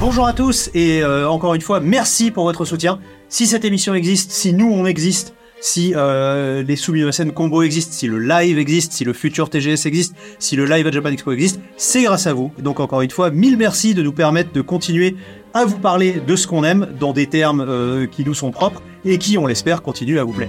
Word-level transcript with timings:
Bonjour 0.00 0.26
à 0.26 0.32
tous 0.32 0.70
et 0.72 1.02
euh, 1.02 1.28
encore 1.28 1.52
une 1.52 1.60
fois, 1.60 1.78
merci 1.78 2.30
pour 2.30 2.44
votre 2.44 2.64
soutien. 2.64 3.00
Si 3.28 3.46
cette 3.46 3.66
émission 3.66 3.92
existe, 3.94 4.30
si 4.30 4.54
nous 4.54 4.72
on 4.72 4.86
existe, 4.86 5.34
si 5.60 5.92
euh, 5.94 6.62
les 6.62 6.74
Sumimasen 6.74 7.32
Combo 7.32 7.60
existent, 7.60 7.92
si 7.92 8.06
le 8.06 8.18
live 8.18 8.58
existe, 8.58 8.94
si 8.94 9.04
le 9.04 9.12
futur 9.12 9.50
TGS 9.50 9.84
existe, 9.84 10.16
si 10.38 10.56
le 10.56 10.64
live 10.64 10.86
à 10.86 10.90
Japan 10.90 11.10
Expo 11.10 11.32
existe, 11.32 11.60
c'est 11.76 12.02
grâce 12.02 12.26
à 12.26 12.32
vous. 12.32 12.50
Donc 12.60 12.80
encore 12.80 13.02
une 13.02 13.10
fois, 13.10 13.30
mille 13.30 13.58
merci 13.58 13.92
de 13.92 14.02
nous 14.02 14.14
permettre 14.14 14.52
de 14.54 14.62
continuer 14.62 15.16
à 15.52 15.66
vous 15.66 15.78
parler 15.78 16.22
de 16.26 16.34
ce 16.34 16.46
qu'on 16.46 16.64
aime 16.64 16.88
dans 16.98 17.12
des 17.12 17.26
termes 17.26 17.60
euh, 17.60 18.06
qui 18.06 18.24
nous 18.24 18.32
sont 18.32 18.52
propres 18.52 18.82
et 19.04 19.18
qui, 19.18 19.36
on 19.36 19.46
l'espère, 19.46 19.82
continuent 19.82 20.18
à 20.18 20.24
vous 20.24 20.32
plaire. 20.32 20.48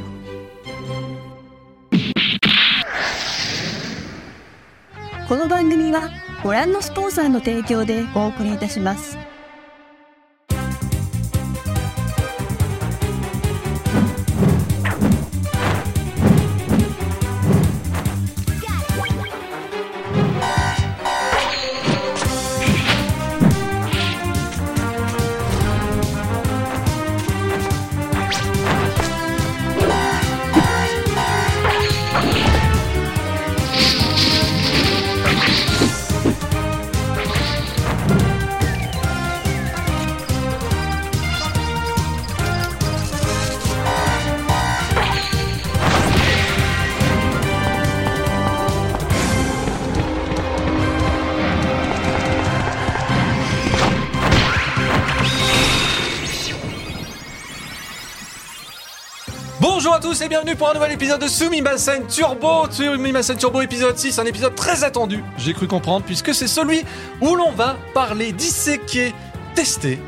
Tous 60.12 60.24
et 60.24 60.28
bienvenue 60.28 60.58
pour 60.58 60.70
un 60.70 60.74
nouvel 60.74 60.92
épisode 60.92 61.22
de 61.22 61.28
Sumimasen 61.30 62.06
Turbo, 62.06 62.70
Sumimasen 62.70 63.38
Turbo 63.38 63.62
épisode 63.62 63.98
6, 63.98 64.20
un 64.20 64.26
épisode 64.26 64.56
très 64.56 64.84
attendu, 64.84 65.24
j'ai 65.38 65.54
cru 65.54 65.68
comprendre, 65.68 66.04
puisque 66.06 66.36
c'est 66.36 66.50
celui 66.50 66.84
où 67.22 67.34
l'on 67.34 67.52
va 67.52 67.78
parler, 67.94 68.34
disséquer, 68.34 69.14
tester. 69.56 70.02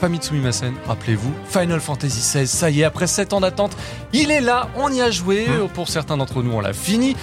Famille 0.00 0.20
de 0.20 0.24
Sumimasen, 0.24 0.72
rappelez-vous, 0.86 1.34
Final 1.50 1.80
Fantasy 1.80 2.20
XVI, 2.20 2.46
ça 2.46 2.70
y 2.70 2.80
est, 2.80 2.84
après 2.84 3.06
7 3.06 3.34
ans 3.34 3.40
d'attente, 3.40 3.76
il 4.14 4.30
est 4.30 4.40
là, 4.40 4.70
on 4.74 4.90
y 4.90 5.02
a 5.02 5.10
joué, 5.10 5.46
pour 5.74 5.90
certains 5.90 6.16
d'entre 6.16 6.42
nous 6.42 6.52
on 6.52 6.60
l'a 6.60 6.72
fini. 6.72 7.14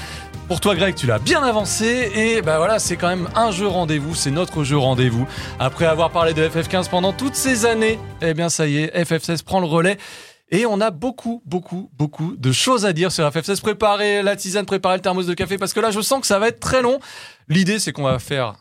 Pour 0.47 0.59
toi 0.59 0.75
Greg, 0.75 0.93
tu 0.93 1.07
l'as 1.07 1.19
bien 1.19 1.41
avancé 1.41 2.11
et 2.13 2.41
bah 2.43 2.57
voilà, 2.57 2.77
c'est 2.77 2.95
quand 2.95 3.07
même 3.07 3.27
un 3.35 3.51
jeu 3.51 3.67
rendez-vous, 3.67 4.13
c'est 4.13 4.31
notre 4.31 4.63
jeu 4.63 4.77
rendez-vous. 4.77 5.27
Après 5.59 5.85
avoir 5.85 6.11
parlé 6.11 6.33
de 6.33 6.47
FF15 6.47 6.89
pendant 6.89 7.13
toutes 7.13 7.35
ces 7.35 7.65
années, 7.65 7.99
eh 8.21 8.35
bien 8.35 8.49
ça 8.49 8.67
y 8.67 8.83
est, 8.83 8.95
FF16 8.95 9.43
prend 9.43 9.59
le 9.59 9.67
relais. 9.67 9.97
Et 10.51 10.65
on 10.65 10.81
a 10.81 10.89
beaucoup, 10.89 11.41
beaucoup, 11.45 11.91
beaucoup 11.97 12.35
de 12.35 12.51
choses 12.51 12.85
à 12.85 12.93
dire 12.93 13.11
sur 13.11 13.23
FF16. 13.29 13.61
Préparez 13.61 14.23
la 14.23 14.35
tisane, 14.35 14.65
préparez 14.65 14.95
le 14.95 15.01
thermos 15.01 15.27
de 15.27 15.33
café, 15.33 15.57
parce 15.57 15.73
que 15.73 15.79
là, 15.79 15.91
je 15.91 16.01
sens 16.01 16.21
que 16.21 16.27
ça 16.27 16.39
va 16.39 16.47
être 16.47 16.59
très 16.59 16.81
long. 16.81 16.99
L'idée, 17.47 17.79
c'est 17.79 17.91
qu'on 17.91 18.03
va 18.03 18.19
faire 18.19 18.55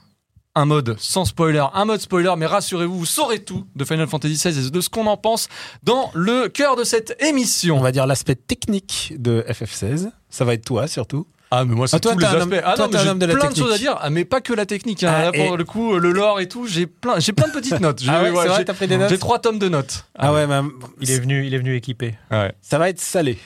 un 0.55 0.65
mode 0.65 0.97
sans 0.99 1.25
spoiler, 1.25 1.65
un 1.73 1.85
mode 1.85 2.01
spoiler, 2.01 2.35
mais 2.37 2.47
rassurez-vous, 2.47 2.99
vous 2.99 3.07
saurez 3.07 3.45
tout 3.45 3.65
de 3.77 3.85
Final 3.85 4.09
Fantasy 4.09 4.35
XVI 4.35 4.67
et 4.67 4.71
de 4.71 4.81
ce 4.81 4.89
qu'on 4.89 5.07
en 5.07 5.17
pense 5.17 5.49
dans 5.85 6.11
le 6.15 6.49
cœur 6.49 6.75
de 6.75 6.85
cette 6.85 7.17
émission. 7.23 7.77
On 7.77 7.81
va 7.81 7.93
dire 7.93 8.07
l'aspect 8.07 8.35
technique 8.35 9.15
de 9.19 9.45
FF16. 9.49 10.11
Ça 10.31 10.45
va 10.45 10.55
être 10.55 10.65
toi 10.65 10.89
surtout. 10.89 11.27
Ah, 11.51 11.65
mais 11.65 11.75
moi, 11.75 11.89
c'est 11.89 11.97
Ah, 11.97 12.01
toi, 12.01 12.13
tous 12.13 12.19
les 12.19 12.25
un 12.27 12.29
aspects. 12.29 12.43
homme- 12.43 12.61
ah, 12.65 12.75
toi, 12.77 12.85
non, 12.87 12.93
mais 12.93 12.99
un 12.99 13.03
j'ai 13.03 13.09
homme 13.09 13.19
de 13.19 13.27
la 13.27 13.33
plein 13.35 13.45
de 13.45 13.49
technique. 13.49 13.65
choses 13.65 13.75
à 13.75 13.79
dire. 13.79 13.97
Ah, 14.01 14.11
mais 14.11 14.25
pas 14.25 14.41
que 14.41 14.53
la 14.53 14.67
technique. 14.67 15.03
hein. 15.05 15.13
Ah, 15.17 15.23
Là, 15.25 15.33
pour 15.33 15.55
et- 15.55 15.57
le 15.57 15.65
coup, 15.65 15.97
le 15.99 16.11
lore 16.13 16.41
et 16.41 16.49
tout, 16.49 16.67
j'ai 16.67 16.87
plein, 16.87 17.19
j'ai 17.21 17.33
plein 17.33 17.49
de 17.49 17.53
petites 17.53 17.81
notes. 17.81 18.01
J'ai 18.03 18.11
Ah 18.11 18.23
ouais, 18.23 18.31
ouais, 18.31 18.43
c'est 18.43 18.49
vrai, 18.49 18.59
j'ai- 18.59 18.65
t'as 18.67 18.75
pris 18.75 18.87
des 18.89 18.99
notes 18.99 19.09
j'ai 19.09 19.19
trois 19.19 19.39
tomes 19.39 19.59
de 19.59 19.69
notes. 19.69 20.05
Ah 20.19 20.33
ouais, 20.33 20.47
mais 20.47 20.61
Il 21.01 21.11
est 21.11 21.19
venu, 21.21 21.47
il 21.47 21.55
est 21.55 21.59
venu 21.59 21.75
équipé. 21.75 22.15
Ouais. 22.31 22.53
ça 22.61 22.79
va 22.79 22.89
être 22.91 23.01
salé. 23.01 23.39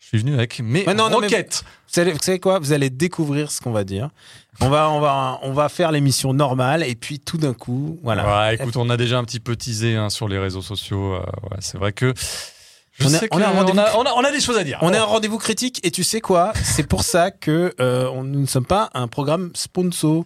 Je 0.00 0.08
suis 0.08 0.18
venu 0.18 0.34
avec 0.34 0.60
mes 0.60 0.84
Ouais, 0.86 0.92
non, 0.94 1.04
non, 1.08 1.20
mais- 1.20 1.26
roquettes. 1.28 1.62
Vous 1.86 1.94
savez, 2.00 2.12
vous 2.12 2.18
savez 2.20 2.40
quoi? 2.40 2.58
Vous 2.58 2.72
allez 2.72 2.90
découvrir 2.90 3.50
ce 3.52 3.60
qu'on 3.60 3.70
va 3.70 3.84
dire. 3.84 4.10
On 4.60 4.68
va, 4.68 4.90
on 4.90 5.00
va, 5.00 5.38
on 5.42 5.52
va 5.52 5.68
faire 5.68 5.92
l'émission 5.92 6.34
normale 6.34 6.82
et 6.82 6.94
puis 6.96 7.20
tout 7.20 7.38
d'un 7.38 7.54
coup, 7.54 7.98
voilà. 8.02 8.48
Ouais, 8.48 8.54
écoute, 8.56 8.76
on 8.76 8.90
a 8.90 8.96
déjà 8.96 9.16
un 9.18 9.24
petit 9.24 9.38
peu 9.40 9.54
teasé 9.56 9.94
hein, 9.96 10.10
sur 10.10 10.26
les 10.28 10.38
réseaux 10.38 10.60
sociaux. 10.62 11.14
euh, 11.14 11.18
ouais, 11.20 11.58
c'est 11.60 11.78
vrai 11.78 11.92
que. 11.92 12.12
On 13.00 13.12
a- 13.12 13.18
on 13.30 13.66
on, 13.98 14.26
on, 14.26 14.32
des 14.32 14.40
choses 14.40 14.56
à 14.56 14.64
dire. 14.64 14.78
On 14.82 14.92
est 14.92 14.96
un 14.98 15.04
rendez-vous 15.04 15.38
critique 15.38 15.80
et 15.84 15.90
tu 15.90 16.04
sais 16.04 16.20
quoi? 16.20 16.52
C'est 16.62 16.86
pour 16.86 17.02
ça 17.02 17.30
que 17.30 17.74
euh, 17.80 18.08
on- 18.12 18.24
nous 18.24 18.40
ne 18.40 18.46
sommes 18.46 18.66
pas 18.66 18.90
un 18.94 19.08
programme 19.08 19.50
sponsor. 19.54 20.24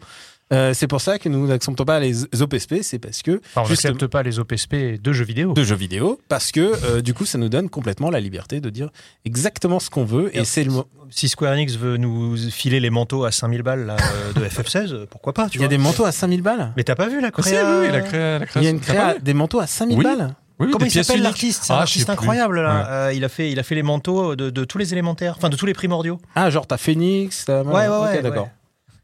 Euh, 0.51 0.73
c'est 0.73 0.87
pour 0.87 1.03
ça 1.03 1.19
que 1.19 1.29
nous 1.29 1.47
n'acceptons 1.47 1.84
pas 1.84 2.01
les 2.01 2.25
OPSP. 2.41 2.77
C'est 2.83 2.99
parce 2.99 3.21
que 3.23 3.41
Enfin, 3.55 3.65
on 3.67 3.69
n'accepte 3.69 4.06
pas 4.06 4.23
les 4.23 4.39
OPSP 4.39 4.99
de 4.99 5.12
jeux 5.12 5.25
vidéo. 5.27 5.53
de 5.53 5.62
jeux 5.62 5.75
vidéo 5.75 6.19
parce 6.29 6.53
que 6.53 6.73
euh, 6.87 7.03
du 7.03 7.12
coup 7.12 7.27
ça 7.27 7.37
nous 7.37 7.51
donne 7.51 7.69
complètement 7.69 8.09
la 8.11 8.19
liberté 8.19 8.61
de 8.61 8.71
dire 8.71 8.89
exactement 9.27 9.79
ce 9.79 9.91
qu'on 9.91 10.05
veut 10.06 10.35
et 10.35 10.41
Et 10.41 10.45
c'est 10.47 10.65
le 10.65 10.73
Si 11.11 11.29
Square 11.29 11.53
Enix 11.53 11.77
veut 11.77 11.99
nous 11.99 12.35
filer 12.50 12.81
les 12.81 12.89
manteaux 12.91 13.25
à 13.25 13.31
5000 13.33 13.62
balles 13.62 13.85
là, 13.87 13.97
de 14.35 14.41
FF16, 14.45 14.93
euh, 14.95 15.06
pourquoi 15.11 15.35
pas 15.35 15.49
tu 15.50 15.59
il 15.59 15.62
y 15.62 15.65
a 15.65 15.69
des 15.69 15.77
manteaux 15.79 16.06
à 16.06 16.12
5000 16.12 16.41
balles? 16.41 16.73
Mais 16.79 16.85
t'as 16.85 16.95
pas 16.95 17.09
vu 17.09 17.21
la 17.21 17.31
créa 17.31 17.81
oui, 17.83 17.89
la 17.93 18.00
créa, 18.00 18.39
la 18.39 18.47
il 18.56 18.62
y 18.62 18.67
a 18.67 18.71
une 18.71 18.81
créa 18.81 19.19
des 19.19 19.35
manteaux 19.35 19.61
à 19.61 19.67
5000 19.67 19.99
Oui. 19.99 20.05
balles? 20.05 20.35
Oui, 20.61 20.71
Comment 20.73 20.87
il 20.87 20.91
s'appelle 20.91 21.23
l'artiste 21.23 21.65
C'est 21.65 21.73
un 21.73 21.77
Ah, 21.77 21.81
artiste 21.83 22.11
incroyable 22.11 22.61
là. 22.61 22.89
Euh, 23.07 23.13
il 23.15 23.25
a 23.25 23.29
fait, 23.29 23.51
il 23.51 23.59
a 23.61 23.63
fait 23.63 23.75
les 23.77 23.83
manteaux 23.85 24.35
de, 24.35 24.51
de 24.51 24.65
tous 24.65 24.79
les 24.79 24.93
élémentaires, 24.93 25.35
enfin 25.37 25.49
de 25.51 25.57
tous 25.57 25.67
les 25.67 25.75
primordiaux. 25.75 26.19
ah 26.35 26.51
genre 26.51 26.67
t'as 26.67 26.77
Phoenix 26.79 27.45
t'as... 27.47 27.63
Ouais, 27.63 27.87
ouais, 27.87 27.99
ouais, 28.03 28.23
d'accord 28.23 28.45
ouais. 28.45 28.51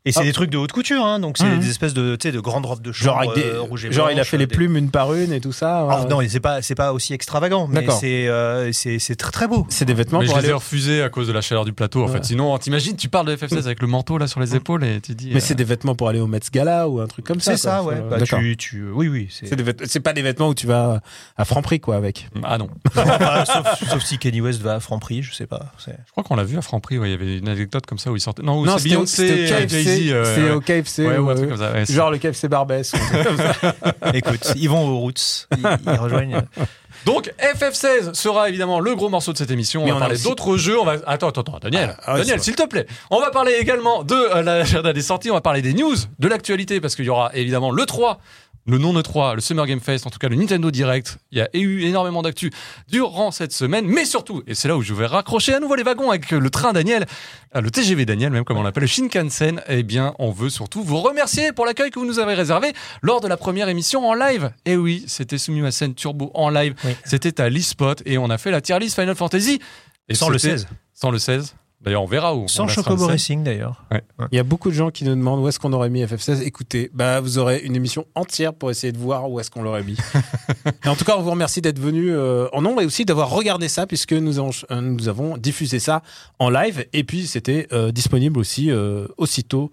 Et 0.06 0.12
c'est 0.12 0.20
Ah. 0.20 0.25
des 0.25 0.32
trucs 0.34 0.50
de 0.50 0.59
haute 0.59 0.70
couture, 0.72 1.03
hein, 1.03 1.19
donc 1.19 1.38
c'est 1.38 1.44
Mhm. 1.47 1.60
des 1.60 1.70
espèces 1.70 1.94
de, 1.94 2.15
tu 2.16 2.28
sais, 2.28 2.32
de 2.32 2.38
grandes 2.41 2.66
robes 2.66 2.82
de 2.82 2.92
genre 2.92 3.22
chambre 3.22 3.32
avec 3.32 3.42
des 3.42 3.50
euh, 3.53 3.60
rouges 3.62 3.87
et 3.87 3.92
genre 3.92 4.10
il 4.10 4.20
a 4.20 4.25
fait 4.25 4.37
les 4.37 4.47
des- 4.47 4.54
plumes 4.54 4.76
une 4.76 4.91
par 4.91 5.15
une 5.15 5.32
et 5.32 5.41
tout 5.41 5.53
ça 5.53 5.87
ouais, 5.87 5.92
Alors 5.94 6.04
ouais. 6.04 6.10
non, 6.25 6.28
c'est 6.28 6.41
pas, 6.41 6.60
c'est 6.60 6.75
pas 6.75 6.92
aussi 6.92 7.15
extravagant, 7.15 7.66
mais 7.69 7.87
c'est, 8.00 8.28
euh, 8.28 8.70
c'est, 8.72 8.98
c'est 8.98 9.16
très 9.16 9.31
très 9.32 9.48
beau. 9.48 9.66
c'est 9.70 9.87
des 9.87 9.94
vêtements 9.94 10.19
Mais 10.19 10.26
je 10.26 10.31
pour 10.31 10.38
les 10.41 10.44
ai 10.44 10.48
aller 10.48 10.54
refusés 10.54 11.03
à 11.03 11.09
cause 11.09 11.26
de 11.26 11.32
la 11.32 11.41
chaleur 11.41 11.64
du 11.64 11.72
plateau. 11.72 12.03
En 12.03 12.06
Ouais. 12.09 12.12
fait, 12.12 12.25
sinon, 12.26 12.56
t'imagines, 12.59 12.97
tu 12.97 13.09
parles 13.09 13.26
de 13.26 13.34
FF16 13.34 13.64
avec 13.64 13.81
le 13.81 13.87
manteau 13.87 14.19
là 14.19 14.26
sur 14.26 14.41
les 14.41 14.54
épaules 14.54 14.84
et 14.84 15.00
tu 15.00 15.14
dis. 15.14 15.31
mais 15.31 15.37
euh, 15.37 15.41
c'est 15.41 15.54
des 15.54 15.64
vêtements 15.64 15.94
pour 15.94 16.10
aller 16.10 16.20
au 16.20 16.26
Met 16.26 16.41
Gala 16.53 16.87
ou 16.87 17.00
un 17.00 17.06
truc 17.06 17.25
comme 17.25 17.41
ça 17.41 17.53
C'est 17.53 17.62
ça, 17.62 17.78
quoi. 17.82 17.94
ouais. 17.94 18.00
Faut- 18.03 18.09
Bah, 18.10 18.19
d'accord 18.19 18.41
tu, 18.41 18.56
tu, 18.59 18.84
oui, 18.91 19.09
oui. 19.09 19.28
C'est... 19.31 19.59
vêt- 19.59 19.87
c'est 19.87 20.00
pas 20.00 20.12
des 20.12 20.20
vêtements 20.22 20.48
où 20.48 20.54
tu 20.54 20.66
vas 20.66 21.00
à 21.38 21.44
Franprix 21.47 21.81
quoi 21.81 21.97
avec 21.97 22.28
Ah 22.43 22.59
non. 22.59 22.69
Sauf, 22.94 23.88
sauf 23.88 24.04
si 24.04 24.19
Kanye 24.19 24.43
West 24.43 24.60
va 24.60 24.75
à 24.75 24.81
Franprix, 24.81 25.22
je 25.22 25.32
sais 25.34 25.47
pas. 25.47 25.72
Je 25.87 25.93
crois 26.12 26.25
qu'on 26.25 26.37
l'a 26.37 26.44
vu 26.44 26.59
à 26.59 26.62
Franprix. 26.62 26.98
ouais, 26.98 27.09
Il 27.09 27.12
y 27.12 27.14
avait 27.14 27.38
une 27.38 27.48
anecdote 27.48 27.87
comme 27.87 27.98
ça 27.98 28.10
où 28.12 28.16
il 28.16 28.20
sortait. 28.20 28.43
Non, 28.43 28.64
c'était 28.76 29.94
KFC 29.99 30.12
euh, 30.12 30.44
ouais. 30.49 30.50
au 30.53 30.60
KFC 30.60 31.06
Ouais, 31.06 31.19
ou 31.19 31.25
un 31.25 31.27
ouais, 31.28 31.34
truc 31.34 31.44
ouais. 31.50 31.56
comme 31.56 31.66
ça. 31.66 31.72
ouais, 31.72 31.87
c'est- 31.87 31.93
genre 31.94 32.10
le 32.10 32.19
KFC 32.19 32.49
Barbès. 32.49 32.93
Écoute, 34.15 34.53
ils 34.56 34.69
vont 34.69 34.87
aux 34.88 34.99
Roots, 34.99 35.47
ils, 35.56 35.78
ils 35.87 35.91
rejoignent. 35.99 36.43
Donc 37.06 37.32
FF16 37.38 38.15
sera 38.15 38.49
évidemment 38.49 38.81
le 38.81 38.94
gros 38.94 39.10
morceau 39.10 39.32
de 39.32 39.37
cette 39.38 39.50
émission. 39.50 39.82
On 39.82 39.84
Mais 39.84 39.91
va 39.91 39.97
on 39.97 40.00
parler 40.00 40.15
aussi- 40.15 40.25
d'autres 40.25 40.56
jeux. 40.56 40.78
On 40.81 40.84
va 40.84 40.93
attends 41.06 41.28
attends 41.28 41.43
attends 41.43 41.59
Daniel 41.60 41.97
Ah, 42.06 42.16
Daniel 42.19 42.38
c'est 42.38 42.44
s'il 42.47 42.55
te 42.56 42.66
plaît. 42.66 42.87
On 43.10 43.21
va 43.21 43.31
parler 43.31 43.53
également 43.60 44.05
de 44.05 44.15
euh, 44.15 44.43
l'agenda 44.43 44.93
des 44.94 45.03
sorties. 45.03 45.31
On 45.31 45.34
va 45.34 45.41
parler 45.43 45.60
des 45.60 45.75
news, 45.75 45.97
de 46.19 46.28
l'actualité 46.28 46.81
parce 46.81 46.94
qu'il 46.97 47.05
y 47.05 47.11
aura 47.11 47.31
évidemment 47.34 47.71
le 47.72 47.84
3. 47.84 48.21
Le 48.66 48.78
non 48.78 48.94
E3, 48.98 49.34
le 49.34 49.41
Summer 49.42 49.66
Game 49.66 49.80
Fest, 49.80 50.06
en 50.06 50.10
tout 50.10 50.19
cas 50.19 50.28
le 50.28 50.36
Nintendo 50.36 50.70
Direct. 50.70 51.19
Il 51.32 51.38
y 51.38 51.42
a 51.42 51.48
eu 51.52 51.82
énormément 51.82 52.22
d'actu 52.22 52.50
durant 52.88 53.30
cette 53.30 53.52
semaine, 53.52 53.84
mais 53.86 54.06
surtout, 54.06 54.42
et 54.47 54.54
c'est 54.54 54.69
là 54.69 54.76
où 54.76 54.80
je 54.80 54.94
vais 54.94 55.04
raccrocher 55.04 55.52
à 55.52 55.60
nouveau 55.60 55.75
les 55.75 55.82
wagons 55.82 56.08
avec 56.10 56.30
le 56.30 56.48
train 56.48 56.72
Daniel, 56.72 57.04
euh, 57.56 57.60
le 57.60 57.70
TGV 57.70 58.06
Daniel, 58.06 58.32
même 58.32 58.44
comme 58.44 58.56
on 58.56 58.62
l'appelle, 58.62 58.84
le 58.84 58.86
Shinkansen, 58.86 59.60
eh 59.69 59.82
bien, 59.82 60.14
on 60.19 60.30
veut 60.30 60.48
surtout 60.48 60.82
vous 60.82 60.98
remercier 61.00 61.52
pour 61.52 61.66
l'accueil 61.66 61.91
que 61.91 61.98
vous 61.98 62.06
nous 62.06 62.19
avez 62.20 62.32
réservé 62.32 62.72
lors 63.02 63.20
de 63.20 63.28
la 63.28 63.36
première 63.36 63.69
émission 63.69 64.08
en 64.08 64.14
live. 64.14 64.50
Et 64.64 64.76
oui, 64.76 65.04
c'était 65.08 65.36
Sumimasen 65.36 65.94
Turbo 65.94 66.31
en 66.32 66.49
live. 66.49 66.75
Oui. 66.84 66.93
C'était 67.05 67.43
à 67.43 67.50
l'e-spot 67.50 68.02
et 68.06 68.16
on 68.16 68.31
a 68.31 68.38
fait 68.38 68.50
la 68.50 68.62
tier 68.62 68.78
list 68.78 68.94
Final 68.99 69.14
Fantasy. 69.14 69.61
Et 70.08 70.14
Sans 70.14 70.31
le 70.31 70.38
c'était- 70.38 70.56
16. 70.58 70.69
Sans 70.94 71.11
le 71.11 71.19
16. 71.19 71.55
D'ailleurs, 71.84 72.02
on 72.02 72.06
verra 72.06 72.34
où. 72.34 72.44
on 72.44 72.48
Sans 72.48 72.66
Chocobo 72.66 72.94
le 72.94 73.00
16. 73.00 73.08
Racing 73.10 73.44
d'ailleurs. 73.44 73.84
Il 74.32 74.36
y 74.36 74.38
a 74.38 74.42
beaucoup 74.42 74.70
de 74.70 74.75
gens 74.75 74.90
qui 74.90 75.04
nous 75.04 75.14
demandent 75.14 75.40
où 75.40 75.48
est-ce 75.48 75.58
qu'on 75.58 75.72
aurait 75.72 75.90
mis 75.90 76.02
FF16. 76.04 76.42
Écoutez, 76.42 76.90
bah, 76.94 77.20
vous 77.20 77.38
aurez 77.38 77.58
une 77.58 77.76
émission 77.76 78.06
entière 78.14 78.54
pour 78.54 78.70
essayer 78.70 78.92
de 78.92 78.98
voir 78.98 79.31
où 79.31 79.38
est-ce 79.40 79.50
qu'on 79.50 79.62
l'aurait 79.62 79.82
mis. 79.84 79.96
et 80.84 80.88
en 80.88 80.96
tout 80.96 81.04
cas, 81.04 81.16
on 81.19 81.22
vous 81.22 81.31
remercie 81.31 81.60
d'être 81.60 81.78
venus 81.78 82.10
euh, 82.14 82.48
en 82.52 82.62
nombre 82.62 82.81
et 82.82 82.86
aussi 82.86 83.04
d'avoir 83.04 83.31
regardé 83.31 83.69
ça 83.69 83.86
puisque 83.86 84.12
nous 84.14 84.38
avons, 84.38 84.50
euh, 84.70 84.81
nous 84.81 85.08
avons 85.08 85.36
diffusé 85.36 85.78
ça 85.78 86.02
en 86.38 86.50
live 86.50 86.86
et 86.92 87.04
puis 87.04 87.26
c'était 87.26 87.66
euh, 87.72 87.92
disponible 87.92 88.38
aussi 88.38 88.70
euh, 88.70 89.06
aussitôt 89.19 89.70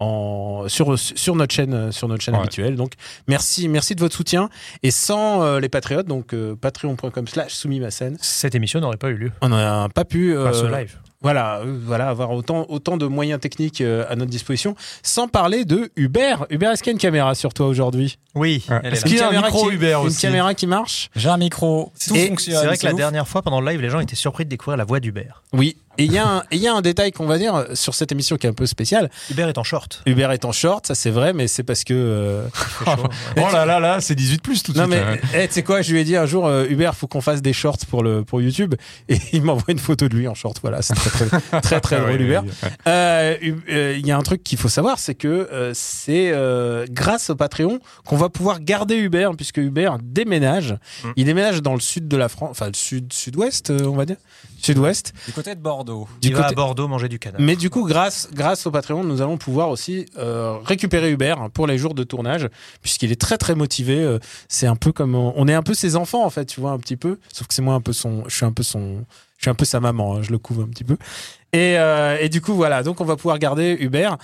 en, 0.00 0.64
sur, 0.68 0.96
sur 0.96 1.34
notre 1.34 1.52
chaîne, 1.52 1.90
sur 1.90 2.06
notre 2.06 2.22
chaîne 2.22 2.34
Ouais. 2.34 2.40
habituelle. 2.42 2.76
Donc, 2.76 2.92
merci, 3.26 3.68
merci 3.68 3.96
de 3.96 4.00
votre 4.00 4.14
soutien. 4.14 4.48
Et 4.84 4.92
sans 4.92 5.42
euh, 5.42 5.58
les 5.58 5.68
patriotes, 5.68 6.06
donc 6.06 6.34
euh, 6.34 6.54
patreon.com 6.54 7.26
slash 7.26 7.52
soumimasen, 7.52 8.16
Cette 8.20 8.54
émission 8.54 8.78
n'aurait 8.80 8.96
pas 8.96 9.08
eu 9.08 9.16
lieu. 9.16 9.32
on 9.42 9.48
n'a 9.48 9.88
pas 9.92 10.04
pu. 10.04 10.36
Euh, 10.36 10.52
ce 10.52 10.66
live. 10.66 10.96
Voilà, 11.20 11.58
euh, 11.58 11.78
voilà, 11.84 12.08
avoir 12.08 12.30
autant, 12.30 12.66
autant 12.68 12.96
de 12.96 13.04
moyens 13.06 13.40
techniques 13.40 13.80
euh, 13.80 14.04
à 14.08 14.14
notre 14.14 14.30
disposition, 14.30 14.76
sans 15.02 15.26
parler 15.26 15.64
de 15.64 15.90
Uber. 15.96 16.36
Uber, 16.50 16.66
est-ce 16.66 16.82
qu'il 16.84 16.90
y 16.90 16.92
a 16.92 16.96
une 16.96 16.98
caméra 17.00 17.34
sur 17.34 17.52
toi 17.52 17.66
aujourd'hui? 17.66 18.18
Oui, 18.36 18.64
Ouais. 18.70 18.78
elle 18.84 18.92
est 18.92 18.96
Est-ce 18.96 19.04
qu'il 19.04 19.16
y 19.16 19.20
a 19.20 19.28
un 19.28 19.32
micro 19.42 19.68
qui, 19.68 19.74
Uber 19.74 19.96
Une 20.00 20.06
aussi 20.06 20.22
caméra 20.22 20.54
qui 20.54 20.68
marche? 20.68 21.10
J'ai 21.16 21.28
un 21.28 21.36
micro, 21.36 21.92
tout 22.06 22.14
Et 22.14 22.28
fonctionne. 22.28 22.56
C'est 22.60 22.66
vrai 22.66 22.76
que 22.76 22.86
la 22.86 22.92
ouf. 22.92 22.96
dernière 22.98 23.26
fois, 23.26 23.42
pendant 23.42 23.60
le 23.60 23.68
live, 23.70 23.80
les 23.80 23.90
gens 23.90 23.98
étaient 23.98 24.14
surpris 24.14 24.44
de 24.44 24.50
découvrir 24.50 24.76
la 24.76 24.84
voix 24.84 25.00
d'Hubert. 25.00 25.42
Oui. 25.52 25.76
Et 25.98 26.04
il 26.04 26.12
y, 26.12 26.18
a 26.18 26.26
un- 26.26 26.40
et 26.50 26.56
il 26.56 26.60
y 26.60 26.68
a 26.68 26.74
un 26.74 26.80
détail 26.80 27.12
qu'on 27.12 27.26
va 27.26 27.38
dire 27.38 27.66
sur 27.74 27.94
cette 27.94 28.12
émission 28.12 28.36
qui 28.36 28.46
est 28.46 28.50
un 28.50 28.54
peu 28.54 28.66
spéciale. 28.66 29.10
Hubert 29.30 29.48
est 29.48 29.58
en 29.58 29.64
short. 29.64 30.02
Uber 30.06 30.28
est 30.32 30.44
en 30.44 30.52
short, 30.52 30.86
ça 30.86 30.94
c'est 30.94 31.10
vrai, 31.10 31.32
mais 31.32 31.48
c'est 31.48 31.62
parce 31.64 31.84
que. 31.84 31.92
euh. 31.94 32.46
Oh 33.36 33.52
là 33.52 33.64
là 33.66 33.80
là, 33.80 34.00
c'est 34.00 34.14
18 34.14 34.42
plus 34.42 34.62
tout 34.62 34.72
de 34.72 34.78
Non 34.78 34.86
suite. 34.86 34.98
mais, 35.06 35.18
hein. 35.18 35.42
eh, 35.42 35.48
tu 35.48 35.54
sais 35.54 35.62
quoi, 35.62 35.82
je 35.82 35.92
lui 35.92 36.00
ai 36.00 36.04
dit 36.04 36.16
un 36.16 36.26
jour, 36.26 36.46
euh, 36.46 36.66
Hubert, 36.68 36.94
faut 36.94 37.06
qu'on 37.06 37.20
fasse 37.20 37.42
des 37.42 37.52
shorts 37.52 37.78
pour 37.90 38.02
le 38.02 38.22
pour 38.24 38.40
YouTube, 38.40 38.74
et 39.08 39.18
il 39.32 39.42
m'envoie 39.42 39.64
une 39.68 39.78
photo 39.78 40.08
de 40.08 40.16
lui 40.16 40.28
en 40.28 40.34
short. 40.34 40.58
Voilà, 40.62 40.82
c'est 40.82 40.94
très 40.94 41.10
très 41.10 41.60
très, 41.60 41.80
très 41.80 41.96
drôle, 41.98 42.10
ouais, 42.10 42.16
Hubert. 42.24 42.42
ouais, 42.44 42.48
ouais. 42.62 42.68
Euh, 42.86 43.36
euh, 43.70 43.96
Il 43.98 44.06
y 44.06 44.10
a 44.12 44.16
un 44.16 44.22
truc 44.22 44.42
qu'il 44.42 44.58
faut 44.58 44.68
savoir, 44.68 44.98
c'est 44.98 45.14
que 45.14 45.28
euh, 45.52 45.72
c'est 45.74 46.30
euh, 46.32 46.86
grâce 46.90 47.30
au 47.30 47.36
Patreon 47.36 47.80
qu'on 48.04 48.16
va 48.16 48.28
pouvoir 48.28 48.60
garder 48.60 48.96
Hubert, 48.96 49.32
puisque 49.36 49.58
Hubert 49.58 49.98
déménage. 50.02 50.72
Mm. 51.04 51.08
Il 51.16 51.24
déménage 51.24 51.62
dans 51.62 51.74
le 51.74 51.80
sud 51.80 52.08
de 52.08 52.16
la 52.16 52.28
France, 52.28 52.50
enfin 52.52 52.66
le 52.66 52.74
sud 52.74 53.12
sud-ouest, 53.12 53.70
euh, 53.70 53.84
on 53.84 53.96
va 53.96 54.04
dire, 54.06 54.16
sud-ouest. 54.60 55.12
Du 55.26 55.32
côté 55.32 55.54
de 55.54 55.60
Bordeaux. 55.60 55.87
Du 56.20 56.28
Il 56.28 56.34
va 56.34 56.42
côté- 56.42 56.52
à 56.52 56.56
Bordeaux 56.56 56.88
manger 56.88 57.08
du 57.08 57.18
canard. 57.18 57.40
Mais 57.40 57.56
du 57.56 57.70
coup, 57.70 57.86
grâce, 57.86 58.28
grâce 58.32 58.66
au 58.66 58.70
Patreon, 58.70 59.04
nous 59.04 59.20
allons 59.22 59.36
pouvoir 59.38 59.68
aussi 59.70 60.06
euh, 60.18 60.56
récupérer 60.64 61.10
Hubert 61.10 61.48
pour 61.52 61.66
les 61.66 61.78
jours 61.78 61.94
de 61.94 62.04
tournage, 62.04 62.48
puisqu'il 62.82 63.10
est 63.12 63.20
très 63.20 63.38
très 63.38 63.54
motivé. 63.54 63.98
Euh, 64.02 64.18
C'est 64.48 64.66
un 64.66 64.76
peu 64.76 64.92
comme 64.92 65.14
on 65.14 65.32
on 65.36 65.46
est 65.48 65.54
un 65.54 65.62
peu 65.62 65.74
ses 65.74 65.96
enfants 65.96 66.24
en 66.24 66.30
fait, 66.30 66.46
tu 66.46 66.60
vois 66.60 66.70
un 66.72 66.78
petit 66.78 66.96
peu. 66.96 67.18
Sauf 67.32 67.46
que 67.46 67.54
c'est 67.54 67.62
moi 67.62 67.74
un 67.74 67.80
peu 67.80 67.92
son, 67.92 68.24
je 68.28 68.34
suis 68.36 68.44
un 68.46 68.52
peu 68.52 68.62
son, 68.62 69.04
je 69.38 69.44
suis 69.44 69.50
un 69.50 69.54
peu 69.54 69.64
sa 69.64 69.80
maman. 69.80 70.16
hein, 70.16 70.22
je 70.22 70.30
le 70.30 70.38
couvre 70.38 70.62
un 70.64 70.68
petit 70.68 70.84
peu. 70.84 70.96
Et, 71.54 71.78
euh, 71.78 72.18
et 72.20 72.28
du 72.28 72.42
coup 72.42 72.52
voilà, 72.52 72.82
donc 72.82 73.00
on 73.00 73.06
va 73.06 73.16
pouvoir 73.16 73.38
garder 73.38 73.74
Hubert. 73.80 74.18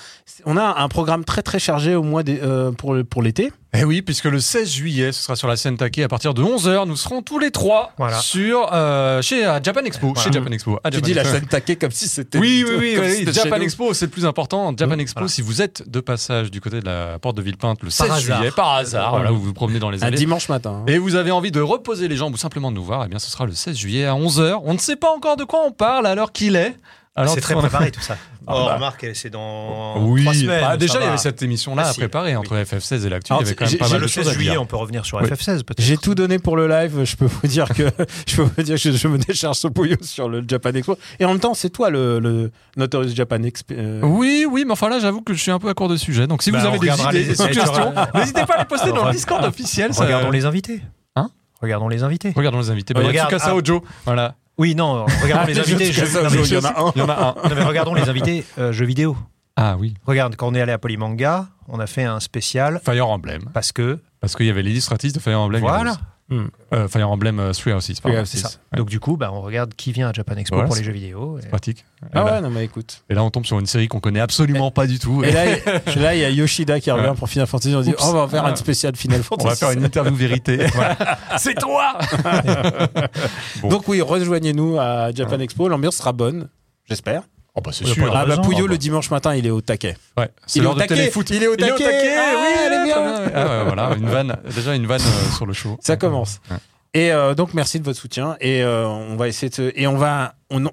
On 0.45 0.59
a 0.59 0.83
un 0.83 0.89
programme 0.89 1.25
très 1.25 1.41
très 1.43 1.59
chargé 1.59 1.95
au 1.95 2.03
mois 2.03 2.23
des, 2.23 2.39
euh, 2.43 2.71
pour 2.73 2.95
pour 3.09 3.23
l'été. 3.23 3.51
Eh 3.77 3.83
oui, 3.83 4.03
puisque 4.03 4.27
le 4.27 4.39
16 4.41 4.71
juillet, 4.71 5.11
ce 5.11 5.23
sera 5.23 5.35
sur 5.35 5.49
la 5.49 5.57
scène 5.57 5.77
taquée 5.79 6.05
à 6.05 6.09
partir 6.09 6.33
de 6.35 6.43
11h. 6.43 6.87
Nous 6.87 6.97
serons 6.97 7.23
tous 7.23 7.39
les 7.41 7.51
trois 7.51 7.93
Voilà. 7.97 8.19
sur 8.19 8.69
euh, 8.73 9.21
chez 9.23 9.45
à 9.47 9.61
Japan 9.63 9.81
Expo. 9.85 10.09
Voilà. 10.13 10.23
Chez 10.23 10.31
Japan 10.33 10.51
Expo. 10.53 10.79
à 10.85 10.91
Tu 10.91 11.01
dis 11.01 11.15
la 11.15 11.25
scène 11.25 11.47
taquée 11.47 11.77
comme 11.77 11.91
si 11.91 12.09
c'était. 12.09 12.39
Oui, 12.39 12.63
oui, 12.69 12.75
oui, 12.79 12.97
oui. 13.27 13.33
Japan. 13.33 13.57
Expo, 13.57 13.95
c'est 13.95 14.05
le 14.05 14.11
plus 14.11 14.27
important. 14.27 14.73
Japan 14.77 14.97
Mmh, 14.97 15.01
Expo, 15.01 15.21
voilà. 15.21 15.29
si 15.29 15.41
vous 15.41 15.63
êtes 15.63 15.89
de 15.91 16.01
passage 16.01 16.51
du 16.51 16.61
côté 16.61 16.81
de 16.81 16.85
la 16.85 17.19
porte 17.19 17.37
de 17.39 17.43
Villepinte 17.43 17.83
le 17.83 17.89
16 17.91 18.07
Par 18.07 18.17
hasard. 18.19 18.37
juillet, 18.39 18.51
par 18.55 18.73
hasard, 18.75 19.11
voilà, 19.17 19.31
vous 19.31 19.41
vous 19.41 19.55
promenez 19.55 19.79
dans 19.79 19.91
les 19.91 20.05
Un 20.05 20.09
allées. 20.09 20.19
dimanche 20.19 20.51
matin. 20.51 20.83
hein. 20.83 20.85
Et 20.87 20.99
vous 20.99 21.15
avez 21.15 21.31
envie 21.31 21.51
de 21.51 21.61
reposer 21.63 22.07
les 22.07 22.17
jambes 22.17 22.35
ou 22.35 22.37
simplement 22.37 22.71
de 22.71 22.77
nous 22.77 22.85
voir, 22.85 23.03
eh 23.07 23.09
bien 23.09 23.19
ce 23.19 23.31
sera 23.31 23.47
le 23.47 23.53
16 23.55 23.77
juillet 23.79 24.05
à 24.05 24.13
11h. 24.15 24.61
On 24.63 24.75
ne 24.75 24.79
sait 24.79 24.97
pas 24.97 25.11
encore 25.11 25.37
de 25.39 25.45
quoi 25.45 25.61
on 25.67 25.73
parle 25.73 26.07
à 26.07 26.15
l'heure 26.15 26.31
qu'il 26.33 26.55
est. 26.55 26.77
Alors, 27.17 27.33
C'est 27.35 27.41
très 27.41 27.55
préparé 27.55 27.91
tout 27.93 28.01
ça. 28.01 28.17
Ah 28.47 28.53
Oh, 28.57 28.65
bah. 28.67 28.75
remarque, 28.75 29.07
c'est 29.15 29.31
dans 29.31 29.99
Oui, 30.05 30.23
trois 30.23 30.35
semaines. 30.35 30.61
bah, 30.61 30.77
déjà 30.77 30.95
il 30.95 31.03
y 31.03 31.05
va. 31.05 31.09
avait 31.11 31.17
cette 31.17 31.41
émission-là 31.43 31.87
à 31.89 31.95
préparer 31.95 32.37
entre 32.37 32.57
FF16 32.57 33.07
et 33.07 33.09
l'actu. 33.09 33.33
Il 33.33 33.37
y 33.37 33.43
avait 33.43 33.55
quand 33.55 33.65
même 33.67 33.79
pas 33.79 33.89
mal 33.89 34.01
le 34.01 34.03
de 34.07 34.11
choses 34.11 34.25
16 34.25 34.29
à 34.29 34.33
juillet, 34.35 34.51
dire. 34.51 34.61
on 34.63 34.67
peut 34.67 34.77
revenir 34.77 35.07
sur 35.07 35.19
Oui. 35.19 35.29
FF16 35.29 35.63
peut-être. 35.63 35.81
J'ai 35.81 35.97
tout 35.97 36.15
donné 36.15 36.39
pour 36.39 36.57
le 36.57 36.67
live. 36.69 37.05
Je 37.05 37.17
peux 37.17 37.25
vous 37.25 37.47
dire 37.47 37.69
que 37.69 37.85
je 38.27 38.37
peux 38.37 38.43
vous 38.43 38.63
dire 38.63 38.75
que 38.83 38.91
je 38.93 39.09
me 39.09 39.17
décharge 39.17 39.57
ce 39.57 39.69
pouillot 39.69 39.97
sur 40.03 40.29
le 40.29 40.45
Japan 40.47 40.71
Expo. 40.75 40.99
Et 41.21 41.25
en 41.25 41.29
même 41.29 41.39
temps, 41.41 41.55
c'est 41.55 41.71
toi 41.71 41.89
le, 41.89 42.19
le 42.19 42.51
Notorious 42.77 43.15
Japan 43.15 43.43
Expo. 43.45 43.73
euh, 43.75 44.01
Oui, 44.03 44.45
oui, 44.51 44.65
mais 44.67 44.73
enfin 44.73 44.89
là, 44.91 44.99
j'avoue 44.99 45.23
que 45.23 45.33
je 45.35 45.41
suis 45.41 45.53
un 45.53 45.59
peu 45.61 45.69
à 45.69 45.75
court 45.75 45.89
de 45.89 45.97
sujet. 45.97 46.27
Donc 46.27 46.43
si 46.43 46.51
Bah, 46.51 46.59
vous 46.59 46.67
avez 46.67 46.79
des 46.81 46.89
idées, 46.89 47.25
des 47.25 47.35
suggestions, 47.37 47.95
n'hésitez 48.15 48.45
pas 48.45 48.55
à 48.55 48.59
les 48.59 48.65
poster 48.67 48.93
dans 48.93 49.07
le 49.07 49.13
Discord 49.13 49.43
officiel. 49.45 49.95
ça- 49.95 50.05
Regardons 50.05 50.31
les 50.33 50.45
invités. 50.45 50.83
Hein? 51.17 51.31
Regardons 51.63 51.89
les 51.89 52.03
invités. 52.03 52.33
Regardons 52.37 52.59
les 52.59 52.71
invités. 52.71 52.93
Bah, 52.93 53.01
il 53.03 53.05
y 53.05 53.07
a 53.07 53.11
Regarde, 53.25 53.31
Tsukasa 53.31 53.51
ah. 53.53 53.55
Ojo. 53.57 53.83
Voilà. 54.05 54.35
Oui, 54.59 54.75
non, 54.75 55.05
regardons 55.23 55.47
les 55.47 55.59
invités. 55.59 55.87
jeux 55.87 55.89
de 55.89 55.93
jeux- 55.93 56.03
Casa 56.03 56.23
non, 56.23 56.31
mais- 56.31 56.39
Ojo, 56.39 56.45
il 56.47 56.55
y 56.55 56.59
en 56.59 56.65
a 56.65 56.81
un. 56.81 56.93
Il 56.95 56.99
y 56.99 57.03
en 57.03 57.09
a 57.09 57.15
un. 57.45 57.49
non, 57.49 57.55
mais 57.57 57.63
regardons 57.65 57.95
les 57.95 58.09
invités 58.09 58.45
euh, 58.59 58.73
jeux 58.73 58.85
vidéo. 58.87 59.17
Ah 59.57 59.77
oui. 59.79 59.95
Regarde, 60.07 60.37
quand 60.37 60.49
on 60.49 60.55
est 60.55 60.61
allé 60.61 60.73
à 60.73 60.79
Polymanga, 60.79 61.47
on 61.69 61.79
a 61.81 61.87
fait 61.87 62.05
un 62.05 62.21
spécial 62.21 62.81
Fire 62.85 63.09
Emblem. 63.09 63.43
parce 63.53 63.73
que 63.73 63.99
Parce 64.21 64.35
qu'il 64.37 64.47
y 64.47 64.51
avait 64.51 64.63
l'illustratrice 64.63 65.13
de 65.13 65.21
Fire 65.21 65.39
Emblem. 65.41 65.61
Voilà. 65.61 65.97
Hmm. 66.35 66.49
Euh, 66.73 66.89
Fire 66.89 67.09
Emblem 67.09 67.39
euh, 67.39 67.53
Three 67.53 67.73
Houses, 67.73 68.01
pardon. 68.01 68.17
Three 68.17 68.23
Houses. 68.23 68.29
C'est 68.31 68.39
ça. 68.39 68.51
donc 68.77 68.89
du 68.89 68.99
coup, 69.01 69.17
bah, 69.17 69.31
on 69.33 69.41
regarde 69.43 69.75
qui 69.75 69.93
vient 69.93 70.09
à 70.09 70.13
Japan 70.13 70.35
Expo 70.37 70.57
Voilà, 70.57 70.67
pour 70.67 70.77
les 70.77 70.83
jeux 70.85 70.93
vidéo. 70.93 71.39
et- 71.39 71.47
Pratique. 71.49 71.85
Et, 72.03 72.07
Ah 72.13 72.25
là, 72.25 72.33
ouais, 72.35 72.41
non 72.41 72.51
mais 72.51 72.65
écoute. 72.65 73.03
et 73.09 73.15
là, 73.15 73.23
on 73.23 73.31
tombe 73.31 73.47
sur 73.47 73.59
une 73.59 73.67
série 73.67 73.89
qu'on 73.89 74.01
connaît 74.01 74.21
absolument 74.21 74.71
pas 74.71 74.87
du 74.87 74.99
tout. 74.99 75.23
Et 75.25 75.31
là, 75.33 75.45
il- 75.97 76.03
là, 76.03 76.15
il 76.15 76.21
y 76.21 76.25
a 76.25 76.31
Yoshida 76.31 76.81
qui 76.81 76.91
revient 76.91 77.09
Ouais. 77.11 77.15
pour 77.15 77.29
Final 77.29 77.47
Fantasy. 77.47 77.75
On 77.75 77.81
dit, 77.81 77.95
oh, 77.99 78.03
on 78.07 78.13
va 78.13 78.29
faire 78.29 78.45
Ah. 78.45 78.51
une 78.51 78.57
spéciale 78.57 78.97
Final 78.97 79.21
on 79.21 79.23
Fantasy. 79.23 79.49
va 79.49 79.55
faire 79.57 79.71
une 79.71 79.85
interview 79.85 80.15
vérité. 80.15 80.67
C'est 81.39 81.55
toi 81.55 81.99
Bon. 83.63 83.69
Donc 83.69 83.89
oui, 83.89 84.01
rejoignez-nous 84.01 84.79
à 84.79 85.13
Japan 85.13 85.39
Expo. 85.41 85.69
L'ambiance 85.69 85.97
sera 85.97 86.13
bonne, 86.13 86.49
j'espère. 86.89 87.23
Oh 87.57 87.61
bah 87.61 87.71
c'est 87.73 87.87
sûr. 87.87 88.11
Ah 88.15 88.27
bah. 88.27 88.37
Pouillot 88.39 88.67
bah. 88.67 88.73
le 88.73 88.79
dimanche 88.79 89.11
matin, 89.11 89.35
il 89.35 89.47
est 89.47 89.51
au 89.51 89.61
taquet. 89.61 89.97
Ouais, 90.19 90.29
c'est 90.47 90.59
Il 90.59 90.63
est 90.63 90.65
l'heure 90.65 90.73
au 90.73 90.75
de 90.75 90.81
taquet. 90.81 90.95
téléfoot. 90.97 91.31
Il 91.31 91.43
est 91.43 91.47
au 91.47 91.55
Il 91.57 91.63
est 91.65 91.73
au 91.73 91.79
taquet. 91.79 91.85
taquet, 91.85 92.15
Ah, 92.17 92.35
oui, 92.37 92.47
elle 92.67 92.73
est 92.73 92.85
bien. 92.85 93.31
Ah 93.35 93.47
ouais, 93.59 93.65
voilà, 93.65 93.91
une 93.97 94.09
vanne, 94.09 94.37
déjà 94.55 94.75
une 94.75 94.87
vanne 94.87 95.01
euh, 95.03 95.37
sur 95.37 95.47
le 95.47 95.53
show. 95.53 95.79
Ça 95.81 95.97
commence. 95.97 96.41
Ouais. 96.51 96.57
Et 96.95 97.13
euh, 97.13 97.35
donc 97.35 97.55
merci 97.55 97.79
de 97.81 97.85
votre 97.85 97.99
soutien 97.99 98.37
et 98.41 98.63
euh, 98.63 98.87
on 98.87 99.17
va 99.17 99.27
essayer 99.29 99.51
de 99.51 99.73
et 99.75 99.87
on 99.89 99.97
va 99.97 100.35
on, 100.51 100.65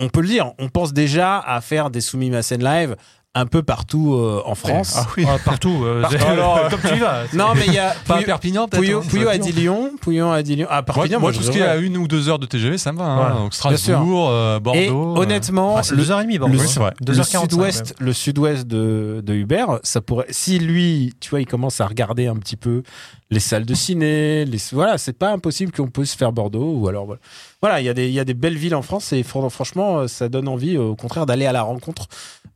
on 0.00 0.08
peut 0.08 0.20
le 0.20 0.28
dire, 0.28 0.52
on 0.58 0.68
pense 0.68 0.92
déjà 0.92 1.38
à 1.38 1.60
faire 1.60 1.90
des 1.90 2.00
soumis 2.00 2.30
ma 2.30 2.42
scène 2.42 2.62
live 2.64 2.96
un 3.38 3.46
peu 3.46 3.62
partout 3.62 4.14
euh, 4.14 4.42
en 4.44 4.54
France. 4.54 4.94
Ah 4.98 5.06
oui. 5.16 5.24
Ah, 5.28 5.36
partout. 5.44 5.82
euh, 5.84 6.02
Partout. 6.02 6.16
alors, 6.28 6.68
comme 6.70 6.80
tu 6.80 6.94
y 6.96 6.98
vas. 6.98 7.22
Non 7.34 7.54
mais 7.54 7.64
il 7.66 7.72
y 7.74 7.78
a 7.78 7.94
Pas 8.06 8.22
Perpignan, 8.22 8.66
peut-être 8.68 8.80
Pouillot, 8.82 9.00
Pouillot 9.02 9.28
ça 9.28 9.34
a 9.34 9.38
dit. 9.38 9.52
Lyon, 9.52 9.90
Pouillot 10.00 10.30
a 10.30 10.42
dit 10.42 10.56
Lyon. 10.56 10.66
Ah 10.70 10.76
Moi, 10.76 10.82
Perpignan, 10.82 11.20
moi, 11.20 11.30
moi, 11.30 11.38
tout 11.38 11.44
ce 11.44 11.50
qui 11.50 11.58
est 11.58 11.62
à 11.62 11.76
une 11.76 11.96
ou 11.96 12.06
deux 12.08 12.28
heures 12.28 12.38
de 12.38 12.46
TGV, 12.46 12.78
ça 12.78 12.92
me 12.92 12.98
va. 12.98 13.04
hein. 13.04 13.16
Voilà. 13.16 13.34
Donc. 13.36 13.54
Strasbourg, 13.54 14.28
euh, 14.30 14.60
Bordeaux. 14.60 14.78
Et 14.80 14.88
euh, 14.88 14.92
honnêtement, 14.92 15.76
Ah, 15.78 15.82
c'est 15.82 15.94
le, 15.94 16.02
2h30 16.02 16.38
Bordeaux. 16.38 16.54
le- 16.54 16.60
hein. 16.60 16.66
c'est 16.66 16.80
vrai. 16.80 16.94
le 17.00 17.14
2h45, 17.14 17.40
sud-ouest, 17.40 17.94
le 17.98 18.12
sud-ouest 18.12 18.66
de, 18.66 19.22
de 19.24 19.34
Hubert, 19.34 19.78
ça 19.82 20.00
pourrait. 20.00 20.26
Si 20.30 20.58
lui, 20.58 21.12
tu 21.20 21.30
vois, 21.30 21.40
il 21.40 21.46
commence 21.46 21.80
à 21.80 21.86
regarder 21.86 22.26
un 22.26 22.36
petit 22.36 22.56
peu 22.56 22.82
les 23.30 23.40
salles 23.40 23.66
de 23.66 23.74
ciné, 23.74 24.44
les, 24.46 24.58
voilà, 24.72 24.96
c'est 24.96 25.12
pas 25.12 25.30
impossible 25.32 25.70
qu'on 25.70 25.88
puisse 25.88 26.14
faire 26.14 26.32
Bordeaux 26.32 26.72
ou 26.76 26.88
alors 26.88 27.04
voilà. 27.04 27.20
Voilà, 27.60 27.80
il 27.80 27.84
y 27.84 27.88
a 27.88 27.94
des, 27.94 28.06
il 28.08 28.14
y 28.14 28.20
a 28.20 28.24
des 28.24 28.34
belles 28.34 28.56
villes 28.56 28.74
en 28.76 28.82
France 28.82 29.12
et 29.12 29.22
fran- 29.22 29.48
franchement, 29.50 29.98
euh, 30.00 30.06
ça 30.08 30.28
donne 30.28 30.46
envie, 30.48 30.76
au 30.78 30.94
contraire, 30.94 31.26
d'aller 31.26 31.44
à 31.46 31.52
la 31.52 31.62
rencontre 31.62 32.06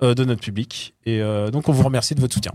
euh, 0.02 0.14
de 0.14 0.24
notre 0.24 0.40
public. 0.40 0.94
Et 1.06 1.20
euh, 1.20 1.50
donc, 1.50 1.68
on 1.68 1.72
vous 1.72 1.82
remercie 1.82 2.14
de 2.14 2.20
votre 2.20 2.34
soutien. 2.34 2.52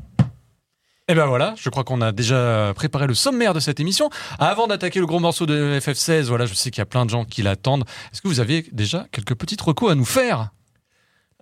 Et 1.09 1.15
ben 1.15 1.25
voilà, 1.25 1.53
je 1.57 1.69
crois 1.69 1.85
qu'on 1.85 2.01
a 2.01 2.11
déjà 2.11 2.73
préparé 2.75 3.07
le 3.07 3.13
sommaire 3.13 3.53
de 3.53 3.61
cette 3.61 3.79
émission. 3.79 4.09
Avant 4.39 4.67
d'attaquer 4.67 4.99
le 4.99 5.05
gros 5.05 5.19
morceau 5.21 5.45
de 5.45 5.79
FF16, 5.79 6.23
voilà, 6.23 6.45
je 6.45 6.53
sais 6.53 6.69
qu'il 6.69 6.79
y 6.79 6.81
a 6.81 6.85
plein 6.85 7.05
de 7.05 7.09
gens 7.09 7.23
qui 7.23 7.43
l'attendent. 7.43 7.85
Est-ce 8.11 8.21
que 8.21 8.27
vous 8.27 8.41
avez 8.41 8.65
déjà 8.73 9.05
quelques 9.13 9.35
petites 9.35 9.61
recos 9.61 9.89
à 9.89 9.95
nous 9.95 10.03
faire? 10.03 10.49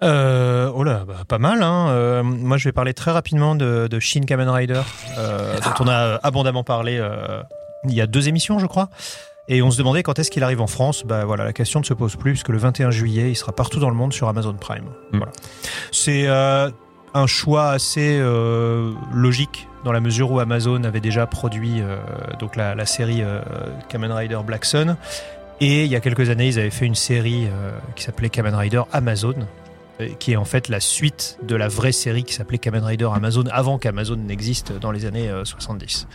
Euh, 0.04 0.70
oh 0.76 0.84
là, 0.84 1.04
bah, 1.08 1.24
pas 1.28 1.40
mal. 1.40 1.64
Hein. 1.64 1.88
Euh, 1.90 2.22
moi, 2.22 2.58
je 2.58 2.66
vais 2.66 2.74
parler 2.74 2.94
très 2.94 3.10
rapidement 3.12 3.56
de, 3.56 3.88
de 3.90 4.00
Shin 4.00 4.22
Kamen 4.22 4.50
Rider, 4.50 4.82
euh, 5.18 5.58
dont 5.62 5.84
on 5.86 5.88
a 5.88 6.20
abondamment 6.22 6.64
parlé 6.64 6.98
euh, 7.00 7.42
il 7.86 7.94
y 7.96 8.02
a 8.02 8.08
deux 8.08 8.28
émissions, 8.28 8.60
je 8.60 8.68
crois. 8.68 8.90
Et 9.48 9.62
on 9.62 9.70
se 9.70 9.78
demandait 9.78 10.04
quand 10.04 10.18
est-ce 10.18 10.32
qu'il 10.32 10.44
arrive 10.44 10.62
en 10.62 10.68
France. 10.68 11.04
Bah 11.06 11.26
voilà, 11.26 11.44
la 11.44 11.54
question 11.54 11.80
ne 11.80 11.86
se 11.86 11.94
pose 11.94 12.16
plus, 12.16 12.32
puisque 12.32 12.50
le 12.50 12.58
21 12.58 12.92
juillet, 12.92 13.30
il 13.30 13.36
sera 13.36 13.52
partout 13.52 13.80
dans 13.80 13.90
le 13.90 13.96
monde 13.96 14.14
sur 14.14 14.28
Amazon 14.28 14.54
Prime. 14.54 14.86
Mm. 15.12 15.18
Voilà. 15.18 15.32
C'est 15.92 16.28
euh, 16.28 16.70
un 17.14 17.28
choix 17.28 17.70
assez 17.70 18.18
euh, 18.20 18.92
logique 19.14 19.68
dans 19.84 19.92
la 19.92 20.00
mesure 20.00 20.32
où 20.32 20.40
Amazon 20.40 20.84
avait 20.84 21.00
déjà 21.00 21.28
produit 21.28 21.80
euh, 21.80 21.98
donc 22.40 22.56
la, 22.56 22.74
la 22.74 22.86
série 22.88 23.24
Kamen 23.90 24.12
Rider 24.12 24.40
Black 24.46 24.66
Sun. 24.66 24.98
Et 25.62 25.86
il 25.86 25.92
y 25.92 25.96
a 25.96 26.00
quelques 26.00 26.30
années, 26.30 26.48
ils 26.48 26.60
avaient 26.60 26.70
fait 26.70 26.86
une 26.86 26.96
série 26.96 27.48
qui 27.96 28.04
s'appelait 28.04 28.30
Kamen 28.30 28.54
Rider 28.54 28.82
Amazon, 28.92 29.48
qui 30.20 30.34
est 30.34 30.36
en 30.36 30.46
fait 30.46 30.68
la 30.68 30.80
suite 30.80 31.38
de 31.42 31.56
la 31.56 31.68
vraie 31.68 31.92
série 31.92 32.24
qui 32.24 32.34
s'appelait 32.34 32.58
Kamen 32.58 32.84
Rider 32.84 33.10
Amazon 33.14 33.46
avant 33.52 33.78
qu'Amazon 33.78 34.18
n'existe 34.18 34.74
dans 34.74 34.92
les 34.92 35.06
années 35.06 35.30
euh, 35.30 35.46
70. 35.46 36.08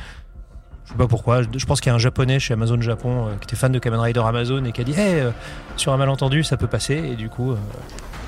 Je 0.90 0.94
sais 0.94 0.98
pas 0.98 1.06
pourquoi, 1.06 1.42
je 1.42 1.66
pense 1.66 1.80
qu'il 1.80 1.88
y 1.88 1.92
a 1.92 1.94
un 1.94 1.98
japonais 1.98 2.40
chez 2.40 2.52
Amazon 2.54 2.80
Japon 2.80 3.28
euh, 3.28 3.30
qui 3.40 3.44
était 3.44 3.54
fan 3.54 3.70
de 3.70 3.78
Kamen 3.78 4.00
Rider 4.00 4.22
Amazon 4.26 4.64
et 4.64 4.72
qui 4.72 4.80
a 4.80 4.84
dit 4.84 4.92
hey, 4.98 5.20
euh, 5.20 5.30
sur 5.76 5.92
un 5.92 5.96
malentendu 5.96 6.42
ça 6.42 6.56
peut 6.56 6.66
passer 6.66 6.94
et 6.94 7.14
du 7.14 7.28
coup 7.28 7.52
euh, 7.52 7.56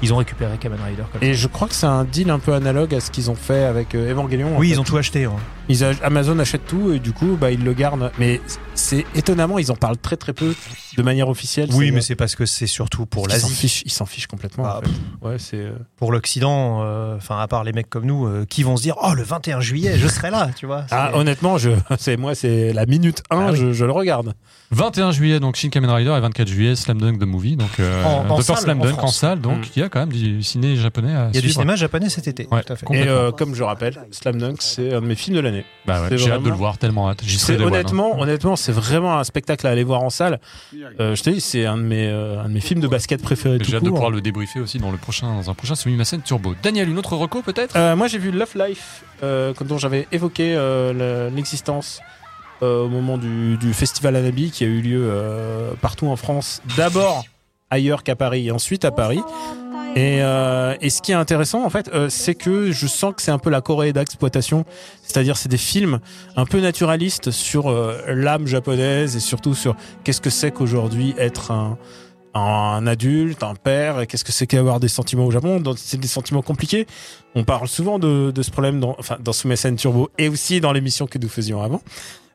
ils 0.00 0.14
ont 0.14 0.16
récupéré 0.16 0.58
Kamen 0.58 0.78
Rider 0.80 1.02
comme 1.12 1.24
Et 1.24 1.34
je 1.34 1.48
crois 1.48 1.66
que 1.66 1.74
c'est 1.74 1.86
un 1.86 2.04
deal 2.04 2.30
un 2.30 2.38
peu 2.38 2.52
analogue 2.54 2.94
à 2.94 3.00
ce 3.00 3.10
qu'ils 3.10 3.32
ont 3.32 3.34
fait 3.34 3.64
avec 3.64 3.96
Evangelion. 3.96 4.56
Oui, 4.56 4.68
fait. 4.68 4.74
ils 4.74 4.80
ont 4.80 4.84
tout 4.84 4.96
acheté. 4.96 5.24
hein. 5.24 5.32
Ils 5.68 5.84
a- 5.84 5.92
Amazon 6.02 6.38
achète 6.38 6.66
tout 6.66 6.92
et 6.92 6.98
du 6.98 7.12
coup, 7.12 7.36
bah, 7.40 7.50
ils 7.50 7.62
le 7.62 7.72
gardent. 7.72 8.10
Mais 8.18 8.40
c'est 8.74 9.04
étonnamment, 9.14 9.58
ils 9.58 9.70
en 9.70 9.76
parlent 9.76 9.96
très 9.96 10.16
très 10.16 10.32
peu 10.32 10.54
de 10.96 11.02
manière 11.02 11.28
officielle. 11.28 11.68
Oui, 11.72 11.90
mais 11.92 12.00
c'est 12.00 12.16
parce 12.16 12.34
que 12.34 12.46
c'est 12.46 12.66
surtout 12.66 13.06
pour 13.06 13.26
Ils 13.28 13.32
s'en 13.40 13.46
l'Asie. 13.48 13.54
fichent, 13.60 13.82
ils 13.86 13.92
s'en 13.92 14.04
fichent 14.06 14.26
complètement. 14.26 14.64
Ah, 14.66 14.78
en 14.78 14.80
fait. 14.82 15.28
Ouais, 15.28 15.38
c'est. 15.38 15.56
euh, 15.58 15.72
Pour 15.96 16.10
l'Occident, 16.12 16.80
euh, 16.82 17.16
enfin 17.16 17.38
à 17.38 17.46
part 17.48 17.64
les 17.64 17.72
mecs 17.72 17.88
comme 17.88 18.04
nous, 18.06 18.26
euh, 18.26 18.44
qui 18.48 18.62
vont 18.64 18.76
se 18.76 18.82
dire 18.82 18.96
oh 19.02 19.14
le 19.14 19.22
21 19.22 19.60
juillet 19.60 19.98
je 19.98 20.08
serai 20.08 20.30
là, 20.30 20.50
tu 20.56 20.66
vois. 20.66 20.84
Ah, 20.90 21.12
honnêtement, 21.14 21.58
je, 21.58 21.70
c'est 21.98 22.16
moi, 22.16 22.34
c'est 22.34 22.72
la 22.72 22.84
minute 22.86 23.22
1, 23.30 23.38
Ah 23.38 23.50
oui. 23.52 23.58
je, 23.58 23.72
je 23.72 23.84
le 23.84 23.92
regarde. 23.92 24.34
21 24.72 25.12
juillet, 25.12 25.38
donc 25.38 25.56
Shin 25.56 25.68
Kamen 25.68 25.90
Rider, 25.90 26.14
et 26.16 26.20
24 26.20 26.48
juillet, 26.48 26.74
Slam 26.76 26.98
Dunk 27.00 27.18
the 27.18 27.24
Movie. 27.26 27.56
Donc, 27.56 27.68
euh, 27.78 28.04
En- 28.04 28.26
en 28.30 28.36
Dr. 28.38 28.42
salle, 28.44 28.56
Slam 28.58 28.78
Dunk 28.80 28.98
en 29.02 29.06
salle. 29.08 29.40
Donc, 29.40 29.58
Mm. 29.58 29.70
il 29.76 29.80
y 29.80 29.82
a 29.82 29.88
quand 29.90 30.00
même 30.00 30.12
du 30.12 30.42
ciné 30.42 30.76
japonais 30.76 31.14
à 31.14 31.28
Il 31.28 31.34
y 31.36 31.38
a 31.38 31.42
du 31.42 31.50
cinéma 31.50 31.76
japonais 31.76 32.08
cet 32.08 32.26
été. 32.26 32.48
Ouais. 32.50 32.62
Tout 32.62 32.72
à 32.72 32.76
fait. 32.76 32.86
Et 32.92 33.06
euh, 33.06 33.32
comme 33.32 33.54
je 33.54 33.62
rappelle, 33.62 33.98
Slam 34.10 34.38
Dunk, 34.38 34.56
c'est 34.60 34.94
un 34.94 35.02
de 35.02 35.06
mes 35.06 35.14
films 35.14 35.36
de 35.36 35.40
l'année. 35.42 35.51
Bah 35.86 36.02
ouais, 36.02 36.16
j'ai 36.16 36.30
hâte 36.30 36.42
de 36.42 36.48
le 36.50 36.54
voir, 36.54 36.78
tellement 36.78 37.08
hâte. 37.10 37.22
J'y 37.24 37.38
honnêtement, 37.60 38.18
honnêtement, 38.20 38.56
c'est 38.56 38.72
vraiment 38.72 39.18
un 39.18 39.24
spectacle 39.24 39.66
à 39.66 39.70
aller 39.70 39.84
voir 39.84 40.02
en 40.02 40.10
salle. 40.10 40.40
Euh, 41.00 41.14
je 41.14 41.22
te 41.22 41.30
dis, 41.30 41.40
c'est 41.40 41.66
un 41.66 41.76
de 41.76 41.82
mes, 41.82 42.06
euh, 42.08 42.40
un 42.40 42.48
de 42.48 42.54
mes 42.54 42.60
films 42.60 42.80
de 42.80 42.88
basket 42.88 43.22
préférés. 43.22 43.58
J'ai 43.62 43.76
hâte 43.76 43.84
de 43.84 43.88
pouvoir 43.90 44.10
le 44.10 44.20
débriefer 44.20 44.60
aussi 44.60 44.78
dans 44.78 44.90
le 44.90 44.96
prochain, 44.98 45.34
dans 45.34 45.50
un 45.50 45.54
prochain 45.54 45.74
Sumimasen 45.74 46.22
Turbo. 46.22 46.54
Daniel, 46.62 46.88
une 46.88 46.98
autre 46.98 47.16
reco 47.16 47.42
peut-être? 47.42 47.74
Euh, 47.76 47.96
moi, 47.96 48.06
j'ai 48.08 48.18
vu 48.18 48.30
Love 48.30 48.54
Life, 48.56 49.04
dont 49.22 49.78
j'avais 49.78 50.06
évoqué 50.12 50.54
le- 50.54 51.30
l'existence 51.34 52.00
au 52.60 52.88
moment 52.88 53.18
du, 53.18 53.56
du 53.56 53.72
festival 53.74 54.14
Anabi 54.16 54.50
qui 54.50 54.64
a 54.64 54.68
eu 54.68 54.80
lieu 54.80 55.10
partout 55.80 56.06
en 56.06 56.16
France. 56.16 56.62
D'abord 56.76 57.24
ailleurs 57.70 58.02
qu'à 58.02 58.14
Paris 58.16 58.46
et 58.48 58.50
ensuite 58.52 58.84
à 58.84 58.90
Paris. 58.90 59.20
Et, 59.94 60.22
euh, 60.22 60.74
et 60.80 60.88
ce 60.88 61.02
qui 61.02 61.12
est 61.12 61.16
intéressant, 61.16 61.64
en 61.64 61.70
fait, 61.70 61.90
euh, 61.92 62.08
c'est 62.08 62.34
que 62.34 62.72
je 62.72 62.86
sens 62.86 63.12
que 63.14 63.20
c'est 63.20 63.30
un 63.30 63.38
peu 63.38 63.50
la 63.50 63.60
Corée 63.60 63.92
d'exploitation. 63.92 64.64
C'est-à-dire, 65.02 65.36
c'est 65.36 65.50
des 65.50 65.58
films 65.58 66.00
un 66.34 66.46
peu 66.46 66.60
naturalistes 66.60 67.30
sur 67.30 67.68
euh, 67.68 68.02
l'âme 68.08 68.46
japonaise 68.46 69.16
et 69.16 69.20
surtout 69.20 69.54
sur 69.54 69.76
qu'est-ce 70.02 70.22
que 70.22 70.30
c'est 70.30 70.50
qu'aujourd'hui 70.50 71.14
être 71.18 71.50
un, 71.50 71.76
un 72.32 72.86
adulte, 72.86 73.42
un 73.42 73.54
père, 73.54 74.06
qu'est-ce 74.06 74.24
que 74.24 74.32
c'est 74.32 74.46
qu'avoir 74.46 74.80
des 74.80 74.88
sentiments 74.88 75.26
au 75.26 75.30
Japon. 75.30 75.62
C'est 75.76 76.00
des 76.00 76.08
sentiments 76.08 76.42
compliqués. 76.42 76.86
On 77.34 77.44
parle 77.44 77.68
souvent 77.68 77.98
de, 77.98 78.30
de 78.30 78.42
ce 78.42 78.50
problème 78.50 78.80
dans, 78.80 78.96
enfin, 78.98 79.18
dans 79.20 79.32
Sumeisen 79.32 79.76
Turbo 79.76 80.10
et 80.16 80.30
aussi 80.30 80.60
dans 80.62 80.72
l'émission 80.72 81.06
que 81.06 81.18
nous 81.18 81.28
faisions 81.28 81.60
avant. 81.60 81.82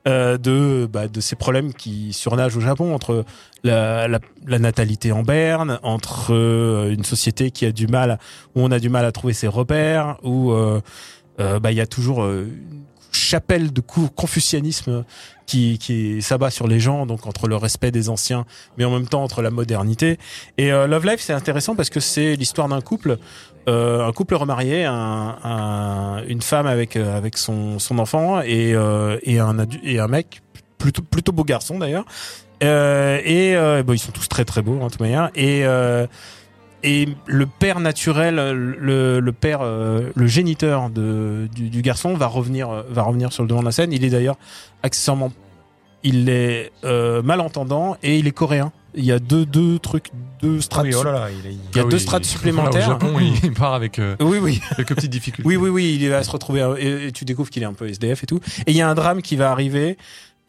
Euh, 0.07 0.37
de, 0.37 0.87
bah, 0.89 1.09
de 1.09 1.19
ces 1.19 1.35
problèmes 1.35 1.73
qui 1.73 2.13
surnagent 2.13 2.55
au 2.55 2.61
Japon 2.61 2.95
entre 2.95 3.25
la, 3.65 4.07
natalité 4.45 5.11
en 5.11 5.21
berne, 5.21 5.79
entre 5.83 6.33
euh, 6.33 6.93
une 6.93 7.03
société 7.03 7.51
qui 7.51 7.65
a 7.65 7.73
du 7.73 7.87
mal, 7.87 8.17
où 8.55 8.61
on 8.61 8.71
a 8.71 8.79
du 8.79 8.87
mal 8.87 9.03
à 9.03 9.11
trouver 9.11 9.33
ses 9.33 9.49
repères, 9.49 10.17
où 10.23 10.51
euh, 10.51 10.79
bah, 11.37 11.71
il 11.71 11.77
y 11.77 11.81
a 11.81 11.87
toujours 11.87 12.25
une 12.25 12.83
chapelle 13.11 13.73
de 13.73 13.81
confucianisme 13.81 15.03
qui, 15.45 16.21
s'abat 16.21 16.51
sur 16.51 16.67
les 16.67 16.79
gens, 16.79 17.05
donc 17.05 17.27
entre 17.27 17.49
le 17.49 17.57
respect 17.57 17.91
des 17.91 18.07
anciens, 18.07 18.45
mais 18.77 18.85
en 18.85 18.91
même 18.91 19.07
temps 19.07 19.23
entre 19.23 19.41
la 19.41 19.51
modernité. 19.51 20.19
Et 20.57 20.69
Love 20.69 21.05
Life, 21.05 21.19
c'est 21.19 21.33
intéressant 21.33 21.75
parce 21.75 21.89
que 21.89 21.99
c'est 21.99 22.35
l'histoire 22.35 22.69
d'un 22.69 22.81
couple, 22.81 23.17
un 23.67 24.11
couple 24.13 24.35
remarié, 24.35 24.85
un, 24.85 25.35
un- 25.43 26.23
une 26.27 26.41
femme 26.41 26.67
avec 26.67 26.95
euh, 26.95 27.17
avec 27.17 27.37
son, 27.37 27.79
son 27.79 27.99
enfant 27.99 28.41
et 28.41 28.73
euh, 28.73 29.17
et 29.23 29.39
un 29.39 29.57
et 29.83 29.99
un 29.99 30.07
mec 30.07 30.41
plutôt 30.77 31.01
plutôt 31.01 31.31
beau 31.33 31.43
garçon 31.43 31.77
d'ailleurs. 31.79 32.05
Euh, 32.63 33.19
et 33.23 33.55
euh, 33.55 33.83
ils 33.89 33.99
sont 33.99 34.11
tous 34.11 34.27
très 34.29 34.45
très 34.45 34.61
beaux 34.61 34.79
en 34.81 34.89
toute 34.89 34.99
manière. 35.01 35.29
Et 35.35 35.65
euh, 35.65 36.07
et 36.83 37.09
le 37.25 37.45
père 37.47 37.79
naturel, 37.79 38.35
le, 38.35 39.19
le 39.19 39.31
père, 39.33 39.59
euh, 39.61 40.11
le 40.15 40.27
géniteur 40.27 40.89
de, 40.89 41.49
du, 41.53 41.69
du 41.69 41.81
garçon 41.81 42.13
va 42.13 42.27
revenir, 42.27 42.69
euh, 42.69 42.83
va 42.89 43.01
revenir 43.01 43.33
sur 43.33 43.43
le 43.43 43.49
devant 43.49 43.61
de 43.61 43.65
la 43.65 43.71
scène. 43.71 43.91
Il 43.91 44.05
est 44.05 44.09
d'ailleurs 44.09 44.37
accessoirement, 44.83 45.31
il 46.03 46.29
est 46.29 46.71
euh, 46.83 47.21
malentendant 47.21 47.97
et 48.03 48.17
il 48.17 48.27
est 48.27 48.31
coréen. 48.31 48.71
Il 48.95 49.05
y 49.05 49.11
a 49.11 49.19
deux, 49.19 49.45
deux 49.45 49.77
trucs, 49.77 50.09
deux 50.41 50.59
strates. 50.61 50.85
Oui, 50.85 50.95
oh 50.95 51.03
là 51.03 51.11
là, 51.11 51.27
il 51.29 51.45
est- 51.49 51.53
Il 51.53 51.75
y 51.77 51.79
a 51.79 51.83
Ah 51.85 51.89
deux 51.89 51.97
oui, 51.97 52.01
strates 52.01 52.25
supplémentaires. 52.25 52.87
au 52.87 52.91
Japon, 52.93 53.13
il, 53.43 53.53
part 53.53 53.73
avec 53.75 53.99
euh, 53.99 54.15
Oui, 54.21 54.39
oui. 54.41 54.59
quelques 54.75 54.95
petites 54.95 55.11
difficultés. 55.11 55.47
Oui, 55.47 55.55
oui, 55.55 55.69
oui, 55.69 55.97
il 56.01 56.09
va 56.09 56.23
se 56.23 56.31
retrouver 56.31 56.61
euh, 56.61 56.75
et, 56.79 57.07
et 57.07 57.11
tu 57.11 57.23
découvres 57.25 57.49
qu'il 57.49 57.61
est 57.61 57.67
un 57.67 57.73
peu 57.73 57.87
SDF 57.87 58.23
et 58.23 58.25
tout. 58.25 58.39
Et 58.65 58.71
il 58.71 58.75
y 58.77 58.81
a 58.81 58.89
un 58.89 58.95
drame 58.95 59.21
qui 59.21 59.35
va 59.35 59.51
arriver 59.51 59.97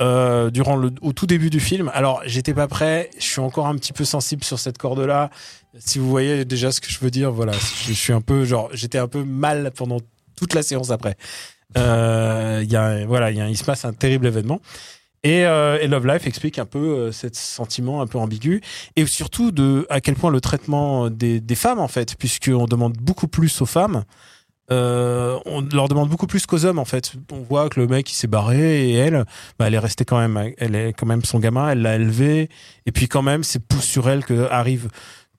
euh, 0.01 0.49
durant 0.51 0.77
le 0.77 0.93
au 1.03 1.13
tout 1.13 1.27
début 1.27 1.51
du 1.51 1.61
film. 1.61 1.91
Alors, 1.93 2.23
j'étais 2.25 2.55
pas 2.55 2.69
prêt, 2.69 3.11
je 3.19 3.25
suis 3.25 3.41
encore 3.41 3.67
un 3.67 3.75
petit 3.77 3.93
peu 3.93 4.05
sensible 4.05 4.45
sur 4.45 4.59
cette 4.59 4.79
corde-là. 4.79 5.29
Si 5.79 5.99
vous 5.99 6.09
voyez 6.09 6.45
déjà 6.47 6.71
ce 6.73 6.81
que 6.81 6.89
je 6.91 6.99
veux 7.01 7.11
dire, 7.11 7.31
voilà, 7.33 7.53
je, 7.53 7.89
je 7.89 7.93
suis 7.93 8.13
un 8.15 8.21
peu 8.23 8.45
genre 8.45 8.71
j'étais 8.73 8.99
un 8.99 9.09
peu 9.09 9.25
mal 9.25 9.73
pendant 9.77 9.99
toute 10.37 10.55
la 10.55 10.63
séance 10.63 10.91
après. 10.91 11.17
Euh, 11.77 12.61
Il 12.65 12.71
y 12.73 12.77
a 12.77 13.05
voilà, 13.07 13.31
il 13.31 13.37
y 13.37 13.41
a, 13.41 13.49
il 13.49 13.57
se 13.59 13.65
passe 13.65 13.85
un 13.85 13.93
terrible 13.93 14.27
événement. 14.27 14.61
Et, 15.25 15.45
euh, 15.45 15.79
et 15.81 15.89
Love 15.89 16.07
Life 16.07 16.27
explique 16.27 16.59
un 16.59 16.65
peu 16.65 16.79
euh, 16.79 17.13
ce 17.13 17.29
sentiment 17.33 18.01
un 18.01 18.07
peu 18.07 18.19
ambigu 18.19 18.61
et 18.95 19.05
surtout 19.07 19.51
de 19.51 19.87
à 19.91 20.01
quel 20.01 20.15
point 20.15 20.31
le 20.31 20.41
traitement 20.41 21.11
des, 21.11 21.41
des 21.41 21.55
femmes 21.57 21.81
en 21.81 21.89
fait, 21.89 22.15
puisqu'on 22.17 22.67
demande 22.67 22.97
beaucoup 22.99 23.29
plus 23.29 23.61
aux 23.61 23.67
femmes 23.67 24.05
euh, 24.71 25.39
on 25.47 25.63
leur 25.63 25.89
demande 25.89 26.11
beaucoup 26.11 26.27
plus 26.27 26.45
qu'aux 26.45 26.67
hommes 26.67 26.79
en 26.79 26.85
fait. 26.85 27.15
On 27.33 27.41
voit 27.41 27.69
que 27.69 27.81
le 27.81 27.87
mec 27.87 28.11
il 28.11 28.15
s'est 28.15 28.27
barré 28.27 28.91
et 28.91 28.95
elle, 28.95 29.25
bah, 29.59 29.67
elle 29.67 29.75
est 29.75 29.79
restée 29.79 30.05
quand 30.05 30.19
même, 30.19 30.53
elle 30.59 30.75
est 30.75 30.93
quand 30.93 31.07
même 31.07 31.25
son 31.25 31.39
gamin, 31.39 31.71
elle 31.71 31.83
l'a 31.83 31.97
élevé 31.97 32.51
et 32.85 32.93
puis 32.93 33.09
quand 33.09 33.23
même 33.23 33.45
c'est 33.45 33.67
pousse 33.67 33.85
sur 33.85 34.09
elle 34.11 34.25
que 34.25 34.49
arrive 34.51 34.89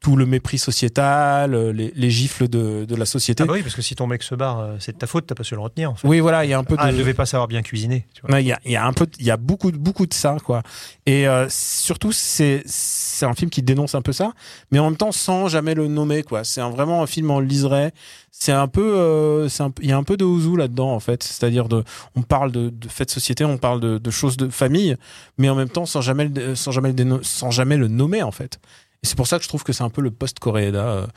tout 0.02 0.16
le 0.16 0.26
mépris 0.26 0.58
sociétal, 0.58 1.54
euh, 1.54 1.74
les, 1.74 1.92
les 1.94 2.10
gifles 2.10 2.48
de, 2.48 2.86
de 2.86 2.96
la 2.96 3.06
société. 3.06 3.44
Ah 3.44 3.46
bah 3.46 3.54
oui, 3.54 3.62
parce 3.62 3.76
que 3.76 3.82
si 3.82 3.96
ton 3.96 4.08
mec 4.08 4.24
se 4.24 4.34
barre, 4.34 4.60
euh, 4.60 4.76
c'est 4.80 4.94
de 4.94 4.98
ta 4.98 5.08
faute, 5.08 5.26
t'as 5.28 5.36
pas 5.36 5.44
su 5.44 5.56
le 5.56 5.60
retenir. 5.60 5.92
En 5.92 5.96
fait. 5.96 6.08
Oui 6.08 6.22
voilà, 6.22 6.46
il 6.46 6.50
y 6.52 6.54
a 6.54 6.58
un 6.58 6.64
peu 6.64 6.76
de. 6.78 6.82
Ah, 6.82 6.90
elle 6.90 6.98
devait 6.98 7.14
pas 7.14 7.26
savoir 7.26 7.50
bien 7.50 7.62
cuisiner. 7.62 8.06
Tu 8.14 8.22
vois. 8.22 8.32
Ouais, 8.32 8.44
Il 8.44 8.48
y 8.48 8.54
a, 8.54 8.60
il 8.64 8.72
y 8.72 8.78
a 8.78 8.86
un 8.86 8.94
peu, 8.94 9.08
il 9.20 9.26
y 9.26 9.32
a 9.32 9.36
beaucoup, 9.38 9.72
de- 9.72 9.78
beaucoup 9.78 10.06
de 10.08 10.14
ça, 10.14 10.38
quoi. 10.44 10.64
Et 11.06 11.28
euh, 11.28 11.48
surtout, 11.50 12.14
c'est, 12.14 12.64
c'est 12.66 13.26
un 13.26 13.34
film 13.34 13.50
qui 13.52 13.62
dénonce 13.62 13.94
un 13.94 14.02
peu 14.02 14.14
ça, 14.14 14.32
mais 14.72 14.80
en 14.80 14.86
même 14.86 14.96
temps 14.98 15.12
sans 15.12 15.50
jamais 15.50 15.74
le 15.76 15.88
nommer, 15.90 16.24
quoi. 16.24 16.46
C'est 16.46 16.62
vraiment 16.62 17.04
un 17.04 17.08
film 17.08 17.30
en 17.32 17.42
liserait. 17.42 17.92
C'est 18.32 18.54
un 18.54 18.70
peu, 18.70 18.96
euh, 18.96 19.50
c'est 19.50 19.64
un, 19.64 19.74
il 19.82 19.90
y 19.90 19.92
a 19.92 19.98
un 19.98 20.04
peu 20.04 20.16
de 20.16 20.24
ouzou 20.24 20.56
là-dedans, 20.56 20.94
en 20.94 21.02
fait. 21.02 21.24
C'est-à-dire 21.24 21.68
de, 21.68 21.84
on 22.16 22.22
parle 22.22 22.54
de, 22.54 22.70
de 22.70 22.88
faits 22.88 23.10
de 23.10 23.14
société, 23.14 23.44
on 23.44 23.58
parle 23.58 23.82
de, 23.82 23.98
de 23.98 24.12
choses 24.12 24.38
de 24.38 24.48
famille, 24.48 24.96
mais 25.38 25.50
en 25.50 25.56
même 25.56 25.68
temps 25.70 25.86
sans 25.86 26.00
jamais, 26.00 26.30
le, 26.30 26.56
sans 26.56 26.72
jamais 26.72 26.94
le, 26.94 27.20
sans 27.22 27.52
jamais 27.52 27.76
le 27.76 27.90
nommer, 27.90 28.24
en 28.24 28.32
fait. 28.32 28.60
C'est 29.04 29.16
pour 29.16 29.28
ça 29.28 29.38
que 29.38 29.44
je 29.44 29.50
trouve 29.50 29.64
que 29.64 29.74
c'est 29.74 29.84
un 29.84 29.90
peu 29.90 30.02
le 30.02 30.12
post-Coréda. 30.12 31.08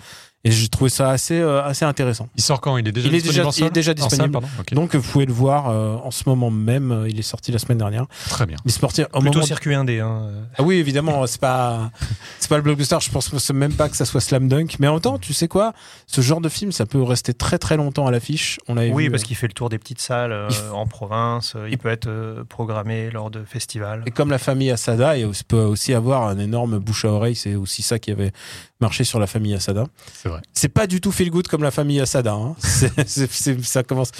Et 0.44 0.50
j'ai 0.50 0.68
trouvé 0.68 0.90
ça 0.90 1.10
assez, 1.10 1.38
euh, 1.38 1.62
assez 1.62 1.84
intéressant. 1.84 2.28
Il 2.36 2.42
sort 2.42 2.60
quand? 2.60 2.76
Il 2.76 2.88
est 2.88 2.92
déjà 2.92 3.08
Il 3.08 3.14
est 3.14 3.18
disponible 3.22 3.44
déjà- 3.44 3.48
en 3.48 3.52
il 3.52 3.64
est 3.64 3.70
déjà 3.70 3.92
En 3.92 4.08
salle, 4.08 4.28
disponible. 4.30 4.40
Donc 4.72 4.94
vous 4.96 5.10
pouvez 5.12 5.26
le 5.26 5.32
voir 5.32 5.68
euh, 5.68 5.96
en 6.02 6.10
ce 6.10 6.24
moment 6.26 6.50
même. 6.50 7.06
Il 7.08 7.18
est 7.18 7.22
sorti 7.22 7.52
la 7.52 7.58
semaine 7.58 7.78
dernière. 7.78 8.06
Très 8.28 8.46
bien. 8.46 8.56
Il 8.64 8.68
est 8.70 8.78
sorti 8.78 9.02
au 9.02 9.20
Plutôt 9.20 9.34
moment 9.34 9.46
circuit 9.46 9.74
indé. 9.74 10.00
Hein. 10.00 10.30
ah 10.58 10.62
oui, 10.62 10.76
évidemment, 10.76 11.26
c'est 11.26 11.40
pas 11.40 11.90
c'est 12.40 12.48
pas 12.48 12.56
le 12.56 12.62
blockbuster. 12.62 12.96
Je 13.00 13.10
pense 13.10 13.50
même 13.52 13.74
pas 13.74 13.88
que 13.88 13.96
ça 13.96 14.04
soit 14.04 14.20
slam 14.20 14.48
dunk. 14.48 14.76
Mais 14.80 14.88
en 14.88 14.92
même 14.94 15.00
temps, 15.00 15.18
tu 15.18 15.32
sais 15.32 15.48
quoi? 15.48 15.72
Ce 16.06 16.20
genre 16.20 16.40
de 16.40 16.48
film, 16.48 16.72
ça 16.72 16.86
peut 16.86 17.02
rester 17.02 17.34
très 17.34 17.58
très 17.58 17.76
longtemps 17.76 18.06
à 18.06 18.10
l'affiche. 18.10 18.58
On 18.68 18.74
l'avait 18.74 18.90
Oui, 18.90 19.04
vu. 19.04 19.10
parce 19.10 19.22
euh, 19.22 19.26
qu'il 19.26 19.36
fait 19.36 19.46
le 19.48 19.52
tour 19.54 19.68
des 19.68 19.78
petites 19.78 20.00
salles 20.00 20.32
euh, 20.32 20.48
f- 20.48 20.70
en 20.72 20.86
province. 20.86 21.54
Il 21.66 21.72
Il- 21.72 21.78
peut 21.78 21.88
être 21.88 22.08
euh, 22.08 22.42
programmé 22.44 23.10
lors 23.10 23.30
de 23.30 23.44
festivals. 23.44 24.02
Et 24.06 24.10
comme 24.10 24.30
la 24.30 24.38
famille 24.38 24.70
Asada, 24.70 25.16
il 25.16 25.28
peut 25.46 25.56
aussi 25.62 25.94
avoir 25.94 26.26
un 26.26 26.38
énorme 26.38 26.78
bouche 26.78 27.04
à 27.04 27.08
oreille. 27.08 27.36
C'est 27.36 27.54
aussi 27.54 27.82
ça 27.82 27.98
qui 27.98 28.10
avait 28.10 28.32
marché 28.80 29.04
sur 29.04 29.18
la 29.20 29.26
famille 29.26 29.54
Asada. 29.54 29.86
C'est 30.12 30.28
vrai. 30.32 30.40
C'est 30.52 30.68
pas 30.68 30.86
du 30.86 31.00
tout 31.00 31.12
feel 31.12 31.30
good 31.30 31.46
comme 31.48 31.62
la 31.62 31.70
famille 31.70 32.00
Asada. 32.00 32.32
Hein. 32.32 32.54
Ça 33.62 33.82
commence. 33.82 34.10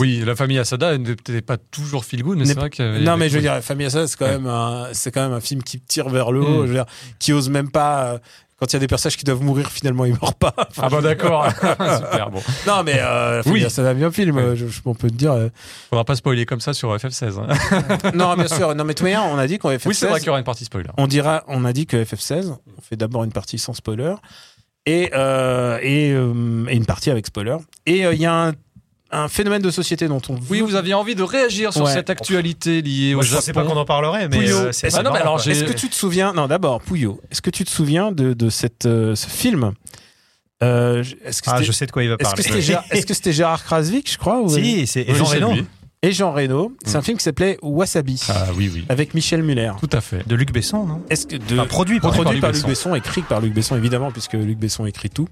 Oui, 0.00 0.22
la 0.24 0.34
famille 0.36 0.58
Asada 0.58 0.96
n'est 0.96 1.16
peut-être 1.16 1.44
pas 1.46 1.56
toujours 1.58 2.04
feel 2.04 2.22
good, 2.22 2.38
mais 2.38 2.46
c'est 2.46 2.54
vrai 2.54 2.70
Non, 3.00 3.16
mais 3.16 3.28
je 3.28 3.34
veux 3.36 3.40
dire, 3.42 3.54
la 3.54 3.62
famille 3.62 3.86
Asada, 3.86 4.06
c'est 4.06 4.16
quand 4.16 4.26
Ouais. 4.26 4.32
même 4.38 4.46
un, 4.46 4.86
c'est 4.92 5.10
quand 5.10 5.22
même 5.22 5.32
un 5.36 5.40
film 5.40 5.62
qui 5.62 5.80
tire 5.80 6.08
vers 6.08 6.32
le 6.32 6.40
haut. 6.40 6.62
Mm. 6.62 6.66
Je 6.66 6.68
veux 6.68 6.74
dire, 6.74 6.86
qui 7.18 7.32
ose 7.32 7.48
même 7.50 7.70
pas. 7.70 8.04
euh, 8.14 8.18
Quand 8.58 8.66
il 8.72 8.74
y 8.74 8.76
a 8.76 8.78
des 8.78 8.86
personnages 8.86 9.16
qui 9.16 9.24
doivent 9.24 9.42
mourir, 9.42 9.68
finalement, 9.70 10.04
ils 10.04 10.12
meurent 10.12 10.34
pas. 10.36 10.54
Enfin, 10.56 10.82
Ah 10.84 10.88
bah 10.88 11.00
d'accord. 11.02 11.44
Super, 11.60 12.30
bon. 12.30 12.40
Non, 12.66 12.84
mais 12.84 12.94
euh, 13.00 13.42
Oui. 13.46 13.64
Asada, 13.64 13.92
bien 13.92 14.10
film. 14.12 14.36
Ouais. 14.36 14.54
Je, 14.56 14.66
je- 14.68 14.80
on 14.84 14.94
peut 14.94 15.10
te 15.10 15.16
dire. 15.16 15.32
euh, 15.32 15.48
Faudra 15.90 16.04
pas 16.04 16.14
spoiler 16.14 16.46
comme 16.46 16.60
ça 16.60 16.72
sur 16.72 16.94
FF16. 16.96 17.38
hein. 17.40 18.12
non, 18.14 18.34
bien 18.36 18.46
sûr. 18.48 18.74
Non, 18.76 18.84
mais 18.84 18.94
toi, 18.94 19.08
on 19.32 19.36
a 19.36 19.46
dit 19.48 19.58
qu'on 19.58 19.68
FF16. 19.70 19.88
Oui, 19.88 19.94
c'est 19.96 20.06
vrai 20.06 20.20
qu'il 20.20 20.28
y 20.28 20.30
aura 20.30 20.38
une 20.38 20.44
partie 20.44 20.64
spoiler. 20.64 20.88
On 20.96 21.06
dira, 21.08 21.42
on 21.48 21.64
a 21.64 21.72
dit 21.72 21.86
que 21.86 22.02
FF16, 22.02 22.50
on 22.78 22.80
fait 22.80 22.96
d'abord 22.96 23.24
une 23.24 23.32
partie 23.32 23.58
sans 23.58 23.74
spoiler 23.74 24.14
et 24.86 25.10
euh, 25.14 25.78
et, 25.82 26.10
euh, 26.12 26.66
et 26.68 26.74
une 26.76 26.86
partie 26.86 27.10
avec 27.10 27.26
spoiler. 27.26 27.56
Et 27.86 28.04
euh, 28.06 28.14
il 28.14 28.20
y 28.20 28.26
a 28.26 28.48
un, 28.48 28.52
un 29.10 29.28
phénomène 29.28 29.62
de 29.62 29.70
société 29.70 30.08
dont 30.08 30.22
on. 30.28 30.38
Oui, 30.50 30.60
vous 30.60 30.74
aviez 30.74 30.94
envie 30.94 31.14
de 31.14 31.22
réagir 31.22 31.72
sur 31.72 31.84
Ouais. 31.84 31.92
cette 31.92 32.10
actualité 32.10 32.80
liée 32.82 33.14
Moi, 33.14 33.22
au 33.22 33.26
je 33.26 33.34
pensais 33.34 33.52
pas 33.52 33.60
Japon. 33.62 33.74
qu'on 33.74 33.80
en 33.80 33.84
parlerait, 33.84 34.28
mais 34.28 34.36
Pouillot. 34.38 34.56
euh, 34.56 34.72
c'est 34.72 34.86
Est-ce- 34.88 34.96
Ah 34.96 35.36
Est-ce 35.50 35.64
que 35.64 35.72
tu 35.72 35.88
te 35.88 35.94
souviens 35.94 36.32
Non, 36.32 36.46
d'abord 36.46 36.80
Pouillot. 36.80 37.20
Est-ce 37.30 37.42
que 37.42 37.50
tu 37.50 37.64
te 37.64 37.70
souviens 37.70 38.10
de, 38.12 38.32
de 38.32 38.48
cette 38.50 38.86
euh, 38.86 39.14
ce 39.14 39.28
film? 39.28 39.72
Euh, 40.62 41.02
Est-ce 41.24 41.42
que 41.42 41.50
Ah, 41.50 41.62
je 41.62 41.72
sais 41.72 41.86
de 41.86 41.90
quoi 41.92 42.04
il 42.04 42.08
va 42.08 42.14
est-ce 42.18 42.22
parler. 42.30 42.36
que 42.36 42.48
c'était 42.48 42.62
Gérard, 42.62 42.84
est-ce 42.92 43.06
que 43.06 43.14
c'était 43.14 43.32
Gérard 43.32 43.64
Krasvik, 43.64 44.10
je 44.10 44.16
crois 44.18 44.40
ou- 44.40 44.48
Si, 44.48 44.86
c'est 44.86 45.04
Jean 45.14 45.24
Reno. 45.24 45.52
Et 46.04 46.10
Jean 46.10 46.32
Reno. 46.32 46.72
C'est 46.84 46.94
Mm. 46.94 46.96
un 46.98 47.02
film 47.02 47.18
qui 47.18 47.22
s'appelait 47.24 47.58
Wasabi 47.62 48.20
Ah 48.28 48.46
oui, 48.56 48.68
oui. 48.74 48.84
avec 48.88 49.14
Michel 49.14 49.42
Muller. 49.44 49.70
Tout 49.78 49.88
à 49.92 50.00
fait. 50.00 50.26
de 50.26 50.34
Luc 50.34 50.52
Besson, 50.52 50.84
non? 50.84 51.00
Est-ce 51.08 51.26
que 51.28 51.36
de 51.36 51.54
Enfin, 51.54 51.66
produit 51.66 52.00
par 52.00 52.10
produit 52.10 52.24
Produit 52.24 52.40
par, 52.40 52.50
par 52.50 52.54
Luc 52.56 52.62
Luc 52.62 52.70
Besson, 52.70 52.94
écrit 52.96 53.22
par 53.22 53.40
Luc 53.40 53.54
Besson 53.54 53.76
évidemment 53.76 54.10
puisque 54.10 54.32
Luc 54.32 54.58
Besson 54.58 54.84
écrit 54.86 55.10
tout. 55.10 55.28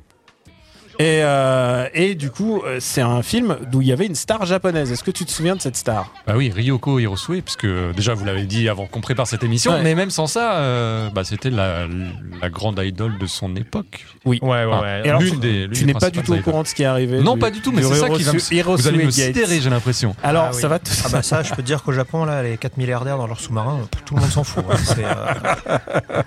Et, 1.00 1.22
euh, 1.22 1.88
et 1.94 2.14
du 2.14 2.30
coup, 2.30 2.62
euh, 2.64 2.76
c'est 2.78 3.00
un 3.00 3.22
film 3.22 3.56
d'où 3.72 3.80
il 3.80 3.88
y 3.88 3.92
avait 3.92 4.04
une 4.06 4.14
star 4.14 4.44
japonaise. 4.44 4.92
Est-ce 4.92 5.02
que 5.02 5.10
tu 5.10 5.24
te 5.24 5.30
souviens 5.30 5.56
de 5.56 5.60
cette 5.62 5.76
star? 5.76 6.12
Bah 6.26 6.34
oui, 6.36 6.50
Ryoko 6.54 6.98
Hirosue, 6.98 7.40
puisque 7.42 7.64
euh, 7.64 7.92
déjà 7.94 8.12
vous 8.12 8.24
l'avez 8.26 8.44
dit 8.44 8.68
avant 8.68 8.84
qu'on 8.86 9.00
prépare 9.00 9.26
cette 9.26 9.42
émission, 9.42 9.72
Ouais. 9.72 9.82
mais 9.82 9.94
même 9.94 10.10
sans 10.10 10.26
ça, 10.26 10.56
euh, 10.56 11.08
bah, 11.10 11.24
c'était 11.24 11.48
la, 11.50 11.86
la 12.42 12.50
grande 12.50 12.78
idole 12.84 13.16
de 13.18 13.26
son 13.26 13.56
époque. 13.56 14.04
Oui. 14.26 14.38
Ouais, 14.42 14.64
ouais, 14.66 14.70
Ah. 14.72 14.80
ouais. 14.82 15.02
Et 15.04 15.08
alors, 15.08 15.22
L'une 15.22 15.40
des- 15.40 15.68
Tu 15.72 15.84
n'es 15.86 15.94
pas 15.94 16.10
du 16.10 16.22
tout 16.22 16.34
au 16.34 16.38
courant 16.38 16.62
de 16.62 16.66
ce 16.68 16.74
qui 16.74 16.82
est 16.82 16.86
arrivé 16.86 17.20
Non, 17.20 17.34
du- 17.34 17.40
pas 17.40 17.50
du 17.50 17.60
tout, 17.62 17.72
mais 17.72 17.82
c'est 17.82 17.94
ça 17.94 18.08
qui 18.10 18.22
va 18.22 18.32
me... 18.34 18.38
Vous 18.76 18.88
allez 18.88 18.98
me 18.98 19.02
Hirosue 19.04 19.20
Gate. 19.20 19.34
sidérer, 19.34 19.60
j'ai 19.60 19.70
l'impression. 19.70 20.14
Alors, 20.22 20.48
Ah 20.48 20.50
oui. 20.54 20.60
ça 20.60 20.68
va 20.68 20.78
te... 20.78 20.90
Ah 21.04 21.08
bah 21.10 21.22
ça, 21.22 21.42
je 21.42 21.50
peux 21.50 21.62
te 21.62 21.66
dire 21.66 21.82
qu'au 21.82 21.92
Japon, 21.92 22.24
là, 22.26 22.42
les 22.42 22.56
4 22.58 22.76
milliardaires 22.76 23.16
dans 23.16 23.26
leur 23.26 23.40
sous-marin, 23.40 23.80
tout 24.04 24.14
le 24.16 24.20
monde 24.20 24.30
s'en 24.30 24.44
fout. 24.44 24.64
hein. 24.70 24.76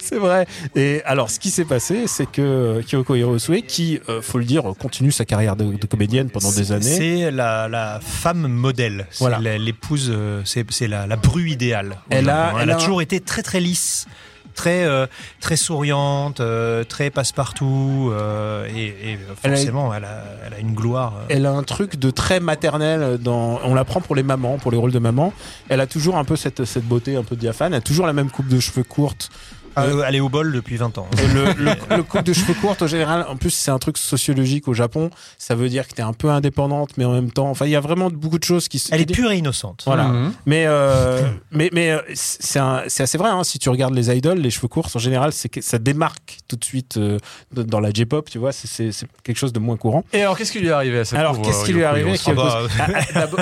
C'est, 0.00 0.16
euh, 0.16 0.18
vrai. 0.18 0.46
Et 0.74 1.02
alors, 1.04 1.30
ce 1.30 1.38
qui 1.38 1.50
s'est 1.50 1.64
passé, 1.64 2.06
c'est 2.06 2.26
que 2.30 2.80
Kyoko 2.86 3.14
Hirosue, 3.14 3.62
qui 3.62 4.00
euh, 4.08 4.15
faut 4.20 4.38
le 4.38 4.44
dire, 4.44 4.64
continue 4.78 5.12
sa 5.12 5.24
carrière 5.24 5.56
de, 5.56 5.64
de 5.76 5.86
comédienne 5.86 6.30
pendant 6.30 6.52
des 6.52 6.72
années. 6.72 6.82
C'est 6.84 7.30
la, 7.30 7.68
la 7.68 8.00
femme 8.00 8.46
modèle. 8.48 9.06
C'est 9.10 9.18
Voilà. 9.24 9.58
l'épouse, 9.58 10.08
euh, 10.12 10.42
c'est 10.44 10.88
la, 10.88 11.06
la 11.06 11.16
bru 11.16 11.48
idéale. 11.50 11.96
Elle 12.10 12.28
a- 12.30 12.52
elle 12.56 12.62
elle 12.62 12.70
a 12.70 12.76
a- 12.76 12.78
toujours 12.78 13.02
été 13.02 13.20
très 13.20 13.42
très 13.42 13.60
lisse, 13.60 14.06
très 14.54 14.84
euh, 14.84 15.06
très 15.40 15.56
souriante, 15.56 16.40
euh, 16.40 16.82
très 16.84 17.10
passe-partout, 17.10 18.10
euh, 18.12 18.66
et, 18.74 18.86
et 19.12 19.18
Elle 19.42 19.52
a- 19.52 19.56
forcément, 19.56 19.94
elle 19.94 20.04
a, 20.04 20.24
elle 20.46 20.54
a 20.54 20.58
une 20.58 20.74
gloire. 20.74 21.14
Elle 21.28 21.46
a 21.46 21.52
un 21.52 21.62
truc 21.62 21.96
de 21.96 22.10
très 22.10 22.40
maternel 22.40 23.18
dans. 23.18 23.60
On 23.64 23.74
la 23.74 23.84
prend 23.84 24.00
pour 24.00 24.14
les 24.16 24.22
mamans, 24.22 24.56
pour 24.58 24.70
les 24.72 24.78
rôles 24.78 24.92
de 24.92 24.98
maman. 24.98 25.32
Elle 25.68 25.80
a 25.80 25.86
toujours 25.86 26.16
un 26.16 26.24
peu 26.24 26.36
cette, 26.36 26.64
cette 26.64 26.84
beauté 26.84 27.16
un 27.16 27.22
peu 27.24 27.36
diaphane. 27.36 27.72
Elle 27.74 27.78
a 27.78 27.82
toujours 27.82 28.06
la 28.06 28.12
même 28.12 28.30
coupe 28.30 28.48
de 28.48 28.58
cheveux 28.60 28.82
courte. 28.84 29.30
Euh, 29.78 30.02
elle 30.06 30.14
est 30.16 30.20
au 30.20 30.28
bol 30.28 30.52
depuis 30.52 30.76
20 30.76 30.98
ans. 30.98 31.06
Le, 31.34 31.52
le, 31.64 31.96
le 31.96 32.02
coupe 32.02 32.22
de 32.22 32.32
cheveux 32.32 32.54
courte, 32.54 32.82
en 32.82 32.86
général, 32.86 33.26
en 33.28 33.36
plus, 33.36 33.50
c'est 33.50 33.70
un 33.70 33.78
truc 33.78 33.98
sociologique 33.98 34.68
au 34.68 34.74
Japon. 34.74 35.10
Ça 35.38 35.54
veut 35.54 35.68
dire 35.68 35.86
que 35.88 35.94
t'es 35.94 36.02
un 36.02 36.12
peu 36.12 36.30
indépendante, 36.30 36.90
mais 36.96 37.04
en 37.04 37.12
même 37.12 37.30
temps. 37.30 37.48
Enfin, 37.50 37.66
il 37.66 37.70
y 37.72 37.76
a 37.76 37.80
vraiment 37.80 38.10
beaucoup 38.10 38.38
de 38.38 38.44
choses 38.44 38.68
qui 38.68 38.78
se. 38.78 38.94
Elle 38.94 39.00
est 39.02 39.06
pure 39.12 39.30
et 39.32 39.36
innocente. 39.38 39.82
Voilà. 39.86 40.04
Mhm. 40.04 40.32
Mais, 40.46 40.64
euh, 40.66 41.20
mais, 41.50 41.70
mais 41.72 41.90
euh, 41.90 42.00
c'est 42.14 42.58
assez 43.02 43.18
vrai, 43.18 43.30
hein, 43.30 43.44
si 43.44 43.58
tu 43.58 43.68
regardes 43.68 43.94
les 43.94 44.14
idols, 44.16 44.38
les 44.38 44.50
cheveux 44.50 44.68
courts, 44.68 44.88
en 44.94 44.98
général, 44.98 45.32
c'est 45.32 45.48
que 45.48 45.60
ça 45.60 45.78
démarque 45.78 46.38
tout 46.48 46.56
de 46.56 46.64
suite 46.64 46.96
euh, 46.96 47.18
dans 47.52 47.80
la 47.80 47.90
J-pop, 47.90 48.28
tu 48.30 48.38
vois, 48.38 48.52
c'est- 48.52 48.90
quelque 49.22 49.36
chose 49.38 49.52
de 49.52 49.58
moins 49.58 49.76
courant. 49.76 50.04
Et 50.12 50.22
alors, 50.22 50.36
qu'est-ce 50.38 50.52
qui 50.52 50.60
lui 50.60 50.68
est 50.68 50.72
arrivé 50.72 51.00
à 51.00 51.04
cette 51.04 51.18
Alors, 51.18 51.40
qu'est-ce 51.42 51.64
qui 51.64 51.72
lui 51.72 51.80
est 51.80 51.84
arrivé? 51.84 52.12
Qui 52.16 52.30
Ah 52.30 52.34
bah, 52.34 52.60
Ah, 52.78 52.86
ah, 52.94 53.00
d'abord- 53.14 53.40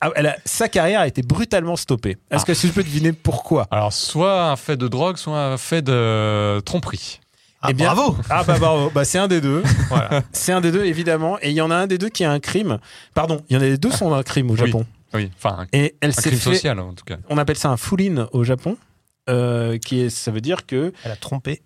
ah, 0.00 0.10
elle 0.16 0.26
a- 0.26 0.36
Sa 0.44 0.68
carrière 0.68 1.00
a 1.00 1.06
été 1.06 1.22
brutalement 1.22 1.76
stoppée. 1.76 2.16
Est-ce 2.30 2.44
que 2.44 2.52
tu 2.52 2.68
peux 2.68 2.82
deviner 2.82 3.12
pourquoi? 3.12 3.66
Alors, 3.70 3.92
soit 3.92 4.44
un 4.50 4.56
fait 4.56 4.76
de 4.76 4.88
drogue, 4.88 5.16
soit 5.16 5.38
un 5.38 5.56
fait 5.64 5.82
de 5.82 6.60
tromperie. 6.60 7.20
Ah, 7.60 7.68
Eh 7.70 7.72
bien- 7.74 7.92
bravo 7.94 8.16
Ah 8.28 8.44
bah 8.44 8.58
bravo, 8.58 8.90
bah 8.94 9.04
c'est 9.04 9.18
un 9.18 9.26
des 9.28 9.40
deux. 9.40 9.62
Voilà. 9.88 10.22
C'est 10.32 10.52
un 10.52 10.60
des 10.60 10.70
deux 10.70 10.84
évidemment, 10.84 11.38
et 11.40 11.48
il 11.50 11.54
y 11.56 11.60
en 11.62 11.70
a 11.70 11.76
un 11.76 11.86
des 11.86 11.96
deux 11.98 12.10
qui 12.10 12.22
a 12.24 12.30
un 12.30 12.38
crime. 12.40 12.78
Pardon, 13.14 13.42
il 13.48 13.54
y 13.54 13.56
en 13.56 13.62
a 13.62 13.64
des 13.64 13.78
deux 13.78 13.90
sont 13.90 14.12
un 14.12 14.22
crime 14.22 14.50
au. 14.50 14.56
Japon. 14.56 14.84
Oui, 15.14 15.30
enfin, 15.36 15.60
un, 15.60 15.66
Et 15.72 15.94
elle 16.00 16.10
un 16.10 16.12
crime 16.12 16.32
fait, 16.32 16.38
social 16.54 16.78
en 16.80 16.92
tout 16.92 17.04
cas. 17.04 17.16
on 17.30 17.38
appelle 17.38 17.56
ça 17.56 17.70
un 17.70 17.76
full-in 17.76 18.28
au 18.32 18.44
Japon, 18.44 18.76
euh, 19.30 19.78
qui 19.78 20.00
est, 20.02 20.10
ça 20.10 20.30
veut 20.30 20.40
dire 20.42 20.66
que 20.66 20.92
Elle 21.04 21.12
a 21.12 21.16
trompé. 21.16 21.62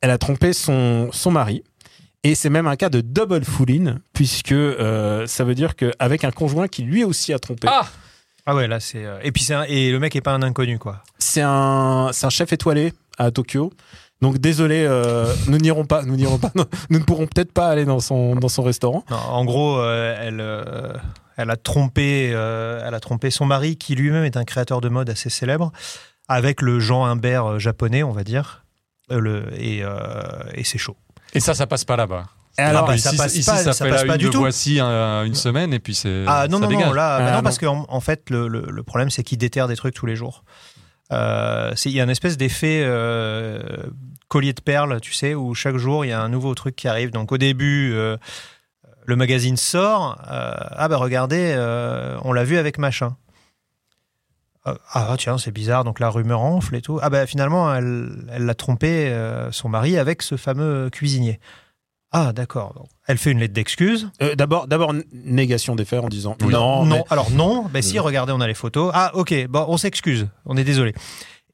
elle 0.00 0.10
a 0.10 0.18
trompé 0.18 0.52
son, 0.52 1.10
son 1.12 1.30
mari. 1.30 1.62
Et 2.24 2.34
c'est 2.34 2.50
même 2.50 2.66
un 2.66 2.74
cas 2.74 2.88
de 2.88 3.00
double 3.02 3.44
full-in, 3.44 3.98
puisque 4.12 4.50
euh, 4.52 5.26
ça 5.28 5.44
veut 5.44 5.54
dire 5.54 5.76
qu'avec 5.76 6.24
un 6.24 6.32
conjoint 6.32 6.66
qui 6.66 6.82
lui 6.82 7.04
aussi 7.04 7.32
a 7.32 7.38
trompé. 7.38 7.68
Ah 7.70 7.86
Ah 8.46 8.54
ouais, 8.56 8.66
là 8.66 8.80
c'est. 8.80 9.04
euh, 9.04 9.20
Et 9.22 9.30
puis 9.30 9.44
c'est 9.44 9.54
un- 9.54 9.62
et 9.68 9.92
le 9.92 10.00
mec 10.00 10.16
est 10.16 10.20
pas 10.22 10.32
un 10.32 10.42
inconnu 10.42 10.78
quoi. 10.80 11.04
C'est 11.18 11.42
un, 11.42 12.10
c'est 12.12 12.26
un 12.26 12.30
chef 12.30 12.52
étoilé 12.52 12.92
à 13.16 13.30
Tokyo. 13.30 13.72
Donc 14.22 14.38
désolé, 14.38 14.84
euh, 14.88 15.26
nous 15.48 15.58
n'irons 15.58 15.84
pas, 15.84 16.02
nous 16.02 16.16
n'irons 16.16 16.38
pas, 16.38 16.50
nous, 16.54 16.64
nous 16.90 16.98
ne 16.98 17.04
pourrons 17.04 17.26
peut-être 17.26 17.52
pas 17.52 17.68
aller 17.68 17.84
dans 17.84 18.00
son, 18.00 18.34
dans 18.36 18.48
son 18.48 18.62
restaurant. 18.62 19.04
Non, 19.10 19.16
en 19.16 19.44
gros, 19.44 19.78
euh, 19.78 20.16
elle, 20.20 20.40
euh, 20.40 20.92
elle 21.36 21.50
a 21.50 21.56
trompé, 21.56 22.30
euh, 22.32 22.82
elle 22.86 22.94
a 22.94 23.00
trompé 23.00 23.30
son 23.30 23.44
mari, 23.44 23.76
qui 23.76 23.94
lui-même 23.94 24.24
est 24.24 24.36
un 24.38 24.44
créateur 24.44 24.80
de 24.80 24.88
mode 24.88 25.10
assez 25.10 25.28
célèbre, 25.30 25.70
avec 26.28 26.62
le 26.62 26.80
Jean 26.80 27.04
Humbert 27.04 27.44
euh, 27.46 27.58
japonais, 27.58 28.02
on 28.02 28.12
va 28.12 28.24
dire. 28.24 28.64
Euh, 29.12 29.20
le, 29.20 29.44
et 29.60 29.84
euh, 29.84 30.22
et 30.54 30.64
c'est 30.64 30.78
chaud. 30.78 30.96
Et 31.34 31.40
ça, 31.40 31.54
ça 31.54 31.66
passe 31.66 31.84
pas 31.84 31.96
là-bas. 31.96 32.24
Et 32.58 32.62
alors, 32.62 32.86
bah, 32.86 32.96
ici, 32.96 33.02
ça 33.14 33.22
passe 33.22 33.36
ici, 33.36 33.48
pas- 33.50 33.56
ça, 33.58 33.72
ça 33.74 33.84
fait 33.84 33.90
passe 33.90 34.00
la 34.00 34.06
pas 34.06 34.14
une 34.14 34.18
du 34.20 34.24
de 34.26 34.30
tout. 34.30 34.38
voici 34.38 34.80
un- 34.80 35.24
une 35.24 35.34
semaine 35.34 35.74
et 35.74 35.78
puis 35.78 35.94
c'est. 35.94 36.24
Ah 36.26 36.48
non, 36.48 36.56
ça 36.58 36.62
non, 36.64 36.68
dégage. 36.70 36.86
non, 36.88 36.92
là, 36.94 37.16
Ah, 37.16 37.18
bah 37.20 37.30
non, 37.32 37.36
non. 37.36 37.42
parce 37.42 37.58
qu'en 37.58 37.84
en 37.86 38.00
fait, 38.00 38.30
le, 38.30 38.48
le- 38.48 38.64
le 38.70 38.82
problème, 38.82 39.10
c'est 39.10 39.22
qu'il 39.22 39.36
déterre 39.36 39.68
des 39.68 39.76
trucs 39.76 39.94
tous 39.94 40.06
les 40.06 40.16
jours. 40.16 40.42
Euh, 41.12 41.72
Il 41.84 41.92
y 41.92 42.00
a 42.00 42.04
une 42.04 42.10
espèce 42.10 42.36
d'effet 42.36 42.82
euh, 42.84 43.84
collier 44.28 44.52
de 44.52 44.60
perles, 44.60 45.00
tu 45.00 45.12
sais, 45.12 45.34
où 45.34 45.54
chaque 45.54 45.76
jour, 45.76 46.04
il 46.04 46.08
y 46.08 46.12
a 46.12 46.20
un 46.20 46.28
nouveau 46.28 46.54
truc 46.54 46.76
qui 46.76 46.88
arrive. 46.88 47.10
Donc 47.10 47.32
au 47.32 47.38
début, 47.38 47.92
euh, 47.92 48.16
le 49.04 49.16
magazine 49.16 49.56
sort. 49.56 50.16
ah 50.26 50.88
bah 50.88 50.96
regardez, 50.96 51.54
on 52.22 52.32
l'a 52.32 52.44
vu 52.44 52.56
avec 52.56 52.78
machin. 52.78 53.16
Euh, 54.66 54.74
ah 54.92 55.14
tiens, 55.16 55.38
c'est 55.38 55.52
bizarre, 55.52 55.84
donc 55.84 56.00
la 56.00 56.10
rumeur 56.10 56.40
enfle 56.40 56.74
et 56.74 56.82
tout. 56.82 56.98
Ah 57.00 57.08
bah 57.08 57.24
finalement, 57.26 57.72
elle 57.72 58.26
l'a 58.38 58.54
trompé, 58.54 59.16
son 59.52 59.68
mari, 59.68 59.96
avec 59.96 60.22
ce 60.22 60.36
fameux 60.36 60.90
cuisinier. 60.90 61.38
Ah 62.18 62.32
d'accord. 62.32 62.86
Elle 63.06 63.18
fait 63.18 63.30
une 63.32 63.40
lettre 63.40 63.52
d'excuse. 63.52 64.08
euh, 64.22 64.34
d'abord, 64.34 64.68
d'abord 64.68 64.94
négation 65.12 65.76
des 65.76 65.84
faits 65.84 66.00
en 66.02 66.08
disant 66.08 66.34
Oui. 66.40 66.48
non, 66.50 66.84
non. 66.86 66.96
mais- 66.96 67.04
Alors 67.10 67.30
non, 67.30 67.66
ben 67.72 67.82
si, 67.82 67.98
regardez, 67.98 68.32
on 68.32 68.40
a 68.40 68.46
les 68.46 68.54
photos. 68.54 68.90
Ah 68.94 69.10
ok, 69.14 69.46
bon, 69.48 69.66
on 69.68 69.76
s'excuse, 69.76 70.26
on 70.46 70.56
est 70.56 70.64
désolé. 70.64 70.94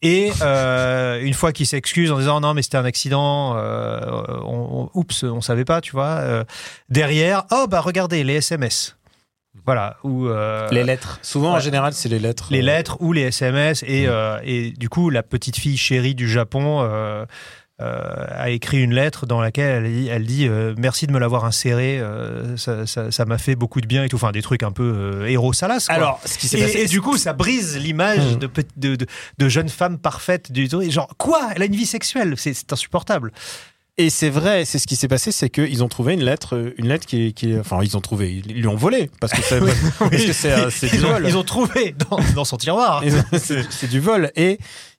Et 0.02 0.30
euh, 0.40 1.20
une 1.20 1.34
fois 1.34 1.52
qu'il 1.52 1.66
s'excuse 1.66 2.12
en 2.12 2.18
disant 2.18 2.40
non 2.40 2.54
mais 2.54 2.62
c'était 2.62 2.76
un 2.76 2.84
accident, 2.84 3.54
euh, 3.56 4.00
on, 4.44 4.88
on- 4.94 4.98
oups, 4.98 5.24
on 5.24 5.40
savait 5.40 5.64
pas, 5.64 5.80
tu 5.80 5.92
vois. 5.92 6.18
euh, 6.20 6.44
derrière, 6.90 7.44
oh 7.50 7.66
bah 7.68 7.80
regardez 7.80 8.22
les 8.24 8.34
SMS, 8.34 8.96
voilà, 9.66 9.96
ou 10.04 10.26
euh, 10.26 10.68
les 10.70 10.82
lettres. 10.84 11.18
Souvent, 11.22 11.52
en 11.54 11.60
général, 11.60 11.92
c'est 11.92 12.08
les 12.08 12.18
lettres. 12.20 12.48
les 12.50 12.60
euh, 12.60 12.62
lettres 12.62 12.96
ou 13.00 13.12
les 13.12 13.22
SMS 13.22 13.82
et, 13.86 14.06
euh, 14.08 14.38
et 14.44 14.70
du 14.70 14.88
coup 14.88 15.10
la 15.10 15.22
petite 15.22 15.56
fille 15.56 15.76
chérie 15.76 16.14
du 16.16 16.28
Japon 16.28 16.82
euh, 16.82 16.86
euh, 16.86 17.26
a 17.84 18.50
écrit 18.50 18.82
une 18.82 18.94
lettre 18.94 19.26
dans 19.26 19.40
laquelle 19.40 19.84
elle 19.84 19.92
dit, 19.92 20.08
elle 20.08 20.24
dit 20.26 20.46
euh, 20.48 20.74
merci 20.78 21.06
de 21.06 21.12
me 21.12 21.18
l'avoir 21.18 21.44
inséré, 21.44 21.98
euh, 22.00 22.56
ça- 22.56 23.24
m'a 23.24 23.38
fait 23.38 23.54
beaucoup 23.56 23.80
de 23.80 23.86
bien 23.86 24.04
et 24.04 24.08
tout, 24.08 24.16
enfin 24.16 24.32
des 24.32 24.42
trucs 24.42 24.62
un 24.62 24.72
peu 24.72 24.82
euh, 24.96 25.26
héros 25.28 25.52
salaces. 25.52 25.86
quoi. 25.86 25.94
Alors, 25.94 26.20
ce 26.24 26.38
qui 26.38 26.48
s'est 26.48 26.58
passé. 26.58 26.78
Et, 26.78 26.82
et 26.82 26.86
du 26.86 27.00
coup, 27.00 27.16
ça 27.16 27.32
brise 27.32 27.76
l'image 27.78 28.18
Mhm. 28.34 28.38
de, 28.38 28.50
de, 28.76 28.96
de, 28.96 29.06
de 29.38 29.48
jeune 29.48 29.68
femme 29.68 29.98
parfaite 29.98 30.52
du 30.52 30.68
tout. 30.68 30.82
Et 30.82 30.90
Genre, 30.90 31.08
quoi? 31.18 31.50
Elle 31.54 31.62
a 31.62 31.64
une 31.66 31.76
vie 31.76 31.86
sexuelle 31.86 32.34
C'est 32.36 32.72
insupportable. 32.72 33.32
Et 33.98 34.08
c'est 34.08 34.30
vrai, 34.30 34.64
c'est 34.64 34.78
ce 34.78 34.86
qui 34.86 34.96
s'est 34.96 35.06
passé, 35.06 35.32
c'est 35.32 35.50
qu'ils 35.50 35.84
ont 35.84 35.88
trouvé 35.88 36.14
une 36.14 36.24
lettre, 36.24 36.56
euh, 36.56 36.72
une 36.78 36.88
lettre 36.88 37.06
qui, 37.06 37.34
enfin, 37.60 37.80
ils 37.82 37.94
ont 37.94 38.00
trouvé, 38.00 38.32
ils 38.46 38.54
lui 38.54 38.66
ont 38.66 38.74
volé 38.74 39.10
parce 39.20 39.34
que 39.34 39.42
c'est, 39.42 39.60
euh, 40.50 40.70
du 40.90 40.98
vol. 40.98 41.24
ils 41.28 41.36
ont 41.36 41.42
trouvé 41.44 41.94
dans, 42.10 42.18
dans 42.34 42.44
son 42.46 42.56
tiroir. 42.56 43.04
C'est 43.36 43.88
du 43.90 44.00
vol. 44.00 44.30
Et, 44.34 44.56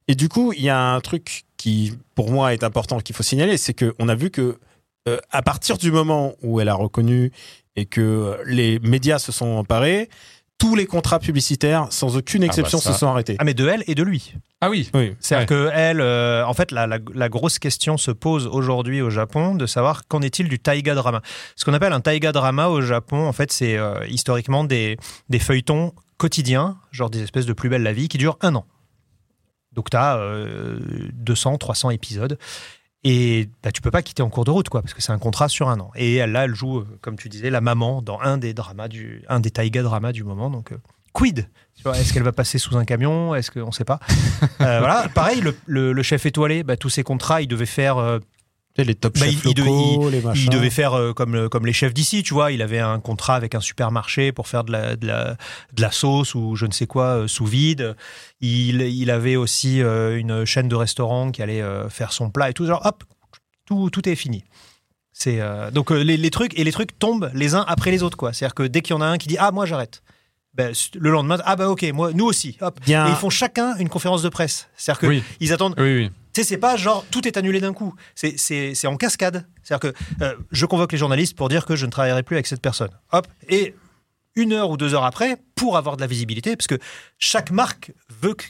et 0.08 0.14
du 0.14 0.30
coup, 0.30 0.54
il 0.54 0.62
y 0.64 0.70
a 0.70 0.78
un 0.80 1.00
truc 1.02 1.44
qui, 1.64 1.94
pour 2.16 2.30
moi, 2.30 2.54
est 2.54 2.64
important 2.64 3.00
qu'il 3.00 3.16
faut 3.16 3.24
signaler, 3.24 3.56
c'est 3.56 3.74
que 3.74 3.94
on 3.98 4.10
a 4.10 4.16
vu 4.16 4.30
que 4.32 4.58
euh, 5.08 5.18
à 5.32 5.42
partir 5.42 5.78
du 5.78 5.92
moment 5.94 6.34
où 6.42 6.60
elle 6.60 6.68
a 6.68 6.74
reconnu 6.76 7.32
et 7.78 7.86
que 7.86 8.02
euh, 8.02 8.36
les 8.46 8.80
médias 8.80 9.18
se 9.18 9.32
sont 9.32 9.46
emparés, 9.48 10.10
tous 10.58 10.76
les 10.76 10.86
contrats 10.86 11.20
publicitaires, 11.20 11.88
sans 11.90 12.18
aucune 12.18 12.44
exception, 12.44 12.80
bah 12.80 12.84
ça. 12.84 12.94
se 12.94 13.00
sont 13.00 13.08
arrêtés. 13.08 13.36
Ah, 13.40 13.44
mais 13.46 13.54
de 13.54 13.66
elle 13.68 13.84
et 13.88 13.96
de 13.96 14.04
lui. 14.04 14.34
Ah 14.60 14.70
oui. 14.70 14.90
Oui. 14.94 15.14
C'est-à-dire 15.22 15.48
que 15.48 15.70
elle, 15.74 16.02
euh, 16.02 16.46
en 16.46 16.54
fait, 16.54 16.72
la, 16.72 16.86
la- 16.86 17.00
la 17.14 17.30
grosse 17.30 17.60
question 17.60 17.96
se 17.98 18.12
pose 18.12 18.46
aujourd'hui 18.48 19.02
au 19.02 19.10
Japon 19.10 19.56
de 19.56 19.66
savoir 19.66 20.06
qu'en 20.08 20.22
est-il 20.22 20.50
du 20.50 20.60
taiga 20.60 20.96
drama. 20.96 21.22
Ce 21.56 21.64
qu'on 21.66 21.74
appelle 21.74 21.94
un 21.94 22.02
taiga 22.02 22.32
drama 22.34 22.68
au 22.68 22.82
Japon, 22.82 23.26
en 23.26 23.34
fait, 23.34 23.52
c'est 23.54 23.78
euh, 23.78 24.06
historiquement 24.08 24.64
des, 24.66 24.98
des 25.30 25.40
feuilletons 25.40 25.94
quotidiens, 26.18 26.78
genre 26.92 27.10
des 27.10 27.24
espèces 27.24 27.46
de 27.46 27.54
plus 27.54 27.70
belle 27.70 27.84
la 27.84 27.94
vie, 27.94 28.08
qui 28.10 28.18
durent 28.18 28.38
un 28.42 28.56
an. 28.56 28.66
Donc 29.74 29.90
tu 29.90 29.98
as 29.98 30.20
200, 31.14 31.58
300 31.58 31.90
épisodes. 31.92 32.38
Et 33.04 33.50
bah, 33.62 33.72
tu 33.72 33.82
peux 33.82 33.92
pas 33.92 34.02
quitter 34.02 34.24
en 34.24 34.30
cours 34.30 34.46
de 34.46 34.52
route, 34.52 34.70
quoi, 34.70 34.82
parce 34.82 34.94
que 34.94 35.02
c'est 35.02 35.12
un 35.12 35.20
contrat 35.20 35.50
sur 35.50 35.68
un 35.68 35.80
an. 35.80 35.92
Et 35.96 36.26
là, 36.26 36.46
elle 36.46 36.56
joue, 36.56 36.80
euh, 36.80 36.88
comme 37.02 37.18
tu 37.18 37.28
disais, 37.28 37.50
la 37.50 37.60
maman 37.60 38.02
dans 38.02 38.20
un 38.22 38.38
des 38.38 38.54
dramas 38.54 38.88
du, 38.88 39.24
un 39.28 39.42
des 39.42 39.52
taiga 39.52 39.84
dramas 39.84 40.14
du 40.14 40.24
moment. 40.24 40.50
Donc, 40.50 40.72
euh, 40.72 40.78
quid? 41.12 41.50
Est-ce 41.86 42.14
qu'elle 42.14 42.24
va 42.24 42.32
passer 42.32 42.60
sous 42.60 42.78
un 42.78 42.86
camion? 42.86 43.36
Est-ce 43.36 43.52
qu'on 43.52 43.74
sait 43.74 43.84
pas 43.84 44.00
Euh, 44.62 44.80
Voilà. 44.80 45.10
Pareil, 45.14 45.44
le, 45.66 46.02
chef 46.04 46.26
étoilé, 46.26 46.64
bah, 46.64 46.78
tous 46.78 46.90
ses 46.90 47.04
contrats, 47.04 47.42
il 47.42 47.48
devait 47.48 47.66
faire 47.66 47.98
euh, 47.98 48.20
Les 48.76 48.96
top 48.96 49.20
Bah, 49.20 49.26
chefs 49.28 49.46
il- 49.46 49.56
locaux, 49.56 50.10
les 50.10 50.20
machins. 50.22 50.44
il 50.46 50.50
devait 50.50 50.72
faire 50.72 50.94
euh, 50.98 51.14
comme, 51.14 51.34
le- 51.34 51.48
comme 51.48 51.66
les 51.68 51.74
chefs 51.74 51.94
d'ici, 51.94 52.24
tu 52.24 52.34
vois. 52.34 52.52
Il 52.52 52.62
avait 52.64 52.80
un 52.80 53.00
contrat 53.00 53.36
avec 53.36 53.54
un 53.54 53.60
supermarché 53.62 54.32
pour 54.32 54.48
faire 54.48 54.64
de 54.64 54.72
la, 54.72 54.96
de 54.96 55.06
la, 55.06 55.38
de 55.74 55.82
la 55.82 55.92
sauce 55.92 56.34
ou 56.34 56.56
je 56.56 56.66
ne 56.66 56.72
sais 56.72 56.88
quoi 56.88 57.06
euh, 57.20 57.28
sous 57.28 57.46
vide. 57.46 57.96
Il, 58.42 58.82
il 58.82 59.12
avait 59.12 59.36
aussi 59.36 59.82
euh, 59.82 60.18
une 60.18 60.44
chaîne 60.46 60.70
de 60.70 60.76
restaurants 60.76 61.30
qui 61.32 61.44
allait 61.44 61.62
euh, 61.62 61.88
faire 61.88 62.12
son 62.14 62.32
plat 62.32 62.50
et 62.50 62.54
tout. 62.54 62.66
Genre, 62.66 62.84
hop, 62.84 63.04
tout, 63.66 63.92
tout 63.92 64.10
est 64.10 64.16
fini. 64.16 64.44
C'est 65.12 65.40
euh, 65.40 65.70
donc 65.70 65.92
euh, 65.92 66.02
les, 66.04 66.18
les 66.18 66.30
trucs 66.32 66.58
et 66.58 66.64
les 66.64 66.72
trucs 66.72 66.98
tombent 66.98 67.30
les 67.36 67.54
uns 67.54 67.64
après 67.68 67.92
les 67.92 68.02
autres 68.02 68.18
quoi. 68.18 68.34
C'est-à-dire 68.34 68.56
que 68.56 68.64
dès 68.64 68.82
qu'il 68.82 68.96
y 68.96 68.98
en 68.98 69.02
a 69.02 69.06
un 69.06 69.20
qui 69.20 69.28
dit 69.28 69.38
ah 69.40 69.52
moi 69.52 69.68
j'arrête, 69.68 70.02
ben, 70.56 70.74
le 70.96 71.12
lendemain 71.12 71.38
ah 71.46 71.56
bah 71.56 71.70
ok 71.70 71.84
moi 71.94 72.10
nous 72.16 72.26
aussi 72.26 72.58
hop 72.62 72.80
et 72.88 72.92
ils 72.94 73.16
font 73.16 73.30
chacun 73.30 73.76
une 73.78 73.90
conférence 73.90 74.24
de 74.24 74.30
presse. 74.30 74.68
C'est-à-dire 74.76 75.00
que 75.02 75.06
Oui. 75.06 75.24
ils 75.40 75.54
attendent 75.54 75.76
Oui, 75.78 75.96
oui. 75.98 76.12
Sais, 76.42 76.44
c'est 76.44 76.58
pas 76.58 76.76
genre 76.76 77.06
tout 77.12 77.28
est 77.28 77.38
annulé 77.38 77.60
d'un 77.60 77.74
coup. 77.74 77.94
C'est- 78.16 78.86
en 78.88 78.98
cascade. 78.98 79.46
C'est-à-dire 79.64 79.92
que 79.92 79.98
euh, 80.24 80.36
je 80.52 80.66
convoque 80.66 80.92
les 80.92 80.98
journalistes 80.98 81.36
pour 81.36 81.50
dire 81.50 81.66
que 81.66 81.76
je 81.76 81.86
ne 81.86 81.92
travaillerai 81.92 82.24
plus 82.24 82.36
avec 82.36 82.48
cette 82.48 82.62
personne. 82.62 82.90
Hop. 83.12 83.28
Et 83.50 83.76
une 84.36 84.52
heure 84.54 84.70
ou 84.70 84.78
deux 84.78 84.94
heures 84.96 85.06
après, 85.06 85.38
pour 85.56 85.78
avoir 85.78 85.96
de 85.96 86.02
la 86.02 86.08
visibilité, 86.08 86.56
parce 86.56 86.68
que 86.68 86.80
chaque 87.20 87.52
marque 87.52 87.92
veut 88.22 88.34
que, 88.34 88.46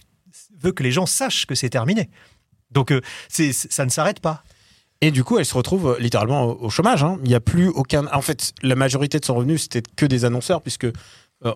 veut 0.62 0.72
que 0.72 0.82
les 0.84 0.92
gens 0.92 1.06
sachent 1.06 1.46
que 1.46 1.56
c'est 1.56 1.70
terminé. 1.70 2.10
Donc 2.72 2.92
euh, 2.92 3.02
ça 3.30 3.86
ne 3.86 3.90
s'arrête 3.90 4.20
pas. 4.20 4.44
Et 5.02 5.12
du 5.12 5.24
coup, 5.26 5.38
elle 5.38 5.46
se 5.46 5.54
retrouve 5.54 5.90
euh, 5.92 6.00
littéralement 6.00 6.46
au, 6.46 6.70
chômage. 6.70 7.04
hein. 7.04 7.18
Il 7.24 7.28
n'y 7.28 7.36
a 7.36 7.42
plus 7.42 7.68
aucun. 7.68 8.08
En 8.14 8.22
fait, 8.22 8.54
la 8.62 8.76
majorité 8.76 9.20
de 9.20 9.26
son 9.26 9.36
revenu, 9.36 9.58
c'était 9.58 9.84
que 9.98 10.06
des 10.06 10.24
annonceurs, 10.24 10.62
puisque 10.62 10.88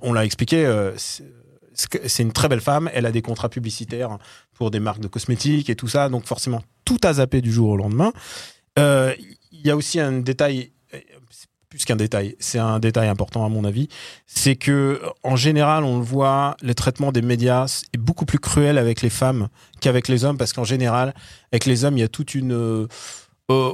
on 0.02 0.12
l'a 0.12 0.26
expliqué. 0.26 0.70
c'est 0.98 2.24
une 2.24 2.34
très 2.34 2.50
belle 2.50 2.60
femme. 2.60 2.90
Elle 2.94 3.06
a 3.06 3.12
des 3.14 3.22
contrats 3.22 3.48
publicitaires 3.48 4.18
pour 4.58 4.72
des 4.72 4.80
marques 4.80 5.00
de 5.00 5.08
cosmétiques 5.08 5.70
et 5.70 5.76
tout 5.76 5.88
ça. 5.88 6.10
Donc 6.10 6.26
forcément, 6.26 6.64
tout 6.86 7.00
a 7.04 7.14
zappé 7.14 7.42
du 7.42 7.52
jour 7.52 7.70
au 7.70 7.78
lendemain. 7.78 8.12
Euh, 8.80 9.14
Il 9.52 9.66
y 9.66 9.72
a 9.72 9.76
aussi 9.76 10.00
un 10.00 10.20
détail. 10.20 10.72
euh, 10.94 11.00
plus 11.70 11.84
qu'un 11.84 11.98
détail. 11.98 12.36
C'est 12.40 12.60
un 12.60 12.80
détail 12.80 13.10
important 13.10 13.46
à 13.46 13.50
mon 13.50 13.66
avis. 13.66 13.90
C'est 14.26 14.56
que 14.56 15.02
en 15.24 15.36
général, 15.36 15.84
on 15.84 15.98
le 15.98 16.04
voit, 16.04 16.56
le 16.62 16.74
traitement 16.74 17.12
des 17.12 17.22
médias 17.22 17.84
est 17.94 17.98
beaucoup 17.98 18.26
plus 18.26 18.40
cruel 18.40 18.78
avec 18.78 19.02
les 19.02 19.10
femmes 19.10 19.50
qu'avec 19.82 20.08
les 20.08 20.24
hommes, 20.24 20.38
parce 20.38 20.54
qu'en 20.54 20.64
général, 20.64 21.14
avec 21.52 21.66
les 21.66 21.84
hommes, 21.84 21.98
il 21.98 22.02
y 22.02 22.04
a 22.04 22.08
toute 22.08 22.36
une 22.36 22.88
euh, 23.50 23.72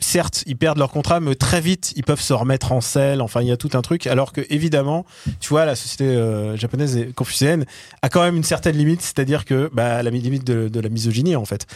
certes, 0.00 0.42
ils 0.46 0.56
perdent 0.56 0.78
leur 0.78 0.90
contrat, 0.90 1.20
mais 1.20 1.34
très 1.34 1.60
vite, 1.60 1.92
ils 1.96 2.02
peuvent 2.02 2.20
se 2.20 2.32
remettre 2.32 2.72
en 2.72 2.80
selle. 2.80 3.20
Enfin, 3.20 3.42
il 3.42 3.48
y 3.48 3.52
a 3.52 3.56
tout 3.56 3.70
un 3.74 3.82
truc. 3.82 4.06
Alors 4.06 4.32
que, 4.32 4.40
évidemment, 4.50 5.06
tu 5.40 5.50
vois, 5.50 5.64
la 5.64 5.76
société 5.76 6.04
euh, 6.04 6.56
japonaise 6.56 6.96
et 6.96 7.12
confucienne 7.12 7.64
a 8.02 8.08
quand 8.08 8.22
même 8.22 8.36
une 8.36 8.44
certaine 8.44 8.76
limite, 8.76 9.02
c'est-à-dire 9.02 9.44
que 9.44 9.70
bah, 9.72 10.02
la 10.02 10.10
limite 10.10 10.44
de, 10.44 10.68
de 10.68 10.80
la 10.80 10.88
misogynie, 10.88 11.36
en 11.36 11.44
fait. 11.44 11.66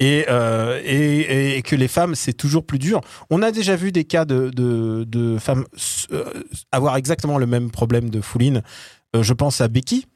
Et, 0.00 0.26
euh, 0.28 0.80
et, 0.84 1.58
et 1.58 1.62
que 1.62 1.76
les 1.76 1.86
femmes, 1.86 2.16
c'est 2.16 2.32
toujours 2.32 2.66
plus 2.66 2.80
dur. 2.80 3.00
On 3.30 3.42
a 3.42 3.52
déjà 3.52 3.76
vu 3.76 3.92
des 3.92 4.04
cas 4.04 4.24
de, 4.24 4.50
de, 4.50 5.04
de 5.06 5.38
femmes 5.38 5.64
euh, 6.10 6.24
avoir 6.72 6.96
exactement 6.96 7.38
le 7.38 7.46
même 7.46 7.70
problème 7.70 8.10
de 8.10 8.20
fouline. 8.20 8.62
Euh, 9.14 9.22
je 9.22 9.32
pense 9.32 9.60
à 9.60 9.68
Becky. 9.68 10.06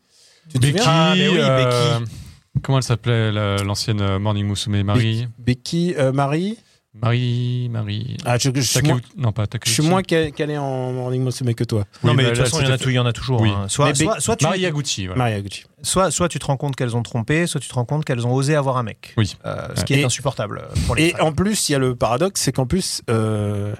Tu 0.52 0.74
Ah, 0.84 1.14
mais 1.16 1.28
oui, 1.28 1.38
euh, 1.38 1.98
Becky. 1.98 2.12
Comment 2.62 2.78
elle 2.78 2.84
s'appelait 2.84 3.32
la- 3.32 3.56
l'ancienne 3.62 4.00
euh, 4.00 4.18
Morning 4.18 4.46
Musume? 4.46 4.82
Marie? 4.82 5.28
Becky, 5.38 5.94
euh, 5.98 6.12
Marie? 6.12 6.58
Marie 7.02 7.68
Marie 7.70 8.16
Ah, 8.24 8.38
je, 8.38 8.48
je 8.54 8.60
suis 8.62 8.80
moins, 8.80 9.00
non 9.18 9.30
pas 9.30 9.44
je 9.66 9.70
suis 9.70 9.82
moins 9.82 10.00
ca- 10.08 10.30
calé 10.30 10.56
en 10.56 10.92
Morning 10.94 11.22
Musume 11.22 11.52
que 11.54 11.64
toi. 11.64 11.84
Non, 12.02 12.12
Oui, 12.12 12.16
mais 12.16 12.22
bah, 12.24 12.30
de 12.30 12.34
toute 12.36 12.44
façon, 12.44 12.60
il 12.60 12.64
y 12.64 12.68
en 12.68 12.74
a 12.74 12.90
y 12.90 13.08
en 13.08 13.12
toujours. 13.12 13.40
Oui. 13.42 13.50
hein. 13.50 13.66
Soit, 13.68 13.88
Mais 13.88 13.94
soit, 13.94 14.18
soit, 14.20 14.36
tu, 14.36 14.44
Marie 14.46 14.60
Yaguchi 14.60 15.06
voilà. 15.06 15.18
Maria 15.24 15.40
Gucci. 15.42 15.64
soit, 15.82 16.10
soit 16.10 16.28
tu 16.30 16.38
te 16.38 16.46
rends 16.46 16.56
compte 16.56 16.74
qu'elles 16.74 16.96
ont 16.96 17.02
trompé, 17.02 17.46
soit 17.46 17.60
tu 17.60 17.68
te 17.68 17.74
rends 17.74 17.84
compte 17.84 18.06
qu'elles 18.06 18.26
ont 18.26 18.32
osé 18.32 18.54
avoir 18.54 18.78
un 18.78 18.82
mec. 18.82 19.12
Oui. 19.18 19.36
Euh, 19.44 19.68
ce 19.76 19.84
qui 19.84 19.92
Et- 19.92 20.00
est 20.00 20.04
insupportable 20.04 20.62
pour 20.86 20.94
les 20.96 21.08
Et 21.08 21.20
en 21.20 21.32
plus, 21.32 21.68
il 21.68 21.72
y 21.72 21.74
a 21.74 21.78
le 21.78 21.94
paradoxe, 21.94 22.40
c'est 22.40 22.52
qu'en 22.52 22.66
plus, 22.66 23.02
euh, 23.10 23.74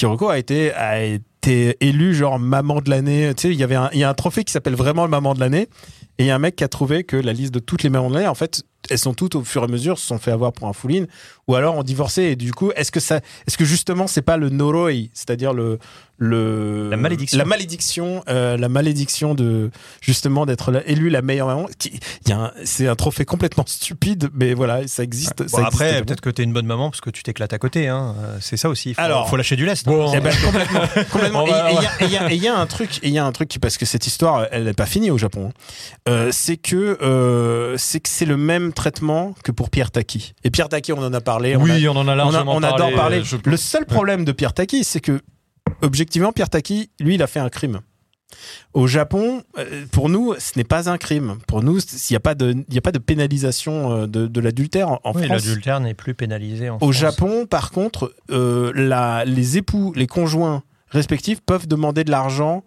Hiroko 0.00 0.28
a 0.28 0.38
été, 0.38 0.72
a 0.74 1.00
été 1.04 1.76
élu 1.80 2.12
genre 2.14 2.40
maman 2.40 2.80
de 2.80 2.90
l'année. 2.90 3.32
Tu 3.36 3.42
sais, 3.42 3.48
il 3.54 3.58
y 3.58 3.62
avait 3.62 3.74
un, 3.76 3.88
il 3.92 4.00
y 4.00 4.04
a 4.04 4.10
un 4.10 4.14
trophée 4.14 4.42
qui 4.42 4.52
s'appelle 4.52 4.74
vraiment 4.74 5.04
le 5.04 5.10
maman 5.10 5.34
de 5.34 5.40
l'année. 5.40 5.68
Et 6.18 6.24
il 6.24 6.26
y 6.26 6.30
a 6.30 6.34
un 6.34 6.40
mec 6.40 6.56
qui 6.56 6.64
a 6.64 6.68
trouvé 6.68 7.04
que 7.04 7.16
la 7.16 7.32
liste 7.32 7.54
de 7.54 7.60
toutes 7.60 7.82
les 7.82 7.90
mamans 7.90 8.10
de 8.10 8.24
en 8.26 8.34
fait, 8.34 8.64
elles 8.90 8.98
sont 8.98 9.14
toutes 9.14 9.34
au 9.34 9.44
fur 9.44 9.62
et 9.62 9.64
à 9.64 9.68
mesure 9.68 9.98
se 9.98 10.06
sont 10.06 10.18
fait 10.18 10.30
avoir 10.32 10.52
pour 10.52 10.68
un 10.68 10.72
fouline 10.72 11.06
ou 11.46 11.54
alors 11.54 11.76
ont 11.76 11.82
divorcé. 11.82 12.22
Et 12.24 12.36
du 12.36 12.52
coup, 12.52 12.70
est-ce 12.76 12.90
que 12.92 13.00
ça, 13.00 13.16
est-ce 13.46 13.56
que 13.58 13.64
justement 13.64 14.06
c'est 14.06 14.22
pas 14.22 14.36
le 14.36 14.48
noroi, 14.50 14.90
c'est-à-dire 15.14 15.52
le 15.52 15.78
le 16.20 16.90
La 16.90 16.96
malédiction. 16.96 17.38
la 17.38 17.44
malédiction, 17.44 18.24
euh, 18.28 18.56
la 18.56 18.68
malédiction 18.68 19.34
de 19.36 19.70
justement 20.00 20.46
d'être 20.46 20.82
élu 20.86 21.10
la 21.10 21.22
meilleure 21.22 21.46
maman. 21.46 21.66
Qui- 21.78 22.00
c'est 22.64 22.88
un 22.88 22.96
trophée 22.96 23.24
complètement 23.24 23.62
stupide, 23.68 24.28
mais 24.34 24.52
voilà, 24.52 24.86
ça 24.88 25.04
existe. 25.04 25.38
Bon, 25.38 25.46
ça 25.48 25.58
existe 25.62 25.74
après, 25.80 26.02
peut-être 26.02 26.20
que 26.20 26.30
t'es 26.30 26.42
une 26.42 26.52
bonne 26.52 26.66
maman 26.66 26.90
parce 26.90 27.00
que 27.00 27.10
tu 27.10 27.22
t'éclates 27.22 27.52
à 27.52 27.58
côté. 27.58 27.86
Hein. 27.86 28.16
Euh, 28.18 28.36
C'est 28.40 28.56
ça 28.56 28.68
aussi. 28.68 28.94
Faut, 28.94 29.00
Alors- 29.00 29.28
faut 29.28 29.36
lâcher 29.36 29.54
du 29.54 29.64
lest. 29.64 29.86
Bon. 29.86 30.10
Ben, 30.10 30.32
complètement. 31.12 31.46
Et 31.46 31.50
il 31.50 32.10
y 32.10 32.16
a- 32.16 32.32
y 32.32 32.36
y, 32.38 32.48
un 32.48 32.66
truc, 32.66 32.98
il 33.04 33.10
y 33.10 33.18
a 33.18 33.24
un 33.24 33.30
truc 33.32 33.48
qui- 33.48 33.58
parce 33.60 33.76
que 33.78 33.86
cette 33.86 34.06
histoire, 34.08 34.46
elle 34.50 34.64
n'est 34.64 34.72
pas 34.72 34.86
finie 34.86 35.10
au 35.12 35.18
Japon. 35.18 35.50
hein. 35.50 35.52
Euh, 36.08 36.28
c'est 36.32 36.56
que 36.56 36.98
euh, 37.00 37.76
c'est 37.78 38.00
que 38.00 38.08
c'est 38.08 38.24
le 38.26 38.36
même 38.36 38.72
traitement 38.78 39.34
que 39.44 39.52
pour 39.52 39.68
Pierre 39.70 39.90
Taki. 39.90 40.32
Et 40.44 40.50
Pierre 40.50 40.68
Taki, 40.70 40.92
on 40.92 41.02
en 41.02 41.12
a 41.12 41.20
parlé. 41.20 41.54
on 41.56 41.60
a- 41.60 41.64
Oui, 41.64 41.86
on 41.88 41.92
en 41.92 41.96
a 41.96 42.00
on, 42.00 42.08
a- 42.08 42.14
largement 42.16 42.54
on 42.54 42.62
adore 42.62 42.76
parlé. 42.78 42.94
parler. 42.96 43.22
je- 43.24 43.36
Le 43.44 43.56
seul 43.56 43.84
problème 43.84 44.24
de 44.24 44.32
Pierre 44.32 44.54
Taki, 44.54 44.84
c'est 44.84 45.00
que 45.00 45.20
objectivement, 45.82 46.32
Pierre 46.32 46.48
Taki, 46.50 46.90
lui, 47.00 47.14
il 47.16 47.22
a 47.22 47.26
fait 47.26 47.40
un 47.40 47.48
crime. 47.50 47.80
Au 48.74 48.86
Japon, 48.86 49.42
euh, 49.58 49.84
pour 49.90 50.08
nous, 50.10 50.34
ce 50.38 50.52
n'est 50.56 50.64
pas 50.64 50.90
un 50.90 50.98
crime. 50.98 51.38
Pour 51.46 51.62
nous, 51.62 51.78
il 51.78 51.84
n'y 52.10 52.16
a 52.16 52.20
pas 52.20 52.34
de, 52.34 52.54
y 52.70 52.78
a 52.78 52.80
pas 52.82 52.92
de 52.92 52.98
pénalisation 52.98 53.92
euh, 53.92 54.06
de, 54.06 54.26
de 54.26 54.40
l'adultère 54.40 54.88
en, 54.90 55.00
en 55.02 55.12
Oui, 55.14 55.26
France. 55.26 55.44
l'adultère 55.46 55.80
n'est 55.80 55.94
plus 55.94 56.14
pénalisé 56.14 56.68
en 56.70 56.76
Au 56.76 56.78
France. 56.78 56.92
Japon, 56.94 57.46
par 57.46 57.70
contre, 57.70 58.14
euh, 58.30 58.70
la, 58.74 59.24
les 59.24 59.56
époux, 59.56 59.92
les 59.96 60.06
conjoints 60.06 60.62
respectifs 60.90 61.40
peuvent 61.40 61.66
demander 61.66 62.04
de 62.04 62.10
l'argent, 62.10 62.64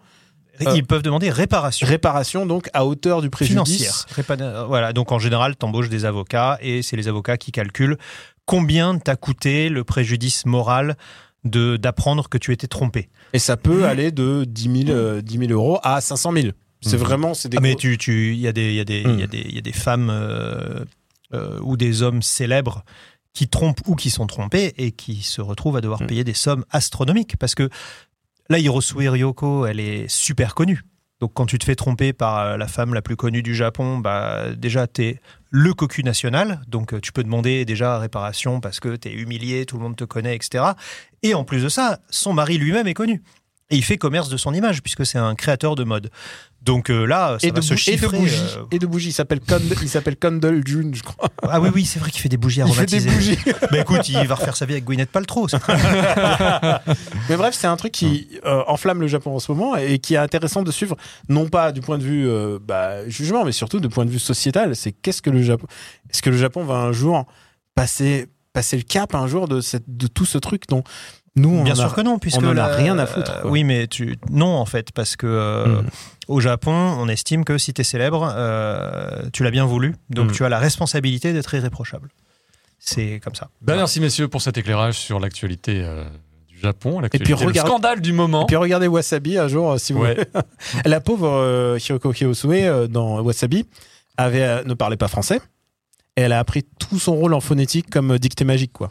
Euh, 0.68 0.74
Ils 0.76 0.86
peuvent 0.86 1.02
demander 1.04 1.30
réparation. 1.30 1.88
réparation 1.88 2.46
donc 2.46 2.70
à 2.74 2.86
hauteur 2.86 3.22
du 3.22 3.30
préjudice. 3.30 4.06
financière. 4.06 4.06
Euh, 4.42 4.66
Voilà, 4.66 4.94
donc 4.94 5.12
en 5.12 5.20
général, 5.20 5.56
tu 5.58 5.66
embauches 5.66 5.90
des 5.90 6.06
avocats 6.06 6.58
et 6.62 6.82
c'est 6.82 6.96
les 6.98 7.08
avocats 7.08 7.38
qui 7.38 7.52
calculent 7.52 7.98
combien 8.46 8.98
t'a 8.98 9.16
coûté 9.16 9.70
le 9.70 9.84
préjudice 9.84 10.46
moral 10.46 10.96
de 11.44 11.78
d'apprendre 11.78 12.30
que 12.30 12.38
tu 12.38 12.52
étais 12.54 12.68
trompé. 12.68 13.10
Et 13.34 13.40
ça 13.40 13.58
peut 13.58 13.86
aller 13.86 14.12
de 14.12 14.46
10 14.48 14.86
000, 14.86 14.98
euh, 14.98 15.22
10 15.22 15.38
000 15.40 15.52
euros 15.52 15.80
à 15.84 16.00
500 16.02 16.32
000. 16.34 16.48
C'est 16.84 16.94
Mhm. 16.98 17.00
vraiment, 17.04 17.32
des 17.34 17.58
Ah, 17.58 17.62
mais 17.62 17.72
gros- 17.72 17.80
tu, 17.80 17.98
tu, 17.98 18.34
il 18.34 18.40
y 18.40 18.48
a 18.48 18.52
des, 18.52 18.70
il 18.70 18.76
y 18.76 18.80
a 18.80 18.86
des, 18.86 19.02
il 19.02 19.20
y 19.20 19.24
a 19.24 19.28
des, 19.28 19.40
il 19.48 19.56
y 19.56 19.58
a 19.58 19.62
des 19.62 19.72
femmes 19.74 20.10
euh, 20.12 20.84
euh, 21.34 21.60
ou 21.62 21.78
des 21.78 22.02
hommes 22.02 22.22
célèbres 22.22 22.84
qui 23.34 23.48
trompent 23.48 23.80
ou 23.88 23.96
qui 23.96 24.10
sont 24.10 24.28
trompés 24.28 24.74
et 24.78 24.92
qui 24.92 25.22
se 25.24 25.42
retrouvent 25.42 25.78
à 25.78 25.82
devoir 25.82 26.02
Hmm. 26.02 26.08
payer 26.08 26.24
des 26.24 26.34
sommes 26.34 26.66
astronomiques 26.70 27.38
parce 27.38 27.56
que 27.56 27.70
là, 28.52 28.60
Hirosue 28.60 29.10
Ryoko, 29.10 29.66
elle 29.66 29.80
est 29.80 30.08
super 30.10 30.54
connue. 30.54 30.84
Donc 31.22 31.34
quand 31.34 31.46
tu 31.46 31.58
te 31.58 31.64
fais 31.64 31.76
tromper 31.76 32.14
par 32.14 32.40
euh, 32.40 32.58
la 32.58 32.68
femme 32.68 32.94
la 32.94 33.02
plus 33.02 33.16
connue 33.16 33.44
du 33.44 33.56
Japon, 33.56 34.00
bah 34.00 34.56
déjà 34.56 34.88
t'es 34.88 35.20
le 35.52 35.74
cocu 35.74 36.04
national, 36.04 36.62
donc 36.68 36.94
euh, 36.94 37.00
tu 37.00 37.12
peux 37.12 37.24
demander 37.24 37.64
déjà 37.64 38.00
réparation 38.00 38.60
parce 38.60 38.80
que 38.80 38.96
t'es 38.96 39.14
humilié, 39.14 39.66
tout 39.66 39.78
le 39.78 39.84
monde 39.84 39.96
te 39.96 40.04
connaît, 40.04 40.36
etc. 40.36 40.64
Et 41.22 41.36
en 41.36 41.44
plus 41.44 41.64
de 41.64 41.70
ça, 41.70 42.00
son 42.10 42.34
mari 42.34 42.58
lui-même 42.58 42.88
est 42.88 42.96
connu. 42.96 43.22
Et 43.70 43.78
il 43.78 43.84
fait 43.84 43.98
commerce 43.98 44.30
de 44.30 44.38
son 44.38 44.54
image 44.54 44.82
puisque 44.82 45.06
c'est 45.06 45.20
un 45.20 45.36
créateur 45.36 45.76
de 45.76 45.84
mode. 45.84 46.10
Donc 46.64 46.92
euh, 46.92 47.06
là, 47.06 47.38
ça 47.42 47.48
et 47.48 47.50
va 47.52 47.56
de, 47.58 47.62
se 47.62 47.74
et 47.90 47.96
de 47.98 48.08
bougies. 48.08 48.36
euh, 48.58 48.64
Et 48.72 48.78
de 48.78 48.86
bougies. 48.86 49.10
Il 49.10 49.14
s'appelle 49.14 49.40
Cond- 49.40 49.60
il 49.82 49.90
s'appelle 49.90 50.16
Condell 50.16 50.62
June, 50.66 50.94
je 50.94 51.02
crois. 51.02 51.28
Ah 51.50 51.60
oui, 51.60 51.70
oui, 51.74 51.86
c'est 51.86 51.98
vrai 52.00 52.12
qu'il 52.12 52.22
fait 52.22 52.30
des 52.30 52.38
bougies 52.38 52.62
Il 52.66 52.72
fait 52.74 52.86
des 52.86 53.08
aromatisées. 53.08 53.36
bougies. 53.36 53.54
bah 53.72 53.80
écoute, 53.80 54.08
il 54.10 54.28
va 54.28 54.36
refaire 54.36 54.56
sa 54.56 54.66
vie 54.68 54.74
avec 54.74 54.86
Gwyneth 54.86 55.10
Paltrow. 55.10 55.48
Mais 57.30 57.36
bref, 57.38 57.56
c'est 57.56 57.68
un 57.68 57.78
truc 57.78 57.92
qui 57.92 58.28
euh, 58.46 58.64
enflamme 58.68 59.02
le 59.02 59.08
Japon 59.08 59.36
en 59.36 59.40
ce 59.40 59.52
moment 59.52 59.76
et 59.76 60.00
qui 60.00 60.14
est 60.16 60.18
intéressant 60.18 60.64
de 60.64 60.72
suivre, 60.72 60.96
non 61.30 61.48
pas 61.50 61.72
du 61.72 61.82
point 61.82 61.98
de 61.98 62.04
vue 62.04 62.28
euh, 62.28 62.60
bah, 62.62 63.08
jugement, 63.10 63.44
mais 63.46 63.52
surtout 63.52 63.80
du 63.80 63.90
point 63.90 64.06
de 64.06 64.12
vue 64.12 64.20
sociétal. 64.20 64.76
C'est 64.76 64.92
qu'est-ce 64.92 65.22
que 65.22 65.30
le 65.30 65.42
Japon 65.42 65.68
Est-ce 66.10 66.22
que 66.22 66.30
le 66.30 66.38
Japon 66.38 66.64
va 66.64 66.76
un 66.76 66.92
jour 66.92 67.26
passer 67.76 68.28
passer 68.54 68.76
le 68.76 68.84
cap 68.84 69.16
un 69.16 69.28
jour 69.28 69.48
de 69.48 69.62
cette 69.62 69.86
de 69.88 70.08
tout 70.08 70.26
ce 70.26 70.38
truc 70.38 70.64
dont 70.68 70.84
nous 71.38 71.50
on 71.50 71.64
Bien 71.64 71.74
a- 71.74 71.78
sûr 71.78 71.94
que 71.96 72.02
non, 72.02 72.20
puisque 72.20 72.42
on 72.42 72.46
en 72.48 72.52
a 72.52 72.54
la- 72.54 72.68
rien 72.68 73.00
à 73.00 73.06
foutre, 73.06 73.42
quoi. 73.42 73.50
oui, 73.50 73.64
mais 73.64 73.88
tu 73.88 74.18
non 74.30 74.48
en 74.58 74.66
fait, 74.66 74.92
parce 74.92 75.16
que 75.16 75.26
euh, 75.26 75.66
Mm. 75.82 75.86
Au 76.32 76.40
Japon, 76.40 76.72
on 77.00 77.08
estime 77.08 77.44
que 77.46 77.58
si 77.58 77.74
tu 77.74 77.82
es 77.82 77.84
célèbre, 77.84 78.34
euh, 78.36 79.30
tu 79.34 79.44
l'as 79.44 79.52
bien 79.52 79.66
voulu, 79.66 79.96
donc 80.10 80.30
Mm. 80.30 80.34
tu 80.34 80.46
as 80.46 80.50
la 80.50 80.60
responsabilité 80.60 81.34
d'être 81.34 81.54
irréprochable. 81.54 82.10
C'est 82.80 83.20
comme 83.24 83.36
ça. 83.36 83.50
Ben, 83.62 83.76
merci 83.76 84.00
messieurs 84.00 84.28
pour 84.28 84.42
cet 84.42 84.58
éclairage 84.58 84.96
sur 84.98 85.20
l'actualité 85.20 85.82
euh, 85.84 86.04
du 86.48 86.58
Japon, 86.60 87.00
l'actualité, 87.00 87.36
puis 87.36 87.46
le 87.46 87.54
scandale 87.54 88.02
du 88.02 88.12
moment. 88.14 88.44
Et 88.44 88.46
puis 88.48 88.56
regardez 88.56 88.88
Wasabi 88.88 89.38
un 89.38 89.48
jour, 89.48 89.72
euh, 89.74 89.78
si 89.78 89.94
vous 89.94 90.02
Ouais. 90.02 90.16
voulez. 90.16 90.26
La 90.86 91.00
pauvre 91.02 91.28
euh, 91.30 91.78
Hiroko 91.80 92.12
Kiyosue 92.12 92.48
euh, 92.52 92.88
dans 92.88 93.22
Wasabi 93.22 93.68
avait, 94.18 94.42
euh, 94.44 94.64
ne 94.64 94.74
parlait 94.74 94.98
pas 94.98 95.08
français. 95.08 95.40
Et 96.18 96.22
elle 96.22 96.34
a 96.34 96.40
appris 96.40 96.64
tout 96.80 97.00
son 97.00 97.16
rôle 97.16 97.34
en 97.34 97.40
phonétique 97.40 97.90
comme 97.90 98.18
dictée 98.18 98.44
magique, 98.46 98.74
quoi. 98.74 98.90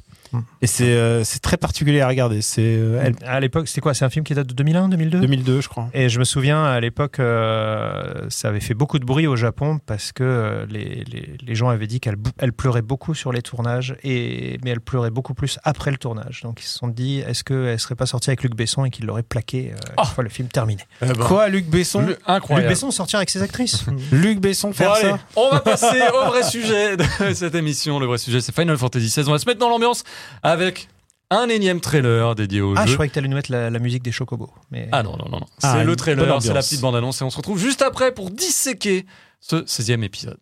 Et 0.63 0.67
c'est 0.67 0.85
euh, 0.93 1.25
c'est 1.25 1.41
très 1.41 1.57
particulier 1.57 2.01
à 2.01 2.09
regarder. 2.09 2.43
C'est 2.43 2.63
euh, 2.63 3.01
elle, 3.03 3.15
À 3.27 3.41
l'époque, 3.41 3.69
c'était 3.69 3.81
quoi? 3.81 3.95
C'est 3.95 4.05
un 4.05 4.11
film 4.11 4.25
qui 4.25 4.35
date 4.35 4.47
de 4.47 4.55
2001, 4.55 4.89
2002 4.89 5.21
2002, 5.21 5.61
je 5.61 5.69
crois. 5.69 5.89
Et 5.95 6.09
je 6.09 6.19
me 6.19 6.25
souviens, 6.25 6.65
à 6.65 6.79
l'époque, 6.81 7.19
euh, 7.19 8.27
ça 8.29 8.49
avait 8.49 8.61
fait 8.61 8.75
beaucoup 8.75 8.99
de 8.99 9.05
bruit 9.05 9.27
au 9.27 9.37
Japon 9.37 9.79
parce 9.87 10.13
que 10.13 10.23
euh, 10.25 10.67
les, 10.69 11.05
les, 11.11 11.37
les 11.41 11.55
gens 11.55 11.69
avaient 11.69 11.87
dit 11.87 12.01
qu'elle 12.01 12.17
elle 12.39 12.53
pleurait 12.53 12.83
beaucoup 12.83 13.15
sur 13.15 13.33
les 13.33 13.43
tournages, 13.43 13.97
et, 14.05 14.59
mais 14.65 14.71
elle 14.71 14.81
pleurait 14.81 15.11
beaucoup 15.11 15.35
plus 15.35 15.59
après 15.65 15.91
le 15.91 15.97
tournage. 15.99 16.41
Donc 16.43 16.61
ils 16.61 16.67
se 16.67 16.79
sont 16.79 16.89
dit, 16.89 17.19
est-ce 17.21 17.45
qu'elle 17.45 17.79
serait 17.81 17.95
pas 17.95 18.07
sortie 18.07 18.31
avec 18.31 18.43
Luc 18.43 18.55
Besson 18.55 18.85
et 18.85 18.91
qu'il 18.91 19.07
l'aurait 19.07 19.23
plaqué 19.23 19.73
euh, 19.73 19.77
Ah. 19.97 20.03
une 20.07 20.15
fois 20.15 20.25
le 20.25 20.31
film 20.31 20.49
terminé? 20.49 20.83
Eh 21.03 21.07
ben, 21.07 21.15
Quoi, 21.15 21.49
Luc 21.49 21.67
Besson? 21.69 22.01
Le- 22.03 22.07
Luc 22.09 22.19
incroyable. 22.27 22.69
Besson 22.69 22.91
sortir 22.91 23.19
avec 23.19 23.31
ses 23.31 23.43
actrices? 23.43 23.85
Luc 24.13 24.41
Besson 24.41 24.69
Bon, 24.69 24.75
faire 24.75 24.93
allez, 24.93 25.09
ça? 25.11 25.19
on 25.37 25.51
va 25.51 25.61
passer 25.61 26.01
au 26.15 26.27
vrai 26.31 26.43
sujet 26.43 26.97
de 26.97 27.05
cette 27.35 27.55
émission. 27.55 27.99
Le 27.99 28.07
vrai 28.07 28.19
sujet, 28.19 28.41
c'est 28.41 28.55
Final 28.55 28.77
Fantasy 28.77 29.07
XVI. 29.07 29.29
On 29.29 29.33
va 29.33 29.39
se 29.39 29.47
mettre 29.47 29.59
dans 29.61 29.69
l'ambiance 29.69 30.05
avec 30.43 30.89
un 31.31 31.49
énième 31.49 31.81
trailer 31.81 32.35
dédié 32.35 32.61
au 32.61 32.75
Ah, 32.77 32.83
je 32.85 32.89
jeu. 32.89 32.95
croyais 32.95 33.09
que 33.09 33.15
t'allais 33.15 33.29
nous 33.29 33.37
mettre 33.37 33.53
la, 33.53 33.71
la 33.71 33.79
musique 33.79 34.03
des 34.03 34.11
Chocobos. 34.13 34.51
Mais... 34.71 34.89
Ah 34.93 35.03
non, 35.03 35.17
non, 35.17 35.27
non, 35.31 35.39
non. 35.41 35.47
Ah, 35.63 35.77
c'est 35.79 35.85
le 35.85 35.95
trailer, 35.97 36.43
c'est 36.43 36.53
la 36.53 36.61
petite 36.61 36.81
bande-annonce 36.81 37.21
et 37.21 37.25
on 37.25 37.31
se 37.31 37.37
retrouve 37.37 37.59
juste 37.59 37.83
après 37.83 38.13
pour 38.13 38.31
disséquer 38.31 39.07
ce 39.41 39.57
16e 39.65 40.03
épisode. 40.03 40.39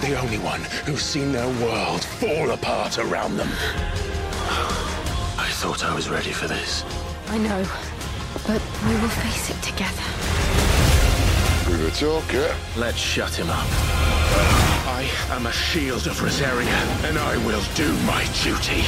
the 0.00 0.18
only 0.18 0.38
one 0.38 0.62
who's 0.86 1.02
seen 1.02 1.30
their 1.30 1.48
world 1.62 2.02
fall 2.02 2.50
apart 2.50 2.98
around 2.98 3.36
them. 3.36 3.48
I 5.38 5.48
thought 5.60 5.84
I 5.84 5.94
was 5.94 6.08
ready 6.08 6.32
for 6.32 6.48
this. 6.48 6.84
I 7.28 7.36
know, 7.36 7.62
but 8.46 8.62
we 8.86 8.94
will 8.94 9.08
face 9.08 9.50
it 9.50 9.60
together. 9.62 10.02
We 11.68 11.84
were 11.84 11.90
talking. 11.90 12.48
Let's 12.76 12.98
shut 12.98 13.34
him 13.34 13.50
up. 13.50 13.66
I 14.88 15.08
am 15.30 15.46
a 15.46 15.52
shield 15.52 16.06
of 16.06 16.22
Rosaria, 16.22 16.80
and 17.04 17.18
I 17.18 17.36
will 17.46 17.62
do 17.74 17.92
my 18.04 18.24
duty. 18.42 18.82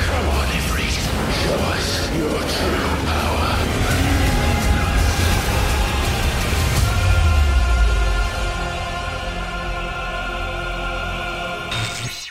Come 0.00 0.26
on, 0.28 0.48
Ifrit. 0.48 0.96
Show 1.42 1.58
us 1.74 2.16
your 2.16 2.30
true 2.30 3.13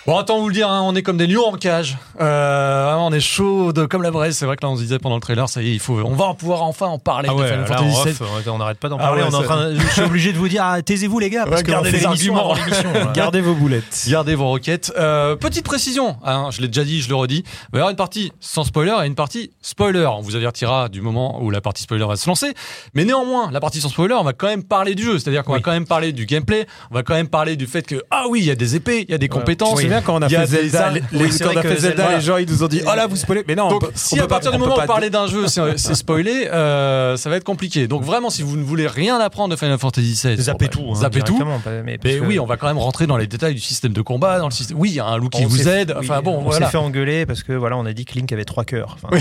Bon, 0.06 0.18
attends, 0.18 0.42
vous 0.42 0.50
le 0.50 0.54
dire, 0.54 0.70
hein, 0.70 0.82
on 0.84 0.94
est 0.96 1.02
comme 1.02 1.16
des 1.16 1.28
lions 1.28 1.46
en 1.48 1.54
cage. 1.54 1.98
Euh, 2.20 2.94
on 3.00 3.13
est 3.13 3.22
chaud 3.22 3.72
de- 3.72 3.86
comme 3.86 4.02
la 4.04 4.12
braise. 4.12 4.36
C'est 4.36 4.46
vrai 4.46 4.58
que 4.58 4.66
là, 4.66 4.70
on 4.70 4.76
se 4.76 4.82
disait 4.82 5.00
pendant 5.00 5.16
le 5.16 5.22
trailer, 5.22 5.48
ça 5.48 5.62
y 5.62 5.70
est, 5.70 5.74
il 5.76 5.80
faut, 5.80 5.98
on 6.04 6.12
va 6.13 6.34
pouvoir 6.34 6.63
enfin 6.63 6.88
en 6.88 7.00
parler 7.00 7.30
Ah 7.32 7.36
ouais, 7.36 7.50
là, 7.50 7.66
Fantasy 7.66 7.96
off, 8.02 8.22
VII. 8.42 8.50
on 8.50 8.58
n'arrête 8.58 8.80
pas 8.80 8.89
d'en 8.89 8.98
Ah 8.98 9.04
parler. 9.04 9.22
ouais, 9.24 9.30
on 9.32 9.32
est 9.32 9.36
en 9.38 9.44
train 9.44 9.70
de- 9.72 9.80
je 9.80 9.88
suis 9.88 10.02
obligé 10.02 10.34
de 10.34 10.38
vous 10.38 10.50
dire, 10.50 10.62
ah, 10.66 10.82
taisez-vous 10.82 11.20
les 11.20 11.30
gars, 11.30 11.46
parce 11.46 11.62
Ouais, 11.62 11.63
qu'on 11.63 11.72
gardez 11.72 11.92
les 11.92 12.06
arguments. 12.06 12.54
voilà. 12.54 13.12
Gardez 13.13 13.39
vos 13.39 13.54
boulettes. 13.54 14.06
Gardez 14.10 14.36
vos 14.36 14.50
requêtes. 14.52 14.92
Euh, 14.98 15.38
petite 15.38 15.63
précision, 15.63 16.18
hein, 16.26 16.50
je 16.52 16.60
l'ai 16.60 16.68
déjà 16.68 16.84
dit, 16.84 17.02
je 17.02 17.08
le 17.08 17.16
redis. 17.16 17.46
Il 17.46 17.72
va 17.72 17.78
y 17.78 17.78
avoir 17.78 17.89
une 17.92 17.96
partie 17.96 18.34
sans 18.42 18.66
spoiler 18.66 18.94
et 19.04 19.08
une 19.08 19.16
partie 19.16 19.52
spoiler. 19.62 20.06
On 20.06 20.20
vous 20.22 20.36
avertira 20.36 20.89
du 20.89 21.00
moment 21.00 21.42
où 21.42 21.50
la 21.50 21.62
partie 21.62 21.84
spoiler 21.84 22.06
va 22.06 22.18
se 22.18 22.28
lancer. 22.28 22.54
Mais 22.94 23.06
néanmoins, 23.06 23.52
la 23.52 23.62
partie 23.62 23.80
sans 23.80 23.88
spoiler, 23.88 24.16
on 24.16 24.24
va 24.26 24.34
quand 24.34 24.48
même 24.48 24.63
parler 24.66 24.96
du 24.96 25.04
jeu. 25.04 25.18
C'est-à-dire 25.18 25.44
qu'on 25.46 25.54
va 25.54 25.60
quand 25.62 25.72
même 25.72 25.88
parler 25.88 26.12
du 26.12 26.26
gameplay. 26.26 26.68
On 26.92 26.96
va 26.96 27.04
quand 27.04 27.13
même 27.13 27.30
parler 27.30 27.56
du 27.56 27.68
fait 27.68 27.84
que, 27.88 28.04
ah 28.12 28.26
oui, 28.30 28.39
il 28.42 28.46
y 28.48 28.52
a 28.52 28.56
des 28.56 28.76
épées, 28.76 29.06
il 29.08 29.12
y 29.12 29.16
a 29.16 29.18
des 29.18 29.30
compétences. 29.30 29.80
Quand 30.02 30.16
on 30.16 30.22
a 30.22 30.30
fait 30.30 30.46
Zelda, 30.46 30.90
les, 30.92 31.02
Oui, 31.14 31.24
les- 31.26 31.32
c'est 31.32 31.44
quand 31.44 31.50
vrai 31.52 31.56
on 31.56 31.60
a 31.60 31.64
que 31.64 31.70
fait 31.70 31.80
Zelda, 31.82 32.04
Zelda- 32.04 32.16
les 32.18 32.22
gens 32.24 32.38
ils 32.38 32.50
nous 32.50 32.64
ont 32.64 32.68
dit 32.68 32.82
oh 32.86 32.96
là 32.96 33.08
vous 33.08 33.16
spoilez. 33.16 33.44
Mais 33.48 33.56
non, 33.56 33.70
Donc, 33.70 33.84
on 33.84 33.86
peut, 33.88 33.92
si 33.96 34.16
on 34.16 34.18
à 34.18 34.22
pas- 34.22 34.28
partir 34.36 34.52
du 34.52 34.58
moment 34.58 34.74
où 34.74 34.78
pas 34.78 34.86
parler 34.86 35.10
d'un 35.10 35.28
jeu, 35.28 35.46
c'est 35.48 35.96
spoilé, 35.96 36.48
euh, 36.52 37.18
ça 37.18 37.30
va 37.30 37.36
être 37.38 37.44
compliqué. 37.44 37.88
Donc 37.88 38.04
vraiment, 38.04 38.30
si 38.30 38.42
vous 38.42 38.58
ne 38.58 38.64
voulez 38.64 38.88
rien 38.88 39.20
apprendre 39.20 39.54
de 39.54 39.60
Final 39.60 39.78
Fantasy 39.78 40.20
VII, 40.24 40.38
Zappez 40.42 40.68
bon, 40.68 40.72
bah, 40.72 40.84
tout. 40.84 40.92
hein, 40.92 40.96
zappez 41.02 41.20
tout. 41.22 41.34
directement, 41.34 41.60
pas- 41.60 41.82
mais 41.84 42.20
oui, 42.20 42.40
on 42.40 42.46
va 42.46 42.58
quand 42.58 42.68
même 42.68 42.78
rentrer 42.78 43.08
dans 43.08 43.18
les 43.18 43.28
détails 43.28 43.54
du 43.54 43.62
système 43.62 43.94
de 43.94 44.02
combat, 44.02 44.40
dans 44.40 44.48
le 44.48 44.52
système. 44.52 44.78
Oui, 44.80 44.90
il 44.90 44.96
y 44.96 45.00
a 45.00 45.06
un 45.06 45.18
loup 45.18 45.30
qui 45.30 45.46
vous 45.46 45.68
aide. 45.68 45.94
Enfin 45.98 46.22
bon, 46.22 46.44
on 46.46 46.52
s'est 46.52 46.66
fait 46.66 46.78
engueuler 46.78 47.26
parce 47.26 47.44
que 47.44 47.54
voilà, 47.54 47.78
on 47.78 47.86
a 47.86 47.94
dit 47.94 48.06
que 48.06 48.14
Link 48.16 48.32
avait 48.32 48.46
trois 48.46 48.64
cœurs. 48.66 48.98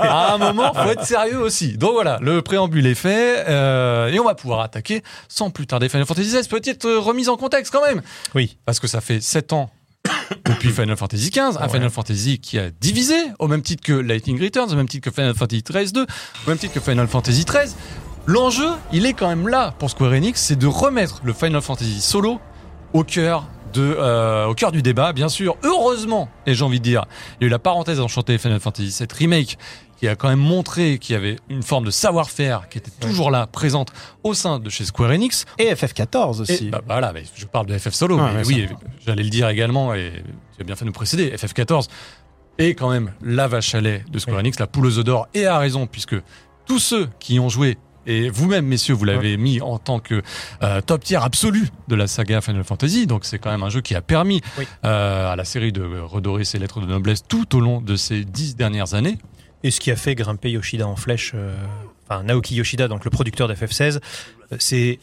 À 0.00 0.34
un 0.34 0.38
moment, 0.38 0.72
faut 0.74 0.90
être 0.90 1.04
sérieux 1.04 1.38
aussi. 1.40 1.76
Donc 1.76 1.92
voilà, 1.92 2.18
le 2.20 2.42
préambule 2.42 2.86
est 2.86 2.94
fait 2.94 3.44
euh, 3.48 4.08
et 4.08 4.18
on 4.20 4.24
va 4.24 4.34
pouvoir 4.34 4.60
attaquer 4.60 5.02
sans 5.28 5.50
plus 5.50 5.66
tarder 5.66 5.88
Final 5.88 6.06
Fantasy 6.06 6.28
XVI. 6.28 6.48
Petite 6.48 6.84
euh, 6.84 6.98
remise 6.98 7.28
en 7.28 7.36
contexte 7.36 7.72
quand 7.72 7.86
même, 7.86 8.00
oui. 8.34 8.56
parce 8.64 8.80
que 8.80 8.86
ça 8.86 9.00
fait 9.00 9.20
7 9.20 9.52
ans 9.52 9.70
depuis 10.44 10.70
Final 10.70 10.96
Fantasy 10.96 11.30
XV, 11.30 11.40
un 11.58 11.62
Ouais. 11.62 11.68
Final 11.68 11.90
Fantasy 11.90 12.38
qui 12.38 12.58
a 12.58 12.70
divisé 12.70 13.14
au 13.38 13.48
même 13.48 13.62
titre 13.62 13.82
que 13.82 13.92
Lightning 13.92 14.40
Returns, 14.42 14.72
au 14.72 14.76
même 14.76 14.88
titre 14.88 15.10
que 15.10 15.14
Final 15.14 15.34
Fantasy 15.34 15.62
XIII 15.62 15.92
2, 15.92 16.02
au 16.02 16.48
même 16.48 16.58
titre 16.58 16.74
que 16.74 16.80
Final 16.80 17.06
Fantasy 17.08 17.44
XIII. 17.44 17.72
L'enjeu, 18.26 18.68
il 18.92 19.06
est 19.06 19.14
quand 19.14 19.28
même 19.28 19.48
là 19.48 19.74
pour 19.78 19.88
Square 19.90 20.12
Enix, 20.12 20.40
c'est 20.40 20.56
de 20.56 20.66
remettre 20.66 21.20
le 21.24 21.32
Final 21.32 21.62
Fantasy 21.62 22.00
solo 22.00 22.40
au 22.92 23.02
cœur 23.04 23.46
de, 23.72 23.82
euh, 23.98 24.46
au 24.46 24.54
cœur 24.54 24.72
du 24.72 24.82
débat, 24.82 25.12
bien 25.12 25.28
sûr. 25.28 25.56
Heureusement, 25.62 26.28
et 26.46 26.54
j'ai 26.54 26.64
envie 26.64 26.78
de 26.78 26.84
dire, 26.84 27.04
il 27.40 27.44
y 27.44 27.44
a 27.44 27.46
eu 27.48 27.50
la 27.50 27.58
parenthèse 27.58 28.00
enchantée 28.00 28.36
Final 28.38 28.60
Fantasy 28.60 28.94
VII 28.98 29.08
Remake 29.18 29.58
qui 29.98 30.06
a 30.08 30.14
quand 30.16 30.28
même 30.28 30.38
montré 30.38 30.98
qu'il 30.98 31.14
y 31.14 31.16
avait 31.16 31.36
une 31.48 31.62
forme 31.62 31.84
de 31.84 31.90
savoir-faire 31.90 32.68
qui 32.68 32.78
était 32.78 32.90
toujours 33.00 33.30
là, 33.30 33.46
présente 33.46 33.92
au 34.22 34.32
sein 34.34 34.58
de 34.60 34.70
chez 34.70 34.84
Square 34.84 35.10
Enix. 35.10 35.44
Et 35.58 35.72
FF14 35.74 36.38
Et, 36.38 36.40
aussi. 36.40 36.70
bah, 36.70 36.82
voilà, 36.86 37.12
mais 37.12 37.24
je 37.34 37.46
parle 37.46 37.66
de 37.66 37.76
FF 37.76 37.92
Solo. 37.92 38.16
Ouais, 38.18 38.32
mais 38.34 38.46
oui, 38.46 38.66
j'allais 39.04 39.24
le 39.24 39.30
dire 39.30 39.48
également, 39.48 39.94
et 39.94 40.22
tu 40.56 40.62
as 40.62 40.64
bien 40.64 40.76
fait 40.76 40.84
de 40.84 40.90
nous 40.90 40.92
précéder. 40.92 41.30
FF14 41.36 41.88
est 42.58 42.74
quand 42.74 42.90
même 42.90 43.12
la 43.22 43.48
vache 43.48 43.74
à 43.74 43.80
lait 43.80 44.04
de 44.10 44.18
Square 44.18 44.38
Enix, 44.38 44.58
la 44.60 44.66
poule 44.66 44.86
aux 44.86 45.02
d'or, 45.02 45.26
et 45.34 45.46
à 45.46 45.58
raison, 45.58 45.86
puisque 45.86 46.16
tous 46.66 46.78
ceux 46.78 47.08
qui 47.18 47.34
y 47.34 47.40
ont 47.40 47.48
joué, 47.48 47.76
et 48.06 48.30
vous-même, 48.30 48.64
messieurs, 48.66 48.94
vous 48.94 49.04
l'avez 49.04 49.36
mis 49.36 49.60
en 49.60 49.78
tant 49.78 49.98
que 49.98 50.22
euh, 50.62 50.80
top 50.80 51.04
tier 51.04 51.16
absolu 51.22 51.68
de 51.88 51.94
la 51.94 52.06
saga 52.06 52.40
Final 52.40 52.64
Fantasy, 52.64 53.06
donc 53.06 53.24
c'est 53.24 53.38
quand 53.38 53.50
même 53.50 53.62
un 53.62 53.68
jeu 53.68 53.80
qui 53.82 53.94
a 53.94 54.00
permis 54.00 54.40
Oui. 54.58 54.66
euh, 54.84 55.30
à 55.32 55.36
la 55.36 55.44
série 55.44 55.72
de 55.72 55.82
redorer 56.00 56.44
ses 56.44 56.58
lettres 56.58 56.80
de 56.80 56.86
noblesse 56.86 57.22
tout 57.28 57.54
au 57.56 57.60
long 57.60 57.80
de 57.82 57.96
ces 57.96 58.24
dix 58.24 58.56
dernières 58.56 58.94
années. 58.94 59.18
Et 59.64 59.70
ce 59.70 59.80
qui 59.80 59.90
a 59.90 59.96
fait 59.96 60.14
grimper 60.14 60.50
Yoshida 60.50 60.86
en 60.86 60.96
flèche, 60.96 61.32
euh, 61.34 61.54
enfin 62.08 62.22
Naoki 62.22 62.54
Yoshida, 62.54 62.88
donc 62.88 63.04
le 63.04 63.10
producteur 63.10 63.48
d'FF16, 63.48 64.00
euh, 64.52 64.56
c'est 64.58 64.98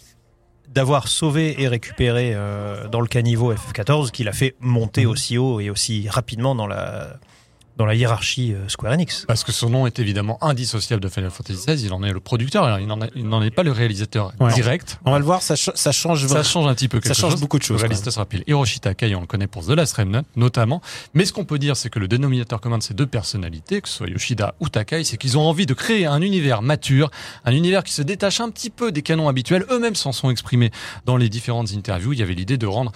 d'avoir 0.70 1.08
sauvé 1.08 1.62
et 1.62 1.68
récupéré 1.68 2.32
euh, 2.34 2.88
dans 2.88 3.02
le 3.02 3.08
caniveau 3.08 3.54
FF14 3.54 4.12
qu'il 4.12 4.28
a 4.28 4.34
fait 4.34 4.56
monter 4.60 5.06
aussi 5.06 5.38
haut 5.38 5.60
et 5.60 5.70
aussi 5.70 6.10
rapidement 6.10 6.56
dans 6.56 6.68
la, 6.68 7.20
dans 7.78 7.86
la 7.86 7.96
hiérarchie 7.96 8.54
euh, 8.54 8.68
Square 8.70 8.94
Enix. 8.94 9.26
Parce 9.28 9.44
que 9.44 9.52
son 9.52 9.70
nom 9.70 9.86
est 9.88 10.00
évidemment 10.00 10.38
indissociable 10.44 11.02
de 11.04 11.10
Final 11.10 11.30
Fantasy 11.32 11.60
XVI, 11.66 11.86
il 11.86 11.94
en 11.94 12.04
est 12.04 12.12
le 12.12 12.20
producteur, 12.20 12.64
alors 12.64 12.80
il 12.80 12.88
n'en 12.88 13.02
est- 13.02 13.12
il 13.16 13.28
n'en 13.28 13.42
est 13.42 13.52
pas 13.52 13.64
le 13.64 13.72
réalisateur 13.72 14.32
Ouais. 14.40 14.54
direct. 14.54 14.98
On 15.06 15.12
va 15.12 15.20
le 15.20 15.26
voir, 15.26 15.42
ça, 15.42 15.56
ch- 15.56 15.76
ça 15.76 15.92
change 15.92 16.26
Ça 16.28 16.44
change 16.44 16.68
un 16.68 16.74
petit 16.74 16.88
peu 16.88 17.00
quelque 17.00 17.14
Ça 17.14 17.20
change 17.20 17.32
chose. 17.32 17.42
beaucoup 17.42 17.58
de 17.60 17.64
choses, 17.64 17.78
Le 17.82 17.88
réalisateur 17.88 18.14
rappelle 18.16 18.44
Hiroshi 18.48 18.80
Takai, 18.80 19.14
on 19.16 19.22
le 19.22 19.28
connaît 19.28 19.48
pour 19.48 19.66
The 19.66 19.70
Last 19.72 19.96
Remnant 19.98 20.24
notamment. 20.36 20.82
Mais 21.14 21.26
ce 21.26 21.34
qu'on 21.34 21.46
peut 21.46 21.60
dire, 21.60 21.76
c'est 21.78 21.90
que 21.90 22.00
le 22.00 22.08
dénominateur 22.08 22.62
commun 22.62 22.78
de 22.78 22.84
ces 22.84 22.94
deux 22.94 23.08
personnalités, 23.08 23.82
que 23.82 23.90
ce 23.90 23.96
soit 23.96 24.08
Yoshida 24.10 24.56
ou 24.60 24.70
Takai, 24.70 25.04
c'est 25.04 25.18
qu'ils 25.18 25.38
ont 25.38 25.44
envie 25.48 25.66
de 25.66 25.74
créer 25.74 26.06
un 26.06 26.22
univers 26.22 26.62
mature, 26.62 27.12
un 27.46 27.52
univers 27.52 27.84
qui 27.84 27.94
se 27.94 28.02
détache 28.02 28.40
un 28.40 28.50
petit 28.50 28.70
peu 28.70 28.92
des 28.92 29.02
canons 29.02 29.28
habituels. 29.30 29.66
Eux-mêmes 29.70 29.96
s'en 29.96 30.12
sont 30.12 30.30
exprimés 30.30 30.72
dans 31.06 31.18
les 31.18 31.30
différentes 31.30 31.72
interviews. 31.74 32.14
Il 32.14 32.20
y 32.20 32.24
avait 32.24 32.34
l'idée 32.36 32.58
de 32.58 32.68
rendre 32.68 32.92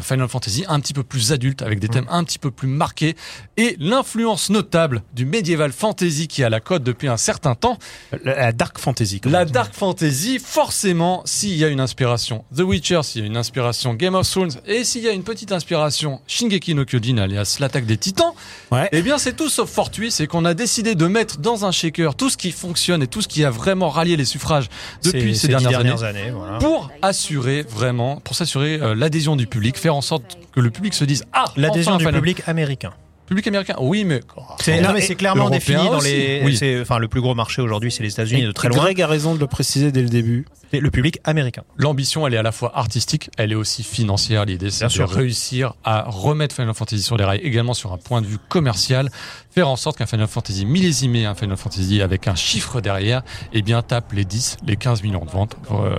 Final 0.00 0.28
Fantasy 0.28 0.64
un 0.68 0.80
petit 0.80 0.92
peu 0.94 1.02
plus 1.02 1.32
adulte, 1.32 1.62
avec 1.62 1.78
des 1.80 1.88
thèmes 1.88 2.06
un 2.08 2.24
petit 2.24 2.38
peu 2.38 2.50
plus 2.50 2.68
marqués, 2.68 3.16
et 3.56 3.76
l'influence 3.78 4.50
notable 4.50 5.02
du 5.14 5.26
medieval 5.26 5.72
fantasy 5.72 6.28
qui 6.28 6.42
a 6.44 6.48
la 6.50 6.60
cote 6.60 6.82
depuis 6.82 7.08
un 7.08 7.16
certain 7.16 7.54
temps. 7.54 7.78
La, 8.24 8.34
la 8.36 8.52
Dark 8.52 8.78
Fantasy. 8.78 9.20
La. 9.24 9.44
Dark 9.44 9.74
Fantasy, 9.74 10.38
forcément, 10.38 11.22
s'il 11.24 11.54
y 11.56 11.64
a 11.64 11.68
une 11.68 11.80
inspiration 11.80 12.44
The 12.56 12.60
Witcher, 12.60 13.00
s'il 13.02 13.20
y 13.22 13.24
a 13.24 13.26
une 13.26 13.36
inspiration 13.36 13.94
Game 13.94 14.14
of 14.14 14.28
Thrones, 14.30 14.52
et 14.66 14.84
s'il 14.84 15.02
y 15.02 15.08
a 15.08 15.12
une 15.12 15.24
petite 15.24 15.52
inspiration 15.52 16.20
Shingeki 16.26 16.74
no 16.74 16.84
Kyojin, 16.84 17.18
alias 17.18 17.56
l'attaque 17.60 17.86
des 17.86 17.96
titans, 17.96 18.32
Ouais. 18.70 18.88
eh 18.92 19.02
bien 19.02 19.18
c'est 19.18 19.34
tout 19.36 19.48
sauf 19.50 19.70
fortuit, 19.70 20.10
c'est 20.10 20.26
qu'on 20.26 20.44
a 20.44 20.54
décidé 20.54 20.94
de 20.94 21.06
mettre 21.06 21.38
dans 21.38 21.66
un 21.66 21.72
shaker 21.72 22.14
tout 22.14 22.30
ce 22.30 22.36
qui 22.36 22.50
fonctionne 22.52 23.02
et 23.02 23.06
tout 23.06 23.20
ce 23.20 23.28
qui 23.28 23.44
a 23.44 23.50
vraiment 23.50 23.90
rallié 23.90 24.16
les 24.16 24.24
suffrages 24.24 24.68
depuis 25.04 25.36
ces, 25.36 25.48
dernières, 25.48 25.78
années 25.80 25.90
années. 25.90 26.30
voilà. 26.30 26.58
pour 26.58 26.90
assurer 27.02 27.62
vraiment, 27.68 28.16
pour 28.20 28.34
s'assurer 28.36 28.80
euh, 28.80 28.94
l'adhésion 28.94 29.36
du 29.36 29.46
public, 29.46 29.76
faire 29.82 29.94
en 29.96 30.00
sorte 30.00 30.38
que 30.52 30.60
le 30.60 30.70
public 30.70 30.94
se 30.94 31.04
dise 31.04 31.24
ah 31.32 31.44
L'adhésion 31.56 31.92
enfin, 31.94 32.10
du 32.10 32.16
public 32.16 32.42
américain. 32.46 32.92
public 33.26 33.46
américain, 33.48 33.74
oui 33.80 34.04
mais 34.04 34.20
C'est 34.60 34.80
non, 34.80 34.92
mais 34.92 35.00
c'est 35.00 35.14
clairement 35.16 35.44
européen 35.48 35.58
défini 35.78 35.90
dans 35.90 35.98
aussi, 35.98 36.10
les. 36.10 36.42
oui. 36.44 36.56
c'est- 36.56 36.80
Enfin, 36.80 36.98
le 36.98 37.08
plus 37.08 37.20
gros 37.20 37.34
marché 37.34 37.62
aujourd'hui, 37.62 37.90
c'est 37.90 38.02
les 38.02 38.10
États-Unis, 38.12 38.44
de 38.44 38.52
très 38.52 38.68
loin. 38.68 38.78
Greg 38.78 39.00
a 39.00 39.06
raison 39.06 39.34
de 39.34 39.40
le 39.40 39.46
préciser 39.46 39.90
dès 39.92 40.02
le 40.02 40.08
début. 40.08 40.46
C'est 40.70 40.80
le 40.80 40.90
public 40.90 41.18
américain. 41.24 41.62
L'ambition, 41.76 42.26
elle 42.26 42.32
est 42.34 42.38
à 42.38 42.42
la 42.42 42.52
fois 42.52 42.72
artistique, 42.78 43.28
elle 43.36 43.52
est 43.52 43.56
aussi 43.56 43.82
financière. 43.82 44.44
L'idée, 44.46 44.70
c'est 44.70 44.80
Bien 44.80 44.86
de 44.88 44.92
sûr. 44.92 45.10
réussir 45.10 45.74
à 45.84 46.04
remettre 46.08 46.54
Final 46.54 46.72
Fantasy 46.74 47.02
sur 47.02 47.16
les 47.18 47.24
rails, 47.24 47.40
également 47.42 47.74
sur 47.74 47.92
un 47.92 47.98
point 47.98 48.22
de 48.22 48.26
vue 48.26 48.38
commercial, 48.48 49.10
faire 49.50 49.68
en 49.68 49.76
sorte 49.76 49.98
qu'un 49.98 50.06
Final 50.06 50.28
Fantasy 50.28 50.64
millésimé, 50.64 51.26
un 51.26 51.34
Final 51.34 51.56
Fantasy 51.58 52.00
avec 52.00 52.26
un 52.26 52.34
chiffre 52.34 52.80
derrière, 52.80 53.22
eh 53.52 53.60
bien, 53.62 53.82
tape 53.82 54.12
les 54.14 54.24
10, 54.24 54.56
les 54.66 54.76
15 54.76 55.02
millions 55.02 55.24
de 55.26 55.30
ventes. 55.30 55.56
euh, 55.72 55.96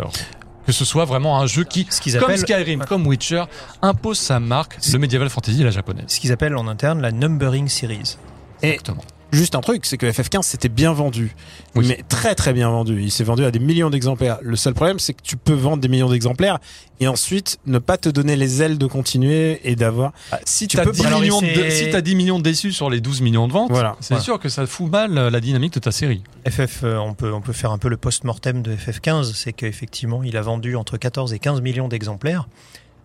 que 0.65 0.71
ce 0.71 0.85
soit 0.85 1.05
vraiment 1.05 1.39
un 1.39 1.45
jeu 1.45 1.63
qui, 1.63 1.85
Ce 1.89 2.01
comme 2.17 2.23
appellent- 2.31 2.39
Skyrim, 2.39 2.85
comme 2.85 3.05
Witcher, 3.07 3.43
impose 3.81 4.17
sa 4.19 4.39
marque, 4.39 4.77
le 4.91 4.99
medieval 4.99 5.29
fantasy 5.29 5.61
et 5.61 5.63
la 5.63 5.71
japonaise. 5.71 6.05
Ce 6.07 6.19
qu'ils 6.19 6.31
appellent 6.31 6.55
en 6.55 6.67
interne 6.67 7.01
la 7.01 7.11
numbering 7.11 7.67
series. 7.67 8.17
Exactement. 8.61 9.03
Juste 9.33 9.55
un 9.55 9.61
truc, 9.61 9.85
c'est 9.85 9.97
que 9.97 10.05
FF15 10.05 10.43
c'était 10.43 10.69
bien 10.69 10.93
vendu. 10.93 11.35
Oui. 11.75 11.85
Mais 11.87 12.03
très 12.07 12.35
très 12.35 12.53
bien 12.53 12.69
vendu. 12.69 13.01
Il 13.01 13.11
s'est 13.11 13.23
vendu 13.23 13.43
à 13.43 13.51
des 13.51 13.59
millions 13.59 13.89
d'exemplaires. 13.89 14.37
Le 14.41 14.55
seul 14.55 14.73
problème, 14.73 14.99
c'est 14.99 15.13
que 15.13 15.21
tu 15.23 15.35
peux 15.37 15.53
vendre 15.53 15.81
des 15.81 15.87
millions 15.87 16.09
d'exemplaires 16.09 16.59
et 16.99 17.07
ensuite 17.07 17.59
ne 17.65 17.79
pas 17.79 17.97
te 17.97 18.09
donner 18.09 18.35
les 18.35 18.61
ailes 18.61 18.77
de 18.77 18.85
continuer 18.87 19.59
et 19.63 19.75
d'avoir. 19.75 20.13
Ah, 20.31 20.39
si 20.45 20.67
Tu 20.67 20.79
as 20.79 20.83
peux 20.83 20.91
10 20.91 21.03
valoriser- 21.03 21.21
millions 21.21 21.41
de, 21.65 21.69
si 21.69 21.89
t'as 21.89 22.01
10 22.01 22.15
millions 22.15 22.37
de 22.37 22.43
déçus 22.43 22.71
sur 22.71 22.89
les 22.89 23.01
12 23.01 23.21
millions 23.21 23.47
de 23.47 23.53
ventes, 23.53 23.71
Voilà. 23.71 23.95
c'est 23.99 24.09
Voilà. 24.13 24.23
sûr 24.23 24.39
que 24.39 24.49
ça 24.49 24.65
fout 24.67 24.89
mal 24.91 25.17
euh, 25.17 25.29
la 25.29 25.39
dynamique 25.41 25.73
de 25.73 25.79
ta 25.79 25.91
série. 25.91 26.23
FF, 26.47 26.81
euh, 26.83 26.97
on 26.97 27.13
peut, 27.13 27.33
on 27.33 27.41
peut 27.41 27.53
faire 27.53 27.71
un 27.71 27.77
peu 27.77 27.89
le 27.89 27.97
post-mortem 27.97 28.61
de 28.61 28.75
FF15, 28.75 29.33
c'est 29.33 29.53
qu'effectivement, 29.53 30.23
il 30.23 30.37
a 30.37 30.41
vendu 30.41 30.75
entre 30.75 30.97
14 30.97 31.33
et 31.33 31.39
15 31.39 31.61
millions 31.61 31.87
d'exemplaires, 31.87 32.47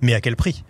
mais 0.02 0.14
à 0.14 0.20
quel 0.20 0.36
prix? 0.36 0.62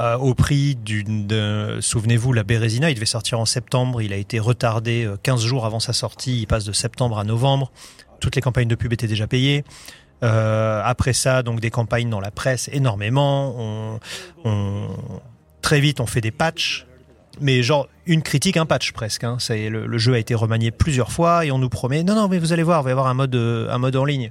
Euh, 0.00 0.16
Au 0.16 0.34
prix 0.34 0.74
d'une. 0.74 1.78
Souvenez-vous, 1.80 2.32
la 2.32 2.42
Bérésina, 2.42 2.90
il 2.90 2.94
devait 2.94 3.06
sortir 3.06 3.38
en 3.40 3.44
septembre, 3.46 4.02
il 4.02 4.12
a 4.12 4.16
été 4.16 4.38
retardé 4.38 5.04
euh, 5.04 5.16
15 5.22 5.44
jours 5.44 5.64
avant 5.66 5.80
sa 5.80 5.92
sortie, 5.92 6.40
il 6.40 6.46
passe 6.46 6.64
de 6.64 6.72
septembre 6.72 7.18
à 7.18 7.24
novembre, 7.24 7.70
toutes 8.20 8.34
les 8.36 8.42
campagnes 8.42 8.68
de 8.68 8.74
pub 8.74 8.92
étaient 8.92 9.06
déjà 9.06 9.26
payées. 9.26 9.64
Euh, 10.22 10.80
après 10.84 11.12
ça, 11.12 11.42
donc 11.42 11.60
des 11.60 11.70
campagnes 11.70 12.08
dans 12.10 12.20
la 12.20 12.30
presse 12.30 12.68
énormément. 12.72 13.54
On, 13.58 14.00
on- 14.44 14.88
très 15.62 15.78
vite, 15.80 16.00
on 16.00 16.06
fait 16.06 16.20
des 16.20 16.30
patchs, 16.30 16.86
mais 17.40 17.62
genre 17.62 17.86
une 18.06 18.22
critique, 18.22 18.56
un 18.56 18.66
patch 18.66 18.92
presque. 18.92 19.24
Hein. 19.24 19.36
Le, 19.50 19.86
le 19.86 19.98
jeu 19.98 20.14
a 20.14 20.18
été 20.18 20.34
remanié 20.34 20.70
plusieurs 20.70 21.12
fois 21.12 21.44
et 21.44 21.50
on 21.52 21.58
nous 21.58 21.68
promet 21.68 22.02
non 22.02 22.14
non 22.14 22.28
mais 22.28 22.38
vous 22.38 22.52
allez 22.52 22.62
voir, 22.62 22.80
il 22.80 22.84
va 22.84 22.90
y 22.90 22.92
avoir 22.92 23.08
un 23.08 23.14
mode 23.14 23.34
euh, 23.34 23.68
un 23.70 23.78
mode 23.78 23.96
en 23.96 24.04
ligne. 24.04 24.30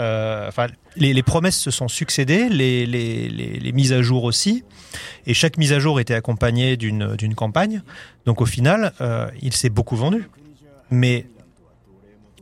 Euh, 0.00 0.48
Enfin, 0.48 0.66
les, 0.96 1.12
les 1.14 1.22
promesses 1.22 1.58
se 1.58 1.70
sont 1.70 1.88
succédées, 1.88 2.48
les, 2.48 2.86
les, 2.86 3.28
les, 3.28 3.58
les 3.60 3.72
mises 3.72 3.92
à 3.92 4.02
jour 4.02 4.24
aussi, 4.24 4.64
et 5.26 5.34
chaque 5.34 5.56
mise 5.58 5.72
à 5.72 5.78
jour 5.78 6.00
était 6.00 6.14
accompagnée 6.14 6.76
d'une 6.76 7.34
campagne. 7.34 7.82
Donc 8.26 8.40
au 8.40 8.46
final, 8.46 8.92
euh, 9.00 9.28
il 9.42 9.52
s'est 9.54 9.70
beaucoup 9.70 9.96
vendu. 9.96 10.28
Mais 10.90 11.26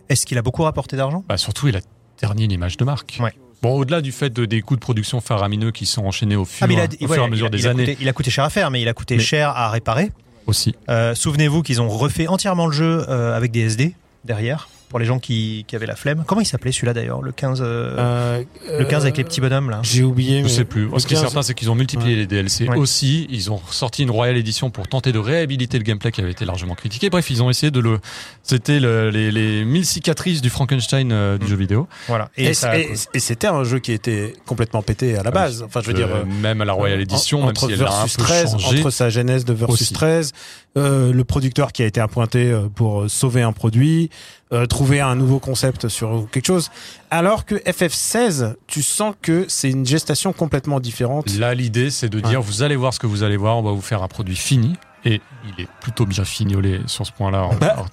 est-ce 0.08 0.26
qu'il 0.26 0.38
a 0.38 0.42
beaucoup 0.42 0.62
rapporté 0.62 0.96
d'argent? 0.96 1.24
Bah, 1.28 1.36
surtout, 1.36 1.68
il 1.68 1.76
a 1.76 1.80
terni 2.16 2.46
l'image 2.48 2.76
de 2.76 2.84
marque. 2.84 3.18
Ouais. 3.20 3.32
Bon, 3.62 3.74
au-delà 3.76 4.00
du 4.00 4.10
fait 4.10 4.30
de, 4.30 4.46
des 4.46 4.62
coûts 4.62 4.74
de 4.76 4.80
production 4.80 5.20
faramineux 5.20 5.70
qui 5.70 5.86
sont 5.86 6.04
enchaînés 6.04 6.36
au 6.36 6.44
fur, 6.44 6.64
Ah, 6.64 6.66
mais 6.66 6.74
il 6.74 6.80
a, 6.80 6.84
au 6.84 6.86
il- 6.92 6.98
fur 6.98 7.10
ouais, 7.10 7.18
et 7.18 7.20
à 7.22 7.28
mesure 7.28 7.46
a- 7.46 7.50
des 7.50 7.58
il 7.60 7.68
années. 7.68 7.84
coûté- 7.84 7.98
il 8.00 8.08
a 8.08 8.12
coûté 8.12 8.30
cher 8.30 8.44
à 8.44 8.50
faire, 8.50 8.70
mais 8.70 8.80
il 8.80 8.88
a 8.88 8.94
coûté 8.94 9.16
Mais- 9.16 9.22
cher 9.22 9.50
à 9.50 9.70
réparer. 9.70 10.10
Aussi. 10.46 10.74
Euh, 10.88 11.14
Souvenez-vous 11.14 11.62
qu'ils 11.62 11.80
ont 11.82 11.88
refait 11.88 12.26
entièrement 12.26 12.66
le 12.66 12.72
jeu 12.72 13.08
avec 13.08 13.50
des 13.52 13.60
SD 13.60 13.94
derrière 14.24 14.68
pour 14.90 14.98
les 14.98 15.06
gens 15.06 15.18
qui, 15.18 15.64
qui 15.66 15.76
avaient 15.76 15.86
la 15.86 15.96
flemme. 15.96 16.24
Comment 16.26 16.42
il 16.42 16.44
s'appelait 16.46 16.72
celui-là 16.72 16.92
d'ailleurs 16.92 17.22
Le 17.22 17.32
15 17.32 17.60
euh, 17.62 17.96
Euh, 17.98 18.42
le 18.78 18.84
15 18.84 19.04
avec 19.04 19.16
les 19.16 19.22
euh, 19.22 19.26
petits 19.26 19.40
bonhommes 19.40 19.70
là? 19.70 19.78
J'ai 19.82 20.02
oublié. 20.02 20.40
Je 20.40 20.42
mais- 20.42 20.48
sais 20.50 20.64
plus. 20.64 20.88
Ce 20.98 21.06
qui 21.06 21.14
est 21.14 21.16
15, 21.16 21.20
certain, 21.26 21.42
c'est 21.42 21.54
qu'ils 21.54 21.70
ont 21.70 21.74
multiplié 21.76 22.12
Ouais. 22.14 22.20
les 22.20 22.26
DLC 22.26 22.68
Ouais. 22.68 22.76
aussi. 22.76 23.26
Ils 23.30 23.50
ont 23.50 23.60
sorti 23.70 24.02
une 24.02 24.10
Royal 24.10 24.36
Edition 24.36 24.68
pour 24.70 24.88
tenter 24.88 25.12
de 25.12 25.18
réhabiliter 25.18 25.78
le 25.78 25.84
gameplay 25.84 26.10
qui 26.12 26.20
avait 26.20 26.32
été 26.32 26.44
largement 26.44 26.74
critiqué. 26.74 27.08
Bref, 27.08 27.30
ils 27.30 27.40
ont 27.42 27.48
essayé 27.48 27.70
de 27.70 27.80
le. 27.80 28.00
C'était 28.42 28.80
le- 28.80 29.10
les, 29.10 29.30
les 29.30 29.64
1000 29.64 29.86
cicatrices 29.86 30.42
du 30.42 30.50
Frankenstein 30.50 31.12
euh, 31.12 31.38
du 31.38 31.46
Mm. 31.46 31.48
jeu 31.48 31.56
vidéo. 31.56 31.88
Voilà. 32.08 32.28
Et, 32.36 32.52
ça- 32.52 32.76
et- 32.76 32.90
et 33.14 33.20
c'était 33.20 33.46
un 33.46 33.62
jeu 33.62 33.78
qui 33.78 33.92
était 33.92 34.34
complètement 34.44 34.82
pété 34.82 35.16
à 35.16 35.22
la 35.22 35.30
base. 35.30 35.62
Enfin, 35.62 35.80
je 35.82 35.86
veux 35.86 35.94
dire. 35.94 36.08
Euh, 36.08 36.24
même 36.42 36.60
à 36.60 36.64
la 36.64 36.72
Royal 36.72 37.00
Edition, 37.00 37.44
en- 37.44 37.46
même 37.46 37.56
si 37.56 37.66
elle 37.66 37.80
a 37.84 37.86
un 37.86 37.90
Versus 38.00 38.16
peu 38.16 38.22
13, 38.24 38.50
changé. 38.58 38.78
entre 38.80 38.90
sa 38.90 39.08
genèse 39.08 39.44
de 39.44 39.52
Versus 39.52 39.82
Aussi. 39.82 39.92
13, 39.94 40.32
euh, 40.76 41.12
le 41.12 41.24
producteur 41.24 41.70
qui 41.72 41.82
a 41.82 41.86
été 41.86 42.00
appointé 42.00 42.52
pour 42.74 43.08
sauver 43.08 43.42
un 43.42 43.52
produit, 43.52 44.10
euh, 44.52 44.66
trouver 44.66 45.00
un 45.00 45.14
nouveau 45.14 45.38
concept 45.38 45.88
sur 45.88 46.26
quelque 46.30 46.46
chose. 46.46 46.70
Alors 47.10 47.44
que 47.44 47.54
FF16, 47.54 48.54
tu 48.66 48.82
sens 48.82 49.14
que 49.22 49.46
c'est 49.48 49.70
une 49.70 49.86
gestation 49.86 50.32
complètement 50.32 50.80
différente. 50.80 51.30
Là, 51.38 51.54
l'idée, 51.54 51.90
c'est 51.90 52.08
de 52.08 52.20
dire, 52.20 52.42
vous 52.42 52.62
allez 52.62 52.76
voir 52.76 52.92
ce 52.92 52.98
que 52.98 53.06
vous 53.06 53.22
allez 53.22 53.36
voir, 53.36 53.58
on 53.58 53.62
va 53.62 53.72
vous 53.72 53.80
faire 53.80 54.02
un 54.02 54.08
produit 54.08 54.36
fini. 54.36 54.74
Et 55.04 55.20
il 55.44 55.64
est 55.64 55.68
plutôt 55.80 56.04
bien 56.04 56.24
fignolé 56.24 56.80
sur 56.86 57.06
ce 57.06 57.12
point-là. 57.12 57.48
Bah. 57.60 57.86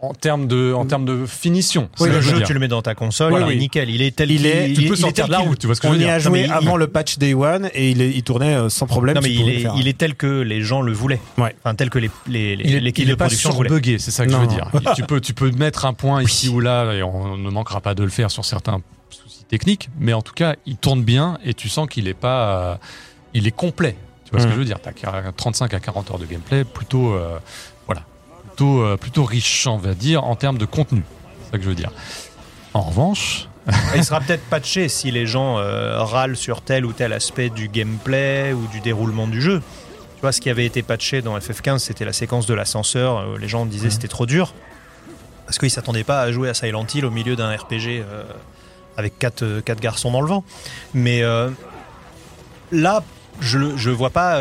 En- 0.00 0.14
termes 0.14 0.46
de, 0.46 0.72
en 0.72 0.86
termes 0.86 1.04
de 1.04 1.26
finition. 1.26 1.88
Oui, 2.00 2.08
le 2.08 2.20
je 2.20 2.36
jeu, 2.36 2.42
tu 2.42 2.52
le 2.54 2.60
mets 2.60 2.68
dans 2.68 2.82
ta 2.82 2.94
console, 2.94 3.34
il 3.46 3.52
est 3.52 3.56
nickel. 3.56 3.90
Il 3.90 4.00
est 4.02 4.14
tel 4.14 4.30
Il 4.30 4.46
est- 4.46 4.72
Tu 4.72 4.82
peux 4.82 4.94
il 4.94 4.96
sortir 4.96 5.26
de 5.26 5.32
la 5.32 5.38
route, 5.38 5.58
tu 5.58 5.66
vois 5.66 5.74
ce 5.74 5.80
que 5.80 5.86
On 5.86 5.90
je 5.92 5.96
veux 5.96 6.02
y 6.02 6.04
dire. 6.04 6.14
a 6.14 6.18
Non, 6.18 6.22
joué 6.24 6.42
il- 6.44 6.52
avant 6.52 6.76
le 6.76 6.86
patch 6.86 7.18
Day 7.18 7.34
One 7.34 7.68
et 7.74 7.90
il, 7.90 8.00
est- 8.00 8.10
il 8.10 8.22
tournait 8.22 8.54
euh, 8.54 8.68
sans 8.68 8.86
problème. 8.86 9.16
Non 9.16 9.20
mais 9.22 9.32
il 9.32 9.48
est, 9.48 9.66
il 9.76 9.94
tel 9.94 10.14
que 10.14 10.40
les 10.42 10.62
gens 10.62 10.82
le 10.82 10.92
voulaient. 10.92 11.20
Ouais. 11.36 11.54
Enfin 11.64 11.74
tel 11.74 11.90
que 11.90 11.98
les 11.98 12.10
les- 12.26 12.56
l'équipe 12.56 13.04
il 13.04 13.08
est 13.08 13.12
de 13.12 13.16
pas 13.16 13.24
production 13.26 13.50
voulait. 13.50 13.68
surbugué, 13.68 13.98
c'est 13.98 14.10
ça 14.10 14.24
que 14.24 14.32
je 14.32 14.36
veux 14.36 14.46
dire. 14.46 14.70
tu 14.96 15.02
peux, 15.02 15.20
tu 15.20 15.34
peux 15.34 15.50
mettre 15.50 15.84
un 15.84 15.92
point 15.94 16.22
ici 16.22 16.48
ou 16.48 16.60
là, 16.60 16.92
et 16.92 17.02
on 17.02 17.36
ne 17.36 17.50
manquera 17.50 17.80
pas 17.80 17.94
de 17.94 18.02
le 18.04 18.10
faire 18.10 18.30
sur 18.30 18.44
certains 18.44 18.80
soucis 19.10 19.44
techniques, 19.44 19.88
mais 19.98 20.12
en 20.12 20.22
tout 20.22 20.34
cas, 20.34 20.54
il 20.66 20.76
tourne 20.76 21.02
bien 21.02 21.38
et 21.44 21.54
tu 21.54 21.68
sens 21.68 21.88
qu'il 21.88 22.06
est 22.08 22.14
pas, 22.14 22.72
euh, 22.72 22.74
il 23.34 23.46
est 23.46 23.50
complet. 23.52 23.96
Tu 24.24 24.30
vois 24.32 24.40
ce 24.40 24.44
Mm. 24.44 24.48
que 24.48 24.54
je 24.54 24.58
veux 24.58 24.64
dire? 24.66 24.78
T'as 24.80 24.92
35 25.32 25.72
à 25.74 25.80
40 25.80 26.10
heures 26.10 26.18
de 26.18 26.26
gameplay, 26.26 26.62
plutôt, 26.64 27.14
euh, 27.14 27.38
plutôt, 28.58 28.82
euh, 28.82 28.96
plutôt 28.96 29.24
riche, 29.24 29.66
on 29.68 29.76
va 29.76 29.94
dire, 29.94 30.24
en 30.24 30.34
termes 30.34 30.58
de 30.58 30.64
contenu. 30.64 31.02
C'est 31.44 31.52
ça 31.52 31.58
que 31.58 31.62
je 31.64 31.68
veux 31.68 31.74
dire. 31.76 31.92
En 32.74 32.80
revanche, 32.82 33.48
Il 33.94 34.02
sera 34.02 34.20
peut-être 34.20 34.44
patché 34.48 34.88
si 34.88 35.10
les 35.10 35.26
gens 35.26 35.58
euh, 35.58 36.02
râlent 36.02 36.36
sur 36.38 36.62
tel 36.62 36.86
ou 36.86 36.92
tel 36.94 37.12
aspect 37.12 37.50
du 37.50 37.68
gameplay 37.68 38.52
ou 38.54 38.66
du 38.68 38.80
déroulement 38.80 39.28
du 39.28 39.42
jeu. 39.42 39.60
Tu 40.16 40.20
vois, 40.22 40.32
ce 40.32 40.40
qui 40.40 40.48
avait 40.48 40.64
été 40.64 40.82
patché 40.82 41.20
dans 41.20 41.36
FF15, 41.38 41.78
c'était 41.80 42.06
la 42.06 42.14
séquence 42.14 42.46
de 42.46 42.54
l'ascenseur. 42.54 43.18
euh, 43.18 43.38
Les 43.38 43.46
gens 43.46 43.66
disaient 43.66 43.86
Mhm. 43.86 43.90
c'était 43.92 44.08
trop 44.08 44.24
dur. 44.26 44.54
Parce 45.44 45.58
qu'ils 45.58 45.70
s'attendaient 45.70 46.02
pas 46.04 46.22
à 46.22 46.32
jouer 46.32 46.48
à 46.48 46.54
Silent 46.54 46.86
Hill 46.94 47.04
au 47.04 47.10
milieu 47.10 47.36
d'un 47.36 47.54
RPG 47.54 48.00
euh, 48.02 48.22
avec 48.96 49.18
quatre, 49.18 49.60
quatre 49.60 49.80
garçons 49.80 50.10
dans 50.10 50.22
le 50.22 50.28
vent. 50.28 50.44
Mais 50.94 51.22
euh, 51.22 51.50
là, 52.72 53.02
je 53.40 53.58
ne 53.58 53.90
vois 53.92 54.10
pas 54.10 54.40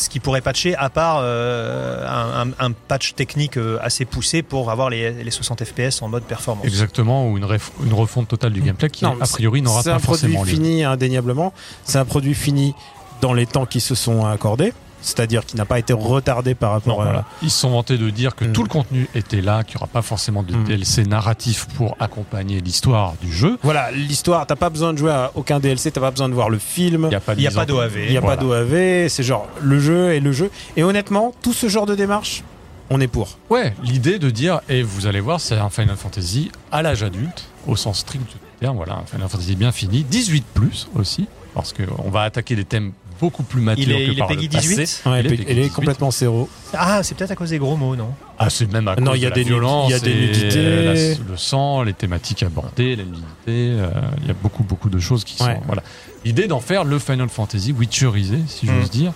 ce 0.00 0.08
qui 0.08 0.20
pourrait 0.20 0.40
patcher 0.40 0.74
à 0.76 0.90
part 0.90 1.18
euh, 1.20 2.06
un, 2.06 2.48
un- 2.48 2.52
un 2.66 2.72
patch 2.72 3.14
technique 3.14 3.56
euh, 3.56 3.78
assez 3.82 4.04
poussé 4.04 4.42
pour 4.42 4.70
avoir 4.70 4.90
les, 4.90 5.10
les 5.24 5.30
60 5.30 5.64
FPS 5.64 6.02
en 6.02 6.08
mode 6.08 6.22
performance. 6.24 6.64
exactement, 6.64 7.28
ou 7.28 7.36
une, 7.36 7.44
ref- 7.44 7.72
une 7.84 7.92
refonte 7.92 8.28
totale 8.28 8.52
du 8.52 8.60
gameplay 8.62 8.88
qui, 8.90 9.04
Non, 9.04 9.16
a 9.20 9.26
priori, 9.26 9.60
n'aura 9.62 9.82
C'est 9.82 9.90
pas 9.90 9.96
un 9.96 10.00
produit 10.00 10.32
forcément 10.32 10.44
lieu. 10.44 10.50
fini 10.50 10.84
indéniablement. 10.84 11.52
C'est 11.84 11.98
un 11.98 12.04
produit 12.04 12.34
fini 12.34 12.74
dans 13.20 13.32
les 13.32 13.46
temps 13.46 13.66
qui 13.66 13.80
se 13.80 13.94
sont 13.94 14.24
accordés. 14.26 14.72
C'est-à-dire 15.00 15.46
qui 15.46 15.56
n'a 15.56 15.64
pas 15.64 15.78
été 15.78 15.92
retardé 15.92 16.54
par 16.54 16.72
rapport 16.72 16.96
Non, 16.96 17.02
à. 17.02 17.04
voilà. 17.04 17.24
Ils 17.42 17.50
se 17.50 17.60
sont 17.60 17.70
vantés 17.70 17.98
de 17.98 18.10
dire 18.10 18.34
que 18.34 18.44
Mm. 18.44 18.52
tout 18.52 18.62
le 18.62 18.68
contenu 18.68 19.08
était 19.14 19.40
là, 19.40 19.62
qu'il 19.62 19.76
n'y 19.76 19.82
aura 19.82 19.86
pas 19.86 20.02
forcément 20.02 20.42
de 20.42 20.54
Mm. 20.54 20.64
DLC 20.64 21.04
narratif 21.04 21.66
pour 21.76 21.96
accompagner 22.00 22.60
l'histoire 22.60 23.14
du 23.20 23.32
jeu. 23.32 23.58
Voilà, 23.62 23.90
l'histoire, 23.92 24.46
t'as 24.46 24.56
pas 24.56 24.70
besoin 24.70 24.92
de 24.92 24.98
jouer 24.98 25.12
à 25.12 25.30
aucun 25.34 25.60
DLC, 25.60 25.90
t'as 25.92 26.00
pas 26.00 26.10
besoin 26.10 26.28
de 26.28 26.34
voir 26.34 26.50
le 26.50 26.58
film. 26.58 27.04
Il 27.04 27.08
n'y 27.10 27.14
a 27.14 27.20
pas 27.20 27.34
Il 27.34 27.46
a 27.46 27.64
d'OAV. 27.64 27.92
Il 28.06 28.10
n'y 28.10 28.16
a 28.16 28.20
Voilà. 28.20 28.36
pas 28.36 28.42
d'OAV, 28.42 29.08
c'est 29.08 29.22
genre 29.22 29.46
le 29.62 29.78
jeu 29.80 30.12
et 30.14 30.20
le 30.20 30.32
jeu. 30.32 30.50
Et 30.76 30.82
honnêtement, 30.82 31.32
tout 31.42 31.52
ce 31.52 31.68
genre 31.68 31.86
de 31.86 31.94
démarche, 31.94 32.42
on 32.90 33.00
est 33.00 33.06
pour. 33.08 33.38
Ouais, 33.50 33.74
l'idée 33.82 34.18
de 34.18 34.30
dire, 34.30 34.60
et 34.68 34.82
vous 34.82 35.06
allez 35.06 35.20
voir, 35.20 35.40
c'est 35.40 35.56
un 35.56 35.70
Final 35.70 35.96
Fantasy 35.96 36.50
à 36.72 36.82
l'âge 36.82 37.02
adulte, 37.02 37.44
au 37.66 37.76
sens 37.76 37.98
strict 38.00 38.24
du 38.26 38.34
terme, 38.60 38.76
voilà, 38.76 38.94
un 38.94 39.04
Final 39.06 39.28
Fantasy 39.28 39.54
bien 39.56 39.70
fini, 39.72 40.02
18 40.04 40.44
plus 40.54 40.88
aussi, 40.96 41.28
parce 41.54 41.72
qu'on 41.74 42.10
va 42.10 42.22
attaquer 42.22 42.56
des 42.56 42.64
thèmes 42.64 42.92
beaucoup 43.20 43.42
plus 43.42 43.60
matures 43.60 43.84
Il 43.84 43.92
est- 43.92 44.06
que 44.06 44.10
il 44.12 44.16
est 44.16 44.18
par 44.18 44.28
Peggy 44.28 44.46
le 44.48 44.52
passé. 44.52 44.68
18? 44.68 45.02
Ouais, 45.06 45.12
Il 45.12 45.14
est 45.14 45.18
elle, 45.18 45.28
Peggy 45.36 45.42
est 45.50 45.54
18. 45.54 45.72
complètement 45.72 46.10
zéro. 46.10 46.48
Ah, 46.74 47.02
c'est 47.02 47.14
peut-être 47.16 47.30
à 47.32 47.34
cause 47.36 47.50
des 47.50 47.58
gros 47.58 47.76
mots, 47.76 47.96
non? 47.96 48.10
Ah, 48.38 48.50
c'est 48.50 48.70
même 48.72 48.88
à 48.88 48.96
Non, 48.96 49.10
cause 49.12 49.18
il 49.18 49.22
y 49.22 49.26
a 49.26 49.30
de 49.30 49.34
des 49.34 49.42
la 49.42 49.46
violence, 49.48 49.88
il 49.88 49.92
y 49.92 49.94
a 49.94 49.98
des 50.00 50.14
nudités. 50.14 50.84
la- 50.84 50.92
le 51.30 51.36
sang, 51.36 51.82
les 51.82 51.94
thématiques 51.94 52.42
abordées, 52.42 52.96
la 52.96 53.04
nudité, 53.04 53.22
euh, 53.48 53.90
il 54.22 54.28
y 54.28 54.30
a 54.30 54.34
beaucoup 54.34 54.62
beaucoup 54.62 54.88
de 54.90 54.98
choses 54.98 55.24
qui 55.24 55.42
Ouais. 55.42 55.54
sont 55.56 55.60
voilà. 55.66 55.82
L'idée 56.24 56.46
d'en 56.48 56.60
faire 56.60 56.84
le 56.84 56.98
Final 56.98 57.28
Fantasy 57.28 57.72
Witcherisé, 57.72 58.38
si 58.46 58.66
Mm. 58.66 58.80
j'ose 58.80 58.90
dire, 58.90 59.12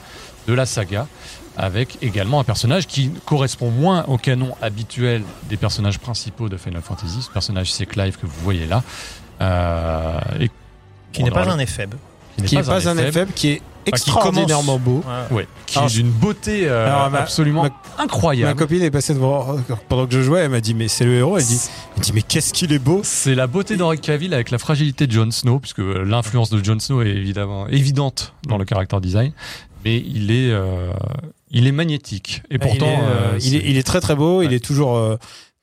de 0.48 0.54
la 0.54 0.66
saga, 0.66 1.06
avec 1.56 1.98
également 2.00 2.40
un 2.40 2.44
personnage 2.44 2.86
qui 2.86 3.10
correspond 3.26 3.70
moins 3.70 4.04
au 4.08 4.16
canon 4.16 4.54
habituel 4.62 5.22
des 5.50 5.56
personnages 5.58 5.98
principaux 5.98 6.48
de 6.48 6.56
Final 6.56 6.80
Fantasy. 6.82 7.20
Ce 7.22 7.30
personnage, 7.30 7.70
c'est 7.72 7.84
Clive 7.86 8.16
que 8.16 8.24
vous 8.26 8.40
voyez 8.42 8.66
là, 8.66 8.82
euh, 9.40 10.18
et 10.40 10.50
Qui 11.12 11.22
n'est 11.24 11.30
pas 11.30 11.48
un 11.50 11.58
éphèbe. 11.58 11.94
Qui 12.44 12.56
n'est 12.56 12.62
pas 12.62 12.88
un 12.88 12.96
éphèbe, 12.98 13.28
FF, 13.28 13.34
qui 13.34 13.48
est 13.50 13.56
qui 13.56 13.62
extraordinairement 13.88 14.78
beau. 14.78 15.02
ouais, 15.32 15.46
qui 15.66 15.76
Alors, 15.78 15.90
est 15.90 15.94
d'une 15.94 16.10
beauté 16.10 16.68
euh, 16.68 16.86
Alors, 16.86 17.10
ma- 17.10 17.18
absolument 17.18 17.62
ma- 17.64 17.68
Ma 17.98 18.04
incroyable. 18.04 18.56
copine 18.58 18.82
est 18.82 18.90
passée 18.90 19.12
devant 19.14 19.56
pendant 19.88 20.06
que 20.06 20.12
je 20.14 20.22
jouais, 20.22 20.40
elle 20.40 20.50
m'a 20.50 20.60
dit 20.60 20.72
mais 20.74 20.86
c'est 20.88 21.04
le 21.04 21.14
héros. 21.14 21.36
Elle 21.36 21.44
dit, 21.44 21.60
elle 21.96 22.02
dit 22.02 22.12
mais 22.14 22.22
qu'est-ce 22.22 22.52
qu'il 22.52 22.72
est 22.72 22.78
beau. 22.78 23.00
C'est 23.04 23.34
la 23.34 23.46
beauté 23.46 23.76
d'Henri 23.76 23.98
Cavill 23.98 24.34
avec 24.34 24.50
la 24.50 24.58
fragilité 24.58 25.06
de 25.06 25.12
Jon 25.12 25.30
Snow, 25.30 25.58
puisque 25.58 25.80
euh, 25.80 26.04
l'influence 26.04 26.48
de 26.50 26.62
Jon 26.64 26.78
Snow 26.78 27.02
est 27.02 27.08
évidemment 27.10 27.66
évidente 27.68 28.34
dans 28.48 28.56
le 28.56 28.64
character 28.68 28.98
design, 29.00 29.32
mais 29.84 29.98
il 29.98 30.30
est, 30.30 30.50
euh, 30.52 30.92
il 31.50 31.66
est 31.66 31.72
magnétique. 31.72 32.42
Et 32.50 32.58
pourtant, 32.58 32.86
il, 32.86 32.92
est, 32.92 32.96
euh, 33.02 33.38
il, 33.40 33.54
est, 33.56 33.60
c'est- 33.60 33.70
il 33.70 33.76
est 33.78 33.82
très 33.82 34.00
très 34.00 34.14
beau. 34.14 34.42
Il 34.42 34.52
est 34.52 34.64
toujours 34.64 34.96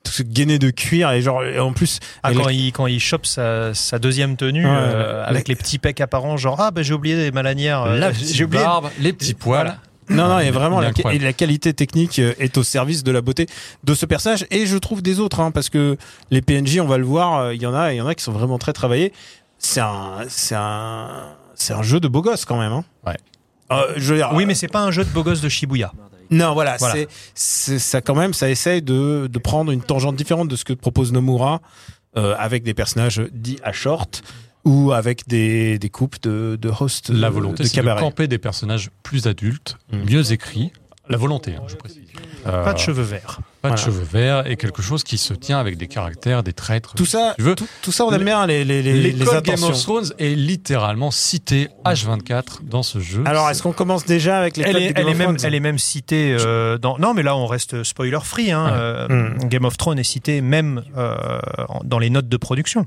tout 0.02 0.24
gainé 0.24 0.58
de 0.58 0.70
cuir 0.70 1.10
et 1.10 1.22
genre 1.22 1.44
et 1.44 1.58
en 1.58 1.72
plus. 1.72 2.00
Ah, 2.22 2.32
quand, 2.32 2.48
il, 2.48 2.72
quand 2.72 2.86
il 2.86 3.00
chope 3.00 3.26
sa, 3.26 3.74
sa 3.74 3.98
deuxième 3.98 4.36
tenue 4.36 4.64
Ouais, 4.66 4.72
euh, 4.72 5.24
avec 5.26 5.48
les 5.48 5.56
petits 5.56 5.78
pecs 5.78 6.00
apparents, 6.00 6.36
genre 6.36 6.60
ah 6.60 6.70
bah 6.70 6.82
j'ai 6.82 6.94
oublié 6.94 7.30
ma 7.32 7.42
lanière, 7.42 7.82
euh, 7.82 8.10
j'ai 8.20 8.44
oublié. 8.44 8.62
barbe, 8.62 8.90
les 8.98 9.12
petits 9.12 9.34
poils. 9.34 9.66
Voilà. 9.66 9.78
Non, 10.10 10.26
non, 10.28 10.40
et 10.40 10.50
vraiment, 10.50 10.80
la, 10.80 10.90
et 11.12 11.18
la 11.20 11.32
qualité 11.32 11.72
technique 11.72 12.18
euh, 12.18 12.34
est 12.40 12.58
au 12.58 12.64
service 12.64 13.04
de 13.04 13.12
la 13.12 13.20
beauté 13.20 13.46
de 13.84 13.94
ce 13.94 14.06
personnage 14.06 14.44
et 14.50 14.66
je 14.66 14.76
trouve 14.76 15.02
des 15.02 15.20
autres, 15.20 15.38
hein, 15.38 15.52
parce 15.52 15.68
que 15.68 15.96
les 16.32 16.42
PNJ, 16.42 16.80
on 16.80 16.86
va 16.86 16.98
le 16.98 17.04
voir, 17.04 17.38
euh, 17.38 17.54
il 17.54 17.62
y 17.62 17.66
en 17.66 17.74
a, 17.74 17.92
il 17.92 17.98
y 17.98 18.00
en 18.00 18.08
a 18.08 18.14
qui 18.16 18.24
sont 18.24 18.32
vraiment 18.32 18.58
très 18.58 18.72
travaillés. 18.72 19.12
C'est 19.58 19.80
un, 19.80 20.24
c'est 20.28 20.56
un, 20.56 21.28
c'est 21.54 21.74
un 21.74 21.82
jeu 21.82 22.00
de 22.00 22.08
beau 22.08 22.22
gosse 22.22 22.44
quand 22.44 22.58
même. 22.58 22.72
Hein. 22.72 22.84
Ouais. 23.06 23.16
Euh, 23.70 23.92
je 23.96 24.12
veux 24.14 24.18
dire, 24.18 24.30
Oui, 24.32 24.46
mais 24.46 24.54
c'est 24.54 24.66
pas 24.68 24.80
un 24.80 24.90
jeu 24.90 25.04
de 25.04 25.10
beau 25.10 25.22
gosse 25.22 25.42
de 25.42 25.48
Shibuya. 25.48 25.92
Non, 26.30 26.54
voilà, 26.54 26.76
Voilà. 26.78 26.94
c'est, 26.94 27.08
c'est 27.34 27.78
ça 27.78 28.00
quand 28.00 28.14
même, 28.14 28.32
ça 28.34 28.48
essaye 28.50 28.82
de, 28.82 29.28
de 29.30 29.38
prendre 29.38 29.72
une 29.72 29.82
tangente 29.82 30.16
différente 30.16 30.48
de 30.48 30.56
ce 30.56 30.64
que 30.64 30.72
propose 30.72 31.12
Nomura 31.12 31.60
euh, 32.16 32.34
avec 32.38 32.62
des 32.62 32.74
personnages 32.74 33.22
dits 33.32 33.58
à 33.62 33.72
short 33.72 34.22
ou 34.64 34.92
avec 34.92 35.26
des, 35.28 35.78
des 35.78 35.88
coupes 35.88 36.20
de, 36.22 36.58
de 36.60 36.68
host 36.68 37.08
La 37.10 37.28
de- 37.28 37.34
volonté, 37.34 37.62
de 37.62 37.68
c'est 37.68 37.76
de 37.76 37.82
cabaret. 37.82 38.00
camper 38.00 38.28
des 38.28 38.38
personnages 38.38 38.90
plus 39.02 39.26
adultes, 39.26 39.78
Mm. 39.92 39.98
mieux 40.10 40.32
écrits. 40.32 40.72
La 41.08 41.16
volonté, 41.16 41.54
hein, 41.56 41.62
je 41.66 41.74
précise. 41.76 42.02
Euh, 42.46 42.62
Pas 42.64 42.72
de 42.74 42.78
cheveux 42.78 43.02
verts. 43.02 43.40
Pas 43.62 43.70
de 43.70 43.76
cheveux 43.76 44.04
verts 44.10 44.46
et 44.50 44.56
quelque 44.56 44.82
chose 44.82 45.04
qui 45.04 45.18
se 45.18 45.34
tient 45.34 45.58
avec 45.58 45.76
des 45.76 45.86
caractères, 45.86 46.42
des 46.42 46.52
traîtres. 46.52 46.94
Tout 46.94 47.06
ça, 47.06 47.34
tu 47.36 47.42
veux. 47.44 47.54
tout, 47.54 47.66
tout 47.82 47.92
ça, 47.92 48.04
on 48.04 48.12
aime 48.12 48.24
bien 48.24 48.46
les, 48.46 48.64
les, 48.64 48.82
les, 48.82 48.92
les 48.94 49.12
L'école 49.12 49.42
Game 49.42 49.62
of 49.64 49.80
Thrones 49.82 50.10
est 50.18 50.34
littéralement 50.34 51.10
citée 51.10 51.68
H24 51.84 52.64
dans 52.64 52.82
ce 52.82 53.00
jeu. 53.00 53.22
Alors, 53.26 53.48
est-ce 53.50 53.62
qu'on 53.62 53.72
commence 53.72 54.04
déjà 54.06 54.38
avec 54.38 54.56
les 54.56 54.64
Elle 54.64 54.72
codes 54.72 54.82
est, 54.82 54.92
elle, 54.96 55.08
est 55.08 55.10
of 55.10 55.16
même, 55.18 55.26
Thrones 55.36 55.38
elle 55.46 55.54
est 55.54 55.60
même 55.60 55.78
citée 55.78 56.36
euh, 56.38 56.78
dans. 56.78 56.98
Non, 56.98 57.14
mais 57.14 57.22
là, 57.22 57.36
on 57.36 57.46
reste 57.46 57.82
spoiler 57.82 58.18
free. 58.22 58.50
Hein, 58.52 58.64
Ouais. 58.64 58.70
euh, 58.74 59.06
Mm. 59.10 59.48
Game 59.48 59.64
of 59.64 59.76
Thrones 59.76 59.98
est 59.98 60.04
cité 60.04 60.40
même 60.40 60.82
euh, 60.96 61.14
dans 61.84 61.98
les 61.98 62.10
notes 62.10 62.28
de 62.28 62.36
production. 62.36 62.86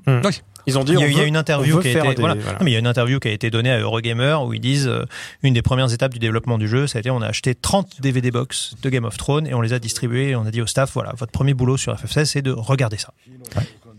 Ils 0.66 0.80
ont 0.80 0.86
dit 0.86 0.94
Il 0.94 1.00
y 1.00 1.04
a, 1.04 1.08
y 1.24 1.28
une 1.28 1.36
interview 1.36 1.80
qui 1.82 1.90
a 1.90 1.92
été. 1.92 2.16
des- 2.16 2.22
voilà. 2.22 2.36
voilà. 2.36 2.54
Non, 2.60 2.64
mais 2.64 2.72
il 2.72 2.74
y 2.74 2.78
a 2.78 2.80
une 2.80 2.88
interview 2.88 3.20
qui 3.20 3.28
a 3.28 3.32
été 3.32 3.50
donnée 3.50 3.70
à 3.72 3.80
Eurogamer 3.80 4.38
où 4.46 4.54
ils 4.54 4.62
disent 4.62 4.88
euh, 4.88 5.04
une 5.42 5.54
des 5.54 5.62
premières 5.62 5.92
étapes 5.92 6.14
du 6.14 6.20
développement 6.20 6.58
du 6.58 6.70
jeu, 6.70 6.88
ça 6.88 7.00
a 7.00 7.02
été 7.02 7.10
on 7.10 7.22
a 7.22 7.28
acheté 7.28 7.54
30 7.54 8.00
DVD 8.00 8.32
box 8.32 8.76
de 8.82 8.90
Game 8.90 9.04
of 9.04 9.18
Thrones 9.18 9.46
et 9.46 9.54
on 9.54 9.60
les 9.60 9.74
a 9.74 9.80
distribués 9.80 10.30
et 10.30 10.36
on 10.38 10.46
a 10.46 10.52
dit 10.52 10.62
staff 10.66 10.92
voilà 10.94 11.14
votre 11.18 11.32
premier 11.32 11.54
boulot 11.54 11.78
sur 11.78 11.94
FF16 11.96 12.26
c'est 12.26 12.42
de 12.42 12.52
regarder 12.52 12.98
ça. 12.98 13.14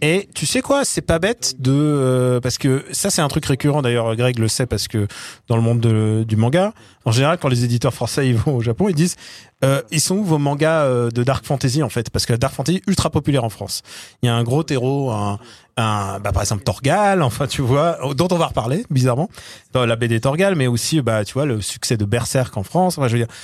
Et 0.02 0.28
tu 0.34 0.44
sais 0.44 0.60
quoi, 0.60 0.84
c'est 0.84 1.00
pas 1.02 1.18
bête 1.18 1.54
de 1.60 1.72
euh, 1.72 2.40
parce 2.40 2.58
que 2.58 2.84
ça 2.90 3.10
c'est 3.10 3.22
un 3.22 3.28
truc 3.28 3.46
récurrent 3.46 3.80
d'ailleurs. 3.80 4.14
Greg 4.16 4.38
le 4.38 4.48
sait 4.48 4.66
parce 4.66 4.86
que 4.88 5.06
dans 5.48 5.56
le 5.56 5.62
monde 5.62 5.80
de- 5.80 6.24
du 6.26 6.36
manga, 6.36 6.74
en 7.04 7.12
général 7.12 7.38
quand 7.40 7.48
les 7.48 7.64
éditeurs 7.64 7.94
français 7.94 8.28
ils 8.28 8.36
vont 8.36 8.56
au 8.56 8.60
Japon, 8.60 8.88
ils 8.88 8.94
disent 8.94 9.16
euh, 9.64 9.80
ils 9.92 10.00
sont 10.00 10.16
où 10.16 10.24
vos 10.24 10.36
mangas 10.36 10.82
euh, 10.82 11.10
de 11.10 11.22
dark 11.22 11.46
fantasy 11.46 11.82
en 11.82 11.88
fait? 11.88 12.10
Parce 12.10 12.26
que 12.26 12.32
la 12.32 12.38
dark 12.38 12.52
fantasy 12.54 12.82
ultra 12.86 13.08
populaire 13.08 13.44
en 13.44 13.50
France. 13.50 13.82
Il 14.22 14.26
y 14.26 14.28
a 14.28 14.34
un 14.34 14.42
gros 14.42 14.64
un, 15.10 15.38
un 15.76 16.18
bah, 16.20 16.32
par 16.32 16.42
exemple 16.42 16.64
Torgal, 16.64 17.22
enfin 17.22 17.46
tu 17.46 17.62
vois, 17.62 17.96
dont 18.14 18.28
on 18.30 18.36
va 18.36 18.46
reparler 18.48 18.84
bizarrement 18.90 19.30
dans 19.72 19.86
la 19.86 19.96
BD 19.96 20.20
Torgal, 20.20 20.54
mais 20.56 20.66
aussi 20.66 21.00
bah 21.00 21.24
tu 21.24 21.34
vois 21.34 21.46
le 21.46 21.62
succès 21.62 21.96
de 21.96 22.04
Berserk 22.04 22.54
en 22.58 22.62
France. 22.64 22.98
Enfin 22.98 23.06
je 23.08 23.12
veux 23.16 23.24
dire 23.24 23.34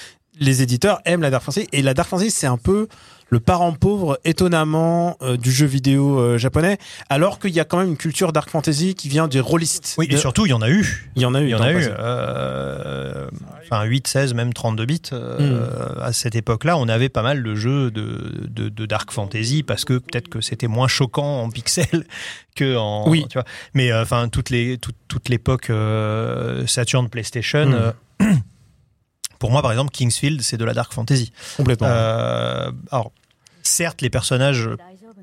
les 0.40 0.62
éditeurs 0.62 1.00
aiment 1.04 1.22
la 1.22 1.30
Dark 1.30 1.44
Fantasy 1.44 1.68
et 1.72 1.82
la 1.82 1.94
Dark 1.94 2.08
Fantasy 2.08 2.30
c'est 2.30 2.46
un 2.46 2.56
peu 2.56 2.88
le 3.32 3.38
parent 3.38 3.72
pauvre 3.72 4.18
étonnamment 4.24 5.16
euh, 5.22 5.36
du 5.36 5.52
jeu 5.52 5.64
vidéo 5.66 6.18
euh, 6.18 6.36
japonais 6.36 6.78
alors 7.08 7.38
qu'il 7.38 7.52
y 7.52 7.60
a 7.60 7.64
quand 7.64 7.78
même 7.78 7.90
une 7.90 7.96
culture 7.96 8.32
Dark 8.32 8.50
Fantasy 8.50 8.96
qui 8.96 9.08
vient 9.08 9.28
des 9.28 9.38
rôlistes. 9.38 9.94
Oui, 9.98 10.08
et 10.10 10.16
surtout, 10.16 10.46
il 10.46 10.48
y 10.48 10.52
en 10.52 10.62
a 10.62 10.68
eu. 10.68 11.08
il 11.14 11.22
y 11.22 11.24
en 11.26 11.34
a 11.36 11.40
eu. 11.40 11.44
Il 11.44 11.50
y 11.50 11.54
en 11.54 11.62
a 11.62 11.72
eu. 11.72 11.86
euh, 11.96 13.28
Enfin, 13.62 13.84
8, 13.84 14.08
16, 14.08 14.34
même 14.34 14.52
32 14.52 14.84
bits. 14.84 15.00
Hmm. 15.12 15.60
À 16.02 16.12
cette 16.12 16.34
époque-là, 16.34 16.76
on 16.76 16.88
avait 16.88 17.08
pas 17.08 17.22
mal 17.22 17.44
de 17.44 17.54
jeux 17.54 17.92
de, 17.92 18.48
de, 18.48 18.68
de 18.68 18.86
Dark 18.86 19.12
Fantasy 19.12 19.62
parce 19.62 19.84
que 19.84 19.98
peut-être 19.98 20.28
que 20.28 20.40
c'était 20.40 20.66
moins 20.66 20.88
choquant 20.88 21.42
en 21.42 21.50
pixels 21.50 22.04
que 22.56 22.76
en. 22.76 23.08
Oui. 23.08 23.26
Tu 23.30 23.34
vois. 23.34 23.44
Mais 23.74 23.92
enfin, 23.94 24.28
toute 24.28 24.50
les 24.50 24.76
toute, 24.78 24.96
toute 25.06 25.28
l'époque 25.28 25.70
Saturn, 26.66 27.08
PlayStation. 27.08 27.92
Hmm. 28.20 28.26
pour 29.40 29.50
moi, 29.50 29.62
par 29.62 29.72
exemple, 29.72 29.90
Kingsfield, 29.90 30.42
c'est 30.42 30.58
de 30.58 30.64
la 30.64 30.74
Dark 30.74 30.92
Fantasy. 30.92 31.32
Complètement. 31.56 31.88
Euh, 31.88 32.70
alors, 32.92 33.10
certes, 33.62 34.02
les 34.02 34.10
personnages 34.10 34.68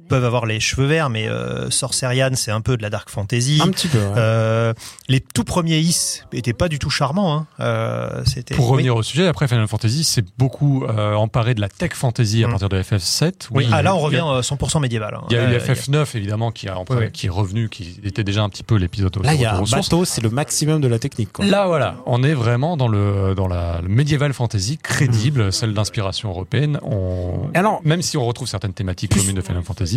peuvent 0.08 0.26
avoir 0.26 0.46
les 0.46 0.60
cheveux 0.60 0.86
verts, 0.88 1.10
mais 1.10 1.28
euh, 1.28 1.70
Sorcerian, 1.70 2.32
c'est 2.36 2.52
un 2.52 2.62
peu 2.62 2.78
de 2.78 2.82
la 2.82 2.90
dark 2.90 3.10
fantasy. 3.10 3.60
un 3.64 3.70
petit 3.70 3.88
peu. 3.88 3.98
ouais. 4.00 4.14
Euh, 4.18 4.74
les 5.10 5.20
tout 5.20 5.44
premiers 5.44 5.80
Is 5.80 6.22
étaient 6.34 6.54
pas 6.54 6.70
du 6.70 6.80
tout 6.80 6.90
charmants. 6.90 7.34
Hein. 7.36 7.48
Euh, 7.60 8.24
c'était 8.26 8.56
Pour 8.56 8.66
oui. 8.66 8.72
revenir 8.74 8.96
au 8.96 9.04
sujet, 9.04 9.28
après 9.28 9.48
Final 9.48 9.68
Fantasy, 9.68 10.04
c'est 10.04 10.26
beaucoup 10.38 10.84
euh, 10.86 11.14
emparé 11.16 11.54
de 11.56 11.62
la 11.62 11.70
tech 11.70 11.92
fantasy 11.94 12.44
à 12.44 12.48
Mm. 12.48 12.52
partir 12.52 12.70
de 12.70 12.82
FF7. 12.82 13.48
Oui. 13.52 13.68
Ah 13.72 13.82
là, 13.82 13.96
on 13.96 14.00
a- 14.00 14.02
revient 14.02 14.24
euh, 14.26 14.42
100% 14.42 14.80
médiéval. 14.80 15.16
hein. 15.16 15.22
Il 15.30 15.36
y 15.36 15.40
a 15.40 15.44
eu 15.50 15.54
Euh, 15.54 15.60
FF9 15.60 16.16
évidemment 16.16 16.52
qui, 16.52 16.68
a, 16.68 16.78
Oui, 16.90 17.12
qui 17.12 17.28
est 17.28 17.30
revenu, 17.30 17.70
qui 17.70 18.00
était 18.04 18.24
déjà 18.24 18.44
un 18.44 18.50
petit 18.50 18.64
peu 18.64 18.76
l'épisode 18.76 19.16
au 19.18 19.22
Là, 19.24 19.34
il 19.34 19.42
y 19.42 19.46
a 19.46 19.56
un 19.56 19.62
bateau, 19.64 20.06
c'est 20.06 20.22
le 20.22 20.30
maximum 20.30 20.82
de 20.82 20.88
la 20.88 21.00
technique. 21.00 21.34
Quoi. 21.34 21.46
Là, 21.46 21.68
voilà, 21.68 21.96
on 22.06 22.24
est 22.24 22.34
vraiment 22.34 22.78
dans 22.78 22.88
le 22.88 23.34
dans 23.36 23.48
la 23.48 23.82
le 23.82 23.90
médiéval 23.90 24.34
fantasy 24.34 24.78
crédible, 24.78 25.52
celle 25.52 25.74
d'inspiration 25.74 26.30
européenne. 26.30 26.80
On, 26.84 27.50
Alors- 27.54 27.82
même 27.84 28.02
si 28.02 28.18
on 28.18 28.26
retrouve 28.26 28.48
certaines 28.48 28.74
thématiques 28.74 29.16
communes 29.16 29.36
de 29.36 29.42
Final 29.42 29.64
Fantasy, 29.64 29.97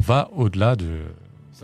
va 0.00 0.28
au-delà 0.36 0.76
de 0.76 1.00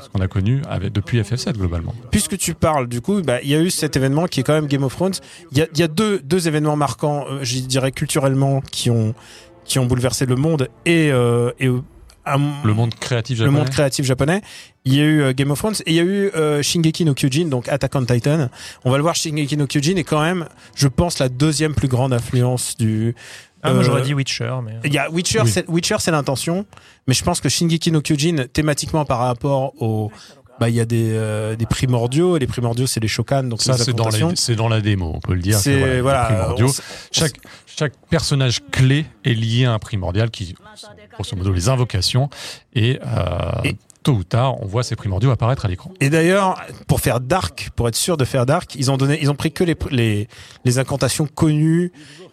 ce 0.01 0.09
qu'on 0.09 0.21
a 0.21 0.29
connu 0.29 0.63
avec, 0.69 0.93
depuis 0.93 1.21
FF7 1.21 1.53
globalement. 1.53 1.95
Puisque 2.11 2.39
tu 2.39 2.55
parles, 2.55 2.89
du 2.89 3.01
coup, 3.03 3.21
bah, 3.21 3.41
il 3.43 3.51
y 3.51 3.55
a 3.55 3.61
eu 3.61 3.71
cet 3.71 3.97
événement 3.97 4.27
qui 4.27 4.41
est 4.41 4.43
quand 4.43 4.55
même 4.55 4.67
Game 4.67 4.83
of 4.85 4.95
Thrones. 4.95 5.13
Il 5.53 5.59
y 5.59 5.63
a, 5.63 5.67
il 5.73 5.79
y 5.79 5.83
a 5.83 5.89
deux, 5.89 6.19
deux 6.21 6.49
événements 6.49 6.77
marquants, 6.77 7.27
euh, 7.31 7.41
je 7.43 7.59
dirais 7.61 7.93
culturellement, 7.93 8.61
qui 8.63 8.89
ont, 8.91 9.15
qui 9.65 9.79
ont 9.79 9.87
bouleversé 9.87 10.25
le 10.27 10.37
monde 10.37 10.69
et, 10.87 11.11
euh, 11.13 11.53
et 11.61 11.69
un- 12.25 12.39
Le 12.65 12.73
monde 12.73 12.95
créatif 12.95 13.39
le 13.39 13.45
japonais. 13.45 13.59
monde 13.61 13.69
créatif 13.71 14.07
japonais. 14.07 14.41
Il 14.85 14.95
y 14.95 15.01
a 15.01 15.05
eu 15.05 15.21
euh, 15.23 15.33
Game 15.35 15.51
of 15.51 15.59
Thrones 15.59 15.75
et 15.87 15.91
il 15.91 15.95
y 15.95 16.01
a 16.01 16.05
eu 16.05 16.31
euh, 16.37 16.63
Shingeki 16.63 17.05
no 17.05 17.15
Kyojin, 17.15 17.47
donc 17.49 17.69
Attack 17.69 17.95
on 17.95 18.05
Titan. 18.05 18.49
On 18.85 18.91
va 18.91 18.97
le 18.97 19.03
voir, 19.03 19.15
Shingeki 19.15 19.57
no 19.57 19.67
Kyojin 19.67 19.97
est 19.97 20.05
quand 20.05 20.23
même, 20.23 20.47
je 20.75 20.89
pense, 20.89 21.19
la 21.19 21.29
deuxième 21.29 21.75
plus 21.75 21.89
grande 21.89 22.13
influence 22.13 22.77
du. 22.79 23.15
Ah, 23.63 23.73
moi, 23.73 23.83
euh, 23.83 23.85
j'aurais 23.85 24.03
dit 24.03 24.15
Witcher, 24.15 24.53
mais. 24.65 24.75
Il 24.85 24.93
y 24.93 24.99
a 24.99 25.11
Witcher, 25.11 25.43
Oui. 25.43 25.51
c'est, 25.51 25.69
Witcher, 25.69 25.97
c'est 26.01 26.11
l'intention, 26.11 26.67
mais 27.07 27.15
je 27.15 27.23
pense 27.23 27.41
que 27.41 27.49
Shingeki 27.49 27.93
no 27.93 28.01
Kyojin, 28.01 28.47
thématiquement 28.53 29.05
par 29.05 29.19
rapport 29.21 29.73
au, 29.81 30.11
bah, 30.59 30.69
il 30.69 30.75
y 30.75 30.81
a 30.81 30.85
des, 30.85 31.11
euh, 31.13 31.57
des 31.57 31.67
primordiaux, 31.67 32.37
et 32.37 32.41
les 32.41 32.47
primordiaux, 32.47 32.87
c'est 32.87 33.01
les 33.01 33.09
Shokan, 33.09 33.45
donc 33.45 33.63
Ça, 33.63 33.77
c'est 33.79 33.93
dans, 33.93 34.11
c'est 34.35 34.57
la 34.57 34.81
démo, 34.81 35.13
on 35.15 35.21
peut 35.21 35.35
le 35.35 35.41
dire. 35.41 35.59
C'est, 35.59 35.95
les 35.95 36.01
voilà, 36.01 36.25
primordiaux. 36.25 36.69
on 36.69 36.83
Chaque, 37.13 37.35
chaque 37.67 37.95
personnage 38.11 38.61
clé 38.71 39.07
est 39.25 39.35
lié 39.35 39.65
à 39.65 39.73
un 39.73 39.79
primordial 39.79 40.31
qui 40.31 40.55
grosso 41.15 41.37
modo 41.37 41.53
les 41.53 41.69
invocations 41.69 42.31
et, 42.75 42.99
euh, 43.05 43.51
Et- 43.65 43.77
tôt 44.03 44.13
ou 44.15 44.25
tard 44.25 44.61
on 44.63 44.67
voit 44.67 44.83
ces 44.83 44.97
primordiaux 44.97 45.31
apparaître 45.31 45.65
à 45.65 45.69
l'écran. 45.69 45.93
Et 46.01 46.11
d'ailleurs, 46.11 46.61
pour 46.89 47.01
faire 47.01 47.21
dark, 47.21 47.71
pour 47.77 47.89
être 47.89 47.95
sûr 47.97 48.17
de 48.17 48.25
faire 48.25 48.47
dark, 48.47 48.75
ils 48.75 48.91
ont 48.91 48.97
donné, 48.97 49.19
ils 49.23 49.31
ont 49.31 49.35
pris 49.35 49.53
que 49.53 49.63
les, 49.65 49.77
les, 49.91 50.29
les 50.65 50.79
incantations 50.79 51.27
connues 51.27 51.93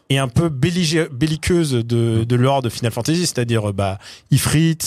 et 0.09 0.17
un 0.17 0.27
peu 0.27 0.49
belliqueuses 0.49 1.73
de, 1.73 2.23
de 2.23 2.35
l'ordre 2.35 2.63
de 2.63 2.69
Final 2.69 2.91
Fantasy, 2.91 3.27
c'est-à-dire, 3.27 3.73
bah, 3.73 3.99
Ifrit, 4.31 4.77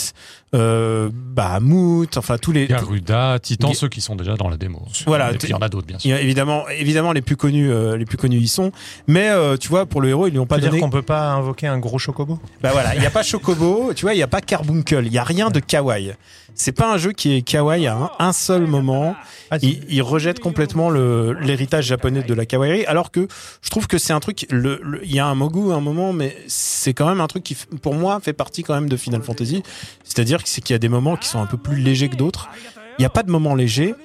euh, 0.53 1.09
bah, 1.13 1.59
Moot, 1.61 2.17
enfin, 2.17 2.37
tous 2.37 2.51
les, 2.51 2.67
Garuda, 2.67 3.39
Titan, 3.41 3.73
ceux 3.73 3.87
qui 3.87 4.01
sont 4.01 4.17
déjà 4.17 4.35
dans 4.35 4.49
la 4.49 4.57
démo. 4.57 4.85
Voilà, 5.07 5.31
et 5.31 5.37
puis 5.37 5.47
il 5.47 5.51
y 5.51 5.53
en 5.53 5.59
a 5.59 5.69
d'autres 5.69 5.87
bien 5.87 5.97
sûr. 5.97 6.13
a 6.13 6.19
évidemment, 6.19 6.67
évidemment, 6.69 7.13
les 7.13 7.21
plus 7.21 7.37
connus, 7.37 7.71
euh, 7.71 7.95
les 7.95 8.05
plus 8.05 8.17
connus 8.17 8.37
y 8.37 8.47
sont. 8.49 8.73
Mais, 9.07 9.29
euh, 9.29 9.55
tu 9.55 9.69
vois, 9.69 9.85
pour 9.85 10.01
le 10.01 10.09
héros, 10.09 10.27
ils 10.27 10.31
lui 10.31 10.39
ont 10.39 10.45
pas 10.45 10.57
donné. 10.57 10.79
qu'on 10.79 10.89
peut 10.89 11.01
pas 11.01 11.31
invoquer 11.31 11.67
un 11.67 11.79
gros 11.79 11.99
chocobo? 11.99 12.39
Bah 12.61 12.71
voilà, 12.73 12.93
il 12.93 12.99
n'y 12.99 13.05
a 13.05 13.11
pas 13.11 13.23
Chocobo, 13.23 13.93
tu 13.93 14.01
vois, 14.03 14.13
il 14.13 14.17
n'y 14.17 14.23
a 14.23 14.27
pas 14.27 14.41
Carbuncle, 14.41 15.03
il 15.05 15.11
n'y 15.11 15.17
a 15.17 15.23
rien 15.23 15.49
de 15.49 15.59
kawaii. 15.59 16.13
C'est 16.55 16.71
pas 16.71 16.93
un 16.93 16.97
jeu 16.97 17.11
qui 17.11 17.33
est 17.35 17.41
kawaii 17.41 17.87
à 17.87 17.95
un, 17.95 18.11
un 18.19 18.33
seul 18.33 18.67
moment. 18.67 19.15
Il, 19.61 19.83
il 19.89 20.01
rejette 20.01 20.39
complètement 20.39 20.89
l'héritage 20.89 21.85
japonais 21.85 22.23
de 22.23 22.33
la 22.33 22.45
kawaii, 22.45 22.85
alors 22.85 23.11
que 23.11 23.27
je 23.61 23.69
trouve 23.69 23.87
que 23.87 23.97
c'est 23.97 24.13
un 24.13 24.19
truc. 24.19 24.45
le- 24.49 24.79
le- 24.83 25.03
Il 25.03 25.13
y 25.13 25.19
a 25.19 25.25
un 25.25 25.35
mogu 25.35 25.71
à 25.71 25.75
un 25.75 25.79
moment, 25.81 26.13
mais 26.13 26.35
c'est 26.47 26.93
quand 26.93 27.07
même 27.07 27.21
un 27.21 27.27
truc 27.27 27.43
qui, 27.43 27.55
pour 27.81 27.95
moi, 27.95 28.19
fait 28.21 28.33
partie 28.33 28.63
quand 28.63 28.73
même 28.75 28.89
de 28.89 28.97
Final 28.97 29.21
Fantasy. 29.23 29.63
C'est-à-dire 30.03 30.43
que 30.43 30.49
c'est 30.49 30.61
qu'il 30.61 30.73
y 30.73 30.75
a 30.75 30.79
des 30.79 30.89
moments 30.89 31.17
qui 31.17 31.27
sont 31.27 31.39
un 31.41 31.45
peu 31.47 31.57
plus 31.57 31.77
légers 31.77 32.09
que 32.09 32.15
d'autres. 32.15 32.49
Il 32.97 33.01
n'y 33.01 33.05
a 33.05 33.09
pas 33.09 33.23
de 33.23 33.31
moments 33.31 33.55
légers. 33.55 33.95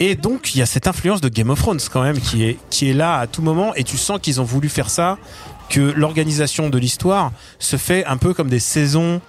Et 0.00 0.14
donc, 0.16 0.54
il 0.54 0.58
y 0.58 0.62
a 0.62 0.66
cette 0.66 0.86
influence 0.86 1.20
de 1.20 1.28
Game 1.28 1.50
of 1.50 1.60
Thrones 1.60 1.80
quand 1.92 2.02
même 2.02 2.18
qui 2.18 2.44
est, 2.44 2.58
qui 2.70 2.88
est 2.88 2.94
là 2.94 3.18
à 3.18 3.26
tout 3.26 3.42
moment. 3.42 3.74
Et 3.74 3.84
tu 3.84 3.96
sens 3.98 4.18
qu'ils 4.20 4.40
ont 4.40 4.44
voulu 4.44 4.68
faire 4.68 4.90
ça, 4.90 5.18
que 5.68 5.80
l'organisation 5.80 6.70
de 6.70 6.78
l'histoire 6.78 7.30
se 7.58 7.76
fait 7.76 8.04
un 8.06 8.16
peu 8.16 8.34
comme 8.34 8.48
des 8.48 8.58
saisons 8.58 9.20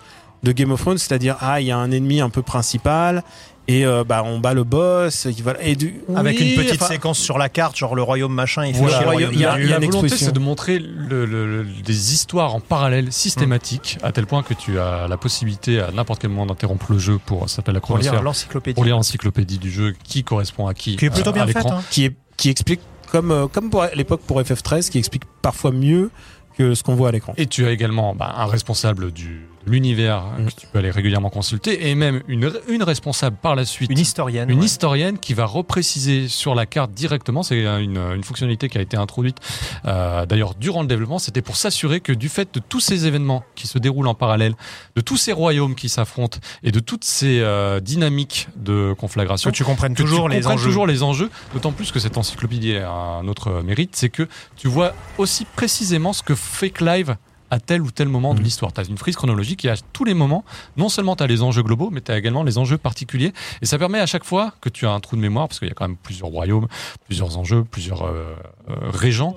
de 0.43 0.51
Game 0.51 0.71
of 0.71 0.81
Thrones, 0.81 0.97
c'est-à-dire, 0.97 1.37
ah, 1.41 1.59
il 1.61 1.67
y 1.67 1.71
a 1.71 1.77
un 1.77 1.89
ennemi 1.91 2.21
un 2.21 2.29
peu 2.29 2.41
principal. 2.41 3.23
Et 3.69 3.85
euh, 3.85 4.03
bah 4.03 4.23
on 4.25 4.39
bat 4.39 4.53
le 4.53 4.65
boss 4.65 5.25
il 5.37 5.41
va 5.41 5.53
et 5.61 5.77
du 5.77 6.01
Avec 6.17 6.37
une 6.41 6.53
petite 6.53 6.81
enfin, 6.81 6.91
séquence 6.91 7.17
sur 7.17 7.37
la 7.37 7.47
carte, 7.47 7.77
genre 7.77 7.95
le 7.95 8.01
royaume 8.03 8.33
machin, 8.33 8.65
il 8.65 8.73
fait 8.73 8.81
Voilà. 8.81 8.97
y 8.97 8.99
a- 8.99 9.03
royaume 9.05 9.31
il 9.33 9.39
y 9.39 9.45
a- 9.45 9.55
nul. 9.55 9.63
il 9.63 9.69
y 9.69 9.73
a 9.73 9.79
la 9.79 9.85
une 9.85 9.91
volonté, 9.91 10.17
c'est 10.17 10.33
de 10.33 10.39
montrer 10.39 10.79
le- 10.79 11.25
le- 11.25 11.63
le- 11.63 11.63
des 11.81 12.13
histoires 12.13 12.53
en 12.55 12.59
parallèle 12.59 13.13
systématiques, 13.13 13.97
à 14.03 14.11
tel 14.11 14.25
point 14.25 14.43
que 14.43 14.53
tu 14.53 14.79
as 14.79 15.07
la 15.07 15.15
possibilité 15.15 15.79
à 15.79 15.91
n'importe 15.91 16.19
quel 16.19 16.31
moment 16.31 16.45
d'interrompre 16.45 16.91
le 16.91 16.99
jeu 16.99 17.19
pour, 17.25 17.49
s'appelle 17.49 17.75
la 17.75 17.79
Pour 17.79 17.97
lire 17.97 18.21
l'encyclopédie. 18.21 18.75
pour 18.75 18.83
lire 18.83 18.97
l'encyclopédie 18.97 19.59
du 19.59 19.71
jeu 19.71 19.93
qui 20.03 20.25
correspond 20.25 20.67
à 20.67 20.73
qui, 20.73 20.97
Qui 20.97 21.05
est 21.05 21.09
plutôt 21.09 21.29
euh, 21.29 21.31
bien 21.33 21.43
à 21.43 21.47
faite. 21.47 21.55
l'écran. 21.55 21.77
hein. 21.77 21.83
qui 21.89 22.03
est 22.03 22.15
qui 22.35 22.49
explique 22.49 22.81
comme 23.13 23.31
euh, 23.31 23.47
comme 23.47 23.69
pour, 23.69 23.83
à 23.83 23.91
l'époque 23.95 24.21
pour 24.27 24.41
FF13 24.41 24.89
qui 24.89 24.97
explique 24.97 25.23
parfois 25.41 25.71
mieux 25.71 26.11
que 26.57 26.75
ce 26.75 26.83
qu'on 26.83 26.95
voit 26.95 27.07
à 27.07 27.11
l'écran. 27.13 27.33
Et 27.37 27.45
tu 27.47 27.65
as 27.65 27.71
également 27.71 28.13
bah, 28.13 28.33
un 28.37 28.45
responsable 28.45 29.13
du 29.13 29.47
l'univers 29.65 30.23
Mm. 30.37 30.45
que 30.47 30.51
tu 30.61 30.67
peux 30.67 30.79
aller 30.79 30.91
régulièrement 30.91 31.29
consulter, 31.29 31.89
et 31.89 31.95
même 31.95 32.21
une, 32.27 32.51
une 32.67 32.83
responsable 32.83 33.37
par 33.41 33.55
la 33.55 33.65
suite. 33.65 33.91
Une 33.91 33.99
historienne. 33.99 34.49
Une 34.49 34.59
ouais. 34.59 34.65
historienne 34.65 35.17
qui 35.19 35.33
va 35.33 35.45
repréciser 35.45 36.27
sur 36.27 36.55
la 36.55 36.65
carte 36.65 36.91
directement, 36.91 37.43
c'est 37.43 37.61
une, 37.61 37.97
une 37.97 38.23
fonctionnalité 38.23 38.69
qui 38.69 38.77
a 38.77 38.81
été 38.81 38.97
introduite 38.97 39.37
euh, 39.85 40.25
d'ailleurs 40.25 40.55
durant 40.55 40.81
le 40.81 40.87
développement, 40.87 41.19
c'était 41.19 41.41
pour 41.41 41.55
s'assurer 41.55 41.99
que 41.99 42.11
du 42.13 42.29
fait 42.29 42.53
de 42.53 42.59
tous 42.59 42.79
ces 42.79 43.05
événements 43.05 43.43
qui 43.55 43.67
se 43.67 43.77
déroulent 43.77 44.07
en 44.07 44.15
parallèle, 44.15 44.55
de 44.95 45.01
tous 45.01 45.17
ces 45.17 45.31
royaumes 45.33 45.75
qui 45.75 45.89
s'affrontent 45.89 46.39
et 46.63 46.71
de 46.71 46.79
toutes 46.79 47.03
ces 47.03 47.39
euh, 47.41 47.79
dynamiques 47.79 48.47
de 48.55 48.93
conflagration, 48.97 49.49
Que 49.51 49.55
tu 49.55 49.63
comprennes 49.63 49.93
que 49.95 50.01
toujours 50.03 50.29
tu 50.29 50.35
les 50.35 50.41
comprennes 50.41 50.57
enjeux. 50.57 50.65
toujours 50.67 50.87
les 50.87 51.03
enjeux, 51.03 51.29
d'autant 51.53 51.71
plus 51.71 51.91
que 51.91 51.99
cette 51.99 52.17
encyclopédie 52.17 52.77
a 52.77 52.89
un 52.89 53.27
autre 53.27 53.61
mérite, 53.63 53.95
c'est 53.95 54.09
que 54.09 54.27
tu 54.55 54.67
vois 54.67 54.93
aussi 55.17 55.45
précisément 55.45 56.13
ce 56.13 56.23
que 56.23 56.35
fait 56.35 56.69
Clive 56.69 57.15
à 57.53 57.59
tel 57.59 57.81
ou 57.81 57.91
tel 57.91 58.07
moment 58.09 58.33
de 58.33 58.39
Mhm. 58.39 58.45
l'histoire. 58.45 58.73
Tu 58.73 58.81
as 58.81 58.85
une 58.89 58.97
frise 58.97 59.15
chronologique 59.15 59.63
et 59.65 59.69
à 59.69 59.75
tous 59.93 60.03
les 60.05 60.13
moments, 60.15 60.43
non 60.75 60.89
seulement 60.89 61.15
tu 61.15 61.23
as 61.23 61.27
les 61.27 61.43
enjeux 61.43 61.61
globaux, 61.63 61.89
mais 61.91 62.01
tu 62.01 62.11
as 62.11 62.17
également 62.17 62.43
les 62.43 62.57
enjeux 62.57 62.77
particuliers. 62.79 63.31
Et 63.61 63.65
ça 63.67 63.77
permet 63.77 63.99
à 63.99 64.05
chaque 64.07 64.23
fois 64.23 64.53
que 64.59 64.69
tu 64.69 64.87
as 64.87 64.91
un 64.91 64.99
trou 64.99 65.15
de 65.15 65.21
mémoire, 65.21 65.47
parce 65.47 65.59
qu'il 65.59 65.67
y 65.67 65.71
a 65.71 65.75
quand 65.75 65.87
même 65.87 65.97
plusieurs 65.97 66.29
royaumes, 66.29 66.67
plusieurs 67.05 67.37
enjeux, 67.37 67.63
plusieurs 67.63 68.01
euh, 68.03 68.35
euh, 68.69 68.75
régents, 68.91 69.35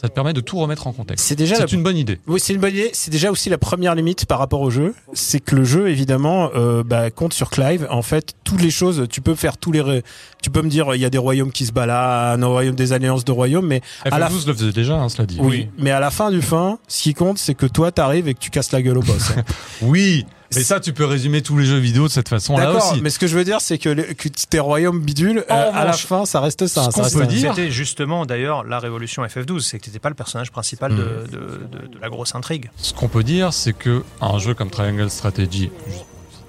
ça 0.00 0.08
te 0.08 0.14
permet 0.14 0.32
de 0.32 0.40
tout 0.40 0.58
remettre 0.58 0.86
en 0.86 0.92
contexte. 0.92 1.24
C'est 1.26 1.34
déjà 1.36 1.54
la- 1.58 1.66
C'est 1.66 1.72
une 1.74 1.82
bonne 1.82 1.96
idée. 1.96 2.18
Oui, 2.26 2.38
c'est 2.40 2.52
une 2.54 2.60
bonne 2.60 2.72
idée. 2.74 2.90
C'est 2.92 3.10
déjà 3.10 3.30
aussi 3.30 3.48
la 3.50 3.58
première 3.58 3.94
limite 3.94 4.26
par 4.26 4.38
rapport 4.38 4.60
au 4.60 4.70
jeu, 4.70 4.94
c'est 5.12 5.40
que 5.40 5.56
le 5.56 5.64
jeu 5.64 5.88
évidemment 5.88 6.50
euh, 6.54 6.82
bah, 6.84 7.10
compte 7.10 7.32
sur 7.32 7.50
Clive. 7.50 7.86
En 7.90 8.02
fait, 8.02 8.34
toutes 8.44 8.62
les 8.62 8.70
choses, 8.70 9.06
tu 9.10 9.20
peux 9.20 9.34
faire 9.34 9.56
tous 9.56 9.72
les, 9.72 10.02
tu 10.42 10.50
peux 10.50 10.62
me 10.62 10.68
dire 10.68 10.94
il 10.94 11.00
y 11.00 11.04
a 11.04 11.10
des 11.10 11.18
royaumes 11.18 11.52
qui 11.52 11.66
se 11.66 11.72
baladent, 11.72 12.42
un 12.42 12.46
royaume 12.46 12.74
des 12.76 12.92
alliances 12.92 13.24
de 13.24 13.32
royaumes, 13.32 13.66
mais 13.66 13.80
à 14.04 14.18
la 14.18 14.28
FF12 14.28 14.46
le 14.46 14.54
faisait 14.54 14.72
déjà, 14.72 14.94
hein, 14.94 15.08
cela 15.08 15.26
dit. 15.26 15.38
oui, 15.40 15.68
mais 15.78 15.90
à 15.90 16.00
la 16.00 16.10
fin 16.10 16.30
du 16.30 16.42
fin, 16.42 16.78
ce 16.88 17.02
qui 17.02 17.14
compte, 17.14 17.38
c'est 17.38 17.54
que 17.54 17.66
toi 17.66 17.90
t'arrives 17.92 18.28
et 18.28 18.34
que 18.34 18.40
tu 18.40 18.50
casses 18.50 18.72
la 18.72 18.82
gueule 18.82 18.98
au 18.98 19.02
boss. 19.02 19.32
hein. 19.36 19.42
Oui, 19.82 20.26
mais 20.54 20.62
ça, 20.62 20.80
tu 20.80 20.92
peux 20.92 21.04
résumer 21.04 21.42
tous 21.42 21.56
les 21.58 21.64
jeux 21.66 21.78
vidéo 21.78 22.04
de 22.08 22.12
cette 22.12 22.28
façon-là 22.28 22.66
D'accord, 22.72 22.92
aussi. 22.92 23.02
mais 23.02 23.10
ce 23.10 23.18
que 23.18 23.26
je 23.26 23.36
veux 23.36 23.44
dire, 23.44 23.60
c'est 23.60 23.78
que, 23.78 23.90
que 24.12 24.28
tes 24.28 24.58
royaumes 24.60 25.00
bidules, 25.00 25.44
euh, 25.50 25.70
à 25.72 25.84
la 25.84 25.92
fin, 25.92 26.24
ça 26.24 26.40
reste 26.40 26.66
ça. 26.66 26.84
ce 26.84 26.90
ça 26.90 26.92
qu'on 26.92 27.02
reste 27.02 27.16
peut 27.16 27.22
un- 27.22 27.26
dire- 27.26 27.54
C'était 27.54 27.70
justement 27.70 28.24
d'ailleurs 28.26 28.64
la 28.64 28.78
révolution 28.78 29.22
FF12, 29.24 29.60
c'est 29.60 29.78
que 29.78 29.84
t'étais 29.84 29.98
pas 29.98 30.08
le 30.08 30.14
personnage 30.14 30.50
principal 30.50 30.92
de, 30.94 30.96
de- 30.96 31.36
de- 31.36 31.86
de 31.88 31.98
la 32.00 32.08
grosse 32.08 32.34
intrigue. 32.34 32.70
Ce 32.78 32.92
qu'on 32.94 33.08
peut 33.08 33.24
dire, 33.24 33.52
c'est 33.52 33.72
que 33.74 34.02
un 34.20 34.38
jeu 34.38 34.54
comme 34.54 34.70
Triangle 34.70 35.10
Strategy, 35.10 35.70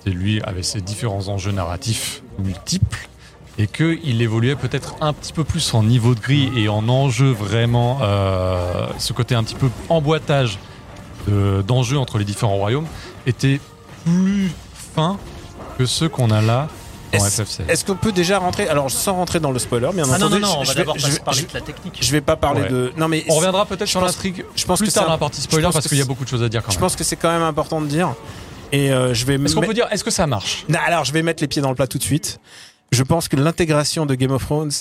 c'était 0.04 0.16
lui 0.16 0.42
avec 0.44 0.64
ses 0.66 0.82
différents 0.82 1.28
enjeux 1.28 1.52
narratifs 1.52 2.22
multiples, 2.40 3.08
et 3.58 3.68
qu'il 3.68 4.22
évoluait 4.22 4.56
peut-être 4.56 4.96
un 5.02 5.12
petit 5.12 5.34
peu 5.34 5.44
plus 5.44 5.74
en 5.74 5.84
niveau 5.84 6.16
de 6.16 6.22
gris 6.22 6.50
et 6.56 6.70
en 6.70 6.88
enjeu 6.88 7.32
vraiment, 7.32 8.00
euh, 8.02 8.88
ce 9.00 9.12
côté 9.12 9.36
un 9.36 9.44
petit 9.44 9.56
peu 9.56 9.68
emboîtage 9.90 10.58
de- 11.28 11.62
d'enjeux 11.68 11.98
entre 11.98 12.18
les 12.18 12.24
différents 12.24 12.56
royaumes 12.56 12.88
était 13.28 13.60
plus 14.06 14.52
fin 14.96 15.18
que 15.78 15.86
ceux 15.86 16.10
qu'on 16.10 16.32
a 16.32 16.42
là 16.42 16.68
dans 17.14 17.26
Est-ce 17.26 17.42
FF16. 17.42 17.62
est-ce 17.70 17.86
qu'on 17.86 17.96
peut 17.96 18.12
déjà 18.12 18.38
rentrer? 18.38 18.68
Alors, 18.68 18.92
sans 18.92 19.14
rentrer 19.14 19.40
dans 19.40 19.52
le 19.52 19.58
spoiler, 19.60 19.90
bien 19.94 20.04
Ah 20.06 20.18
non, 20.20 20.28
entendu, 20.28 20.42
non, 20.42 20.48
non, 20.48 20.58
on 20.60 20.64
je, 20.64 20.68
va 20.68 20.74
je 20.74 20.78
vais, 20.78 20.80
d'abord 20.84 20.98
je, 21.00 21.18
parler 21.20 21.42
je- 21.42 21.48
de 21.48 21.54
la 21.54 21.62
technique. 21.62 21.98
je 22.02 22.12
vais 22.12 22.22
pas 22.22 22.36
parler 22.36 22.62
Ouais. 22.62 22.70
de. 22.70 22.94
Non, 22.98 23.08
mais 23.08 23.24
On 23.30 23.34
reviendra 23.36 23.66
peut-être 23.66 23.86
je 23.86 23.92
sur 23.92 24.02
l'intrigue 24.02 24.46
je 24.56 24.66
pense 24.66 24.80
plus 24.80 24.90
que 24.90 24.94
tard 24.94 25.06
dans 25.06 25.12
la 25.14 25.18
partie 25.18 25.38
je 25.40 25.44
spoiler 25.46 25.64
pense 25.64 25.74
parce 25.74 25.88
qu'il 25.88 25.98
y 25.98 26.02
a 26.02 26.04
c'est- 26.04 26.08
beaucoup 26.08 26.24
de 26.24 26.30
choses 26.30 26.44
à 26.44 26.50
dire 26.50 26.62
quand 26.64 26.72
Je 26.72 26.76
même. 26.78 26.82
pense 26.82 26.96
que 26.96 27.04
c'est 27.04 27.16
quand 27.16 27.32
même 27.32 27.42
important 27.42 27.82
de 27.82 27.88
dire. 27.88 28.14
Et 28.72 28.92
euh, 28.92 29.14
je 29.16 29.26
vais. 29.26 29.36
Est-ce 29.36 29.56
qu'on 29.56 29.62
peut 29.62 29.74
dire, 29.74 29.88
est-ce 29.92 30.04
que 30.04 30.12
ça 30.12 30.28
marche? 30.28 30.66
Non, 30.70 30.78
alors, 30.86 31.04
je 31.04 31.12
vais 31.12 31.24
mettre 31.24 31.42
les 31.42 31.48
pieds 31.48 31.62
dans 31.64 31.70
le 31.70 31.76
plat 31.76 31.88
tout 31.88 31.98
de 31.98 32.04
suite. 32.04 32.40
Je 32.92 33.02
pense 33.02 33.28
que 33.28 33.36
l'intégration 33.36 34.06
de 34.06 34.14
Game 34.14 34.30
of 34.32 34.46
Thrones 34.46 34.72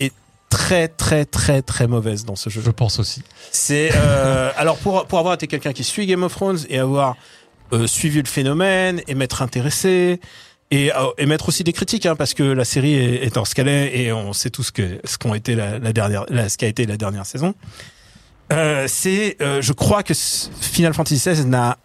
est 0.00 0.12
très, 0.50 0.88
très, 0.88 1.24
très, 1.24 1.62
très 1.62 1.86
mauvaise 1.86 2.26
dans 2.26 2.36
ce 2.36 2.50
jeu. 2.50 2.60
Je 2.62 2.70
pense 2.70 2.98
aussi. 2.98 3.22
C'est 3.50 3.90
euh, 3.94 4.50
alors 4.58 4.76
pour 4.76 5.06
pour 5.06 5.18
avoir 5.18 5.32
été 5.34 5.46
quelqu'un 5.46 5.72
qui 5.72 5.84
suit 5.84 6.04
Game 6.06 6.22
of 6.22 6.34
Thrones 6.34 6.58
et 6.68 6.78
avoir 6.78 7.16
euh, 7.72 7.86
suivi 7.86 8.20
le 8.22 8.28
phénomène 8.28 9.00
et 9.08 9.14
m'être 9.14 9.42
intéressé 9.42 10.20
et 10.70 10.92
euh, 10.92 10.96
émettre 11.18 11.48
aussi 11.48 11.64
des 11.64 11.72
critiques 11.72 12.04
hein, 12.06 12.14
parce 12.16 12.34
que 12.34 12.42
la 12.42 12.64
série 12.64 12.94
est, 12.94 13.24
est 13.24 13.36
en 13.38 13.44
ce 13.44 13.54
qu'elle 13.54 13.68
est 13.68 13.98
et 13.98 14.12
on 14.12 14.32
sait 14.32 14.50
tout 14.50 14.62
ce 14.62 14.70
que 14.72 15.00
ce 15.04 15.16
qu'ont 15.18 15.34
été 15.34 15.54
la, 15.54 15.78
la 15.78 15.92
dernière 15.92 16.24
la- 16.28 16.48
ce 16.48 16.58
qu'a 16.58 16.66
été 16.66 16.84
la 16.86 16.96
dernière 16.96 17.24
saison. 17.26 17.54
Euh, 18.52 18.86
c'est 18.88 19.36
euh, 19.42 19.60
je 19.62 19.72
crois 19.72 20.02
que 20.02 20.14
Final 20.14 20.94
Fantasy 20.94 21.16
XVI 21.30 21.44
n'a 21.46 21.78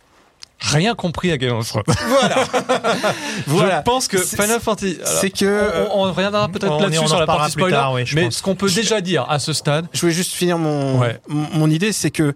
Rien 0.59 0.95
compris 0.95 1.29
à 1.29 1.37
Game 1.37 1.57
of 1.57 1.67
Thrones. 1.67 1.83
voilà 2.07 2.35
voilà 3.47 3.77
Je 3.79 3.83
pense 3.83 4.07
que 4.07 4.17
Final 4.17 4.61
Fantasy. 4.61 4.97
c'est 5.21 5.29
que 5.29 5.43
euh, 5.43 5.87
on, 5.91 6.05
on 6.05 6.13
reviendra 6.13 6.47
peut-être 6.47 6.79
là-dessus 6.79 7.05
sur 7.07 7.19
la 7.19 7.25
partie 7.25 7.51
spoiler. 7.51 7.71
tard, 7.75 7.91
oui, 7.93 8.05
je 8.05 8.15
mais 8.15 8.23
pense. 8.25 8.35
ce 8.37 8.43
qu'on 8.43 8.55
peut 8.55 8.69
déjà 8.71 9.01
dire 9.01 9.25
à 9.29 9.39
ce 9.39 9.51
stade, 9.51 9.87
je 9.91 9.99
voulais 9.99 10.13
juste 10.13 10.31
finir 10.33 10.57
mon 10.57 10.99
Ouais. 10.99 11.19
mon, 11.27 11.47
mon 11.53 11.69
idée, 11.69 11.91
c'est 11.91 12.11
que 12.11 12.33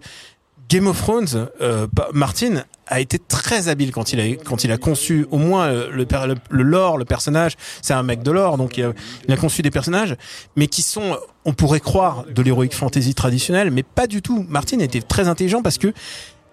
Game 0.68 0.86
of 0.86 0.98
Thrones, 0.98 1.48
euh, 1.62 1.86
Martin 2.12 2.64
a 2.86 3.00
été 3.00 3.18
très 3.18 3.68
habile 3.68 3.90
quand 3.90 4.12
il 4.12 4.20
a 4.20 4.36
quand 4.36 4.64
il 4.64 4.72
a 4.72 4.76
conçu 4.76 5.26
au 5.30 5.38
moins 5.38 5.66
euh, 5.66 5.90
le, 5.90 6.04
le, 6.04 6.34
le 6.50 6.62
lore, 6.62 6.98
le 6.98 7.04
personnage. 7.06 7.52
C'est 7.80 7.94
un 7.94 8.02
mec 8.02 8.22
de 8.22 8.30
lore, 8.30 8.58
donc 8.58 8.76
il 8.76 8.84
a, 8.84 8.92
il 9.26 9.32
a 9.32 9.36
conçu 9.36 9.62
des 9.62 9.70
personnages, 9.70 10.16
mais 10.56 10.66
qui 10.66 10.82
sont, 10.82 11.16
on 11.44 11.54
pourrait 11.54 11.80
croire, 11.80 12.24
de 12.34 12.42
l'heroic 12.42 12.70
fantasy 12.72 13.14
traditionnel, 13.14 13.70
mais 13.70 13.82
pas 13.82 14.06
du 14.06 14.20
tout. 14.20 14.44
Martin 14.48 14.78
était 14.80 15.00
très 15.00 15.28
intelligent 15.28 15.62
parce 15.62 15.78
que 15.78 15.92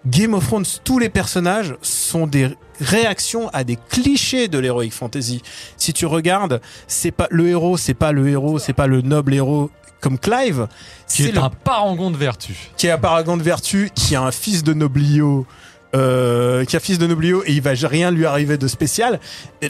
Game 0.06 0.34
of 0.34 0.46
Thrones, 0.46 0.64
tous 0.84 0.98
les 0.98 1.08
personnages 1.08 1.74
sont 1.82 2.26
des 2.26 2.50
réactions 2.80 3.48
à 3.48 3.64
des 3.64 3.76
clichés 3.76 4.46
de 4.48 4.58
l'heroic 4.58 4.90
fantasy. 4.90 5.42
Si 5.76 5.92
tu 5.92 6.06
regardes, 6.06 6.60
c'est 6.86 7.10
pas 7.10 7.26
le 7.30 7.48
héros, 7.48 7.76
c'est 7.76 7.94
pas 7.94 8.12
le 8.12 8.28
héros, 8.28 8.58
c'est 8.58 8.72
pas 8.72 8.86
le 8.86 9.02
noble 9.02 9.34
héros 9.34 9.70
comme 10.06 10.18
Clive, 10.20 10.68
qui 11.08 11.24
c'est 11.24 11.28
est 11.30 11.32
le 11.32 11.40
un 11.40 11.50
parangon 11.50 12.12
de 12.12 12.16
vertu. 12.16 12.54
qui 12.76 12.86
est 12.86 12.92
un 12.92 12.98
paragon 12.98 13.36
de 13.36 13.42
vertu, 13.42 13.90
qui 13.92 14.14
a 14.14 14.22
un 14.22 14.30
fils 14.30 14.62
de 14.62 14.72
noblio, 14.72 15.44
euh, 15.96 16.64
qui 16.64 16.76
a 16.76 16.80
fils 16.80 16.98
de 16.98 17.06
noblio 17.08 17.42
et 17.44 17.52
il 17.52 17.60
va 17.60 17.72
rien 17.72 18.12
lui 18.12 18.24
arriver 18.24 18.56
de 18.56 18.68
spécial. 18.68 19.18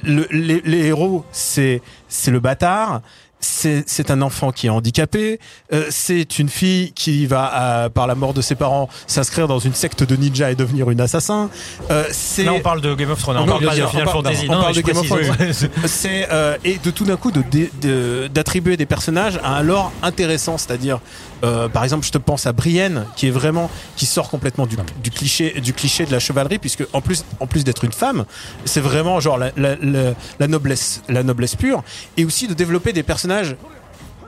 Le- 0.03 0.27
les, 0.31 0.61
les 0.65 0.87
héros, 0.89 1.25
c'est 1.33 1.81
c'est 2.09 2.31
le 2.31 2.41
bâtard. 2.41 3.01
C'est 3.39 4.11
un 4.11 4.23
enfant 4.23 4.51
qui 4.51 4.67
est 4.67 4.71
handicapé. 4.71 5.39
euh, 5.73 5.87
c'est 5.91 6.39
une 6.39 6.49
fille 6.49 6.93
qui 6.93 7.27
va, 7.27 7.53
euh, 7.85 7.89
par 7.91 8.07
la 8.07 8.15
mort 8.15 8.33
de 8.35 8.41
ses 8.41 8.55
parents, 8.55 8.89
s'inscrire 9.07 9.47
dans 9.47 9.59
une 9.59 9.75
secte 9.75 10.03
de 10.03 10.17
ninja 10.17 10.51
et 10.51 10.55
devenir 10.55 10.91
une 10.91 11.01
assassin. 11.01 11.51
Euh, 11.91 12.05
Là, 12.39 12.53
on 12.55 12.61
parle 12.61 12.81
de 12.81 12.95
Game 12.95 13.11
of 13.11 13.19
Thrones, 13.21 13.37
on, 13.37 13.43
On 13.43 13.47
parle 13.47 13.65
pas 13.67 13.77
de- 13.77 13.87
Final 13.87 14.09
Fantasy. 14.09 14.47
on 14.49 14.53
parle 14.61 14.75
de 14.75 14.81
Game 14.81 14.97
of 14.97 15.07
Thrones. 15.07 15.53
c'est 15.87 16.29
euh, 16.33 16.57
et 16.65 16.79
de 16.79 16.91
tout 16.91 17.05
d'un 17.05 17.17
coup 17.17 17.31
de 17.31 17.43
dé- 17.43 17.71
de- 17.81 18.29
d'attribuer 18.33 18.77
des 18.77 18.87
personnages 18.87 19.39
à 19.45 19.57
un 19.57 19.63
lore 19.63 19.93
intéressant, 20.03 20.57
c'est-à-dire 20.59 20.99
euh, 21.45 21.69
par 21.69 21.85
exemple 21.85 22.07
je 22.07 22.13
te 22.13 22.19
pense 22.19 22.47
à 22.47 22.53
Brienne 22.53 23.07
qui 23.17 23.27
est 23.29 23.31
vraiment 23.31 23.71
qui 23.97 24.07
sort 24.07 24.31
complètement 24.31 24.67
du, 24.67 24.77
du 25.03 25.11
cliché 25.11 25.61
du 25.61 25.73
cliché 25.73 26.07
de 26.07 26.13
la 26.13 26.19
chevalerie 26.19 26.59
puisque 26.59 26.85
en 26.93 27.01
plus 27.01 27.25
en 27.41 27.47
plus 27.47 27.65
d'être 27.65 27.85
une 27.85 27.93
femme 27.93 28.25
c'est 28.65 28.81
vraiment 28.81 29.21
genre 29.21 29.39
la, 29.39 29.51
la, 29.57 29.77
la, 29.83 30.15
la 30.39 30.47
noblesse 30.49 31.03
la 31.09 31.23
noblesse 31.23 31.55
pure 31.57 31.83
et 32.17 32.25
aussi 32.25 32.49
de 32.49 32.55
développer 32.55 32.93
des 32.93 33.03
personnages 33.03 33.57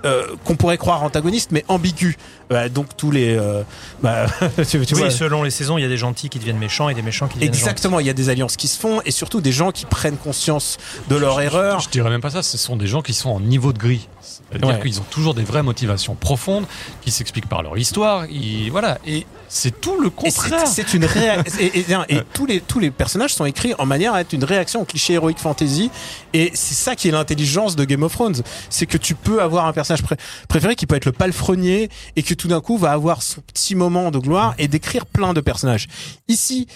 euh, 0.04 0.26
qu'on 0.44 0.54
pourrait 0.54 0.78
croire 0.78 1.02
antagonistes 1.02 1.50
mais 1.50 1.64
ambigus 1.68 2.16
Euh, 2.50 2.68
donc 2.70 2.96
tous 2.96 3.10
les 3.10 3.36
euh, 3.36 3.62
bah, 4.02 4.26
tu, 4.56 4.86
tu 4.86 4.94
oui, 4.94 5.00
vois, 5.00 5.10
selon 5.10 5.42
les 5.42 5.50
saisons, 5.50 5.76
il 5.76 5.82
y 5.82 5.84
a 5.84 5.88
des 5.88 5.98
gentils 5.98 6.28
qui 6.30 6.38
deviennent 6.38 6.56
méchants 6.56 6.88
et 6.88 6.94
des 6.94 7.02
méchants 7.02 7.26
qui 7.28 7.34
deviennent 7.34 7.52
Exactement, 7.52 8.00
il 8.00 8.06
y 8.06 8.10
a 8.10 8.14
des 8.14 8.28
alliances 8.30 8.56
qui 8.56 8.68
se 8.68 8.78
font 8.78 9.02
et 9.04 9.10
surtout 9.10 9.40
des 9.42 9.52
gens 9.52 9.70
qui 9.72 9.84
prennent 9.86 10.16
conscience 10.16 10.78
de 11.10 11.16
leur 11.16 11.40
erreur. 11.40 11.80
Je 11.80 11.88
dirais 11.90 12.08
même 12.10 12.20
pas 12.22 12.30
ça, 12.30 12.42
ce 12.42 12.56
sont 12.56 12.76
des 12.76 12.86
gens 12.86 13.02
qui 13.02 13.12
sont 13.12 13.28
en 13.30 13.40
niveau 13.40 13.72
de 13.74 13.78
gris. 13.78 14.08
C'est-à-dire 14.50 14.68
Ouais. 14.68 14.80
qu'ils 14.80 15.00
ont 15.00 15.04
toujours 15.10 15.34
des 15.34 15.42
vraies 15.44 15.62
motivations 15.62 16.14
profondes, 16.14 16.64
qui 17.02 17.10
s'expliquent 17.10 17.48
par 17.48 17.62
leur 17.62 17.76
histoire. 17.76 18.26
voilà. 18.70 18.98
Et 19.06 19.26
c'est 19.48 19.80
tout 19.80 19.98
le 20.00 20.10
contraire. 20.10 20.66
c'est 20.66 20.92
une 20.94 21.04
réa- 21.04 21.42
et, 21.60 21.80
et- 21.80 22.16
et 22.16 22.22
tous 22.34 22.44
les 22.46 22.60
tous 22.60 22.78
les 22.78 22.90
personnages 22.90 23.34
sont 23.34 23.46
écrits 23.46 23.72
en 23.78 23.86
manière 23.86 24.12
à 24.14 24.20
être 24.20 24.32
une 24.34 24.44
réaction 24.44 24.82
au 24.82 24.84
cliché 24.84 25.14
héroïque 25.14 25.38
fantasy 25.38 25.90
et 26.34 26.50
c'est 26.54 26.74
ça 26.74 26.94
qui 26.94 27.08
est 27.08 27.12
l'intelligence 27.12 27.74
de 27.74 27.84
Game 27.84 28.02
of 28.02 28.12
Thrones 28.12 28.42
c'est 28.68 28.84
que 28.84 28.98
tu 28.98 29.14
peux 29.14 29.40
avoir 29.40 29.64
un 29.64 29.72
personnage 29.72 30.02
pré- 30.02 30.16
préféré 30.48 30.76
qui 30.76 30.84
peut 30.86 30.96
être 30.96 31.06
le 31.06 31.12
palefrenier 31.12 31.88
et 32.16 32.22
que 32.22 32.34
tout 32.34 32.46
d'un 32.48 32.60
coup 32.60 32.76
va 32.76 32.90
avoir 32.92 33.22
son 33.22 33.40
petit 33.40 33.74
moment 33.74 34.10
de 34.10 34.18
gloire 34.18 34.54
et 34.58 34.68
d'écrire 34.68 35.06
plein 35.06 35.32
de 35.32 35.40
personnages 35.40 35.88
ici 36.28 36.66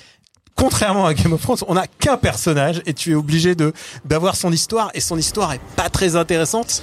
Contrairement 0.55 1.07
à 1.07 1.14
Game 1.14 1.32
of 1.32 1.40
Thrones, 1.40 1.57
on 1.66 1.74
n'a 1.74 1.86
qu'un 1.86 2.18
personnage 2.18 2.82
et 2.84 2.92
tu 2.92 3.12
es 3.12 3.14
obligé 3.14 3.55
de 3.55 3.72
d'avoir 4.05 4.36
son 4.36 4.53
histoire 4.53 4.90
et 4.92 5.00
son 5.00 5.16
histoire 5.16 5.53
est 5.55 5.61
pas 5.76 5.88
très 5.88 6.14
intéressante 6.14 6.82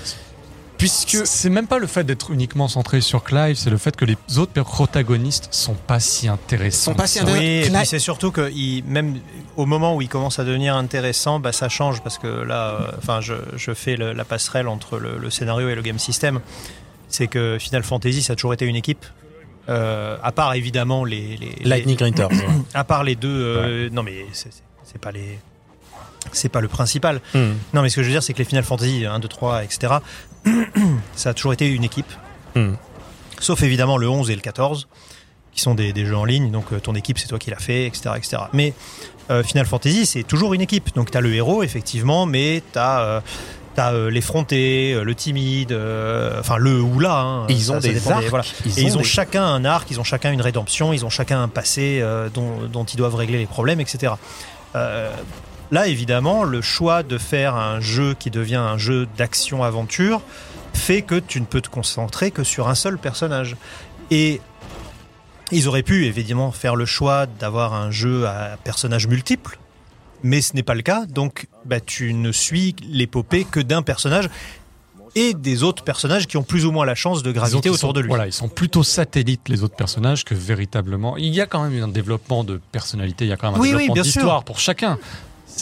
puisque 0.79 1.27
C'est- 1.27 1.49
même 1.51 1.67
pas 1.67 1.77
le 1.77 1.85
fait 1.85 2.03
d'être 2.03 2.31
uniquement 2.31 2.67
centré 2.67 3.01
sur 3.01 3.23
Clive, 3.23 3.55
c'est 3.55 3.69
le 3.69 3.77
fait 3.77 3.95
que 3.95 4.05
les 4.05 4.17
autres 4.39 4.59
protagonistes 4.63 5.49
sont 5.51 5.75
pas 5.75 5.99
si 5.99 6.27
intéressants. 6.27 6.91
Sont 6.93 6.95
pas 6.97 7.05
si 7.05 7.19
Oui, 7.21 7.37
et 7.45 7.63
Cla- 7.69 7.77
puis 7.79 7.85
c'est 7.85 7.99
surtout 7.99 8.31
que 8.31 8.49
il, 8.51 8.83
même 8.85 9.19
au 9.57 9.67
moment 9.67 9.95
où 9.95 10.01
il 10.01 10.09
commence 10.09 10.39
à 10.39 10.43
devenir 10.43 10.75
intéressant, 10.75 11.39
bah, 11.39 11.51
ça 11.51 11.69
change 11.69 12.01
parce 12.01 12.17
que 12.17 12.25
là, 12.27 12.69
euh, 12.71 12.91
enfin, 12.97 13.21
je, 13.21 13.35
je 13.55 13.73
fais 13.75 13.95
le- 13.95 14.13
la 14.13 14.25
passerelle 14.25 14.67
entre 14.67 14.97
le, 14.97 15.19
le 15.19 15.29
scénario 15.29 15.69
et 15.69 15.75
le 15.75 15.81
game 15.83 15.99
system. 15.99 16.39
C'est 17.09 17.27
que 17.27 17.57
Final 17.59 17.83
Fantasy, 17.83 18.21
ça 18.23 18.33
a 18.33 18.35
toujours 18.35 18.53
été 18.53 18.65
une 18.65 18.75
équipe. 18.75 19.05
Euh, 19.67 20.17
à 20.23 20.31
part 20.31 20.55
évidemment 20.55 21.03
les, 21.05 21.37
les- 21.37 21.55
les- 21.59 21.63
Lightning 21.65 21.97
à 22.73 22.83
part 22.83 23.03
les 23.03 23.15
deux, 23.15 23.29
euh, 23.29 23.89
non 23.91 24.01
mais 24.01 24.25
c'est 24.33 24.51
c'est- 24.51 24.63
c'est 24.83 24.97
pas 24.99 25.11
les, 25.11 25.37
c'est 26.31 26.49
pas 26.49 26.61
le 26.61 26.67
principal. 26.67 27.21
Hmm. 27.33 27.53
Non 27.73 27.81
mais 27.81 27.89
ce 27.89 27.95
que 27.97 28.01
je 28.03 28.07
veux 28.07 28.13
dire, 28.13 28.23
c'est 28.23 28.33
que 28.33 28.39
les 28.39 28.45
Final 28.45 28.63
Fantasy 28.63 29.05
1, 29.05 29.19
2, 29.19 29.27
3, 29.27 29.63
etc. 29.63 29.93
ça 31.15 31.29
a 31.29 31.33
toujours 31.33 31.53
été 31.53 31.67
une 31.67 31.83
équipe. 31.83 32.11
Hmm. 32.55 32.73
Sauf 33.39 33.61
évidemment 33.63 33.97
le 33.97 34.09
11 34.09 34.29
et 34.29 34.35
le 34.35 34.41
14, 34.41 34.87
qui 35.53 35.61
sont 35.61 35.75
des, 35.75 35.93
des 35.93 36.05
jeux 36.05 36.17
en 36.17 36.25
ligne, 36.25 36.51
donc 36.51 36.65
euh, 36.73 36.79
ton 36.79 36.93
équipe 36.95 37.17
c'est 37.19 37.27
toi 37.27 37.39
qui 37.39 37.49
l'as 37.51 37.59
fait, 37.59 37.85
etc. 37.85 38.11
etc. 38.17 38.37
Mais 38.53 38.73
euh, 39.31 39.43
Final 39.43 39.65
Fantasy 39.65 40.05
c'est 40.05 40.23
toujours 40.23 40.53
une 40.53 40.61
équipe. 40.61 40.93
Donc 40.95 41.11
t'as 41.11 41.21
le 41.21 41.33
héros 41.33 41.63
effectivement, 41.63 42.25
mais 42.25 42.61
t'as 42.73 43.01
euh, 43.01 43.21
t'as 43.75 43.93
euh, 43.93 44.09
l'effronté, 44.09 44.93
euh, 44.93 45.03
le 45.03 45.15
timide, 45.15 45.71
euh, 45.71 46.39
enfin 46.39 46.57
le 46.57 46.81
ou 46.81 46.99
là. 46.99 47.19
hein. 47.21 47.47
Et 47.47 47.53
ils 47.53 47.71
ont 47.71 47.79
Ça- 47.79 47.87
des 47.87 48.07
arcs. 48.11 48.25
voilà. 48.29 48.43
Ils 48.65 48.79
Et 48.79 48.81
ils 48.83 48.95
ont 48.97 49.01
des- 49.01 49.03
chacun 49.05 49.43
un 49.45 49.63
arc, 49.65 49.89
ils 49.91 49.99
ont 49.99 50.03
chacun 50.03 50.31
une 50.31 50.41
rédemption, 50.41 50.91
ils 50.91 51.05
ont 51.05 51.09
chacun 51.09 51.41
un 51.43 51.47
passé 51.47 52.03
dont, 52.33 52.67
dont 52.71 52.83
ils 52.83 52.97
doivent 52.97 53.15
régler 53.15 53.37
les 53.37 53.45
problèmes, 53.47 53.79
etc. 53.79 54.13
Là, 55.71 55.87
évidemment, 55.87 56.43
le 56.43 56.61
choix 56.61 57.03
de 57.03 57.17
faire 57.17 57.55
un 57.55 57.79
jeu 57.79 58.15
qui 58.17 58.31
devient 58.31 58.55
un 58.55 58.77
jeu 58.77 59.07
d'action-aventure 59.17 60.21
fait 60.73 61.01
que 61.03 61.15
tu 61.19 61.39
ne 61.39 61.45
peux 61.45 61.61
te 61.61 61.69
concentrer 61.69 62.31
que 62.31 62.43
sur 62.43 62.67
un 62.67 62.75
seul 62.75 62.97
personnage. 62.97 63.55
Et 64.11 64.41
ils 65.51 65.67
auraient 65.67 65.83
pu, 65.83 66.05
évidemment, 66.05 66.51
faire 66.51 66.75
le 66.75 66.85
choix 66.85 67.25
d'avoir 67.27 67.73
un 67.73 67.91
jeu 67.91 68.25
à 68.27 68.57
personnages 68.63 69.07
multiples, 69.07 69.59
mais 70.23 70.41
ce 70.41 70.55
n'est 70.55 70.63
pas 70.63 70.75
le 70.75 70.81
cas, 70.81 71.05
donc 71.05 71.47
bah, 71.65 71.79
tu 71.79 72.13
ne 72.13 72.31
suis 72.31 72.75
l'épopée 72.87 73.45
que 73.45 73.59
d'un 73.59 73.81
personnage 73.83 74.29
et 75.15 75.33
des 75.33 75.63
autres 75.63 75.83
personnages 75.83 76.27
qui 76.27 76.37
ont 76.37 76.43
plus 76.43 76.65
ou 76.65 76.71
moins 76.71 76.85
la 76.85 76.93
chance 76.93 77.23
de 77.23 77.31
graviter 77.31 77.69
autour 77.69 77.79
sont- 77.79 77.93
de 77.93 77.99
lui. 78.01 78.09
Voilà, 78.09 78.27
ils 78.27 78.33
sont 78.33 78.47
plutôt 78.49 78.83
satellites, 78.83 79.49
les 79.49 79.63
autres 79.63 79.75
personnages, 79.75 80.23
que 80.23 80.35
véritablement. 80.35 81.17
Il 81.17 81.33
y 81.33 81.41
a 81.41 81.45
quand 81.47 81.67
même 81.67 81.81
un 81.83 81.87
développement 81.87 82.43
de 82.43 82.59
personnalité, 82.71 83.25
il 83.25 83.29
y 83.29 83.31
a 83.31 83.37
quand 83.37 83.51
même 83.51 83.59
un 83.59 83.63
Oui, 83.63 83.71
développement 83.71 84.01
d'histoire 84.03 84.43
pour 84.43 84.59
chacun. 84.59 84.99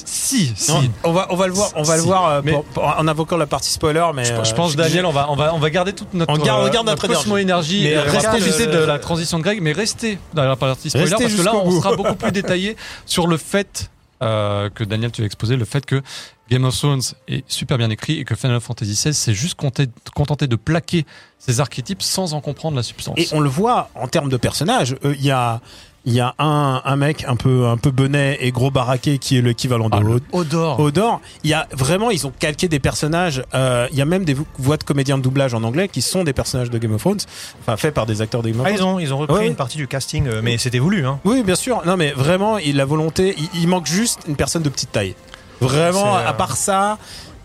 Si, 0.05 0.53
si. 0.55 0.71
Non, 0.71 0.81
on 1.03 1.11
va 1.13 1.27
on 1.31 1.35
va 1.35 1.47
le 1.47 1.53
voir 1.53 1.71
on 1.75 1.83
va 1.83 1.95
le 1.97 2.03
voir 2.03 2.25
euh, 2.27 2.41
Mais- 2.43 2.51
pour- 2.51 2.63
pour- 2.65 2.83
en 2.83 3.07
invoquant 3.07 3.37
la 3.37 3.47
partie 3.47 3.71
spoiler 3.71 4.05
mais 4.13 4.25
Je, 4.25 4.33
euh, 4.33 4.43
je 4.43 4.53
pense, 4.53 4.75
Daniel, 4.75 5.05
on 5.05 5.11
va, 5.11 5.27
on, 5.31 5.35
va, 5.35 5.53
on 5.55 5.59
va 5.59 5.69
garder 5.69 5.93
toute 5.93 6.13
notre, 6.13 6.31
On 6.33 6.37
garde- 6.37 6.63
on 6.63 6.67
euh, 6.67 6.69
garde 6.69 6.85
notre 6.87 7.07
Cosmo 7.07 7.37
énergie. 7.37 7.83
Mais 7.83 7.91
et 7.91 7.97
restez 7.99 8.63
euh, 8.67 8.81
de 8.81 8.85
la 8.85 8.99
transition 8.99 9.39
de 9.39 9.43
Greg, 9.43 9.61
mais 9.61 9.71
restez 9.71 10.19
dans 10.33 10.43
la 10.45 10.55
partie 10.55 10.89
spoiler 10.89 11.09
Restez 11.09 11.23
parce 11.23 11.35
que 11.35 11.41
là, 11.41 11.55
on 11.55 11.69
bout. 11.69 11.77
sera 11.81 11.95
beaucoup 11.95 12.15
plus 12.15 12.31
détaillé 12.31 12.75
sur 13.05 13.27
le 13.27 13.37
fait 13.37 13.89
euh, 14.23 14.69
que 14.69 14.83
Daniel, 14.83 15.11
tu 15.11 15.21
as 15.21 15.25
exposé, 15.25 15.55
le 15.55 15.65
fait 15.65 15.85
que 15.85 16.01
Game 16.49 16.63
of 16.65 16.75
Thrones 16.77 17.01
est 17.27 17.43
super 17.47 17.77
bien 17.77 17.89
écrit 17.89 18.19
et 18.19 18.23
que 18.25 18.33
Final 18.35 18.59
Fantasy 18.61 18.91
XVI 18.93 19.13
s'est 19.13 19.33
juste 19.33 19.55
contenté, 19.55 19.89
contenté 20.15 20.47
de 20.47 20.55
plaquer 20.55 21.05
ces 21.39 21.59
archétypes 21.59 22.01
sans 22.01 22.33
en 22.33 22.41
comprendre 22.41 22.75
la 22.77 22.83
substance. 22.83 23.17
et 23.17 23.27
on 23.31 23.39
le 23.39 23.49
voit 23.49 23.89
en 23.95 24.07
termes 24.07 24.29
de 24.29 24.37
personnages 24.37 24.95
euh, 25.05 25.13
il 25.19 25.23
y 25.25 25.29
a 25.31 25.61
il 26.07 26.13
y 26.13 26.19
a 26.21 26.33
un, 26.39 26.81
un 26.83 26.95
mec 26.95 27.25
un 27.27 27.35
peu 27.35 27.67
un 27.67 27.75
peu 27.77 27.91
benet 27.91 28.37
et 28.41 28.51
gros 28.51 28.71
baraqué 28.71 29.17
qui 29.19 29.37
est 29.37 29.41
l'équivalent 29.41 29.89
de 29.89 29.97
Ah, 29.97 30.35
Odor. 30.35 30.79
Odor. 30.79 31.21
Il 31.43 31.49
y 31.49 31.53
a 31.53 31.67
vraiment 31.73 32.09
ils 32.11 32.25
ont 32.25 32.31
calqué 32.39 32.67
des 32.67 32.79
personnages. 32.79 33.43
euh, 33.53 33.87
il 33.91 33.97
y 33.97 34.01
a 34.01 34.05
même 34.05 34.23
des 34.25 34.33
vo- 34.33 34.47
voix 34.57 34.77
de 34.77 34.83
comédiens 34.85 35.17
de 35.17 35.23
doublage 35.23 35.53
en 35.53 35.63
anglais 35.63 35.89
qui 35.89 36.01
sont 36.01 36.23
des 36.23 36.31
personnages 36.33 36.69
de 36.69 36.77
Game 36.77 36.93
of 36.93 37.01
Thrones, 37.01 37.19
enfin 37.59 37.75
faits 37.77 37.93
par 37.93 38.05
des 38.05 38.21
acteurs 38.21 38.41
de 38.41 38.49
Game 38.49 38.61
of 38.61 38.65
Ah, 38.67 38.73
Thrones. 38.73 38.79
ils 38.79 38.93
ont, 38.95 38.99
ils 38.99 39.13
ont 39.13 39.17
repris 39.17 39.35
Ouais. 39.37 39.47
une 39.47 39.55
partie 39.55 39.77
du 39.77 39.87
casting, 39.87 40.27
euh, 40.27 40.41
mais 40.41 40.57
c'était 40.57 40.79
voulu. 40.79 41.05
Hein. 41.05 41.19
Oui, 41.25 41.43
bien 41.43 41.55
sûr. 41.55 41.81
Non, 41.85 41.97
mais 41.97 42.11
vraiment, 42.11 42.57
il 42.57 42.77
la 42.77 42.85
volonté. 42.85 43.35
Il, 43.37 43.61
il 43.63 43.67
manque 43.67 43.85
juste 43.87 44.21
une 44.29 44.37
personne 44.37 44.63
de 44.63 44.69
petite 44.69 44.91
taille. 44.93 45.13
Vraiment, 45.59 46.15
euh, 46.17 46.25
à 46.27 46.33
part 46.33 46.55
ça, 46.55 46.97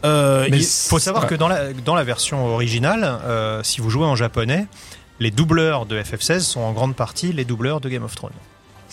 Euh, 0.04 0.46
il- 0.52 0.64
faut 0.64 0.98
savoir 0.98 1.24
Ouais. 1.24 1.28
que 1.30 1.34
dans 1.36 1.46
la, 1.48 1.72
dans 1.72 1.94
la 1.94 2.02
version 2.04 2.46
originale, 2.46 3.04
euh, 3.24 3.60
si 3.62 3.80
vous 3.80 3.88
jouez 3.90 4.04
en 4.06 4.16
japonais, 4.16 4.66
les 5.20 5.30
doubleurs 5.30 5.86
de 5.86 5.96
FF16 6.00 6.40
sont 6.40 6.60
en 6.60 6.72
grande 6.72 6.96
partie 6.96 7.32
les 7.32 7.44
doubleurs 7.44 7.80
de 7.80 7.88
Game 7.88 8.02
of 8.02 8.14
Thrones. 8.16 8.32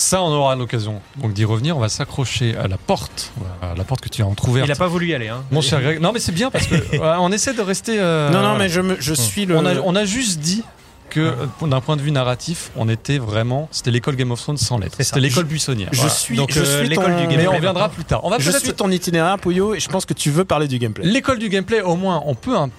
Ça, 0.01 0.23
on 0.23 0.29
aura 0.31 0.55
l'occasion 0.55 1.01
donc 1.17 1.33
d'y 1.33 1.43
revenir. 1.43 1.75
On 1.75 1.81
va 1.81 1.89
s'accrocher 1.89 2.55
à 2.55 2.69
la 2.69 2.77
porte, 2.77 3.31
à 3.61 3.75
la 3.75 3.83
porte 3.83 3.99
que 3.99 4.07
tu 4.07 4.21
as 4.21 4.25
entrouverte. 4.25 4.65
Il 4.65 4.69
n'a 4.69 4.75
pas 4.77 4.87
voulu 4.87 5.07
y 5.07 5.13
aller. 5.13 5.27
Hein. 5.27 5.43
Mon 5.51 5.59
cher 5.59 5.81
Greg. 5.81 5.99
Non, 5.99 6.13
mais 6.13 6.19
c'est 6.19 6.31
bien 6.31 6.49
parce 6.49 6.67
que 6.67 6.75
ouais, 6.75 6.99
on 7.19 7.31
essaie 7.33 7.53
de 7.53 7.61
rester. 7.61 7.97
euh, 7.99 8.29
Non, 8.29 8.41
non, 8.41 8.55
mais 8.57 8.69
je, 8.69 8.79
me, 8.79 8.95
je 8.99 9.13
suis 9.13 9.45
le. 9.45 9.57
on 9.57 9.65
a, 9.65 9.75
on 9.81 9.95
a 9.97 10.05
juste 10.05 10.39
dit 10.39 10.63
que 11.09 11.19
euh, 11.19 11.67
d'un 11.67 11.81
point 11.81 11.97
de 11.97 12.01
vue 12.01 12.11
narratif, 12.11 12.71
on 12.77 12.87
était 12.87 13.17
vraiment. 13.17 13.67
C'était 13.71 13.91
l'école 13.91 14.15
Game 14.15 14.31
of 14.31 14.41
Thrones 14.41 14.55
sans 14.57 14.77
lettres. 14.77 14.95
C'était 15.01 15.19
l'école 15.19 15.43
buissonnière. 15.43 15.89
je 15.91 15.97
Voilà. 15.97 16.13
suis, 16.13 16.35
Donc, 16.37 16.53
je 16.53 16.61
euh, 16.61 16.79
suis 16.79 16.87
l'école 16.87 17.07
ton- 17.07 17.17
du 17.21 17.27
Mais 17.27 17.35
gameplay. 17.35 17.57
on 17.57 17.59
viendra 17.59 17.89
plus 17.89 18.05
tard. 18.05 18.21
On 18.23 18.29
va 18.29 18.37
Je 18.39 18.51
suis 18.51 18.71
ton 18.73 18.89
itinéraire, 18.89 19.37
Pouillot, 19.37 19.75
et 19.75 19.81
je 19.81 19.89
pense 19.89 20.05
que 20.05 20.13
tu 20.13 20.31
veux 20.31 20.45
parler 20.45 20.69
du 20.69 20.79
gameplay. 20.79 21.05
L'école 21.05 21.39
du 21.39 21.49
gameplay, 21.49 21.81
au 21.81 21.97
moins, 21.97 22.23
on 22.25 22.35
peut 22.35 22.55
un 22.55 22.69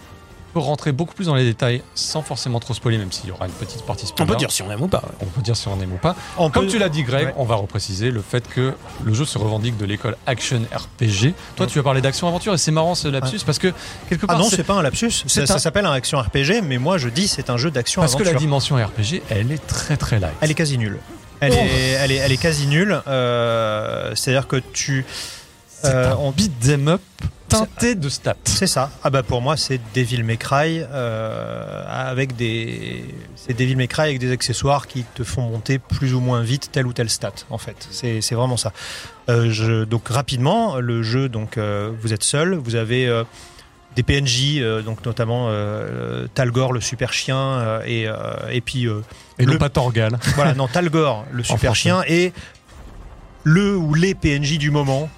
peu 0.52 0.58
rentrer 0.60 0.92
beaucoup 0.92 1.14
plus 1.14 1.26
dans 1.26 1.34
les 1.34 1.44
détails 1.44 1.82
sans 1.94 2.22
forcément 2.22 2.60
trop 2.60 2.74
spoiler, 2.74 2.98
même 2.98 3.12
s'il 3.12 3.28
y 3.28 3.32
aura 3.32 3.46
une 3.46 3.52
petite 3.52 3.82
partie 3.82 4.04
On 4.04 4.08
spoiler. 4.08 4.30
peut 4.32 4.36
dire 4.36 4.50
si 4.50 4.62
on 4.62 4.70
aime 4.70 4.82
ou 4.82 4.88
pas. 4.88 5.02
On 5.20 5.26
peut 5.26 5.40
dire 5.42 5.56
si 5.56 5.68
on 5.68 5.80
aime 5.80 5.92
ou 5.92 5.96
pas. 5.98 6.14
On 6.36 6.50
Comme 6.50 6.64
peut- 6.66 6.70
tu 6.72 6.78
l'as 6.78 6.88
dit, 6.88 7.02
Greg, 7.02 7.26
Ouais. 7.28 7.34
on 7.36 7.44
va 7.44 7.54
repréciser 7.56 8.10
le 8.10 8.22
fait 8.22 8.48
que 8.48 8.74
le 9.04 9.14
jeu 9.14 9.24
se 9.24 9.38
revendique 9.38 9.76
de 9.76 9.84
l'école 9.86 10.16
action 10.26 10.60
RPG. 10.72 11.34
Toi, 11.56 11.66
tu 11.66 11.78
as 11.78 11.82
parlé 11.82 12.00
d'action 12.00 12.28
aventure 12.28 12.54
et 12.54 12.58
c'est 12.58 12.70
marrant 12.70 12.94
ce 12.94 13.08
lapsus 13.08 13.40
parce 13.46 13.58
que 13.58 13.72
quelque 14.08 14.24
Ah 14.24 14.32
part, 14.34 14.38
non, 14.38 14.48
c'est- 14.50 14.64
pas 14.64 14.74
un 14.74 14.82
lapsus. 14.82 15.10
Ça, 15.26 15.58
s'appelle 15.58 15.86
un 15.86 15.92
action 15.92 16.18
RPG, 16.18 16.60
mais 16.62 16.78
moi 16.78 16.98
je 16.98 17.08
dis 17.08 17.28
c'est 17.28 17.50
un 17.50 17.56
jeu 17.56 17.70
d'action 17.70 18.02
parce 18.02 18.12
que 18.14 18.18
aventure. 18.22 18.34
la 18.34 18.40
dimension 18.40 18.76
RPG, 18.76 19.22
elle 19.30 19.52
est 19.52 19.66
très 19.66 19.96
très 19.96 20.18
light. 20.20 20.34
Elle 20.40 20.50
est 20.50 20.54
quasi 20.54 20.78
nulle. 20.78 20.98
Elle, 21.40 21.52
Oh. 21.54 21.56
est, 21.58 21.90
elle, 21.92 22.12
est, 22.12 22.16
elle 22.16 22.32
est 22.32 22.36
quasi 22.36 22.66
nulle. 22.66 23.00
euh, 23.08 24.12
C'est-à-dire 24.14 24.46
que 24.46 24.56
tu. 24.56 25.06
Euh, 25.84 26.14
on- 26.18 26.32
beat 26.32 26.58
them 26.60 26.88
up 26.88 27.00
teinté 27.48 27.94
de 27.96 28.08
stats. 28.08 28.36
C'est 28.44 28.66
ça. 28.68 28.90
Ah 29.02 29.10
bah 29.10 29.22
pour 29.24 29.40
moi 29.42 29.56
c'est 29.56 29.80
Devil 29.94 30.22
May 30.22 30.36
Cry 30.36 30.82
euh, 30.82 31.84
avec 31.88 32.36
des 32.36 33.04
c'est 33.34 33.54
Devil 33.58 33.74
May 33.74 33.88
Cry 33.88 34.02
avec 34.02 34.18
des 34.20 34.30
accessoires 34.30 34.86
qui 34.86 35.04
te 35.14 35.24
font 35.24 35.42
monter 35.42 35.78
plus 35.80 36.14
ou 36.14 36.20
moins 36.20 36.42
vite 36.42 36.68
telle 36.70 36.86
ou 36.86 36.92
telle 36.92 37.10
stat 37.10 37.32
en 37.50 37.58
fait. 37.58 37.88
C'est 37.90 38.20
c'est 38.20 38.36
vraiment 38.36 38.56
ça. 38.56 38.72
Euh, 39.28 39.50
je, 39.50 39.82
donc 39.84 40.08
rapidement 40.08 40.76
le 40.76 41.02
jeu 41.02 41.28
donc 41.28 41.58
euh, 41.58 41.90
vous 42.00 42.12
êtes 42.12 42.22
seul, 42.22 42.54
vous 42.54 42.76
avez 42.76 43.08
euh, 43.08 43.24
des 43.96 44.04
PNJ 44.04 44.58
euh, 44.58 44.82
donc 44.82 45.04
notamment 45.04 45.46
euh, 45.48 46.28
Talgor 46.32 46.72
le 46.72 46.80
super 46.80 47.12
chien 47.12 47.36
euh, 47.36 47.82
et 47.84 48.06
euh, 48.06 48.14
et 48.52 48.60
puis 48.60 48.86
euh, 48.86 49.00
Et 49.40 49.44
le- 49.44 49.54
non 49.54 49.58
pas 49.58 49.70
Torgal. 49.70 50.16
voilà, 50.36 50.54
non, 50.54 50.68
Talgor, 50.68 51.24
le 51.32 51.42
super 51.42 51.74
chien, 51.74 52.02
et 52.06 52.32
le 53.42 53.76
ou 53.76 53.94
les 53.94 54.14
PNJ 54.14 54.58
du 54.58 54.70
moment. 54.70 55.08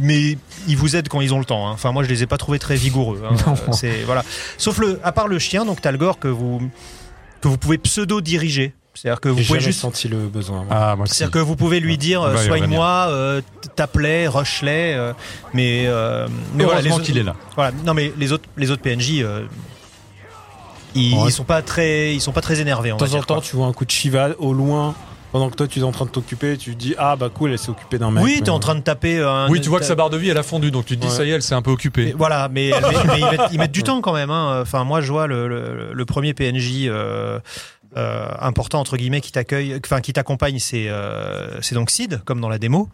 Mais 0.00 0.36
ils 0.68 0.76
vous 0.76 0.96
aident 0.96 1.08
quand 1.08 1.20
ils 1.20 1.32
ont 1.34 1.38
le 1.38 1.44
temps. 1.44 1.68
hein. 1.68 1.72
Enfin, 1.72 1.92
moi, 1.92 2.02
je 2.02 2.08
les 2.08 2.22
ai 2.22 2.26
pas 2.26 2.38
trouvés 2.38 2.58
très 2.58 2.76
vigoureux. 2.76 3.22
hein. 3.30 3.54
C'est 3.72 4.02
voilà. 4.04 4.24
Sauf 4.58 4.78
le, 4.78 5.00
à 5.04 5.12
part 5.12 5.28
le 5.28 5.38
chien, 5.38 5.64
donc 5.64 5.80
Talgor 5.80 6.18
que 6.18 6.28
vous 6.28 6.60
que 7.40 7.48
vous 7.48 7.58
pouvez 7.58 7.78
pseudo 7.78 8.20
diriger. 8.20 8.74
C'est-à-dire 8.94 9.20
que 9.20 9.28
vous 9.28 9.38
J'ai 9.40 9.44
pouvez 9.46 9.60
juste. 9.60 9.80
senti 9.80 10.08
le 10.08 10.16
besoin. 10.26 10.64
moi. 10.64 10.68
Ah. 10.70 10.96
C'est-à-dire 11.04 11.30
que 11.30 11.38
vous 11.38 11.54
pouvez 11.54 11.80
lui 11.80 11.98
dire 11.98 12.22
euh, 12.22 12.36
soigne-moi, 12.38 13.08
euh, 13.10 13.42
tape-les, 13.76 14.26
rush-les, 14.26 14.94
euh, 14.96 15.12
mais 15.52 15.84
euh, 15.86 16.26
mais 16.54 16.64
voilà, 16.64 16.80
autres- 16.94 17.02
qu'il 17.04 17.18
est 17.18 17.22
là. 17.22 17.36
voilà. 17.56 17.72
Non, 17.84 17.92
mais 17.92 18.10
les 18.16 18.32
autres 18.32 18.48
les 18.56 18.70
autres 18.70 18.80
PNJ, 18.80 19.20
euh, 19.20 19.44
ils, 20.94 21.14
Ouais. 21.14 21.24
ils 21.26 21.30
sont 21.32 21.44
pas 21.44 21.60
très 21.60 22.14
ils 22.14 22.20
sont 22.22 22.32
pas 22.32 22.40
très 22.40 22.60
énervés. 22.60 22.90
De 22.92 22.96
temps 22.96 23.04
en 23.14 23.20
temps, 23.22 23.34
quoi. 23.34 23.42
tu 23.42 23.54
vois 23.56 23.66
un 23.66 23.72
coup 23.74 23.84
de 23.84 23.90
Shiva 23.90 24.30
au 24.38 24.54
loin, 24.54 24.94
pendant 25.36 25.50
que 25.50 25.54
toi 25.56 25.68
tu 25.68 25.80
es 25.80 25.82
en 25.82 25.92
train 25.92 26.06
de 26.06 26.10
t'occuper, 26.10 26.56
tu 26.56 26.72
te 26.72 26.78
dis 26.78 26.94
Ah 26.96 27.14
bah 27.14 27.28
cool, 27.28 27.52
elle 27.52 27.58
s'est 27.58 27.68
occupée 27.68 27.98
d'un 27.98 28.10
mec. 28.10 28.24
Oui, 28.24 28.40
t'es 28.42 28.48
en 28.48 28.58
train 28.58 28.74
de 28.74 28.80
taper. 28.80 29.18
euh, 29.18 29.30
Un, 29.30 29.50
Oui, 29.50 29.60
tu 29.60 29.68
vois 29.68 29.80
que 29.80 29.84
sa 29.84 29.94
barre 29.94 30.08
de 30.08 30.16
vie, 30.16 30.30
elle 30.30 30.38
a 30.38 30.42
fondu, 30.42 30.70
donc 30.70 30.86
tu 30.86 30.96
te 30.96 31.02
dis, 31.02 31.08
Ouais. 31.08 31.12
ça 31.12 31.24
y 31.26 31.30
est, 31.30 31.34
elle 31.34 31.42
s'est 31.42 31.54
un 31.54 31.60
peu 31.60 31.68
Mais 31.70 31.74
occupée. 31.74 32.14
voilà, 32.16 32.48
mais, 32.50 32.70
mais- 32.80 33.04
mais 33.06 33.20
ils, 33.20 33.24
mettent, 33.30 33.52
ils 33.52 33.58
mettent 33.58 33.72
du 33.72 33.82
temps 33.82 34.00
quand 34.00 34.14
même. 34.14 34.30
hein. 34.30 34.60
Enfin, 34.62 34.84
moi, 34.84 35.02
je 35.02 35.12
vois 35.12 35.26
le, 35.26 35.46
le- 35.46 35.90
le 35.92 36.04
premier 36.06 36.32
PNJ 36.32 36.86
euh, 36.88 37.38
euh, 37.98 38.28
important 38.40 38.80
entre 38.80 38.96
guillemets 38.96 39.20
qui 39.20 39.30
t'accueille, 39.32 39.78
enfin 39.84 40.00
qui 40.00 40.14
t'accompagne, 40.14 40.58
c'est 40.58 40.88
euh, 40.88 41.60
c'est 41.60 41.74
donc 41.74 41.90
Sid, 41.90 42.22
comme 42.24 42.40
dans 42.40 42.48
la 42.48 42.58
démo. 42.58 42.88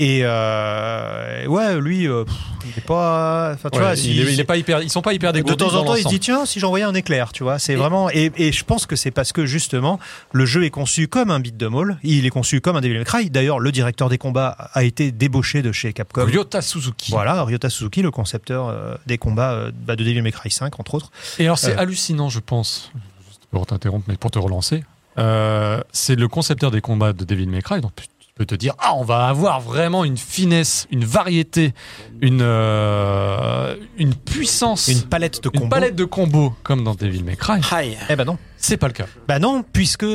Et 0.00 0.20
euh, 0.22 1.46
ouais, 1.46 1.80
lui, 1.80 2.06
euh, 2.06 2.24
pff, 2.24 2.34
il 2.66 2.78
est 2.78 2.86
pas. 2.86 3.50
Enfin, 3.54 3.68
tu 3.70 3.78
Ouais, 3.78 3.84
vois, 3.84 3.94
il, 3.94 3.98
si- 3.98 4.20
est, 4.20 4.32
il 4.32 4.38
est 4.40 4.44
pas 4.44 4.56
hyper, 4.56 4.80
ils 4.80 4.90
sont 4.90 5.02
pas 5.02 5.12
hyper 5.12 5.32
de 5.32 5.38
dégourdis 5.38 5.56
temps 5.56 5.70
en 5.70 5.72
dans 5.72 5.84
temps, 5.86 5.94
il 5.94 5.98
se 5.98 6.04
l'ensemble. 6.04 6.14
dit 6.14 6.20
tiens, 6.20 6.46
si 6.46 6.60
j'envoyais 6.60 6.84
un 6.84 6.94
éclair, 6.94 7.32
tu 7.32 7.42
vois, 7.42 7.58
c'est 7.58 7.74
vraiment 7.74 8.08
et, 8.10 8.30
et 8.36 8.52
je 8.52 8.64
pense 8.64 8.86
que 8.86 8.94
c'est 8.94 9.10
parce 9.10 9.32
que 9.32 9.44
justement 9.44 9.98
le 10.32 10.46
jeu 10.46 10.64
est 10.64 10.70
conçu 10.70 11.08
comme 11.08 11.32
un 11.32 11.40
beat 11.40 11.56
de 11.56 11.66
all, 11.66 11.98
il 12.04 12.26
est 12.26 12.30
conçu 12.30 12.60
comme 12.60 12.76
un 12.76 12.80
Devil 12.80 12.98
May 12.98 13.04
Cry. 13.04 13.28
D'ailleurs, 13.30 13.58
le 13.58 13.72
directeur 13.72 14.08
des 14.08 14.18
combats 14.18 14.56
a 14.72 14.84
été 14.84 15.10
débauché 15.10 15.62
de 15.62 15.72
chez 15.72 15.92
Capcom. 15.92 16.24
Ryota 16.24 16.62
Suzuki. 16.62 17.10
Voilà, 17.10 17.42
Ryota 17.42 17.68
Suzuki, 17.68 18.00
le 18.02 18.12
concepteur 18.12 18.68
euh, 18.68 18.94
des 19.06 19.18
combats 19.18 19.52
euh, 19.54 19.72
bah, 19.74 19.96
de 19.96 20.04
Devil 20.04 20.22
May 20.22 20.30
Cry 20.30 20.50
5, 20.52 20.78
entre 20.78 20.94
autres. 20.94 21.10
Et 21.40 21.44
alors, 21.46 21.58
c'est 21.58 21.72
Euh. 21.72 21.78
hallucinant, 21.80 22.28
je 22.28 22.38
pense, 22.38 22.92
juste 23.28 23.40
pour 23.50 23.66
t'interrompre, 23.66 24.04
mais 24.08 24.16
pour 24.16 24.30
te 24.30 24.38
relancer. 24.38 24.84
Euh, 25.18 25.80
c'est 25.90 26.14
le 26.14 26.28
concepteur 26.28 26.70
des 26.70 26.80
combats 26.80 27.12
de 27.12 27.24
Devil 27.24 27.48
May 27.48 27.62
Cry, 27.62 27.80
donc 27.80 27.90
peux 28.38 28.46
te 28.46 28.54
dire, 28.54 28.74
ah, 28.78 28.94
on 28.94 29.04
va 29.04 29.26
avoir 29.26 29.60
vraiment 29.60 30.04
une 30.04 30.16
finesse, 30.16 30.86
une 30.90 31.04
variété, 31.04 31.74
une, 32.20 32.40
euh, 32.42 33.74
une 33.98 34.14
puissance, 34.14 34.88
Une 34.88 35.02
palette 35.02 35.42
de 35.42 35.50
une 35.52 35.60
combos. 35.60 35.68
palette 35.70 35.96
de 35.96 36.04
combos 36.04 36.54
comme 36.62 36.84
dans 36.84 36.94
Devil 36.94 37.24
May 37.24 37.36
Cry. 37.36 37.60
Aïe. 37.72 37.98
Eh 38.08 38.16
ben 38.16 38.24
non. 38.24 38.38
C'est 38.56 38.76
pas 38.76 38.86
le 38.86 38.92
cas. 38.92 39.06
Bah 39.26 39.38
non, 39.38 39.64
puisque 39.72 40.06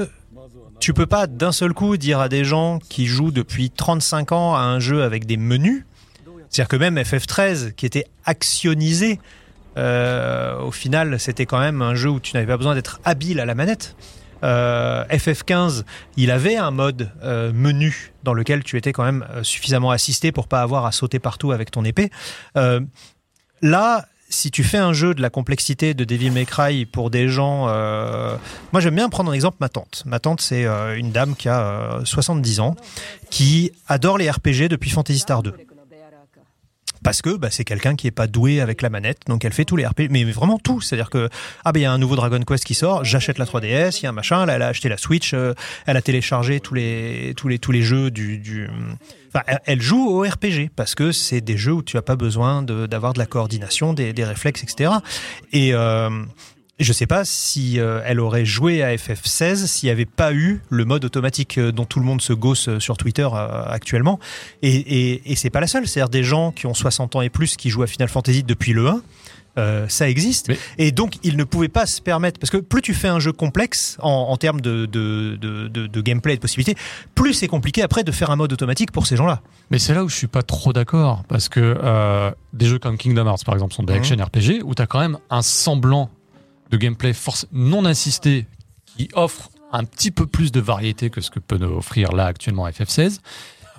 tu 0.80 0.94
peux 0.94 1.06
pas 1.06 1.28
d'un 1.28 1.52
seul 1.52 1.74
coup 1.74 1.98
dire 1.98 2.20
à 2.20 2.30
des 2.30 2.44
gens 2.44 2.80
qui 2.90 3.06
jouent 3.06 3.32
depuis 3.32 3.70
35 3.70 4.32
ans 4.32 4.56
à 4.56 4.60
un 4.62 4.80
jeu 4.80 5.04
avec 5.04 5.26
des 5.26 5.38
menus, 5.38 5.86
c'est-à-dire 6.50 6.70
que 6.70 6.76
même 6.76 6.98
FF13, 6.98 7.74
qui 7.74 7.86
était 7.86 8.06
actionnisé, 8.26 9.20
euh, 9.78 10.60
au 10.62 10.72
final, 10.72 11.20
c'était 11.20 11.46
quand 11.46 11.60
même 11.60 11.82
un 11.82 11.96
jeu 11.96 12.10
où 12.10 12.20
tu 12.20 12.36
n'avais 12.36 12.48
pas 12.48 12.58
besoin 12.58 12.76
d'être 12.76 13.00
habile 13.06 13.40
à 13.40 13.46
la 13.46 13.56
manette. 13.56 13.96
Euh, 14.44 15.06
FF15, 15.06 15.84
il 16.18 16.32
avait 16.32 16.58
un 16.58 16.72
mode 16.72 17.10
euh, 17.24 17.52
menu 17.54 18.14
dans 18.24 18.34
lequel 18.34 18.64
tu 18.64 18.78
étais 18.78 18.94
quand 18.94 19.04
même 19.04 19.26
euh, 19.32 19.44
suffisamment 19.44 19.92
assisté 19.92 20.32
pour 20.32 20.48
pas 20.48 20.62
avoir 20.62 20.86
à 20.86 20.92
sauter 20.92 21.20
partout 21.20 21.52
avec 21.52 21.72
ton 21.72 21.84
épée. 21.86 22.10
Euh, 22.58 22.82
là, 23.62 24.06
si 24.34 24.52
tu 24.52 24.64
fais 24.64 24.78
un 24.78 24.94
jeu 24.94 25.14
de 25.14 25.22
la 25.22 25.30
complexité 25.30 25.94
de 25.94 26.04
Devil 26.04 26.32
May 26.32 26.46
Cry 26.46 26.86
pour 26.86 27.10
des 27.10 27.30
gens, 27.30 27.68
euh, 27.70 28.36
moi 28.72 28.82
j'aime 28.82 28.96
bien 28.96 29.08
prendre 29.10 29.30
en 29.30 29.34
exemple 29.34 29.58
ma 29.60 29.70
tante. 29.70 30.04
Ma 30.06 30.20
tante 30.20 30.42
c'est 30.42 30.66
euh, 30.66 30.98
une 30.98 31.12
dame 31.12 31.36
qui 31.36 31.48
a 31.50 31.62
euh, 31.62 32.06
70 32.06 32.60
ans, 32.60 32.76
qui 33.30 33.72
adore 33.88 34.18
les 34.18 34.30
RPG 34.30 34.68
depuis 34.70 34.90
Phantasy 34.90 35.20
Star 35.20 35.44
2. 35.44 35.54
Parce 37.04 37.22
que 37.22 37.36
bah, 37.36 37.50
c'est 37.52 37.64
quelqu'un 37.64 37.96
qui 37.96 38.08
est 38.08 38.12
pas 38.12 38.28
doué 38.28 38.62
avec 38.62 38.82
la 38.82 38.90
manette, 38.90 39.20
donc 39.28 39.46
elle 39.46 39.54
fait 39.54 39.66
tous 39.66 39.76
les 39.76 39.86
RPG, 39.86 40.08
mais 40.10 40.24
vraiment 40.26 40.58
tout. 40.58 40.82
C'est-à-dire 40.82 41.10
que 41.10 41.30
ah 41.66 41.72
ben 41.72 41.80
il 41.82 41.84
y 41.84 41.86
a 41.86 41.92
un 41.92 41.98
nouveau 41.98 42.16
Dragon 42.16 42.40
Quest 42.42 42.64
qui 42.64 42.74
sort, 42.74 43.04
j'achète 43.04 43.38
la 43.38 43.46
3DS, 43.46 44.00
il 44.00 44.04
y 44.04 44.06
a 44.06 44.10
un 44.10 44.14
machin, 44.14 44.46
là, 44.46 44.54
elle 44.56 44.62
a 44.62 44.68
acheté 44.68 44.90
la 44.90 44.98
Switch, 44.98 45.34
euh, 45.34 45.54
elle 45.86 45.98
a 45.98 46.02
téléchargé 46.02 46.60
tous 46.60 46.74
les 46.74 47.34
tous 47.36 47.48
les 47.48 47.60
tous 47.60 47.72
les 47.72 47.82
jeux 47.82 48.12
du, 48.12 48.38
du... 48.38 48.70
Enfin, 49.30 49.44
elle- 49.66 49.82
joue 49.82 50.08
au 50.10 50.22
RPG 50.22 50.70
parce 50.76 50.96
que 50.96 51.12
c'est 51.12 51.42
des 51.42 51.58
jeux 51.58 51.74
où 51.74 51.84
tu 51.84 51.98
as 51.98 52.02
pas 52.02 52.16
besoin 52.16 52.62
d'avoir 52.62 53.14
de, 53.14 53.20
la 53.20 53.26
coordination, 53.26 53.94
des, 53.94 54.14
réflexes, 54.24 54.64
etc. 54.64 54.92
Et 55.52 55.74
je 56.80 56.92
sais 56.92 57.06
pas 57.06 57.24
si 57.24 57.80
euh, 57.80 58.02
elle 58.06 58.20
aurait 58.20 58.46
joué 58.46 58.82
à 58.84 58.96
FF16 58.96 59.68
s'il 59.68 59.88
n'y 59.88 59.92
avait 59.92 60.06
pas 60.06 60.34
eu 60.34 60.62
le 60.70 60.86
mode 60.86 61.06
automatique 61.06 61.58
euh, 61.58 61.72
dont 61.72 61.86
tout 61.86 62.00
le 62.00 62.06
monde 62.06 62.22
se 62.22 62.34
gosse 62.34 62.68
euh, 62.68 62.80
sur 62.80 62.98
Twitter 62.98 63.28
euh, 63.32 63.64
actuellement. 63.68 64.20
Et, 64.64 64.74
et, 64.76 65.32
et 65.32 65.36
c'est 65.36 65.50
pas 65.52 65.62
la 65.62 65.68
seule. 65.68 65.88
C'est-à-dire 65.88 66.10
des 66.10 66.24
gens 66.24 66.52
qui 66.52 66.66
ont 66.66 66.74
60 66.74 67.16
ans 67.16 67.22
et 67.22 67.30
plus 67.30 67.56
qui 67.58 67.70
jouent 67.70 67.84
à 67.84 67.88
Final 67.88 68.10
Fantasy 68.10 68.44
depuis 68.44 68.74
le 68.74 68.88
1. 68.88 69.02
euh, 69.60 69.86
ça 69.88 70.10
existe 70.10 70.48
Mais- 70.50 70.58
et 70.80 70.92
donc 70.92 71.14
ils 71.22 71.38
ne 71.38 71.44
pouvaient 71.44 71.68
pas 71.68 71.86
se 71.86 72.02
permettre 72.02 72.40
parce 72.40 72.50
que 72.50 72.58
plus 72.58 72.82
tu 72.82 72.96
fais 72.96 73.08
un 73.08 73.20
jeu 73.20 73.32
complexe 73.32 73.98
en, 74.02 74.10
en 74.10 74.36
termes 74.38 74.60
de, 74.62 74.88
de, 74.88 75.36
de, 75.40 75.68
de, 75.68 76.02
gameplay 76.02 76.34
et 76.34 76.38
de 76.38 76.42
possibilités 76.42 76.76
plus 77.14 77.36
c'est 77.36 77.48
compliqué 77.48 77.84
après 77.84 78.04
de 78.04 78.12
faire 78.12 78.32
un 78.32 78.36
mode 78.36 78.52
automatique 78.52 78.92
pour 78.92 79.06
ces 79.06 79.16
gens-là 79.16 79.42
Mais 79.70 79.78
c'est 79.78 79.94
là 79.94 80.04
où 80.04 80.10
je 80.10 80.16
suis 80.16 80.26
pas 80.26 80.42
trop 80.42 80.74
d'accord, 80.74 81.22
parce 81.28 81.50
que 81.50 81.60
euh, 81.84 82.32
des 82.54 82.66
jeux 82.66 82.80
comme 82.80 82.98
Kingdom 82.98 83.28
Hearts, 83.28 83.46
par 83.46 83.54
exemple, 83.54 83.76
sont 83.76 83.84
des 83.84 83.94
Mhm. 83.94 84.00
action 84.00 84.16
RPG, 84.18 84.64
où 84.64 84.74
tu 84.74 84.82
as 84.82 84.88
quand 84.88 85.00
même 85.02 85.20
un 85.30 85.44
semblant 85.44 86.10
de 86.74 86.78
gameplay 86.78 87.14
force 87.14 87.46
non 87.52 87.86
assisté 87.86 88.48
qui 88.98 89.08
offre 89.14 89.50
un 89.72 89.84
petit 89.84 90.10
peu 90.12 90.26
plus 90.26 90.52
de 90.52 90.60
variété 90.60 91.10
que 91.12 91.22
ce 91.22 91.30
que 91.30 91.40
peut 91.40 91.58
nous 91.58 91.68
offrir 91.78 92.12
là 92.14 92.26
actuellement 92.26 92.68
FF16. 92.68 93.20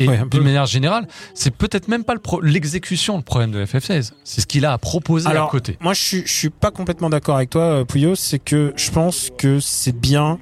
Et 0.00 0.08
Ouais, 0.08 0.20
d'une 0.30 0.42
manière 0.42 0.66
générale, 0.66 1.06
c'est 1.34 1.52
peut-être 1.54 1.86
même 1.88 2.02
pas 2.04 2.14
le 2.14 2.20
pro- 2.20 2.40
l'exécution 2.40 3.16
le 3.16 3.22
problème 3.22 3.52
de 3.52 3.64
FF16. 3.64 4.12
C'est 4.24 4.40
ce 4.40 4.46
qu'il 4.46 4.64
a 4.64 4.72
à 4.72 4.78
proposer 4.78 5.26
à 5.28 5.30
Alors, 5.30 5.50
côté. 5.50 5.76
moi 5.80 5.92
je 5.94 6.02
suis, 6.02 6.22
je 6.26 6.32
suis 6.32 6.50
pas 6.50 6.70
complètement 6.72 7.10
d'accord 7.10 7.36
avec 7.36 7.50
toi, 7.50 7.62
euh, 7.62 7.84
Pouillot. 7.84 8.14
C'est 8.16 8.40
que 8.40 8.72
je 8.76 8.90
pense 8.90 9.30
que 9.38 9.60
c'est 9.60 9.96
bien 9.96 10.38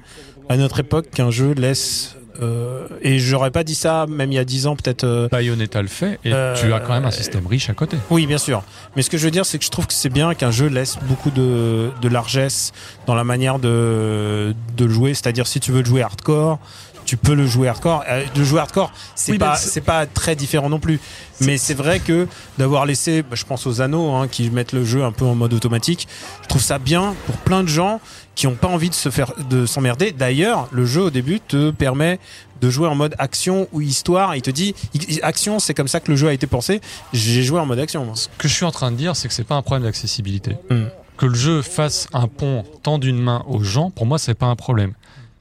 à 0.49 0.57
notre 0.57 0.79
époque 0.79 1.09
qu'un 1.11 1.29
jeu 1.31 1.53
laisse. 1.53 2.15
Euh, 2.41 2.87
et 3.01 3.19
j'aurais 3.19 3.51
pas 3.51 3.63
dit 3.63 3.75
ça 3.75 4.05
même 4.07 4.31
il 4.31 4.35
y 4.35 4.39
a 4.39 4.45
10 4.45 4.67
ans, 4.67 4.75
peut-être. 4.75 5.03
euh, 5.03 5.27
Bayonetta 5.29 5.81
le 5.81 5.87
fait, 5.87 6.19
et 6.25 6.33
Euh, 6.33 6.55
tu 6.55 6.73
as 6.73 6.79
quand 6.79 6.93
même 6.93 7.05
un 7.05 7.11
système 7.11 7.45
riche 7.47 7.69
à 7.69 7.73
côté. 7.73 7.97
Oui, 8.09 8.25
bien 8.27 8.37
sûr. 8.37 8.63
Mais 8.95 9.01
ce 9.01 9.09
que 9.09 9.17
je 9.17 9.25
veux 9.25 9.31
dire, 9.31 9.45
c'est 9.45 9.59
que 9.59 9.65
je 9.65 9.69
trouve 9.71 9.87
que 9.87 9.93
c'est 9.93 10.09
bien 10.09 10.33
qu'un 10.33 10.51
jeu 10.51 10.67
laisse 10.67 10.97
beaucoup 11.03 11.29
de, 11.31 11.89
de 12.01 12.07
largesse 12.07 12.71
dans 13.07 13.15
la 13.15 13.23
manière 13.23 13.59
de, 13.59 14.55
de 14.77 14.85
le 14.85 14.91
jouer. 14.91 15.13
C'est-à-dire, 15.13 15.47
si 15.47 15.59
tu 15.59 15.71
veux 15.71 15.79
le 15.79 15.85
jouer 15.85 16.01
hardcore, 16.01 16.59
tu 17.05 17.17
peux 17.17 17.33
le 17.33 17.45
jouer 17.47 17.67
hardcore. 17.67 18.03
Euh, 18.09 18.23
le 18.35 18.43
jouer 18.43 18.59
hardcore, 18.59 18.91
c'est 19.15 19.33
Oui, 19.33 19.37
pas, 19.37 19.55
c'est- 19.55 19.69
c'est 19.69 19.81
pas 19.81 20.05
très 20.05 20.35
différent 20.35 20.69
non 20.69 20.79
plus. 20.79 20.99
Mais 21.41 21.57
c'est 21.57 21.73
vrai 21.73 21.99
que 21.99 22.27
d'avoir 22.57 22.85
laissé, 22.85 23.21
bah, 23.23 23.35
je 23.35 23.43
pense 23.43 23.65
aux 23.67 23.81
anneaux 23.81 24.11
hein, 24.13 24.27
qui 24.27 24.49
mettent 24.49 24.71
le 24.71 24.85
jeu 24.85 25.03
un 25.03 25.11
peu 25.11 25.25
en 25.25 25.35
mode 25.35 25.53
automatique, 25.53 26.07
je 26.43 26.47
trouve 26.47 26.61
ça 26.61 26.79
bien 26.79 27.15
pour 27.25 27.35
plein 27.37 27.63
de 27.63 27.67
gens 27.69 27.99
qui 28.35 28.47
ont 28.47 28.55
pas 28.55 28.67
envie 28.67 28.89
de 28.89 28.95
se 28.95 29.09
faire, 29.09 29.33
de 29.49 29.65
s'emmerder. 29.65 30.11
D'ailleurs, 30.11 30.67
le 30.71 30.85
jeu 30.85 31.01
au 31.03 31.09
début 31.09 31.39
te 31.39 31.71
permet 31.71 32.19
de 32.61 32.69
jouer 32.69 32.87
en 32.87 32.95
mode 32.95 33.13
action 33.19 33.67
ou 33.73 33.81
histoire. 33.81 34.35
Il 34.35 34.41
te 34.41 34.49
dit, 34.51 34.73
action, 35.21 35.59
c'est 35.59 35.73
comme 35.73 35.87
ça 35.89 35.99
que 35.99 36.09
le 36.09 36.15
jeu 36.17 36.29
a 36.29 36.33
été 36.33 36.47
pensé. 36.47 36.79
J'ai 37.11 37.43
joué 37.43 37.59
en 37.59 37.65
mode 37.65 37.79
action. 37.79 38.05
moi. 38.05 38.15
Ce 38.15 38.27
que 38.37 38.47
je 38.47 38.53
suis 38.53 38.65
en 38.65 38.71
train 38.71 38.91
de 38.91 38.95
dire, 38.95 39.15
c'est 39.15 39.27
que 39.27 39.33
c'est 39.33 39.43
pas 39.43 39.55
un 39.55 39.61
problème 39.61 39.83
d'accessibilité. 39.83 40.55
Hmm. 40.69 40.85
Que 41.17 41.25
le 41.27 41.35
jeu 41.35 41.61
fasse 41.61 42.07
un 42.13 42.27
pont 42.27 42.63
tendu 42.81 43.11
d'une 43.11 43.21
main 43.21 43.43
aux 43.47 43.61
gens, 43.63 43.91
pour 43.91 44.05
moi, 44.05 44.17
c'est 44.17 44.33
pas 44.33 44.45
un 44.47 44.55
problème. 44.55 44.93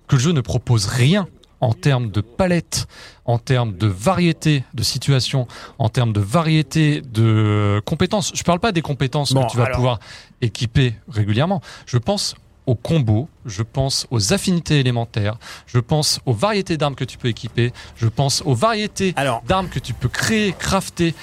Que 0.09 0.17
le 0.17 0.21
jeu 0.23 0.33
ne 0.33 0.41
propose 0.43 0.87
rien 0.87 1.27
en 1.63 1.73
termes 1.73 2.11
de 2.11 2.21
palette, 2.21 2.87
en 3.25 3.39
termes 3.39 3.75
de 3.79 3.87
variété 3.87 4.65
de 4.75 4.83
situations, 4.83 5.47
en 5.79 5.89
termes 5.89 6.13
de 6.13 6.21
variété 6.21 7.01
de 7.01 7.81
compétences. 7.87 8.33
Je 8.35 8.43
parle 8.43 8.59
pas 8.61 8.73
des 8.73 8.83
compétences 8.83 9.33
Bon, 9.33 9.47
que 9.47 9.51
tu 9.53 9.57
vas 9.57 9.65
alors- 9.65 9.77
pouvoir 9.77 10.01
équiper 10.43 10.95
régulièrement. 11.09 11.63
Je 11.87 11.99
pense 11.99 12.35
aux 12.67 12.75
combos, 12.75 13.29
je 13.47 13.63
pense 13.63 14.07
aux 14.11 14.33
affinités 14.33 14.79
élémentaires, 14.81 15.37
je 15.67 15.79
pense 15.79 16.21
aux 16.27 16.33
variétés 16.33 16.77
d'armes 16.77 16.95
que 16.95 17.05
tu 17.05 17.17
peux 17.19 17.29
équiper, 17.29 17.73
je 17.97 18.07
pense 18.07 18.43
aux 18.45 18.55
variétés 18.55 19.15
d'armes 19.47 19.69
que 19.69 19.79
tu 19.81 19.95
peux 19.95 20.09
créer, 20.09 20.53
crafter. 20.57 21.15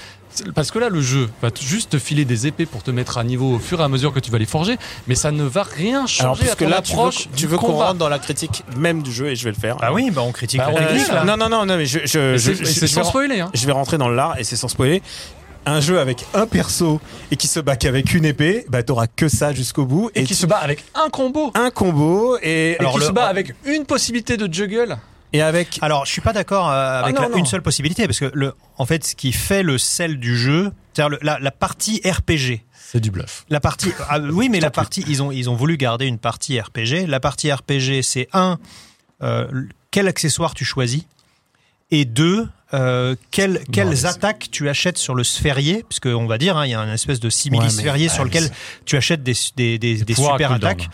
Parce 0.56 0.72
que 0.72 0.80
là, 0.80 0.90
le 0.90 1.02
jeu 1.02 1.30
va 1.42 1.52
te- 1.52 1.62
juste 1.62 1.92
te 1.92 1.98
filer 2.00 2.24
des 2.24 2.48
épées 2.48 2.66
pour 2.66 2.84
te 2.84 2.92
mettre 2.92 3.18
à 3.18 3.24
niveau 3.24 3.56
au 3.56 3.60
fur 3.60 3.80
et 3.82 3.84
à 3.84 3.88
mesure 3.88 4.14
que 4.14 4.20
tu 4.20 4.32
vas 4.32 4.38
les 4.38 4.46
forger, 4.46 4.78
mais 5.08 5.16
ça 5.16 5.32
ne 5.32 5.44
va 5.44 5.64
rien 5.64 6.06
changer 6.08 6.44
alors 6.44 6.54
à 6.54 6.56
ton 6.56 6.70
là, 6.70 6.82
tu 6.82 6.94
veux, 6.94 6.98
approche 7.00 7.18
tu 7.24 7.28
du 7.36 7.48
veux 7.48 7.58
qu'on 7.58 7.74
rentre 7.74 7.96
dans 7.96 8.10
la 8.10 8.20
critique 8.20 8.64
même 8.78 9.02
du 9.02 9.12
jeu 9.12 9.28
et 9.30 9.36
je 9.36 9.44
vais 9.44 9.52
le 9.52 9.58
faire. 9.58 9.78
Ah 9.82 9.92
oui, 9.92 10.12
bah 10.12 10.22
on 10.24 10.32
critique 10.32 10.60
Bah, 10.60 10.72
la 10.72 10.82
là. 11.16 11.24
non, 11.26 11.36
non, 11.36 11.50
non, 11.50 11.66
non, 11.66 11.78
mais 11.78 11.86
je, 11.86 12.00
je, 12.06 12.38
je- 12.38 12.38
C'est 12.38 12.56
je- 12.56 12.64
c'est 12.64 12.88
je 12.88 12.94
sans 12.94 13.02
vais- 13.02 13.08
spoiler, 13.08 13.40
hein. 13.42 13.50
je 13.54 13.66
vais 13.66 13.72
rentrer 13.72 13.98
dans 13.98 14.10
l'art 14.10 14.38
et 14.40 14.44
c'est 14.44 14.56
sans 14.56 14.68
spoiler. 14.68 15.02
Un 15.66 15.82
jeu 15.82 16.00
avec 16.00 16.26
un 16.34 16.48
perso 16.48 17.02
et 17.32 17.36
qui 17.36 17.48
se 17.48 17.60
bat 17.60 17.76
qu'avec 17.76 18.14
une 18.14 18.24
épée, 18.26 18.66
bah 18.70 18.82
t'auras 18.82 19.08
que 19.08 19.28
ça 19.28 19.52
jusqu'au 19.54 19.86
bout 19.86 20.10
Et 20.16 20.24
qui 20.24 20.34
se 20.34 20.46
bat 20.46 20.58
avec 20.58 20.84
un 20.96 21.10
combo. 21.10 21.52
un 21.54 21.70
combo 21.70 22.38
et 22.42 22.72
Et 22.72 22.78
qui 22.94 23.00
le- 23.00 23.06
se 23.06 23.12
bat 23.12 23.26
avec 23.26 23.54
une 23.66 23.86
possibilité 23.86 24.38
de 24.38 24.52
juggle. 24.52 24.98
Et 25.34 25.42
avec 25.42 25.80
Alors, 25.82 26.06
je 26.06 26.12
suis 26.12 26.22
pas 26.22 26.34
d'accord 26.34 26.70
euh, 26.70 27.02
avec 27.04 27.16
Ah, 27.18 27.22
non, 27.22 27.28
la- 27.28 27.34
non. 27.34 27.38
une 27.40 27.46
seule 27.46 27.62
possibilité 27.62 28.06
parce 28.08 28.20
que 28.20 28.32
le, 28.34 28.54
en 28.78 28.86
fait, 28.86 29.06
ce 29.06 29.16
qui 29.16 29.32
fait 29.32 29.64
le 29.64 29.78
sel 29.78 30.18
du 30.20 30.38
jeu, 30.38 30.72
c'est-à-dire 30.94 31.18
la, 31.22 31.40
la 31.40 31.52
partie 31.52 32.02
RPG. 32.04 32.64
C'est 32.74 33.00
du 33.00 33.12
bluff. 33.12 33.46
La 33.50 33.60
partie, 33.60 33.92
ah, 34.10 34.20
oui, 34.20 34.50
mais 34.50 34.60
la 34.60 34.72
partie, 34.72 35.04
ils 35.08 35.22
ont, 35.22 35.32
ils 35.32 35.50
ont 35.50 35.56
voulu 35.56 35.78
garder 35.78 36.08
une 36.08 36.18
partie 36.18 36.60
RPG. 36.60 37.06
La 37.08 37.20
partie 37.20 37.52
RPG, 37.52 38.02
c'est 38.02 38.28
un, 38.34 38.58
euh, 39.22 39.48
quel 39.92 40.08
accessoire 40.08 40.56
tu 40.56 40.66
choisis, 40.66 41.04
et 41.92 42.06
deux, 42.06 42.48
euh, 42.74 43.16
quel- 43.32 43.64
quelles 43.72 43.96
c'est- 43.96 44.06
attaques 44.08 44.48
tu 44.52 44.70
achètes 44.70 44.98
sur 44.98 45.14
le 45.14 45.24
sphérié, 45.24 45.84
parce 45.88 46.00
qu'on 46.00 46.26
va 46.26 46.38
dire, 46.40 46.58
hein, 46.58 46.66
il 46.66 46.72
y 46.72 46.76
a 46.76 46.80
une 46.80 46.90
espèce 46.94 47.20
de 47.20 47.30
simili 47.30 47.70
sphérié 47.70 48.08
Ouais, 48.08 48.14
sur 48.14 48.24
lequel 48.24 48.50
tu 48.86 48.96
achètes 48.98 49.22
des, 49.24 49.34
des, 49.56 49.78
des, 49.78 50.16
super 50.16 50.52
attaques. 50.52 50.90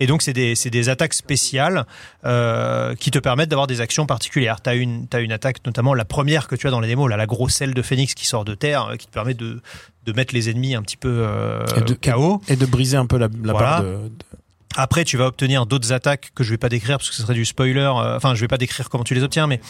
Et 0.00 0.06
donc, 0.06 0.22
c'est 0.22 0.32
des, 0.32 0.54
c'est 0.54 0.70
des 0.70 0.88
attaques 0.88 1.14
spéciales 1.14 1.86
euh, 2.24 2.94
qui 2.94 3.10
te 3.10 3.18
permettent 3.18 3.48
d'avoir 3.48 3.66
des 3.66 3.80
actions 3.80 4.06
particulières. 4.06 4.60
Tu 4.60 4.68
as 4.70 4.74
une, 4.74 5.06
t'as 5.08 5.20
une 5.22 5.32
attaque, 5.32 5.64
notamment 5.64 5.94
la 5.94 6.04
première 6.04 6.48
que 6.48 6.56
tu 6.56 6.66
as 6.66 6.70
dans 6.70 6.80
les 6.80 6.88
démos, 6.88 7.08
là, 7.08 7.16
la 7.16 7.26
grosse 7.26 7.60
aile 7.60 7.74
de 7.74 7.82
phénix 7.82 8.14
qui 8.14 8.26
sort 8.26 8.44
de 8.44 8.54
terre, 8.54 8.86
euh, 8.86 8.96
qui 8.96 9.06
te 9.06 9.12
permet 9.12 9.34
de, 9.34 9.60
de 10.04 10.12
mettre 10.12 10.34
les 10.34 10.50
ennemis 10.50 10.74
un 10.74 10.82
petit 10.82 10.96
peu 10.96 11.08
euh, 11.26 11.64
Et 11.76 11.80
de- 11.80 11.94
KO. 11.94 12.40
et 12.48 12.56
de 12.56 12.66
briser 12.66 12.96
un 12.96 13.06
peu 13.06 13.16
la, 13.18 13.28
la 13.42 13.52
Voilà. 13.52 13.68
barre 13.68 13.82
de, 13.82 13.88
de- 13.88 14.10
Après, 14.76 15.04
tu 15.04 15.16
vas 15.16 15.26
obtenir 15.26 15.66
d'autres 15.66 15.92
attaques 15.92 16.30
que 16.34 16.44
je 16.44 16.50
vais 16.50 16.58
pas 16.58 16.68
décrire 16.68 16.98
parce 16.98 17.08
que 17.10 17.16
ce 17.16 17.22
serait 17.22 17.34
du 17.34 17.44
spoiler. 17.44 17.80
euh, 17.80 18.16
Enfin, 18.16 18.34
je 18.34 18.40
vais 18.42 18.48
pas 18.48 18.58
décrire 18.58 18.88
comment 18.88 19.04
tu 19.04 19.14
les 19.14 19.22
obtiens, 19.22 19.46
mais 19.46 19.60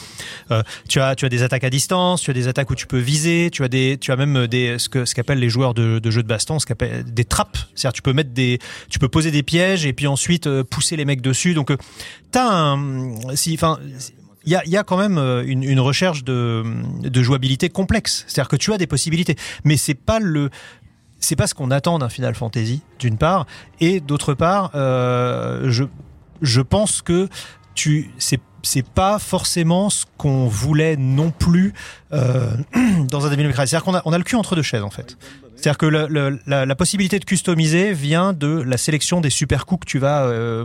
euh, 0.51 0.63
tu 0.89 1.01
as 1.01 1.15
tu 1.15 1.25
as 1.25 1.29
des 1.29 1.43
attaques 1.43 1.65
à 1.65 1.71
distance, 1.71 2.21
tu 2.23 2.31
as 2.31 2.35
des 2.35 2.49
attaques 2.49 2.71
où 2.71 2.75
tu 2.75 2.87
peux 2.87 2.99
viser, 2.99 3.51
tu 3.53 3.65
as 3.65 3.69
des 3.69 3.97
tu 4.01 4.13
as 4.13 4.17
même 4.17 4.47
des 4.47 4.79
ce 4.79 4.89
que 4.89 5.05
ce 5.05 5.15
qu'appellent 5.15 5.39
les 5.39 5.49
joueurs 5.51 5.73
de, 5.75 5.99
de 5.99 6.11
jeux 6.11 6.23
de 6.23 6.29
baston, 6.29 6.59
ce 6.59 6.67
qu'appellent 6.67 7.05
des 7.05 7.25
trappes. 7.25 7.59
C'est-à-dire 7.75 7.95
tu 7.95 8.03
peux 8.03 8.13
mettre 8.13 8.31
des 8.31 8.59
tu 8.91 8.99
peux 8.99 9.09
poser 9.09 9.31
des 9.31 9.43
pièges 9.43 9.87
et 9.87 9.93
puis 9.93 10.07
ensuite 10.07 10.47
euh, 10.47 10.65
pousser 10.65 10.97
les 10.97 11.05
mecs 11.05 11.23
dessus. 11.23 11.55
Donc 11.55 11.71
euh, 11.71 11.77
t'as 12.33 12.49
un 12.51 13.37
si 13.37 13.55
enfin 13.55 13.79
il 14.49 14.53
y 14.53 14.55
a, 14.55 14.65
y 14.65 14.77
a 14.77 14.85
quand 14.85 14.97
même 14.97 15.19
euh, 15.19 15.43
une, 15.45 15.65
une 15.65 15.81
recherche 15.81 16.23
de, 16.23 16.63
de 17.03 17.23
jouabilité 17.23 17.69
complexe. 17.69 18.25
C'est-à-dire 18.29 18.49
que 18.49 18.55
tu 18.55 18.73
as 18.73 18.79
des 18.79 18.87
possibilités, 18.87 19.35
mais 19.65 19.77
c'est 19.77 19.95
pas 19.95 20.21
le 20.21 20.51
c'est 21.21 21.37
pas 21.37 21.47
ce 21.47 21.55
qu'on 21.55 21.71
attend 21.71 21.99
d'un 21.99 22.09
Final 22.09 22.35
Fantasy, 22.35 22.83
d'une 22.99 23.19
part, 23.19 23.47
et 23.81 24.01
d'autre 24.01 24.35
part, 24.35 24.71
euh, 24.75 25.71
je, 25.71 25.85
je 26.43 26.61
pense 26.61 27.03
que 27.03 27.29
tu 27.75 28.11
c'est 28.19 28.41
c'est 28.63 28.85
pas 28.85 29.21
forcément 29.21 29.91
ce 29.91 30.07
qu'on 30.19 30.49
voulait 30.49 30.97
non 30.97 31.31
plus 31.31 31.73
euh, 32.13 32.51
dans 33.09 33.25
un 33.25 33.31
Devil 33.31 33.47
May 33.47 33.53
Cry. 33.53 33.69
C'est-à-dire 33.69 33.85
qu'on 33.85 33.95
a, 33.95 34.03
on 34.05 34.13
a 34.13 34.19
le 34.19 34.25
cul 34.25 34.35
entre 34.35 34.57
deux 34.57 34.63
chaises 34.63 34.83
en 34.83 34.91
fait. 34.91 35.17
C'est-à-dire 35.55 35.79
que 35.79 35.87
la, 35.87 36.75
possibilité 36.75 37.19
de 37.19 37.25
customiser 37.25 37.93
vient 37.93 38.33
de 38.33 38.49
la 38.49 38.77
sélection 38.77 39.21
des 39.21 39.31
super 39.31 39.67
coups 39.67 39.87
que 39.87 39.91
tu 39.91 39.99
vas 39.99 40.25
euh, 40.25 40.65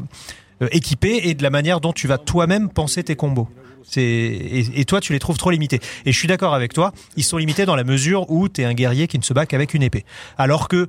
équiper 0.72 1.22
et 1.24 1.34
de 1.34 1.44
la 1.44 1.50
manière 1.50 1.80
dont 1.80 1.94
tu 1.94 2.08
vas 2.08 2.18
toi-même 2.18 2.70
penser 2.70 3.04
tes 3.04 3.16
combos. 3.16 3.48
Et, 3.96 4.80
et 4.80 4.86
toi 4.86 5.00
tu 5.02 5.14
les 5.14 5.20
trouves 5.20 5.38
trop 5.38 5.52
limités. 5.52 5.80
Et 6.06 6.12
je 6.12 6.18
suis 6.18 6.28
d'accord 6.28 6.54
avec 6.54 6.74
toi, 6.74 6.92
ils 7.18 7.24
sont 7.24 7.38
limités 7.38 7.66
dans 7.66 7.76
la 7.76 7.84
mesure 7.84 8.30
où 8.30 8.48
tu 8.50 8.62
es 8.62 8.66
un 8.66 8.74
guerrier 8.74 9.08
qui 9.08 9.18
ne 9.18 9.24
se 9.24 9.34
bat 9.34 9.46
qu'avec 9.46 9.74
une 9.74 9.84
épée. 9.84 10.06
Alors 10.38 10.68
que 10.68 10.88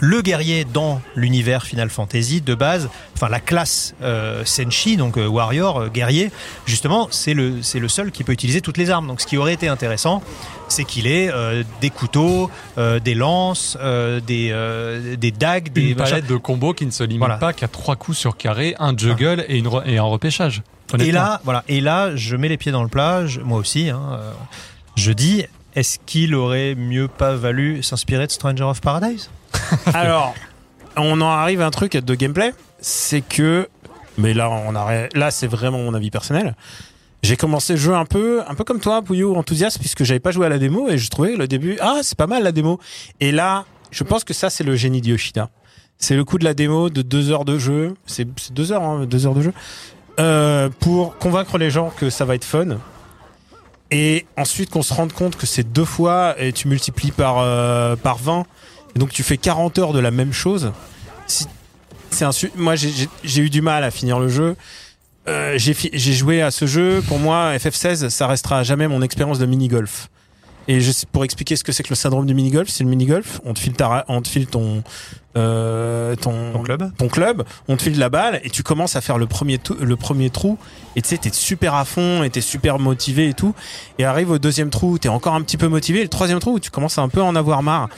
le 0.00 0.22
guerrier 0.22 0.64
dans 0.64 1.00
l'univers 1.14 1.64
Final 1.64 1.88
Fantasy 1.88 2.40
de 2.40 2.56
base, 2.56 2.88
enfin 3.14 3.28
la 3.28 3.38
classe 3.38 3.94
euh, 4.02 4.44
Senshi, 4.44 4.96
donc 4.96 5.16
euh, 5.16 5.28
warrior, 5.28 5.78
euh, 5.82 5.88
guerrier, 5.88 6.32
justement, 6.66 7.06
c'est 7.12 7.32
le 7.32 7.62
c'est 7.62 7.78
le 7.78 7.86
seul 7.88 8.10
qui 8.10 8.24
peut 8.24 8.32
utiliser 8.32 8.60
toutes 8.60 8.76
les 8.76 8.90
armes. 8.90 9.06
Donc 9.06 9.20
ce 9.20 9.26
qui 9.28 9.36
aurait 9.36 9.54
été 9.54 9.68
intéressant, 9.68 10.20
c'est 10.66 10.82
qu'il 10.82 11.06
ait 11.06 11.30
euh, 11.32 11.62
des 11.80 11.90
couteaux, 11.90 12.50
des 12.76 13.14
lances, 13.14 13.78
des 14.26 15.14
des 15.16 15.30
dagues, 15.30 15.72
des 15.72 15.90
Une 15.90 15.94
palette 15.96 16.26
de 16.26 16.36
combos 16.38 16.74
qui 16.74 16.86
ne 16.86 16.90
se 16.90 17.04
limite 17.04 17.20
Voilà. 17.20 17.36
pas 17.36 17.52
qu'à 17.52 17.68
trois 17.68 17.94
coups 17.94 18.18
sur 18.18 18.36
carré, 18.36 18.74
un 18.80 18.96
juggle 18.98 19.44
et, 19.48 19.58
une 19.58 19.68
re- 19.68 19.86
et 19.86 19.98
un 19.98 20.02
repêchage. 20.02 20.62
Et 21.02 21.12
là, 21.12 21.40
voilà. 21.44 21.64
Et 21.68 21.80
là, 21.80 22.14
je 22.16 22.36
mets 22.36 22.48
les 22.48 22.56
pieds 22.56 22.72
dans 22.72 22.82
le 22.82 22.88
plat. 22.88 23.26
je- 23.26 23.40
moi 23.40 23.58
aussi. 23.58 23.90
hein, 23.90 24.00
euh, 24.12 24.32
je 24.96 25.12
dis, 25.12 25.44
est-ce 25.74 25.98
qu'il 26.06 26.34
aurait 26.34 26.74
mieux 26.74 27.08
pas 27.08 27.34
valu 27.34 27.82
s'inspirer 27.82 28.26
de 28.26 28.32
Stranger 28.32 28.64
of 28.64 28.80
Paradise? 28.80 29.30
Alors, 29.94 30.34
on 30.96 31.20
en 31.20 31.28
arrive 31.30 31.60
à 31.60 31.66
un 31.66 31.70
truc 31.70 31.96
de 31.96 32.14
gameplay, 32.14 32.52
c'est 32.80 33.20
que, 33.22 33.68
mais 34.18 34.34
là, 34.34 34.50
on 34.50 34.74
a, 34.76 35.08
là, 35.14 35.30
c'est 35.30 35.46
vraiment 35.48 35.78
mon 35.78 35.94
avis 35.94 36.10
personnel. 36.10 36.54
J'ai 37.22 37.36
commencé 37.36 37.72
le 37.72 37.78
jeu 37.78 37.94
un 37.94 38.04
peu, 38.04 38.42
un 38.46 38.54
peu 38.54 38.64
comme 38.64 38.80
toi, 38.80 39.00
Pouillot, 39.02 39.34
enthousiaste, 39.34 39.78
puisque 39.78 40.04
j'avais 40.04 40.20
pas 40.20 40.30
joué 40.30 40.44
à 40.46 40.50
la 40.50 40.58
démo 40.58 40.88
et 40.90 40.98
je 40.98 41.08
trouvais 41.08 41.36
le 41.36 41.48
début, 41.48 41.78
ah, 41.80 42.00
c'est 42.02 42.18
pas 42.18 42.26
mal 42.26 42.42
la 42.42 42.52
démo. 42.52 42.78
Et 43.20 43.32
là, 43.32 43.64
je 43.90 44.04
pense 44.04 44.24
que 44.24 44.34
ça, 44.34 44.50
c'est 44.50 44.62
le 44.64 44.76
génie 44.76 45.00
de 45.00 45.08
Yoshida. 45.08 45.48
C'est 45.96 46.16
le 46.16 46.24
coup 46.24 46.38
de 46.38 46.44
la 46.44 46.52
démo 46.54 46.90
de 46.90 47.00
deux 47.02 47.30
heures 47.30 47.44
de 47.46 47.56
jeu. 47.56 47.94
C'est 48.04 48.26
c'est 48.36 48.52
deux 48.52 48.72
heures, 48.72 48.82
hein, 48.82 49.06
deux 49.06 49.26
heures 49.26 49.34
de 49.34 49.40
jeu. 49.42 49.52
Euh, 50.20 50.68
pour 50.80 51.16
convaincre 51.18 51.58
les 51.58 51.70
gens 51.70 51.90
que 51.96 52.08
ça 52.10 52.24
va 52.24 52.34
être 52.36 52.44
fun. 52.44 52.78
Et 53.90 54.26
ensuite 54.36 54.70
qu'on 54.70 54.82
se 54.82 54.94
rende 54.94 55.12
compte 55.12 55.36
que 55.36 55.46
c'est 55.46 55.64
deux 55.64 55.84
fois 55.84 56.34
et 56.38 56.52
tu 56.52 56.68
multiplies 56.68 57.10
par, 57.10 57.38
euh, 57.40 57.96
par 57.96 58.18
20. 58.18 58.44
Et 58.94 58.98
donc 58.98 59.10
tu 59.10 59.22
fais 59.22 59.36
40 59.36 59.78
heures 59.78 59.92
de 59.92 59.98
la 59.98 60.10
même 60.10 60.32
chose. 60.32 60.72
C'est 61.26 62.24
un 62.24 62.30
Moi 62.56 62.76
j'ai- 62.76 63.40
eu 63.40 63.50
du 63.50 63.60
mal 63.60 63.82
à 63.82 63.90
finir 63.90 64.20
le 64.20 64.28
jeu. 64.28 64.56
Euh, 65.26 65.54
j'ai 65.58 66.12
joué 66.12 66.42
à 66.42 66.50
ce 66.50 66.66
jeu. 66.66 67.02
Pour 67.08 67.18
moi, 67.18 67.54
FF16, 67.56 68.08
ça 68.08 68.26
restera 68.26 68.62
jamais 68.62 68.86
mon 68.88 69.02
expérience 69.02 69.38
de 69.38 69.46
mini-golf. 69.46 70.08
Et 70.68 70.80
je 70.80 70.90
sais- 70.92 71.06
pour 71.10 71.24
expliquer 71.24 71.56
ce 71.56 71.64
que 71.64 71.72
c'est 71.72 71.82
que 71.82 71.90
le 71.90 71.94
syndrome 71.94 72.26
du 72.26 72.34
mini-golf, 72.34 72.68
c'est 72.68 72.84
le 72.84 72.90
mini-golf. 72.90 73.40
On 73.44 73.52
te 73.54 73.58
file, 73.58 73.74
ta 73.74 74.04
on 74.08 74.22
te 74.22 74.28
file 74.28 74.46
ton, 74.46 74.82
euh, 75.36 76.14
ton, 76.16 76.52
Ton 76.52 76.62
club 76.62 76.90
ton 76.96 77.08
club, 77.08 77.44
on 77.68 77.76
te 77.76 77.82
file 77.82 77.98
la 77.98 78.08
balle 78.08 78.40
et 78.44 78.50
tu 78.50 78.62
commences 78.62 78.96
à 78.96 79.00
faire 79.00 79.18
le 79.18 79.26
premier, 79.26 79.58
le 79.80 79.96
premier 79.96 80.30
trou. 80.30 80.56
Et 80.96 81.02
tu 81.02 81.08
sais, 81.08 81.18
t'es 81.18 81.30
super 81.32 81.74
à 81.74 81.84
fond 81.84 82.22
et 82.22 82.30
t'es 82.30 82.40
super 82.40 82.78
motivé 82.78 83.28
et 83.28 83.34
tout. 83.34 83.54
Et 83.98 84.04
arrive 84.04 84.30
au 84.30 84.38
deuxième 84.38 84.70
trou, 84.70 84.98
t'es 84.98 85.08
encore 85.08 85.34
un 85.34 85.42
petit 85.42 85.56
peu 85.56 85.68
motivé. 85.68 86.00
Et 86.00 86.02
le 86.04 86.08
troisième 86.08 86.38
trou, 86.38 86.58
tu 86.60 86.70
commences 86.70 86.98
à 86.98 87.02
un 87.02 87.08
peu 87.08 87.22
en 87.22 87.34
avoir 87.36 87.62
marre. 87.62 87.88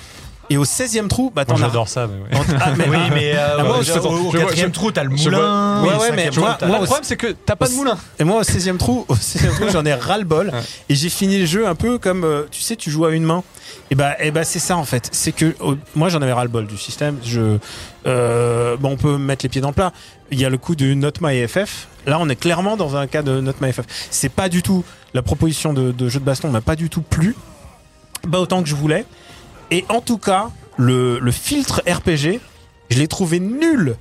Et 0.48 0.56
au 0.56 0.64
16e 0.64 1.08
trou, 1.08 1.32
bah 1.34 1.44
t'en 1.44 1.54
as. 1.54 1.58
j'adore 1.58 1.88
ça. 1.88 2.06
Mais 2.06 2.36
ouais. 2.38 2.44
Ah, 2.60 2.70
mais- 2.76 2.88
Oui, 2.88 2.96
mais 3.12 3.32
euh, 3.34 3.56
Ah, 3.58 3.62
moi, 3.64 3.78
au- 3.78 3.82
je- 3.82 3.92
au, 3.92 3.96
au 3.96 4.16
je 4.32 4.38
vois- 4.38 4.40
quatrième 4.46 4.68
je- 4.68 4.72
trou, 4.74 4.92
t'as 4.92 5.02
le 5.04 5.10
vois- 5.10 5.18
moulin. 5.24 5.82
Ouais, 5.82 5.88
oui, 5.92 6.00
ouais, 6.00 6.12
mais 6.16 6.30
vois, 6.30 6.54
trou, 6.54 6.66
moi, 6.68 6.78
le 6.78 6.84
problème, 6.84 7.04
c'est 7.04 7.16
que 7.16 7.28
t'as 7.32 7.56
pas 7.56 7.68
de 7.68 7.74
moulin. 7.74 7.98
Et 8.18 8.24
moi, 8.24 8.40
au 8.40 8.44
16e 8.44 8.76
trou, 8.78 9.04
au 9.08 9.14
16e 9.16 9.54
trou, 9.54 9.64
j'en 9.72 9.84
ai 9.84 9.94
ras 9.94 10.18
le 10.18 10.24
bol. 10.24 10.52
Et 10.88 10.94
j'ai 10.94 11.08
fini 11.08 11.38
le 11.38 11.46
jeu 11.46 11.66
un 11.66 11.74
peu 11.74 11.98
comme, 11.98 12.24
euh, 12.24 12.44
tu 12.50 12.60
sais, 12.62 12.76
tu 12.76 12.90
joues 12.90 13.04
à 13.06 13.10
une 13.12 13.24
main. 13.24 13.42
Et 13.90 13.94
bah, 13.94 14.14
et 14.20 14.30
bah, 14.30 14.44
c'est 14.44 14.58
ça 14.58 14.76
en 14.76 14.84
fait. 14.84 15.08
C'est 15.12 15.32
que 15.32 15.54
oh, 15.60 15.74
moi, 15.94 16.08
j'en 16.08 16.20
avais 16.22 16.32
ras 16.32 16.44
le 16.44 16.48
bol 16.50 16.66
du 16.66 16.76
système. 16.76 17.18
Je, 17.24 17.58
euh, 18.06 18.76
bon, 18.76 18.90
on 18.92 18.96
peut 18.96 19.16
mettre 19.18 19.44
les 19.44 19.48
pieds 19.48 19.60
dans 19.60 19.68
le 19.68 19.74
plat. 19.74 19.92
Il 20.30 20.40
y 20.40 20.44
a 20.44 20.48
le 20.50 20.58
coup 20.58 20.74
de 20.76 20.94
Not 20.94 21.12
My 21.20 21.46
FF. 21.46 21.88
Là, 22.06 22.18
on 22.20 22.28
est 22.28 22.36
clairement 22.36 22.76
dans 22.76 22.96
un 22.96 23.06
cas 23.08 23.22
de 23.22 23.40
Not 23.40 23.54
My 23.60 23.72
FF. 23.72 23.84
C'est 24.10 24.28
pas 24.28 24.48
du 24.48 24.62
tout 24.62 24.84
la 25.14 25.22
proposition 25.22 25.72
de, 25.72 25.92
de 25.92 26.08
jeu 26.08 26.20
de 26.20 26.24
baston 26.24 26.50
m'a 26.50 26.60
pas 26.60 26.76
du 26.76 26.88
tout 26.88 27.00
plu. 27.02 27.34
Pas 28.30 28.40
autant 28.40 28.62
que 28.62 28.68
je 28.68 28.74
voulais. 28.74 29.04
Et 29.70 29.84
en 29.88 30.00
tout 30.00 30.18
cas, 30.18 30.50
le, 30.76 31.18
le 31.18 31.32
filtre 31.32 31.82
RPG, 31.86 32.40
je 32.90 32.98
l'ai 32.98 33.08
trouvé 33.08 33.40
nul. 33.40 33.96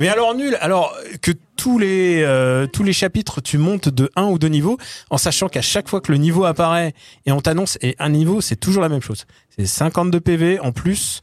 Mais 0.00 0.08
alors 0.08 0.34
nul, 0.34 0.56
alors 0.60 0.94
que 1.22 1.32
tous 1.56 1.78
les 1.78 2.22
euh, 2.22 2.68
tous 2.68 2.84
les 2.84 2.92
chapitres, 2.92 3.40
tu 3.40 3.58
montes 3.58 3.88
de 3.88 4.10
un 4.14 4.26
ou 4.26 4.38
deux 4.38 4.48
niveaux, 4.48 4.78
en 5.10 5.18
sachant 5.18 5.48
qu'à 5.48 5.62
chaque 5.62 5.88
fois 5.88 6.00
que 6.00 6.12
le 6.12 6.18
niveau 6.18 6.44
apparaît 6.44 6.94
et 7.26 7.32
on 7.32 7.40
t'annonce 7.40 7.78
et 7.82 7.96
un 7.98 8.10
niveau, 8.10 8.40
c'est 8.40 8.54
toujours 8.54 8.82
la 8.82 8.88
même 8.88 9.02
chose. 9.02 9.24
C'est 9.56 9.66
52 9.66 10.20
PV 10.20 10.60
en 10.60 10.70
plus, 10.70 11.20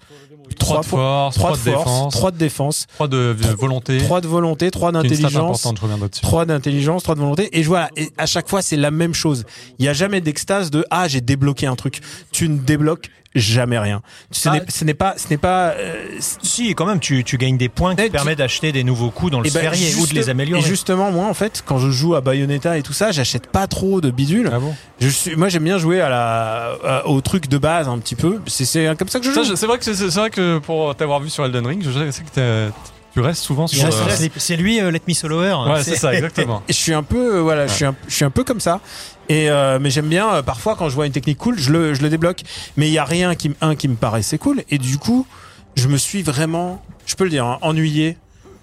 3 0.60 0.82
de 0.82 0.86
force, 0.86 1.36
3 1.36 1.52
3 1.52 1.52
de 1.52 1.56
de 1.56 1.70
force, 1.70 1.86
défense, 1.86 2.14
3 2.14 2.32
de 2.32 2.38
défense, 2.38 2.88
3 2.96 3.08
de 3.08 3.36
volonté. 3.58 3.98
3 3.98 4.22
de 4.22 4.28
volonté, 4.28 4.72
3 4.72 4.92
qui 4.92 4.98
est 4.98 5.00
une 5.00 5.08
stat 5.08 5.22
d'intelligence, 5.22 5.60
importante, 5.60 5.78
je 5.78 5.82
reviendrai 5.82 6.10
dessus. 6.10 6.22
3 6.22 6.46
d'intelligence, 6.46 7.04
3 7.04 7.16
de 7.16 7.20
volonté. 7.22 7.58
Et 7.58 7.64
je 7.64 7.68
vois, 7.70 7.88
et 7.96 8.10
à 8.18 8.26
chaque 8.26 8.50
fois, 8.50 8.62
c'est 8.62 8.76
la 8.76 8.92
même 8.92 9.14
chose. 9.14 9.46
Il 9.80 9.86
y 9.86 9.88
a 9.88 9.94
jamais 9.94 10.20
d'extase 10.20 10.70
de 10.70 10.86
ah 10.92 11.08
j'ai 11.08 11.22
débloqué 11.22 11.66
un 11.66 11.78
truc. 11.78 12.02
Tu 12.34 12.50
ne 12.50 12.58
débloques 12.58 13.10
jamais 13.36 13.78
rien. 13.78 14.02
Ce 14.32 14.50
Ah. 14.50 14.54
n'est- 14.54 14.64
ce 14.70 14.84
n'est 14.86 14.94
pas, 14.94 15.16
ce 15.18 15.28
n'est 15.30 15.38
pas. 15.38 15.70
euh, 15.72 15.94
Si, 16.20 16.74
quand 16.76 16.86
même, 16.86 17.00
tu, 17.00 17.24
tu 17.24 17.38
gagnes 17.38 17.58
des 17.58 17.70
points 17.70 17.96
qui 17.96 18.02
Mais 18.02 18.08
te 18.08 18.14
permettent 18.14 18.38
d'acheter 18.40 18.72
des 18.72 18.84
nouveaux 18.84 19.10
coups 19.12 19.32
dans 19.32 19.40
le 19.42 19.48
Et 19.48 19.52
ben, 19.52 19.60
sphérié 19.60 19.88
ou 19.96 20.02
de 20.02 20.02
juste- 20.02 20.14
les 20.14 20.30
améliorer. 20.30 20.62
Et 20.64 20.66
justement, 20.66 21.12
moi, 21.12 21.28
en 21.28 21.34
fait, 21.34 21.64
quand 21.66 21.78
je 21.78 21.90
joue 21.90 22.16
à 22.16 22.22
Bayonetta 22.22 22.78
et 22.78 22.82
tout 22.84 22.94
ça, 22.94 23.12
j'achète 23.12 23.48
pas 23.48 23.68
trop 23.68 24.02
de 24.02 24.10
bidules. 24.12 24.50
Ah 24.54 24.60
bon 24.60 24.74
Je 25.00 25.10
suis, 25.10 25.36
moi, 25.36 25.50
j'aime 25.50 25.64
bien 25.66 25.78
jouer 25.78 26.02
à 26.02 26.10
la, 26.10 26.72
à- 26.84 27.08
au 27.08 27.20
truc 27.22 27.48
de 27.50 27.58
base 27.58 27.88
un 27.88 27.98
petit 28.00 28.16
peu. 28.16 28.40
C'est, 28.48 28.66
c'est 28.66 28.96
comme 28.98 29.10
ça 29.10 29.20
que 29.20 29.26
je 29.26 29.32
joue. 29.32 29.56
C'est 29.56 29.66
vrai 29.68 29.78
que 29.78 29.84
c'est 29.84 30.08
vrai 30.08 30.30
que 30.30 30.58
pour 30.60 30.96
t'avoir 30.96 31.20
vu 31.20 31.30
sur 31.30 31.44
Elden 31.46 31.66
Ring, 31.66 31.84
je 31.84 32.12
sais 32.12 32.24
que 32.24 32.70
tu 33.16 33.22
restes 33.22 33.42
souvent 33.44 33.66
sur. 33.66 33.80
Euh, 33.88 33.92
c'est- 34.38 34.56
lui, 34.58 34.80
euh, 34.80 34.92
Let 34.92 35.02
Me 35.08 35.14
Solower. 35.14 35.54
Ouais, 35.72 35.84
c'est 35.84 35.96
ça, 35.96 36.14
exactement. 36.14 36.62
Et 36.70 36.74
je 36.74 36.78
suis 36.78 36.94
un 36.94 37.02
peu, 37.02 37.38
euh, 37.38 37.42
voilà, 37.42 37.66
je 37.66 37.74
suis 37.74 37.86
un, 37.86 37.96
je 38.08 38.14
suis 38.14 38.26
un 38.26 38.30
peu 38.30 38.44
comme 38.44 38.60
ça. 38.60 38.80
Et 39.30 39.50
euh, 39.50 39.80
mais 39.82 39.90
j'aime 39.90 40.08
bien. 40.08 40.32
euh, 40.36 40.42
parfois, 40.44 40.76
quand 40.76 40.90
je 40.90 40.96
vois 40.96 41.06
une 41.08 41.12
technique 41.14 41.38
cool, 41.40 41.58
je 41.58 41.72
le, 41.72 41.94
je 41.94 42.02
le 42.04 42.10
débloque. 42.10 42.42
Mais 42.78 42.88
il 42.88 42.94
y 42.94 43.00
a 43.00 43.06
rien 43.06 43.34
qui, 43.36 43.50
me- 43.50 43.56
un 43.62 43.76
qui 43.76 43.88
me 43.88 43.96
paraissait 43.96 44.38
cool. 44.38 44.64
Et 44.70 44.78
du 44.78 44.98
coup, 44.98 45.26
je 45.76 45.88
me 45.88 45.98
suis 45.98 46.22
vraiment, 46.22 46.84
je 47.06 47.16
peux 47.16 47.24
le 47.24 47.30
dire, 47.32 47.46
hein, 47.46 47.58
ennuyé 47.62 48.18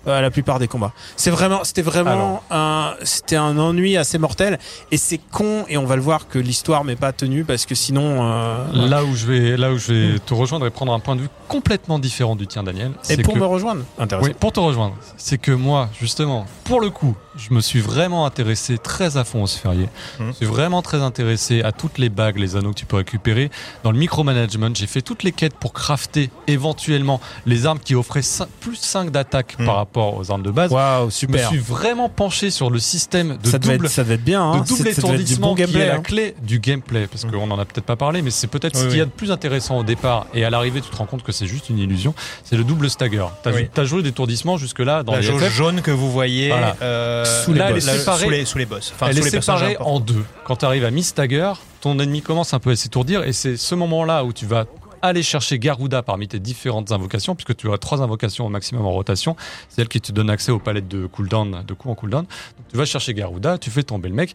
à 0.07 0.21
la 0.21 0.31
plupart 0.31 0.59
des 0.59 0.69
combats. 0.69 0.93
C'est 1.17 1.31
vraiment, 1.31 1.65
c'était 1.65 1.83
vraiment 1.83 2.43
un, 2.51 2.95
c'était 3.03 3.37
un 3.37 3.59
ennui 3.59 3.97
assez 3.97 4.19
mortel. 4.19 4.59
Et 4.91 4.97
c'est 4.97 5.19
con. 5.31 5.65
Et 5.69 5.77
on 5.77 5.85
va 5.85 5.97
le 5.97 6.03
voir 6.03 6.29
que 6.29 6.39
l'histoire 6.39 6.85
m'est 6.85 6.97
pas 6.97 7.13
tenue 7.13 7.45
parce 7.45 7.67
que 7.67 7.75
sinon. 7.75 8.19
euh, 8.23 8.89
Là 8.89 9.05
où 9.05 9.15
je 9.15 9.27
vais, 9.27 9.57
là 9.57 9.73
où 9.73 9.79
je 9.79 9.93
vais 9.93 10.19
te 10.19 10.35
rejoindre 10.35 10.67
et 10.67 10.71
prendre 10.71 10.93
un 10.93 11.01
point 11.01 11.17
de 11.17 11.23
vue 11.23 11.29
complètement 11.49 11.99
différent 11.99 12.37
du 12.37 12.47
tien, 12.47 12.63
Daniel. 12.63 12.93
et 13.11 13.17
pour 13.19 13.35
que- 13.35 13.39
me 13.39 13.47
rejoindre, 13.47 13.83
intéressant. 13.99 14.29
Oui, 14.29 14.35
pour 14.39 14.53
te 14.53 14.61
rejoindre, 14.61 14.95
c'est 15.17 15.39
que 15.39 15.53
moi, 15.53 15.89
justement, 16.01 16.47
pour 16.65 16.81
le 16.81 16.91
coup, 16.91 17.17
je 17.37 17.55
me 17.55 17.61
suis 17.61 17.81
vraiment 17.81 18.27
intéressé 18.27 18.79
très 18.79 19.17
à 19.17 19.25
fond 19.25 19.43
au 19.43 19.47
sphérié. 19.47 19.89
Mhm. 20.21 20.29
Je 20.33 20.33
suis 20.37 20.47
vraiment 20.47 20.83
très 20.83 20.99
intéressé 20.99 21.63
à 21.63 21.73
toutes 21.73 21.99
les 21.99 22.09
bagues, 22.09 22.39
les 22.39 22.57
anneaux 22.57 22.71
que 22.71 22.79
tu 22.79 22.87
peux 22.87 22.97
récupérer. 22.97 23.51
Dans 23.85 23.91
le 23.93 23.99
micromanagement, 23.99 24.69
j'ai 24.75 24.87
fait 24.87 25.03
toutes 25.03 25.23
les 25.23 25.33
quêtes 25.33 25.55
pour 25.55 25.73
crafter 25.73 26.31
éventuellement 26.47 27.21
les 27.47 27.67
armes 27.67 27.79
qui 27.79 27.95
offraient 27.95 28.21
plus 28.61 28.77
5 28.77 29.11
d'attaque 29.11 29.57
Mhm. 29.59 29.67
par 29.67 29.77
rapport 29.77 30.17
aux 30.17 30.31
armes 30.31 30.43
de 30.43 30.51
base. 30.51 30.71
Waouh, 30.71 31.01
Je 31.03 31.05
me 31.07 31.11
super. 31.11 31.49
suis 31.49 31.59
vraiment 31.59 32.09
penché 32.09 32.51
sur 32.51 32.71
le 32.71 32.79
système 32.79 33.39
de 33.43 33.47
ça 33.49 33.59
devait 33.59 33.75
double 33.75 33.87
être, 33.87 33.93
ça 33.93 34.03
devait 34.05 34.15
être 34.15 34.25
bien. 34.25 34.43
Hein. 34.43 34.61
de 34.61 34.67
double 34.69 34.89
étourdissement 34.89 35.49
bon 35.51 35.55
qui 35.55 35.63
est 35.63 35.87
la 35.89 35.97
hein. 35.97 36.01
clé 36.01 36.35
du 36.43 36.59
gameplay 36.59 37.07
parce 37.07 37.25
qu'on 37.25 37.51
en 37.51 37.59
a 37.59 37.65
peut-être 37.65 37.85
pas 37.87 37.97
parlé 37.97 38.23
mais 38.23 38.31
c'est 38.31 38.47
peut-être 38.47 38.77
ce 38.77 38.87
qu'il 38.87 38.99
y 38.99 39.01
a 39.01 39.05
de 39.05 39.11
plus 39.11 39.31
intéressant 39.33 39.79
au 39.79 39.83
départ 39.85 40.27
et 40.35 40.45
à 40.45 40.51
l'arrivée 40.51 40.81
tu 40.81 40.91
te 40.91 40.97
rends 40.97 41.07
compte 41.07 41.23
que 41.23 41.33
c'est 41.33 41.47
juste 41.47 41.69
une 41.71 41.79
illusion 41.79 42.15
c'est 42.45 42.57
le 42.57 42.65
double 42.65 42.91
stagger 42.91 43.27
t'as 43.43 43.53
Oui. 43.53 43.69
joué 43.87 44.03
d'étourdissement 44.03 44.57
jusque 44.57 44.81
là 44.81 45.03
dans 45.03 45.13
la 45.13 45.21
les 45.21 45.51
jaune 45.51 45.81
que 45.83 45.91
vous 45.91 46.11
voyez 46.11 46.49
Voilà. 46.49 46.77
euh, 46.83 47.22
Sous 47.25 47.53
les 47.53 47.59
là, 47.59 47.71
elle 47.71 47.77
est 47.77 47.81
séparée- 47.81 48.25
sous 48.25 48.31
les, 48.31 48.45
sous 48.45 48.59
les 48.59 48.67
boss. 48.67 48.93
Enfin, 48.95 49.07
elle 49.09 49.15
sous 49.17 49.21
est 49.23 49.31
les 49.31 49.41
séparée 49.41 49.77
en 49.81 50.01
deux. 50.01 50.25
Quand 50.45 50.57
tu 50.57 50.65
arrives 50.65 50.85
à 50.85 50.91
mi-stagger 50.91 51.53
ton 51.81 51.99
ennemi 51.99 52.23
commence 52.23 52.55
un 52.55 52.61
peu 52.61 52.71
à 52.71 52.77
s'étourdir 52.77 53.25
et 53.25 53.33
c'est 53.33 53.57
ce 53.57 53.75
moment 53.75 54.05
là 54.05 54.25
où 54.25 54.33
tu 54.33 54.47
vas 54.47 54.67
aller 55.03 55.25
chercher 55.25 55.59
Garuda 55.59 56.03
parmi 56.03 56.29
tes 56.29 56.39
différentes 56.39 56.93
invocations 56.93 57.35
puisque 57.35 57.57
tu 57.57 57.73
as 57.73 57.79
trois 57.79 58.03
invocations 58.03 58.47
au 58.47 58.49
maximum 58.49 58.87
en 58.87 58.93
rotation. 58.93 59.35
C'est 59.69 59.83
elle 59.83 59.89
qui 59.89 60.01
te 60.01 60.13
donne 60.13 60.31
accès 60.31 60.53
aux 60.53 60.61
palettes 60.61 60.87
de 60.87 61.07
cooldown 61.07 61.65
de 61.67 61.75
coups 61.75 61.91
en 61.91 61.95
cooldown. 61.97 62.23
Donc, 62.23 62.69
tu 62.71 62.77
vas 62.77 62.85
chercher 62.85 63.13
Garuda 63.15 63.59
tu 63.59 63.71
fais 63.71 63.83
tomber 63.83 64.09
le 64.09 64.15
mec. 64.15 64.35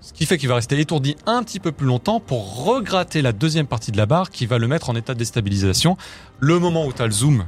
Ce 0.00 0.12
qui 0.12 0.26
fait 0.26 0.36
qu'il 0.38 0.48
va 0.48 0.56
rester 0.56 0.80
étourdi 0.80 1.16
un 1.26 1.44
petit 1.44 1.60
peu 1.60 1.70
plus 1.70 1.86
longtemps 1.86 2.18
pour 2.18 2.64
regratter 2.64 3.22
la 3.22 3.30
deuxième 3.32 3.68
partie 3.68 3.92
de 3.92 3.96
la 3.96 4.06
barre 4.06 4.30
qui 4.30 4.46
va 4.46 4.58
le 4.58 4.66
mettre 4.66 4.90
en 4.90 4.96
état 4.96 5.14
de 5.14 5.18
déstabilisation. 5.20 5.96
Le 6.40 6.58
moment 6.58 6.84
où 6.84 6.92
tu 6.92 7.00
as 7.02 7.06
le 7.06 7.12
zoom 7.12 7.44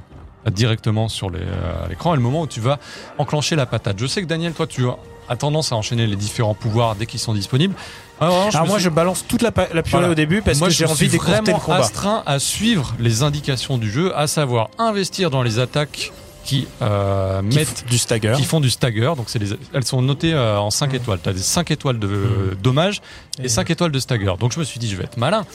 directement 0.51 1.09
sur 1.09 1.31
les, 1.31 1.41
euh, 1.41 1.85
à 1.85 1.89
l'écran 1.89 2.15
et 2.15 2.17
le 2.17 2.23
moment 2.23 2.43
où 2.43 2.47
tu 2.47 2.61
vas 2.61 2.79
enclencher 3.19 3.57
la 3.57 3.67
patate. 3.67 3.99
Je 3.99 4.07
sais 4.07 4.23
que 4.23 4.27
Daniel, 4.27 4.53
toi, 4.53 4.67
tu 4.67 4.85
as 5.29 5.37
tendance 5.37 5.73
à 5.73 5.77
enchaîner 5.77 6.07
les 6.07 6.17
différents 6.17 6.55
pouvoirs 6.55 6.95
dès 6.97 7.07
qu'ils 7.07 7.21
sont 7.21 7.33
disponibles. 7.35 7.75
Alors, 8.21 8.35
vraiment, 8.37 8.51
je 8.51 8.57
Alors 8.57 8.65
me 8.67 8.69
moi, 8.71 8.79
suis- 8.79 8.85
je 8.85 8.91
balance 8.91 9.25
toute 9.27 9.43
la, 9.43 9.51
pa- 9.53 9.69
la 9.73 9.83
purée 9.83 9.99
Voilà. 9.99 10.11
au 10.11 10.15
début 10.15 10.43
parce 10.43 10.59
Moi, 10.59 10.69
que 10.69 10.75
j'ai 10.75 10.85
envie 10.85 10.97
suis 10.97 11.09
d'écourter 11.09 11.33
le 11.39 11.43
vraiment 11.45 11.59
combat. 11.59 11.79
astreint 11.79 12.23
à 12.27 12.39
suivre 12.39 12.95
les 13.01 13.23
indications 13.23 13.79
du 13.79 13.91
jeu, 13.91 14.17
à 14.17 14.27
savoir 14.27 14.69
investir 14.79 15.31
dans 15.31 15.43
les 15.43 15.59
attaques 15.59 16.13
qui 16.45 16.67
euh, 16.83 17.41
Qui 17.49 17.57
mettent 17.57 17.85
f- 17.87 17.89
du 17.91 17.97
stagger. 17.97 18.35
qui 18.37 18.45
font 18.45 18.61
du 18.61 18.69
stagger. 18.69 19.15
Donc 19.17 19.25
c'est 19.31 19.39
les, 19.39 19.49
elles 19.73 19.85
sont 19.85 20.03
notées 20.03 20.35
euh, 20.35 20.59
en 20.59 20.71
5 20.71 20.93
étoiles. 20.93 21.19
Tu 21.23 21.29
as 21.31 21.33
des 21.33 21.39
5 21.41 21.71
étoiles 21.71 21.99
de 21.99 22.07
euh, 22.07 22.55
dommage 22.63 23.01
et 23.43 23.49
5 23.49 23.71
étoiles 23.71 23.91
de 23.93 23.99
stagger. 23.99 24.35
Donc 24.39 24.53
je 24.53 24.59
me 24.61 24.65
suis 24.65 24.79
dit, 24.79 24.89
je 24.91 24.97
vais 24.97 25.05
être 25.05 25.17
malin. 25.17 25.47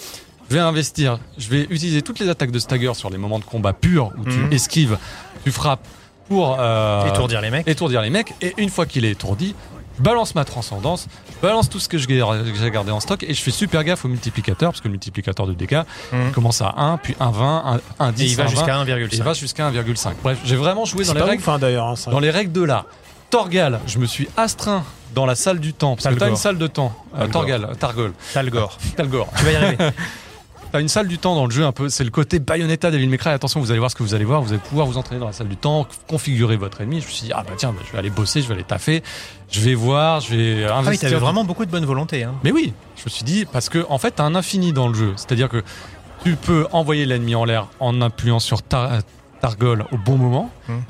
Je 0.49 0.55
vais 0.55 0.59
investir. 0.61 1.19
Je 1.37 1.49
vais 1.49 1.61
utiliser 1.69 2.01
toutes 2.01 2.19
les 2.19 2.29
attaques 2.29 2.51
de 2.51 2.59
stagger 2.59 2.93
sur 2.95 3.09
les 3.09 3.17
moments 3.17 3.39
de 3.39 3.43
combat 3.45 3.73
purs 3.73 4.11
où 4.17 4.23
tu 4.25 4.37
Mhm. 4.37 4.53
esquives, 4.53 4.97
tu 5.43 5.51
frappes 5.51 5.85
pour 6.27 6.57
euh, 6.59 7.07
Étourdir 7.07 7.41
les 7.41 7.49
mecs. 7.49 7.67
étourdir 7.67 8.01
les 8.01 8.09
mecs. 8.09 8.33
Et 8.41 8.53
une 8.57 8.69
fois 8.69 8.85
qu'il 8.85 9.05
est 9.05 9.11
étourdi, 9.11 9.55
je 9.97 10.03
balance 10.03 10.33
ma 10.35 10.45
transcendance, 10.45 11.07
je 11.35 11.41
balance 11.47 11.69
tout 11.69 11.79
ce 11.79 11.89
que 11.89 11.97
que 11.97 12.59
j'ai 12.59 12.71
gardé 12.71 12.91
en 12.91 12.99
stock 12.99 13.21
et 13.23 13.33
je 13.33 13.41
fais 13.41 13.51
super 13.51 13.83
gaffe 13.83 14.05
au 14.05 14.07
multiplicateur 14.07 14.71
parce 14.71 14.79
que 14.81 14.87
le 14.87 14.91
multiplicateur 14.93 15.45
de 15.45 15.53
dégâts 15.53 15.81
Mhm. 16.11 16.27
il 16.27 16.31
commence 16.31 16.61
à 16.61 16.73
1, 16.77 16.97
puis 16.97 17.15
1, 17.19 17.31
20, 17.31 17.79
1, 17.99 18.05
1 18.05 18.11
10, 18.11 18.23
Et 18.23 18.27
il 18.31 18.35
va 18.37 18.43
1, 18.43 18.45
20, 18.45 18.49
jusqu'à 18.51 18.63
et 18.63 18.75
il 18.87 18.91
1,5. 18.93 19.23
va 19.23 19.33
jusqu'à 19.33 19.67
1,5. 19.67 20.15
Bref, 20.23 20.39
j'ai 20.45 20.55
vraiment 20.55 20.85
joué 20.85 21.03
dans 21.05 21.13
les 21.13 21.21
règles 21.21 21.43
hein, 21.47 21.93
hein, 21.97 22.11
dans 22.11 22.19
les 22.19 22.29
règles 22.31 22.51
de 22.53 22.61
l'art. 22.63 22.85
Torgal, 23.29 23.79
je 23.85 23.99
me 23.99 24.05
suis 24.07 24.27
astreint 24.37 24.83
dans 25.13 25.25
la 25.25 25.35
salle 25.35 25.59
du 25.59 25.73
temps, 25.73 25.95
parce 25.95 26.05
que 26.05 26.09
Talgor. 26.09 26.25
t'as 26.27 26.29
une 26.31 26.35
salle 26.37 26.57
de 26.57 26.67
temps. 26.67 26.93
Euh, 27.15 27.19
Talgor. 27.27 27.31
Torgal, 27.31 27.77
Targol, 27.79 28.13
Talgor. 28.33 28.77
Talgor. 28.95 29.27
Tu 29.37 29.45
vas 29.45 29.51
y 29.51 29.55
arriver. 29.55 29.77
T'as 30.71 30.81
une 30.81 30.87
salle 30.87 31.07
du 31.07 31.17
temps 31.17 31.33
dans 31.33 31.45
le 31.45 31.51
jeu 31.51 31.65
un 31.65 31.71
peu, 31.71 31.89
c'est 31.89 32.03
le 32.03 32.11
côté 32.11 32.37
Bayonetta 32.37 32.91
Devil 32.91 33.07
May 33.07 33.17
Cry. 33.17 33.29
Attention, 33.31 33.59
vous 33.59 33.71
allez 33.71 33.79
voir 33.79 33.89
ce 33.89 33.95
que 33.95 34.03
vous 34.03 34.13
allez 34.13 34.23
voir, 34.25 34.41
vous 34.43 34.49
allez 34.51 34.61
pouvoir 34.61 34.85
vous 34.85 34.97
entraîner 34.99 35.19
dans 35.19 35.25
la 35.25 35.33
salle 35.33 35.47
du 35.47 35.57
temps, 35.57 35.87
configurer 36.07 36.57
votre 36.57 36.81
ennemi. 36.81 37.01
Je 37.01 37.07
me 37.07 37.11
suis 37.11 37.25
dit, 37.25 37.31
ah 37.33 37.43
bah 37.43 37.53
tiens, 37.57 37.71
bah, 37.71 37.79
je 37.87 37.91
vais 37.91 37.97
aller 37.97 38.11
bosser, 38.11 38.43
je 38.43 38.47
vais 38.47 38.53
aller 38.53 38.63
taffer, 38.63 39.01
je 39.49 39.61
vais 39.61 39.73
voir, 39.73 40.21
je 40.21 40.35
vais 40.35 40.65
Ah 40.65 40.79
oui, 40.81 40.87
investir. 40.87 41.09
t'avais 41.09 41.19
vraiment 41.19 41.43
beaucoup 41.43 41.65
de 41.65 41.71
bonne 41.71 41.85
volonté. 41.85 42.23
Hein. 42.23 42.35
Mais 42.43 42.51
oui, 42.51 42.73
je 42.97 43.03
me 43.05 43.09
suis 43.09 43.23
dit, 43.23 43.45
parce 43.51 43.67
que 43.67 43.83
en 43.89 43.97
fait, 43.97 44.11
t'as 44.11 44.23
un 44.25 44.35
infini 44.35 44.71
dans 44.71 44.87
le 44.87 44.93
jeu. 44.93 45.13
C'est-à-dire 45.15 45.49
que 45.49 45.63
tu 46.23 46.35
peux 46.35 46.67
envoyer 46.71 47.07
l'ennemi 47.07 47.33
en 47.33 47.45
l'air 47.45 47.65
en 47.79 47.99
appuyant 48.01 48.39
sur 48.39 48.61
Tar- 48.61 48.99
Targol 49.41 49.85
au 49.91 49.97
bon 49.97 50.17
moment. 50.17 50.51
Hmm. 50.67 50.81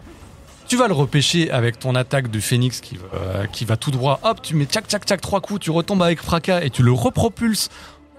Tu 0.68 0.76
vas 0.76 0.88
le 0.90 0.94
repêcher 0.94 1.50
avec 1.52 1.80
ton 1.80 1.96
attaque 1.96 2.30
du 2.30 2.42
phénix 2.42 2.82
qui, 2.82 2.98
va- 2.98 3.04
euh, 3.18 3.46
qui 3.46 3.64
va 3.64 3.78
tout 3.78 3.92
droit. 3.92 4.20
Hop, 4.24 4.42
tu 4.42 4.56
mets 4.56 4.66
tchac 4.66 4.88
tchac 4.88 5.06
tchac 5.06 5.22
trois 5.22 5.40
coups, 5.40 5.62
tu 5.62 5.72
retombes 5.72 6.04
avec 6.04 6.22
fracas 6.22 6.62
et 6.64 6.70
tu 6.70 6.84
le 6.84 6.92
repropulses 6.92 7.70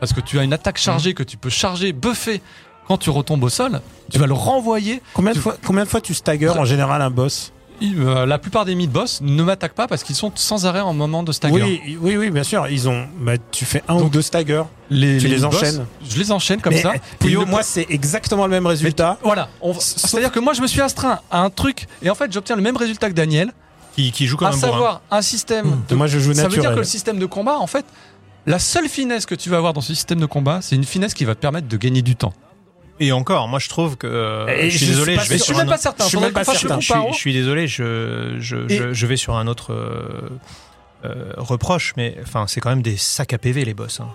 parce 0.01 0.13
que 0.13 0.21
tu 0.21 0.39
as 0.39 0.43
une 0.43 0.53
attaque 0.53 0.79
chargée 0.79 1.15
que 1.15 1.23
tu 1.23 1.37
peux 1.37 1.51
charger, 1.51 1.93
buffer. 1.93 2.41
Quand 2.89 2.97
tu 2.99 3.11
retombes 3.11 3.45
au 3.45 3.49
sol, 3.49 3.81
tu 4.11 4.19
vas 4.19 4.27
le 4.27 4.33
renvoyer. 4.35 5.01
Combien 5.15 5.33
de 5.33 5.39
fois, 5.39 5.57
combien 5.65 5.85
de 5.85 5.89
fois 5.89 6.01
tu 6.01 6.13
stagger 6.13 6.49
en 6.49 6.65
général 6.65 7.01
un 7.03 7.11
boss 7.11 7.53
euh, 7.83 8.27
la 8.27 8.39
plupart 8.39 8.67
des 8.67 8.75
mid-boss 8.75 9.21
ne 9.23 9.43
m'attaquent 9.43 9.73
pas 9.75 9.89
parce 9.89 10.03
qu'ils 10.03 10.15
sont 10.17 10.31
sans 10.35 10.67
arrêt 10.67 10.81
en 10.81 10.93
moment 10.93 11.23
de 11.23 11.33
stagger. 11.33 11.63
Oui, 11.63 11.99
oui, 11.99 12.17
oui, 12.19 12.31
bien 12.31 12.43
sûr. 12.43 12.67
Ils 12.69 12.91
ont. 12.91 13.07
Bah, 13.21 13.35
tu 13.51 13.65
fais 13.65 13.83
un 13.89 13.95
ou 13.95 14.11
deux 14.11 14.21
staggers. 14.21 14.65
Les, 14.91 15.17
Tu 15.17 15.29
les 15.29 15.47
enchaînes. 15.47 15.87
Je 16.07 16.19
les 16.19 16.31
enchaîne 16.31 16.61
comme 16.61 16.75
Mais, 16.75 16.83
ça. 16.83 16.95
Et 16.97 17.01
Puyo, 17.19 17.41
ils 17.41 17.47
ne 17.47 17.51
moi, 17.51 17.63
c'est 17.63 17.87
exactement 17.89 18.45
le 18.45 18.51
même 18.51 18.67
résultat. 18.67 19.17
Voilà. 19.23 19.49
C'est-à-dire 19.79 20.31
que 20.31 20.41
moi, 20.41 20.53
je 20.53 20.61
me 20.61 20.67
suis 20.67 20.83
astreint 20.83 21.21
à 21.31 21.41
un 21.41 21.49
truc, 21.49 21.87
et 22.03 22.11
en 22.11 22.15
fait, 22.15 22.31
j'obtiens 22.31 22.57
le 22.57 22.61
même 22.63 22.77
résultat 22.77 23.09
que 23.09 23.15
Daniel, 23.15 23.51
Qui, 23.97 24.13
qui 24.13 24.27
joue 24.27 24.37
comme 24.37 24.49
à 24.49 24.51
un 24.51 24.55
bourrin. 24.57 24.71
savoir 24.73 25.01
un 25.11 25.23
système. 25.23 25.79
de- 25.89 25.95
Moi, 25.95 26.07
je 26.07 26.19
joue 26.19 26.35
Ça 26.35 26.43
veut 26.43 26.49
dire 26.49 26.59
naturel. 26.59 26.75
que 26.75 26.81
le 26.81 26.85
système 26.85 27.19
de 27.19 27.27
combat, 27.27 27.57
en 27.59 27.67
fait, 27.67 27.87
la 28.47 28.59
seule 28.59 28.89
finesse 28.89 29.27
que 29.27 29.35
tu 29.35 29.51
vas 29.51 29.57
avoir 29.59 29.73
dans 29.73 29.81
ce 29.81 29.95
système 29.95 30.21
de 30.21 30.27
combat, 30.27 30.61
c'est 30.63 30.77
une 30.77 30.85
finesse 30.85 31.15
qui 31.15 31.25
va 31.25 31.35
te 31.35 31.41
permettre 31.41 31.69
de 31.69 31.77
gagner 31.77 32.03
du 32.03 32.17
temps. 32.17 32.33
Et 33.03 33.13
encore, 33.13 33.49
moi 33.49 33.59
je 33.59 33.69
trouve 33.69 33.97
que. 33.97 34.07
euh, 34.07 34.69
je 34.71 34.77
suis 34.77 34.87
je 34.87 34.91
désolé, 34.93 35.17
suis 35.17 35.25
je 35.25 35.31
vais 35.31 35.39
sur 35.39 35.55
un 35.57 35.59
même 35.61 35.69
pas 35.69 35.79
certain. 35.79 36.05
je 36.05 36.09
suis 36.11 36.19
même 36.19 36.33
pas 36.33 36.45
certain. 36.45 36.79
Je 36.81 36.85
suis, 36.85 36.93
comparo. 36.93 37.13
je 37.13 37.19
suis 37.19 37.33
désolé, 37.33 37.67
je, 37.67 39.07
vais 39.07 39.17
sur 39.17 39.37
un 39.37 39.47
autre 39.47 39.73
euh, 39.73 40.29
euh, 41.07 41.33
reproche, 41.39 41.95
mais 41.97 42.17
enfin, 42.23 42.45
c'est 42.47 42.61
quand 42.61 42.69
même 42.71 42.83
des 42.83 42.97
sacs 42.99 43.33
à 43.33 43.39
PV 43.39 43.65
les 43.65 43.73
boss. 43.75 44.01
hein. 44.01 44.09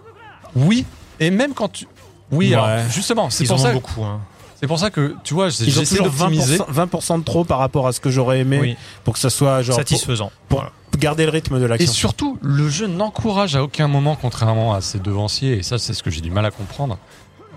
Oui, 0.56 0.86
et 1.20 1.32
même 1.32 1.54
quand 1.54 1.70
tu. 1.72 1.88
Oui, 2.32 2.50
Ouais. 2.50 2.56
alors, 2.56 2.90
justement, 2.92 3.30
c'est 3.30 3.44
Ils 3.44 3.48
pour 3.48 3.58
en 3.58 3.60
ont 3.60 3.64
ça. 3.64 3.72
beaucoup. 3.74 4.04
hein. 4.04 4.22
C'est 4.66 4.68
pour 4.68 4.80
ça 4.80 4.90
que 4.90 5.16
tu 5.24 5.34
vois, 5.36 5.50
j'ai 5.50 5.66
Ils 5.66 5.78
ont 5.78 5.82
j'essaie 5.82 5.98
toujours 5.98 6.12
d'optimiser. 6.12 6.58
20%, 6.58 6.88
20% 6.90 7.20
de 7.20 7.24
trop 7.24 7.44
par 7.46 7.60
rapport 7.60 7.88
à 7.88 7.92
ce 7.94 8.00
que 8.00 8.10
j'aurais 8.10 8.40
aimé 8.40 8.58
Oui, 8.60 8.76
pour 9.04 9.14
que 9.14 9.20
ça 9.20 9.30
soit 9.30 9.62
genre 9.62 9.78
pour, 9.78 9.88
satisfaisant. 9.88 10.32
pour 10.50 10.60
Voilà. 10.62 10.72
garder 10.98 11.26
le 11.26 11.32
rythme 11.32 11.60
de 11.60 11.66
Et 11.66 11.68
l'action. 11.68 11.92
surtout, 11.94 12.40
le 12.42 12.68
jeu 12.70 12.88
n'encourage 12.88 13.56
à 13.56 13.64
aucun 13.64 13.88
moment, 13.88 14.18
contrairement 14.20 14.74
à 14.74 14.82
ses 14.82 14.98
devanciers, 15.00 15.54
et 15.60 15.64
ça, 15.64 15.78
c'est 15.78 15.94
ce 15.94 16.02
que 16.02 16.10
j'ai 16.10 16.22
du 16.22 16.32
mal 16.32 16.46
à 16.46 16.52
comprendre, 16.52 16.98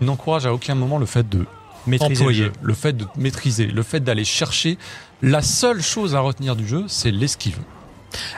n'encourage 0.02 0.44
à 0.46 0.52
aucun 0.52 0.74
moment 0.74 0.98
le 0.98 1.06
fait 1.06 1.26
de 1.28 1.46
Maîtriser 1.86 2.14
le 2.14 2.20
employer, 2.20 2.44
jeu. 2.44 2.52
le 2.60 2.74
fait 2.74 2.92
de 2.94 3.06
maîtriser, 3.16 3.64
le 3.66 3.82
fait 3.82 4.00
d'aller 4.00 4.24
chercher. 4.26 4.76
La 5.22 5.40
seule 5.40 5.80
chose 5.80 6.14
à 6.14 6.20
retenir 6.20 6.54
du 6.56 6.68
jeu, 6.68 6.84
c'est 6.88 7.10
l'esquive. 7.10 7.58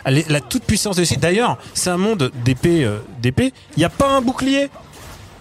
Allez, 0.04 0.24
la 0.28 0.40
toute 0.40 0.62
puissance 0.64 0.96
de 0.96 1.04
D'ailleurs, 1.18 1.58
c'est 1.74 1.90
un 1.90 1.96
monde 1.96 2.30
d'épée. 2.44 2.84
euh, 2.84 2.98
d'épée. 3.20 3.52
Il 3.76 3.80
n'y 3.80 3.84
a 3.84 3.88
pas 3.90 4.08
un 4.16 4.20
bouclier. 4.20 4.68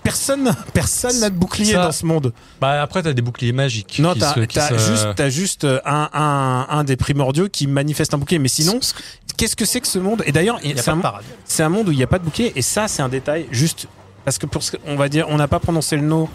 Personne, 0.04 0.56
personne 0.74 1.20
n'a 1.20 1.30
de 1.30 1.36
bouclier 1.36 1.74
Ça- 1.74 1.84
dans 1.86 1.92
ce 1.92 2.06
monde. 2.06 2.34
Bah 2.62 2.82
après 2.82 3.04
t'as 3.04 3.14
des 3.14 3.22
boucliers 3.22 3.52
magiques. 3.54 4.00
Non, 4.00 4.14
t'as 4.16 4.34
se- 4.34 4.40
qui 4.42 4.56
t'as 4.56 4.70
se- 4.70 4.78
juste, 4.78 5.08
t'as 5.16 5.30
juste 5.30 5.68
un, 5.86 6.10
un, 6.14 6.68
un 6.70 6.84
des 6.84 6.96
primordiaux 6.96 7.48
qui 7.50 7.68
manifeste 7.68 8.14
un 8.14 8.18
bouclier. 8.18 8.40
Mais 8.40 8.48
sinon, 8.50 8.80
qu'est-ce 9.38 9.56
que 9.56 9.66
c'est 9.66 9.82
que 9.82 9.88
ce 9.88 10.00
monde? 10.00 10.24
Et 10.26 10.32
d'ailleurs, 10.32 10.60
c'est 11.46 11.62
un, 11.64 11.70
monde 11.70 11.90
où 11.90 11.92
il 11.92 11.98
n'y 11.98 12.04
a 12.04 12.08
pas 12.08 12.20
de 12.20 12.24
bouclier. 12.24 12.52
Et 12.56 12.62
ça, 12.62 12.88
c'est 12.88 13.02
un 13.02 13.10
détail 13.10 13.48
juste 13.52 13.88
parce 14.26 14.38
que 14.38 14.46
pour 14.46 14.64
ce, 14.64 14.78
on 14.86 14.96
va 14.96 15.10
dire, 15.10 15.26
on 15.30 15.38
n'a 15.38 15.48
pas 15.48 15.60
prononcé 15.60 15.96
le 15.96 16.04
nom, 16.04 16.30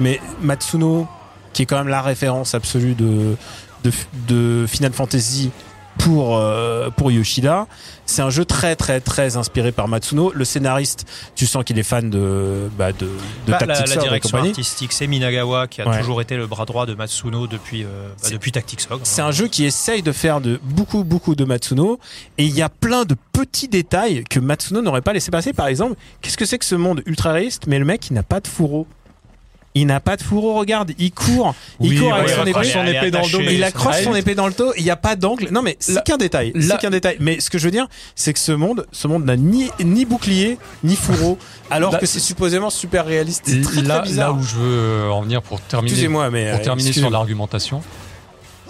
mais 0.00 0.20
Matsuno, 0.40 1.06
qui 1.52 1.62
est 1.62 1.66
quand 1.66 1.78
même 1.78 1.88
la 1.88 2.02
référence 2.02 2.54
absolue 2.54 2.94
de 2.94 3.36
de, 3.84 3.92
de 4.28 4.66
Final 4.66 4.92
Fantasy 4.94 5.50
pour 5.98 6.36
euh, 6.36 6.90
pour 6.90 7.10
Yoshida. 7.10 7.66
C'est 8.06 8.20
un 8.22 8.30
jeu 8.30 8.44
très 8.44 8.76
très 8.76 9.00
très 9.00 9.36
inspiré 9.36 9.72
par 9.72 9.88
Matsuno. 9.88 10.32
Le 10.34 10.44
scénariste, 10.44 11.06
tu 11.34 11.46
sens 11.46 11.64
qu'il 11.64 11.78
est 11.78 11.82
fan 11.82 12.10
de 12.10 12.68
bah, 12.76 12.92
de, 12.92 13.06
de 13.06 13.10
Bah, 13.52 13.58
Tactics 13.58 13.94
la 13.94 14.02
direction 14.02 14.38
artistique, 14.38 14.92
c'est 14.92 15.06
Minagawa 15.06 15.66
qui 15.68 15.80
a 15.80 15.88
Ouais. 15.88 15.98
toujours 15.98 16.20
été 16.20 16.36
le 16.36 16.46
bras 16.46 16.64
droit 16.66 16.86
de 16.86 16.94
Matsuno 16.94 17.46
depuis, 17.46 17.84
euh, 17.84 18.08
bah, 18.22 18.28
depuis 18.30 18.52
Tactics 18.52 18.86
Ogre. 18.90 19.00
C'est 19.04 19.22
un 19.22 19.30
jeu 19.30 19.48
qui 19.48 19.64
essaye 19.64 20.02
de 20.02 20.12
faire 20.12 20.40
de 20.40 20.60
beaucoup 20.62 21.04
beaucoup 21.04 21.34
de 21.34 21.44
Matsuno 21.44 21.98
et 22.38 22.44
il 22.44 22.54
y 22.54 22.62
a 22.62 22.68
plein 22.68 23.04
de 23.04 23.16
petits 23.32 23.68
détails 23.68 24.24
que 24.28 24.40
Matsuno 24.40 24.82
n'aurait 24.82 25.00
pas 25.02 25.12
laissé 25.12 25.30
passer. 25.30 25.52
Par 25.52 25.66
exemple, 25.68 25.94
qu'est-ce 26.20 26.36
que 26.36 26.44
c'est 26.44 26.58
que 26.58 26.64
ce 26.64 26.74
monde 26.74 27.02
ultra 27.06 27.32
réaliste 27.32 27.66
Mais 27.66 27.78
le 27.78 27.84
mec, 27.84 28.08
il 28.10 28.14
n'a 28.14 28.22
pas 28.22 28.40
de 28.40 28.46
fourreau. 28.48 28.86
Il 29.76 29.86
n'a 29.86 29.98
pas 29.98 30.16
de 30.16 30.22
fourreau, 30.22 30.54
regarde, 30.54 30.92
il 30.98 31.10
court, 31.10 31.54
il 31.80 31.98
court 31.98 32.12
ouais, 32.12 32.20
avec 32.20 32.30
son 32.30 32.42
épée, 32.42 32.50
accroche 32.50 32.72
son 32.72 32.80
Elle 32.80 32.88
est 32.88 32.96
épée 32.98 33.10
dans 33.10 33.22
le 33.22 33.30
dos. 33.32 33.40
il 33.40 33.64
accroche 33.64 34.02
son 34.02 34.14
épée 34.14 34.34
dans 34.36 34.46
le 34.46 34.52
dos, 34.52 34.72
il 34.76 34.84
n'y 34.84 34.90
a 34.90 34.96
pas 34.96 35.16
d'angle. 35.16 35.48
Non 35.50 35.62
mais 35.62 35.76
c'est 35.80 36.04
qu'un 36.04 36.16
détail, 36.16 36.52
c'est 36.60 36.78
qu'un 36.78 36.90
détail. 36.90 37.16
Mais 37.20 37.40
ce 37.40 37.50
que 37.50 37.58
je 37.58 37.64
veux 37.64 37.70
dire, 37.72 37.88
c'est 38.14 38.32
que 38.32 38.38
ce 38.38 38.52
monde, 38.52 38.86
ce 38.92 39.08
monde 39.08 39.24
n'a 39.24 39.36
ni 39.36 39.70
ni 39.80 40.04
bouclier, 40.04 40.58
ni 40.84 40.94
fourreau, 40.96 41.38
alors 41.70 41.92
Là, 41.92 41.98
que 41.98 42.06
c'est 42.06 42.20
supposément 42.20 42.70
super 42.70 43.04
réaliste. 43.04 43.42
C'est 43.46 43.60
très, 43.60 43.72
très 43.74 43.82
là, 43.82 44.00
bizarre. 44.00 44.28
là 44.28 44.38
où 44.38 44.42
je 44.42 44.54
veux 44.54 45.10
en 45.10 45.22
venir 45.22 45.42
pour 45.42 45.60
terminer, 45.60 46.08
mais 46.30 46.50
pour 46.50 46.60
euh, 46.60 46.62
terminer 46.62 46.92
sur 46.92 47.10
l'argumentation, 47.10 47.82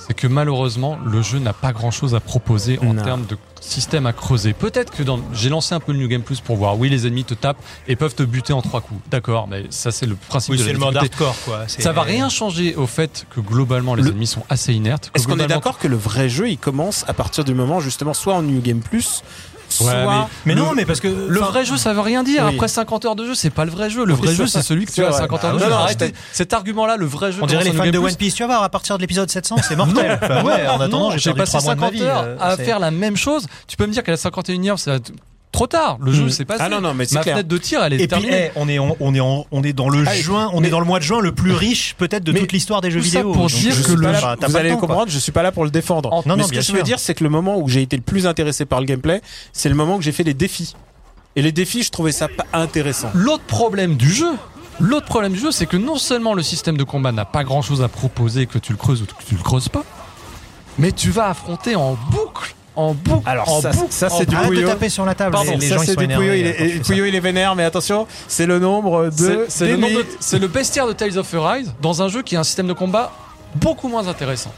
c'est 0.06 0.14
que 0.14 0.26
malheureusement 0.26 0.98
le 1.04 1.22
jeu 1.22 1.38
n'a 1.38 1.52
pas 1.52 1.72
grand 1.72 1.90
chose 1.90 2.14
à 2.14 2.20
proposer 2.20 2.78
en 2.80 2.94
termes 2.94 3.26
de 3.26 3.36
système 3.60 4.04
à 4.04 4.12
creuser. 4.12 4.52
Peut-être 4.52 4.92
que 4.92 5.02
dans, 5.02 5.18
j'ai 5.32 5.48
lancé 5.48 5.74
un 5.74 5.80
peu 5.80 5.92
le 5.92 5.98
New 5.98 6.08
Game 6.08 6.20
Plus 6.20 6.40
pour 6.40 6.56
voir. 6.56 6.78
Oui, 6.78 6.90
les 6.90 7.06
ennemis 7.06 7.24
te 7.24 7.32
tapent 7.32 7.62
et 7.88 7.96
peuvent 7.96 8.14
te 8.14 8.22
buter 8.22 8.52
en 8.52 8.60
trois 8.60 8.82
coups. 8.82 9.00
D'accord, 9.10 9.48
mais 9.48 9.64
ça 9.70 9.90
c'est 9.90 10.04
le 10.04 10.16
principe 10.16 10.52
Oui, 10.52 10.58
de 10.58 10.62
la 10.62 10.66
c'est 10.68 10.72
le 10.74 10.78
mode 10.78 10.94
difficulté. 10.94 11.24
hardcore, 11.24 11.44
quoi. 11.46 11.64
Ça 11.68 11.92
va 11.92 12.02
rien 12.02 12.28
changer 12.28 12.74
au 12.76 12.86
fait 12.86 13.26
que 13.34 13.40
globalement 13.40 13.94
les 13.94 14.02
Le- 14.02 14.10
ennemis 14.10 14.26
sont 14.26 14.44
assez 14.50 14.74
inertes. 14.74 15.10
que 15.12 15.18
Est-ce 15.18 15.26
qu'on 15.26 15.32
est 15.32 15.36
globalement- 15.36 15.60
d'accord 15.60 15.78
que 15.78 15.88
le 15.88 15.96
vrai 15.96 16.28
jeu, 16.28 16.50
il 16.50 16.58
commence 16.58 17.04
à 17.08 17.14
partir 17.14 17.42
du 17.44 17.54
moment 17.54 17.80
justement 17.80 18.12
soit 18.12 18.34
en 18.34 18.42
New 18.42 18.60
Game 18.60 18.80
Plus, 18.80 19.22
soit 19.74 20.28
Mais 20.46 20.54
Le- 20.54 20.60
non, 20.62 20.72
mais 20.74 20.84
parce 20.84 21.00
que. 21.00 21.08
Le 21.08 21.40
vrai 21.40 21.64
jeu, 21.64 21.76
ça 21.76 21.92
veut 21.92 22.00
rien 22.00 22.22
dire. 22.22 22.44
Oui. 22.46 22.54
Après 22.54 22.68
50 22.68 23.04
heures 23.04 23.16
de 23.16 23.26
jeu, 23.26 23.34
c'est 23.34 23.50
pas 23.50 23.64
le 23.64 23.70
vrai 23.70 23.90
jeu. 23.90 24.04
Le 24.04 24.14
vrai 24.14 24.34
jeu, 24.34 24.46
c'est 24.46 24.62
celui 24.62 24.86
que 24.86 24.92
tu 24.92 25.02
as 25.02 25.08
à 25.08 25.10
vrai. 25.10 25.20
50 25.20 25.44
heures 25.44 25.50
Ah 25.54 25.58
de 25.58 25.64
jeu. 25.64 25.72
Arrêtez. 25.72 26.14
Cet 26.32 26.52
argument-là, 26.52 26.96
le 26.96 27.06
vrai 27.06 27.32
jeu. 27.32 27.40
On 27.42 27.46
dirait 27.46 27.64
les 27.64 27.72
fans 27.72 27.86
de 27.90 27.98
One 27.98 28.14
Piece, 28.16 28.34
tu 28.34 28.42
vas 28.42 28.46
voir, 28.48 28.62
à 28.62 28.68
partir 28.68 28.96
de 28.96 29.00
l'épisode 29.02 29.30
700, 29.30 29.56
c'est 29.66 29.76
mortel. 29.76 30.18
En 30.22 30.80
attendant, 30.80 31.10
Non, 31.10 31.16
j'ai 31.16 31.34
passé 31.34 31.58
3 31.58 31.62
mois 31.62 31.74
de 31.74 31.80
ma 31.80 31.86
50 31.88 31.92
vie. 32.00 32.02
heures 32.02 32.22
euh, 32.24 32.36
à 32.40 32.56
c'est- 32.56 32.64
faire 32.64 32.78
la 32.78 32.90
même 32.90 33.16
chose. 33.16 33.46
Tu 33.66 33.76
peux 33.76 33.86
me 33.86 33.92
dire 33.92 34.02
qu'à 34.02 34.12
la 34.12 34.16
51e, 34.18 34.76
c'est 34.76 34.90
trop 35.54 35.66
tard. 35.66 35.96
Le 36.00 36.12
jeu, 36.12 36.28
c'est 36.28 36.44
passé. 36.44 36.62
Ah 36.64 36.68
non, 36.68 36.80
non, 36.82 36.92
mais 36.92 37.06
c'est 37.06 37.14
Ma 37.14 37.22
clair. 37.22 37.34
fenêtre 37.36 37.48
de 37.48 37.56
tir, 37.58 37.82
elle 37.82 37.94
est 37.94 37.96
Et 37.96 37.98
puis, 38.00 38.08
terminée. 38.08 38.46
eh, 38.48 38.50
on 38.56 38.68
est, 38.68 38.78
en- 38.78 38.96
on 39.00 39.14
est, 39.14 39.20
en- 39.20 39.46
on 39.50 39.62
est 39.62 39.72
dans 39.72 39.88
le 39.88 40.04
Ah, 40.06 40.14
juin, 40.14 40.50
on 40.52 40.60
mais- 40.60 40.68
est 40.68 40.70
dans 40.70 40.80
le 40.80 40.86
mois 40.86 40.98
de 40.98 41.04
juin 41.04 41.20
le 41.20 41.32
plus 41.32 41.52
riche 41.52 41.94
peut-être 41.96 42.24
de 42.24 42.32
Mais 42.32 42.40
toute 42.40 42.52
l'histoire 42.52 42.80
des 42.82 42.90
jeux 42.90 43.00
vidéo. 43.00 43.32
pour 43.32 43.42
Donc, 43.42 43.50
dire 43.50 43.72
je 43.74 43.82
que 43.82 43.92
le 43.92 44.02
pas, 44.02 44.12
jeu- 44.12 44.26
vous 44.46 44.52
pas 44.52 44.58
allez 44.58 44.70
quoi. 44.72 44.80
comprendre, 44.80 45.10
je 45.10 45.18
suis 45.18 45.32
pas 45.32 45.42
là 45.42 45.52
pour 45.52 45.64
le 45.64 45.70
défendre. 45.70 46.12
En- 46.12 46.16
Non, 46.26 46.36
mais 46.36 46.42
non, 46.42 46.48
ce 46.48 46.52
que 46.52 46.60
je 46.60 46.72
veux 46.72 46.82
dire, 46.82 46.98
c'est 46.98 47.14
que 47.14 47.24
le 47.24 47.30
moment 47.30 47.56
où 47.58 47.68
j'ai 47.68 47.82
été 47.82 47.96
le 47.96 48.02
plus 48.02 48.26
intéressé 48.26 48.66
par 48.66 48.80
le 48.80 48.86
gameplay, 48.86 49.22
c'est 49.52 49.68
le 49.68 49.74
moment 49.74 49.96
où 49.96 50.02
j'ai 50.02 50.12
fait 50.12 50.24
les 50.24 50.34
défis. 50.34 50.74
Et 51.36 51.42
les 51.42 51.52
défis, 51.52 51.82
je 51.82 51.90
trouvais 51.90 52.12
ça 52.12 52.28
pas 52.28 52.44
intéressant. 52.52 53.10
L'autre 53.14 53.44
problème 53.44 53.96
du 53.96 54.12
jeu, 54.12 54.30
l'autre 54.80 55.06
problème 55.06 55.32
du 55.32 55.38
jeu, 55.40 55.50
c'est 55.52 55.66
que 55.66 55.76
non 55.76 55.96
seulement 55.96 56.34
le 56.34 56.42
système 56.42 56.76
de 56.76 56.84
combat 56.84 57.12
n'a 57.12 57.24
pas 57.24 57.44
grand 57.44 57.62
chose 57.62 57.82
à 57.82 57.88
proposer, 57.88 58.46
que 58.46 58.58
tu 58.58 58.72
le 58.72 58.78
creuses 58.78 59.02
ou 59.02 59.06
que 59.06 59.12
tu 59.26 59.34
le 59.36 59.42
creuses 59.42 59.68
pas, 59.68 59.84
mais 60.78 60.92
tu 60.92 61.10
vas 61.10 61.28
affronter 61.28 61.76
en 61.76 61.96
boucle, 62.10 62.54
en 62.76 62.92
boucle, 62.94 63.22
Alors 63.28 63.48
en 63.52 63.60
ça, 63.60 63.70
boucle, 63.70 63.86
ça, 63.92 64.08
c'est 64.10 64.26
du 64.26 64.34
Arrête 64.34 64.48
de 64.50 64.54
Pouillot. 64.54 64.68
taper 64.68 64.88
sur 64.88 65.04
la 65.06 65.14
table. 65.14 65.32
Pardon, 65.32 65.52
les, 65.52 65.58
les 65.58 65.68
ça 65.68 65.78
c'est 65.78 65.94
sont 65.94 66.00
du 66.00 66.08
Pouillot, 66.08 66.32
il 66.34 66.46
est. 66.46 66.84
Pouillot, 66.84 67.04
il 67.06 67.20
vénère, 67.20 67.54
mais 67.54 67.64
attention, 67.64 68.06
c'est 68.26 68.46
le 68.46 68.58
nombre 68.58 69.10
de. 69.10 69.46
C'est 69.48 69.68
le, 69.68 69.76
nombre 69.76 69.98
de- 69.98 70.06
c'est 70.20 70.38
le 70.38 70.48
bestiaire 70.48 70.86
de 70.86 70.92
Tales 70.92 71.16
of 71.18 71.32
Arise 71.34 71.72
dans 71.80 72.02
un 72.02 72.08
jeu 72.08 72.22
qui 72.22 72.36
a 72.36 72.40
un 72.40 72.44
système 72.44 72.66
de 72.66 72.72
combat 72.72 73.12
beaucoup 73.56 73.88
moins 73.88 74.08
intéressant. 74.08 74.52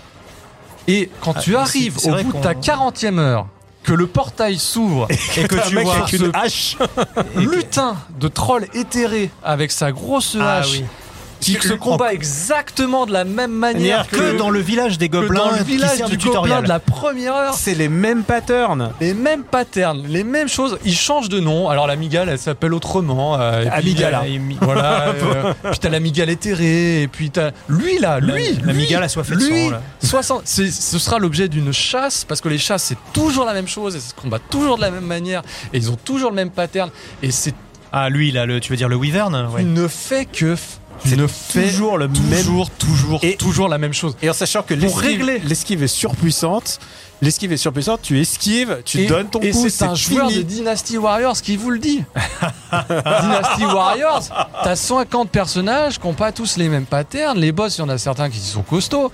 Et 0.88 1.10
quand 1.20 1.34
Ah, 1.36 1.40
tu 1.40 1.56
arrives 1.56 1.98
au 2.04 2.10
bout 2.22 2.32
de 2.32 2.42
ta 2.42 2.54
qu'on- 2.54 2.60
40e 2.60 3.18
heure, 3.18 3.46
que 3.82 3.92
le 3.92 4.06
portail 4.06 4.58
s'ouvre 4.58 5.06
et 5.10 5.42
que 5.46 5.68
tu 5.68 5.76
vois 5.80 5.94
avec 5.96 6.08
ce 6.08 6.16
une 6.16 6.30
hache. 6.34 6.76
lutin 7.36 7.96
de 8.18 8.28
troll 8.28 8.66
éthéré 8.74 9.30
avec 9.44 9.70
sa 9.72 9.92
grosse 9.92 10.36
Ah 10.40 10.56
hache 10.58 10.72
oui. 10.72 10.84
Qui 11.54 11.68
se 11.68 11.74
combat 11.74 12.12
exactement 12.12 13.06
de 13.06 13.12
la 13.12 13.24
même 13.24 13.52
manière 13.52 14.06
Que 14.08 14.36
dans 14.36 14.50
le 14.50 14.58
village 14.60 14.98
des 14.98 15.08
que 15.08 15.16
gobelins 15.18 15.44
dans 15.44 15.50
le 15.52 15.58
qui 15.58 15.64
village 15.64 15.96
du 15.98 16.02
gobelin 16.02 16.16
tutoriel. 16.18 16.62
de 16.64 16.68
la 16.68 16.80
première 16.80 17.34
heure. 17.34 17.54
C'est 17.54 17.74
les 17.74 17.88
mêmes 17.88 18.22
patterns. 18.24 18.92
Les 19.00 19.14
mêmes 19.14 19.44
patterns, 19.44 20.04
les 20.06 20.24
mêmes 20.24 20.48
choses. 20.48 20.78
Ils 20.84 20.94
changent 20.96 21.28
de 21.28 21.40
nom. 21.40 21.68
Alors 21.68 21.86
la 21.86 21.96
migale, 21.96 22.28
elle 22.28 22.38
s'appelle 22.38 22.74
autrement. 22.74 23.38
euh, 23.40 23.62
et 23.64 23.70
puis, 23.80 23.96
euh, 24.02 24.10
Voilà. 24.60 25.08
euh, 25.08 25.52
puis 25.70 25.78
t'as 25.78 25.88
la 25.90 26.00
migale 26.00 26.30
éthérée. 26.30 27.02
Et 27.02 27.08
puis 27.08 27.30
t'as 27.30 27.50
lui 27.68 27.98
là, 27.98 28.20
lui, 28.20 28.54
la 28.64 28.72
lui, 28.72 28.82
migale 28.82 29.02
a 29.02 29.08
soif 29.08 29.30
de 29.30 29.36
lui, 29.36 29.66
sang, 29.66 29.70
là. 29.72 29.82
60, 30.02 30.42
c'est- 30.44 30.70
ce 30.70 30.98
sera 30.98 31.18
l'objet 31.18 31.48
d'une 31.48 31.72
chasse 31.72 32.24
parce 32.24 32.40
que 32.40 32.48
les 32.48 32.58
chasses 32.58 32.84
c'est 32.84 32.98
toujours 33.12 33.44
la 33.44 33.52
même 33.54 33.68
chose 33.68 33.96
et 33.96 34.00
ça 34.00 34.10
se 34.10 34.14
combat 34.14 34.38
toujours 34.38 34.76
de 34.76 34.82
la 34.82 34.90
même 34.90 35.04
manière 35.06 35.42
et 35.72 35.78
ils 35.78 35.90
ont 35.90 35.96
toujours 35.96 36.30
le 36.30 36.36
même 36.36 36.50
pattern 36.50 36.90
et 37.22 37.30
c'est 37.30 37.54
Ah, 37.92 38.08
lui, 38.10 38.30
là, 38.32 38.46
le, 38.46 38.60
tu 38.60 38.70
veux 38.72 38.76
dire 38.76 38.88
le 38.88 38.96
Wyvern 38.96 39.34
ouais. 39.54 39.62
tu 39.62 39.66
ne 39.68 39.88
fais 39.88 40.24
que 40.26 40.56
tu 41.04 41.16
ne 41.16 41.26
fais 41.26 41.68
toujours 41.68 41.98
le 41.98 42.08
même. 42.08 42.44
toujours 42.44 42.70
toujours 42.70 43.20
Et- 43.22 43.36
toujours 43.36 43.68
la 43.68 43.78
même 43.78 43.92
chose. 43.92 44.16
Et 44.22 44.30
en 44.30 44.32
sachant 44.32 44.62
que 44.62 44.74
Pour 44.74 44.82
l'esquive 44.82 45.02
régler. 45.02 45.38
l'esquive 45.44 45.82
est 45.82 45.86
surpuissante, 45.88 46.78
l'esquive 47.22 47.52
est 47.52 47.56
surpuissante, 47.56 48.00
tu 48.02 48.20
esquives, 48.20 48.82
tu 48.84 49.00
et, 49.02 49.06
donnes 49.06 49.28
ton 49.28 49.40
et 49.40 49.50
coup, 49.50 49.68
c'est 49.68 49.84
un 49.84 49.94
joueur 49.94 50.28
fini. 50.28 50.42
de 50.42 50.48
Dynasty 50.48 50.98
Warriors 50.98 51.40
qui 51.40 51.56
vous 51.56 51.70
le 51.70 51.78
dit. 51.78 52.02
Dynasty 52.72 53.64
Warriors, 53.64 54.22
t'as 54.62 54.76
50 54.76 55.30
personnages 55.30 55.98
qui 55.98 56.06
n'ont 56.06 56.14
pas 56.14 56.32
tous 56.32 56.56
les 56.56 56.68
mêmes 56.68 56.86
patterns. 56.86 57.38
Les 57.38 57.52
boss, 57.52 57.76
il 57.78 57.80
y 57.80 57.84
en 57.84 57.88
a 57.88 57.98
certains 57.98 58.30
qui 58.30 58.38
sont 58.38 58.62
costauds. 58.62 59.10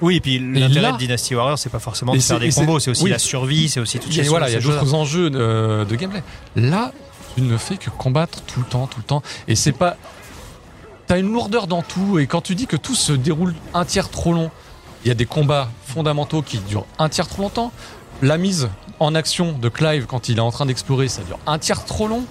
Oui, 0.00 0.16
et 0.16 0.20
puis 0.20 0.38
l'intérêt 0.40 0.92
de 0.92 0.96
Dynasty 0.98 1.34
Warriors, 1.36 1.58
c'est 1.58 1.70
pas 1.70 1.78
forcément 1.78 2.12
de 2.14 2.18
faire 2.20 2.40
des 2.40 2.50
combos, 2.50 2.80
c'est 2.80 2.90
aussi 2.90 3.04
oui. 3.04 3.10
la 3.10 3.20
survie, 3.20 3.68
c'est 3.68 3.78
aussi 3.78 3.98
toutes 4.00 4.12
ces 4.12 4.22
voilà, 4.24 4.48
il 4.48 4.54
y 4.54 4.56
a 4.56 4.60
d'autres 4.60 4.94
enjeux 4.94 5.30
de, 5.30 5.84
de 5.88 5.96
gameplay. 5.96 6.22
Là, 6.56 6.90
tu 7.36 7.42
ne 7.42 7.56
fais 7.56 7.76
que 7.76 7.88
combattre 7.88 8.42
tout 8.42 8.60
le 8.60 8.66
temps, 8.66 8.86
tout 8.88 8.98
le 8.98 9.04
temps. 9.04 9.22
Et 9.48 9.54
c'est 9.54 9.72
pas. 9.72 9.96
T'as 11.12 11.18
une 11.18 11.30
lourdeur 11.30 11.66
dans 11.66 11.82
tout. 11.82 12.18
Et 12.18 12.26
quand 12.26 12.40
tu 12.40 12.54
dis 12.54 12.66
que 12.66 12.78
tout 12.78 12.94
se 12.94 13.12
déroule 13.12 13.54
un 13.74 13.84
tiers 13.84 14.08
trop 14.08 14.32
long, 14.32 14.50
il 15.04 15.08
y 15.08 15.10
a 15.10 15.14
des 15.14 15.26
combats 15.26 15.68
fondamentaux 15.84 16.40
qui 16.40 16.56
durent 16.56 16.86
un 16.98 17.10
tiers 17.10 17.28
trop 17.28 17.42
longtemps. 17.42 17.70
La 18.22 18.38
mise 18.38 18.70
en 18.98 19.14
action 19.14 19.52
de 19.52 19.68
Clive 19.68 20.06
quand 20.06 20.30
il 20.30 20.38
est 20.38 20.40
en 20.40 20.50
train 20.50 20.64
d'explorer, 20.64 21.08
ça 21.08 21.20
dure 21.20 21.38
un 21.46 21.58
tiers 21.58 21.84
trop 21.84 22.08
long. 22.08 22.24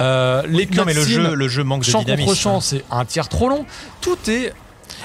Euh, 0.00 0.42
les 0.48 0.66
Non, 0.66 0.84
mais 0.84 0.94
le 0.94 1.04
jeu, 1.04 1.32
le 1.32 1.46
jeu 1.46 1.62
manque 1.62 1.82
de 1.82 1.84
champ 1.84 1.98
contre 1.98 2.16
dynamisme. 2.16 2.34
champ, 2.34 2.60
c'est 2.60 2.84
un 2.90 3.04
tiers 3.04 3.28
trop 3.28 3.48
long. 3.48 3.64
Tout 4.00 4.18
est. 4.26 4.52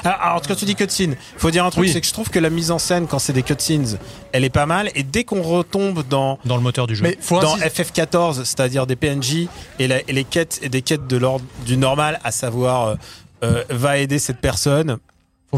Ah, 0.03 0.11
alors 0.29 0.41
quand 0.41 0.55
tu 0.55 0.65
dis 0.65 0.75
cutscene, 0.75 1.15
faut 1.37 1.51
dire 1.51 1.65
un 1.65 1.69
truc, 1.69 1.83
Oui. 1.83 1.91
c'est 1.91 2.01
que 2.01 2.07
je 2.07 2.13
trouve 2.13 2.29
que 2.29 2.39
la 2.39 2.49
mise 2.49 2.71
en 2.71 2.79
scène 2.79 3.07
quand 3.07 3.19
c'est 3.19 3.33
des 3.33 3.43
cutscenes, 3.43 3.97
elle 4.31 4.43
est 4.43 4.49
pas 4.49 4.65
mal. 4.65 4.89
Et 4.95 5.03
dès 5.03 5.23
qu'on 5.23 5.41
retombe 5.41 6.07
dans 6.07 6.39
Dans 6.45 6.57
le 6.57 6.63
moteur 6.63 6.87
du 6.87 6.95
jeu. 6.95 7.03
Mais 7.03 7.17
faut 7.19 7.39
dans 7.39 7.55
insister- 7.55 7.83
FF14, 7.83 8.43
c'est-à-dire 8.43 8.87
des 8.87 8.95
PNJ 8.95 9.47
et, 9.79 9.87
la- 9.87 9.99
et 10.01 10.13
les 10.13 10.23
quêtes 10.23 10.59
et 10.61 10.69
des 10.69 10.81
quêtes 10.81 11.07
de 11.07 11.17
l'ordre 11.17 11.45
du 11.65 11.77
normal, 11.77 12.19
à 12.23 12.31
savoir 12.31 12.87
euh, 12.87 12.95
euh, 13.43 13.63
va 13.69 13.97
aider 13.97 14.19
cette 14.19 14.39
personne. 14.39 14.97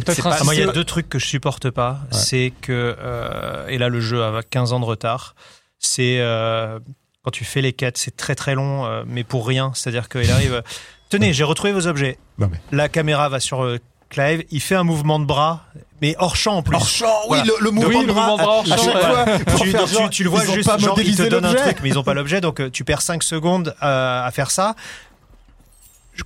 pas- 0.06 0.44
moi, 0.44 0.54
il 0.56 0.60
y 0.60 0.64
a 0.64 0.72
deux 0.72 0.84
trucs 0.84 1.08
que 1.08 1.20
je 1.20 1.26
supporte 1.26 1.70
pas. 1.70 2.00
C'est 2.12 2.52
que, 2.62 2.96
euh, 3.00 3.68
et 3.68 3.78
là, 3.78 3.88
le 3.90 4.02
jeu 4.02 4.22
a 4.24 4.42
15 4.44 4.74
ans 4.74 4.80
de 4.80 4.86
retard. 4.86 5.36
C'est 5.80 6.18
euh, 6.20 6.80
quand 7.24 7.32
tu 7.32 7.46
fais 7.46 7.62
les 7.62 7.72
quêtes, 7.74 7.98
c'est 7.98 8.16
très 8.18 8.36
très 8.36 8.56
long, 8.56 8.86
euh, 8.86 9.04
mais 9.08 9.24
pour 9.24 9.48
rien. 9.48 9.72
C'est-à-dire 9.74 10.10
qu'il 10.10 10.30
arrive. 10.32 10.62
Tenez, 11.10 11.32
j'ai 11.34 11.44
retrouvé 11.44 11.72
vos 11.72 11.88
objets. 11.88 12.18
Non, 12.40 12.50
mais- 12.52 12.60
La 12.76 12.90
caméra 12.90 13.30
va 13.30 13.40
sur 13.40 13.64
euh, 13.64 13.78
Clive, 14.16 14.44
il 14.50 14.62
fait 14.62 14.76
un 14.76 14.84
mouvement 14.84 15.20
de 15.20 15.26
bras, 15.26 15.66
mais 16.02 16.16
hors 16.20 16.36
champ 16.36 16.56
en 16.58 16.64
plus. 16.64 16.80
champ, 16.86 17.06
Voilà. 17.28 17.44
le, 17.60 17.72
mouvement 17.72 18.02
de 18.04 18.08
bras, 18.08 18.34
hors 18.40 18.64
à 18.72 18.78
champ, 18.78 18.86
ouais. 18.94 19.40
tu, 19.60 19.72
faire 19.72 19.82
donc, 19.82 19.90
tu- 19.90 19.96
genre, 19.96 20.10
tu 20.10 20.24
le 20.24 20.30
vois 20.30 20.44
ils 20.46 20.54
juste, 20.54 20.70
pas 20.70 20.78
genre, 20.78 20.82
il 20.82 20.86
te 20.86 20.90
modélisé 21.02 21.30
donne 21.30 21.46
un 21.46 21.54
truc, 21.54 21.78
mais 21.84 21.90
ils 21.90 22.00
ont 22.00 22.04
pas 22.04 22.14
l'objet, 22.14 22.40
donc 22.40 22.62
euh, 22.62 22.70
tu 22.70 22.84
perds 22.86 23.02
5 23.02 23.22
secondes 23.24 23.76
euh, 23.84 24.26
à 24.26 24.32
faire 24.32 24.52
ça. 24.52 24.76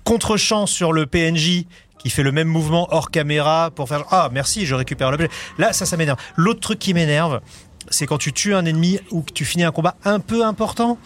Contre-champ 0.04 0.68
sur 0.68 0.94
le 0.94 1.06
PNJ 1.08 1.66
qui 1.98 2.10
fait 2.10 2.24
le 2.24 2.32
même 2.32 2.48
mouvement 2.48 2.88
hors 2.92 3.10
caméra 3.12 3.72
pour 3.72 3.90
faire 3.90 4.06
ah 4.12 4.30
merci 4.32 4.66
je 4.66 4.76
récupère 4.76 5.10
l'objet. 5.12 5.30
Là 5.58 5.74
ça 5.74 5.86
ça 5.86 5.98
m'énerve. 5.98 6.18
L'autre 6.36 6.60
truc 6.60 6.78
qui 6.80 6.94
m'énerve 6.94 7.42
c'est 7.90 8.06
quand 8.06 8.20
tu 8.20 8.32
tues 8.32 8.54
un 8.54 8.66
ennemi 8.66 9.00
ou 9.12 9.22
que 9.24 9.34
tu 9.34 9.46
finis 9.46 9.64
un 9.64 9.72
combat 9.72 9.96
un 10.06 10.20
peu 10.20 10.46
important 10.46 10.98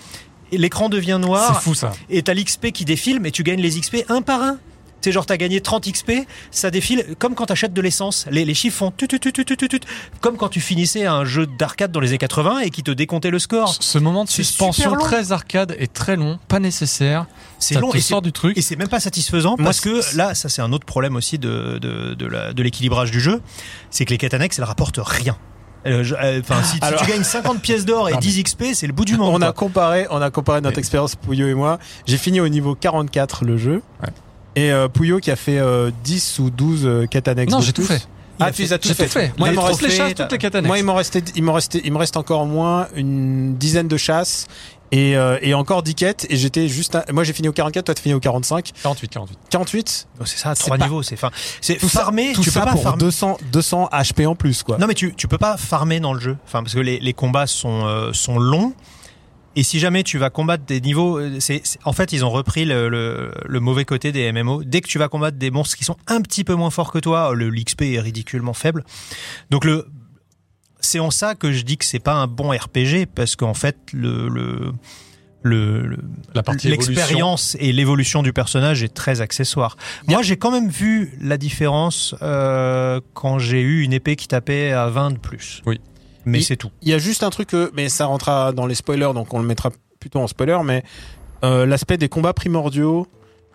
l'écran 0.52 0.90
devient 0.90 1.18
C'est 1.20 1.28
noir 1.28 1.64
fou 1.64 1.74
ça. 1.74 1.92
et 2.10 2.22
t'as 2.24 2.34
l'XP 2.34 2.72
qui 2.72 2.84
défile 2.86 3.20
mais 3.22 3.32
tu 3.32 3.42
gagnes 3.44 3.62
les 3.62 3.80
XP 3.80 4.04
un 4.10 4.22
par 4.22 4.42
un. 4.44 4.58
C'est 5.04 5.12
genre, 5.12 5.26
t'as 5.26 5.36
gagné 5.36 5.60
30 5.60 5.92
XP, 5.92 6.12
ça 6.50 6.72
défile 6.72 7.04
comme 7.20 7.36
quand 7.36 7.48
t'achètes 7.48 7.74
de 7.74 7.82
l'essence. 7.82 8.26
Les, 8.32 8.46
les 8.46 8.54
chiffres 8.54 8.78
font 8.78 8.90
tut, 8.92 9.06
tut, 9.10 9.20
tut, 9.20 9.34
tut, 9.34 9.44
tut, 9.46 9.58
tut, 9.58 9.80
comme 10.22 10.38
quand 10.38 10.48
tu 10.48 10.62
finissais 10.62 11.06
un 11.06 11.26
jeu 11.26 11.46
d'arcade 11.46 11.92
dans 11.92 12.00
les 12.00 12.08
années 12.10 12.18
80 12.20 12.60
et 12.60 12.70
qui 12.70 12.84
te 12.84 12.92
décomptait 12.92 13.30
le 13.30 13.40
score. 13.40 13.76
Ce 13.82 13.98
moment 14.00 14.24
de 14.24 14.30
suspension 14.30 14.96
très 14.96 15.34
arcade 15.34 15.76
est 15.78 15.92
très 15.92 16.16
long, 16.16 16.40
pas 16.48 16.60
nécessaire. 16.60 17.26
C'est 17.60 17.76
long 17.82 17.90
et 17.94 18.00
c'est 18.00 18.08
sort 18.08 18.22
du 18.22 18.32
truc. 18.32 18.58
Et 18.58 18.62
c'est 18.62 18.78
même 18.78 18.88
pas 18.88 19.02
satisfaisant 19.02 19.56
Moi, 19.58 19.66
parce 19.66 19.82
que 19.82 20.16
là, 20.16 20.36
ça 20.36 20.48
c'est 20.48 20.62
un 20.62 20.72
autre 20.72 20.86
problème 20.86 21.18
aussi 21.18 21.38
de, 21.38 21.80
de, 21.82 22.14
de, 22.14 22.26
la- 22.26 22.54
de 22.54 22.64
l'équilibrage 22.64 23.12
du 23.12 23.20
jeu, 23.20 23.42
c'est 23.90 24.06
que 24.06 24.12
les 24.12 24.18
quêtes 24.18 24.34
annexes, 24.34 24.58
elles 24.60 24.64
rapportent 24.66 25.00
rien. 25.04 25.36
Euh, 25.86 26.02
je- 26.06 26.16
euh, 26.16 26.40
Enfin, 26.40 26.64
si, 26.64 26.80
tu 26.80 27.06
gagnes 27.12 27.24
50 27.26 27.62
pièces 27.62 27.84
d'or 27.84 28.08
et 28.08 28.14
Non, 28.14 28.18
mais- 28.20 28.22
10 28.22 28.44
XP, 28.44 28.74
c'est 28.74 28.88
le 28.88 28.94
bout 28.94 29.04
du 29.04 29.18
monde. 29.18 29.34
On 29.36 29.42
a 29.46 29.52
comparé, 29.52 30.08
on 30.12 30.22
a 30.22 30.32
comparé 30.32 30.62
notre 30.62 30.78
Mais- 30.78 30.80
expérience 30.80 31.16
Pouillot 31.18 31.48
et 31.50 31.54
moi. 31.56 31.78
J'ai 32.06 32.18
fini 32.18 32.40
au 32.40 32.48
niveau 32.48 32.74
44 32.74 33.44
le 33.44 33.58
jeu. 33.58 33.82
Ouais. 34.02 34.08
Et 34.56 34.72
euh, 34.72 34.88
Pouillot 34.88 35.20
qui 35.20 35.32
a 35.32 35.36
fait 35.36 35.58
euh, 35.60 35.92
10 36.04 36.40
ou 36.40 36.50
12 36.50 36.82
euh, 36.86 37.06
quêtes 37.08 37.28
annexes. 37.28 37.52
Non, 37.52 37.62
j'ai 37.62 37.74
tout 37.74 37.84
fait. 37.84 38.08
Ah, 38.40 38.52
tu 38.52 38.64
les 38.64 38.74
as 38.74 38.78
tout 38.80 38.90
fait. 38.94 39.08
Moi, 39.16 39.32
Moi, 39.38 39.50
il 39.50 39.56
m'en 39.56 39.62
toutes 39.70 39.82
les 39.82 39.88
trophées, 39.90 39.96
chasses, 39.96 40.14
t'as- 40.16 40.24
toutes 40.24 40.32
les 40.34 40.38
quêtes 40.40 40.56
annexes. 40.56 40.68
Moi, 40.68 40.80
il 40.80 40.84
m'en 40.84 40.96
restait, 40.96 41.24
il 41.36 41.44
m'en 41.44 41.54
restait, 41.54 41.82
il 41.86 41.92
me 41.94 41.98
reste 41.98 42.18
encore 42.18 42.42
au 42.42 42.46
moins 42.46 42.88
une 42.96 43.56
dizaine 43.58 43.88
de 43.88 43.96
chasses 43.96 44.48
et, 44.92 45.16
euh, 45.16 45.38
et 45.42 45.54
encore 45.54 45.82
10 45.84 45.96
quêtes. 45.96 46.26
Et 46.30 46.36
j'étais 46.36 46.68
juste, 46.68 46.96
à- 46.96 47.06
moi 47.14 47.24
j'ai 47.24 47.32
fini 47.32 47.48
au 47.48 47.54
44, 47.54 47.86
toi 47.86 47.96
tu 47.96 48.02
fini 48.02 48.16
au 48.16 48.20
45, 48.20 48.72
48, 48.84 49.08
48. 49.10 49.38
48. 49.50 50.08
Oh, 50.20 50.24
C'est 50.26 50.38
ça, 50.38 50.56
trois 50.56 50.78
niveaux. 50.78 51.04
C'est 51.04 51.14
enfin, 51.16 51.30
c'est 51.62 51.80
ça- 51.80 51.88
farmer. 51.88 52.34
Tu 52.34 52.52
peux 52.52 52.60
pas 52.60 52.66
pour 52.72 52.82
farmer. 52.84 53.00
200, 53.00 53.38
200 53.52 53.88
HP 53.92 54.26
en 54.28 54.36
plus, 54.36 54.64
quoi. 54.64 54.78
Non, 54.80 54.88
mais 54.88 54.96
tu, 54.96 55.14
tu 55.16 55.28
peux 55.28 55.38
pas 55.38 55.56
farmer 55.58 56.00
dans 56.00 56.14
le 56.14 56.20
jeu. 56.20 56.36
Enfin, 56.46 56.64
parce 56.64 56.74
que 56.74 56.80
les, 56.80 57.00
les 57.00 57.14
combats 57.14 57.48
sont, 57.48 57.86
euh, 57.86 58.12
sont 58.14 58.40
longs. 58.40 58.74
Et 59.56 59.64
si 59.64 59.80
jamais 59.80 60.04
tu 60.04 60.18
vas 60.18 60.30
combattre 60.30 60.66
des 60.66 60.82
niveaux, 60.82 61.20
euh, 61.20 61.40
c'est, 61.40 61.62
en 61.86 61.94
fait, 61.94 62.12
ils 62.12 62.26
ont 62.26 62.30
repris 62.30 62.66
le, 62.66 62.90
le, 62.90 63.32
le 63.46 63.60
mauvais 63.60 63.86
côté 63.86 64.12
des 64.12 64.32
MMO. 64.32 64.64
Dès 64.64 64.82
que 64.82 64.88
tu 64.88 64.98
vas 64.98 65.10
combattre 65.10 65.38
des 65.38 65.52
monstres 65.52 65.78
qui 65.78 65.84
sont 65.84 65.98
un 66.08 66.22
petit 66.22 66.44
peu 66.44 66.56
moins 66.56 66.72
forts 66.72 66.92
que 66.92 67.00
toi, 67.00 67.34
le 67.36 67.50
l'XP 67.50 67.84
est 67.84 68.00
ridiculement 68.00 68.54
faible. 68.54 68.84
Donc 69.52 69.64
le, 69.66 69.88
c'est 70.80 71.00
en 71.00 71.12
ça 71.12 71.36
que 71.36 71.52
je 71.52 71.64
dis 71.64 71.78
que 71.78 71.86
c'est 71.86 72.00
pas 72.00 72.14
un 72.14 72.28
bon 72.28 72.50
RPG 72.50 73.06
parce 73.14 73.36
qu'en 73.36 73.54
fait 73.54 73.78
le, 73.94 74.28
le 74.28 74.74
le, 75.44 75.98
l'expérience 76.64 77.58
et 77.60 77.74
l'évolution 77.74 78.24
du 78.24 78.32
personnage 78.32 78.82
est 78.82 78.94
très 78.94 79.20
accessoire. 79.20 79.76
Moi, 80.08 80.22
j'ai 80.22 80.38
quand 80.38 80.52
même 80.52 80.70
vu 80.70 81.18
la 81.20 81.38
différence 81.38 82.16
euh, 82.22 83.02
quand 83.14 83.40
j'ai 83.40 83.62
eu 83.62 83.82
une 83.82 83.92
épée 83.92 84.16
qui 84.16 84.30
tapait 84.30 84.72
à 84.72 84.88
20 84.88 85.12
de 85.12 85.18
plus. 85.18 85.62
Oui. 85.66 85.82
Mais 86.26 86.42
c'est 86.42 86.56
tout. 86.58 86.72
Il 86.82 86.90
y 86.90 86.94
a 86.94 86.98
juste 86.98 87.24
un 87.24 87.30
truc, 87.30 87.50
que- 87.50 87.72
mais 87.74 87.90
ça 87.90 88.06
rentrera 88.06 88.52
dans 88.52 88.66
les 88.66 88.76
spoilers, 88.76 89.14
donc 89.14 89.34
on 89.34 89.40
le 89.40 89.46
mettra 89.46 89.72
plutôt 90.00 90.20
en 90.20 90.28
spoiler, 90.28 90.58
mais 90.64 90.84
euh, 91.44 91.66
l'aspect 91.66 91.98
des 91.98 92.10
combats 92.10 92.34
primordiaux, 92.34 93.08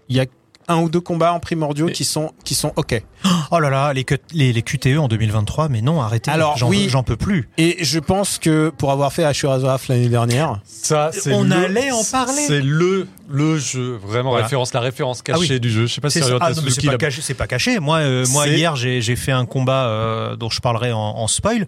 il 0.08 0.16
y 0.16 0.20
a 0.20 0.26
un 0.70 0.82
ou 0.82 0.90
deux 0.90 1.00
combats 1.00 1.32
en 1.32 1.40
primordiaux 1.40 1.88
Et- 1.88 1.92
qui 1.92 2.04
sont 2.04 2.32
qui 2.44 2.54
sont 2.54 2.72
ok. 2.76 3.02
Oh 3.50 3.58
là 3.60 3.70
là, 3.70 3.94
les, 3.94 4.04
cut- 4.04 4.18
les, 4.34 4.52
les 4.52 4.60
QTE 4.60 4.98
en 4.98 5.08
2023, 5.08 5.70
mais 5.70 5.80
non, 5.80 6.02
arrêtez. 6.02 6.30
Alors, 6.30 6.58
j'en 6.58 6.68
oui. 6.68 6.82
veux- 6.84 6.88
j'en 6.90 7.02
peux 7.02 7.16
plus. 7.16 7.48
Et 7.56 7.82
je 7.82 7.98
pense 7.98 8.38
que 8.38 8.68
pour 8.76 8.90
avoir 8.92 9.10
fait 9.14 9.24
Ashura 9.24 9.60
Zoaf 9.60 9.88
l'année 9.88 10.10
dernière, 10.10 10.60
Ça, 10.66 11.08
c'est 11.14 11.32
On 11.32 11.44
le- 11.44 11.52
allait 11.54 11.90
en 11.90 12.04
parler. 12.04 12.42
C'est 12.46 12.60
le, 12.60 13.08
le 13.30 13.56
jeu, 13.58 13.98
vraiment 14.04 14.28
Voilà. 14.30 14.44
référence, 14.44 14.74
la 14.74 14.80
référence 14.80 15.22
Ah 15.26 15.38
oui. 15.38 15.46
cachée 15.48 15.58
du 15.60 15.70
jeu. 15.70 15.86
Je 15.86 15.94
sais 15.94 16.02
pas 16.02 16.10
si 16.10 16.20
C'est 16.20 16.30
Ah, 16.38 16.50
pas 16.90 16.96
caché. 16.98 17.22
C'est 17.22 17.32
pas 17.32 17.46
caché. 17.46 17.80
Moi, 17.80 18.00
euh, 18.00 18.26
moi 18.32 18.44
C'est- 18.44 18.58
hier, 18.58 18.76
j'ai 18.76 19.00
j'ai 19.00 19.16
fait 19.16 19.32
un 19.32 19.46
combat 19.46 19.86
euh, 19.86 20.36
dont 20.36 20.50
je 20.50 20.60
parlerai 20.60 20.92
en, 20.92 20.98
en 20.98 21.26
spoil 21.28 21.66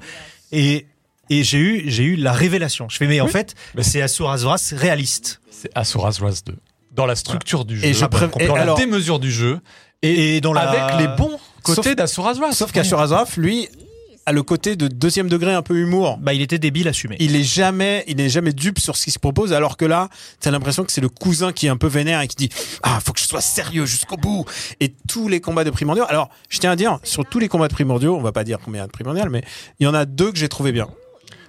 et 0.52 0.84
et 1.30 1.42
j'ai 1.44 1.58
eu 1.58 1.84
j'ai 1.86 2.04
eu 2.04 2.16
la 2.16 2.32
révélation. 2.32 2.88
Je 2.90 2.96
fais 2.96 3.06
mais 3.06 3.20
en 3.20 3.28
fait, 3.28 3.54
c'est 3.80 4.02
Wrath 4.20 4.74
réaliste. 4.76 5.40
C'est 5.50 5.70
Asura's 5.74 6.20
Wrath 6.20 6.42
2. 6.46 6.56
Dans 6.92 7.06
la 7.06 7.14
structure 7.14 7.64
du 7.64 7.78
jeu, 7.78 7.86
Et 7.86 7.94
je 7.94 8.04
dans 8.04 8.08
et 8.38 8.46
la 8.46 8.62
alors- 8.62 8.76
démesure 8.76 9.20
du 9.20 9.30
jeu, 9.30 9.60
Et, 10.02 10.40
dans 10.40 10.52
la 10.52 10.62
avec 10.62 10.98
les 11.00 11.08
bons 11.16 11.38
côtés 11.62 11.94
Wrath. 11.94 12.52
sauf 12.52 12.72
qu'Ashura 12.72 13.06
Zoaf, 13.08 13.36
lui, 13.36 13.68
a 14.26 14.32
le 14.32 14.42
côté 14.42 14.76
de 14.76 14.88
deuxième 14.88 15.28
degré 15.28 15.52
un 15.52 15.62
peu 15.62 15.76
humour. 15.76 16.18
bah 16.20 16.34
il 16.34 16.42
était 16.42 16.58
débile 16.58 16.88
assumé. 16.88 17.16
Il 17.20 17.36
est 17.36 17.42
jamais, 17.42 18.04
il 18.06 18.20
est 18.20 18.28
jamais 18.28 18.52
dupe 18.52 18.78
sur 18.78 18.96
ce 18.96 19.04
qu'il 19.04 19.12
se 19.12 19.18
propose, 19.18 19.52
alors 19.52 19.76
que 19.76 19.84
là, 19.84 20.08
t'as 20.40 20.50
l'impression 20.50 20.84
que 20.84 20.92
c'est 20.92 21.00
le 21.00 21.08
cousin 21.08 21.52
qui 21.52 21.66
est 21.66 21.70
un 21.70 21.76
peu 21.76 21.86
vénère 21.86 22.20
et 22.20 22.28
qui 22.28 22.36
dit 22.36 22.48
ah 22.82 22.98
faut 23.04 23.12
que 23.12 23.20
je 23.20 23.26
sois 23.26 23.40
sérieux 23.40 23.86
jusqu'au 23.86 24.16
bout. 24.16 24.44
Et 24.80 24.92
tous 25.08 25.28
les 25.28 25.40
combats 25.40 25.64
de 25.64 25.70
primordiaux. 25.70 26.04
Alors, 26.08 26.28
je 26.48 26.58
tiens 26.58 26.72
à 26.72 26.76
dire 26.76 26.98
sur 27.02 27.24
tous 27.24 27.38
les 27.38 27.48
combats 27.48 27.68
de 27.68 27.72
primordiaux, 27.74 28.16
on 28.16 28.20
va 28.20 28.32
pas 28.32 28.44
dire 28.44 28.58
combien 28.64 28.84
de 28.86 28.90
primordial, 28.90 29.30
mais 29.30 29.42
il 29.78 29.84
y 29.84 29.86
en 29.86 29.94
a 29.94 30.04
deux 30.04 30.32
que 30.32 30.38
j'ai 30.38 30.48
trouvé 30.48 30.72
bien. 30.72 30.88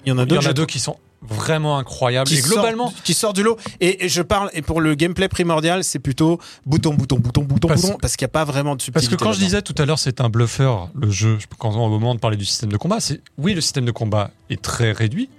Il 0.06 0.10
y 0.10 0.12
en 0.12 0.18
a 0.18 0.26
deux. 0.26 0.36
y 0.36 0.38
en 0.38 0.42
que 0.42 0.46
a 0.46 0.50
j'ai 0.50 0.54
deux 0.54 0.66
qui 0.66 0.80
sont 0.80 0.98
vraiment 1.22 1.78
incroyables. 1.78 2.28
qui 2.28 2.38
Et 2.38 2.42
globalement, 2.42 2.90
sortent, 2.90 3.04
qui 3.04 3.14
sortent 3.14 3.36
du 3.36 3.44
lot. 3.44 3.58
Et, 3.80 4.06
et 4.06 4.10
je 4.10 4.22
parle, 4.22 4.50
et 4.54 4.62
pour 4.62 4.82
le 4.82 4.96
gameplay 4.96 5.28
primordial, 5.28 5.84
c'est 5.84 6.00
plutôt 6.00 6.40
bouton, 6.66 6.94
bouton, 6.96 7.18
bouton, 7.20 7.44
bouton, 7.44 7.68
Parce- 7.68 7.82
bouton, 7.84 7.98
parce 8.02 8.16
qu'il 8.16 8.26
n'y 8.26 8.30
a 8.32 8.34
pas 8.34 8.44
vraiment 8.44 8.76
de 8.76 8.84
Parce 8.92 9.08
que 9.08 9.16
quand 9.16 9.32
je 9.34 9.40
disais 9.40 9.62
tout 9.62 9.76
à 9.78 9.86
l'heure, 9.86 10.00
c'est 10.00 10.20
un 10.22 10.30
bluffeur, 10.30 10.90
le 10.96 11.12
jeu, 11.12 11.38
quand 11.60 11.76
on, 11.76 11.86
au 11.86 11.90
moment 11.90 12.16
de 12.16 12.20
parler 12.20 12.38
du 12.38 12.46
système 12.46 12.72
de 12.72 12.78
combat, 12.78 13.00
c'est 13.00 13.22
oui, 13.38 13.54
le 13.54 13.62
système 13.62 13.86
de 13.86 13.92
combat 13.92 14.32
est 14.50 14.62
très 14.62 14.92
réduit, 14.92 15.30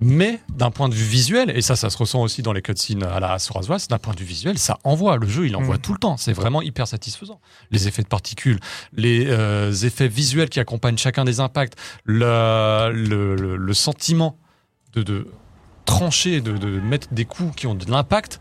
mais 0.00 0.40
d'un 0.48 0.70
point 0.70 0.88
de 0.88 0.94
vue 0.94 1.04
visuel, 1.04 1.52
et 1.54 1.62
ça, 1.62 1.76
ça 1.76 1.88
se 1.88 1.96
ressent 1.96 2.20
aussi 2.20 2.42
dans 2.42 2.52
les 2.52 2.62
cutscenes 2.62 3.04
à 3.04 3.20
la 3.20 3.36
Wrath, 3.68 3.88
d'un 3.88 3.98
point 3.98 4.12
de 4.14 4.18
vue 4.18 4.24
visuel, 4.24 4.58
ça 4.58 4.78
envoie. 4.84 5.16
Le 5.16 5.26
jeu, 5.28 5.46
il 5.46 5.54
envoie 5.56 5.76
Mm. 5.76 5.80
tout 5.80 5.92
le 5.92 5.98
temps. 5.98 6.16
C'est 6.16 6.32
vraiment 6.32 6.62
hyper 6.62 6.88
satisfaisant. 6.88 7.40
Les 7.70 7.86
effets 7.88 8.02
de 8.02 8.08
particules, 8.08 8.58
les 8.92 9.26
euh, 9.28 9.72
effets 9.72 10.08
visuels 10.08 10.48
qui 10.48 10.58
accompagnent 10.60 10.98
chacun 10.98 11.24
des 11.24 11.38
impacts, 11.40 11.74
le, 12.04 12.90
le, 12.92 13.36
le- 13.36 13.56
le 13.56 13.74
sentiment 13.74 14.36
de, 14.94 15.02
de 15.02 15.28
trancher, 15.84 16.40
de, 16.40 16.56
de 16.56 16.80
mettre 16.80 17.08
des 17.12 17.24
coups 17.24 17.54
qui 17.54 17.66
ont 17.66 17.74
de 17.74 17.88
l'impact. 17.90 18.40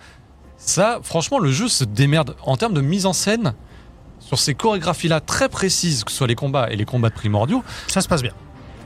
Ça, 0.58 1.00
franchement, 1.04 1.40
le 1.40 1.52
jeu 1.52 1.68
se 1.68 1.84
démerde 1.84 2.36
en 2.46 2.56
termes 2.58 2.74
de 2.74 2.82
mise 2.82 3.06
en 3.06 3.14
scène 3.14 3.54
sur 4.20 4.40
ces 4.40 4.56
chorégraphies-là 4.56 5.20
très 5.20 5.50
précises, 5.50 6.04
que 6.06 6.12
ce 6.12 6.18
soit 6.18 6.28
les 6.28 6.36
combats 6.36 6.70
et 6.72 6.76
les 6.78 6.86
combats 6.86 7.10
de 7.10 7.14
primordiaux. 7.16 7.64
Ça 7.90 8.00
se 8.02 8.08
passe 8.08 8.22
bien. 8.22 8.32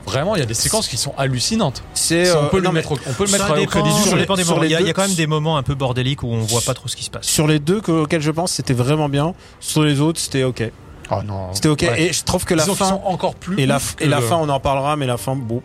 Vraiment, 0.08 0.34
il 0.36 0.40
y 0.40 0.42
a 0.42 0.46
des 0.46 0.54
séquences 0.54 0.88
qui 0.88 0.96
sont 0.96 1.12
hallucinantes. 1.18 1.82
c'est, 1.94 2.24
Ça, 2.26 2.40
on 2.40 2.44
euh, 2.44 2.48
peut, 2.48 2.60
le 2.60 2.70
mettre, 2.72 2.92
on 2.92 3.12
peut 3.12 3.24
le 3.26 3.30
mettre 3.32 3.50
au 3.50 3.66
crédit 3.66 3.88
du 3.92 4.10
jeu. 4.10 4.26
Il 4.28 4.42
y, 4.42 4.54
a, 4.54 4.64
il 4.64 4.70
y 4.70 4.74
a 4.76 4.80
deux- 4.80 4.92
quand 4.92 5.02
même 5.02 5.14
des 5.14 5.26
moments 5.26 5.56
un 5.56 5.62
peu 5.62 5.74
bordéliques 5.74 6.22
où 6.22 6.28
on 6.28 6.40
voit 6.40 6.60
pas 6.62 6.74
trop 6.74 6.88
ce 6.88 6.96
qui 6.96 7.04
se 7.04 7.10
passe. 7.10 7.26
sur 7.26 7.46
les 7.46 7.58
deux 7.58 7.80
que- 7.80 7.92
auxquels 7.92 8.22
je 8.22 8.30
pense, 8.30 8.52
c'était 8.52 8.74
vraiment 8.74 9.08
bien. 9.08 9.34
Sur 9.60 9.82
les 9.82 10.00
autres, 10.00 10.18
c'était 10.20 10.44
ok. 10.44 10.70
Oh 11.10 11.22
non. 11.24 11.48
C'était 11.52 11.68
ok. 11.68 11.80
Ouais. 11.82 12.02
Et 12.02 12.12
je 12.12 12.22
trouve 12.24 12.44
que 12.44 12.54
la 12.54 12.62
Disons 12.64 12.74
fin, 12.74 12.88
sont 12.90 13.02
encore 13.04 13.34
plus. 13.34 13.58
et 13.60 13.66
la, 13.66 13.76
et 14.00 14.08
fin, 14.20 14.36
on 14.36 14.48
en 14.48 14.60
parlera, 14.60 14.96
mais 14.96 15.06
la 15.06 15.16
fin, 15.16 15.34
bon. 15.36 15.62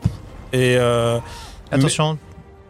Et 0.54 0.76
euh, 0.78 1.20
Attention, 1.72 2.18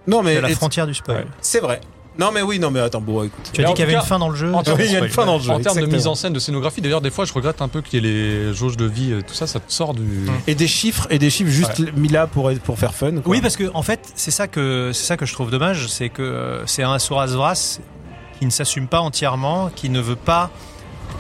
non, 0.07 0.23
mais 0.23 0.35
c'est 0.35 0.41
la 0.41 0.49
frontière 0.49 0.87
du 0.87 0.93
spoil. 0.93 1.17
Ouais. 1.17 1.25
c'est 1.41 1.59
vrai. 1.59 1.81
Non, 2.19 2.31
mais 2.31 2.41
oui, 2.43 2.59
non, 2.59 2.69
mais 2.69 2.79
attends, 2.79 3.01
bon, 3.01 3.23
écoute. 3.23 3.49
Tu 3.53 3.61
as 3.61 3.67
dit 3.67 3.73
qu'il 3.73 3.79
y 3.81 3.83
avait 3.87 3.93
une 3.93 4.01
fin 4.07 4.19
dans 4.19 4.29
le 4.29 4.35
jeu. 4.35 4.53
en 4.53 4.61
termes- 4.61 4.77
Oui, 4.79 4.85
il 4.87 4.91
y 4.93 4.95
a 4.95 4.99
une 4.99 5.09
fin 5.09 5.25
dans 5.25 5.37
le 5.37 5.41
jeu. 5.43 5.49
En 5.51 5.59
termes 5.59 5.75
de 5.81 5.85
mise 5.95 6.05
en 6.07 6.15
scène, 6.15 6.33
de 6.33 6.39
scénographie, 6.39 6.79
d'ailleurs, 6.81 7.01
des 7.01 7.09
fois, 7.09 7.25
je 7.25 7.33
regrette 7.33 7.61
un 7.61 7.67
peu 7.67 7.81
qu'il 7.81 8.05
y 8.05 8.07
ait 8.07 8.11
les 8.11 8.53
jauges 8.53 8.77
de 8.77 8.85
vie, 8.85 9.13
et 9.13 9.23
tout 9.23 9.33
ça, 9.33 9.47
ça 9.47 9.59
te 9.59 9.71
sort 9.71 9.93
du. 9.93 10.27
Et 10.47 10.53
des 10.55 10.67
chiffres, 10.67 11.07
et 11.09 11.17
des 11.19 11.29
chiffres 11.29 11.49
juste 11.49 11.79
mis 11.95 12.09
là 12.09 12.27
pour, 12.27 12.51
pour 12.63 12.77
faire 12.77 12.93
fun. 12.93 13.11
quoi. 13.13 13.21
Oui, 13.25 13.41
parce 13.41 13.55
que 13.57 13.71
en 13.73 13.81
fait, 13.81 13.99
c'est 14.15 14.31
ça 14.31 14.47
que 14.47 14.91
c'est 14.93 15.05
ça 15.05 15.17
que 15.17 15.25
je 15.25 15.33
trouve 15.33 15.49
dommage, 15.49 15.87
c'est 15.87 16.09
que 16.09 16.21
euh, 16.21 16.65
c'est 16.67 16.83
un 16.83 16.93
Asura's 16.93 17.31
Wrath 17.33 17.79
qui 18.39 18.45
ne 18.45 18.51
s'assume 18.51 18.87
pas 18.87 18.99
entièrement, 18.99 19.69
qui 19.75 19.89
ne 19.89 19.99
veut 19.99 20.15
pas 20.15 20.51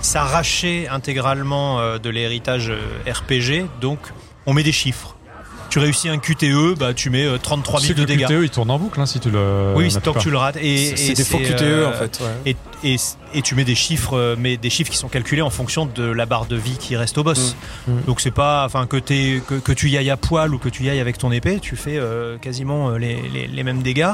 s'arracher 0.01 0.87
intégralement 0.89 1.79
euh, 1.79 1.97
de 1.97 2.09
l'héritage 2.09 2.69
euh, 2.69 3.11
RPG, 3.11 3.65
donc 3.81 3.99
on 4.45 4.53
met 4.53 4.63
des 4.63 4.71
chiffres. 4.71 5.12
Tu 5.73 5.79
réussis 5.79 6.07
un 6.07 6.19
QTE, 6.19 6.77
bah 6.77 6.93
tu 6.93 7.09
mets 7.09 7.25
euh, 7.25 7.39
33 7.39 7.79
Tu 7.79 7.87
000 7.87 7.87
sais 7.87 7.93
que 7.95 8.07
de 8.07 8.13
le 8.13 8.17
dégâts. 8.19 8.27
QTE, 8.27 8.43
il 8.43 8.49
tourne 8.51 8.69
en 8.69 8.77
boucle 8.77 9.01
hein, 9.01 9.07
si 9.07 9.19
tu 9.19 9.31
le. 9.31 9.73
Oui, 9.75 9.85
n'appuies 9.85 10.01
tant 10.01 10.13
que 10.13 10.19
tu 10.19 10.29
le 10.29 10.37
rates. 10.37 10.57
Et, 10.57 10.95
c'est 10.95 11.15
des 11.15 11.23
faux 11.23 11.39
QTE 11.39 11.61
euh, 11.63 11.89
en 11.89 11.93
fait. 11.93 12.19
ouais. 12.21 12.55
Et, 12.83 12.93
et, 12.93 12.97
et 13.33 13.41
tu 13.41 13.55
mets 13.55 13.63
des 13.63 13.73
chiffres, 13.73 14.15
euh, 14.15 14.35
mais 14.37 14.55
des 14.55 14.69
chiffres 14.69 14.91
qui 14.91 14.97
sont 14.97 15.07
calculés 15.07 15.41
en 15.41 15.49
fonction 15.49 15.87
de 15.87 16.03
la 16.03 16.27
barre 16.27 16.45
de 16.45 16.57
vie 16.57 16.77
qui 16.77 16.95
reste 16.95 17.17
au 17.17 17.23
boss. 17.23 17.55
Mm. 17.87 17.91
Mm. 17.91 18.01
Donc 18.05 18.21
c'est 18.21 18.29
pas, 18.29 18.65
enfin 18.65 18.85
que, 18.85 18.97
t'aies- 18.97 19.41
que 19.47 19.55
que 19.55 19.71
tu 19.71 19.89
y 19.89 19.97
ailles 19.97 20.11
à 20.11 20.15
poil 20.15 20.53
ou 20.53 20.59
que 20.59 20.69
tu 20.69 20.83
y 20.83 20.91
ailles 20.91 20.99
avec 20.99 21.17
ton 21.17 21.31
épée, 21.31 21.59
tu 21.59 21.75
fais 21.75 21.97
euh, 21.97 22.37
quasiment 22.37 22.91
euh, 22.91 22.99
les, 22.99 23.19
les, 23.33 23.47
les 23.47 23.63
mêmes 23.63 23.81
dégâts. 23.81 24.13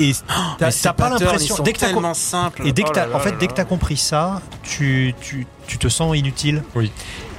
Et 0.00 0.12
t'as 0.58 0.92
pas 0.94 1.10
l'impression 1.10 1.56
dès 1.62 1.74
que 1.74 1.80
tellement 1.80 2.14
simples. 2.14 2.66
et 2.66 2.72
dès 2.72 2.82
que 2.82 2.88
Oh 2.92 2.96
là 2.96 3.08
en 3.12 3.20
fait, 3.20 3.32
là 3.32 3.36
dès 3.38 3.46
que 3.46 3.52
t'as 3.52 3.66
compris 3.66 3.98
ça, 3.98 4.40
tu, 4.62 5.14
tu, 5.20 5.46
tu 5.66 5.76
te 5.76 5.88
sens 5.88 6.16
inutile. 6.16 6.62
Oui. 6.74 6.90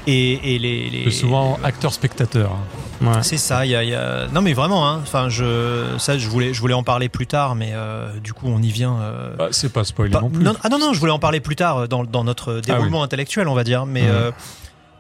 Et, 0.06 0.56
et 0.56 0.60
les, 0.60 0.90
les- 0.90 1.12
souvent 1.12 1.58
acteur-spectateur. 1.64 2.52
Ouais. 3.02 3.22
c'est 3.22 3.38
ça. 3.38 3.66
Il 3.66 3.72
y 3.72 3.76
a, 3.76 3.84
y 3.84 3.94
a- 3.96 4.28
non 4.34 4.42
mais 4.42 4.54
vraiment. 4.54 4.88
Hein, 4.90 5.00
enfin, 5.02 5.30
je, 5.30 5.96
ça, 5.98 6.18
je 6.18 6.28
voulais, 6.28 6.54
je 6.54 6.60
voulais 6.60 6.74
en 6.74 6.84
parler 6.84 7.08
plus 7.10 7.28
tard, 7.28 7.56
mais 7.56 7.72
euh, 7.74 8.18
du 8.20 8.34
coup, 8.34 8.48
on 8.48 8.62
y 8.62 8.70
vient. 8.72 8.98
euh, 9.02 9.36
Bah, 9.38 9.48
c'est 9.52 9.72
pas 9.72 9.84
spoilé 9.84 10.12
pas- 10.12 10.22
non 10.22 10.30
plus. 10.30 10.44
non, 10.44 10.54
ah 10.64 10.70
non 10.70 10.78
non, 10.80 10.94
je 10.94 11.00
voulais 11.00 11.12
en 11.12 11.20
parler 11.20 11.40
plus 11.40 11.56
tard 11.56 11.78
euh, 11.78 11.88
dans, 11.88 12.04
dans 12.04 12.24
notre 12.24 12.60
déroulement 12.60 13.02
intellectuel, 13.04 13.48
on 13.48 13.54
va 13.56 13.64
dire. 13.64 13.86
Mais 13.86 14.04
euh, 14.08 14.32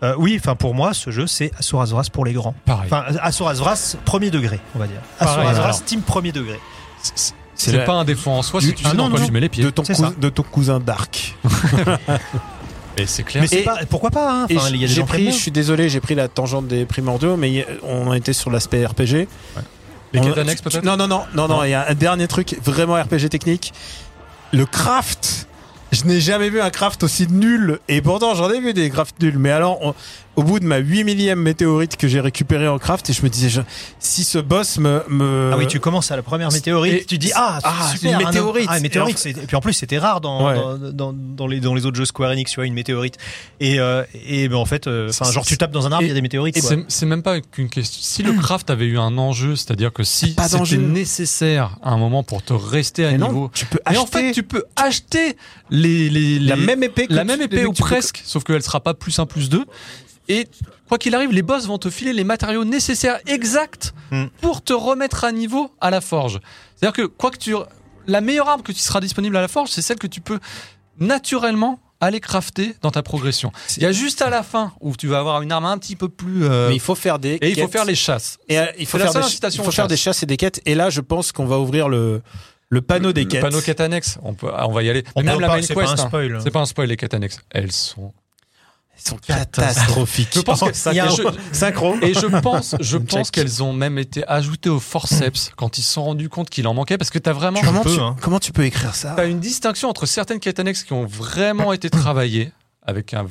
euh, 0.03 0.15
oui, 0.17 0.37
enfin 0.39 0.55
pour 0.55 0.73
moi, 0.73 0.93
ce 0.93 1.11
jeu, 1.11 1.27
c'est 1.27 1.51
Asura's 1.59 1.91
Wrath 1.91 2.09
pour 2.09 2.25
les 2.25 2.33
grands. 2.33 2.55
Pareil. 2.65 2.89
Enfin, 2.91 3.05
premier 4.05 4.31
degré, 4.31 4.59
on 4.75 4.79
va 4.79 4.87
dire. 4.87 5.01
Alors. 5.19 5.37
Wrath 5.63 5.83
team 5.85 6.01
premier 6.01 6.31
degré. 6.31 6.59
C'est- 7.01 7.13
c'est 7.55 7.71
c'est 7.71 7.77
la- 7.77 7.83
pas 7.85 7.93
un 7.93 8.03
défaut 8.03 8.31
en 8.31 8.41
soi 8.41 8.59
si 8.61 8.73
tu 8.73 8.83
sais 8.83 8.89
Ah 8.91 8.95
non, 8.95 9.03
dans 9.05 9.11
quoi 9.11 9.19
non, 9.19 9.25
tu 9.27 9.31
mets 9.31 9.39
les 9.39 9.47
pieds. 9.49 9.63
de 9.63 9.69
ton, 9.69 9.83
C'est 9.83 9.93
cousin, 9.93 10.09
ça. 10.09 10.15
de 10.19 10.29
ton 10.29 10.43
cousin 10.43 10.79
Dark. 10.79 11.35
Et 12.97 13.05
c'est 13.07 13.23
clair. 13.23 13.43
Mais 13.51 13.63
pas, 13.63 13.79
pourquoi 13.89 14.11
pas 14.11 14.31
hein 14.31 14.47
Enfin, 14.51 14.69
y 14.69 14.83
a 14.83 14.87
des 14.87 14.93
gens 14.93 15.05
pris, 15.05 15.25
je 15.31 15.37
suis 15.37 15.51
désolé, 15.51 15.89
j'ai 15.89 15.99
pris 15.99 16.15
la 16.15 16.27
tangente 16.27 16.67
des 16.67 16.85
primordiaux, 16.85 17.37
mais 17.37 17.65
on 17.83 18.13
était 18.13 18.33
sur 18.33 18.51
l'aspect 18.51 18.85
RPG. 18.85 19.27
Les 20.13 20.19
On- 20.19 20.23
quêtes 20.23 20.37
annexes 20.37 20.61
tu- 20.61 20.69
peut-être 20.69 20.83
Non, 20.85 20.95
non, 20.95 21.07
non, 21.07 21.23
non, 21.33 21.47
non, 21.47 21.63
il 21.63 21.71
y 21.71 21.73
a 21.73 21.87
un 21.89 21.95
dernier 21.95 22.27
truc 22.27 22.55
vraiment 22.63 22.93
RPG 23.01 23.29
technique. 23.29 23.73
Le 24.51 24.65
craft 24.65 25.47
Je 25.91 26.05
n'ai 26.05 26.19
jamais 26.21 26.49
vu 26.49 26.59
un 26.59 26.71
craft 26.71 27.03
aussi 27.03 27.27
nul. 27.29 27.77
Et 27.87 28.01
pourtant, 28.01 28.33
j'en 28.33 28.49
ai 28.49 28.59
vu 28.59 28.73
des 28.73 28.89
crafts 28.89 29.13
nuls. 29.21 29.37
Mais 29.37 29.51
alors, 29.51 29.77
on- 29.85 29.93
au 30.35 30.43
bout 30.43 30.59
de 30.59 30.65
ma 30.65 30.77
8 30.77 31.03
millième 31.03 31.39
météorite 31.39 31.95
que 31.97 32.07
j'ai 32.07 32.19
récupéré 32.19 32.67
en 32.67 32.79
craft, 32.79 33.09
et 33.09 33.13
je 33.13 33.21
me 33.21 33.29
disais, 33.29 33.49
je- 33.49 33.61
si 33.99 34.23
ce 34.23 34.39
boss 34.39 34.77
me. 34.79 35.03
me... 35.07 35.51
Ah 35.53 35.57
oui, 35.57 35.67
tu 35.67 35.79
commences 35.79 36.11
à 36.11 36.15
la 36.15 36.23
première 36.23 36.51
météorite, 36.51 36.93
Et- 36.93 37.05
tu 37.05 37.17
dis 37.17 37.31
ah, 37.35 37.59
Ah, 37.63 37.89
super, 37.93 38.19
une 38.19 38.25
un- 38.25 38.29
météorite. 38.29 38.65
Ah, 38.69 38.77
une 38.77 38.83
météorite. 38.83 39.23
Et 39.25 39.33
puis 39.33 39.55
en 39.55 39.61
plus, 39.61 39.73
c'était 39.73 39.99
rare 39.99 40.21
dans, 40.21 40.47
Ouais. 40.47 40.55
dans, 40.55 40.77
dans, 40.91 41.13
dans 41.13 41.47
les, 41.47 41.59
dans 41.59 41.75
les 41.75 41.85
autres 41.85 41.97
jeux 41.97 42.05
Square 42.05 42.31
Enix, 42.31 42.49
tu 42.51 42.55
vois, 42.55 42.65
une 42.65 42.73
météorite. 42.73 43.17
Et, 43.59 43.79
euh, 43.79 44.03
et 44.25 44.47
ben, 44.47 44.55
en 44.57 44.65
fait, 44.65 44.87
euh, 44.87 45.11
genre 45.11 45.45
tu 45.45 45.57
tapes 45.57 45.71
dans 45.71 45.85
un 45.87 45.91
arbre, 45.91 46.03
il 46.03 46.07
y 46.07 46.11
a 46.11 46.15
des 46.15 46.21
météorites. 46.21 46.59
C'est 46.87 47.05
même 47.05 47.21
pas 47.23 47.39
qu'une 47.39 47.69
question. 47.69 47.99
Si 48.01 48.23
le 48.23 48.33
craft 48.33 48.69
avait 48.69 48.85
eu 48.85 48.97
un 48.97 49.17
enjeu, 49.17 49.55
c'est-à-dire 49.55 49.93
que 49.93 50.03
si 50.03 50.33
Pas 50.33 50.43
c'était 50.45 50.57
d'enjeu. 50.57 50.77
nécessaire 50.77 51.77
à 51.83 51.91
un 51.91 51.97
moment 51.97 52.23
pour 52.23 52.41
te 52.43 52.53
rester 52.53 53.05
à 53.05 53.11
Mais 53.11 53.17
non, 53.17 53.27
niveau, 53.27 53.51
tu 53.53 53.65
peux 53.65 53.79
et 53.91 53.97
en 53.97 54.01
acheter 54.03 54.19
fait 54.19 54.31
tu 54.31 54.43
peux 54.43 54.63
acheter 54.75 55.37
les, 55.69 56.09
les, 56.09 56.39
la 56.39 56.55
même 56.55 56.83
épée 56.83 57.07
que 57.07 57.13
la 57.13 57.23
même 57.23 57.41
épée 57.41 57.65
ou 57.65 57.73
presque, 57.73 58.21
sauf 58.25 58.43
qu'elle 58.43 58.63
sera 58.63 58.79
pas 58.79 58.93
plus 58.93 59.17
1 59.19 59.25
plus 59.25 59.49
2. 59.49 59.63
Et 60.29 60.47
quoi 60.87 60.97
qu'il 60.97 61.13
arrive, 61.15 61.31
les 61.31 61.41
boss 61.41 61.65
vont 61.67 61.77
te 61.77 61.89
filer 61.89 62.13
les 62.13 62.23
matériaux 62.23 62.63
nécessaires 62.65 63.19
exacts 63.27 63.93
Hmm. 64.11 64.25
pour 64.41 64.61
te 64.63 64.73
remettre 64.73 65.23
à 65.23 65.31
niveau 65.31 65.71
à 65.81 65.89
la 65.89 65.99
forge. 65.99 66.39
C'est-à-dire 66.75 66.93
que 66.95 67.07
quoi 67.07 67.31
que 67.31 67.37
tu, 67.37 67.55
la 68.05 68.21
meilleure 68.21 68.47
arme 68.47 68.61
que 68.61 68.71
tu 68.71 68.77
seras 68.79 68.99
disponible 68.99 69.35
à 69.37 69.41
la 69.41 69.47
forge, 69.47 69.69
c'est 69.71 69.81
celle 69.81 69.97
que 69.97 70.05
tu 70.07 70.21
peux 70.21 70.39
naturellement 70.99 71.79
aller 71.99 72.19
crafter 72.19 72.75
dans 72.81 72.91
ta 72.91 73.01
progression. 73.01 73.51
Il 73.77 73.83
y 73.83 73.85
a 73.85 73.91
juste 73.91 74.21
à 74.21 74.29
la 74.29 74.43
fin 74.43 74.73
où 74.81 74.95
tu 74.95 75.07
vas 75.07 75.19
avoir 75.19 75.41
une 75.41 75.51
arme 75.51 75.65
un 75.65 75.77
petit 75.77 75.95
peu 75.95 76.09
plus. 76.09 76.43
euh, 76.45 76.67
Mais 76.69 76.75
il 76.75 76.79
faut 76.81 76.95
faire 76.95 77.17
des. 77.17 77.35
et 77.35 77.49
il 77.49 77.55
faut 77.55 77.61
quêtes. 77.61 77.71
faire 77.71 77.85
les 77.85 77.95
chasses. 77.95 78.37
Et 78.49 78.59
euh, 78.59 78.65
il 78.77 78.85
faut 78.85 78.97
faire, 78.97 79.11
seule 79.11 79.21
des, 79.21 79.27
incitation 79.27 79.63
il 79.63 79.65
faut 79.65 79.69
aux 79.69 79.73
faire 79.73 79.87
des 79.87 79.97
chasses. 79.97 80.21
et 80.21 80.25
des 80.25 80.37
quêtes. 80.37 80.61
Et 80.65 80.75
là, 80.75 80.89
je 80.89 81.01
pense 81.01 81.31
qu'on 81.31 81.45
va 81.45 81.59
ouvrir 81.59 81.87
le, 81.87 82.21
le 82.69 82.81
panneau 82.81 83.13
des 83.13 83.23
Le 83.23 83.29
quêtes. 83.29 83.41
panneau 83.41 83.61
quête 83.61 83.79
annexe, 83.79 84.19
on, 84.21 84.33
peut, 84.33 84.51
ah, 84.53 84.67
on 84.67 84.73
va 84.73 84.83
y 84.83 84.89
aller. 84.89 85.03
On 85.15 85.23
même 85.23 85.39
la 85.39 85.47
main 85.47 85.61
c'est 85.61 85.73
pas 85.73 85.81
quest, 85.85 85.99
un 85.99 86.03
hein. 86.03 86.07
spoil. 86.07 86.39
c'est 86.43 86.51
pas 86.51 86.59
un 86.59 86.65
spoil 86.65 86.89
les 86.89 86.97
quêtes 86.97 87.13
annexes. 87.13 87.39
Elles 87.51 87.71
sont. 87.71 88.13
Ils 88.97 89.09
sont 89.09 89.17
catastrophiques. 89.17 90.29
Je 90.33 90.39
pense 90.41 90.61
que 90.61 90.73
Ça- 90.73 90.91
il 90.93 90.97
y 90.97 90.99
a 90.99 91.05
un- 91.07 91.09
je- 91.09 91.23
synchro. 91.51 91.95
Et 92.01 92.13
je 92.13 92.27
pense, 92.39 92.75
je 92.79 92.97
pense 92.97 93.31
qu'elles 93.31 93.63
ont 93.63 93.73
même 93.73 93.97
été 93.97 94.25
ajoutées 94.27 94.69
au 94.69 94.79
forceps 94.79 95.51
quand 95.55 95.77
ils 95.77 95.81
se 95.81 95.93
sont 95.93 96.03
rendus 96.03 96.29
compte 96.29 96.49
qu'il 96.49 96.67
en 96.67 96.73
manquait 96.73 96.97
parce 96.97 97.09
que 97.09 97.19
t'as 97.19 97.33
vraiment. 97.33 97.59
Comment 97.61 97.81
peux, 97.81 97.93
tu, 97.95 97.99
hein. 97.99 98.15
comment 98.21 98.39
tu 98.39 98.51
peux 98.51 98.63
écrire 98.65 98.93
ça 98.95 99.13
T'as 99.15 99.27
une 99.27 99.39
distinction 99.39 99.89
entre 99.89 100.05
certaines 100.05 100.39
quêtes 100.39 100.59
annexes 100.59 100.83
qui 100.83 100.93
ont 100.93 101.05
vraiment 101.05 101.73
été 101.73 101.89
travaillées 101.89 102.51
avec 102.83 103.13
un 103.13 103.25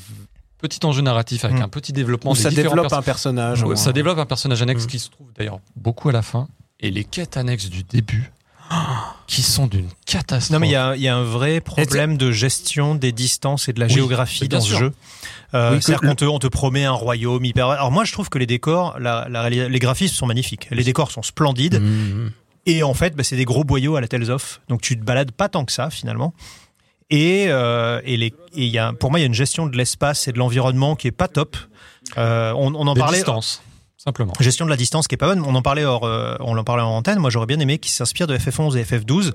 petit 0.59 0.84
enjeu 0.84 1.02
narratif, 1.02 1.44
avec 1.44 1.59
Mm. 1.59 1.62
un 1.62 1.68
petit 1.68 1.93
développement 1.93 2.34
des 2.34 2.40
ça 2.40 2.51
développe 2.51 2.82
perso- 2.89 2.97
un 2.97 3.02
personnage. 3.02 3.64
Ça 3.76 3.93
développe 3.93 4.18
un 4.18 4.26
personnage 4.26 4.62
annexe 4.62 4.84
Mm. 4.84 4.89
qui 4.89 4.98
se 4.98 5.10
trouve 5.10 5.28
d'ailleurs 5.36 5.60
beaucoup 5.76 6.09
à 6.09 6.12
la 6.12 6.22
fin. 6.22 6.48
Et 6.80 6.90
les 6.90 7.05
quêtes 7.05 7.36
annexes 7.36 7.68
du 7.68 7.84
début, 7.84 8.32
qui 9.27 9.43
sont 9.43 9.66
d'une 9.66 9.89
catastrophe. 10.07 10.51
Non 10.53 10.59
mais 10.61 10.69
il 10.69 10.73
y 10.73 10.77
a, 10.77 10.94
il 10.97 11.03
y 11.03 11.09
a 11.09 11.16
un 11.16 11.24
vrai 11.24 11.61
problème 11.61 12.16
de 12.16 12.31
gestion 12.32 12.94
des 12.94 13.12
distances 13.12 13.69
et 13.69 13.73
de 13.73 13.81
la 13.81 13.86
Oui, 13.86 13.93
géographie 13.94 14.49
dans 14.49 14.61
ce 14.61 14.74
jeu. 14.77 14.93
Euh, 15.55 15.73
Oui, 15.74 15.82
C'est-à-dire 15.82 16.09
qu'on 16.09 16.15
te, 16.15 16.24
on 16.24 16.39
te 16.39 16.47
promet 16.47 16.85
un 16.85 16.93
royaume 16.93 17.44
hyper. 17.44 17.69
Alors 17.69 17.90
moi 17.90 18.05
je 18.05 18.12
trouve 18.12 18.28
que 18.28 18.39
les 18.39 18.47
décors, 18.47 18.99
la, 18.99 19.27
la 19.31 19.43
réali- 19.49 19.69
les 19.69 19.78
graphismes 19.78 20.15
sont 20.15 20.27
magnifiques. 20.27 20.69
Les 20.70 20.85
décors 20.85 21.11
sont 21.11 21.23
splendides 21.23 21.81
Mhm. 21.81 22.31
et 22.66 22.82
en 22.82 22.94
fait 22.94 23.15
bah, 23.16 23.24
c'est 23.24 23.36
des 23.36 23.44
gros 23.44 23.65
boyaux 23.65 23.97
à 23.97 24.01
la 24.01 24.09
Tales 24.09 24.31
of. 24.31 24.61
Donc 24.69 24.81
tu 24.82 24.99
te 24.99 25.05
balades 25.05 25.32
pas 25.32 25.49
tant 25.49 25.65
que 25.65 25.73
ça 25.73 25.90
finalement. 25.90 26.35
Et, 27.11 27.47
euh, 27.49 28.01
et, 28.05 28.16
les, 28.16 28.28
et 28.28 28.32
il 28.55 28.69
y 28.69 28.78
a, 28.78 28.93
pour 28.94 29.11
moi 29.11 29.19
il 29.20 29.23
y 29.23 29.24
a 29.24 29.27
une 29.27 29.35
gestion 29.35 29.66
de 29.66 29.77
l'espace 29.77 30.28
et 30.28 30.32
de 30.32 30.39
l'environnement 30.39 30.97
qui 30.97 31.09
est 31.09 31.12
pas 31.12 31.28
top. 31.28 31.57
Euh, 32.16 32.53
on, 32.57 32.74
on 32.74 32.86
en 32.86 32.94
Des 32.94 33.01
parlait. 33.01 33.19
distances, 33.19 33.62
simplement. 34.05 34.33
Gestion 34.41 34.65
de 34.65 34.70
la 34.70 34.77
distance 34.77 35.07
qui 35.09 35.15
est 35.15 35.19
pas 35.19 35.27
bonne. 35.29 35.43
On 35.47 35.55
en 35.55 35.62
parlait 35.62 35.85
hors, 35.85 36.05
euh, 36.05 36.35
on 36.41 36.57
en 36.57 36.65
parlait 36.65 36.83
en 36.83 36.91
antenne. 36.91 37.19
Moi, 37.19 37.31
j'aurais 37.31 37.47
bien 37.47 37.59
aimé 37.61 37.79
qu'ils 37.79 37.93
s'inspirent 37.93 38.27
de 38.27 38.37
FF11 38.37 38.77
et 38.77 38.83
FF12, 38.85 39.33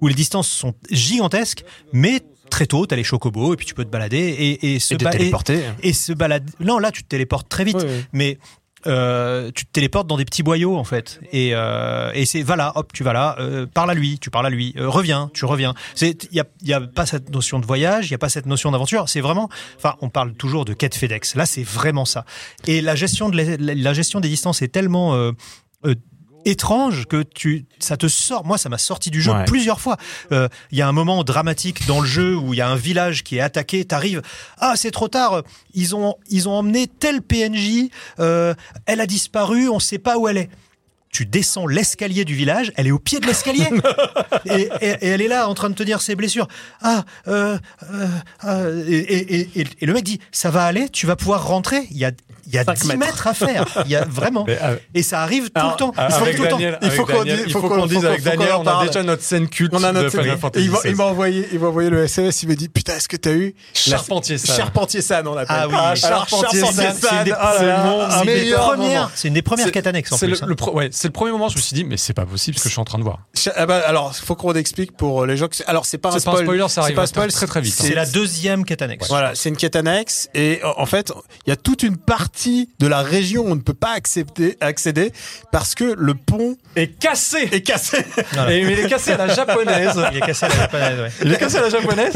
où 0.00 0.08
les 0.08 0.14
distances 0.14 0.48
sont 0.48 0.74
gigantesques, 0.90 1.64
mais 1.92 2.20
très 2.50 2.66
tôt, 2.66 2.84
t'as 2.86 2.96
les 2.96 3.04
chocobos 3.04 3.54
et 3.54 3.56
puis 3.56 3.64
tu 3.66 3.74
peux 3.74 3.84
te 3.84 3.90
balader 3.90 4.18
et, 4.18 4.74
et 4.74 4.78
se 4.80 4.94
Et 4.94 4.96
te 4.96 5.06
et- 5.06 5.10
téléporter. 5.10 5.62
et 5.82 5.92
se 5.92 6.12
balader. 6.12 6.52
Non, 6.60 6.78
là, 6.78 6.90
tu 6.90 7.02
te 7.04 7.08
téléportes 7.08 7.48
très 7.48 7.64
vite, 7.64 7.78
mais 8.12 8.38
euh, 8.86 9.50
tu 9.54 9.66
te 9.66 9.70
téléportes 9.72 10.06
dans 10.06 10.16
des 10.16 10.24
petits 10.24 10.42
boyaux 10.42 10.76
en 10.76 10.84
fait. 10.84 11.20
Et, 11.32 11.50
euh, 11.54 12.10
et 12.14 12.24
c'est 12.26 12.42
va 12.42 12.56
là, 12.56 12.72
hop, 12.76 12.92
tu 12.92 13.04
vas 13.04 13.12
là, 13.12 13.36
euh, 13.38 13.66
parle 13.66 13.90
à 13.90 13.94
lui, 13.94 14.18
tu 14.18 14.30
parles 14.30 14.46
à 14.46 14.50
lui, 14.50 14.74
euh, 14.78 14.88
reviens, 14.88 15.30
tu 15.34 15.44
reviens. 15.44 15.74
C'est 15.94 16.24
il 16.30 16.36
y 16.36 16.40
a, 16.40 16.44
y 16.62 16.72
a 16.72 16.80
pas 16.80 17.06
cette 17.06 17.30
notion 17.30 17.58
de 17.58 17.66
voyage, 17.66 18.08
il 18.08 18.12
y 18.12 18.14
a 18.14 18.18
pas 18.18 18.28
cette 18.28 18.46
notion 18.46 18.70
d'aventure. 18.70 19.08
C'est 19.08 19.20
vraiment, 19.20 19.48
enfin, 19.76 19.96
on 20.00 20.08
parle 20.08 20.32
toujours 20.34 20.64
de 20.64 20.72
quête 20.72 20.94
FedEx. 20.94 21.34
Là, 21.34 21.46
c'est 21.46 21.62
vraiment 21.62 22.04
ça. 22.04 22.24
Et 22.66 22.80
la 22.80 22.94
gestion 22.94 23.28
de 23.28 23.36
la, 23.36 23.74
la- 23.74 23.92
gestion 23.92 24.20
des 24.20 24.28
distances 24.28 24.62
est 24.62 24.68
tellement 24.68 25.14
euh, 25.14 25.32
euh, 25.84 25.94
étrange 26.44 27.06
que 27.06 27.22
tu 27.22 27.66
ça 27.78 27.96
te 27.96 28.08
sort. 28.08 28.44
Moi 28.44 28.58
ça 28.58 28.68
m'a 28.68 28.78
sorti 28.78 29.10
du 29.10 29.20
jeu 29.22 29.32
Ouais. 29.32 29.44
plusieurs 29.44 29.80
fois. 29.80 29.96
Euh, 30.32 30.48
il 30.70 30.78
y 30.78 30.82
a 30.82 30.88
un 30.88 30.92
moment 30.92 31.22
dramatique 31.24 31.86
dans 31.86 32.00
le 32.00 32.06
jeu 32.06 32.36
où 32.36 32.54
il 32.54 32.56
y 32.56 32.60
a 32.60 32.68
un 32.68 32.76
village 32.76 33.22
qui 33.24 33.36
est 33.36 33.40
attaqué. 33.40 33.84
T'arrives 33.84 34.22
ah 34.58 34.74
c'est 34.76 34.90
trop 34.90 35.08
tard. 35.08 35.42
Ils 35.74 35.94
ont 35.94 36.14
ils 36.28 36.48
ont 36.48 36.52
emmené 36.52 36.86
tel 36.86 37.22
PNJ 37.22 37.90
euh, 38.18 38.54
elle 38.86 39.00
a 39.00 39.06
disparu. 39.06 39.68
On 39.68 39.78
sait 39.78 39.98
pas 39.98 40.18
où 40.18 40.28
elle 40.28 40.36
est 40.38 40.50
tu 41.12 41.26
descends 41.26 41.66
l'escalier 41.66 42.24
du 42.24 42.36
village, 42.36 42.70
elle 42.76 42.86
est 42.86 42.92
au 42.92 43.00
pied 43.00 43.18
de 43.18 43.26
l'escalier. 43.26 43.66
Et, 44.46 44.68
et- 44.80 44.86
et 45.00 45.06
elle 45.08 45.20
est 45.20 45.26
là 45.28 45.48
en 45.48 45.54
train 45.54 45.68
de 45.68 45.74
te 45.74 45.82
dire 45.82 46.00
ses 46.00 46.14
blessures. 46.14 46.46
Ah, 46.82 47.04
euh, 47.26 47.58
euh, 47.92 48.06
euh, 48.44 48.84
et, 48.88 48.96
et- 48.98 49.50
et- 49.60 49.66
et 49.80 49.86
le 49.86 49.92
mec 49.92 50.04
dit 50.04 50.20
ça 50.30 50.50
va 50.50 50.64
aller, 50.64 50.88
tu 50.88 51.06
vas 51.06 51.16
pouvoir 51.16 51.46
rentrer. 51.48 51.88
Il 51.90 51.98
y 51.98 52.04
a 52.04 52.12
il 52.52 52.56
y 52.56 52.58
a 52.58 52.64
Cinq 52.64 52.74
10 52.78 52.88
mètres. 52.88 52.98
mètres. 52.98 53.26
à 53.26 53.34
faire. 53.34 53.64
Il 53.84 53.90
y 53.90 53.96
a 53.96 54.04
vraiment. 54.04 54.44
Mais, 54.46 54.58
euh, 54.62 54.76
Et 54.94 55.02
ça 55.02 55.22
arrive 55.22 55.44
tout 55.46 55.52
Alors, 55.54 55.70
le 55.72 55.76
temps. 55.76 55.92
Ah, 55.96 56.06
Il 56.10 56.14
faut 56.14 56.22
avec 56.24 56.36
tout 56.36 56.42
le 56.42 56.48
temps. 56.48 56.56
Daniel, 56.56 56.78
Il 56.82 56.90
faut 56.90 57.02
avec 57.04 57.16
qu'on 57.16 57.24
dise- 57.24 57.42
il 57.46 57.52
faut 57.52 57.60
qu'on- 57.62 57.86
dise 57.86 58.04
avec 58.04 58.22
Daniel, 58.22 58.52
on 58.58 58.66
a 58.66 58.86
déjà 58.86 59.02
notre 59.02 59.22
scène 59.22 59.48
culte 59.48 59.72
On 59.74 59.82
a 59.84 59.92
de 59.92 59.98
notre 59.98 60.10
Final 60.10 60.36
et 60.36 60.36
Fantasy 60.38 60.64
il, 60.64 60.70
m'a- 60.70 60.78
il 60.84 61.00
envoyé, 61.00 61.48
il 61.52 61.58
m'a 61.60 61.66
envoyé 61.68 61.90
le 61.90 62.04
SMS. 62.04 62.42
Il 62.42 62.48
m'a 62.48 62.54
dit 62.54 62.68
putain, 62.68 62.96
est-ce 62.96 63.08
que 63.08 63.16
t'as 63.16 63.32
eu 63.32 63.54
Charpentier 63.74 64.38
San. 64.38 64.56
Charpentier 64.56 65.00
San, 65.02 65.26
on 65.28 65.34
l'appelle. 65.34 65.56
Ah 65.60 65.68
oui. 65.68 65.74
Alors, 65.74 65.96
Charpentier 66.26 66.60
San, 66.60 66.72
San, 66.74 66.94
c'est 67.00 67.16
une 67.16 67.24
des- 67.24 67.32
oh 67.32 69.06
c'est 69.14 69.28
une 69.28 69.34
des 69.34 69.42
premières- 69.42 69.70
quêtes 69.72 69.86
annexes 69.86 70.10
C'est 70.16 70.26
le, 70.26 70.34
hein. 70.34 70.88
c'est 70.90 71.08
le 71.08 71.12
premier 71.12 71.32
moment 71.32 71.46
où 71.46 71.50
je 71.50 71.56
me 71.56 71.60
suis 71.60 71.74
dit, 71.74 71.84
mais 71.84 71.96
c'est 71.96 72.12
pas 72.14 72.26
possible 72.26 72.56
ce 72.58 72.62
que 72.64 72.68
je 72.68 72.72
suis 72.74 72.80
en 72.80 72.84
train 72.84 72.98
de 72.98 73.04
voir. 73.04 73.20
Ah 73.54 73.66
bah, 73.66 73.80
alors, 73.86 74.14
faut 74.14 74.34
qu'on 74.34 74.52
explique 74.54 74.96
pour 74.96 75.26
les 75.26 75.36
gens 75.36 75.46
alors 75.66 75.86
c'est 75.86 75.98
pas 75.98 76.10
un 76.14 76.18
spoiler, 76.18 76.66
ça 76.68 76.82
arrive 76.82 76.96
très, 76.96 77.46
très 77.46 77.60
vite, 77.60 77.74
hein. 77.80 77.84
C'est 77.86 77.94
la 77.94 78.06
deuxième 78.06 78.64
quête 78.64 78.82
annexe. 78.82 79.08
Voilà, 79.08 79.34
c'est 79.34 79.48
une 79.48 79.56
quête 79.56 79.76
annexe 79.76 80.28
et 80.34 80.60
en 80.76 80.86
fait, 80.86 81.12
il 81.46 81.50
y 81.50 81.52
a 81.52 81.56
toute 81.56 81.82
une 81.82 81.96
partie 81.96 82.39
de 82.48 82.86
la 82.86 83.02
région 83.02 83.42
où 83.44 83.50
on 83.50 83.54
ne 83.56 83.60
peut 83.60 83.74
pas 83.74 83.92
accepter, 83.92 84.56
accéder 84.60 85.12
parce 85.52 85.74
que 85.74 85.94
le 85.98 86.14
pont 86.14 86.56
Et 86.76 86.90
cassé 86.90 87.48
est 87.52 87.60
cassé. 87.62 88.04
Voilà. 88.32 88.52
Et, 88.52 88.64
mais 88.64 88.72
il 88.72 88.78
est 88.80 88.88
cassé 88.88 89.12
à 89.12 89.16
la 89.16 89.34
japonaise. 89.34 90.00
Il 90.12 90.18
est 90.18 90.20
cassé 90.20 90.46
à 90.46 90.48
la 90.48 90.54
japonaise, 90.56 91.00
ouais. 91.00 91.10
Il 91.24 91.32
est 91.32 91.36
cassé 91.38 91.56
à 91.58 91.62
la 91.62 91.70
japonaise. 91.70 92.12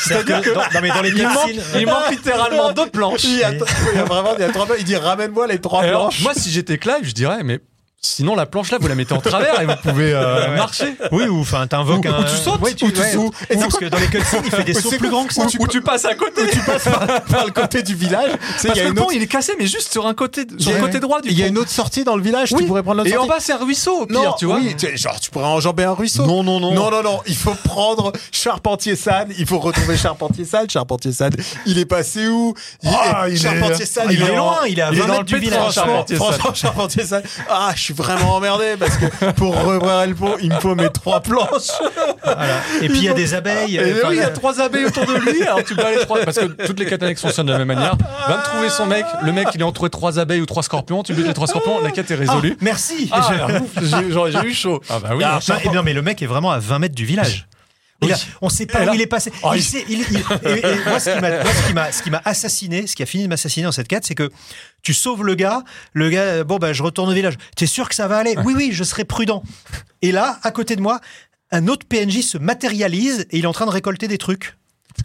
C'est-à-dire 0.00 0.40
que, 0.42 0.50
dans, 0.50 0.60
non, 0.60 0.80
mais 0.82 0.88
dans 0.88 1.02
les 1.02 1.10
Il 1.10 1.22
manque, 1.22 1.46
cutscenes, 1.46 1.80
il 1.80 1.86
manque 1.86 2.10
littéralement 2.10 2.72
deux 2.72 2.86
planches. 2.90 3.24
Il 3.24 3.38
y 3.38 3.44
a, 3.44 3.52
il 3.52 3.58
y 3.96 3.98
a 3.98 4.04
vraiment, 4.04 4.34
il 4.36 4.40
y 4.40 4.44
a 4.44 4.50
trois, 4.50 4.66
il 4.78 4.84
dit 4.84 4.96
ramène-moi 4.96 5.46
les 5.46 5.58
trois 5.60 5.84
Et 5.84 5.88
alors, 5.88 6.08
planches. 6.08 6.22
moi, 6.22 6.32
si 6.34 6.50
j'étais 6.50 6.78
Clive, 6.78 7.04
je 7.04 7.12
dirais, 7.12 7.42
mais 7.42 7.60
sinon, 8.04 8.34
la 8.34 8.46
planche 8.46 8.70
là, 8.70 8.78
vous 8.80 8.88
la 8.88 8.94
mettez 8.94 9.14
en 9.14 9.20
travers 9.20 9.60
et 9.60 9.66
vous 9.66 9.72
pouvez 9.82 10.12
euh, 10.12 10.50
Ouais. 10.50 10.56
marcher. 10.56 10.94
Oui, 11.12 11.24
ou 11.24 11.40
enfin, 11.40 11.66
t'invoques 11.66 12.04
Ou- 12.04 12.08
un. 12.08 12.20
ou 12.20 12.24
tu 12.24 12.36
sautes, 12.36 12.60
Ouais, 12.60 12.74
tu, 12.74 12.84
ou 12.84 12.90
tu 12.90 13.00
ouais, 13.00 13.12
sautes. 13.12 13.34
ou- 13.50 13.58
parce 13.60 13.76
que 13.78 13.84
dans 13.86 13.98
les 13.98 14.06
cutscenes, 14.08 14.42
il 14.44 14.50
fait 14.50 14.64
des 14.64 14.74
Ou 14.76 14.80
sauts 14.80 14.98
plus 14.98 15.08
grands 15.08 15.24
que 15.24 15.34
ça. 15.34 15.42
Ou 15.58 15.66
tu 15.66 15.80
passes 15.80 16.04
à 16.04 16.14
côté. 16.14 16.42
tu 16.52 16.58
passes 16.60 16.84
par, 16.84 17.06
par 17.24 17.44
le 17.46 17.50
côté 17.52 17.82
du 17.82 17.94
village. 17.94 18.30
Tu 18.60 18.66
Parce 18.68 18.78
que 18.80 18.86
le 18.88 18.94
pont, 18.94 19.04
autre, 19.04 19.12
il 19.14 19.22
est 19.22 19.26
cassé, 19.26 19.54
mais 19.58 19.66
juste 19.66 19.92
sur 19.92 20.06
un 20.06 20.14
côté, 20.14 20.46
sur 20.58 20.72
le 20.72 20.78
côté 20.80 21.00
droit 21.00 21.20
du 21.20 21.30
il 21.30 21.38
y 21.38 21.42
a 21.42 21.46
une 21.46 21.58
autre 21.58 21.70
sortie 21.70 22.04
dans 22.04 22.16
le 22.16 22.22
village. 22.22 22.52
Oui. 22.52 22.62
Tu 22.62 22.66
pourrais 22.66 22.82
prendre 22.82 22.98
l'autre 22.98 23.10
Et 23.10 23.16
en 23.16 23.26
bas, 23.26 23.36
c'est 23.40 23.52
un 23.52 23.58
ruisseau, 23.64 24.02
au 24.02 24.06
pire, 24.06 24.20
non, 24.22 24.32
tu 24.38 24.44
vois. 24.46 24.56
oui, 24.56 24.74
tu- 24.76 24.96
genre 24.96 25.18
tu 25.18 25.30
pourrais 25.30 25.46
enjamber 25.46 25.84
un 25.84 25.92
ruisseau. 25.92 26.26
Non, 26.26 26.42
non, 26.42 26.60
non. 26.60 26.72
Non, 26.74 26.90
non, 26.90 27.02
non. 27.02 27.20
Il 27.26 27.36
faut 27.36 27.54
prendre 27.64 28.12
Charpentier 28.32 28.96
San. 28.96 29.28
Il 29.38 29.46
faut 29.46 29.58
retrouver 29.58 29.96
Charpentier 29.96 30.44
San. 30.44 30.68
Charpentier 30.68 31.12
San. 31.12 31.32
Il 31.66 31.78
est 31.78 31.84
passé 31.86 32.26
où? 32.28 32.54
Il, 32.82 32.90
Ah, 32.92 33.24
il 33.28 33.34
est- 33.34 33.36
Charpentier 33.38 33.86
San. 33.86 34.06
il 34.10 34.20
est 34.22 34.30
en- 34.30 34.36
loin, 34.36 34.56
il 34.68 34.78
est 34.78 34.82
à 34.82 34.90
il 34.92 34.98
20 34.98 35.06
dans 35.06 35.12
mètres 35.14 35.20
le 35.32 35.38
du 35.38 35.44
village. 35.44 35.60
Franchement, 35.60 35.84
Charpentier 35.84 36.16
San. 36.16 36.26
franchement, 36.32 36.54
Charpentier 36.54 37.04
San. 37.04 37.22
Ah, 37.48 37.72
je 37.74 37.92
suis 37.94 38.02
vraiment 38.02 38.36
emmerdé 38.36 38.76
parce 38.78 38.96
que 38.96 39.30
pour 39.32 39.54
revoir 39.62 40.06
le 40.06 40.14
pont, 40.14 40.36
il 40.40 40.50
me 40.52 40.60
faut 40.60 40.74
mes 40.74 40.88
trois 40.90 41.20
planches. 41.20 41.70
Voilà. 42.22 42.56
Et 42.82 42.88
puis 42.88 42.98
il 42.98 43.04
y 43.04 43.08
a 43.08 43.14
des 43.14 43.34
abeilles. 43.34 43.76
Et 43.76 43.92
enfin, 43.94 44.08
oui, 44.10 44.16
il 44.16 44.20
y 44.20 44.22
a 44.22 44.30
trois 44.30 44.60
abeilles 44.60 44.86
autour 44.86 45.06
de 45.06 45.14
lui. 45.14 45.42
Alors 45.42 45.62
tu 45.64 45.74
dois 45.74 45.90
les 45.92 45.98
trois 45.98 46.20
parce 46.20 46.38
que 46.38 46.46
toutes 46.66 46.80
les 46.80 46.92
annexes 46.92 47.22
fonctionnent 47.22 47.46
de 47.46 47.52
la 47.52 47.58
même 47.58 47.68
manière. 47.68 47.96
Va 48.28 48.36
me 48.38 48.42
trouver 48.44 48.68
son 48.70 48.86
mec. 48.86 49.04
Le 49.22 49.32
mec, 49.32 49.48
il 49.54 49.60
est 49.60 49.64
entouré 49.64 49.88
de 49.88 49.92
trois 49.92 50.18
abeilles 50.18 50.40
ou 50.40 50.46
trois 50.46 50.62
scorpions. 50.62 51.02
Tu 51.02 51.14
butes 51.14 51.26
les 51.26 51.34
trois 51.34 51.46
scorpions. 51.46 51.80
La 51.82 51.90
quête 51.90 52.10
est 52.10 52.14
Ah, 52.14 52.32
résolue. 52.32 52.56
merci. 52.60 53.08
Ah, 53.12 53.28
j'ai 53.82 54.48
eu 54.48 54.54
chaud. 54.54 54.80
Ah 54.90 54.98
bah 55.00 55.10
oui. 55.16 55.24
Ah, 55.24 55.38
non, 55.48 55.54
et 55.64 55.74
non, 55.74 55.82
mais 55.82 55.92
le 55.92 56.02
mec 56.02 56.22
est 56.22 56.26
vraiment 56.26 56.50
à 56.50 56.58
20 56.58 56.78
mètres 56.78 56.94
du 56.94 57.04
village. 57.04 57.46
A- 58.02 58.16
on 58.42 58.48
sait 58.48 58.66
pas 58.66 58.84
là- 58.84 58.92
où 58.92 58.94
il 58.94 59.00
est 59.00 59.06
passé. 59.06 59.32
Oh, 59.42 59.50
il 59.54 59.58
il- 59.58 59.62
sait- 59.62 59.84
il- 59.88 60.00
il- 60.10 60.16
et- 60.48 60.58
et 60.58 60.84
moi, 60.86 60.98
qui 61.00 61.72
m'a- 61.72 61.92
ce 61.92 62.02
qui 62.02 62.10
m'a 62.10 62.20
assassiné, 62.24 62.86
ce 62.86 62.94
qui 62.96 63.02
a 63.02 63.06
fini 63.06 63.24
de 63.24 63.28
m'assassiner 63.28 63.64
dans 63.64 63.72
cette 63.72 63.88
quête, 63.88 64.04
c'est 64.04 64.14
que 64.14 64.30
tu 64.82 64.92
sauves 64.92 65.24
le 65.24 65.34
gars, 65.34 65.62
le 65.92 66.10
gars, 66.10 66.20
euh, 66.22 66.44
bon, 66.44 66.58
bah, 66.58 66.72
je 66.72 66.82
retourne 66.82 67.08
au 67.10 67.14
village. 67.14 67.34
T'es 67.56 67.66
sûr 67.66 67.88
que 67.88 67.94
ça 67.94 68.06
va 68.08 68.18
aller? 68.18 68.34
Oui, 68.44 68.54
oui, 68.56 68.70
je 68.72 68.84
serai 68.84 69.04
prudent. 69.04 69.42
Et 70.02 70.12
là, 70.12 70.38
à 70.42 70.50
côté 70.50 70.76
de 70.76 70.82
moi, 70.82 71.00
un 71.50 71.68
autre 71.68 71.86
PNJ 71.88 72.20
se 72.22 72.36
matérialise 72.36 73.26
et 73.30 73.38
il 73.38 73.44
est 73.44 73.46
en 73.48 73.52
train 73.52 73.66
de 73.66 73.70
récolter 73.70 74.08
des 74.08 74.18
trucs. 74.18 74.56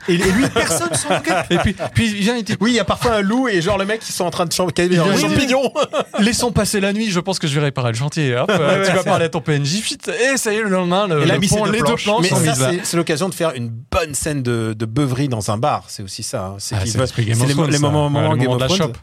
Et, 0.07 0.13
et 0.13 0.17
lui, 0.17 0.47
personne 0.49 0.93
s'en 0.93 1.17
occupe. 1.17 1.33
Et 1.51 1.57
puis, 1.57 1.75
puis 1.93 2.07
il 2.07 2.15
vient, 2.21 2.35
il 2.37 2.43
dit 2.43 2.55
Oui, 2.61 2.71
il 2.71 2.75
y 2.75 2.79
a 2.79 2.85
parfois 2.85 3.15
un 3.15 3.21
loup 3.21 3.47
et 3.47 3.61
genre 3.61 3.77
le 3.77 3.85
mec 3.85 3.99
qui 3.99 4.11
sont 4.11 4.23
en 4.25 4.29
train 4.31 4.45
de 4.45 4.51
champions. 4.53 4.85
Oui, 4.87 4.97
oui. 4.97 5.21
champignons. 5.21 5.71
Laissons 6.19 6.51
passer 6.51 6.79
la 6.79 6.93
nuit, 6.93 7.09
je 7.11 7.19
pense 7.19 7.39
que 7.39 7.47
je 7.47 7.55
vais 7.55 7.65
réparer 7.65 7.91
le 7.91 7.97
chantier. 7.97 8.35
Hop, 8.35 8.49
euh, 8.53 8.85
tu 8.85 8.91
vas 8.95 9.03
parler 9.03 9.25
à 9.25 9.29
ton 9.29 9.41
PNJ, 9.41 9.81
fit, 9.81 9.97
et 10.33 10.37
ça 10.37 10.53
y 10.53 10.57
est, 10.57 10.61
le 10.61 10.69
lendemain, 10.69 11.07
le, 11.07 11.23
le 11.25 11.47
pont- 11.47 11.65
les 11.65 11.79
deux 11.79 11.95
planches. 11.95 12.21
Mais 12.21 12.29
sont 12.29 12.35
ça, 12.37 12.41
mises 12.51 12.59
là. 12.61 12.71
c'est 12.83 12.97
l'occasion 12.97 13.29
de 13.29 13.33
faire 13.33 13.51
une 13.55 13.69
bonne 13.69 14.13
scène 14.13 14.41
de, 14.43 14.73
de 14.77 14.85
beuverie 14.85 15.27
dans 15.27 15.51
un 15.51 15.57
bar. 15.57 15.83
C'est 15.87 16.03
aussi 16.03 16.23
ça. 16.23 16.45
hein. 16.45 16.55
C'est 16.59 16.75
Ah, 16.75 16.83
les, 16.85 17.23
les 17.25 17.35
moments, 17.79 18.05
Ouais, 18.05 18.11
moments 18.11 18.31
le 18.33 18.37
Game 18.37 18.45
moment 18.47 18.51
of 18.55 18.57
de 18.57 18.61
la 18.61 18.67
Thrones. 18.77 18.93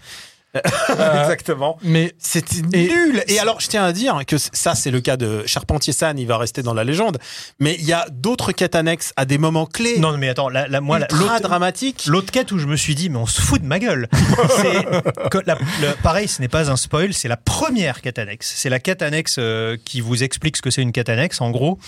Exactement. 0.90 1.78
Mais 1.82 2.12
C'est 2.18 2.44
Et- 2.72 2.88
nul. 2.88 3.22
Et 3.28 3.38
alors, 3.38 3.60
je 3.60 3.68
tiens 3.68 3.84
à 3.84 3.92
dire 3.92 4.18
que 4.26 4.36
ça, 4.38 4.74
c'est 4.74 4.90
le 4.90 5.00
cas 5.00 5.16
de 5.16 5.44
Charpentier-San, 5.46 6.18
il 6.18 6.26
va 6.26 6.38
rester 6.38 6.62
dans 6.62 6.74
la 6.74 6.84
légende. 6.84 7.18
Mais 7.60 7.76
il 7.78 7.84
y 7.84 7.92
a 7.92 8.06
d'autres 8.10 8.52
quêtes 8.52 8.74
annexes 8.74 9.12
à 9.16 9.24
des 9.24 9.38
moments 9.38 9.66
clés, 9.66 9.98
Non, 9.98 10.16
mais 10.18 10.28
attends, 10.28 10.48
la, 10.48 10.68
la- 10.68 10.80
moi, 10.80 10.98
l'autre 11.10 11.40
dramatiques. 11.40 12.04
l'autre 12.06 12.30
quête 12.30 12.52
où 12.52 12.58
je 12.58 12.66
me 12.66 12.76
suis 12.76 12.94
dit, 12.94 13.08
mais 13.10 13.18
on 13.18 13.26
se 13.26 13.40
fout 13.40 13.60
de 13.60 13.66
ma 13.66 13.78
gueule. 13.78 14.08
c'est 14.56 15.28
que 15.30 15.38
la- 15.46 15.58
le- 15.80 15.94
pareil, 16.02 16.28
ce 16.28 16.40
n'est 16.40 16.48
pas 16.48 16.70
un 16.70 16.76
spoil, 16.76 17.12
c'est 17.14 17.28
la 17.28 17.36
première 17.36 18.00
quête 18.02 18.18
annexe. 18.18 18.52
C'est 18.56 18.68
la 18.70 18.78
quête 18.78 19.02
annexe 19.02 19.36
euh, 19.38 19.76
qui 19.84 20.00
vous 20.00 20.22
explique 20.22 20.56
ce 20.56 20.62
que 20.62 20.70
c'est 20.70 20.82
une 20.82 20.92
quête 20.92 21.08
annexe, 21.08 21.40
en 21.40 21.50
gros. 21.50 21.78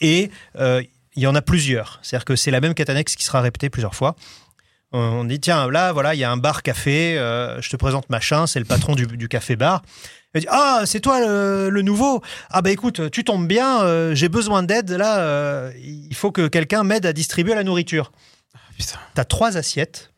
Et 0.00 0.30
euh, 0.58 0.82
il 1.16 1.22
y 1.22 1.26
en 1.26 1.34
a 1.34 1.42
plusieurs. 1.42 1.98
C'est-à-dire 2.02 2.24
que 2.24 2.36
c'est 2.36 2.50
la 2.50 2.60
même 2.60 2.74
quête 2.74 2.90
annexe 2.90 3.16
qui 3.16 3.24
sera 3.24 3.40
répétée 3.40 3.70
plusieurs 3.70 3.94
fois. 3.94 4.14
On 4.92 5.24
dit, 5.24 5.38
tiens, 5.38 5.68
là, 5.70 5.92
voilà, 5.92 6.14
il 6.14 6.18
y 6.18 6.24
a 6.24 6.30
un 6.30 6.38
bar-café, 6.38 7.18
euh, 7.18 7.60
je 7.60 7.68
te 7.68 7.76
présente 7.76 8.08
machin, 8.08 8.46
c'est 8.46 8.58
le 8.58 8.64
patron 8.64 8.94
du, 8.94 9.06
du 9.06 9.28
café-bar. 9.28 9.82
Il 10.34 10.40
dit, 10.42 10.46
ah, 10.50 10.82
c'est 10.86 11.00
toi 11.00 11.20
le, 11.20 11.68
le 11.68 11.82
nouveau? 11.82 12.22
Ah 12.50 12.62
bah 12.62 12.70
écoute, 12.70 13.10
tu 13.10 13.22
tombes 13.24 13.46
bien, 13.46 13.82
euh, 13.82 14.14
j'ai 14.14 14.28
besoin 14.30 14.62
d'aide, 14.62 14.90
là, 14.90 15.18
euh, 15.18 15.70
il 15.82 16.14
faut 16.14 16.32
que 16.32 16.48
quelqu'un 16.48 16.84
m'aide 16.84 17.04
à 17.04 17.12
distribuer 17.12 17.54
la 17.54 17.64
nourriture. 17.64 18.12
Putain. 18.78 18.98
T'as 19.14 19.24
trois 19.24 19.56
assiettes. 19.58 20.12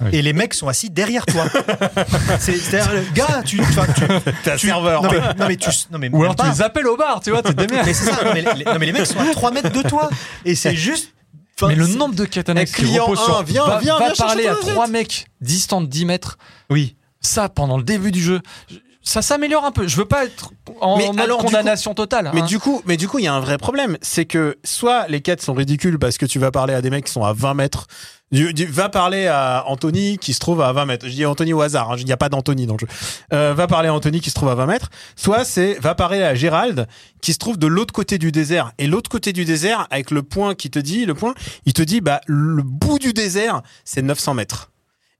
Oui. 0.00 0.10
Et 0.12 0.22
les 0.22 0.32
mecs 0.32 0.54
sont 0.54 0.68
assis 0.68 0.90
derrière 0.90 1.26
toi. 1.26 1.44
C'est- 2.40 2.56
C'est-à-dire, 2.56 2.92
le 2.94 3.14
gars, 3.14 3.42
tu, 3.44 3.56
tu, 3.58 3.64
T'es 4.44 4.52
un 4.52 4.56
tu- 4.56 4.66
serveur. 4.68 5.02
Non 5.02 5.10
mais, 5.10 5.18
non 5.20 5.46
mais 5.48 5.56
tu, 5.56 5.70
non 5.90 5.98
mais 5.98 6.08
Ou 6.08 6.16
alors 6.22 6.28
même 6.30 6.36
tu 6.36 6.42
pas. 6.44 6.50
les 6.50 6.62
appelles 6.62 6.86
au 6.86 6.96
bar, 6.96 7.20
tu 7.20 7.30
vois, 7.30 7.42
tu 7.42 7.52
te 7.54 7.60
démerdes. 7.64 7.84
Mais 7.86 7.94
c'est 7.94 8.10
ça. 8.10 8.24
Non 8.24 8.32
mais, 8.32 8.42
les, 8.42 8.64
non 8.64 8.76
mais 8.78 8.86
les 8.86 8.92
mecs 8.92 9.06
sont 9.06 9.18
à 9.18 9.30
3 9.32 9.50
mètres 9.50 9.70
de 9.72 9.82
toi. 9.88 10.08
Et 10.44 10.54
c'est 10.54 10.74
juste. 10.76 11.12
enfin, 11.60 11.68
Mais 11.68 11.74
le 11.74 11.86
nombre 11.86 12.14
de 12.14 12.24
Eh, 12.24 12.64
qui 12.66 12.98
reposent 12.98 13.24
sur 13.24 13.42
viens, 13.42 13.66
va, 13.66 13.78
viens, 13.78 13.98
va 13.98 14.06
viens 14.06 14.14
parler 14.14 14.46
à 14.46 14.54
trois 14.54 14.86
mecs 14.86 15.26
distants 15.40 15.80
de 15.80 15.86
10 15.86 16.04
mètres, 16.04 16.38
Oui. 16.70 16.96
ça 17.20 17.48
pendant 17.48 17.76
le 17.76 17.82
début 17.82 18.12
du 18.12 18.22
jeu, 18.22 18.40
ça 19.08 19.22
s'améliore 19.22 19.64
un 19.64 19.72
peu. 19.72 19.88
Je 19.88 19.96
veux 19.96 20.04
pas 20.04 20.26
être 20.26 20.50
en 20.80 20.98
Mais 20.98 21.06
mode 21.06 21.20
alors, 21.20 21.38
du 21.38 21.46
condamnation 21.46 21.94
totale. 21.94 22.30
Mais 22.34 22.42
hein. 22.42 22.44
du 22.44 22.58
coup, 22.58 22.82
mais 22.84 22.98
du 22.98 23.08
coup, 23.08 23.18
il 23.18 23.24
y 23.24 23.28
a 23.28 23.32
un 23.32 23.40
vrai 23.40 23.56
problème, 23.56 23.96
c'est 24.02 24.26
que 24.26 24.58
soit 24.64 25.08
les 25.08 25.22
quêtes 25.22 25.40
sont 25.40 25.54
ridicules 25.54 25.98
parce 25.98 26.18
que 26.18 26.26
tu 26.26 26.38
vas 26.38 26.50
parler 26.50 26.74
à 26.74 26.82
des 26.82 26.90
mecs 26.90 27.06
qui 27.06 27.12
sont 27.12 27.24
à 27.24 27.32
20 27.32 27.54
mètres. 27.54 27.86
Du, 28.30 28.52
du- 28.52 28.66
va 28.66 28.90
parler 28.90 29.26
à 29.26 29.64
Anthony 29.66 30.18
qui 30.18 30.34
se 30.34 30.40
trouve 30.40 30.60
à 30.60 30.70
20 30.74 30.84
mètres. 30.84 31.06
Je 31.06 31.12
dis 31.12 31.24
Anthony 31.24 31.54
au 31.54 31.62
hasard, 31.62 31.92
hein, 31.92 31.96
il 31.98 32.04
n'y 32.04 32.12
a 32.12 32.18
pas 32.18 32.28
d'Anthony 32.28 32.66
dans 32.66 32.74
le 32.74 32.80
jeu. 32.80 32.86
Euh, 33.32 33.54
va 33.54 33.66
parler 33.66 33.88
à 33.88 33.94
Anthony 33.94 34.20
qui 34.20 34.28
se 34.28 34.34
trouve 34.34 34.50
à 34.50 34.54
20 34.54 34.66
mètres. 34.66 34.90
Soit 35.16 35.46
c'est 35.46 35.78
va 35.80 35.94
parler 35.94 36.22
à 36.22 36.34
Gérald 36.34 36.86
qui 37.22 37.32
se 37.32 37.38
trouve 37.38 37.58
de 37.58 37.66
l'autre 37.66 37.94
côté 37.94 38.18
du 38.18 38.30
désert. 38.30 38.72
Et 38.76 38.86
l'autre 38.86 39.08
côté 39.08 39.32
du 39.32 39.46
désert, 39.46 39.86
avec 39.90 40.10
le 40.10 40.22
point 40.22 40.54
qui 40.54 40.68
te 40.68 40.78
dit, 40.78 41.06
le 41.06 41.14
point, 41.14 41.32
il 41.64 41.72
te 41.72 41.80
dit, 41.80 42.02
bah, 42.02 42.20
le 42.26 42.62
bout 42.62 42.98
du 42.98 43.14
désert, 43.14 43.62
c'est 43.86 44.02
900 44.02 44.34
mètres. 44.34 44.70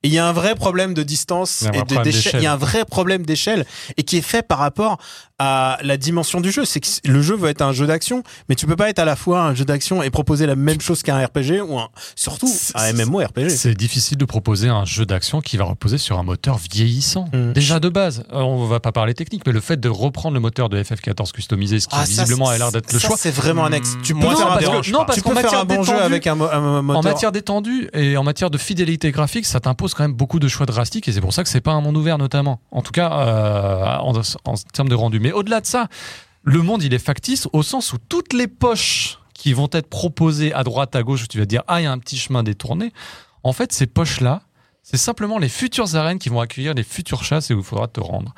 Il 0.04 0.12
y 0.12 0.18
a 0.18 0.28
un 0.28 0.32
vrai 0.32 0.54
problème 0.54 0.94
de 0.94 1.02
distance 1.02 1.64
et 1.74 2.02
d'échelle. 2.02 2.40
Il 2.40 2.44
y 2.44 2.46
a 2.46 2.52
un 2.52 2.56
vrai 2.56 2.84
problème 2.84 3.26
d'échelle 3.26 3.66
et 3.96 4.04
qui 4.04 4.18
est 4.18 4.22
fait 4.22 4.46
par 4.46 4.58
rapport 4.58 4.98
à 5.38 5.78
la 5.82 5.96
dimension 5.96 6.40
du 6.40 6.50
jeu. 6.50 6.64
C'est 6.64 6.80
que 6.80 6.88
le 7.04 7.22
jeu 7.22 7.36
veut 7.36 7.48
être 7.48 7.62
un 7.62 7.72
jeu 7.72 7.86
d'action, 7.86 8.22
mais 8.48 8.54
tu 8.54 8.66
peux 8.66 8.76
pas 8.76 8.88
être 8.90 8.98
à 8.98 9.04
la 9.04 9.16
fois 9.16 9.42
un 9.42 9.54
jeu 9.54 9.64
d'action 9.64 10.02
et 10.02 10.10
proposer 10.10 10.46
la 10.46 10.56
même 10.56 10.80
chose 10.80 11.02
qu'un 11.02 11.24
RPG 11.24 11.60
ou 11.66 11.78
un, 11.78 11.88
surtout 12.16 12.50
un 12.74 12.92
MMORPG. 12.92 13.50
C'est 13.50 13.74
difficile 13.74 14.16
de 14.18 14.24
proposer 14.24 14.68
un 14.68 14.84
jeu 14.84 15.06
d'action 15.06 15.40
qui 15.40 15.56
va 15.56 15.64
reposer 15.64 15.98
sur 15.98 16.18
un 16.18 16.22
moteur 16.22 16.58
vieillissant. 16.72 17.26
Mm. 17.32 17.52
Déjà 17.52 17.78
de 17.80 17.88
base, 17.88 18.24
euh, 18.32 18.40
on 18.40 18.66
va 18.66 18.80
pas 18.80 18.92
parler 18.92 19.14
technique, 19.14 19.42
mais 19.46 19.52
le 19.52 19.60
fait 19.60 19.78
de 19.78 19.88
reprendre 19.88 20.34
le 20.34 20.40
moteur 20.40 20.68
de 20.68 20.82
FF14 20.82 21.30
customisé, 21.32 21.78
ce 21.80 21.86
qui 21.88 21.94
Ah, 21.96 22.04
ça, 22.06 22.22
visiblement 22.24 22.46
c'est- 22.46 22.54
a 22.54 22.58
l'air 22.58 22.72
d'être 22.72 22.92
le 22.92 22.98
ça, 22.98 23.08
choix. 23.08 23.16
C'est 23.18 23.30
vraiment 23.30 23.64
annexe. 23.64 23.96
Tu 24.02 24.14
peux 24.14 24.20
Moi, 24.20 24.34
faire 24.36 24.48
ça 24.48 24.54
un 24.54 24.58
dérange 24.58 24.90
non, 24.90 25.00
pas. 25.00 25.04
parce 25.06 25.18
tu 25.18 25.24
peux 25.28 25.34
faire 25.34 25.54
un 25.60 25.64
bon 25.64 25.82
jeu 25.82 26.00
avec 26.00 26.26
un, 26.26 26.34
mo- 26.34 26.48
un 26.50 26.82
moteur. 26.82 26.98
En 26.98 27.02
matière 27.02 27.32
d'étendue 27.32 27.88
et 27.94 28.16
en 28.16 28.24
matière 28.24 28.50
de 28.50 28.58
fidélité 28.58 29.10
graphique, 29.12 29.46
ça 29.46 29.60
t'impose 29.60 29.94
quand 29.94 30.02
même 30.04 30.12
beaucoup 30.14 30.38
de 30.40 30.48
choix 30.48 30.66
drastiques 30.66 31.06
et 31.08 31.12
c'est 31.12 31.20
pour 31.20 31.32
ça 31.32 31.42
que 31.44 31.48
c'est 31.48 31.60
pas 31.60 31.72
un 31.72 31.80
monde 31.80 31.96
ouvert 31.96 32.18
notamment. 32.18 32.60
En 32.72 32.82
tout 32.82 32.92
cas, 32.92 33.10
euh, 33.12 33.84
en, 34.00 34.12
en 34.44 34.54
termes 34.72 34.88
de 34.88 34.94
rendu. 34.94 35.18
Mais 35.28 35.34
au-delà 35.34 35.60
de 35.60 35.66
ça, 35.66 35.88
le 36.42 36.62
monde 36.62 36.82
il 36.82 36.94
est 36.94 36.98
factice 36.98 37.48
au 37.52 37.62
sens 37.62 37.92
où 37.92 37.98
toutes 37.98 38.32
les 38.32 38.46
poches 38.46 39.18
qui 39.34 39.52
vont 39.52 39.68
être 39.72 39.86
proposées 39.86 40.54
à 40.54 40.64
droite, 40.64 40.96
à 40.96 41.02
gauche, 41.02 41.24
où 41.24 41.26
tu 41.26 41.38
vas 41.38 41.44
dire 41.44 41.62
ah 41.68 41.82
il 41.82 41.84
y 41.84 41.86
a 41.86 41.92
un 41.92 41.98
petit 41.98 42.16
chemin 42.16 42.42
détourné. 42.42 42.94
En 43.42 43.52
fait, 43.52 43.72
ces 43.72 43.86
poches 43.86 44.22
là. 44.22 44.40
C'est 44.82 44.96
simplement 44.96 45.36
les 45.36 45.50
futures 45.50 45.96
arènes 45.96 46.18
qui 46.18 46.30
vont 46.30 46.40
accueillir 46.40 46.72
les 46.72 46.82
futures 46.82 47.22
chasses 47.22 47.50
et 47.50 47.54
où 47.54 47.58
il 47.58 47.64
faudra 47.64 47.88
te 47.88 48.00
rendre. 48.00 48.34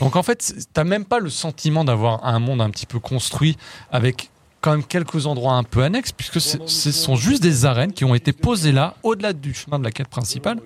Donc 0.00 0.16
en 0.16 0.24
fait, 0.24 0.52
t'as 0.72 0.82
même 0.82 1.04
pas 1.04 1.20
le 1.20 1.30
sentiment 1.30 1.84
d'avoir 1.84 2.26
un 2.26 2.40
monde 2.40 2.60
un 2.60 2.70
petit 2.70 2.86
peu 2.86 2.98
construit 2.98 3.56
avec 3.92 4.30
quand 4.62 4.72
même 4.72 4.84
quelques 4.84 5.26
endroits 5.26 5.54
un 5.54 5.62
peu 5.62 5.84
annexes, 5.84 6.10
puisque 6.10 6.40
ce 6.40 6.90
sont 6.90 7.14
juste 7.14 7.40
des 7.40 7.66
arènes 7.66 7.92
qui 7.92 8.04
ont 8.04 8.16
été 8.16 8.32
posées 8.32 8.72
là, 8.72 8.96
au-delà 9.04 9.32
du 9.32 9.54
chemin 9.54 9.78
de 9.78 9.84
la 9.84 9.92
quête 9.92 10.08
principale, 10.08 10.58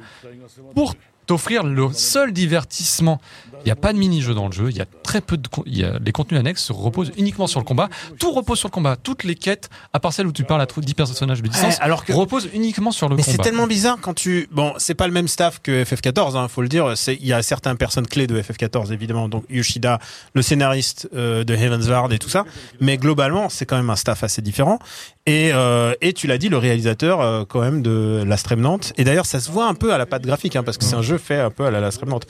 pour 0.75 0.95
t'offrir 1.27 1.65
le 1.65 1.93
seul 1.93 2.33
divertissement. 2.33 3.21
Il 3.61 3.67
n'y 3.67 3.73
a 3.73 3.77
pas 3.77 3.93
de 3.93 3.99
mini-jeu 3.99 4.33
dans 4.35 4.47
le 4.47 4.53
jeu, 4.53 4.71
il 4.71 4.77
y 4.77 4.81
a 4.81 4.87
très 5.03 5.21
peu 5.21 5.37
de... 5.37 5.49
con- 5.49 5.65
Il 5.67 5.77
y 5.77 5.85
a, 5.85 5.99
les 5.99 6.13
contenus 6.13 6.39
annexes 6.39 6.63
se 6.65 6.73
reposent 6.73 7.11
uniquement 7.17 7.47
sur 7.49 7.59
le 7.61 7.65
combat. 7.65 7.89
Tout 8.19 8.31
repose 8.33 8.59
sur 8.59 8.69
le 8.69 8.73
combat. 8.73 8.97
Toutes 8.97 9.25
les 9.25 9.35
quêtes, 9.35 9.69
à 9.93 9.99
part 10.01 10.13
celle 10.13 10.27
où 10.27 10.33
tu 10.33 10.45
parles 10.45 10.61
à 10.61 10.67
10 10.67 10.95
personnages 10.95 11.43
de 11.43 11.49
distance, 11.49 11.75
Ouais, 11.75 11.81
alors 11.81 12.05
que 12.05 12.13
reposent 12.13 12.49
uniquement 12.55 12.91
sur 12.93 13.09
le 13.09 13.17
Mais 13.17 13.23
combat. 13.23 13.37
c'est 13.37 13.43
tellement 13.43 13.67
bizarre 13.67 13.97
quand 14.01 14.15
tu 14.15 14.49
bon 14.53 14.73
c'est 14.79 14.95
pas 14.95 15.07
le 15.07 15.13
même 15.13 15.27
staff 15.29 15.61
que 15.63 15.83
FF14 15.85 16.37
hein, 16.37 16.49
faut 16.49 16.63
le 16.63 16.69
dire 16.69 16.95
il 17.09 17.27
y 17.27 17.33
a 17.33 17.43
certaines 17.43 17.77
personnes 17.77 18.07
clés 18.07 18.27
de 18.27 18.41
FF14 18.41 18.93
évidemment 18.93 19.29
donc 19.29 19.45
Yoshida 19.51 19.99
le 20.35 20.43
scénariste 20.43 21.09
euh, 21.15 21.45
de 21.45 21.55
Heavensward 21.55 22.13
et 22.13 22.19
tout 22.19 22.29
ça 22.29 22.45
mais 22.81 22.99
globalement 22.99 23.49
c'est 23.49 23.67
quand 23.67 23.77
même 23.77 23.91
un 23.91 23.97
staff 23.97 24.23
assez 24.23 24.43
différent 24.43 24.79
et 25.27 25.51
euh, 25.53 25.95
et 26.01 26.13
tu 26.13 26.27
l'as 26.27 26.39
dit 26.39 26.49
le 26.49 26.59
réalisateur 26.59 27.21
euh, 27.21 27.45
quand 27.49 27.61
même 27.61 27.83
de 27.83 28.23
Last 28.27 28.47
Remnant 28.47 28.79
et 28.97 29.05
d'ailleurs 29.05 29.27
ça 29.27 29.41
se 29.41 29.51
voit 29.51 29.67
un 29.67 29.75
peu 29.75 29.93
à 29.93 29.99
la 29.99 30.07
patte 30.07 30.23
graphique 30.23 30.57
hein, 30.57 30.63
parce 30.63 30.79
que 30.79 30.85
c'est 30.85 30.95
un 30.97 31.03
jeu 31.03 31.19
fait 31.19 31.41
un 31.41 31.51
peu 31.51 31.65
à 31.67 31.71
la 31.71 31.81
Last 31.81 32.01
Remnant 32.01 32.21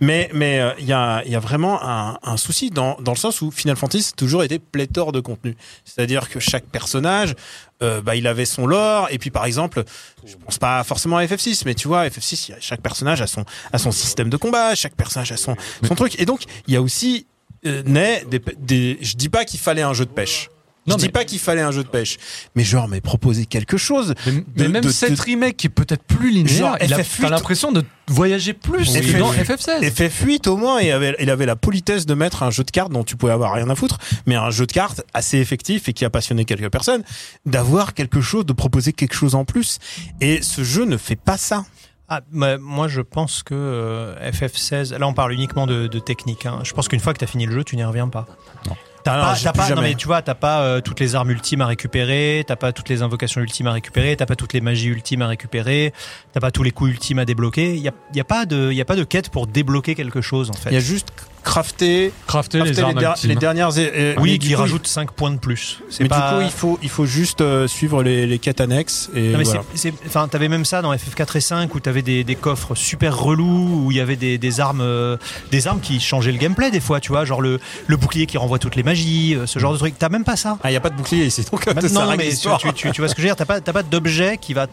mais 0.00 0.30
mais 0.32 0.60
euh, 0.70 0.74
il 0.78 0.86
y 0.86 0.92
a 0.92 1.22
il 1.26 1.32
y 1.32 1.34
a 1.36 1.40
vraiment 1.40 1.82
un, 1.82 2.18
un 2.22 2.36
souci 2.36 2.70
dans 2.70 2.96
dans 3.00 3.12
le 3.12 3.16
sens 3.18 3.40
où 3.42 3.50
Final 3.50 3.76
Fantasy 3.76 4.10
a 4.12 4.16
toujours 4.16 4.42
été 4.44 4.58
pléthore 4.58 5.12
de 5.12 5.20
contenu. 5.20 5.56
C'est-à-dire 5.84 6.28
que 6.28 6.40
chaque 6.40 6.64
personnage 6.64 7.34
euh, 7.82 8.00
bah, 8.02 8.16
il 8.16 8.26
avait 8.26 8.44
son 8.44 8.66
lore. 8.66 9.08
Et 9.10 9.18
puis 9.18 9.30
par 9.30 9.44
exemple 9.44 9.84
je 10.26 10.34
pense 10.36 10.58
pas 10.58 10.82
forcément 10.84 11.16
à 11.18 11.24
FF6 11.24 11.62
mais 11.66 11.74
tu 11.74 11.88
vois 11.88 12.06
FF6 12.08 12.46
il 12.48 12.52
y 12.52 12.54
a- 12.54 12.60
chaque 12.60 12.80
personnage 12.82 13.20
a 13.22 13.26
son 13.26 13.44
a 13.72 13.78
son 13.78 13.90
système 13.92 14.30
de 14.30 14.36
combat 14.36 14.74
chaque 14.74 14.94
personnage 14.94 15.32
a 15.32 15.36
son 15.36 15.56
son 15.86 15.94
truc. 15.94 16.18
Et 16.20 16.26
donc 16.26 16.42
il 16.66 16.74
y 16.74 16.76
a 16.76 16.82
aussi 16.82 17.26
euh, 17.66 17.82
naît 17.84 18.24
des, 18.30 18.40
des 18.58 18.98
je 19.02 19.16
dis 19.16 19.28
pas 19.28 19.44
qu'il 19.44 19.60
fallait 19.60 19.82
un 19.82 19.92
jeu 19.92 20.06
de 20.06 20.10
pêche 20.10 20.48
Non, 20.90 20.96
je 20.96 21.00
dis 21.00 21.06
mais- 21.06 21.12
pas 21.12 21.24
qu'il 21.24 21.38
fallait 21.38 21.60
un 21.62 21.70
jeu 21.72 21.82
de 21.82 21.88
pêche 21.88 22.18
mais 22.54 22.64
genre 22.64 22.88
mais 22.88 23.00
proposer 23.00 23.46
quelque 23.46 23.76
chose 23.76 24.14
Mais, 24.56 24.68
même 24.68 24.82
de- 24.82 24.90
cette 24.90 25.14
de- 25.16 25.22
remake 25.22 25.56
qui 25.56 25.66
est 25.68 25.70
peut-être 25.70 26.02
plus 26.04 26.30
linéaire, 26.30 26.76
il 26.82 26.92
a 26.92 26.98
FF8. 26.98 27.20
t'as 27.22 27.28
l'impression 27.30 27.72
de 27.72 27.82
voyager 28.08 28.52
plus 28.52 28.88
Oui. 28.94 29.00
que 29.12 29.18
dans 29.18 29.32
FF8. 29.32 29.44
FF16. 29.44 29.82
FF8 29.84 30.48
au 30.48 30.56
moins 30.56 30.80
il 30.80 30.90
avait, 30.90 31.14
il 31.20 31.30
avait 31.30 31.46
la 31.46 31.56
politesse 31.56 32.06
de 32.06 32.14
mettre 32.14 32.42
un 32.42 32.50
jeu 32.50 32.64
de 32.64 32.70
cartes 32.70 32.92
dont 32.92 33.04
tu 33.04 33.16
pouvais 33.16 33.32
avoir 33.32 33.52
rien 33.54 33.68
à 33.70 33.74
foutre 33.74 33.98
mais 34.26 34.34
un 34.34 34.50
jeu 34.50 34.66
de 34.66 34.72
cartes 34.72 35.02
assez 35.14 35.38
effectif 35.38 35.88
et 35.88 35.92
qui 35.92 36.04
a 36.04 36.10
passionné 36.10 36.44
quelques 36.44 36.70
personnes 36.70 37.02
d'avoir 37.46 37.94
quelque 37.94 38.20
chose 38.20 38.44
de 38.46 38.52
proposer 38.52 38.92
quelque 38.92 39.14
chose 39.14 39.34
en 39.34 39.44
plus 39.44 39.78
et 40.20 40.42
ce 40.42 40.64
jeu 40.64 40.84
ne 40.84 40.96
fait 40.96 41.16
pas 41.16 41.36
ça 41.36 41.64
Ah, 42.12 42.22
bah, 42.32 42.58
moi, 42.58 42.88
je 42.88 43.02
pense 43.02 43.44
que 43.44 43.54
euh, 43.54 44.30
FF16, 44.32 44.92
là, 44.98 45.06
on 45.06 45.14
parle 45.14 45.32
uniquement 45.32 45.68
de, 45.68 45.86
de 45.86 45.98
technique. 46.00 46.44
hein. 46.44 46.58
Je 46.64 46.72
pense 46.72 46.88
qu'une 46.88 46.98
fois 46.98 47.12
que 47.12 47.18
tu 47.18 47.24
as 47.24 47.28
fini 47.28 47.46
le 47.46 47.52
jeu, 47.52 47.62
tu 47.62 47.76
n'y 47.76 47.84
reviens 47.84 48.08
pas. 48.08 48.26
Non. 48.66 48.74
T'as 49.02 49.12
pas, 49.20 49.34
pas- 49.52 49.68
non 49.76 49.82
mais 49.82 49.94
tu 49.94 50.06
vois, 50.06 50.22
t'as 50.22 50.34
pas 50.34 50.60
euh, 50.60 50.80
toutes 50.80 51.00
les 51.00 51.14
armes 51.14 51.30
ultimes 51.30 51.60
à 51.62 51.66
récupérer, 51.66 52.44
t'as 52.46 52.56
pas 52.56 52.72
toutes 52.72 52.88
les 52.88 53.02
invocations 53.02 53.40
ultimes 53.40 53.66
à 53.68 53.72
récupérer, 53.72 54.14
t'as 54.16 54.26
pas 54.26 54.36
toutes 54.36 54.52
les 54.52 54.60
magies 54.60 54.88
ultimes 54.88 55.22
à 55.22 55.26
récupérer, 55.28 55.92
t'as 56.32 56.40
pas 56.40 56.50
tous 56.50 56.62
les 56.62 56.70
coups 56.70 56.90
ultimes 56.90 57.18
à 57.18 57.24
débloquer. 57.24 57.74
Il 57.76 57.80
y 57.82 57.88
a, 57.88 57.92
y 58.14 58.20
a 58.20 58.24
pas 58.24 58.44
de, 58.46 58.70
y 58.72 58.80
a 58.80 58.84
pas 58.84 58.96
de 58.96 59.04
quête 59.04 59.30
pour 59.30 59.46
débloquer 59.46 59.94
quelque 59.94 60.20
chose 60.20 60.50
en 60.50 60.54
fait. 60.54 60.70
il 60.70 60.74
y 60.74 60.76
a 60.76 60.80
juste 60.80 61.08
crafter, 61.42 62.12
Crafter 62.26 62.58
crafter 62.58 62.68
les 62.68 63.34
der- 63.34 63.40
dernières 63.40 63.70
euh, 63.78 64.14
oui, 64.18 64.38
qui 64.38 64.52
coup, 64.52 64.60
rajoute 64.60 64.86
5 64.86 65.10
points 65.12 65.30
de 65.30 65.38
plus. 65.38 65.80
Mais 66.00 66.08
pas... 66.08 66.30
du 66.32 66.36
coup 66.36 66.42
il 66.42 66.50
faut 66.50 66.78
il 66.82 66.88
faut 66.88 67.06
juste 67.06 67.40
euh, 67.40 67.66
suivre 67.66 68.02
les, 68.02 68.26
les 68.26 68.38
quêtes 68.38 68.60
annexes 68.60 69.10
et 69.14 69.32
voilà. 69.34 69.62
enfin, 70.06 70.28
t'avais 70.28 70.48
même 70.48 70.64
ça 70.64 70.82
dans 70.82 70.94
FF4 70.94 71.36
et 71.36 71.40
5 71.40 71.74
où 71.74 71.80
t'avais 71.80 72.02
des, 72.02 72.24
des 72.24 72.34
coffres 72.34 72.74
super 72.74 73.16
relous 73.18 73.84
où 73.84 73.90
il 73.90 73.96
y 73.96 74.00
avait 74.00 74.16
des, 74.16 74.38
des 74.38 74.60
armes, 74.60 74.80
euh, 74.82 75.16
des 75.50 75.66
armes 75.66 75.80
qui 75.80 76.00
changeaient 76.00 76.32
le 76.32 76.38
gameplay 76.38 76.70
des 76.70 76.80
fois, 76.80 77.00
tu 77.00 77.10
vois, 77.12 77.24
genre 77.24 77.40
le, 77.42 77.58
le 77.86 77.96
bouclier 77.96 78.26
qui 78.26 78.38
renvoie 78.38 78.58
toutes 78.58 78.76
les 78.76 78.82
magies, 78.82 79.34
euh, 79.34 79.46
ce 79.46 79.58
genre 79.58 79.72
de 79.72 79.78
truc. 79.78 79.94
T'as 79.98 80.08
même 80.08 80.24
pas 80.24 80.36
ça. 80.36 80.58
ah 80.62 80.70
il 80.70 80.74
y 80.74 80.76
a 80.76 80.80
pas 80.80 80.90
de 80.90 80.96
bouclier 80.96 81.24
ici 81.26 81.44
donc 81.50 81.64
ça 81.80 81.88
non, 81.88 82.10
mais 82.10 82.18
tu, 82.18 82.30
l'histoire. 82.30 82.58
tu, 82.58 82.72
tu, 82.72 82.90
tu 82.92 83.00
vois 83.00 83.08
ce 83.08 83.14
que 83.14 83.22
je 83.22 83.26
veux 83.26 83.28
dire. 83.32 83.36
T'as 83.36 83.44
pas, 83.44 83.60
t'as 83.60 83.72
pas 83.72 83.82
d'objet 83.82 84.38
qui 84.38 84.54
va 84.54 84.66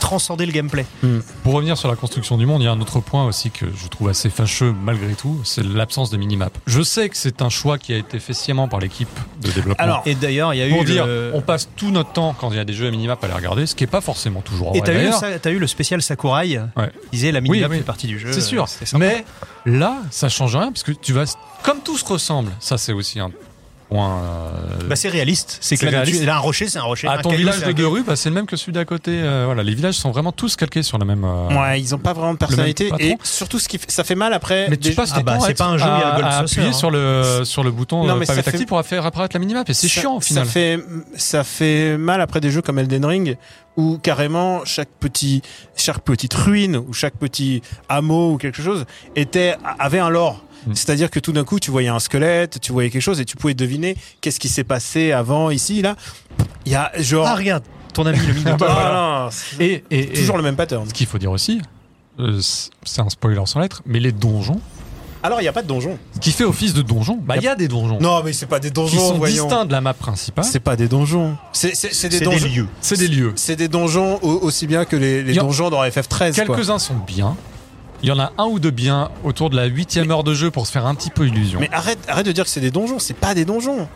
transcender 0.00 0.46
le 0.46 0.52
gameplay. 0.52 0.84
Pour 1.44 1.54
revenir 1.54 1.76
sur 1.78 1.88
la 1.88 1.94
construction 1.96 2.36
du 2.36 2.46
monde, 2.46 2.62
il 2.62 2.64
y 2.64 2.68
a 2.68 2.72
un 2.72 2.80
autre 2.80 2.98
point 3.00 3.24
aussi 3.26 3.50
que 3.50 3.66
je 3.74 3.86
trouve 3.88 4.08
assez 4.08 4.30
fâcheux 4.30 4.74
malgré 4.82 5.14
tout, 5.14 5.40
c'est 5.44 5.62
l'absence 5.64 6.10
de 6.10 6.16
minimap. 6.16 6.56
Je 6.66 6.82
sais 6.82 7.08
que 7.08 7.16
c'est 7.16 7.42
un 7.42 7.48
choix 7.50 7.78
qui 7.78 7.92
a 7.92 7.96
été 7.98 8.18
fait 8.18 8.32
sciemment 8.32 8.66
par 8.66 8.80
l'équipe 8.80 9.08
de 9.42 9.50
développement. 9.52 9.84
Alors, 9.84 10.02
et 10.06 10.14
d'ailleurs, 10.14 10.52
il 10.54 10.58
y 10.58 10.62
a 10.62 10.68
eu 10.68 10.72
pour 10.72 10.84
dire, 10.84 11.06
le- 11.06 11.30
on 11.34 11.40
passe 11.42 11.68
tout 11.76 11.90
notre 11.90 12.12
temps 12.12 12.34
quand 12.38 12.50
il 12.50 12.56
y 12.56 12.60
a 12.60 12.64
des 12.64 12.72
jeux 12.72 12.88
à 12.88 12.90
minimap 12.90 13.22
à 13.22 13.28
les 13.28 13.34
regarder, 13.34 13.66
ce 13.66 13.74
qui 13.74 13.84
est 13.84 13.86
pas 13.86 14.00
forcément 14.00 14.40
toujours 14.40 14.74
Et 14.74 14.80
t'as 14.80 14.94
eu, 14.94 15.10
t'as 15.40 15.50
eu 15.50 15.58
le 15.58 15.66
spécial 15.66 16.02
Sakurai 16.02 16.40
Ouais. 16.76 16.90
disait 17.12 17.30
la 17.32 17.40
minimap 17.40 17.68
Oui, 17.70 17.74
oui. 17.76 17.78
fait 17.80 17.84
partie 17.86 18.06
du 18.06 18.18
jeu. 18.18 18.32
C'est 18.32 18.40
sûr. 18.40 18.66
Sympa. 18.68 18.98
Mais 18.98 19.24
là, 19.66 19.98
ça 20.10 20.28
change 20.28 20.56
rien 20.56 20.72
parce 20.72 20.82
que 20.82 20.92
tu 20.92 21.12
vas, 21.12 21.24
comme 21.62 21.80
tout 21.80 21.98
se 21.98 22.04
ressemble, 22.04 22.50
ça 22.58 22.78
c'est 22.78 22.92
aussi 22.94 23.20
un 23.20 23.30
point. 23.90 24.22
euh, 24.22 24.88
Bah, 24.88 24.96
c'est 24.96 25.08
réaliste. 25.08 25.58
C'est 25.60 25.76
que 25.76 25.84
là, 25.86 26.36
un 26.36 26.38
rocher, 26.38 26.68
c'est 26.68 26.78
un 26.78 26.82
rocher. 26.82 27.06
à 27.08 27.12
un 27.12 27.18
ton 27.22 27.30
caillou, 27.30 27.40
village 27.50 27.74
de 27.74 27.84
rues, 27.84 28.02
bah, 28.06 28.16
c'est 28.16 28.28
le 28.30 28.34
même 28.34 28.46
que 28.46 28.56
celui 28.56 28.72
d'à 28.72 28.84
côté. 28.84 29.10
euh, 29.12 29.42
voilà, 29.46 29.62
les 29.62 29.74
villages 29.74 29.94
sont 29.96 30.10
vraiment 30.10 30.32
tous 30.32 30.56
calqués 30.56 30.82
sur 30.82 30.96
la 30.98 31.04
même. 31.04 31.24
euh, 31.24 31.48
Ouais, 31.60 31.80
ils 31.80 31.94
ont 31.94 31.98
pas 31.98 32.12
vraiment 32.12 32.32
de 32.32 32.38
personnalité 32.38 32.90
et 32.98 33.16
surtout 33.22 33.58
ce 33.58 33.68
qui 33.68 33.78
fait- 33.78 33.90
ça 33.90 34.04
fait 34.04 34.14
mal 34.14 34.32
après. 34.32 34.68
Mais 34.70 34.76
tu 34.76 34.92
passes 34.92 35.10
Ah 35.14 35.22
bah, 35.22 35.34
à 35.34 35.40
c'est 35.40 35.54
pas 35.58 35.66
un 35.66 35.76
jeu, 35.78 35.84
à- 35.84 36.14
à 36.14 36.40
Saucer, 36.42 36.54
appuyer 36.60 36.68
hein. 36.68 36.72
sur 36.72 36.90
le 36.90 37.42
sur 37.44 37.62
le 37.64 37.70
bouton 37.70 38.06
Non, 38.06 38.16
mais 38.16 38.26
pavé 38.26 38.42
ça 38.42 38.50
fait- 38.50 38.64
pour 38.64 38.80
faire 38.84 39.04
apparaître 39.04 39.34
la 39.36 39.40
minimap 39.40 39.68
et 39.68 39.74
c'est 39.74 39.88
chiant 39.88 40.16
au 40.16 40.20
final. 40.20 40.44
Ça 40.46 40.50
fait, 40.50 40.78
ça 41.16 41.44
fait 41.44 41.98
mal 41.98 42.20
après 42.20 42.40
des 42.40 42.50
jeux 42.50 42.62
comme 42.62 42.78
Elden 42.78 43.04
Ring 43.04 43.36
où 43.76 43.98
carrément 43.98 44.64
chaque 44.64 44.88
petit, 45.00 45.42
chaque 45.76 46.00
petite 46.00 46.34
ruine 46.34 46.76
ou 46.76 46.92
chaque 46.92 47.16
petit 47.16 47.62
hameau 47.88 48.32
ou 48.32 48.36
quelque 48.36 48.62
chose 48.62 48.84
était, 49.16 49.56
avait 49.78 49.98
un 50.00 50.10
lore. 50.10 50.44
Mm. 50.66 50.74
C'est-à-dire 50.74 51.10
que 51.10 51.18
tout 51.20 51.32
d'un 51.32 51.44
coup, 51.44 51.58
tu 51.60 51.70
voyais 51.70 51.88
un 51.88 51.98
squelette, 52.00 52.60
tu 52.60 52.72
voyais 52.72 52.90
quelque 52.90 53.02
chose 53.02 53.20
et 53.20 53.24
tu 53.24 53.36
pouvais 53.36 53.54
deviner 53.54 53.96
qu'est-ce 54.20 54.40
qui 54.40 54.48
s'est 54.48 54.64
passé 54.64 55.12
avant 55.12 55.50
ici, 55.50 55.82
là. 55.82 55.96
Il 56.66 56.72
y 56.72 56.74
a 56.74 56.90
genre. 56.98 57.26
Ah, 57.26 57.34
regarde, 57.36 57.64
ton 57.94 58.04
ami 58.06 58.18
le 58.26 58.34
Minotaur. 58.34 58.68
Ah, 58.78 59.28
c'est 59.32 59.62
Et, 59.62 59.84
et, 59.90 60.00
et 60.00 60.12
toujours 60.20 60.36
le 60.36 60.42
même 60.42 60.56
pattern. 60.56 60.86
ce 60.88 60.92
qu'il 60.94 61.06
faut 61.06 61.18
dire 61.18 61.30
aussi, 61.30 61.60
euh, 62.18 62.40
c'est 62.84 63.00
un 63.00 63.08
spoiler 63.08 63.40
sans 63.46 63.60
lettre, 63.60 63.82
mais 63.86 63.98
les 64.00 64.12
donjons, 64.12 64.60
Alors, 65.22 65.40
il 65.40 65.44
n'y 65.44 65.48
a 65.48 65.52
pas 65.52 65.62
de 65.62 65.68
donjon. 65.68 65.98
ce 66.14 66.20
qui 66.20 66.32
fait 66.32 66.44
office 66.44 66.72
de 66.74 66.82
donjon, 66.82 67.18
bah 67.22 67.36
il 67.36 67.42
y 67.42 67.48
a 67.48 67.54
des 67.54 67.68
donjons 67.68 67.98
Non, 68.00 68.22
mais 68.22 68.32
c'est 68.32 68.46
pas 68.46 68.58
des 68.60 68.68
qui 68.68 68.74
donjons, 68.74 68.98
sont 69.10 69.18
voyons. 69.18 69.44
distincts 69.46 69.64
de 69.66 69.72
la 69.72 69.80
map 69.80 69.92
principale. 69.94 70.44
C'est 70.44 70.60
pas 70.60 70.76
des 70.76 70.88
donjons. 70.88 71.36
C'est 71.52 71.72
des 72.08 72.20
donjons. 72.20 72.46
des 72.46 72.48
lieux. 72.54 72.68
C'est 72.80 72.96
des 72.98 73.08
lieux. 73.08 73.32
C'est 73.36 73.56
des 73.56 73.68
donjons 73.68 74.18
au- 74.22 74.38
aussi 74.42 74.66
bien 74.66 74.84
que 74.84 74.96
les, 74.96 75.22
donjons 75.34 75.68
dans 75.70 75.82
FF13. 75.84 76.34
quoi. 76.44 76.56
Quelques-uns 76.56 76.78
sont 76.78 76.96
bien. 77.06 77.36
Il 78.02 78.08
y 78.08 78.12
en 78.12 78.18
a 78.18 78.32
un 78.38 78.44
ou 78.44 78.58
deux 78.58 78.70
bien 78.70 79.10
autour 79.24 79.50
de 79.50 79.56
la 79.56 79.66
huitième 79.66 80.10
heure 80.10 80.24
de 80.24 80.34
jeu 80.34 80.50
pour 80.50 80.66
se 80.66 80.72
faire 80.72 80.86
un 80.86 80.94
petit 80.94 81.10
peu 81.10 81.26
illusion. 81.26 81.60
Mais 81.60 81.68
arrête, 81.72 81.98
arrête 82.08 82.26
de 82.26 82.32
dire 82.32 82.44
que 82.44 82.50
c'est 82.50 82.60
des 82.60 82.70
donjons, 82.70 82.98
c'est 82.98 83.14
pas 83.14 83.34
des 83.34 83.44
donjons. 83.44 83.88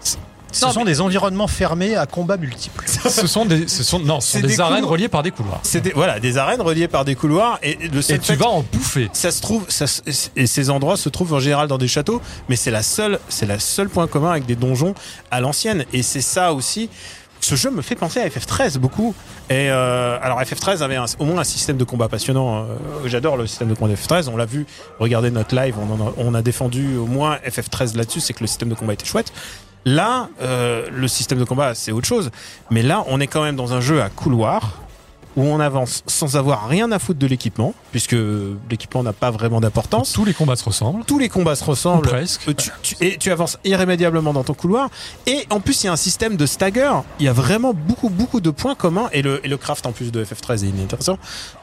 Ce 0.52 0.64
Non, 0.66 0.70
sont 0.70 0.84
des 0.84 1.00
environnements 1.00 1.48
fermés 1.48 1.96
à 1.96 2.06
combats 2.06 2.36
multiples. 2.36 2.84
ce 2.86 3.26
sont 3.26 3.44
des, 3.44 3.66
ce 3.66 3.82
sont, 3.82 3.98
non, 3.98 4.20
ce 4.20 4.28
C'est 4.32 4.40
sont 4.40 4.46
des, 4.46 4.52
des 4.54 4.60
arènes 4.60 4.74
couloirs. 4.82 4.90
reliées 4.92 5.08
par 5.08 5.22
des 5.24 5.32
couloirs. 5.32 5.58
C'est 5.64 5.80
des, 5.80 5.90
voilà, 5.90 6.20
des 6.20 6.38
arènes 6.38 6.60
reliées 6.60 6.86
par 6.86 7.04
des 7.04 7.16
couloirs 7.16 7.58
et 7.62 7.76
le 7.88 8.00
seul 8.02 8.16
Et 8.16 8.18
tu 8.20 8.26
fait- 8.26 8.36
vas 8.36 8.46
en 8.50 8.62
bouffer. 8.72 9.10
ça 9.12 9.32
se 9.32 9.42
trouve 9.42 9.64
ça 9.68 9.88
se- 9.88 10.02
et 10.36 10.46
ces 10.46 10.70
endroits 10.70 10.96
se 10.96 11.08
trouvent 11.08 11.32
en 11.34 11.40
général 11.40 11.66
dans 11.66 11.78
des 11.78 11.88
châteaux 11.88 12.20
mais 12.48 12.54
c'est 12.54 12.70
la 12.70 12.84
seule 12.84 13.18
c'est 13.28 13.46
la 13.46 13.58
seule 13.58 13.88
point 13.88 14.06
commun 14.06 14.30
avec 14.30 14.46
des 14.46 14.54
donjons 14.54 14.94
à 15.32 15.40
l'ancienne 15.40 15.86
et 15.92 16.04
c'est 16.04 16.20
ça 16.20 16.52
aussi 16.52 16.88
ce 17.44 17.56
jeu 17.56 17.70
me 17.70 17.82
fait 17.82 17.94
penser 17.94 18.20
à 18.20 18.28
FF13 18.28 18.78
beaucoup. 18.78 19.14
Et 19.50 19.70
euh, 19.70 20.18
alors 20.22 20.40
FF13 20.40 20.80
avait 20.82 20.98
au 21.18 21.24
moins 21.24 21.40
un 21.40 21.44
système 21.44 21.76
de 21.76 21.84
combat 21.84 22.08
passionnant 22.08 22.62
euh, 22.62 22.64
j'adore 23.04 23.36
le 23.36 23.46
système 23.46 23.68
de 23.68 23.74
combat 23.74 23.92
de 23.92 23.96
FF13 23.96 24.30
on 24.32 24.38
l'a 24.38 24.46
vu 24.46 24.64
regardez 24.98 25.30
notre 25.30 25.54
live 25.54 25.74
on, 25.78 25.92
en 25.92 26.08
a, 26.08 26.12
on 26.16 26.32
a 26.32 26.40
défendu 26.40 26.96
au 26.96 27.04
moins 27.04 27.36
FF13 27.46 27.96
là-dessus 27.96 28.20
c'est 28.20 28.32
que 28.32 28.40
le 28.40 28.46
système 28.46 28.70
de 28.70 28.74
combat 28.74 28.94
était 28.94 29.04
chouette. 29.04 29.32
Là 29.84 30.30
euh, 30.40 30.88
le 30.90 31.06
système 31.08 31.38
de 31.38 31.44
combat 31.44 31.74
c'est 31.74 31.92
autre 31.92 32.06
chose 32.06 32.30
mais 32.70 32.82
là 32.82 33.04
on 33.08 33.20
est 33.20 33.26
quand 33.26 33.42
même 33.42 33.56
dans 33.56 33.74
un 33.74 33.82
jeu 33.82 34.00
à 34.00 34.08
couloir 34.08 34.83
où 35.36 35.42
on 35.42 35.58
avance 35.60 36.02
sans 36.06 36.36
avoir 36.36 36.68
rien 36.68 36.90
à 36.92 36.98
foutre 36.98 37.18
de 37.18 37.26
l'équipement, 37.26 37.74
puisque 37.90 38.16
l'équipement 38.70 39.02
n'a 39.02 39.12
pas 39.12 39.30
vraiment 39.30 39.60
d'importance. 39.60 40.12
Tous 40.12 40.24
les 40.24 40.34
combats 40.34 40.56
se 40.56 40.64
ressemblent. 40.64 41.04
Tous 41.04 41.18
les 41.18 41.28
combats 41.28 41.56
se 41.56 41.64
Ou 41.64 41.68
ressemblent. 41.68 42.08
presque. 42.08 42.48
Euh, 42.48 42.54
Tu, 42.54 42.70
tu- 42.82 42.96
et 43.04 43.18
tu 43.18 43.30
avances 43.32 43.58
irrémédiablement 43.64 44.32
dans 44.32 44.44
ton 44.44 44.54
couloir. 44.54 44.88
Et 45.26 45.46
en 45.50 45.60
plus, 45.60 45.82
il 45.82 45.86
y 45.86 45.88
a 45.88 45.92
un 45.92 45.96
système 45.96 46.36
de 46.36 46.46
stagger. 46.46 46.92
Il 47.18 47.26
y 47.26 47.28
a 47.28 47.32
vraiment 47.32 47.74
beaucoup, 47.74 48.10
beaucoup 48.10 48.40
de 48.40 48.50
points 48.50 48.74
communs. 48.74 49.08
Et 49.12 49.22
le, 49.22 49.44
et 49.44 49.48
le 49.48 49.56
craft 49.56 49.86
en 49.86 49.92
plus 49.92 50.12
de 50.12 50.24
FF13 50.24 50.64
est 50.64 50.82
intéressant. 50.82 51.18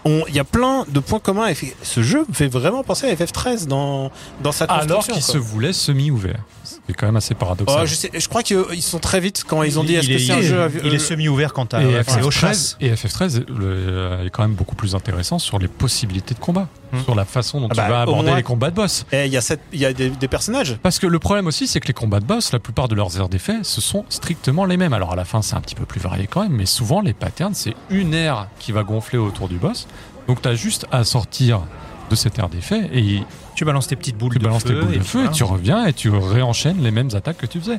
On- 0.05 0.23
Il 0.27 0.35
y 0.35 0.39
a 0.39 0.43
plein 0.43 0.85
de 0.89 0.99
points 0.99 1.19
communs. 1.19 1.47
Et 1.47 1.55
ce 1.83 2.03
jeu 2.03 2.25
me 2.27 2.33
fait 2.33 2.47
vraiment 2.47 2.83
penser 2.83 3.07
à 3.09 3.13
FF13 3.15 3.67
dans, 3.67 4.11
dans 4.43 4.51
sa 4.51 4.67
construction. 4.67 4.93
Alors 4.95 5.05
qu'il 5.07 5.21
se 5.23 5.37
voulait 5.37 5.73
semi-ouvert. 5.73 6.39
C'est 6.87 6.93
quand 6.95 7.05
même 7.05 7.15
assez 7.15 7.35
paradoxal. 7.35 7.79
Oh, 7.83 7.85
je, 7.85 7.93
sais, 7.95 8.09
je 8.13 8.27
crois 8.27 8.43
qu'ils 8.43 8.81
sont 8.81 8.99
très 8.99 9.19
vite 9.21 9.45
quand 9.47 9.63
ils 9.63 9.79
ont 9.79 9.83
dit 9.83 9.95
est-ce 9.95 10.07
il 10.09 10.17
que 10.17 10.21
est, 10.21 10.25
c'est 10.25 10.33
un 10.33 10.37
il 10.37 10.43
jeu 10.43 10.71
il 10.83 10.93
est 10.93 10.95
euh, 10.95 10.99
semi-ouvert 10.99 11.53
quant 11.53 11.63
à 11.71 11.81
et, 11.81 12.01
c'est 12.05 12.21
aux 12.21 12.29
FF13, 12.29 12.31
chasses. 12.31 12.77
et 12.81 12.91
FF13 12.91 13.45
le- 13.47 13.55
euh, 13.65 14.25
est 14.25 14.29
quand 14.29 14.41
même 14.41 14.55
beaucoup 14.55 14.75
plus 14.75 14.93
intéressant 14.93 15.39
sur 15.39 15.57
les 15.59 15.67
possibilités 15.69 16.33
de 16.33 16.39
combat, 16.39 16.67
Hmm. 16.91 17.03
sur 17.05 17.15
la 17.15 17.23
façon 17.23 17.61
dont 17.61 17.67
Ah 17.71 17.75
tu 17.75 17.77
bah, 17.81 17.87
vas 17.89 18.01
aborder 18.01 18.29
moins- 18.29 18.35
les 18.35 18.43
combats 18.43 18.69
de 18.71 18.75
boss. 18.75 19.05
eh, 19.13 19.25
Il 19.25 19.31
y 19.31 19.37
a, 19.37 19.41
cette- 19.41 19.61
il 19.71 19.79
y 19.79 19.85
a 19.85 19.93
des, 19.93 20.09
des 20.09 20.27
personnages. 20.27 20.77
Parce 20.83 20.99
que 20.99 21.07
le 21.07 21.19
problème 21.19 21.47
aussi, 21.47 21.65
c'est 21.67 21.79
que 21.79 21.87
les 21.87 21.93
combats 21.93 22.19
de 22.19 22.25
boss, 22.25 22.51
la 22.51 22.59
plupart 22.59 22.89
de 22.89 22.95
leurs 22.95 23.15
aires 23.17 23.29
d'effet, 23.29 23.59
ce 23.63 23.79
sont 23.79 24.03
strictement 24.09 24.65
les 24.65 24.75
mêmes. 24.75 24.91
Alors 24.91 25.13
à 25.13 25.15
la 25.15 25.23
fin, 25.23 25.41
c'est 25.41 25.55
un 25.55 25.61
petit 25.61 25.75
peu 25.75 25.85
plus 25.85 26.01
varié 26.01 26.27
quand 26.27 26.41
même, 26.43 26.51
mais 26.51 26.65
souvent 26.65 26.99
les 26.99 27.13
patterns, 27.13 27.53
c'est 27.53 27.75
une 27.89 28.13
aire 28.13 28.47
qui 28.59 28.73
va 28.73 28.83
gonfler 28.83 29.17
autour 29.19 29.47
du 29.47 29.55
boss. 29.57 29.87
Donc 30.27 30.41
tu 30.41 30.49
as 30.49 30.55
juste 30.55 30.85
à 30.91 31.05
sortir 31.05 31.61
de 32.09 32.15
cette 32.17 32.37
aire 32.39 32.49
d'effet 32.49 32.89
et 32.93 33.21
Tu 33.61 33.65
balances 33.65 33.85
tes 33.87 33.95
petites 33.95 34.17
boules 34.17 34.33
tu 34.33 34.39
de 34.39 34.43
balances 34.43 34.63
feu. 34.63 34.69
tes 34.73 34.81
boules 34.83 34.95
et 34.95 34.97
de 34.97 35.03
feu 35.03 35.25
et 35.25 35.29
tu 35.29 35.43
reviens 35.43 35.85
et 35.85 35.93
tu 35.93 36.09
réenchaînes 36.09 36.81
les 36.81 36.89
mêmes 36.89 37.09
attaques 37.13 37.37
que 37.37 37.45
tu 37.45 37.59
faisais. 37.59 37.77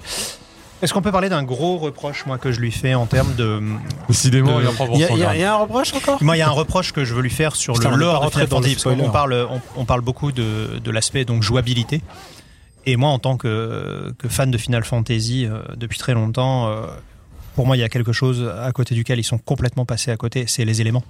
Est-ce 0.81 0.95
qu'on 0.95 1.03
peut 1.03 1.11
parler 1.11 1.29
d'un 1.29 1.43
gros 1.43 1.77
reproche, 1.77 2.25
moi, 2.25 2.39
que 2.39 2.53
je 2.53 2.61
lui 2.61 2.71
fais 2.71 2.95
en 2.95 3.07
termes 3.07 3.35
de. 3.35 3.61
Décidément, 4.09 4.61
De- 4.61 4.65
il 4.95 5.01
y 5.01 5.03
y, 5.03 5.41
y 5.41 5.43
a- 5.45 5.55
un 5.55 5.57
reproche 5.57 5.93
encore 5.93 6.23
Moi, 6.23 6.37
il 6.37 6.39
y 6.39 6.43
a 6.43 6.47
un 6.47 6.53
reproche 6.53 6.93
que 6.93 7.05
je 7.05 7.15
veux 7.15 7.21
lui 7.23 7.31
faire 7.31 7.57
sur 7.57 7.75
Putain, 7.75 7.91
le 7.91 7.97
lore 7.97 8.25
de 8.27 8.31
Fantasy. 8.31 8.77
parce 8.77 8.97
qu'on 8.97 9.11
parle, 9.11 9.49
on, 9.51 9.61
on 9.75 9.85
parle 9.85 10.03
beaucoup 10.03 10.31
de, 10.31 10.79
de 10.79 10.91
l'aspect 10.93 11.25
donc 11.25 11.43
jouabilité. 11.43 12.01
Et 12.87 12.95
moi, 12.97 13.11
en 13.11 13.19
tant 13.19 13.37
que, 13.37 14.15
que 14.19 14.29
fan 14.29 14.53
de 14.53 14.59
Final 14.59 14.85
Fantasy 14.85 15.47
euh, 15.47 15.63
depuis 15.77 15.99
très 15.99 16.15
longtemps, 16.15 16.69
euh, 16.69 16.87
pour 17.57 17.67
moi, 17.67 17.77
il 17.77 17.81
y 17.81 17.85
a 17.85 17.89
quelque 17.89 18.13
chose 18.13 18.49
à 18.63 18.71
côté 18.71 18.95
duquel 18.95 19.19
ils 19.19 19.25
sont 19.25 19.39
complètement 19.39 19.85
passés 19.85 20.13
à 20.13 20.17
côté. 20.17 20.45
C'est 20.47 20.65
les 20.65 20.81
éléments. 20.81 21.03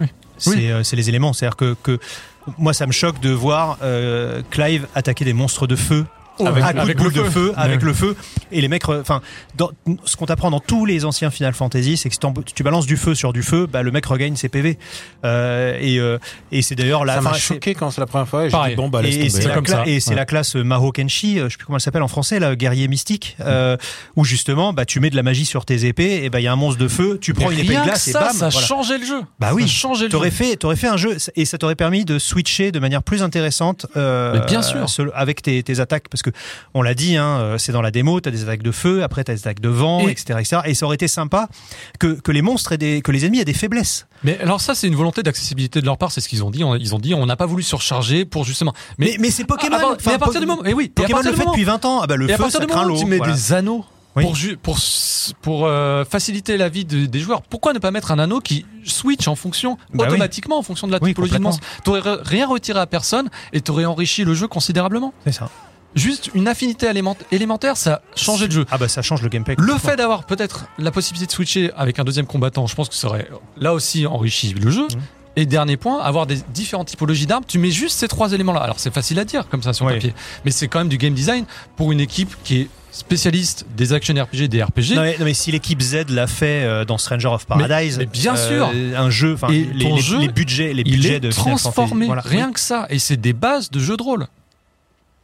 Oui. 0.00 0.06
C'est 0.38 0.50
Oui. 0.50 0.70
euh, 0.70 0.82
c'est 0.84 0.94
les 0.94 1.08
éléments. 1.08 1.32
C'est-à-dire 1.32 1.56
que, 1.56 1.74
que 1.82 1.98
moi, 2.58 2.72
ça 2.72 2.86
me 2.86 2.92
choque 2.92 3.20
de 3.20 3.30
voir 3.30 3.78
euh, 3.82 4.42
Clive 4.50 4.86
attaquer 4.94 5.24
des 5.24 5.32
monstres 5.32 5.66
de 5.66 5.76
feu. 5.76 6.06
Avec- 6.46 6.64
à 6.64 6.68
coups 6.68 6.82
avec 6.82 6.96
de 6.96 7.02
boule 7.02 7.12
le 7.12 7.18
de 7.20 7.24
feu. 7.24 7.30
feu, 7.30 7.52
avec 7.56 7.80
Ouais. 7.80 7.86
le 7.86 7.94
feu, 7.94 8.16
et 8.52 8.60
les 8.60 8.68
mecs, 8.68 8.88
enfin, 8.88 9.20
ce 10.04 10.16
qu'on 10.16 10.26
t'apprend 10.26 10.50
dans 10.50 10.60
tous 10.60 10.86
les 10.86 11.04
anciens 11.04 11.30
Final 11.30 11.54
Fantasy, 11.54 11.96
c'est 11.96 12.08
que 12.08 12.14
si 12.14 12.54
tu 12.54 12.62
balances 12.62 12.86
du 12.86 12.96
feu 12.96 13.14
sur 13.14 13.32
du 13.32 13.42
feu, 13.42 13.66
bah, 13.70 13.82
le 13.82 13.90
mec 13.90 14.04
regagne 14.06 14.36
ses 14.36 14.48
PV. 14.48 14.78
Euh, 15.24 15.76
et 15.80 15.98
euh, 15.98 16.18
et 16.52 16.62
c'est 16.62 16.74
d'ailleurs 16.74 17.04
la 17.04 17.16
Ça 17.16 17.20
m'a 17.20 17.32
choqué 17.34 17.74
quand 17.74 17.90
c'est 17.90 18.00
la 18.00 18.06
première 18.06 18.28
fois. 18.28 18.46
Et 18.46 18.48
dit, 18.50 18.74
bon, 18.76 18.88
bah, 18.88 19.02
laisse 19.02 19.16
et, 19.16 19.28
c'est 19.28 19.46
la, 19.46 19.60
cla- 19.60 19.84
Ouais. 19.84 20.14
la 20.14 20.24
classe 20.24 20.54
Maho 20.54 20.92
Kenshi, 20.92 21.38
euh, 21.38 21.44
je 21.48 21.50
sais 21.52 21.56
plus 21.58 21.66
comment 21.66 21.76
elle 21.76 21.82
s'appelle 21.82 22.02
en 22.02 22.08
français, 22.08 22.38
là, 22.40 22.56
guerrier 22.56 22.88
mystique, 22.88 23.36
euh, 23.40 23.76
où 24.16 24.24
justement, 24.24 24.72
bah, 24.72 24.84
tu 24.84 25.00
mets 25.00 25.10
de 25.10 25.16
la 25.16 25.22
magie 25.22 25.44
sur 25.44 25.64
tes 25.64 25.84
épées, 25.86 26.24
et 26.24 26.30
bah, 26.30 26.40
il 26.40 26.44
y 26.44 26.46
a 26.46 26.52
un 26.52 26.56
monstre 26.56 26.80
de 26.80 26.88
feu, 26.88 27.18
tu 27.20 27.34
prends 27.34 27.50
une 27.50 27.58
épée 27.58 27.76
de 27.76 27.82
glace 27.82 28.08
et 28.08 28.12
ça, 28.12 28.20
bam, 28.20 28.32
ça 28.32 28.46
a 28.46 28.48
voilà. 28.50 28.66
changé 28.66 28.98
le 28.98 29.04
jeu. 29.04 29.20
Bah 29.38 29.48
Ça 29.48 29.54
oui. 29.54 29.64
a 29.64 29.66
changé 29.66 30.04
le 30.04 30.10
T'aurais 30.10 30.30
jeu. 30.30 30.36
fait, 30.36 30.56
t'aurais 30.56 30.76
fait 30.76 30.88
un 30.88 30.96
jeu 30.96 31.16
et 31.36 31.44
ça 31.44 31.58
t'aurait 31.58 31.74
permis 31.74 32.04
de 32.04 32.18
switcher 32.18 32.72
de 32.72 32.78
manière 32.78 33.02
plus 33.02 33.22
intéressante 33.22 33.86
euh, 33.96 34.34
Mais 34.38 34.46
bien 34.46 34.62
sûr. 34.62 34.86
avec 35.14 35.42
tes, 35.42 35.62
tes 35.62 35.80
attaques 35.80 36.08
parce 36.10 36.22
que 36.22 36.29
on 36.74 36.82
l'a 36.82 36.94
dit, 36.94 37.16
hein, 37.16 37.38
euh, 37.40 37.58
c'est 37.58 37.72
dans 37.72 37.82
la 37.82 37.90
démo, 37.90 38.20
t'as 38.20 38.30
des 38.30 38.42
attaques 38.42 38.62
de 38.62 38.70
feu, 38.72 39.02
après 39.02 39.24
t'as 39.24 39.34
des 39.34 39.40
attaques 39.40 39.60
de 39.60 39.68
vent, 39.68 40.00
Et- 40.08 40.10
etc., 40.12 40.38
etc. 40.40 40.56
Et 40.66 40.74
ça 40.74 40.86
aurait 40.86 40.94
été 40.96 41.08
sympa 41.08 41.48
que, 41.98 42.18
que 42.20 42.32
les 42.32 42.42
monstres 42.42 42.72
et 42.72 42.78
des, 42.78 43.02
que 43.02 43.12
les 43.12 43.24
ennemis 43.24 43.40
aient 43.40 43.44
des 43.44 43.52
faiblesses. 43.54 44.06
Mais 44.24 44.38
alors 44.40 44.60
ça, 44.60 44.74
c'est 44.74 44.86
une 44.86 44.94
volonté 44.96 45.22
d'accessibilité 45.22 45.80
de 45.80 45.86
leur 45.86 45.98
part, 45.98 46.12
c'est 46.12 46.20
ce 46.20 46.28
qu'ils 46.28 46.44
ont 46.44 46.50
dit. 46.50 46.62
On- 46.64 46.74
Ils 46.76 46.94
ont 46.94 46.98
dit, 46.98 47.14
on 47.14 47.26
n'a 47.26 47.36
pas 47.36 47.46
voulu 47.46 47.62
surcharger 47.62 48.24
pour 48.24 48.44
justement. 48.44 48.72
Mais, 48.98 49.16
mais, 49.18 49.30
c'est 49.30 49.44
Pokémon. 49.44 49.76
Ah, 49.80 49.88
ah, 49.92 49.96
mais 50.06 50.12
à 50.14 50.18
partir 50.18 50.40
du 50.40 50.46
moment, 50.46 50.64
et 50.64 50.72
oui, 50.74 50.84
et 50.96 51.00
à 51.00 51.02
Pokémon 51.02 51.20
le 51.22 51.30
fait 51.32 51.38
moment- 51.38 51.50
depuis 51.52 51.64
20 51.64 51.84
ans. 51.84 52.00
Ah 52.02 52.06
bah 52.06 52.16
le 52.16 52.28
et 52.28 52.32
à 52.32 52.36
feu, 52.36 52.42
partir 52.44 52.60
ça 52.60 52.66
craint 52.66 52.84
l'eau. 52.84 52.96
tu 52.98 53.06
mets 53.06 53.16
voilà. 53.18 53.32
des 53.32 53.52
anneaux 53.52 53.84
Oui. 54.16 54.24
pour, 54.24 54.36
euh, 55.66 56.04
faciliter 56.04 56.56
la 56.56 56.68
vie 56.68 56.84
de- 56.84 57.06
des 57.06 57.20
joueurs, 57.20 57.42
pourquoi 57.42 57.72
ne 57.72 57.78
pas 57.78 57.90
mettre 57.90 58.10
un 58.10 58.18
anneau 58.18 58.40
qui 58.40 58.66
switch 58.84 59.28
en 59.28 59.36
fonction, 59.36 59.76
Bah 59.94 60.04
oui. 60.04 60.06
automatiquement 60.08 60.58
en 60.58 60.62
fonction 60.62 60.86
de 60.86 60.92
la 60.92 60.98
Oui, 61.00 61.10
typologie 61.10 61.32
de 61.32 61.36
complètement. 61.38 61.50
monstre? 61.60 61.82
T'aurais 61.84 62.02
rien 62.22 62.46
retiré 62.46 62.80
à 62.80 62.86
personne 62.86 63.30
et 63.52 63.60
t'aurais 63.60 63.84
enrichi 63.84 64.24
le 64.24 64.34
jeu 64.34 64.48
considérablement. 64.48 65.12
C'est 65.24 65.32
ça. 65.32 65.48
Juste 65.94 66.30
une 66.34 66.46
affinité 66.46 66.86
élément- 66.86 67.16
élémentaire, 67.32 67.76
ça 67.76 67.94
a 67.94 68.00
changé 68.16 68.46
le 68.46 68.52
jeu. 68.52 68.66
Ah 68.70 68.78
bah 68.78 68.86
ça 68.88 69.02
change 69.02 69.22
le 69.22 69.28
gameplay. 69.28 69.56
Le 69.58 69.74
fait 69.74 69.96
d'avoir 69.96 70.24
peut-être 70.24 70.66
la 70.78 70.90
possibilité 70.92 71.26
de 71.26 71.32
switcher 71.32 71.70
avec 71.76 71.98
un 71.98 72.04
deuxième 72.04 72.26
combattant, 72.26 72.66
je 72.66 72.74
pense 72.76 72.88
que 72.88 72.94
ça 72.94 73.08
aurait 73.08 73.28
là 73.56 73.74
aussi 73.74 74.06
enrichi 74.06 74.54
le 74.54 74.70
jeu. 74.70 74.82
Mhm. 74.82 75.00
Et 75.36 75.46
dernier 75.46 75.76
point, 75.76 76.00
avoir 76.00 76.26
des 76.26 76.36
différentes 76.52 76.88
typologies 76.88 77.26
d'armes. 77.26 77.44
Tu 77.46 77.58
mets 77.58 77.70
juste 77.70 77.98
ces 77.98 78.08
trois 78.08 78.32
éléments-là. 78.32 78.60
Alors 78.60 78.78
c'est 78.80 78.92
facile 78.92 79.18
à 79.20 79.24
dire 79.24 79.48
comme 79.48 79.62
ça 79.62 79.72
sur 79.72 79.86
Oui. 79.86 79.94
papier, 79.94 80.14
mais 80.44 80.50
c'est 80.50 80.68
quand 80.68 80.80
même 80.80 80.88
du 80.88 80.98
game 80.98 81.14
design 81.14 81.44
pour 81.76 81.92
une 81.92 82.00
équipe 82.00 82.34
qui 82.44 82.62
est 82.62 82.68
spécialiste 82.92 83.64
des 83.76 83.92
action 83.92 84.14
RPG, 84.14 84.48
des 84.48 84.62
RPG. 84.62 84.94
Non 84.96 85.02
mais, 85.02 85.16
non, 85.18 85.24
mais 85.24 85.34
si 85.34 85.50
l'équipe 85.52 85.80
Z 85.80 86.06
l'a 86.10 86.26
fait 86.26 86.64
euh, 86.64 86.84
dans 86.84 86.98
Stranger 86.98 87.28
of 87.28 87.46
Paradise, 87.46 87.98
mais 87.98 88.06
bien 88.06 88.34
euh, 88.36 88.48
sûr. 88.48 88.70
un 89.00 89.10
jeu, 89.10 89.34
enfin 89.34 89.48
Et 89.48 89.64
les, 89.72 89.84
ton 89.88 89.94
les- 89.96 90.02
jeu, 90.02 90.18
les 90.18 90.28
budgets, 90.28 90.72
les 90.72 90.82
il 90.84 90.92
budgets 90.96 91.14
est 91.14 91.20
de 91.20 91.30
Fantasy, 91.30 91.62
transformé, 91.62 92.06
voilà. 92.06 92.22
rien 92.22 92.52
que 92.52 92.58
ça. 92.60 92.86
Et 92.90 92.98
c'est 92.98 93.16
des 93.16 93.32
bases 93.32 93.70
de 93.70 93.78
jeux 93.80 93.96
de 93.96 94.02
rôle. 94.02 94.26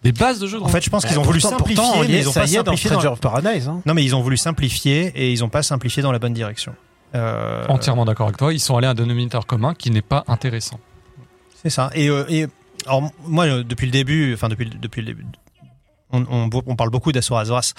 Des 0.06 0.12
bases 0.12 0.38
de 0.38 0.46
jeux 0.46 0.58
de 0.58 0.62
En 0.64 0.68
fait, 0.68 0.80
je 0.82 0.88
pense 0.90 1.04
qu'ils 1.04 1.18
ont 1.18 1.22
voulu 1.22 1.40
Pourtant- 1.40 1.58
simplifier, 1.58 1.82
pourtant, 1.84 2.00
mais 2.00 2.06
ils 2.20 2.28
ont 2.28 2.32
pas 2.32 2.46
simplifié. 2.46 2.90
dans- 2.90 3.12
of 3.12 3.20
Paradise. 3.20 3.68
hein. 3.68 3.82
Non, 3.86 3.94
mais 3.94 4.04
ils 4.04 4.14
ont 4.14 4.20
voulu 4.22 4.36
simplifier 4.36 5.06
et 5.16 5.32
ils 5.32 5.42
ont 5.44 5.48
pas 5.48 5.62
simplifié 5.62 6.02
dans 6.02 6.12
la 6.12 6.18
bonne 6.20 6.32
direction. 6.32 6.74
Euh, 7.14 7.64
Entièrement 7.68 8.04
d'accord 8.04 8.26
avec 8.26 8.36
toi. 8.38 8.52
Ils 8.52 8.60
sont 8.60 8.76
allés 8.76 8.86
à 8.86 8.90
un 8.90 8.94
dénominateur 8.94 9.46
commun 9.46 9.74
qui 9.74 9.90
n'est 9.90 10.02
pas 10.02 10.22
intéressant. 10.28 10.78
C'est 11.62 11.70
ça. 11.70 11.90
Et, 11.94 12.08
euh, 12.08 12.24
et 12.28 12.46
alors, 12.86 13.10
moi, 13.26 13.46
euh, 13.46 13.64
depuis 13.64 13.86
le 13.86 13.92
début, 13.92 14.32
enfin 14.34 14.48
depuis, 14.48 14.66
le- 14.66 14.78
depuis 14.78 15.00
le 15.02 15.06
début, 15.08 15.24
on, 16.12 16.24
on, 16.30 16.48
on 16.66 16.76
parle 16.76 16.90
beaucoup 16.90 17.10
d'Asura 17.12 17.40
Azras. 17.40 17.72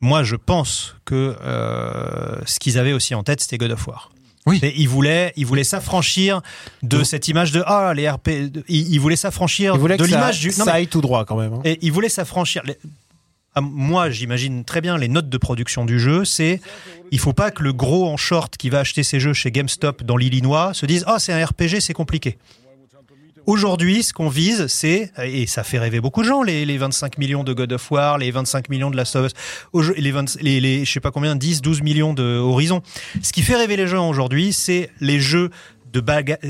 Moi, 0.00 0.22
je 0.22 0.36
pense 0.36 0.96
que 1.04 1.36
euh, 1.42 2.36
ce 2.46 2.58
qu'ils 2.60 2.78
avaient 2.78 2.92
aussi 2.94 3.14
en 3.14 3.22
tête, 3.22 3.40
c'était 3.40 3.58
God 3.58 3.72
of 3.72 3.86
War. 3.86 4.10
Oui. 4.46 4.60
Et 4.62 4.74
ils 4.80 4.88
voulaient, 4.88 5.32
ils 5.36 5.46
voulaient 5.46 5.64
s'affranchir 5.64 6.42
de 6.82 7.02
cette 7.02 7.28
image 7.28 7.50
de 7.52 7.62
ah 7.66 7.92
les 7.94 8.08
RP. 8.08 8.28
de- 8.50 9.14
s'affranchir 9.16 9.74
Il 9.74 9.80
voulait 9.80 9.96
de 9.96 10.02
que 10.04 10.08
ça, 10.10 10.16
l'image 10.16 10.40
du. 10.40 10.48
non, 10.58 10.64
ça 10.66 10.74
aille 10.74 10.86
tout 10.88 11.00
droit 11.00 11.24
quand 11.24 11.36
même. 11.36 11.54
hein. 11.54 11.60
et 11.64 11.78
ils 11.80 11.90
voulaient 11.92 12.08
s'affranchir. 12.10 12.62
Ah, 13.54 13.60
Moi, 13.60 14.10
j'imagine 14.10 14.64
très 14.64 14.80
bien 14.80 14.98
les 14.98 15.08
notes 15.08 15.28
de 15.28 15.38
production 15.38 15.84
du 15.84 15.98
jeu. 16.00 16.24
C'est, 16.24 16.60
il 17.12 17.18
faut 17.20 17.32
pas 17.32 17.50
que 17.52 17.62
le 17.62 17.72
gros 17.72 18.08
en 18.08 18.16
short 18.16 18.56
qui 18.56 18.68
va 18.68 18.80
acheter 18.80 19.02
ses 19.02 19.20
jeux 19.20 19.32
chez 19.32 19.50
GameStop 19.50 20.02
dans 20.02 20.16
l'Illinois 20.16 20.74
se 20.74 20.86
dise, 20.86 21.04
ah, 21.06 21.18
c'est 21.18 21.32
un 21.32 21.44
RPG, 21.44 21.80
c'est 21.80 21.92
compliqué. 21.94 22.36
Aujourd'hui, 23.46 24.02
ce 24.02 24.12
qu'on 24.12 24.28
vise, 24.28 24.66
c'est, 24.68 25.12
et 25.22 25.46
ça 25.46 25.64
fait 25.64 25.78
rêver 25.78 26.00
beaucoup 26.00 26.22
de 26.22 26.28
gens, 26.28 26.42
les, 26.42 26.64
les 26.64 26.78
25 26.78 27.18
millions 27.18 27.44
de 27.44 27.52
God 27.52 27.72
of 27.72 27.90
War, 27.90 28.18
les 28.18 28.30
25 28.30 28.68
millions 28.70 28.90
de 28.90 28.96
Last 28.96 29.16
of 29.16 29.26
Us, 29.74 29.92
les, 29.96 30.10
20 30.12 30.40
les, 30.40 30.60
les, 30.60 30.84
je 30.84 30.90
sais 30.92 31.00
pas 31.00 31.10
combien, 31.10 31.36
10, 31.36 31.60
12 31.62 31.82
millions 31.82 32.14
de 32.14 32.22
Horizon. 32.38 32.82
Ce 33.22 33.32
qui 33.32 33.42
fait 33.42 33.56
rêver 33.56 33.76
les 33.76 33.86
gens 33.86 34.08
aujourd'hui, 34.08 34.52
c'est 34.52 34.90
les 35.00 35.20
jeux 35.20 35.50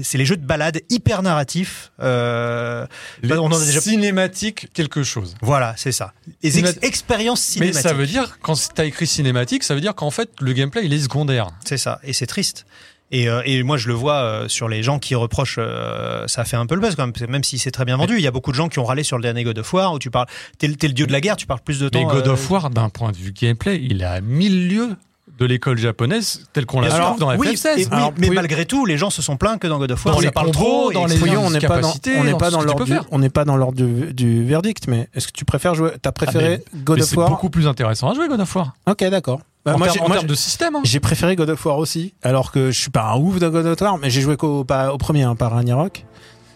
c'est 0.05 0.16
les 0.16 0.25
jeux 0.25 0.39
de 0.39 0.47
balade 0.47 0.81
hyper 0.89 1.21
narratifs. 1.23 1.93
Euh, 2.01 2.87
Les 3.23 3.35
on 3.35 3.45
en 3.45 3.53
a 3.61 3.62
déjà 3.62 3.79
cinématiques, 3.83 4.69
quelque 4.73 5.03
chose. 5.03 5.35
voilà, 5.43 5.75
c'est 5.77 5.93
ça. 5.93 6.15
Les 6.43 6.59
ex- 6.61 6.79
expériences 6.81 7.47
Mais 7.49 7.66
cinématiques. 7.66 7.83
ça 7.83 7.93
veut 7.93 8.07
dire, 8.07 8.39
quand 8.41 8.55
tu 8.75 8.81
as 8.81 8.87
écrit 8.87 9.07
cinématique, 9.07 9.62
ça 9.62 9.75
veut 9.75 9.83
dire 9.83 9.95
qu'en 9.95 10.11
fait, 10.11 10.31
le 10.41 10.55
gameplay, 10.55 10.87
il 10.87 10.95
est 10.95 10.99
secondaire. 10.99 11.51
C'est 11.66 11.77
ça, 11.77 12.01
et 12.05 12.15
c'est 12.15 12.25
triste. 12.27 12.65
Et, 13.10 13.28
euh, 13.28 13.43
et 13.44 13.62
moi, 13.62 13.76
je 13.76 13.86
le 13.89 13.94
vois 13.94 14.14
euh, 14.16 14.48
sur 14.48 14.68
les 14.68 14.82
gens 14.82 14.98
qui 14.98 15.14
reprochent, 15.14 15.56
euh, 15.59 16.26
ça 16.26 16.44
fait 16.44 16.56
un 16.56 16.66
peu 16.66 16.74
le 16.74 16.81
buzz 16.81 16.97
quand 16.97 17.05
même, 17.06 17.12
même 17.31 17.44
si 17.44 17.59
c'est 17.59 17.70
très 17.70 17.85
bien 17.85 17.97
vendu. 17.97 18.14
Il 18.16 18.22
y 18.22 18.26
a 18.26 18.31
beaucoup 18.32 18.51
de 18.51 18.56
gens 18.56 18.68
qui 18.68 18.78
ont 18.81 18.85
râlé 18.85 19.02
sur 19.05 19.18
le 19.18 19.22
dernier 19.22 19.44
God 19.44 19.59
of 19.59 19.72
War 19.72 19.93
où 19.93 19.98
tu 19.98 20.10
parles, 20.10 20.26
t'es, 20.59 20.66
le- 20.66 20.74
dieu 20.74 21.06
de 21.06 21.12
la 21.12 21.20
guerre, 21.20 21.36
tu 21.36 21.47
parles 21.47 21.60
plus 21.64 21.78
de 21.78 21.89
temps. 21.89 21.98
Mais 22.01 22.06
God 22.12 22.26
of 22.28 22.51
War, 22.51 22.70
d'un 22.70 22.89
point 22.89 23.12
de 23.12 23.16
vue 23.16 23.32
gameplay, 23.32 23.81
il 23.82 24.01
est 24.02 24.05
à 24.06 24.20
mille 24.20 24.68
lieues 24.68 24.97
de 25.39 25.44
l'école 25.47 25.78
japonaise 25.78 26.47
telle 26.52 26.64
qu'on 26.64 26.81
la 26.81 26.89
trouve 26.89 27.18
dans 27.18 27.36
oui, 27.36 27.55
FF16. 27.55 27.66
et 27.66 27.74
oui, 27.82 27.89
Alors, 27.90 28.12
mais 28.18 28.28
oui. 28.28 28.35
malgré 28.36 28.66
tout, 28.66 28.86
les 28.86 28.97
gens 28.98 29.10
se 29.10 29.20
sont 29.20 29.36
plaints 29.36 29.59
que 29.59 29.66
dans 29.66 29.78
God 29.78 29.90
of 29.93 30.05
War, 30.06 30.14
Dans 30.14 30.20
ça 30.20 30.26
les 30.26 30.32
parle 30.32 30.51
trop. 30.52 30.93
dans 30.93 31.06
les- 31.06 31.14
on 31.36 31.51
n'est 31.51 31.59
pas 31.60 31.68
dans, 31.68 31.89
capacités, 31.89 32.16
on 32.18 32.24
n'est 32.24 32.35
pas 32.36 32.51
dans 32.51 32.62
l'ordre 32.62 32.85
du, 32.85 32.94
on 33.10 33.18
n'est 33.18 33.31
pas 33.31 33.44
dans 33.44 33.56
l'ordre 33.56 33.76
du, 33.76 34.12
du 34.14 34.44
verdict, 34.44 34.86
mais 34.89 35.09
est-ce 35.14 35.26
que 35.26 35.32
tu 35.32 35.44
préfères 35.44 35.74
jouer 35.74 35.90
T'as 36.01 36.12
préféré 36.12 36.62
God 36.74 36.98
Mais 36.98 37.02
of 37.02 37.09
c'est 37.09 37.16
War 37.16 37.28
beaucoup 37.31 37.51
plus 37.51 37.66
intéressant 37.66 38.10
à 38.10 38.14
jouer 38.14 38.28
God 38.28 38.40
of 38.40 38.55
War. 38.56 38.74
Ok, 38.89 39.02
d'accord. 39.05 39.40
Bah, 39.65 39.74
en 39.74 39.78
moi, 39.78 39.89
termes, 39.89 40.27
de 40.27 40.35
système. 40.35 40.77
hein. 40.77 40.81
j'ai 40.85 41.01
préféré 41.01 41.36
God 41.36 41.49
of 41.51 41.65
War 41.65 41.78
aussi, 41.78 42.12
alors 42.23 42.53
que 42.53 42.70
je 42.70 42.78
suis 42.78 42.91
pas 42.91 43.05
un 43.12 43.16
ouf 43.16 43.39
de 43.39 43.49
God 43.49 43.65
of 43.66 43.81
War, 43.81 43.97
mais 43.99 44.11
j'ai 44.11 44.20
joué 44.20 44.36
qu'au 44.36 44.65
pas 44.65 44.93
au 44.93 44.99
premier 44.99 45.23
hein, 45.23 45.35
par 45.36 45.53
Ragnarok. 45.53 46.05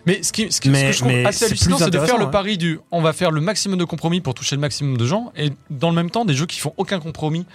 Mais 0.07 0.23
ce, 0.23 0.33
qui, 0.33 0.51
ce, 0.53 0.61
qui- 0.61 0.69
ce 0.69 0.73
Mais- 0.73 0.87
que 0.87 0.93
je 0.93 0.99
trouve 0.99 1.13
mais 1.13 1.25
assez 1.25 1.39
c'est 1.41 1.45
hallucinant, 1.47 1.79
c'est 1.79 1.91
de 1.91 1.99
faire 1.99 2.19
le 2.19 2.31
pari 2.31 2.57
du 2.59 2.81
on 2.91 3.01
va 3.03 3.13
faire 3.13 3.31
le 3.31 3.41
maximum 3.41 3.79
de 3.79 3.85
compromis 3.85 4.21
pour 4.21 4.35
toucher 4.35 4.57
le 4.57 4.61
maximum 4.61 4.97
de 4.97 5.07
gens, 5.07 5.33
et 5.37 5.51
dans 5.71 5.89
le 5.91 5.97
même 5.97 6.11
temps, 6.11 6.25
des 6.25 6.35
jeux 6.35 6.47
qui 6.47 6.59
font 6.61 6.75
aucun 6.77 7.01
compromis. 7.01 7.47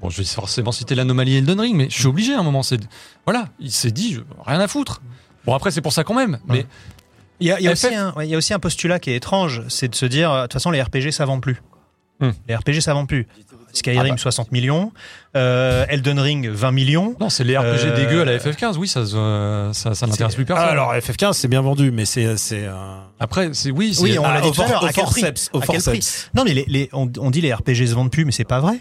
Bon, 0.00 0.08
je 0.10 0.18
vais 0.18 0.24
forcément 0.24 0.72
citer 0.72 0.94
l'anomalie 0.94 1.36
Elden 1.36 1.60
Ring, 1.60 1.76
mais 1.76 1.88
je 1.90 1.94
suis 1.94 2.06
obligé 2.06 2.34
à 2.34 2.40
un 2.40 2.42
moment. 2.42 2.62
C'est 2.62 2.80
voilà, 3.26 3.48
il 3.60 3.70
s'est 3.70 3.90
dit 3.90 4.14
je- 4.14 4.20
rien 4.46 4.58
à 4.60 4.66
foutre. 4.68 5.02
Bon 5.46 5.54
après 5.54 5.70
c'est 5.70 5.80
pour 5.82 5.92
ça 5.92 6.04
quand 6.04 6.14
même, 6.14 6.38
mais 6.48 6.66
Il 7.40 7.46
y 7.46 7.52
a, 7.52 7.58
il 7.60 7.64
y 7.64 7.68
a 7.68 7.74
FF. 7.76 7.84
aussi 7.86 7.94
un, 7.94 8.12
ouais, 8.14 8.26
il 8.26 8.30
y 8.30 8.34
a 8.34 8.38
aussi 8.38 8.52
un 8.54 8.58
postulat 8.58 8.98
qui 8.98 9.10
est 9.10 9.16
étrange, 9.16 9.62
c'est 9.68 9.88
de 9.88 9.94
se 9.94 10.04
dire, 10.06 10.34
de 10.34 10.42
toute 10.42 10.52
façon, 10.52 10.70
les 10.70 10.82
RPG, 10.82 11.10
ça 11.12 11.24
vend 11.24 11.40
plus. 11.40 11.62
Hmm. 12.20 12.30
Les 12.48 12.54
RPG, 12.54 12.80
ça 12.82 12.92
vend 12.92 13.06
plus. 13.06 13.26
Skyrim, 13.72 14.00
Ah 14.04 14.08
bah. 14.10 14.16
60 14.16 14.52
millions. 14.52 14.92
Euh, 15.36 15.84
Elden 15.88 16.18
Ring, 16.18 16.48
20 16.48 16.70
millions. 16.72 17.14
non, 17.20 17.28
c'est 17.30 17.44
les 17.44 17.56
RPG 17.56 17.64
Euh, 17.86 17.96
dégueux 17.96 18.22
à 18.22 18.24
la 18.24 18.36
FF15. 18.38 18.76
Oui, 18.78 18.88
ça, 18.88 19.00
euh, 19.00 19.72
ça, 19.72 19.94
ça 19.94 20.06
n'intéresse 20.06 20.34
plus 20.34 20.44
personne. 20.44 20.66
Ah, 20.68 20.72
alors 20.72 20.92
FF15 20.94 21.32
c'est 21.34 21.48
bien 21.48 21.60
vendu, 21.62 21.90
mais 21.92 22.04
c'est 22.04 22.36
c'est 22.36 22.64
euh, 22.64 22.72
Après, 23.20 23.50
c'est 23.52 23.70
oui, 23.70 23.94
c'est- 23.94 24.02
Oui, 24.02 24.18
on 24.18 24.22
l'a 24.22 24.40
dit 24.40 24.48
au 24.48 24.52
tout 24.52 24.60
à 24.62 24.64
for- 24.64 24.72
l'heure. 24.72 24.82
au 24.82 24.86
À 24.86 24.92
quel 24.92 25.04
prix 25.04 25.20
forceps, 25.20 25.50
au 25.52 25.58
À 25.58 25.60
quel 25.66 25.80
prix 25.80 25.82
forceps. 25.82 26.30
Non, 26.34 26.44
mais 26.44 26.54
les, 26.54 26.64
les- 26.68 26.88
on, 26.92 27.10
on 27.18 27.30
dit 27.30 27.40
les 27.40 27.52
RPG 27.54 27.86
se 27.86 27.94
vendent 27.94 28.10
plus, 28.10 28.24
mais 28.24 28.32
c'est 28.32 28.44
pas 28.44 28.60
vrai. 28.60 28.80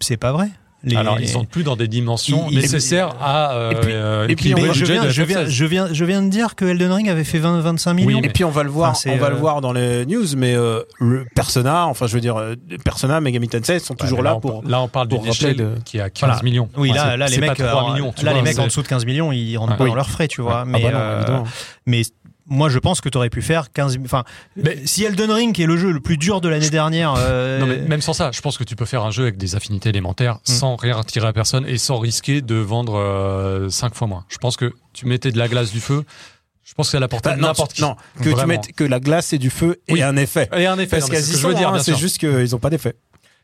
C'est 0.00 0.16
pas 0.16 0.32
vrai. 0.32 0.48
Les- 0.84 0.96
alors 0.96 1.20
ils 1.20 1.28
sont 1.28 1.44
plus 1.44 1.62
dans 1.62 1.76
des 1.76 1.86
dimensions 1.86 2.46
Ils- 2.48 2.54
ils- 2.54 2.60
nécessaires 2.62 3.10
à 3.20 3.52
euh, 3.52 3.70
Et 3.70 3.74
puis- 3.76 3.92
euh, 3.92 4.26
et 4.28 4.34
puis, 4.36 4.54
Mais 4.54 4.62
le 4.62 4.72
je, 4.72 4.84
viens, 4.84 5.04
de 5.04 5.08
je, 5.10 5.22
viens, 5.22 5.44
FF16. 5.44 5.48
je, 5.50 5.64
viens, 5.64 5.88
je 5.92 6.04
viens 6.04 6.22
de 6.22 6.28
dire 6.28 6.54
que 6.56 6.64
Elden 6.64 6.90
Ring 6.90 7.08
avait 7.08 7.22
fait 7.24 7.38
20, 7.38 7.60
25 7.60 7.94
millions. 7.94 8.18
Oui, 8.18 8.20
Et 8.24 8.28
puis 8.30 8.42
on 8.44 8.50
va 8.50 8.62
le 8.64 8.70
voir, 8.70 8.90
Enfin, 8.90 9.10
on 9.12 9.16
va 9.16 9.26
euh, 9.26 9.30
le 9.30 9.36
voir 9.36 9.60
dans 9.60 9.72
les 9.72 10.04
news, 10.06 10.26
mais 10.36 10.54
euh, 10.54 10.80
le 10.98 11.24
Persona, 11.36 11.86
enfin 11.86 12.06
je 12.08 12.14
veux 12.14 12.20
dire, 12.20 12.36
euh, 12.36 12.54
Persona, 12.84 13.20
Megami 13.20 13.48
Tensei 13.48 13.78
sont 13.78 13.94
Ouais, 13.94 13.98
toujours 14.00 14.18
mais 14.18 14.24
là 14.24 14.36
on 14.36 14.40
pour. 14.40 14.62
là 14.66 14.80
on 14.80 14.88
parle 14.88 15.06
pour 15.08 15.20
d'une 15.20 15.30
échelle 15.30 15.56
de- 15.56 15.74
qui 15.84 15.98
est 15.98 16.00
à 16.00 16.10
15 16.10 16.28
Voilà. 16.30 16.42
millions. 16.42 16.68
Oui, 16.76 16.90
Enfin, 16.90 17.04
là, 17.10 17.16
là 17.16 17.26
les 17.28 17.38
mecs, 17.38 17.50
pas 17.50 17.54
3 17.54 17.68
alors, 17.68 17.92
millions. 17.92 18.06
là, 18.22 18.22
vois, 18.22 18.32
les 18.34 18.42
mecs 18.42 18.58
en 18.58 18.64
dessous 18.66 18.82
de 18.82 18.88
15 18.88 19.04
millions, 19.06 19.30
ils 19.30 19.56
rentrent 19.56 19.72
Ouais. 19.72 19.78
pas 19.78 19.86
dans 19.86 19.94
leurs 19.94 20.10
frais, 20.10 20.26
tu 20.26 20.40
vois. 20.42 20.60
Ah 20.62 20.64
Mais, 20.66 20.82
bah 20.82 20.88
euh, 20.94 21.38
mais 21.86 22.02
moi, 22.52 22.68
je 22.68 22.78
pense 22.78 23.00
que 23.00 23.08
tu 23.08 23.18
aurais 23.18 23.30
pu 23.30 23.42
faire 23.42 23.72
15 23.72 23.98
Enfin, 24.04 24.24
Mais- 24.56 24.78
si 24.84 25.04
Elden 25.04 25.30
Ring, 25.30 25.54
qui 25.54 25.62
est 25.62 25.66
le 25.66 25.76
jeu 25.76 25.90
le 25.90 26.00
plus 26.00 26.16
dur 26.18 26.40
de 26.40 26.48
l'année 26.48 26.70
dernière, 26.70 27.14
euh, 27.16 27.58
Non, 27.58 27.66
mais 27.66 27.78
même 27.78 28.00
sans 28.00 28.12
ça, 28.12 28.30
je 28.32 28.40
pense 28.40 28.58
que 28.58 28.64
tu 28.64 28.76
peux 28.76 28.84
faire 28.84 29.04
un 29.04 29.10
jeu 29.10 29.22
avec 29.24 29.36
des 29.38 29.54
affinités 29.56 29.88
élémentaires 29.88 30.38
sans 30.44 30.76
rien 30.76 30.94
retirer 30.96 31.26
à 31.26 31.32
personne 31.32 31.66
et 31.66 31.78
sans 31.78 31.98
risquer 31.98 32.40
de 32.42 32.54
vendre 32.54 33.66
5 33.70 33.94
fois 33.94 34.06
moins. 34.06 34.24
Je 34.28 34.38
pense 34.38 34.56
que 34.56 34.72
tu 34.92 35.06
mettais 35.06 35.32
de 35.32 35.38
la 35.38 35.48
glace, 35.48 35.72
du 35.72 35.80
feu. 35.80 36.04
Je 36.64 36.74
pense 36.74 36.90
que 36.90 36.96
la 36.96 37.08
portée 37.08 37.30
Bah, 37.30 37.36
n'importe 37.36 37.72
qui. 37.72 37.82
non, 37.82 37.96
que 38.22 38.30
tu 38.40 38.46
mettes 38.46 38.72
que 38.76 38.84
la 38.84 39.00
glace 39.00 39.32
et 39.32 39.38
du 39.38 39.50
feu 39.50 39.80
Oui. 39.90 39.98
et 39.98 40.02
un 40.02 40.16
effet. 40.16 40.48
Et 40.56 40.66
un 40.66 40.78
effet, 40.78 40.98
Parce 41.00 41.10
qu'elles 41.10 41.22
c'est 41.22 41.32
y 41.32 41.32
ce 41.32 41.32
que 41.36 41.38
je 41.42 41.46
veux 41.48 41.52
sont, 41.54 41.58
dire, 41.58 41.68
hein, 41.68 41.72
bien 41.72 41.82
c'est 41.82 41.90
sûr. 41.92 41.98
juste 41.98 42.18
qu'ils 42.18 42.50
n'ont 42.52 42.58
pas 42.58 42.70
d'effet. 42.70 42.94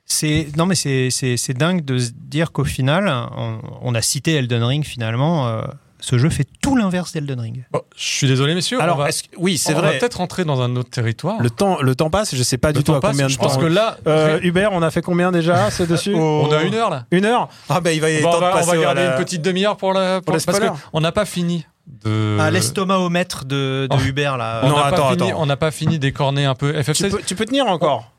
c'est 0.07 0.47
non, 0.57 0.65
mais 0.67 0.75
c'est 0.77 1.11
c'est 1.11 1.37
c'est 1.37 1.53
dingue 1.53 1.85
de 1.85 1.99
se 1.99 2.11
dire 2.15 2.53
qu'au 2.53 2.65
final, 2.65 3.09
on, 3.37 3.59
on 3.83 3.95
a 3.95 4.01
cité 4.03 4.35
Elden 4.35 4.63
Ring 4.65 4.85
finalement. 4.85 5.49
euh, 5.49 5.63
ce 6.01 6.16
jeu 6.19 6.31
fait 6.31 6.47
tout 6.62 6.77
l'inverse 6.77 7.12
d'Elden 7.12 7.41
Ring. 7.41 7.65
Bon, 7.73 7.81
je 7.97 8.05
suis 8.05 8.27
désolé, 8.29 8.55
messieurs. 8.55 8.81
Alors, 8.81 8.97
on 8.97 9.01
va, 9.01 9.09
est-ce 9.09 9.25
que- 9.25 9.29
oui, 9.37 9.59
c'est 9.59 9.73
on 9.75 9.81
va 9.81 9.89
vrai. 9.89 9.99
peut-être 9.99 10.15
rentrer 10.19 10.45
dans 10.45 10.61
un 10.62 10.77
autre 10.77 10.91
territoire. 10.91 11.41
Le 11.43 11.51
temps, 11.51 11.83
le 11.83 11.95
temps 11.95 12.09
passe, 12.11 12.35
je 12.35 12.43
sais 12.43 12.59
pas 12.59 12.69
Le 12.69 12.75
du 12.79 12.85
tout 12.85 12.95
à 12.95 13.01
passe. 13.01 13.11
combien 13.12 13.27
de 13.27 13.31
Je 13.33 13.37
temps. 13.37 13.43
pense 13.45 13.57
que 13.59 13.65
là, 13.66 13.97
Euh, 14.07 14.39
Hubert, 14.43 14.70
on 14.73 14.83
a 14.83 14.91
fait 14.91 15.03
combien 15.03 15.33
déjà 15.33 15.70
C'est 15.70 15.87
dessus 15.89 16.15
on 16.16 16.51
a 16.53 16.62
une 16.62 16.75
heure 16.75 16.91
là. 16.91 17.07
Une 17.11 17.25
heure 17.25 17.49
Ah 17.69 17.81
bah 17.81 17.93
il 17.93 18.01
va 18.01 18.11
y 18.11 18.20
Bon, 18.23 18.29
avoir 18.33 18.55
on 18.55 18.59
de 18.59 18.62
on 18.62 18.66
va 18.66 18.77
garder 18.79 19.03
la- 19.05 19.16
une 19.19 19.25
petite 19.25 19.43
demi-heure 19.43 19.77
pour 19.77 19.93
la 19.93 20.20
pour 20.20 20.35
les 20.37 20.41
parce 20.45 20.57
spoilers. 20.57 20.73
qu'on 20.93 21.01
n'a 21.01 21.12
pas 21.12 21.25
fini 21.25 21.66
de. 22.05 22.37
Ah, 22.39 22.51
l'estomachomètre 22.51 23.45
de, 23.45 23.89
de 23.91 23.97
Oh. 23.97 23.99
Hubert 24.07 24.37
là. 24.37 24.61
On 24.62 24.69
Non, 24.69 24.77
n'a 24.77 24.83
pas 24.83 24.89
attends, 24.89 25.11
fini- 25.11 25.31
attends. 25.31 25.41
On 25.43 25.47
n'a 25.47 25.57
pas 25.57 25.70
fini 25.70 25.99
d'écorner 25.99 26.45
un 26.45 26.55
peu 26.55 26.73
Tu 26.75 26.79
FF16. 26.81 27.11
peux, 27.11 27.23
tu 27.27 27.35
peux 27.35 27.45
tenir 27.47 27.66
encore 27.66 28.12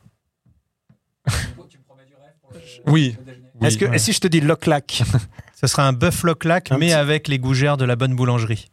Oui. 2.86 3.16
Oui, 3.60 3.66
Est-ce 3.66 3.78
que 3.78 3.98
si 3.98 4.12
je 4.12 4.20
te 4.20 4.26
dis 4.28 4.40
lock 4.40 4.66
lac 4.66 5.02
Ce 5.60 5.66
sera 5.66 5.86
un 5.86 5.92
bœuf 5.92 6.22
loc-lac, 6.22 6.70
mais 6.72 6.86
petit- 6.86 6.92
avec 6.92 7.28
les 7.28 7.38
gougères 7.38 7.76
de 7.76 7.84
la 7.84 7.96
bonne 7.96 8.14
boulangerie. 8.14 8.70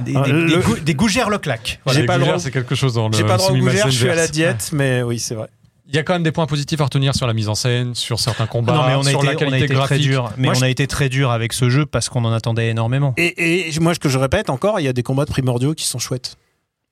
Des, 0.00 0.14
Ah, 0.16 0.22
des- 0.22 0.32
le- 0.32 0.46
des 0.48 0.56
gou- 0.58 0.76
des 0.78 0.94
gougères 0.94 1.28
loc-lac. 1.30 1.80
Voilà, 1.84 2.00
J'ai 2.00 2.06
pas 2.06 2.14
le 2.14 2.20
gougères, 2.20 2.34
droit- 2.34 2.42
c'est 2.44 2.50
quelque 2.50 2.74
chose 2.74 2.94
dans 2.94 3.08
le 3.08 3.16
J'ai 3.16 3.24
pas 3.24 3.36
droit 3.36 3.50
au 3.50 3.54
Sumimasen 3.54 3.74
gougère, 3.82 3.90
je 3.90 3.96
suis 3.98 4.08
à 4.08 4.14
la 4.14 4.28
diète, 4.28 4.70
mais 4.72 5.02
oui, 5.02 5.18
c'est 5.18 5.34
vrai. 5.34 5.48
Il 5.88 5.94
y 5.94 5.98
a 5.98 6.02
quand 6.02 6.14
même 6.14 6.22
des 6.24 6.32
points 6.32 6.46
positifs 6.46 6.80
à 6.80 6.84
retenir 6.84 7.14
sur 7.14 7.26
la 7.26 7.32
mise 7.32 7.48
en 7.48 7.54
scène, 7.54 7.94
sur 7.94 8.18
certains 8.18 8.46
combats, 8.46 8.72
non, 8.74 8.86
mais 8.86 8.94
on 8.94 9.00
a, 9.02 9.10
sur 9.10 9.18
été, 9.20 9.26
la 9.26 9.32
on 9.32 9.36
a 9.36 9.38
qualité 9.38 9.64
été 9.66 9.74
très 9.74 9.98
dur. 9.98 10.32
Mais 10.36 10.46
Moi, 10.48 10.56
on 10.56 10.58
je- 10.60 10.64
a 10.64 10.68
été 10.68 10.86
très 10.86 11.08
dur 11.08 11.30
avec 11.30 11.52
ce 11.52 11.70
jeu 11.70 11.86
parce 11.86 12.08
qu'on 12.08 12.24
en 12.24 12.32
attendait 12.32 12.68
énormément. 12.70 13.14
Et, 13.16 13.68
et 13.68 13.80
moi, 13.80 13.94
ce 13.94 14.00
que 14.00 14.08
je 14.08 14.18
répète 14.18 14.50
encore, 14.50 14.80
il 14.80 14.84
y 14.84 14.88
a 14.88 14.92
des 14.92 15.02
combats 15.04 15.24
de 15.26 15.30
primordiaux 15.30 15.74
qui 15.74 15.84
sont 15.84 15.98
chouettes. 15.98 16.36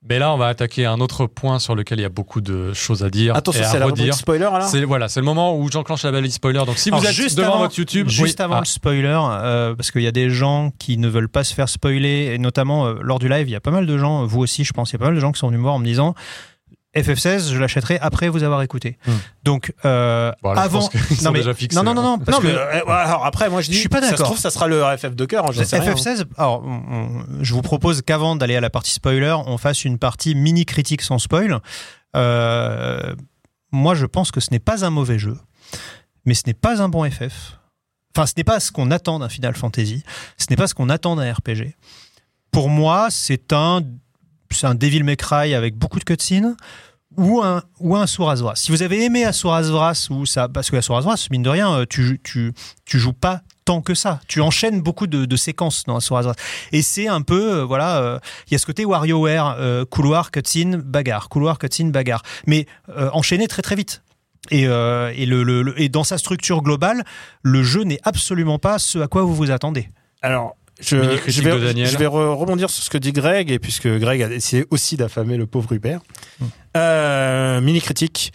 Mais 0.06 0.18
là, 0.18 0.35
on 0.35 0.36
va 0.36 0.48
attaquer 0.48 0.85
un 0.85 1.01
autre 1.01 1.26
point 1.26 1.59
sur 1.59 1.74
lequel 1.74 1.98
il 1.98 2.02
y 2.02 2.05
a 2.05 2.10
beaucoup 2.10 2.43
de 2.43 2.74
choses 2.74 3.02
à 3.02 3.09
dire 3.10 3.35
Attention, 3.35 3.64
c'est 3.64 3.78
la 3.78 3.86
rubrique 3.86 4.12
spoiler 4.12 4.44
là 4.44 4.60
C'est 4.60 4.85
voilà, 4.85 5.09
c'est 5.09 5.20
le 5.20 5.24
moment 5.24 5.56
où 5.56 5.70
j'enclenche 5.70 6.02
la 6.02 6.12
balise 6.12 6.35
spoiler. 6.35 6.62
Donc 6.66 6.76
si 6.76 6.90
vous 6.90 6.97
Alors, 6.97 7.09
êtes 7.09 7.14
juste 7.16 7.39
devant 7.39 7.52
avant- 7.55 7.59
votre 7.60 7.78
YouTube, 7.78 8.09
Juste 8.10 8.39
oui, 8.39 8.44
avant 8.44 8.56
ah, 8.56 8.60
le 8.60 8.66
spoiler, 8.66 9.18
euh, 9.18 9.74
parce 9.74 9.90
qu'il 9.90 10.02
y 10.02 10.06
a 10.06 10.12
des 10.12 10.28
gens 10.28 10.72
qui 10.78 10.98
ne 10.98 11.09
veulent 11.09 11.31
pas 11.31 11.43
se 11.43 11.55
faire 11.55 11.70
spoiler, 11.70 12.32
et 12.35 12.39
notamment 12.39 12.86
euh, 12.86 12.94
lors 13.01 13.18
du 13.18 13.28
live, 13.31 13.48
il 13.48 13.52
y 13.52 13.56
a 13.56 13.60
pas 13.60 13.70
mal 13.70 13.86
de 13.86 13.97
gens, 13.97 14.26
vous 14.26 14.40
aussi, 14.40 14.62
je 14.64 14.72
pense, 14.74 14.90
il 14.90 14.94
y 14.94 14.97
a 14.97 14.98
pas 14.98 15.06
mal 15.06 15.14
de 15.14 15.20
gens 15.20 15.32
qui 15.32 15.39
sont 15.39 15.47
venus 15.47 15.59
me 15.59 15.62
voir 15.62 15.74
en 15.76 15.78
me 15.78 15.86
disant 15.86 16.14
FF16, 16.97 17.53
je 17.53 17.59
l'achèterai 17.59 17.99
après 18.01 18.29
vous 18.29 18.43
avoir 18.43 18.62
écouté. 18.62 18.99
Hmm. 19.07 19.12
Donc, 19.43 19.73
euh, 19.85 20.33
bon, 20.43 20.51
avant. 20.51 20.89
non, 21.23 21.31
mais, 21.33 21.41
déjà 21.41 21.55
fixés, 21.55 21.77
non, 21.77 21.83
non, 21.83 21.95
non, 21.95 22.01
hein. 22.03 22.05
non, 22.05 22.19
parce 22.19 22.39
non, 22.39 22.43
que 22.43 22.55
euh, 22.55 22.87
alors 22.89 23.25
après, 23.27 23.51
moi 23.51 23.61
je 23.62 23.69
dis, 23.69 23.75
Je 23.75 23.81
suis 23.81 23.89
pas 23.89 24.01
Ça 24.01 24.07
se 24.07 24.11
d'accord. 24.12 24.27
trouve, 24.27 24.39
ça 24.39 24.51
sera 24.51 24.66
le 24.69 24.83
FF 24.97 25.15
de 25.15 25.25
cœur. 25.25 25.47
rien. 25.49 25.62
FF16, 25.62 26.25
alors, 26.39 26.62
on- 26.65 26.83
on- 26.95 27.43
je 27.43 27.53
vous 27.55 27.62
propose 27.62 28.03
qu'avant 28.03 28.37
d'aller 28.37 28.57
à 28.57 28.61
la 28.61 28.71
partie 28.71 28.93
spoiler, 28.93 29.35
on 29.47 29.59
fasse 29.59 29.85
une 29.85 29.99
partie 29.99 30.35
mini 30.35 30.65
critique 30.65 31.03
sans 31.03 31.19
spoil. 31.19 31.61
Euh, 32.16 33.15
moi, 33.73 33.95
je 33.95 34.07
pense 34.07 34.31
que 34.31 34.41
ce 34.41 34.51
n'est 34.53 34.61
pas 34.61 34.85
un 34.85 34.91
mauvais 34.91 35.19
jeu, 35.19 35.37
mais 36.25 36.35
ce 36.35 36.43
n'est 36.47 36.55
pas 36.55 36.81
un 36.83 36.89
bon 36.89 37.09
FF. 37.11 37.59
Enfin, 38.16 38.27
ce 38.27 38.35
n'est 38.37 38.45
pas 38.45 38.61
ce 38.61 38.71
qu'on 38.71 38.93
attend 38.93 39.19
d'un 39.19 39.29
Final 39.29 39.57
Fantasy. 39.57 40.05
Ce 40.39 40.47
n'est 40.49 40.57
pas 40.57 40.69
ce 40.69 40.75
qu'on 40.75 40.89
attend 40.89 41.16
d'un 41.16 41.33
RPG. 41.33 41.75
Pour 42.53 42.69
moi, 42.69 43.09
c'est 43.11 43.53
un, 43.53 43.81
c'est 44.55 44.66
un 44.66 44.74
Devil 44.74 45.02
May 45.05 45.16
Cry 45.16 45.55
avec 45.55 45.76
beaucoup 45.76 45.98
de 45.98 46.05
cutscenes 46.05 46.56
ou 47.16 47.40
un 47.43 47.62
ou 47.81 47.97
un. 47.97 48.06
Si 48.06 48.70
vous 48.70 48.82
avez 48.82 49.05
aimé 49.05 49.24
Asuras 49.24 49.68
Wrath 49.70 50.09
ou 50.10 50.26
ça 50.26 50.48
parce 50.48 50.70
que 50.70 50.76
Asuras 50.76 51.02
Wrath 51.02 51.31
mine 51.31 51.43
de 51.43 51.48
rien 51.51 51.72
euh, 51.72 51.85
tu 51.89 52.20
tu 52.24 52.52
tu 52.85 52.98
joues 52.98 53.12
pas 53.12 53.43
tant 53.64 53.81
que 53.82 53.94
ça. 53.94 54.20
Tu 54.26 54.40
enchaînes 54.40 54.82
beaucoup 54.82 55.06
de, 55.06 55.36
séquences 55.36 55.85
dans 55.85 55.97
Asuras 55.97 56.22
Wrath 56.22 56.39
et 56.72 56.82
c'est 56.82 57.06
un 57.09 57.22
peu 57.22 57.60
euh, 57.60 57.64
voilà 57.64 57.98
euh, 57.98 58.18
il 58.48 58.52
y 58.52 58.55
a 58.56 58.59
ce 58.59 58.66
côté 58.66 58.85
WarioWare 58.85 59.86
couloir 59.90 60.31
cutscene 60.31 60.76
bagarre 60.76 61.28
couloir 61.28 61.59
cutscene 61.59 61.93
bagarre 61.93 62.22
mais 62.47 62.66
enchaîné 63.12 63.47
très 63.48 63.62
très 63.62 63.76
vite. 63.76 64.02
Et, 64.51 64.64
et, 64.64 65.24
le- 65.26 65.74
et 65.81 65.89
dans 65.89 66.05
sa 66.05 66.18
structure 66.18 66.60
globale, 66.60 67.02
le 67.43 67.62
jeu 67.62 67.82
n'est 67.85 68.01
absolument 68.02 68.59
pas 68.59 68.78
ce 68.78 68.98
à 68.98 69.09
quoi 69.09 69.22
vous 69.22 69.35
vous 69.35 69.51
attendez. 69.51 69.89
Alors, 70.20 70.55
je, 70.81 70.97
vais, 70.97 71.53
de 71.53 71.65
Daniel. 71.67 71.87
je 71.89 71.97
vais 71.97 72.07
re- 72.07 72.35
rebondir 72.35 72.69
sur 72.71 72.83
ce 72.83 72.91
que 72.91 72.99
dit 72.99 73.13
Greg, 73.13 73.51
et 73.51 73.59
puisque 73.59 73.89
Greg 73.89 74.23
a 74.23 74.29
décidé 74.29 74.67
aussi 74.71 74.97
d'affamer 74.97 75.37
le 75.37 75.47
pauvre 75.47 75.73
Hubert. 75.73 76.01
Euh, 76.77 77.61
mini 77.61 77.81
critique. 77.81 78.33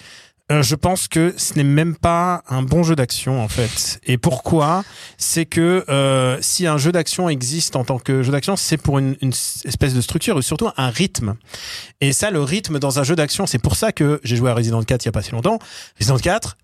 Euh, 0.52 0.64
je 0.64 0.74
pense 0.74 1.07
que 1.07 1.36
ce 1.38 1.53
n'est 1.53 1.64
même 1.64 1.95
pas 1.95 2.41
un 2.49 2.64
bon 2.64 2.82
jeu 2.82 2.95
d'action 2.95 3.40
en 3.44 3.48
fait. 3.48 3.99
Et 4.07 4.18
pourquoi? 4.18 4.84
C'est 5.20 5.45
que 5.45 5.86
euh, 5.90 6.40
si 6.41 6.66
un 6.66 6.80
jeu 6.80 6.91
d'action 6.91 7.30
existe 7.30 7.76
en 7.76 7.84
tant 7.84 7.99
que 7.99 8.24
jeu 8.24 8.32
d'action, 8.32 8.56
c'est 8.56 8.78
pour 8.78 8.98
une, 8.98 9.16
une 9.22 9.30
espèce 9.66 9.94
de 9.94 10.02
structure 10.02 10.40
et 10.40 10.41
surtout 10.41 10.70
un 10.76 10.90
rythme. 10.90 11.36
Et 12.02 12.14
ça, 12.14 12.32
le 12.32 12.41
rythme 12.41 12.80
dans 12.80 12.98
un 12.98 13.03
jeu 13.03 13.16
d'action, 13.16 13.45
c'est 13.45 13.60
pour 13.60 13.76
ça 13.76 13.91
que 13.91 14.20
j'ai 14.24 14.38
joué 14.38 14.49
à 14.49 14.56
Resident 14.56 14.82
4 14.82 15.03
il 15.03 15.07
y 15.07 15.10
a 15.10 15.11
pas 15.11 15.22
si 15.22 15.34
longtemps. 15.34 15.60
Resident 15.99 16.18
4, 16.18 16.57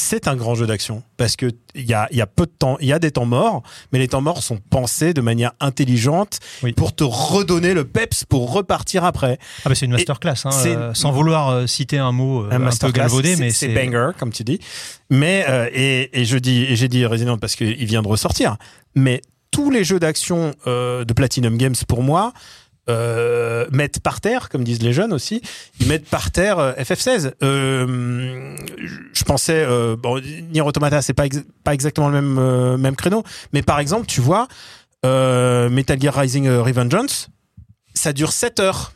c'est 0.00 0.28
un 0.28 0.36
grand 0.36 0.54
jeu 0.54 0.66
d'action 0.66 1.02
parce 1.16 1.36
que 1.36 1.50
il 1.74 1.84
y 1.84 1.92
a, 1.92 2.08
y 2.12 2.20
a 2.20 2.26
peu 2.26 2.46
de 2.46 2.50
temps, 2.50 2.76
il 2.80 2.86
y 2.86 2.92
a 2.92 2.98
des 2.98 3.10
temps 3.10 3.26
morts, 3.26 3.62
mais 3.92 3.98
les 3.98 4.08
temps 4.08 4.20
morts 4.20 4.42
sont 4.42 4.58
pensés 4.70 5.12
de 5.12 5.20
manière 5.20 5.52
intelligente 5.60 6.38
Oui. 6.62 6.72
pour 6.72 6.94
te 6.94 7.04
redonner 7.04 7.74
le 7.74 7.84
peps 7.84 8.24
pour 8.24 8.52
repartir 8.52 9.04
après. 9.04 9.38
Ah 9.64 9.68
bah 9.68 9.74
c'est 9.74 9.86
une 9.86 9.92
masterclass, 9.92 10.34
hein, 10.44 10.50
euh, 10.66 10.94
sans 10.94 11.10
vouloir 11.12 11.50
euh, 11.50 11.66
citer 11.66 11.98
un 11.98 12.12
mot 12.12 12.44
euh, 12.44 12.50
un, 12.50 12.70
peu 12.70 12.92
galvaudé, 12.92 13.36
mais 13.36 13.50
c'est 13.50 13.68
banger 13.68 14.12
comme 14.18 14.32
tu 14.32 14.44
dis. 14.44 14.60
Mais 15.10 15.44
euh, 15.48 15.68
et, 15.72 16.20
et 16.20 16.24
je 16.24 16.38
dis 16.38 16.64
et 16.64 16.76
j'ai 16.76 16.88
dit 16.88 17.04
Resident 17.04 17.36
parce 17.36 17.56
qu'il 17.56 17.84
vient 17.84 18.02
de 18.02 18.08
ressortir. 18.08 18.56
Mais 18.94 19.20
tous 19.50 19.70
les 19.70 19.84
jeux 19.84 19.98
d'action 19.98 20.54
euh, 20.66 21.04
de 21.04 21.12
Platinum 21.12 21.56
Games 21.56 21.74
pour 21.86 22.02
moi 22.02 22.32
euh, 22.88 23.66
mettent 23.70 24.00
par 24.00 24.20
terre, 24.20 24.48
comme 24.48 24.64
disent 24.64 24.82
les 24.82 24.92
jeunes 24.92 25.12
aussi, 25.12 25.42
ils 25.80 25.86
mettent 25.88 26.08
par 26.08 26.30
terre 26.30 26.58
euh, 26.58 26.72
FF16. 26.74 27.32
Euh, 27.42 28.56
je 29.12 29.24
pensais 29.24 29.64
euh, 29.66 29.96
bon 29.96 30.20
Nier 30.50 30.62
Automata 30.62 31.02
c'est 31.02 31.12
pas 31.14 31.26
ex- 31.26 31.44
pas 31.64 31.74
exactement 31.74 32.08
le 32.08 32.20
même 32.20 32.76
même 32.76 32.96
créneau, 32.96 33.22
mais 33.52 33.62
par 33.62 33.78
exemple 33.80 34.06
tu 34.06 34.20
vois 34.20 34.48
Metal 35.04 36.00
Gear 36.00 36.14
Rising 36.14 36.48
Revengeance, 36.48 37.28
ça 37.94 38.12
dure 38.12 38.32
7 38.32 38.60
heures. 38.60 38.92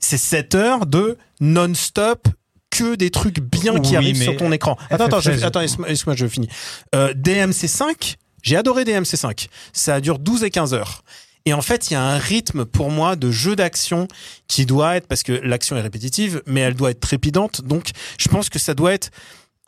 C'est 0.00 0.18
7 0.18 0.54
heures 0.54 0.86
de 0.86 1.16
non-stop 1.40 2.28
que 2.70 2.94
des 2.94 3.10
trucs 3.10 3.40
bien 3.40 3.80
qui 3.80 3.96
arrivent 3.96 4.20
sur 4.22 4.36
ton 4.36 4.52
écran. 4.52 4.76
Attends, 4.90 5.06
attends, 5.06 5.20
je, 5.20 5.30
FF16. 5.32 5.44
attends, 5.44 5.60
laisse-moi, 5.60 6.14
je 6.16 6.26
finis. 6.28 6.48
Euh, 6.94 7.12
DMC5, 7.14 8.16
j'ai 8.42 8.56
adoré 8.56 8.84
DMC5. 8.84 9.48
Ça 9.72 10.00
dure 10.00 10.18
12 10.18 10.44
et 10.44 10.50
15 10.50 10.74
heures. 10.74 11.02
Et 11.48 11.54
en 11.54 11.62
fait, 11.62 11.90
il 11.90 11.94
y 11.94 11.96
a 11.96 12.02
un 12.02 12.18
rythme 12.18 12.66
pour 12.66 12.90
moi 12.90 13.16
de 13.16 13.30
jeu 13.30 13.56
d'action 13.56 14.06
qui 14.48 14.66
doit 14.66 14.96
être, 14.96 15.06
parce 15.06 15.22
que 15.22 15.32
l'action 15.32 15.78
est 15.78 15.80
répétitive, 15.80 16.42
mais 16.44 16.60
elle 16.60 16.74
doit 16.74 16.90
être 16.90 17.00
trépidante. 17.00 17.62
Donc, 17.62 17.92
je 18.18 18.28
pense 18.28 18.50
que 18.50 18.58
ça 18.58 18.74
doit 18.74 18.92
être 18.92 19.10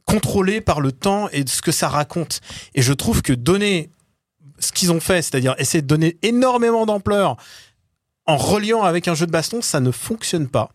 contrôlé 0.05 0.61
par 0.61 0.83
le 0.83 0.93
temps 0.93 1.31
et 1.33 1.43
ce 1.47 1.63
que 1.63 1.73
ça 1.73 1.89
raconte. 1.89 2.43
Et 2.75 2.83
je 2.83 2.93
trouve 2.93 3.23
que 3.23 3.33
donner 3.33 3.89
ce 4.59 4.73
qu'ils 4.73 4.93
ont 4.93 5.01
fait, 5.01 5.23
c'est-à-dire 5.23 5.55
essayer 5.57 5.81
de 5.81 5.87
donner 5.87 6.19
énormément 6.21 6.85
d'ampleur 6.85 7.39
en 8.27 8.37
reliant 8.37 8.83
avec 8.83 9.09
un 9.09 9.15
jeu 9.15 9.25
de 9.25 9.33
baston, 9.33 9.63
ça 9.63 9.81
ne 9.81 9.91
fonctionne 9.91 10.49
pas. 10.49 10.69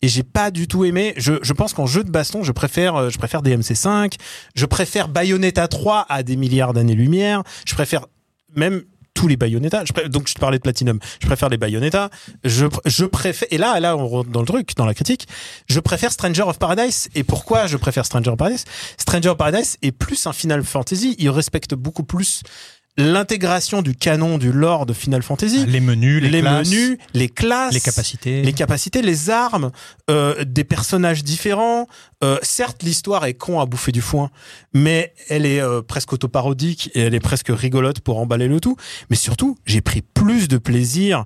Et 0.00 0.08
j'ai 0.08 0.22
pas 0.22 0.50
du 0.50 0.68
tout 0.68 0.86
aimé. 0.86 1.12
Je, 1.18 1.34
je 1.42 1.52
pense 1.52 1.74
qu'en 1.74 1.84
jeu 1.84 2.02
de 2.02 2.10
baston, 2.10 2.42
je 2.42 2.52
préfère, 2.52 2.96
euh, 2.96 3.10
je 3.10 3.18
préfère 3.18 3.42
DMC5. 3.42 4.14
Je 4.54 4.64
préfère 4.64 5.08
Bayonetta 5.08 5.68
3 5.68 6.06
à 6.08 6.22
des 6.22 6.36
milliards 6.36 6.72
d'années-lumière. 6.72 7.42
Je 7.66 7.74
préfère 7.74 8.06
même 8.54 8.84
tous 9.16 9.26
les 9.26 9.36
Bayonetta. 9.36 9.82
Je 9.84 10.08
donc 10.08 10.28
je 10.28 10.34
te 10.34 10.38
parlais 10.40 10.58
de 10.58 10.62
Platinum. 10.62 11.00
Je 11.20 11.26
préfère 11.26 11.48
les 11.48 11.56
Bayonetta. 11.56 12.10
Je, 12.44 12.66
je 12.84 13.04
préfère. 13.04 13.48
Et 13.50 13.58
là, 13.58 13.80
là, 13.80 13.96
on 13.96 14.06
rentre 14.06 14.30
dans 14.30 14.40
le 14.40 14.46
truc, 14.46 14.76
dans 14.76 14.84
la 14.84 14.94
critique. 14.94 15.26
Je 15.66 15.80
préfère 15.80 16.12
Stranger 16.12 16.42
of 16.42 16.58
Paradise. 16.58 17.08
Et 17.14 17.24
pourquoi 17.24 17.66
je 17.66 17.76
préfère 17.76 18.04
Stranger 18.04 18.30
of 18.30 18.36
Paradise? 18.36 18.64
Stranger 18.98 19.30
of 19.30 19.38
Paradise 19.38 19.78
est 19.82 19.92
plus 19.92 20.26
un 20.26 20.32
Final 20.32 20.62
Fantasy. 20.62 21.16
Il 21.18 21.30
respecte 21.30 21.74
beaucoup 21.74 22.04
plus 22.04 22.42
l'intégration 22.96 23.82
du 23.82 23.94
canon 23.94 24.38
du 24.38 24.52
lore 24.52 24.86
de 24.86 24.92
Final 24.92 25.22
Fantasy. 25.22 25.66
les 25.66 25.80
menus, 25.80 26.22
les, 26.22 26.30
les 26.30 26.40
classes, 26.40 26.68
menus, 26.68 26.98
les 27.14 27.28
classes, 27.28 27.74
les 27.74 27.80
capacités. 27.80 28.42
les 28.42 28.52
capacités, 28.52 29.02
les 29.02 29.30
armes, 29.30 29.70
euh, 30.10 30.44
des 30.44 30.64
personnages 30.64 31.22
différents. 31.22 31.86
Euh, 32.24 32.38
certes, 32.42 32.82
l'histoire 32.82 33.26
est 33.26 33.34
con 33.34 33.60
à 33.60 33.66
bouffer 33.66 33.92
du 33.92 34.00
foin, 34.00 34.30
mais 34.72 35.12
elle 35.28 35.44
est 35.44 35.60
euh, 35.60 35.82
presque 35.82 36.12
autoparodique 36.12 36.90
et 36.94 37.00
elle 37.00 37.14
est 37.14 37.20
presque 37.20 37.48
rigolote 37.50 38.00
pour 38.00 38.18
emballer 38.18 38.48
le 38.48 38.60
tout. 38.60 38.76
Mais 39.10 39.16
surtout, 39.16 39.56
j'ai 39.66 39.82
pris 39.82 40.02
plus 40.02 40.48
de 40.48 40.56
plaisir 40.56 41.24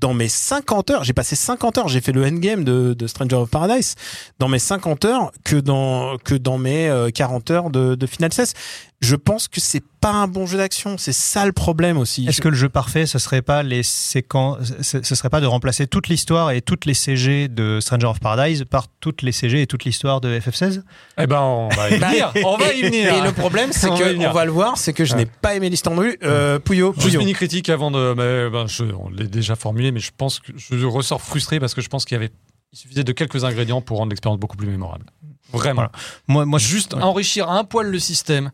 dans 0.00 0.14
mes 0.14 0.28
50 0.28 0.90
heures. 0.90 1.04
J'ai 1.04 1.12
passé 1.12 1.36
50 1.36 1.78
heures, 1.78 1.88
j'ai 1.88 2.00
fait 2.00 2.12
le 2.12 2.24
endgame 2.24 2.64
de, 2.64 2.94
de 2.94 3.06
Stranger 3.06 3.36
of 3.36 3.50
Paradise 3.50 3.94
dans 4.38 4.48
mes 4.48 4.58
50 4.58 5.04
heures 5.04 5.32
que 5.44 5.56
dans 5.56 6.16
que 6.18 6.34
dans 6.34 6.58
mes 6.58 6.88
euh, 6.88 7.10
40 7.10 7.50
heures 7.50 7.70
de, 7.70 7.94
de 7.94 8.06
Final 8.06 8.32
16. 8.32 8.54
Je 9.00 9.16
pense 9.16 9.48
que 9.48 9.60
c'est 9.60 9.82
pas 10.02 10.10
un 10.12 10.28
bon 10.28 10.44
jeu 10.44 10.58
d'action. 10.58 10.98
C'est 10.98 11.14
ça 11.14 11.46
le 11.46 11.52
problème 11.52 11.96
aussi. 11.96 12.26
Est-ce 12.28 12.42
que 12.42 12.48
le 12.48 12.54
jeu 12.56 12.68
parfait, 12.68 13.06
ce 13.06 13.18
serait 13.18 13.40
pas 13.40 13.62
les 13.62 13.82
séquences, 13.82 14.74
ce 14.82 15.02
ce 15.02 15.14
serait 15.14 15.30
pas 15.30 15.40
de 15.40 15.46
remplacer 15.46 15.86
toute 15.86 16.08
l'histoire 16.08 16.50
et 16.50 16.60
toutes 16.60 16.84
les 16.84 16.92
CG 16.92 17.48
de 17.48 17.80
Stranger 17.80 18.08
of 18.08 18.20
Paradise 18.20 18.64
par 18.68 18.88
toutes 19.00 19.22
les 19.22 19.32
CG 19.32 19.62
et 19.62 19.66
toute 19.66 19.84
l'histoire 19.84 20.20
de 20.20 20.38
FF16 20.38 20.82
Eh 21.18 21.26
ben, 21.26 21.40
on 21.40 21.68
va 21.70 21.88
y 21.90 21.96
venir. 21.98 22.32
On 22.44 22.58
va 22.58 22.74
y 22.74 22.82
venir. 22.82 23.14
Et 23.14 23.22
le 23.22 23.32
problème, 23.32 23.72
c'est 23.72 23.88
que 23.88 24.26
on 24.28 24.32
va 24.32 24.44
le 24.44 24.50
voir, 24.50 24.76
c'est 24.76 24.92
que 24.92 25.06
je 25.06 25.14
n'ai 25.14 25.24
pas 25.24 25.54
aimé 25.54 25.70
l'histoire 25.70 25.96
non 25.96 26.02
plus. 26.02 26.18
Euh, 26.22 26.58
Pouillot, 26.58 26.92
Juste 26.92 27.06
Pouillot. 27.06 27.20
mini 27.20 27.32
critique 27.32 27.70
avant 27.70 27.90
de. 27.90 28.12
mais, 28.14 28.50
ben, 28.50 28.66
je, 28.66 28.84
on 28.84 29.08
l'a 29.08 29.24
déjà 29.24 29.56
formulé, 29.56 29.92
mais 29.92 30.00
je 30.00 30.10
pense 30.14 30.40
que 30.40 30.52
je 30.56 30.84
ressors 30.84 31.22
frustré 31.22 31.58
parce 31.58 31.72
que 31.72 31.80
je 31.80 31.88
pense 31.88 32.04
qu'il 32.04 32.16
y 32.16 32.18
avait. 32.18 32.30
Il 32.72 32.78
suffisait 32.78 33.02
de 33.02 33.12
quelques 33.12 33.44
ingrédients 33.44 33.80
pour 33.80 33.96
rendre 33.96 34.10
l'expérience 34.10 34.38
beaucoup 34.38 34.56
plus 34.56 34.68
mémorable. 34.68 35.06
Vraiment. 35.52 35.74
Voilà. 35.82 35.92
Moi, 36.28 36.44
moi, 36.44 36.58
Juste 36.60 36.94
ouais. 36.94 37.02
enrichir 37.02 37.50
un 37.50 37.64
poil 37.64 37.88
le 37.90 37.98
système 37.98 38.52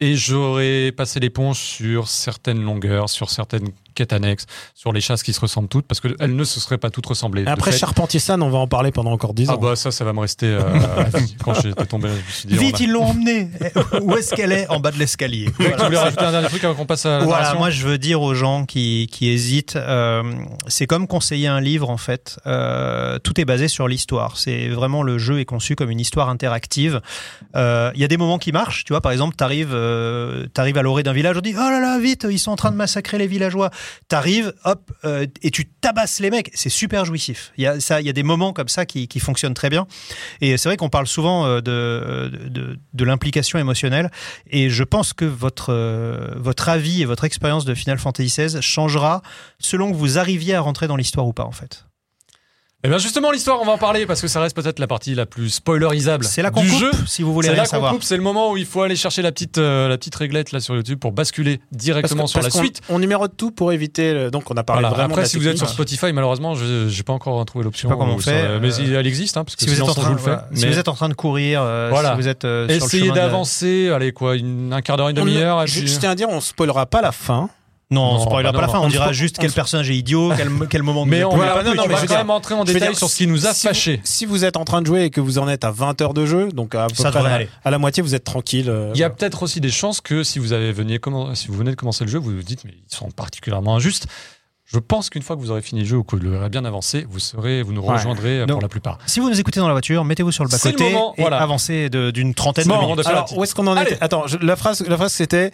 et 0.00 0.16
j'aurais 0.16 0.92
passé 0.92 1.20
l'éponge 1.20 1.58
sur 1.58 2.08
certaines 2.08 2.62
longueurs, 2.62 3.08
sur 3.08 3.30
certaines 3.30 3.68
quêtes 3.94 4.12
annexes, 4.12 4.46
sur 4.74 4.92
les 4.92 5.00
chasses 5.00 5.22
qui 5.22 5.32
se 5.32 5.40
ressemblent 5.40 5.68
toutes, 5.68 5.86
parce 5.86 6.00
qu'elles 6.00 6.34
ne 6.34 6.44
se 6.44 6.60
seraient 6.60 6.78
pas 6.78 6.90
toutes 6.90 7.06
ressemblées. 7.06 7.44
Après 7.46 7.72
fait- 7.72 7.78
Charpentier-San, 7.78 8.42
on 8.42 8.50
va 8.50 8.58
en 8.58 8.66
parler 8.68 8.90
pendant 8.92 9.12
encore 9.12 9.34
10 9.34 9.50
ans. 9.50 9.54
Ah 9.56 9.60
bah 9.60 9.76
ça, 9.76 9.90
ça 9.90 10.04
va 10.04 10.12
me 10.12 10.20
rester. 10.20 10.46
euh. 10.46 10.60
Quand 11.44 11.54
j'étais 11.54 11.86
tombé, 11.86 12.08
je 12.08 12.14
me 12.14 12.20
suis 12.30 12.48
dit. 12.48 12.56
Vite, 12.56 12.76
a- 12.80 12.82
ils 12.82 12.90
l'ont 12.92 13.04
emmenée. 13.04 13.48
Où 14.02 14.16
est-ce 14.16 14.34
qu'elle 14.34 14.52
est? 14.52 14.68
En 14.68 14.80
bas 14.80 14.90
de 14.90 14.98
l'escalier. 14.98 15.50
Tu 15.58 15.62
voulais 15.84 15.98
rajouter 15.98 16.24
un 16.24 16.32
dernier 16.32 16.48
truc 16.48 16.64
avant 16.64 16.74
qu'on 16.74 16.86
passe 16.86 17.06
à 17.06 17.18
la 17.18 17.24
Voilà, 17.24 17.54
moi 17.54 17.70
je 17.70 17.86
veux 17.86 17.98
dire 17.98 18.20
aux 18.22 18.34
gens 18.34 18.64
qui, 18.66 19.08
qui 19.10 19.28
hésitent, 19.28 19.76
euh, 19.76 20.22
c'est 20.66 20.86
comme 20.86 21.06
conseiller 21.06 21.48
un 21.48 21.60
livre 21.60 21.90
en 21.90 21.96
fait. 21.96 22.38
Euh, 22.46 23.18
tout 23.20 23.40
est 23.40 23.44
basé 23.44 23.68
sur 23.68 23.88
l'histoire. 23.88 24.36
C'est 24.36 24.68
vraiment 24.68 25.02
le 25.02 25.18
jeu 25.18 25.38
est 25.40 25.44
conçu 25.44 25.76
comme 25.76 25.90
une 25.90 26.00
histoire 26.00 26.28
interactive. 26.28 27.00
Euh, 27.56 27.90
Il 27.94 28.00
y 28.00 28.04
a 28.04 28.08
des 28.08 28.16
moments 28.16 28.38
qui 28.38 28.52
marchent. 28.52 28.84
Tu 28.84 28.92
vois, 28.92 29.00
par 29.00 29.12
exemple, 29.12 29.36
t'arrives, 29.36 29.72
euh, 29.74 30.46
t'arrives 30.54 30.78
à 30.78 30.82
l'orée 30.82 31.02
d'un 31.02 31.12
village, 31.12 31.36
on 31.36 31.40
dit 31.40 31.54
oh 31.56 31.58
là 31.70 31.80
là 31.80 31.98
vite, 31.98 32.26
ils 32.30 32.38
sont 32.38 32.50
en 32.50 32.56
train 32.56 32.70
de 32.70 32.76
massacrer 32.76 33.18
les 33.18 33.26
villageois. 33.26 33.70
T'arrives, 34.08 34.52
hop, 34.64 34.92
euh, 35.04 35.26
et 35.42 35.50
tu 35.50 35.66
tabasses 35.66 36.20
les 36.20 36.30
mecs. 36.30 36.50
C'est 36.54 36.68
super 36.68 37.04
jouissif. 37.04 37.52
Il 37.56 37.64
y 37.64 37.66
a 37.66 38.00
y 38.00 38.08
a 38.08 38.12
des 38.12 38.22
moments 38.22 38.52
comme 38.52 38.68
ça 38.68 38.86
qui, 38.86 39.08
fonctionnent 39.20 39.54
très 39.54 39.70
bien. 39.70 39.86
Et 40.40 40.56
c'est 40.56 40.68
vrai 40.68 40.76
qu'on 40.76 40.88
parle 40.88 41.06
souvent 41.06 41.46
euh, 41.46 41.60
de, 41.60 42.30
de, 42.48 42.78
de 42.92 43.04
l'implication 43.04 43.58
émotionnelle. 43.58 44.10
Et 44.50 44.70
je 44.70 44.84
pense 44.84 45.12
que 45.12 45.24
votre, 45.24 45.72
euh, 45.72 46.34
votre 46.36 46.68
avis 46.68 47.02
et 47.02 47.04
votre 47.04 47.24
expérience 47.24 47.64
de 47.64 47.74
Final 47.74 47.98
Fantasy 47.98 48.28
XVI 48.28 48.60
changera 48.62 49.22
selon 49.58 49.90
que 49.90 49.96
vous 49.96 50.18
arriviez 50.18 50.54
à 50.54 50.60
rentrer 50.60 50.86
dans 50.86 50.96
l'histoire 50.96 51.26
ou 51.26 51.32
pas, 51.32 51.44
en 51.44 51.52
fait. 51.52 51.86
Eh 52.86 52.88
bien 52.88 52.98
justement, 52.98 53.30
l'histoire, 53.30 53.62
on 53.62 53.64
va 53.64 53.72
en 53.72 53.78
parler 53.78 54.04
parce 54.04 54.20
que 54.20 54.28
ça 54.28 54.42
reste 54.42 54.54
peut-être 54.54 54.78
la 54.78 54.86
partie 54.86 55.14
la 55.14 55.24
plus 55.24 55.48
spoilerisable 55.48 56.26
qu'on 56.52 56.60
du 56.60 56.68
coupe, 56.68 56.78
jeu. 56.78 56.90
si 57.06 57.22
vous 57.22 57.32
voulez 57.32 57.46
C'est 57.48 57.52
rien 57.54 57.62
là 57.62 57.66
qu'on 57.66 57.70
savoir. 57.70 57.92
coupe, 57.94 58.02
c'est 58.02 58.16
le 58.18 58.22
moment 58.22 58.50
où 58.50 58.58
il 58.58 58.66
faut 58.66 58.82
aller 58.82 58.94
chercher 58.94 59.22
la 59.22 59.32
petite, 59.32 59.56
euh, 59.56 59.88
la 59.88 59.96
petite 59.96 60.14
réglette 60.16 60.52
là 60.52 60.60
sur 60.60 60.74
YouTube 60.76 60.98
pour 60.98 61.12
basculer 61.12 61.60
directement 61.72 62.26
sur 62.26 62.42
la 62.42 62.50
suite. 62.50 62.82
On 62.90 62.98
numérote 62.98 63.32
tout 63.38 63.52
pour 63.52 63.72
éviter. 63.72 64.12
le- 64.12 64.30
Donc, 64.30 64.50
on 64.50 64.54
a 64.58 64.62
parlé 64.64 64.82
Voilà. 64.82 64.94
vraiment. 64.94 65.08
de 65.08 65.12
Après, 65.14 65.22
la 65.22 65.28
si 65.28 65.38
vous 65.38 65.48
êtes 65.48 65.56
sur. 65.56 65.66
Spotify, 65.68 66.12
malheureusement, 66.12 66.54
je 66.54 66.88
j'ai 66.88 67.02
pas 67.04 67.14
encore 67.14 67.42
trouvé 67.46 67.64
l'option. 67.64 67.88
Je 67.88 67.94
sais 67.94 67.96
pas 67.98 68.04
comment 68.04 68.16
on 68.16 68.18
où 68.18 68.20
fait, 68.20 68.30
ça- 68.42 68.58
Mais 68.60 68.68
euh, 68.94 69.00
elle 69.00 69.06
existe, 69.06 69.38
hein, 69.38 69.44
parce 69.44 69.56
que 69.56 69.62
Si 69.64 69.68
vous, 69.70 69.76
êtes 69.76 69.88
en 69.88 69.94
train, 69.94 70.02
vous 70.08 70.12
le 70.12 70.18
fais. 70.18 70.24
voilà, 70.24 70.48
si 70.52 70.64
Mais 70.66 70.70
vous 70.72 70.78
êtes 70.78 70.88
en 70.88 70.94
train 70.94 71.08
de 71.08 71.14
courir, 71.14 71.62
euh, 71.62 71.88
Voilà. 71.90 72.10
si 72.10 72.16
vous 72.20 72.28
êtes 72.28 72.44
euh, 72.44 72.68
sur 72.68 72.78
le 72.80 72.84
essayez 72.84 73.02
chemin 73.04 73.14
de 73.14 73.18
la- 73.18 73.24
d'avancer, 73.26 73.90
allez 73.94 74.12
quoi, 74.12 74.36
une, 74.36 74.72
un 74.74 74.82
quart 74.82 74.98
d'heure, 74.98 75.08
une 75.08 75.18
On- 75.20 75.24
demi-heure. 75.24 75.62
et 75.62 75.66
je, 75.66 75.78
puis- 75.80 75.88
je 75.88 75.98
tiens 75.98 76.10
à 76.10 76.14
dire, 76.14 76.28
on 76.28 76.42
spoilera 76.42 76.84
pas 76.84 77.00
la 77.00 77.12
fin. 77.12 77.48
Non, 77.94 78.14
on 78.14 78.18
spoilera 78.20 78.52
bah 78.52 78.58
pas 78.60 78.66
la 78.66 78.72
fin. 78.72 78.80
On 78.80 78.88
dira 78.88 79.12
juste 79.12 79.38
quel 79.38 79.52
personnage 79.52 79.88
est 79.90 79.96
idiot, 79.96 80.32
quel, 80.70 80.82
moment. 80.82 81.04
Mais 81.06 81.24
on, 81.24 81.32
est- 81.36 81.38
va, 81.46 82.06
quand 82.06 82.16
même 82.16 82.30
entrer 82.30 82.54
en 82.54 82.64
détail 82.64 82.94
sur 82.94 83.08
ce 83.08 83.16
qui 83.16 83.26
nous 83.26 83.46
a 83.46 83.54
fâchés. 83.54 84.00
Si 84.04 84.26
vous 84.26 84.44
êtes 84.44 84.56
en 84.56 84.64
train 84.64 84.82
de 84.82 84.86
jouer 84.86 85.04
et 85.04 85.10
que 85.10 85.20
vous 85.20 85.38
en 85.38 85.48
êtes 85.48 85.64
à 85.64 85.70
20 85.70 86.00
heures 86.02 86.14
de 86.14 86.26
jeu, 86.26 86.48
donc 86.50 86.74
à 86.74 86.86
la 87.70 87.78
moitié, 87.78 88.02
vous 88.02 88.14
êtes 88.14 88.24
tranquille. 88.24 88.68
euh, 88.68 88.90
Il 88.94 89.00
y 89.00 89.04
a 89.04 89.10
peut-être 89.10 89.42
aussi 89.42 89.60
des 89.60 89.70
chances 89.70 90.00
que 90.00 90.22
si 90.22 90.38
vous 90.38 90.52
avez 90.52 90.72
venu 90.72 90.96
commen- 90.98 91.34
si 91.34 91.48
vous 91.48 91.54
venez 91.54 91.70
de 91.70 91.76
commencer 91.76 92.04
le 92.04 92.10
jeu, 92.10 92.18
vous 92.18 92.30
vous 92.34 92.42
dites 92.42 92.64
mais 92.64 92.72
ils 92.72 92.94
sont 92.94 93.10
particulièrement 93.10 93.76
injustes. 93.76 94.06
Je 94.66 94.78
pense 94.78 95.10
qu'une 95.10 95.22
fois 95.22 95.36
que 95.36 95.40
vous 95.42 95.50
aurez 95.50 95.60
fini 95.62 95.82
le 95.82 95.86
jeu 95.86 95.98
ou 95.98 96.04
que 96.04 96.16
vous 96.16 96.22
l'aurez 96.22 96.48
bien 96.48 96.64
avancé, 96.64 97.06
vous 97.08 97.18
serez, 97.20 97.62
vous 97.62 97.72
nous 97.72 97.82
rejoindrez 97.82 98.40
euh, 98.40 98.46
pour 98.46 98.60
la 98.62 98.68
plupart. 98.68 98.98
Si 99.06 99.20
vous 99.20 99.28
nous 99.28 99.38
écoutez 99.38 99.60
dans 99.60 99.66
la 99.68 99.74
voiture, 99.74 100.04
mettez-vous 100.04 100.32
sur 100.32 100.42
le 100.42 100.48
le 100.48 100.52
bas-côté 100.52 100.84
moment, 100.92 101.14
et 101.16 101.20
voilà. 101.20 101.38
avancez 101.42 101.90
d'une 101.90 102.34
trentaine 102.34 102.66
Bon, 102.66 102.80
de 102.80 102.86
minutes. 102.86 103.06
Alors, 103.06 103.36
où 103.36 103.44
est-ce 103.44 103.54
qu'on 103.54 103.66
en 103.66 103.76
Allez. 103.76 103.92
était 103.92 104.02
Attends, 104.02 104.26
je- 104.26 104.38
la 104.38 104.56
phrase, 104.56 104.82
la 104.88 104.96
phrase 104.96 105.12
c'était 105.12 105.52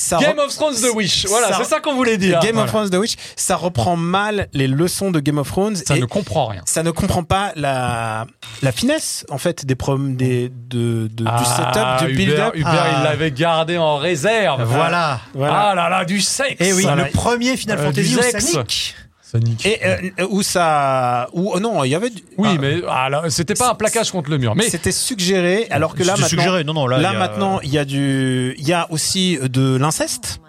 ça 0.00 0.18
Game 0.18 0.38
of 0.38 0.54
Thrones 0.54 0.74
The 0.74 0.94
Witch. 0.94 1.26
Voilà, 1.26 1.52
c'est 1.56 1.64
ça 1.64 1.80
qu'on 1.80 1.94
voulait 1.94 2.16
dire. 2.16 2.40
Game 2.40 2.56
of. 2.58 2.66
Thrones 2.68 2.88
The 2.90 2.94
Witch, 2.96 3.14
ça 3.36 3.56
reprend 3.56 3.96
mal 3.96 4.48
les 4.52 4.66
leçons 4.66 5.10
de 5.10 5.20
Game 5.20 5.38
of 5.38 5.48
Thrones 5.48 5.76
Ça 5.76 5.96
et 5.96 6.00
ne 6.00 6.06
comprend 6.06 6.46
rien. 6.46 6.62
ça 6.66 6.82
ne 6.82 6.90
comprend 6.90 7.22
pas 7.24 7.52
la 7.56 8.26
la 8.62 8.72
finesse 8.72 9.24
en 9.30 9.38
fait 9.38 9.66
des 9.66 9.74
prom 9.74 10.16
des 10.16 10.48
de, 10.48 11.08
de- 11.08 11.24
du 11.24 11.24
Ah, 11.26 11.98
setup, 11.98 12.08
du 12.08 12.16
build-up. 12.16 12.52
Hubert, 12.54 12.70
Ah. 12.86 12.96
il 12.98 13.04
l'avait 13.04 13.30
gardé 13.30 13.76
en 13.78 13.96
réserve. 13.96 14.62
Voilà. 14.64 15.20
Voilà. 15.34 15.54
Ah 15.70 15.74
là 15.74 15.88
là, 15.88 16.04
du 16.04 16.20
sexe. 16.20 16.56
Et 16.60 16.72
oui, 16.72 16.82
Voilà. 16.82 17.04
le 17.04 17.10
premier 17.10 17.56
Final 17.56 17.78
Euh, 17.78 17.84
Fantasy 17.86 18.08
du 18.10 18.16
où 18.18 18.22
sexe. 18.22 18.44
ça 18.52 18.58
nique. 18.60 18.94
Ça 19.30 19.38
nique. 19.38 19.64
Et 19.64 19.78
euh, 19.84 20.26
où 20.30 20.42
ça 20.42 21.28
où 21.32 21.52
oh 21.54 21.60
non, 21.60 21.84
il 21.84 21.90
y 21.90 21.94
avait 21.94 22.10
du- 22.10 22.22
Oui, 22.36 22.48
ah, 22.52 22.58
mais 22.60 22.80
ah, 22.88 23.30
c'était 23.30 23.54
pas 23.54 23.70
un 23.70 23.74
plaquage 23.74 24.10
contre 24.10 24.30
le 24.30 24.38
mur. 24.38 24.56
Mais 24.56 24.68
c'était 24.68 24.92
suggéré 24.92 25.66
alors 25.70 25.94
que 25.94 26.02
là 26.02 26.12
maintenant 26.14 26.28
suggéré. 26.28 26.64
Non, 26.64 26.74
non, 26.74 26.86
là, 26.86 26.98
Là 26.98 27.10
il 27.10 27.12
y 27.12 27.16
a- 27.16 27.18
maintenant, 27.18 27.60
il 27.62 27.70
y 27.70 27.78
a 27.78 27.84
du, 27.84 28.54
il 28.58 28.66
y 28.66 28.72
a 28.72 28.86
aussi 28.90 29.38
de 29.42 29.76
l'inceste. 29.76 30.40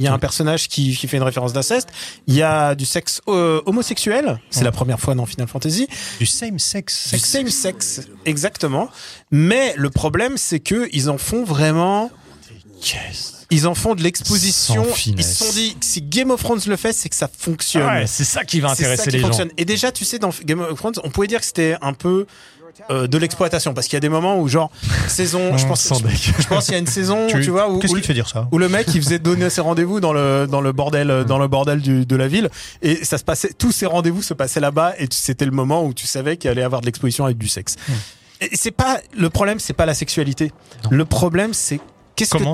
Il 0.00 0.04
y 0.04 0.08
a 0.08 0.12
un 0.12 0.18
personnage 0.20 0.68
qui, 0.68 0.94
qui 0.96 1.08
fait 1.08 1.16
une 1.16 1.24
référence 1.24 1.52
d'inceste. 1.52 1.88
Il 2.28 2.34
y 2.34 2.42
a 2.42 2.76
du 2.76 2.84
sexe 2.84 3.20
euh, 3.26 3.60
homosexuel. 3.66 4.38
C'est 4.48 4.62
la 4.62 4.70
première 4.70 5.00
fois 5.00 5.16
dans 5.16 5.26
Final 5.26 5.48
Fantasy. 5.48 5.88
du 6.20 6.26
same 6.26 6.60
sex. 6.60 7.10
Du 7.12 7.18
same 7.18 7.48
sex, 7.48 8.02
exactement. 8.24 8.90
Mais 9.32 9.74
le 9.76 9.90
problème, 9.90 10.36
c'est 10.36 10.60
que 10.60 10.88
ils 10.92 11.10
en 11.10 11.18
font 11.18 11.42
vraiment. 11.42 12.10
Ils 13.50 13.66
en 13.66 13.74
font 13.74 13.94
de 13.94 14.02
l'exposition. 14.02 14.84
Ils 15.06 15.24
se 15.24 15.44
sont 15.44 15.52
dit, 15.52 15.76
si 15.80 16.02
Game 16.02 16.30
of 16.30 16.42
Thrones 16.42 16.60
le 16.66 16.76
fait, 16.76 16.92
c'est 16.92 17.08
que 17.08 17.16
ça 17.16 17.28
fonctionne. 17.28 17.86
Ouais, 17.86 18.06
c'est 18.06 18.24
ça 18.24 18.44
qui 18.44 18.60
va 18.60 18.68
ça 18.68 18.74
intéresser 18.74 19.04
qui 19.04 19.10
les 19.10 19.18
gens. 19.20 19.28
fonctionne. 19.28 19.50
Et 19.56 19.64
déjà, 19.64 19.90
tu 19.90 20.04
sais, 20.04 20.18
dans 20.18 20.30
Game 20.44 20.60
of 20.60 20.78
Thrones, 20.78 20.94
on 21.02 21.10
pouvait 21.10 21.26
dire 21.28 21.40
que 21.40 21.46
c'était 21.46 21.76
un 21.80 21.94
peu 21.94 22.26
euh, 22.90 23.06
de 23.06 23.18
l'exploitation 23.18 23.74
parce 23.74 23.86
qu'il 23.86 23.96
y 23.96 23.98
a 23.98 24.00
des 24.00 24.08
moments 24.08 24.38
où 24.38 24.48
genre 24.48 24.70
saison, 25.08 25.56
je 25.56 25.66
pense, 25.66 25.88
je, 25.88 26.02
deck. 26.02 26.34
je 26.38 26.46
pense 26.46 26.64
qu'il 26.66 26.74
y 26.74 26.76
a 26.76 26.80
une 26.80 26.86
saison, 26.86 27.26
tu, 27.26 27.42
vois, 27.50 27.70
où, 27.70 27.78
Qu'est-ce 27.78 27.92
où, 27.92 27.96
qui 27.96 28.02
te 28.02 28.06
fait 28.06 28.14
dire 28.14 28.28
ça 28.28 28.48
où 28.52 28.58
le 28.58 28.68
mec 28.68 28.86
il 28.94 29.02
faisait 29.02 29.18
donner 29.18 29.50
ses 29.50 29.60
rendez-vous 29.60 30.00
dans 30.00 30.12
le 30.12 30.46
dans 30.48 30.60
le 30.60 30.72
bordel 30.72 31.10
euh, 31.10 31.24
dans 31.24 31.38
le 31.38 31.48
bordel 31.48 31.80
du, 31.80 32.06
de 32.06 32.16
la 32.16 32.28
ville 32.28 32.50
et 32.82 33.04
ça 33.04 33.18
se 33.18 33.24
passait 33.24 33.52
tous 33.52 33.72
ces 33.72 33.86
rendez-vous 33.86 34.22
se 34.22 34.32
passaient 34.32 34.60
là-bas 34.60 34.94
et 34.98 35.08
c'était 35.10 35.44
le 35.44 35.50
moment 35.50 35.84
où 35.84 35.92
tu 35.92 36.06
savais 36.06 36.36
qu'il 36.36 36.50
allait 36.50 36.60
y 36.60 36.64
avoir 36.64 36.80
de 36.80 36.86
l'exposition 36.86 37.24
avec 37.24 37.38
du 37.38 37.48
sexe. 37.48 37.76
Et 38.40 38.50
c'est 38.52 38.70
pas 38.70 39.00
le 39.16 39.28
problème, 39.28 39.58
c'est 39.58 39.72
pas 39.72 39.86
la 39.86 39.94
sexualité. 39.94 40.52
Le 40.90 41.04
problème 41.04 41.54
c'est 41.54 41.80
qu'est-ce 42.18 42.30
que 42.34 42.44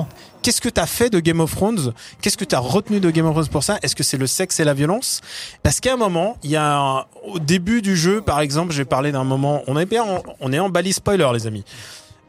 Qu'est-ce 0.41 0.61
que 0.61 0.69
t'as 0.69 0.85
fait 0.85 1.09
de 1.09 1.19
Game 1.19 1.39
of 1.39 1.55
Thrones? 1.55 1.91
Qu'est-ce 2.21 2.37
que 2.37 2.45
t'as 2.45 2.59
retenu 2.59 2.99
de 2.99 3.09
Game 3.09 3.25
of 3.25 3.33
Thrones 3.33 3.47
pour 3.47 3.63
ça? 3.63 3.79
Est-ce 3.81 3.95
que 3.95 4.03
c'est 4.03 4.17
le 4.17 4.27
sexe 4.27 4.59
et 4.59 4.63
la 4.63 4.75
violence? 4.75 5.21
Parce 5.63 5.79
qu'à 5.79 5.93
un 5.93 5.97
moment, 5.97 6.37
il 6.43 6.51
y 6.51 6.55
a 6.55 6.77
un- 6.77 7.05
au 7.25 7.39
début 7.39 7.81
du 7.81 7.95
jeu, 7.97 8.21
par 8.21 8.39
exemple, 8.41 8.71
j'ai 8.71 8.85
parlé 8.85 9.11
d'un 9.11 9.23
moment. 9.23 9.63
On 9.65 9.75
est 9.79 9.87
bien, 9.87 10.03
en- 10.03 10.21
on 10.39 10.53
est 10.53 10.59
en 10.59 10.69
balise 10.69 10.97
spoiler, 10.97 11.27
les 11.33 11.47
amis. 11.47 11.63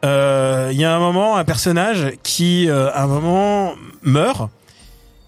Euh, 0.04 0.70
Il 0.72 0.80
y 0.80 0.84
a 0.84 0.94
un 0.94 0.98
moment, 0.98 1.36
un 1.36 1.44
personnage 1.44 2.12
qui, 2.22 2.68
euh, 2.70 2.90
à 2.92 3.02
un 3.02 3.06
moment, 3.06 3.74
meurt 4.02 4.48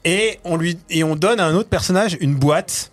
et 0.05 0.39
on 0.45 0.57
lui 0.57 0.79
et 0.89 1.05
on 1.05 1.15
donne 1.17 1.41
à 1.41 1.47
un 1.47 1.55
autre 1.55 1.69
personnage 1.69 2.17
une 2.21 2.35
boîte, 2.35 2.91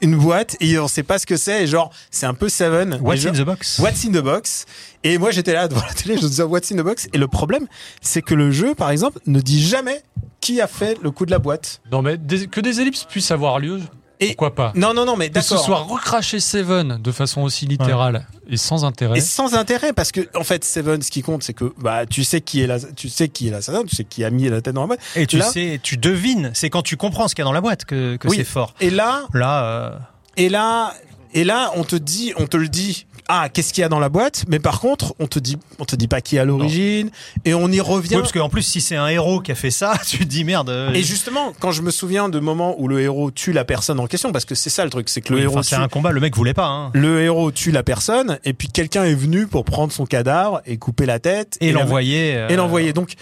une 0.00 0.16
boîte 0.16 0.56
et 0.60 0.78
on 0.78 0.88
sait 0.88 1.02
pas 1.02 1.18
ce 1.18 1.26
que 1.26 1.36
c'est. 1.36 1.64
Et 1.64 1.66
genre, 1.66 1.90
c'est 2.10 2.26
un 2.26 2.34
peu 2.34 2.48
Seven. 2.48 2.98
What's 3.02 3.20
genre- 3.20 3.34
in 3.34 3.38
the 3.38 3.44
box? 3.46 3.78
What's 3.78 4.04
in 4.04 4.10
the 4.10 4.22
box? 4.22 4.66
Et 5.04 5.18
moi 5.18 5.30
j'étais 5.30 5.52
là 5.52 5.68
devant 5.68 5.82
la 5.86 5.94
télé, 5.94 6.16
je 6.18 6.22
me 6.24 6.28
disais 6.28 6.42
What's 6.42 6.70
in 6.72 6.76
the 6.76 6.80
box? 6.84 7.08
Et 7.12 7.18
le 7.18 7.28
problème, 7.28 7.66
c'est 8.00 8.22
que 8.22 8.34
le 8.34 8.50
jeu, 8.50 8.74
par 8.74 8.90
exemple, 8.90 9.18
ne 9.26 9.40
dit 9.40 9.64
jamais 9.66 10.02
qui 10.40 10.60
a 10.60 10.66
fait 10.66 10.98
le 11.02 11.10
coup 11.10 11.26
de 11.26 11.30
la 11.30 11.38
boîte. 11.38 11.80
Non, 11.92 12.02
mais 12.02 12.16
des- 12.18 12.46
que 12.46 12.60
des 12.60 12.80
ellipses 12.80 13.04
puissent 13.04 13.30
avoir 13.30 13.58
lieu, 13.58 13.80
Et- 14.20 14.28
pourquoi 14.28 14.54
pas 14.54 14.72
Non, 14.74 14.94
non, 14.94 15.04
non, 15.04 15.16
mais 15.16 15.28
Que 15.30 15.40
ce 15.40 15.50
d'accord. 15.50 15.64
soit 15.64 15.78
recraché 15.78 16.40
Seven 16.40 16.98
de 17.02 17.12
façon 17.12 17.42
aussi 17.42 17.66
littérale 17.66 18.26
et 18.48 18.56
sans 18.56 18.84
intérêt. 18.84 19.18
Et 19.18 19.20
sans 19.20 19.54
intérêt, 19.54 19.92
parce 19.92 20.10
que 20.12 20.28
en 20.34 20.44
fait, 20.44 20.64
Seven, 20.64 21.02
ce 21.02 21.10
qui 21.10 21.22
compte, 21.22 21.42
c'est 21.42 21.52
que 21.52 21.72
bah 21.78 22.06
tu 22.06 22.24
sais 22.24 22.40
qui 22.40 22.62
est 22.62 22.66
la, 22.66 22.80
tu 22.80 23.08
sais 23.08 23.28
qui 23.28 23.48
est 23.48 23.50
l'assassin, 23.50 23.84
tu 23.84 23.94
sais 23.94 24.04
qui 24.04 24.24
a 24.24 24.30
mis 24.30 24.48
la 24.48 24.60
tête 24.62 24.74
dans 24.74 24.80
la 24.82 24.86
boîte. 24.86 25.00
Et 25.16 25.26
tu 25.26 25.36
Là- 25.38 25.50
sais, 25.50 25.78
tu 25.82 25.96
devines. 25.98 26.50
C'est 26.54 26.70
quand 26.70 26.82
tu 26.82 26.96
comprends 26.96 27.28
ce 27.28 27.34
qu'il 27.34 27.42
y 27.42 27.44
a 27.44 27.48
dans 27.48 27.52
la 27.52 27.60
boîte 27.60 27.84
que, 27.84 28.16
que 28.16 28.28
Oui. 28.28 28.36
c'est 28.38 28.44
fort. 28.44 28.74
Et 28.80 28.90
là, 28.90 29.24
Là, 29.34 29.64
euh, 29.64 29.98
et 30.36 30.48
là, 30.48 30.94
et 31.34 31.44
là, 31.44 31.72
on 31.76 31.84
te 31.84 31.96
dit, 31.96 32.32
on 32.38 32.46
te 32.46 32.56
le 32.56 32.68
dit. 32.68 33.06
Ah, 33.28 33.48
qu'est-ce 33.48 33.72
qu'il 33.72 33.82
y 33.82 33.84
a 33.84 33.88
dans 33.88 33.98
la 33.98 34.08
boîte? 34.08 34.44
Mais 34.48 34.60
par 34.60 34.78
contre, 34.78 35.14
on 35.18 35.26
te 35.26 35.38
dit, 35.40 35.56
on 35.80 35.84
te 35.84 35.96
dit 35.96 36.06
pas 36.06 36.20
qui 36.20 36.36
est 36.36 36.38
à 36.38 36.44
l'origine, 36.44 37.10
et 37.44 37.54
on 37.54 37.68
y 37.72 37.80
revient. 37.80 38.14
oui, 38.14 38.20
parce 38.20 38.32
qu'en 38.32 38.48
plus, 38.48 38.62
si 38.62 38.80
c'est 38.80 38.94
un 38.94 39.08
héros 39.08 39.40
qui 39.40 39.50
a 39.50 39.56
fait 39.56 39.72
ça, 39.72 39.94
tu 40.06 40.18
te 40.18 40.24
dis 40.24 40.44
merde. 40.44 40.70
euh, 40.70 40.92
Et 40.92 41.02
justement, 41.02 41.52
quand 41.58 41.72
je 41.72 41.82
me 41.82 41.90
souviens 41.90 42.28
de 42.28 42.38
moments 42.38 42.76
où 42.80 42.86
le 42.86 43.00
héros 43.00 43.30
tue 43.32 43.52
la 43.52 43.64
personne 43.64 43.98
en 43.98 44.06
question, 44.06 44.30
parce 44.30 44.44
que 44.44 44.54
c'est 44.54 44.70
ça 44.70 44.84
le 44.84 44.90
truc, 44.90 45.08
c'est 45.08 45.20
que 45.22 45.30
le 45.32 45.38
oui, 45.38 45.42
héros 45.42 45.54
enfin, 45.54 45.62
c'est 45.64 45.74
un 45.76 45.88
combat, 45.88 46.12
le 46.12 46.20
mec 46.20 46.36
voulait 46.36 46.54
pas. 46.54 46.66
Hein. 46.68 46.90
le 46.94 47.20
héros 47.22 47.50
tue 47.50 47.72
la 47.72 47.82
personne, 47.82 48.38
et 48.44 48.52
puis 48.52 48.68
quelqu'un 48.68 49.04
est 49.04 49.14
venu 49.14 49.46
pour 49.48 49.64
prendre 49.64 49.92
son 49.92 50.06
cadavre 50.06 50.60
et 50.64 50.76
couper 50.76 51.06
la 51.06 51.18
tête 51.18 51.56
Et 51.60 51.72
l'envoyer. 51.72 52.36
euh, 52.36 52.48
et 52.48 52.54
l'envoyer. 52.56 52.92
Donc, 52.92 53.14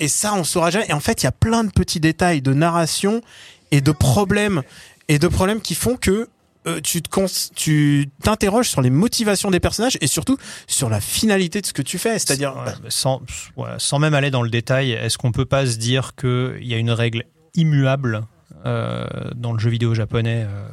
et 0.00 0.08
ça, 0.08 0.34
on 0.34 0.44
saura 0.44 0.70
jamais. 0.70 0.86
Et 0.88 0.92
en 0.92 1.00
fait, 1.00 1.22
il 1.22 1.26
y 1.26 1.28
a 1.28 1.32
plein 1.32 1.64
de 1.64 1.70
petits 1.70 2.00
détails 2.00 2.42
de 2.42 2.52
narration 2.52 3.22
et 3.70 3.80
de 3.80 3.92
problèmes 3.92 4.62
et 5.08 5.18
de 5.18 5.26
problèmes 5.28 5.60
qui 5.62 5.74
font 5.74 5.96
que 5.96 6.28
euh, 6.66 6.80
tu 6.80 7.02
te 7.02 7.08
cons- 7.08 7.50
tu 7.54 8.08
t'interroges 8.22 8.68
sur 8.68 8.82
les 8.82 8.90
motivations 8.90 9.50
des 9.50 9.60
personnages 9.60 9.98
et 10.00 10.06
surtout 10.06 10.36
sur 10.66 10.88
la 10.88 11.00
finalité 11.00 11.60
de 11.60 11.66
ce 11.66 11.72
que 11.72 11.82
tu 11.82 11.98
fais. 11.98 12.18
C'est-à-dire, 12.18 12.54
Ouais, 12.56 12.72
sans, 12.88 13.20
ouais, 13.56 13.70
sans 13.78 13.98
même 13.98 14.14
aller 14.14 14.30
dans 14.30 14.42
le 14.42 14.50
détail, 14.50 14.92
est-ce 14.92 15.18
qu'on 15.18 15.32
peut 15.32 15.44
pas 15.44 15.66
se 15.66 15.76
dire 15.76 16.14
qu'il 16.14 16.58
y 16.64 16.74
a 16.74 16.78
une 16.78 16.90
règle 16.90 17.24
immuable 17.54 18.22
euh, 18.64 19.06
dans 19.34 19.52
le 19.52 19.58
jeu 19.58 19.70
vidéo 19.70 19.94
japonais 19.94 20.46
euh, 20.48 20.68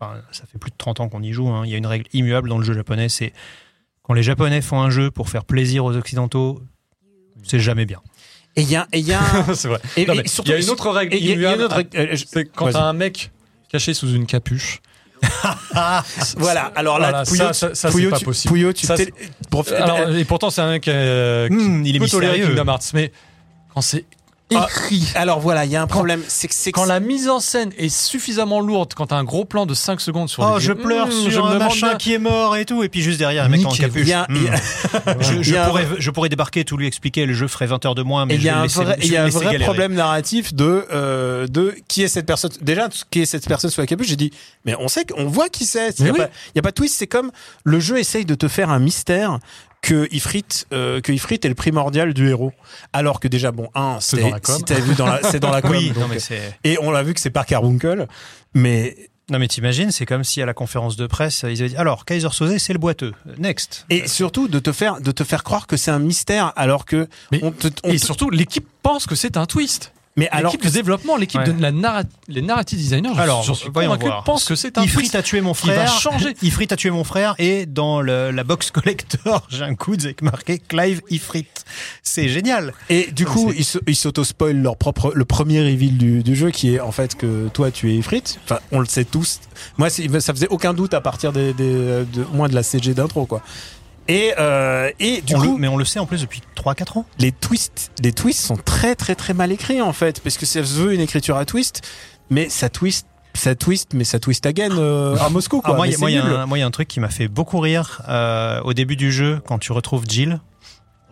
Enfin, 0.00 0.20
ça 0.32 0.42
fait 0.50 0.58
plus 0.58 0.72
de 0.72 0.76
30 0.76 0.98
ans 0.98 1.08
qu'on 1.08 1.22
y 1.22 1.32
joue. 1.32 1.48
hein, 1.48 1.62
Il 1.64 1.70
y 1.70 1.74
a 1.74 1.78
une 1.78 1.86
règle 1.86 2.06
immuable 2.12 2.48
dans 2.48 2.58
le 2.58 2.64
jeu 2.64 2.74
japonais, 2.74 3.08
c'est 3.08 3.32
quand 4.02 4.14
les 4.14 4.24
Japonais 4.24 4.60
font 4.60 4.80
un 4.80 4.90
jeu 4.90 5.12
pour 5.12 5.28
faire 5.30 5.44
plaisir 5.44 5.84
aux 5.84 5.94
Occidentaux, 5.96 6.60
c'est 7.44 7.60
jamais 7.60 7.86
bien. 7.86 8.00
et 8.56 8.62
il 8.62 8.68
y 8.68 8.74
a, 8.74 8.88
et 8.92 8.98
il 8.98 9.06
y 9.06 9.12
a, 9.12 9.20
vrai. 9.46 9.78
et, 9.96 10.04
Non, 10.06 10.14
et 10.14 10.16
mais 10.16 10.26
surtout, 10.26 10.50
il 10.50 10.54
y 10.54 10.56
a 10.56 10.60
une 10.60 10.70
autre 10.70 10.90
règle 10.90 11.14
il 11.14 11.24
il 11.24 11.30
immuable. 11.30 11.62
autre- 11.62 11.82
euh, 11.94 12.16
C'est 12.16 12.46
quand 12.46 12.72
t'as 12.72 12.82
un 12.82 12.92
mec 12.92 13.30
caché 13.70 13.94
sous 13.94 14.12
une 14.12 14.26
capuche. 14.26 14.80
Voilà. 16.36 16.72
Alors 16.74 16.98
là, 16.98 17.10
Voilà, 17.10 17.24
Pouillot, 17.24 17.44
ça, 17.48 17.52
ça, 17.52 17.74
ça, 17.74 17.90
Pouillot, 17.90 18.10
pas 18.10 18.18
tu- 18.18 18.24
possible. 18.24 18.48
Pouillot, 18.50 18.72
tu 18.72 18.86
Ça, 18.86 18.94
Alors, 19.76 20.10
et 20.16 20.24
pourtant, 20.24 20.50
c'est 20.50 20.60
un 20.60 20.70
mec 20.70 20.88
euh, 20.88 21.48
qui 21.48 21.54
Hmm, 21.54 21.84
il 21.86 21.96
est 21.96 21.98
mystérieux. 21.98 22.46
Kingdom 22.48 22.70
Hearts, 22.70 22.90
mais 22.94 23.12
quand 23.74 23.80
c'est 23.80 24.04
Ah, 24.56 24.68
alors 25.14 25.40
voilà, 25.40 25.64
il 25.64 25.70
y 25.70 25.76
a 25.76 25.82
un 25.82 25.86
problème, 25.86 26.22
c'est 26.28 26.48
que 26.48 26.54
c'est 26.54 26.72
que 26.72 26.78
quand 26.80 26.86
la 26.86 27.00
mise 27.00 27.28
en 27.28 27.40
scène 27.40 27.72
est 27.78 27.88
suffisamment 27.88 28.60
lourde, 28.60 28.94
quand 28.94 29.06
t'as 29.08 29.16
un 29.16 29.24
gros 29.24 29.44
plan 29.44 29.66
de 29.66 29.74
5 29.74 30.00
secondes 30.00 30.28
sur 30.28 30.42
Oh, 30.42 30.58
les 30.58 30.64
je 30.64 30.72
pleure 30.72 31.08
hmm, 31.08 31.10
sur 31.12 31.30
je 31.30 31.40
un 31.40 31.58
machin 31.58 31.88
bien. 31.88 31.96
qui 31.96 32.12
est 32.14 32.18
mort 32.18 32.56
et 32.56 32.64
tout, 32.64 32.82
et 32.82 32.88
puis 32.88 33.02
juste 33.02 33.18
derrière, 33.18 33.44
un 33.44 33.48
mec 33.48 33.64
en 33.66 33.70
capuche. 33.72 34.02
il 34.02 34.08
y 34.08 34.12
a, 34.12 34.26
il 34.30 34.42
y 34.44 34.48
a-. 34.48 34.54
Je, 35.20 35.42
je 35.42 35.50
il 35.50 35.54
y 35.54 35.56
a 35.56 35.64
un 35.64 35.68
pourrais, 35.68 35.86
je 35.98 36.10
pourrais 36.10 36.28
débarquer, 36.28 36.64
tout 36.64 36.76
lui 36.76 36.86
expliquer, 36.86 37.26
le 37.26 37.34
jeu 37.34 37.48
ferait 37.48 37.66
20 37.66 37.84
heures 37.86 37.94
de 37.94 38.02
moins, 38.02 38.26
mais 38.26 38.34
il 38.36 38.42
y 38.42 38.48
a 38.48 38.58
un 38.60 38.66
vrai, 38.66 38.96
je 39.00 39.06
il 39.06 39.08
y 39.08 39.10
vais 39.10 39.16
a 39.16 39.20
le 39.20 39.22
un 39.22 39.26
laisser 39.26 39.36
vrai 39.38 39.44
galérer. 39.52 39.64
problème 39.64 39.94
narratif 39.94 40.54
de 40.54 40.86
euh, 40.92 41.46
de 41.46 41.74
qui 41.88 42.02
est 42.02 42.08
cette 42.08 42.26
personne. 42.26 42.50
Déjà, 42.60 42.88
qui 43.10 43.20
est 43.22 43.26
cette 43.26 43.46
personne 43.46 43.70
sous 43.70 43.80
la 43.80 43.86
capuche 43.86 44.08
J'ai 44.08 44.16
dit, 44.16 44.30
mais 44.64 44.74
on 44.78 44.88
sait, 44.88 45.04
qu'on 45.04 45.26
voit 45.26 45.48
qui 45.48 45.64
c'est. 45.66 45.98
Il 45.98 46.00
y 46.00 46.04
Mais 46.04 46.10
a 46.10 46.12
oui. 46.12 46.18
pas, 46.20 46.28
il 46.54 46.56
y 46.56 46.58
a 46.58 46.62
pas 46.62 46.70
de 46.70 46.74
twist. 46.74 46.96
C'est 46.98 47.06
comme 47.06 47.30
le 47.64 47.80
jeu 47.80 47.98
essaye 47.98 48.24
de 48.24 48.34
te 48.34 48.48
faire 48.48 48.70
un 48.70 48.78
mystère 48.78 49.38
que 49.82 50.08
Ifrit, 50.14 50.44
euh, 50.72 51.00
que 51.00 51.12
Ifrit 51.12 51.40
est 51.42 51.48
le 51.48 51.54
primordial 51.54 52.14
du 52.14 52.28
héros. 52.28 52.52
Alors 52.92 53.20
que 53.20 53.28
déjà, 53.28 53.50
bon, 53.52 53.68
un, 53.74 53.98
C'est 54.00 54.20
dans 54.20 54.30
la 54.30 54.40
com. 54.40 54.56
si 54.56 54.62
t'as 54.64 54.80
vu 54.80 54.94
dans 54.94 55.06
la, 55.06 55.20
c'est 55.24 55.40
dans 55.40 55.50
la 55.50 55.60
com. 55.62 55.72
Oui, 55.72 55.88
donc, 55.88 55.98
non 55.98 56.08
mais 56.08 56.20
c'est. 56.20 56.56
et 56.64 56.78
on 56.80 56.90
l'a 56.90 57.02
vu 57.02 57.12
que 57.14 57.20
c'est 57.20 57.30
par 57.30 57.44
Carbuncle, 57.46 58.06
mais 58.54 58.96
Non 59.30 59.38
mais 59.38 59.48
t'imagines, 59.48 59.90
c'est 59.90 60.06
comme 60.06 60.24
si 60.24 60.40
à 60.42 60.46
la 60.46 60.54
conférence 60.54 60.96
de 60.96 61.06
presse, 61.06 61.42
ils 61.42 61.60
avaient 61.60 61.70
dit 61.70 61.76
alors 61.76 62.04
Kaiser 62.04 62.28
Soze 62.32 62.56
c'est 62.58 62.72
le 62.72 62.78
boiteux. 62.78 63.12
Next. 63.38 63.86
et 63.90 64.06
surtout 64.06 64.46
de 64.48 64.58
te 64.58 64.72
faire 64.72 65.00
de 65.00 65.10
te 65.12 65.24
faire 65.24 65.42
croire 65.42 65.66
que 65.66 65.76
c'est 65.76 65.90
un 65.90 65.98
mystère 66.00 66.52
alors 66.56 66.84
que 66.84 67.08
Mais- 67.30 67.40
on 67.42 67.50
te, 67.50 67.68
on 67.84 67.90
Et 67.90 67.98
te- 67.98 68.04
surtout, 68.04 68.30
l'équipe 68.30 68.66
pense 68.82 69.06
que 69.06 69.14
c'est 69.14 69.36
un 69.36 69.46
twist. 69.46 69.91
Mais 70.16 70.28
alors 70.30 70.52
L'équipe 70.52 70.66
de 70.68 70.72
développement, 70.74 71.16
l'équipe 71.16 71.40
Ouais. 71.40 71.52
de 71.52 71.60
la 71.62 71.70
narra- 71.72 72.02
les 72.28 72.42
narrative 72.42 72.78
designers, 72.78 73.12
Alors, 73.18 73.42
j'en 73.42 73.54
suis 73.54 73.70
convaincu, 73.72 74.06
pensent 74.24 74.44
que 74.44 74.54
c'est 74.54 74.76
un 74.78 74.82
Ifrit 74.82 75.10
a 75.14 75.22
tué 75.22 75.40
mon 75.40 75.54
qui 75.54 75.68
va 75.68 75.86
frère. 75.86 75.92
changer. 76.00 76.34
Ifrit 76.42 76.68
a 76.70 76.76
tué 76.76 76.90
mon 76.90 77.04
frère 77.04 77.34
et 77.38 77.64
dans 77.66 78.00
le- 78.02 78.30
la 78.30 78.44
box 78.44 78.70
collector, 78.70 79.46
j'ai 79.50 79.64
un 79.64 79.74
coude 79.74 80.04
avec 80.04 80.20
marqué 80.22 80.58
Clive 80.58 81.00
Ifrit. 81.10 81.46
C'est 82.02 82.28
génial. 82.28 82.74
Et 82.90 83.10
du 83.12 83.24
coup, 83.24 83.52
ils 83.86 83.96
s'auto-spoilent 83.96 84.60
leur 84.62 84.76
propre, 84.76 85.12
le 85.14 85.24
premier 85.24 85.60
reveal 85.62 85.96
du, 85.96 86.22
du 86.22 86.36
jeu 86.36 86.50
qui 86.50 86.74
est 86.74 86.80
en 86.80 86.92
fait 86.92 87.14
que 87.14 87.48
toi 87.48 87.70
tu 87.70 87.90
es 87.90 87.94
Ifrit. 87.96 88.22
Enfin, 88.44 88.58
on 88.70 88.80
le 88.80 88.86
sait 88.86 89.04
tous. 89.04 89.40
Moi, 89.78 89.88
ça 89.90 90.34
faisait 90.34 90.48
aucun 90.48 90.74
doute 90.74 90.92
à 90.94 91.00
partir 91.00 91.32
des, 91.32 91.54
des- 91.54 92.04
de, 92.04 92.24
moins 92.32 92.48
de 92.48 92.54
la 92.54 92.62
CG 92.62 92.92
d'intro, 92.94 93.24
quoi. 93.26 93.42
Et, 94.08 94.32
euh, 94.38 94.90
et 94.98 95.20
du 95.22 95.34
On 95.36 95.40
le- 95.40 95.48
coup, 95.48 95.56
mais 95.58 95.68
on 95.68 95.76
le 95.76 95.84
sait 95.84 95.98
en 96.00 96.06
plus 96.06 96.22
depuis 96.22 96.42
3-4 96.56 96.98
ans. 96.98 97.06
les 97.18 97.30
twists, 97.32 97.90
les 98.02 98.12
twists 98.12 98.40
sont 98.44 98.56
très 98.56 98.94
très 98.96 99.14
très 99.14 99.32
mal 99.34 99.52
écrits 99.52 99.80
en 99.80 99.92
fait, 99.92 100.20
parce 100.20 100.36
que 100.36 100.44
ça 100.46 100.64
se 100.64 100.74
veut 100.74 100.92
une 100.92 101.00
écriture 101.00 101.36
à 101.36 101.44
twist, 101.44 101.82
mais 102.30 102.48
ça 102.48 102.68
twist, 102.68 103.06
ça 103.34 103.54
twist, 103.54 103.94
mais 103.94 104.04
ça 104.04 104.18
twist 104.18 104.44
again 104.46 104.76
euh, 104.76 105.16
à 105.18 105.28
Moscou, 105.28 105.60
quoi. 105.60 105.70
Alors 105.70 105.76
moi, 105.78 105.86
il 105.86 105.92
y 106.14 106.62
a- 106.62 106.66
un- 106.66 106.70
truc 106.70 106.88
qui 106.88 106.98
m'a 107.00 107.08
fait 107.10 107.28
beaucoup 107.28 107.60
rire 107.60 108.02
euh, 108.08 108.60
au 108.62 108.74
début 108.74 108.96
du 108.96 109.12
jeu 109.12 109.40
quand 109.46 109.58
tu 109.58 109.72
retrouves 109.72 110.04
Jill. 110.08 110.40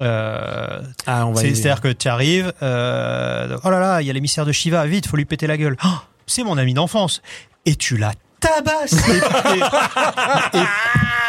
Euh, 0.02 0.80
Ah, 1.06 1.26
C'est-à-dire 1.36 1.80
que 1.80 1.88
tu 1.92 2.08
arrives, 2.08 2.52
euh, 2.62 3.56
oh 3.64 3.70
là 3.70 3.78
là, 3.80 4.00
il 4.02 4.06
y 4.06 4.10
a 4.10 4.12
l'émissaire 4.14 4.46
de 4.46 4.52
Shiva, 4.52 4.84
vite, 4.86 5.06
faut 5.06 5.16
lui 5.16 5.26
péter 5.26 5.46
la 5.46 5.56
gueule. 5.58 5.76
Oh, 5.84 5.88
c'est 6.26 6.42
mon 6.42 6.56
ami 6.58 6.72
d'enfance. 6.74 7.20
Et 7.66 7.74
tu 7.76 7.96
la 7.98 8.12
tabasses. 8.40 8.94
et, 9.08 9.16
et- 9.16 10.58
et, 10.58 10.64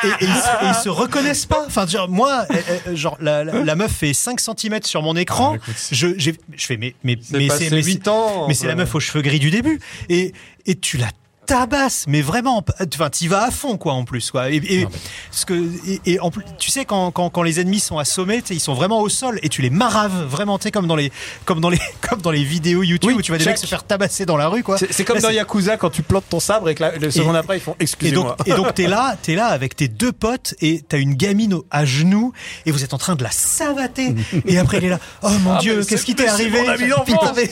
et 0.04 0.08
ils, 0.22 0.28
se- 0.28 0.66
et 0.66 0.68
ils 0.70 0.84
se 0.84 0.90
reconnaissent 0.90 1.46
pas. 1.46 1.64
Enfin, 1.68 1.86
genre, 1.88 2.10
moi, 2.10 2.46
euh, 2.52 2.56
euh, 2.88 2.96
genre, 2.96 3.18
la, 3.22 3.44
la, 3.44 3.64
la 3.64 3.76
meuf 3.76 3.92
fait 3.92 4.14
5 4.14 4.40
cm 4.40 4.80
sur 4.84 5.02
mon 5.02 5.16
écran. 5.16 5.58
je, 5.92 6.08
j'ai- 6.18 6.36
je 6.56 6.66
fais, 6.66 6.78
mais, 6.78 6.96
mais, 7.04 7.18
c'est, 7.22 7.38
mais, 7.38 7.50
c'est- 7.50 8.08
ans, 8.08 8.48
mais 8.48 8.54
c'est 8.54 8.68
la 8.68 8.76
meuf 8.76 8.94
aux 8.96 9.00
cheveux 9.00 9.22
gris 9.22 9.40
du 9.40 9.52
début. 9.52 9.80
Et, 10.10 10.34
et 10.66 10.76
tu 10.76 10.98
la 10.98 11.08
tabasses, 11.52 12.06
mais 12.08 12.22
vraiment, 12.22 12.64
enfin, 12.96 13.10
t'y 13.10 13.28
vas 13.28 13.44
à 13.44 13.52
fond, 13.52 13.76
quoi, 13.78 13.92
en 13.94 14.06
plus, 14.06 14.32
quoi. 14.32 14.50
Et, 14.52 14.56
et, 14.58 14.88
ce 15.32 15.46
que, 15.46 15.54
et, 15.86 16.00
et 16.06 16.20
en 16.22 16.32
plus, 16.32 16.44
tu 16.58 16.72
sais, 16.72 16.86
quand, 16.86 17.12
quand, 17.12 17.30
quand 17.30 17.44
les 17.44 17.60
ennemis 17.60 17.82
sont 17.82 17.98
assommés, 17.98 18.42
ils 18.50 18.60
sont 18.62 18.74
vraiment 18.74 19.02
au 19.02 19.10
sol 19.10 19.38
et 19.44 19.50
tu 19.50 19.62
les 19.62 19.70
maraves, 19.70 20.24
vraiment, 20.24 20.58
tu 20.58 20.64
sais, 20.64 20.72
comme 20.72 20.88
dans 20.88 20.96
les, 20.96 21.12
comme 21.44 21.60
dans 21.60 21.70
les, 21.70 21.80
comme 22.10 22.22
dans 22.22 22.32
les 22.32 22.44
vidéos 22.46 22.84
YouTube 22.84 23.10
Oui, 23.12 23.16
où 23.18 23.22
tu 23.22 23.32
vois 23.32 23.38
des 23.38 23.44
mecs 23.46 23.58
se 23.58 23.66
faire 23.68 23.84
tabasser 23.84 24.26
dans 24.26 24.38
la 24.38 24.48
rue, 24.48 24.64
quoi. 24.64 24.78
C'est 24.78 25.04
comme 25.04 25.18
Là, 25.18 25.22
dans 25.24 25.30
Yakuza 25.30 25.76
quand 25.78 25.90
tu 25.90 26.04
plantes 26.04 26.24
ton 26.30 26.40
sabre 26.40 26.70
et 26.70 26.76
que 26.76 26.84
la- 26.84 26.98
le 26.98 27.12
seconde 27.12 27.36
après 27.36 27.58
ils 27.58 27.62
font 27.62 27.76
et 27.80 27.84
excusez-moi. 27.84 28.36
donc, 28.40 28.48
et 28.48 28.52
donc 28.54 28.74
t'es 28.74 28.88
là, 28.88 29.16
t'es 29.22 29.36
là 29.36 29.48
avec 29.48 29.76
tes 29.76 29.88
deux 29.90 30.12
potes 30.14 30.54
et 30.62 30.82
t'as 30.88 30.98
une 31.00 31.16
gamine 31.16 31.54
au- 31.54 31.66
à 31.70 31.84
genoux 31.86 32.32
et 32.66 32.72
vous 32.72 32.84
êtes 32.84 32.94
en 32.94 32.98
train 32.98 33.16
de 33.16 33.24
la 33.24 33.32
savater. 33.32 34.16
Et 34.46 34.58
après 34.58 34.78
il 34.78 34.86
est 34.86 34.90
là, 34.90 35.00
oh 35.24 35.30
mon 35.44 35.56
Ah, 35.56 35.60
dieu, 35.60 35.84
qu'est-ce 35.84 36.06
qui 36.06 36.16
t'est 36.16 36.28
arrivé? 36.28 36.60
Putain, 37.06 37.34
mais 37.36 37.48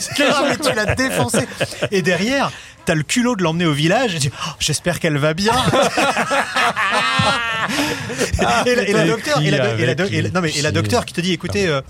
tu 0.58 0.74
l'as 0.76 0.96
défoncé. 0.96 1.40
Et 1.92 2.02
derrière, 2.02 2.52
t'as 2.86 2.96
le 2.96 3.04
culot 3.04 3.36
de 3.36 3.44
l'emmener 3.44 3.66
au 3.66 3.74
village 3.74 4.16
et 4.16 4.20
tu 4.20 4.30
dis, 4.30 4.34
oh, 4.48 4.52
j'espère 4.60 5.00
qu'elle 5.00 5.18
va 5.18 5.34
bien. 5.34 5.54
et, 8.66 8.76
la, 8.76 8.88
et 8.88 8.94
la 8.94 9.06
Et 9.06 9.08
docteur, 9.08 9.42
et 9.42 9.52
la, 9.52 9.76
qui 9.76 9.84
et 9.84 9.86
la- 9.86 9.92
avec 9.92 10.12
et 10.12 10.22
la- 10.22 10.30
non 10.32 10.42
mais 10.42 10.52
et 10.52 10.62
la 10.62 10.70
qui- 10.70 10.74
docteur 10.76 11.06
qui 11.06 11.14
te 11.14 11.22
dit, 11.22 11.34
écoutez. 11.34 11.68
euh, 11.68 11.82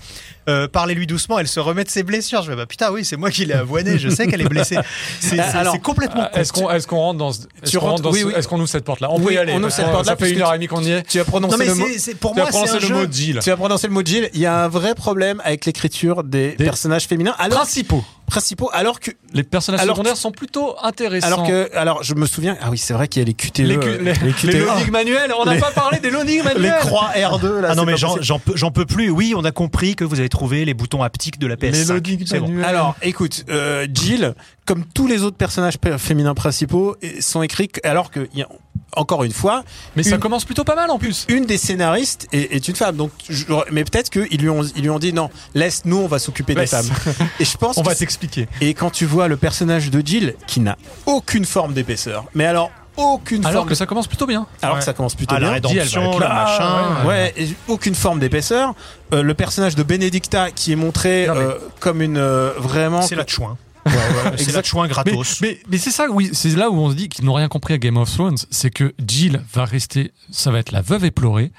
euh, 0.50 0.68
parlez-lui 0.68 1.06
doucement, 1.06 1.38
elle 1.38 1.48
se 1.48 1.60
remet 1.60 1.84
de 1.84 1.88
ses 1.90 2.02
blessures. 2.02 2.42
Je 2.42 2.50
vais 2.50 2.56
bah 2.56 2.66
putain 2.66 2.90
oui, 2.92 3.04
c'est 3.04 3.16
moi 3.16 3.30
qui 3.30 3.44
l'ai 3.46 3.54
avoiné, 3.54 3.98
je 3.98 4.08
sais 4.08 4.26
qu'elle 4.26 4.40
est 4.42 4.48
blessée. 4.48 4.76
C'est 5.20 5.38
complètement 5.82 6.24
con. 6.52 6.70
Est-ce 6.70 6.86
qu'on 6.86 6.96
rentre 6.98 7.18
dans 7.18 7.32
ce- 7.32 7.40
est-ce 7.62 7.70
Tu 7.70 7.78
qu'on 7.78 7.84
rentre 7.86 7.92
rentres- 7.96 8.02
dans 8.02 8.12
oui, 8.12 8.20
ce- 8.20 8.24
oui. 8.26 8.32
est-ce 8.36 8.48
qu'on 8.48 8.58
ouvre 8.58 8.68
cette 8.68 8.84
porte 8.84 9.00
là 9.00 9.08
On 9.10 9.18
peut 9.20 9.26
Oui, 9.28 9.34
y 9.34 9.38
aller. 9.38 9.52
on 9.54 9.58
ouvre 9.62 9.70
cette 9.70 9.86
porte-là 9.90 10.12
Ça 10.12 10.16
fait 10.16 10.24
parce 10.24 10.30
une 10.32 10.42
heure 10.42 10.48
tu- 10.48 10.54
et 10.54 10.58
demie 10.58 10.66
qu'on 10.68 10.82
y 10.82 10.90
est. 10.90 11.02
Tu 11.08 11.20
as 11.20 11.24
prononcé 11.24 11.56
Non 11.56 11.64
le 11.64 11.74
mot. 11.74 11.86
pour 12.20 12.32
Tu 12.34 12.40
moi 12.40 12.48
c'est 12.66 12.88
le 12.88 12.94
mot 12.94 13.06
Jill. 13.10 13.40
Tu 13.42 13.50
as 13.50 13.56
prononcé 13.56 13.86
le 13.86 13.92
mot 13.92 14.02
Jill. 14.04 14.30
Il 14.34 14.40
y 14.40 14.46
a 14.46 14.64
un 14.64 14.68
vrai 14.68 14.94
problème 14.94 15.40
avec 15.44 15.64
l'écriture 15.66 16.24
des, 16.24 16.52
Des- 16.56 16.64
personnages 16.64 17.06
féminins, 17.06 17.34
alors 17.38 17.58
Principaux. 17.60 18.04
principaux, 18.26 18.70
alors 18.72 19.00
que 19.00 19.10
Les 19.32 19.42
personnages 19.44 19.80
Alors 19.80 19.94
secondaires 19.96 20.14
que- 20.14 20.18
sont 20.18 20.32
plutôt 20.32 20.74
intéressants. 20.82 21.26
alors 21.26 21.46
que 21.46 21.70
alors 21.76 22.02
je 22.02 22.14
me 22.14 22.26
souviens 22.26 22.56
ah 22.60 22.68
oui 22.70 22.78
c'est 22.78 22.94
vrai 22.94 23.06
qu'il 23.08 23.20
y 23.20 23.24
a 23.24 23.26
les 23.26 23.34
QTE 23.34 23.58
les, 23.62 23.78
cu- 23.78 23.86
euh, 23.88 23.98
les, 23.98 24.12
les 24.12 24.18
les 24.26 24.32
QTE. 24.32 24.66
loading 24.66 24.90
manuels, 24.90 25.32
on 25.38 25.44
n'a 25.44 25.54
Les- 25.54 25.60
pas 25.60 25.70
parlé 25.70 25.98
des 26.00 26.10
loading 26.10 26.42
manuels. 26.42 26.62
les 26.82 26.86
croix 26.88 27.10
R2 27.16 27.60
là 27.60 27.68
Ah 27.70 27.74
non 27.76 27.84
mais 27.84 27.96
j'en 27.96 28.38
peux, 28.38 28.56
j'en 28.56 28.70
peux 28.72 28.86
plus. 28.86 29.10
Oui, 29.10 29.34
on 29.36 29.44
a 29.44 29.52
compris 29.52 29.94
que 29.96 30.04
vous 30.04 30.18
avez 30.18 30.28
les 30.48 30.74
boutons 30.74 31.02
haptiques 31.02 31.38
de 31.38 31.46
la 31.46 31.56
PS5. 31.56 31.72
Les 31.72 31.84
loading 31.84 32.22
C'est 32.26 32.40
bon. 32.40 32.62
Alors, 32.62 32.96
écoute, 33.02 33.44
euh, 33.48 33.86
Jill, 33.92 34.34
comme 34.66 34.84
tous 34.94 35.06
les 35.06 35.22
autres 35.22 35.36
personnages 35.36 35.78
féminins 35.98 36.34
principaux, 36.34 36.96
sont 37.20 37.42
écrits 37.42 37.70
alors 37.84 38.10
que, 38.10 38.28
il 38.32 38.40
y 38.40 38.42
a- 38.42 38.48
encore 38.96 39.22
une 39.22 39.32
fois, 39.32 39.62
Mais 39.94 40.02
ça 40.02 40.18
commence 40.18 40.44
plutôt 40.44 40.64
pas 40.64 40.74
mal 40.74 40.90
en 40.90 40.98
plus. 40.98 41.24
une 41.28 41.44
des 41.46 41.58
scénaristes 41.58 42.26
est, 42.32 42.52
est 42.54 42.66
une 42.68 42.74
femme. 42.74 42.96
Donc, 42.96 43.12
je- 43.28 43.44
mais 43.70 43.84
peut-être 43.84 44.10
qu'ils 44.10 44.40
lui 44.40 44.48
ont, 44.48 44.62
ils 44.74 44.82
lui 44.82 44.90
ont 44.90 44.98
dit 44.98 45.12
non, 45.12 45.30
laisse 45.54 45.82
nous, 45.84 45.98
on 45.98 46.08
va 46.08 46.18
s'occuper 46.18 46.54
des 46.56 46.66
femmes. 46.66 46.88
Et 47.38 47.44
je 47.44 47.56
pense. 47.56 47.76
On 47.78 47.82
va 47.82 47.94
t'expliquer. 47.94 48.48
Et 48.60 48.74
quand 48.74 48.90
tu 48.90 49.06
vois 49.06 49.28
le 49.28 49.36
personnage 49.36 49.90
de 49.90 50.04
Jill 50.04 50.34
qui 50.48 50.58
n'a 50.60 50.76
aucune 51.06 51.44
forme 51.44 51.72
d'épaisseur, 51.72 52.24
mais 52.34 52.44
alors 52.46 52.70
aucune 53.00 53.44
Alors 53.44 53.60
forme, 53.62 53.68
que 53.68 53.74
ça 53.74 53.86
commence 53.86 54.06
plutôt 54.06 54.26
bien. 54.26 54.46
alors 54.62 54.74
Ouais. 54.74 54.80
que 54.80 54.84
ça 54.84 54.92
commence 54.92 55.14
plutôt 55.14 55.34
Ah, 55.36 55.40
la 55.40 55.46
bien. 55.60 55.70
rédemption, 55.70 56.18
le 56.18 56.28
machin. 56.28 57.06
Ouais, 57.06 57.34
aucune 57.68 57.94
forme 57.94 58.20
d'épaisseur. 58.20 58.74
Euh, 59.12 59.22
le 59.22 59.34
personnage 59.34 59.74
de 59.74 59.82
Benedicta 59.82 60.50
qui 60.50 60.72
est 60.72 60.76
montré 60.76 61.26
Non, 61.28 61.34
euh, 61.36 61.54
comme 61.80 62.02
une 62.02 62.16
euh, 62.18 62.52
vraiment. 62.58 63.02
C'est 63.02 63.16
la 63.16 63.26
chouin. 63.26 63.56
c'est 64.36 64.52
la 64.52 64.62
chouin 64.62 64.84
Mais, 64.84 64.88
gratos. 64.90 65.40
mais, 65.40 65.58
mais 65.68 65.78
c'est 65.78 65.90
ça, 65.90 66.06
oui, 66.10 66.30
c'est 66.32 66.50
là 66.54 66.68
où 66.70 66.74
on 66.78 66.90
se 66.90 66.94
dit 66.94 67.08
qu'ils 67.08 67.24
n'ont 67.24 67.32
rien 67.34 67.48
compris 67.48 67.74
à 67.74 67.78
Game 67.78 67.96
of 67.96 68.12
Thrones, 68.12 68.36
c'est 68.50 68.70
que 68.70 68.92
Jill 69.06 69.42
va 69.54 69.64
rester, 69.64 70.12
ça 70.30 70.50
va 70.50 70.58
être 70.58 70.70
la 70.70 70.82
veuve 70.82 71.04
éplorée, 71.06 71.50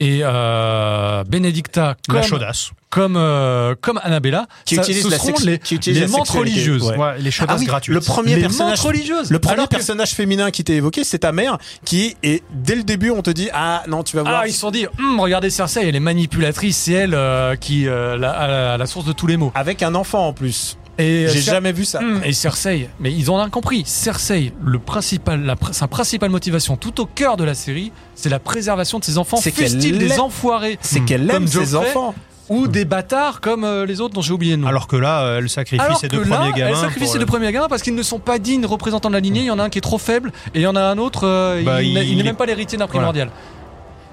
et 0.00 0.20
euh, 0.22 1.22
Benedicta 1.24 1.96
la 2.08 2.14
comme, 2.14 2.22
chaudasse. 2.22 2.70
comme, 2.88 3.16
euh, 3.16 3.74
comme 3.80 4.00
Annabella, 4.02 4.46
Qui 4.64 4.76
ça- 4.76 4.82
utilise 4.82 5.04
ce 5.04 5.08
la 5.10 5.18
seront 5.18 5.34
les, 5.44 5.58
qui 5.58 5.74
utilise 5.74 6.00
les 6.00 6.06
la 6.06 6.10
mantes 6.12 6.26
sexualité. 6.26 6.54
religieuses. 6.56 6.82
Ouais. 6.84 6.96
Ouais, 6.96 7.18
les 7.18 7.30
chaudasses 7.30 7.56
Ah 7.56 7.60
oui, 7.60 7.66
gratuites. 7.66 7.94
le 7.94 8.00
premier 8.00 8.34
les 8.36 8.40
personnage 8.42 8.80
religieuses. 8.80 9.30
Le 9.30 9.38
premier 9.38 9.64
que- 9.64 9.68
personnage 9.68 10.10
féminin 10.12 10.50
qui 10.50 10.64
t'est 10.64 10.74
évoqué, 10.76 11.04
c'est 11.04 11.18
ta 11.20 11.32
mère, 11.32 11.58
qui 11.84 12.16
est 12.22 12.42
dès 12.52 12.74
le 12.76 12.82
début, 12.82 13.10
on 13.10 13.22
te 13.22 13.30
dit 13.30 13.48
ah 13.52 13.82
non, 13.88 14.02
tu 14.02 14.16
vas 14.16 14.22
voir. 14.22 14.40
Ah, 14.42 14.46
ils 14.48 14.52
se 14.52 14.60
sont 14.60 14.70
dit, 14.70 14.86
Hum, 14.98 15.20
regardez 15.20 15.50
Cersei, 15.50 15.86
elle 15.88 15.96
est 15.96 16.00
manipulatrice, 16.00 16.76
c'est 16.78 16.92
elle 16.92 17.14
euh, 17.14 17.54
qui 17.56 17.84
la, 17.84 18.12
à 18.12 18.48
la, 18.48 18.72
à 18.74 18.76
la 18.78 18.86
source 18.86 19.04
de 19.04 19.12
tous 19.12 19.26
les 19.26 19.36
maux. 19.36 19.52
Avec 19.54 19.82
un 19.82 19.94
enfant 19.94 20.26
en 20.26 20.32
plus. 20.32 20.76
Et 21.00 21.28
J'ai 21.28 21.40
Cer- 21.40 21.50
jamais 21.52 21.72
vu 21.72 21.84
ça. 21.84 21.98
Hum, 22.00 22.20
Et 22.24 22.32
Cersei, 22.32 22.88
mais 23.00 23.12
ils 23.12 23.30
ont 23.30 23.36
rien 23.36 23.48
compris. 23.50 23.82
Cersei, 23.86 24.52
le 24.62 24.78
principal, 24.78 25.42
la, 25.44 25.54
pr- 25.54 25.72
sa 25.72 25.88
principale 25.88 26.30
motivation, 26.30 26.76
tout 26.76 27.00
au 27.00 27.06
cœur 27.06 27.36
de 27.36 27.44
la 27.44 27.54
série, 27.54 27.90
c'est 28.14 28.28
la 28.28 28.38
préservation 28.38 28.98
de 28.98 29.04
ses 29.04 29.18
enfants, 29.18 29.38
C'est 29.38 29.52
qu'elle 29.52 29.70
fussent-ils 29.70 29.98
des 29.98 30.18
enfoirés 30.20 30.78
C'est 30.82 31.00
qu'elle 31.04 31.26
Comme 31.26 31.42
aime 31.44 31.46
ses 31.48 31.74
enfants. 31.74 32.14
ou 32.48 32.66
des 32.66 32.84
bâtards 32.84 33.40
comme 33.40 33.62
euh, 33.64 33.86
les 33.86 34.00
autres 34.00 34.12
dont 34.14 34.22
j'ai 34.22 34.32
oublié 34.32 34.56
le 34.56 34.62
nom. 34.62 34.68
Alors 34.68 34.88
que 34.88 34.96
là, 34.96 35.22
euh, 35.22 35.38
elle 35.38 35.48
sacrifie 35.48 35.80
Alors 35.80 35.98
ses 35.98 36.08
que 36.08 36.16
deux 36.16 36.24
là, 36.24 36.36
premiers 36.38 36.52
gamins. 36.52 36.70
elle 36.70 36.76
sacrifie 36.76 37.06
ses 37.06 37.14
le- 37.14 37.20
deux 37.20 37.26
premiers 37.26 37.52
gamins 37.52 37.68
parce 37.68 37.82
qu'ils 37.82 37.94
ne 37.94 38.02
sont 38.02 38.18
pas 38.18 38.38
dignes 38.38 38.66
représentants 38.66 39.08
de 39.08 39.14
la 39.14 39.20
lignée. 39.20 39.40
Il 39.40 39.46
y 39.46 39.50
en 39.50 39.58
a 39.58 39.62
un 39.64 39.70
qui 39.70 39.78
est 39.78 39.82
trop 39.82 39.98
faible 39.98 40.32
et 40.54 40.58
il 40.58 40.62
y 40.62 40.66
en 40.66 40.74
a 40.76 40.82
un 40.82 40.98
autre, 40.98 41.26
euh, 41.26 41.62
Bah, 41.62 41.80
il, 41.82 41.88
il- 41.88 41.94
n'est- 41.94 42.06
il 42.06 42.14
n'est 42.16 42.20
il 42.20 42.24
même 42.24 42.36
pas 42.36 42.46
l'héritier 42.46 42.76
d'un 42.76 42.88
primordial. 42.88 43.30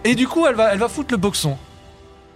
Et 0.06 0.14
du 0.16 0.28
coup, 0.28 0.46
elle 0.48 0.56
va, 0.56 0.72
elle 0.72 0.80
va 0.80 0.88
foutre 0.88 1.10
le 1.12 1.18
boxon. 1.18 1.58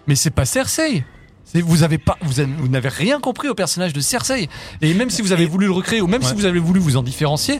Mais 0.07 0.15
c'est 0.15 0.31
pas 0.31 0.45
Cersei. 0.45 1.05
Vous 1.53 1.83
avez 1.83 1.97
pas, 1.97 2.17
vous, 2.21 2.39
avez- 2.39 2.49
vous 2.57 2.69
n'avez 2.69 2.87
rien 2.87 3.19
compris 3.19 3.49
au 3.49 3.53
personnage 3.55 3.91
de 3.91 3.99
Cersei. 3.99 4.47
Et 4.81 4.93
même 4.93 5.09
si 5.09 5.21
vous 5.21 5.33
avez 5.33 5.45
voulu 5.45 5.65
le 5.65 5.73
recréer, 5.73 5.99
ou 5.99 6.07
même 6.07 6.21
si 6.23 6.33
vous 6.33 6.45
avez 6.45 6.59
voulu 6.59 6.79
vous 6.79 6.95
en 6.95 7.03
différencier, 7.03 7.59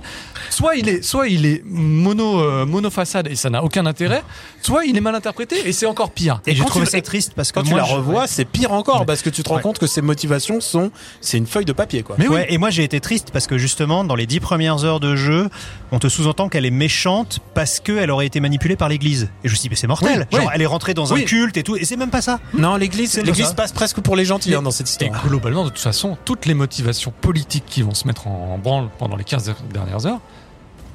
soit 0.49 0.75
il 0.77 0.87
est, 0.87 1.01
soit 1.03 1.27
il 1.27 1.45
est 1.45 1.61
mono, 1.65 2.39
euh, 2.39 2.65
monofaçade 2.65 3.27
et 3.27 3.35
ça 3.35 3.49
n'a 3.49 3.63
aucun 3.63 3.85
intérêt, 3.85 4.23
soit 4.61 4.85
il 4.85 4.95
est 4.95 5.01
mal 5.01 5.13
interprété 5.15 5.67
et 5.67 5.73
c'est 5.73 5.85
encore 5.87 6.11
pire. 6.11 6.39
Et 6.47 6.55
j'ai 6.55 6.61
quand 6.61 6.69
trouvé 6.69 6.85
ça 6.85 7.01
triste 7.01 7.33
parce 7.35 7.51
que 7.51 7.59
Quand 7.59 7.65
tu 7.65 7.75
la 7.75 7.83
je- 7.83 7.93
revois, 7.95 8.27
c'est 8.27 8.45
pire 8.45 8.71
encore 8.71 9.05
parce 9.05 9.21
que 9.21 9.29
tu 9.29 9.43
te 9.43 9.49
rends 9.49 9.55
Ouais. 9.55 9.61
compte 9.61 9.77
que 9.79 9.87
ses 9.87 10.01
motivations 10.01 10.61
sont, 10.61 10.91
c'est 11.19 11.37
une 11.37 11.47
feuille 11.47 11.65
de 11.65 11.73
papier 11.73 12.01
quoi. 12.03 12.15
Mais 12.17 12.27
oui. 12.29 12.35
Ouais, 12.35 12.53
et 12.53 12.57
moi 12.57 12.69
j'ai 12.69 12.83
été 12.85 13.01
triste 13.01 13.31
parce 13.33 13.45
que 13.47 13.57
justement 13.57 14.05
dans 14.05 14.15
les 14.15 14.25
dix 14.25 14.39
premières 14.39 14.85
heures 14.85 15.01
de 15.01 15.17
jeu, 15.17 15.49
on 15.91 15.99
te 15.99 16.07
sous-entend 16.07 16.47
qu'elle 16.47 16.65
est 16.65 16.71
méchante 16.71 17.39
parce 17.55 17.81
qu'elle 17.81 18.09
aurait 18.11 18.27
été 18.27 18.39
manipulée 18.39 18.77
par 18.77 18.87
l'Église. 18.87 19.29
Et 19.43 19.49
je 19.49 19.51
me 19.51 19.55
suis 19.55 19.63
dit 19.63 19.69
mais 19.69 19.75
c'est 19.75 19.87
mortel. 19.87 20.27
Oui, 20.31 20.37
Genre 20.37 20.47
oui. 20.47 20.51
elle 20.55 20.61
est 20.61 20.65
rentrée 20.65 20.93
dans 20.93 21.07
Oui. 21.11 21.23
un 21.23 21.25
culte 21.25 21.57
et 21.57 21.63
tout, 21.63 21.75
et 21.75 21.83
c'est 21.83 21.97
même 21.97 22.09
pas 22.09 22.21
ça. 22.21 22.39
Non, 22.53 22.77
l'église, 22.77 23.11
C'est 23.11 23.23
l'église 23.23 23.47
ça. 23.47 23.53
Passe 23.71 23.93
presque 23.93 24.01
pour 24.01 24.15
les 24.15 24.25
gentils 24.25 24.53
hein, 24.55 24.61
dans 24.61 24.71
cette 24.71 24.87
Et 24.87 24.89
histoire. 25.05 25.25
globalement, 25.27 25.63
de 25.63 25.69
toute 25.69 25.79
façon, 25.79 26.17
toutes 26.25 26.45
les 26.45 26.53
motivations 26.53 27.11
politiques 27.21 27.65
qui 27.65 27.81
vont 27.81 27.93
se 27.93 28.07
mettre 28.07 28.27
en 28.27 28.57
branle 28.57 28.89
pendant 28.99 29.15
les 29.15 29.23
15 29.23 29.53
dernières 29.73 30.05
heures, 30.05 30.19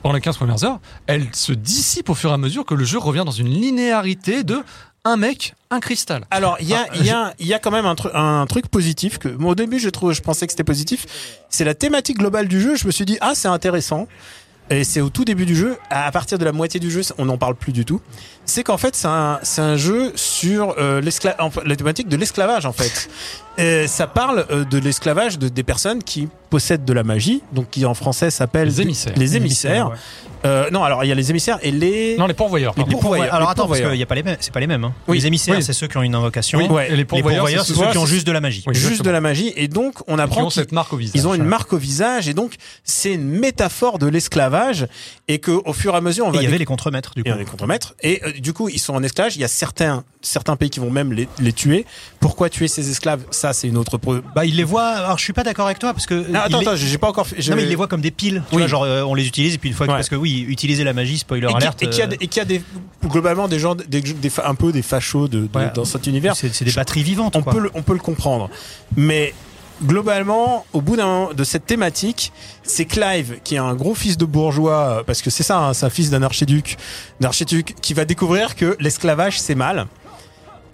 pendant 0.02 0.14
les 0.14 0.20
15 0.20 0.36
premières 0.36 0.62
heures, 0.64 0.78
elles 1.06 1.28
se 1.34 1.52
dissipent 1.52 2.10
au 2.10 2.14
fur 2.14 2.30
et 2.30 2.34
à 2.34 2.38
mesure 2.38 2.64
que 2.64 2.74
le 2.74 2.84
jeu 2.84 2.98
revient 2.98 3.22
dans 3.24 3.32
une 3.32 3.48
linéarité 3.48 4.44
de 4.44 4.62
un 5.04 5.16
mec, 5.16 5.54
un 5.70 5.78
cristal. 5.78 6.24
Alors, 6.32 6.56
il 6.60 6.66
y 6.68 6.74
a, 6.74 6.86
il 6.96 7.06
y, 7.06 7.10
a, 7.10 7.32
il 7.38 7.46
y 7.46 7.54
a 7.54 7.60
quand 7.60 7.70
même 7.70 7.86
un, 7.86 7.94
tru- 7.94 8.10
un 8.12 8.44
truc 8.46 8.66
positif 8.66 9.18
que, 9.18 9.28
moi, 9.28 9.52
au 9.52 9.54
début, 9.54 9.78
je 9.78 9.88
trouve, 9.88 10.12
je 10.12 10.20
pensais 10.20 10.46
que 10.46 10.52
c'était 10.52 10.64
positif. 10.64 11.06
C'est 11.48 11.64
la 11.64 11.74
thématique 11.74 12.18
globale 12.18 12.48
du 12.48 12.60
jeu. 12.60 12.74
Je 12.74 12.86
me 12.88 12.90
suis 12.92 13.04
dit, 13.04 13.16
ah, 13.20 13.32
c'est 13.36 13.46
intéressant. 13.46 14.08
Et 14.68 14.82
c'est 14.82 15.00
au 15.00 15.10
tout 15.10 15.24
début 15.24 15.46
du 15.46 15.54
jeu, 15.54 15.76
à 15.90 16.10
partir 16.10 16.38
de 16.38 16.44
la 16.44 16.52
moitié 16.52 16.80
du 16.80 16.90
jeu, 16.90 17.02
on 17.18 17.26
n'en 17.26 17.38
parle 17.38 17.54
plus 17.54 17.72
du 17.72 17.84
tout. 17.84 18.00
C'est 18.44 18.64
qu'en 18.64 18.78
fait, 18.78 18.96
c'est 18.96 19.06
un, 19.06 19.76
jeu 19.76 20.12
sur 20.16 20.74
euh, 20.78 21.00
la 21.64 21.76
thématique 21.76 22.08
de 22.08 22.16
l'esclavage, 22.16 22.66
en 22.66 22.72
fait. 22.72 23.08
Et 23.58 23.86
ça 23.86 24.06
parle 24.06 24.46
euh, 24.50 24.64
de 24.64 24.78
l'esclavage 24.78 25.38
de, 25.38 25.48
des 25.48 25.62
personnes 25.62 26.02
qui 26.02 26.28
possèdent 26.50 26.84
de 26.84 26.92
la 26.92 27.02
magie, 27.04 27.42
donc 27.52 27.70
qui 27.70 27.84
en 27.86 27.94
français 27.94 28.30
s'appellent 28.30 28.68
Les 28.68 28.80
émissaires. 28.82 29.12
Les 29.16 29.36
émissaires. 29.36 29.90
Ouais. 29.90 29.96
Euh, 30.44 30.70
non, 30.70 30.84
alors 30.84 31.02
il 31.02 31.08
y 31.08 31.12
a 31.12 31.14
les 31.14 31.30
émissaires 31.30 31.58
et 31.62 31.72
les. 31.72 32.16
Non, 32.18 32.26
les 32.26 32.34
pourvoyeurs. 32.34 32.74
Les. 32.76 32.84
Les 32.84 32.90
pourvoyeurs. 32.90 33.34
Alors 33.34 33.48
Les 33.48 33.52
attends, 33.52 33.66
parce 33.66 33.80
qu'il 33.80 33.94
y 33.96 34.02
a 34.02 34.06
pas 34.06 34.14
les 34.14 34.22
mêmes, 34.22 34.36
c'est 34.38 34.52
pas 34.52 34.60
les 34.60 34.66
mêmes. 34.68 34.84
hein. 34.84 34.92
Oui. 35.08 35.18
Les 35.18 35.26
émissaires, 35.26 35.56
Oui. 35.56 35.62
c'est 35.62 35.72
ceux 35.72 35.88
qui 35.88 35.96
ont 35.96 36.02
une 36.02 36.14
invocation. 36.14 36.58
Oui, 36.58 36.66
Ouais. 36.68 36.86
et 36.86 36.90
les 36.90 36.96
Les 36.98 37.04
pourvoyeurs, 37.04 37.44
pourvoyeurs, 37.44 37.64
c'est 37.66 37.74
ceux 37.74 37.90
qui 37.90 37.98
ont 37.98 38.06
juste 38.06 38.26
de 38.26 38.32
la 38.32 38.40
magie. 38.40 38.62
Oui, 38.66 38.74
juste 38.74 39.02
de 39.02 39.10
la 39.10 39.20
magie 39.20 39.52
et 39.56 39.66
donc 39.66 39.94
on 40.06 40.18
apprend 40.20 40.42
ont 40.44 40.48
qu'ils- 40.48 40.60
cette 40.62 40.72
marque 40.72 40.92
au 40.92 40.98
visage. 40.98 41.14
Ils 41.16 41.26
ont 41.26 41.34
une 41.34 41.44
marque 41.44 41.72
au 41.72 41.78
visage 41.78 42.28
et 42.28 42.34
donc 42.34 42.54
c'est 42.84 43.14
une 43.14 43.26
métaphore 43.28 43.98
de 43.98 44.06
l'esclavage 44.06 44.86
et 45.26 45.38
que 45.38 45.50
au 45.64 45.72
fur 45.72 45.94
et 45.94 45.96
à 45.96 46.00
mesure 46.00 46.26
on 46.26 46.30
Et 46.32 46.36
va 46.36 46.42
il 46.42 46.44
y 46.44 46.48
avait 46.48 46.58
les 46.58 46.64
contremaîtres 46.64 47.14
du 47.14 47.22
il 47.22 47.24
coup. 47.24 47.30
y 47.30 47.32
a 47.32 47.36
des 47.38 47.44
contremaîtres 47.44 47.94
et 48.02 48.22
euh, 48.24 48.32
du 48.32 48.52
coup 48.52 48.68
ils 48.68 48.78
sont 48.78 48.94
en 48.94 49.02
esclavage. 49.02 49.36
Il 49.36 49.40
y 49.40 49.44
a 49.44 49.48
certains 49.48 50.04
certains 50.20 50.54
pays 50.56 50.70
qui 50.70 50.80
vont 50.80 50.90
même 50.90 51.12
les, 51.12 51.28
les 51.40 51.52
tuer. 51.52 51.86
Pourquoi 52.20 52.50
tuer 52.50 52.68
ces 52.68 52.88
esclaves? 52.90 53.22
Ça 53.30 53.45
c'est 53.52 53.68
une 53.68 53.76
autre. 53.76 53.98
pro- 53.98 54.16
Bah, 54.34 54.44
il 54.44 54.56
les 54.56 54.64
voit. 54.64 54.86
Alors, 54.88 55.18
je 55.18 55.24
suis 55.24 55.32
pas 55.32 55.42
d'accord 55.44 55.66
avec 55.66 55.78
toi 55.78 55.92
parce 55.92 56.06
que. 56.06 56.14
Attends 56.34 56.60
les- 56.60 56.66
attends 56.68 56.76
j'ai 56.76 56.98
pas 56.98 57.08
encore. 57.08 57.26
fait- 57.26 57.36
Non, 57.50 57.56
mais 57.56 57.62
il 57.64 57.68
les 57.68 57.74
voit 57.74 57.86
comme 57.88 58.00
des 58.00 58.10
piles. 58.10 58.42
Tu 58.50 58.56
Oui. 58.56 58.62
vois, 58.62 58.68
genre, 58.68 58.82
euh, 58.84 59.02
on 59.02 59.14
les 59.14 59.26
utilise 59.26 59.54
et 59.54 59.58
puis 59.58 59.68
une 59.68 59.74
fois 59.74 59.86
que, 59.86 59.92
Ouais. 59.92 59.98
parce 59.98 60.08
que 60.08 60.16
oui, 60.16 60.44
utiliser 60.48 60.84
la 60.84 60.92
magie, 60.92 61.18
spoiler 61.18 61.46
et 61.46 61.50
qui- 61.50 61.54
alert. 61.56 61.82
et 61.82 61.86
qu'il 61.88 61.98
y 61.98 62.02
a, 62.02 62.06
euh, 62.06 62.16
et 62.20 62.28
y 62.34 62.40
a 62.40 62.44
des 62.44 62.62
globalement 63.08 63.48
des 63.48 63.58
gens 63.58 63.74
des, 63.74 64.00
des 64.00 64.30
un 64.44 64.54
peu 64.54 64.72
des 64.72 64.82
fachos 64.82 65.28
de, 65.28 65.40
de- 65.46 65.48
Ouais. 65.58 65.70
dans 65.74 65.84
cet 65.84 66.06
univers. 66.06 66.34
c'est 66.36 66.64
des 66.64 66.72
batteries 66.72 67.02
vivantes. 67.02 67.36
on 67.36 67.42
quoi. 67.42 67.52
peut 67.52 67.60
le, 67.60 67.70
on 67.74 67.82
peut 67.82 67.92
le 67.94 67.98
comprendre. 68.00 68.50
Mais 68.96 69.32
globalement, 69.84 70.64
au 70.72 70.80
bout 70.80 70.96
d'un 70.96 71.28
de 71.34 71.44
cette 71.44 71.66
thématique, 71.66 72.32
c'est 72.62 72.86
Clive 72.86 73.38
qui 73.44 73.54
est 73.56 73.58
un 73.58 73.74
gros 73.74 73.94
fils 73.94 74.16
de 74.16 74.24
bourgeois, 74.24 75.02
parce 75.06 75.22
que 75.22 75.30
c'est 75.30 75.42
ça, 75.42 75.58
hein, 75.58 75.74
c'est 75.74 75.86
un 75.86 75.90
fils 75.90 76.10
d'un 76.10 76.22
archiduc, 76.22 76.76
d'un 77.20 77.28
archiduc 77.28 77.74
qui 77.82 77.94
va 77.94 78.04
découvrir 78.04 78.56
que 78.56 78.76
l'esclavage 78.80 79.38
c'est 79.38 79.54
mal. 79.54 79.86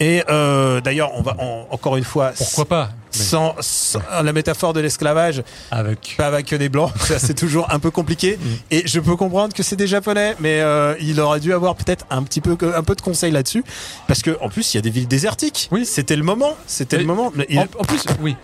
Et 0.03 0.21
euh, 0.29 0.81
d'ailleurs, 0.81 1.11
on 1.15 1.21
va 1.21 1.35
en- 1.39 1.65
encore 1.71 1.95
une 1.95 2.03
fois, 2.03 2.33
Pourquoi 2.37 2.65
pas 2.65 2.89
sans, 3.11 3.55
sans 3.61 3.99
la 4.23 4.33
métaphore 4.33 4.73
de 4.73 4.79
l'esclavage, 4.81 5.43
Avec. 5.71 6.15
pas 6.17 6.25
avec 6.27 6.53
des 6.53 6.67
blancs, 6.67 6.91
ça 6.99 7.19
c'est 7.19 7.35
toujours 7.35 7.71
un 7.71 7.77
peu 7.79 7.89
compliqué. 7.91 8.37
Et 8.71 8.81
je 8.87 8.99
peux 8.99 9.15
comprendre 9.15 9.53
que 9.53 9.61
c'est 9.63 9.75
des 9.75 9.85
japonais, 9.87 10.35
mais 10.39 10.59
euh, 10.61 10.95
il 10.99 11.19
aurait 11.21 11.39
dû 11.39 11.53
avoir 11.53 11.75
peut-être 11.75 12.05
un 12.09 12.23
petit 12.23 12.41
peu 12.41 12.57
un 12.75 12.83
peu 12.83 12.95
de 12.95 13.01
conseils 13.01 13.31
là-dessus, 13.31 13.63
parce 14.07 14.21
que 14.23 14.35
en 14.41 14.49
plus 14.49 14.73
il 14.73 14.77
y 14.77 14.79
a 14.79 14.81
des 14.81 14.89
villes 14.89 15.07
désertiques. 15.07 15.69
Oui. 15.71 15.85
c'était 15.85 16.15
le 16.17 16.23
moment, 16.23 16.55
c'était 16.67 16.97
le 16.97 17.05
moment. 17.05 17.31
Mais 17.35 17.45
il- 17.49 17.59
En, 17.59 17.63
en 17.79 17.83
plus, 17.85 18.03
oui, 18.19 18.35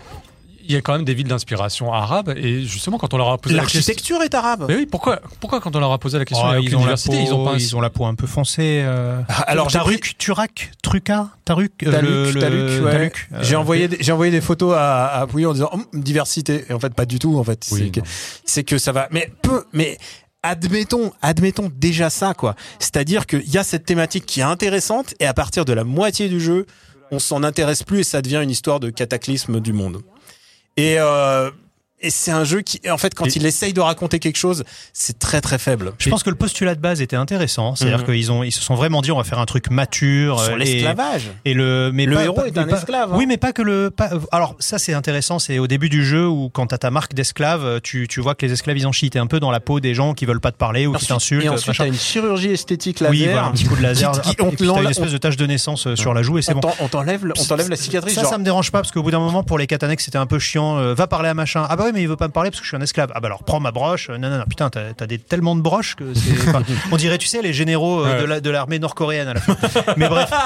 il 0.70 0.74
y 0.74 0.76
a 0.76 0.80
quand 0.82 0.92
même 0.92 1.04
des 1.04 1.14
villes 1.14 1.26
d'inspiration 1.26 1.92
arabe 1.92 2.32
et 2.36 2.62
justement 2.62 2.96
quand 2.96 3.12
on 3.12 3.18
leur 3.18 3.28
a 3.30 3.38
posé 3.38 3.56
la 3.56 3.62
question. 3.62 3.78
L'architecture 3.80 4.22
est 4.22 4.34
arabe. 4.34 4.66
Mais 4.68 4.76
oui, 4.76 4.86
pourquoi, 4.86 5.20
pourquoi 5.40 5.60
quand 5.60 5.74
on 5.74 5.80
leur 5.80 5.90
a 5.92 5.98
posé 5.98 6.18
la 6.18 6.24
question, 6.24 6.46
Oh, 6.48 6.60
ils, 6.62 6.76
ont 6.76 6.84
la 6.84 6.94
peau, 6.96 7.12
ils 7.12 7.32
ont 7.34 7.44
pas 7.44 7.52
un- 7.52 7.56
ils 7.58 7.76
ont 7.76 7.80
la 7.80 7.90
peau 7.90 8.04
un 8.06 8.14
peu 8.14 8.26
foncée. 8.28 8.82
euh. 8.84 9.20
Ah, 9.28 9.42
Alors 9.48 9.66
Taruk, 9.70 10.14
Turak, 10.18 10.70
Truca, 10.82 11.28
Taruk, 11.44 11.72
euh, 11.84 11.90
Taluk, 11.90 12.10
le- 12.10 12.30
le- 12.32 12.40
Taluk, 12.40 12.84
ouais. 12.86 12.92
Taluk, 12.92 13.28
euh, 13.32 13.38
J'ai 13.42 13.56
envoyé, 13.56 13.88
des- 13.88 13.96
j'ai 14.00 14.12
envoyé 14.12 14.30
des 14.32 14.40
photos 14.40 14.74
à, 14.76 15.08
à 15.20 15.26
Pouilly 15.26 15.46
en 15.46 15.52
disant 15.52 15.70
Hum, 15.72 15.84
diversité. 15.92 16.64
Et 16.68 16.72
en 16.72 16.78
fait, 16.80 16.94
pas 16.94 17.06
du 17.06 17.18
tout. 17.18 17.36
En 17.38 17.44
fait, 17.44 17.66
Oui, 17.72 17.80
c'est 17.84 18.00
que, 18.00 18.06
c'est 18.44 18.64
que 18.64 18.78
ça 18.78 18.92
va. 18.92 19.08
Mais 19.10 19.30
peu, 19.42 19.64
mais 19.72 19.98
admettons, 20.42 21.12
admettons 21.22 21.70
déjà 21.74 22.10
ça, 22.10 22.34
quoi. 22.34 22.54
C'est-à-dire 22.78 23.26
qu'il 23.26 23.48
y 23.50 23.58
a 23.58 23.64
cette 23.64 23.84
thématique 23.84 24.26
qui 24.26 24.40
est 24.40 24.44
intéressante 24.44 25.14
et 25.20 25.26
à 25.26 25.34
partir 25.34 25.64
de 25.64 25.72
la 25.72 25.84
moitié 25.84 26.28
du 26.28 26.40
jeu, 26.40 26.66
on 27.12 27.18
s'en 27.18 27.42
intéresse 27.42 27.82
plus 27.82 28.00
et 28.00 28.04
ça 28.04 28.22
devient 28.22 28.40
une 28.42 28.50
histoire 28.50 28.80
de 28.80 28.88
cataclysme 28.90 29.60
du 29.60 29.72
monde. 29.72 30.00
Et 30.76 30.96
euh, 30.98 31.50
et 32.00 32.10
c'est 32.10 32.30
un 32.30 32.44
jeu 32.44 32.60
qui, 32.62 32.80
en 32.90 32.96
fait, 32.98 33.14
quand 33.14 33.26
Et- 33.26 33.32
il 33.36 33.46
essaye 33.46 33.72
de 33.72 33.80
raconter 33.80 34.18
quelque 34.18 34.36
chose, 34.38 34.64
c'est 34.92 35.18
très 35.18 35.40
très 35.40 35.58
faible. 35.58 35.92
Je 35.98 36.08
pense 36.10 36.22
que 36.22 36.30
le 36.30 36.36
postulat 36.36 36.74
de 36.74 36.80
base 36.80 37.00
était 37.02 37.16
intéressant, 37.16 37.74
c'est-à-dire 37.76 37.98
Mhm. 38.00 38.04
qu'ils 38.06 38.32
ont, 38.32 38.42
ils 38.42 38.52
se 38.52 38.60
sont 38.62 38.74
vraiment 38.74 39.02
dit 39.02 39.12
on 39.12 39.16
va 39.18 39.24
faire 39.24 39.38
un 39.38 39.46
truc 39.46 39.70
mature 39.70 40.40
Sur 40.40 40.52
euh, 40.52 40.56
et- 40.56 40.58
l'esclavage. 40.60 41.30
Et 41.44 41.54
le, 41.54 41.90
mais 41.92 42.06
Le 42.06 42.16
pas- 42.16 42.24
héros 42.24 42.34
pas- 42.36 42.46
est 42.46 42.58
un 42.58 42.64
pas- 42.66 42.76
esclave, 42.78 43.12
hein. 43.12 43.16
Oui, 43.16 43.26
mais 43.26 43.36
pas 43.36 43.52
que 43.52 43.62
le. 43.62 43.90
Alors 44.32 44.56
ça 44.58 44.78
c'est 44.78 44.94
intéressant, 44.94 45.38
c'est 45.38 45.58
au 45.58 45.66
début 45.66 45.88
du 45.88 46.04
jeu 46.04 46.26
où 46.26 46.48
quand 46.50 46.66
t'as 46.68 46.78
ta 46.78 46.90
marque 46.90 47.14
d'esclave, 47.14 47.80
tu, 47.82 48.08
tu 48.08 48.20
vois 48.20 48.34
que 48.34 48.44
les 48.46 48.52
esclaves 48.52 48.78
ils 48.78 48.86
en 48.86 48.92
chient. 48.92 49.10
T'es 49.10 49.18
un 49.18 49.26
peu 49.26 49.40
dans 49.40 49.50
la 49.50 49.60
peau 49.60 49.80
des 49.80 49.94
gens 49.94 50.14
qui 50.14 50.26
veulent 50.26 50.40
pas 50.40 50.52
te 50.52 50.56
parler 50.58 50.86
ou 50.86 50.92
qui 50.94 51.06
t'insultent. 51.06 51.44
et 51.44 51.48
ensuite, 51.48 51.76
t'as 51.76 51.86
une 51.86 51.94
chirurgie 51.94 52.50
esthétique 52.50 53.00
laser. 53.00 53.10
oui, 53.12 53.24
voilà, 53.26 53.44
un 53.46 53.50
petit 53.52 53.64
coup 53.64 53.76
de 53.76 53.82
laser. 53.82 54.12
Qui- 54.22 54.34
qui- 54.36 54.42
on 54.42 54.50
t'as 54.74 54.82
une 54.82 54.88
espèce 54.90 55.12
de 55.12 55.18
tache 55.18 55.36
de 55.36 55.46
naissance 55.46 55.86
euh, 55.86 55.96
sur 55.96 56.14
la 56.14 56.22
joue 56.22 56.38
et 56.38 56.42
c'est 56.42 56.54
on 56.54 56.60
bon. 56.60 56.70
on 56.80 56.88
t'enlève, 56.88 57.24
on 57.38 57.44
t'enlève 57.44 57.68
la 57.70 57.76
cicatrice. 57.76 58.14
Ça, 58.14 58.24
ça 58.24 58.38
me 58.38 58.44
dérange 58.44 58.70
pas 58.70 58.80
parce 58.80 58.92
qu'au 58.92 59.02
bout 59.02 59.10
d'un 59.10 59.18
moment, 59.18 59.42
pour 59.42 59.58
les 59.58 59.66
katanex, 59.66 60.04
c'était 60.04 60.18
un 60.18 60.26
peu 60.26 60.38
chiant. 60.38 60.78
euh, 60.78 60.94
va 60.94 61.06
parler 61.06 61.28
à 61.28 61.34
machin. 61.34 61.66
Ah 61.68 61.76
bah 61.76 61.89
mais 61.92 62.02
il 62.02 62.08
veut 62.08 62.16
pas 62.16 62.28
me 62.28 62.32
parler 62.32 62.50
parce 62.50 62.60
que 62.60 62.64
je 62.64 62.68
suis 62.70 62.76
un 62.76 62.80
esclave. 62.80 63.10
Ah 63.14 63.20
bah 63.20 63.26
alors 63.26 63.44
prends 63.44 63.60
ma 63.60 63.70
broche. 63.72 64.10
Euh, 64.10 64.18
Non, 64.18 64.30
non, 64.30 64.38
non, 64.38 64.44
putain, 64.48 64.70
t'as 64.70 65.06
des, 65.06 65.18
tellement 65.18 65.56
de 65.56 65.60
broches 65.60 65.94
que 65.96 66.12
c'est. 66.14 66.48
enfin, 66.48 66.62
on 66.92 66.96
dirait, 66.96 67.18
tu 67.18 67.26
sais, 67.26 67.42
les 67.42 67.52
généraux 67.52 68.04
euh, 68.04 68.26
la- 68.26 68.40
de 68.40 68.50
l'armée 68.50 68.78
nord-coréenne 68.78 69.28
à 69.28 69.34
la 69.34 69.40
fin. 69.40 69.56
mais 69.96 70.08
bref. 70.08 70.30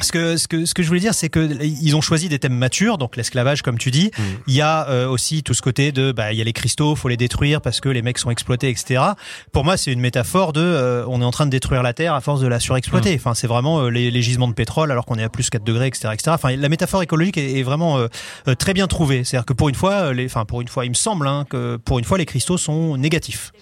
Ce 0.00 0.10
que, 0.10 0.36
ce, 0.36 0.48
que, 0.48 0.64
ce 0.64 0.74
que 0.74 0.82
je 0.82 0.88
voulais 0.88 1.00
dire, 1.00 1.14
c'est 1.14 1.28
que 1.28 1.62
ils 1.62 1.94
ont 1.94 2.00
choisi 2.00 2.28
des 2.28 2.40
thèmes 2.40 2.56
matures, 2.56 2.98
donc 2.98 3.16
l'esclavage, 3.16 3.62
comme 3.62 3.78
tu 3.78 3.90
dis. 3.92 4.10
Il 4.48 4.54
y 4.54 4.60
a 4.60 4.88
euh, 4.88 5.06
aussi 5.06 5.42
tout 5.44 5.54
ce 5.54 5.62
côté 5.62 5.92
de, 5.92 6.10
bah, 6.10 6.32
il 6.32 6.38
y 6.38 6.40
a 6.40 6.44
les 6.44 6.52
cristaux, 6.52 6.96
faut 6.96 7.08
les 7.08 7.16
détruire 7.16 7.60
parce 7.60 7.80
que 7.80 7.88
les 7.88 8.02
mecs 8.02 8.18
sont 8.18 8.30
exploités, 8.30 8.68
etc. 8.70 9.02
Pour 9.52 9.64
moi, 9.64 9.76
c'est 9.76 9.92
une 9.92 10.00
métaphore 10.00 10.52
de, 10.52 10.60
euh, 10.60 11.04
on 11.06 11.20
est 11.20 11.24
en 11.24 11.30
train 11.30 11.46
de 11.46 11.50
détruire 11.50 11.82
la 11.82 11.92
terre 11.92 12.14
à 12.14 12.20
force 12.20 12.40
de 12.40 12.48
la 12.48 12.58
surexploiter. 12.58 13.14
Enfin, 13.14 13.34
c'est 13.34 13.46
vraiment 13.46 13.82
euh, 13.82 13.88
les, 13.88 14.10
les 14.10 14.22
gisements 14.22 14.48
de 14.48 14.52
pétrole 14.54 14.90
alors 14.90 15.06
qu'on 15.06 15.16
est 15.16 15.22
à 15.22 15.28
plus 15.28 15.48
4 15.48 15.62
degrés, 15.62 15.86
etc., 15.86 16.08
etc. 16.12 16.32
Enfin, 16.34 16.56
la 16.56 16.68
métaphore 16.68 17.02
écologique 17.02 17.38
est, 17.38 17.58
est 17.58 17.62
vraiment 17.62 17.98
euh, 17.98 18.08
euh, 18.48 18.54
très 18.54 18.74
bien 18.74 18.88
trouvée. 18.88 19.22
C'est-à-dire 19.22 19.46
que 19.46 19.52
pour 19.52 19.68
une 19.68 19.74
fois, 19.76 20.12
les, 20.12 20.26
enfin, 20.26 20.44
pour 20.44 20.60
une 20.60 20.68
fois, 20.68 20.84
il 20.84 20.90
me 20.90 20.94
semble 20.94 21.28
hein, 21.28 21.46
que 21.48 21.76
pour 21.76 22.00
une 22.00 22.04
fois, 22.04 22.18
les 22.18 22.26
cristaux 22.26 22.58
sont 22.58 22.96
négatifs. 22.96 23.52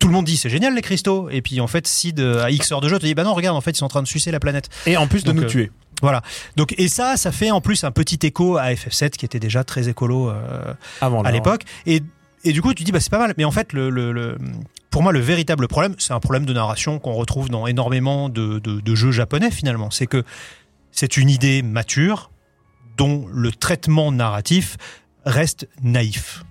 Tout 0.00 0.08
le 0.08 0.12
monde 0.14 0.24
dit 0.26 0.36
c'est 0.36 0.50
génial 0.50 0.74
les 0.74 0.82
cristaux 0.82 1.28
et 1.30 1.40
puis 1.40 1.60
en 1.60 1.66
fait 1.66 1.86
Sid 1.86 2.20
euh, 2.20 2.42
à 2.44 2.50
X 2.50 2.70
heures 2.72 2.80
de 2.80 2.88
jeu 2.88 2.98
te 2.98 3.06
dit 3.06 3.14
bah 3.14 3.24
non 3.24 3.32
regarde 3.34 3.56
en 3.56 3.60
fait 3.60 3.70
ils 3.70 3.76
sont 3.76 3.84
en 3.86 3.88
train 3.88 4.02
de 4.02 4.08
sucer 4.08 4.30
la 4.30 4.40
planète 4.40 4.68
Et 4.86 4.96
en 4.96 5.06
plus 5.06 5.22
de 5.24 5.28
Donc, 5.28 5.36
nous 5.36 5.42
euh, 5.44 5.48
tuer. 5.48 5.70
voilà. 6.02 6.20
Donc 6.56 6.74
et 6.78 6.88
ça, 6.88 7.16
ça 7.16 7.32
fait 7.32 7.50
en 7.50 7.60
plus 7.60 7.84
un 7.84 7.90
petit 7.90 8.18
écho 8.26 8.56
à 8.58 8.70
FF7 8.72 9.10
qui 9.10 9.24
était 9.24 9.40
déjà 9.40 9.64
très 9.64 9.88
écolo 9.88 10.30
euh, 10.30 10.74
Avant 11.00 11.22
à 11.22 11.30
l'époque. 11.32 11.62
Et 11.86 12.02
et 12.46 12.52
du 12.52 12.60
coup, 12.60 12.74
tu 12.74 12.84
dis 12.84 12.92
bah 12.92 13.00
c'est 13.00 13.08
pas 13.10 13.18
mal. 13.18 13.32
Mais 13.38 13.44
en 13.44 13.50
fait, 13.50 13.72
le, 13.72 13.88
le, 13.88 14.12
le- 14.12 14.36
pour 14.90 15.02
moi, 15.02 15.12
le 15.12 15.20
véritable 15.20 15.66
problème, 15.66 15.94
c'est 15.98 16.12
un 16.12 16.20
problème 16.20 16.44
de 16.44 16.52
narration 16.52 16.98
qu'on 16.98 17.14
retrouve 17.14 17.48
dans 17.48 17.66
énormément 17.66 18.28
de, 18.28 18.58
de, 18.58 18.80
de 18.80 18.94
jeux 18.94 19.12
japonais 19.12 19.50
finalement. 19.50 19.90
C'est 19.90 20.06
que 20.06 20.24
c'est 20.92 21.16
une 21.16 21.30
idée 21.30 21.62
mature 21.62 22.30
dont 22.98 23.26
le 23.32 23.50
traitement 23.50 24.12
narratif 24.12 24.76
reste 25.24 25.66
naïf. 25.82 26.44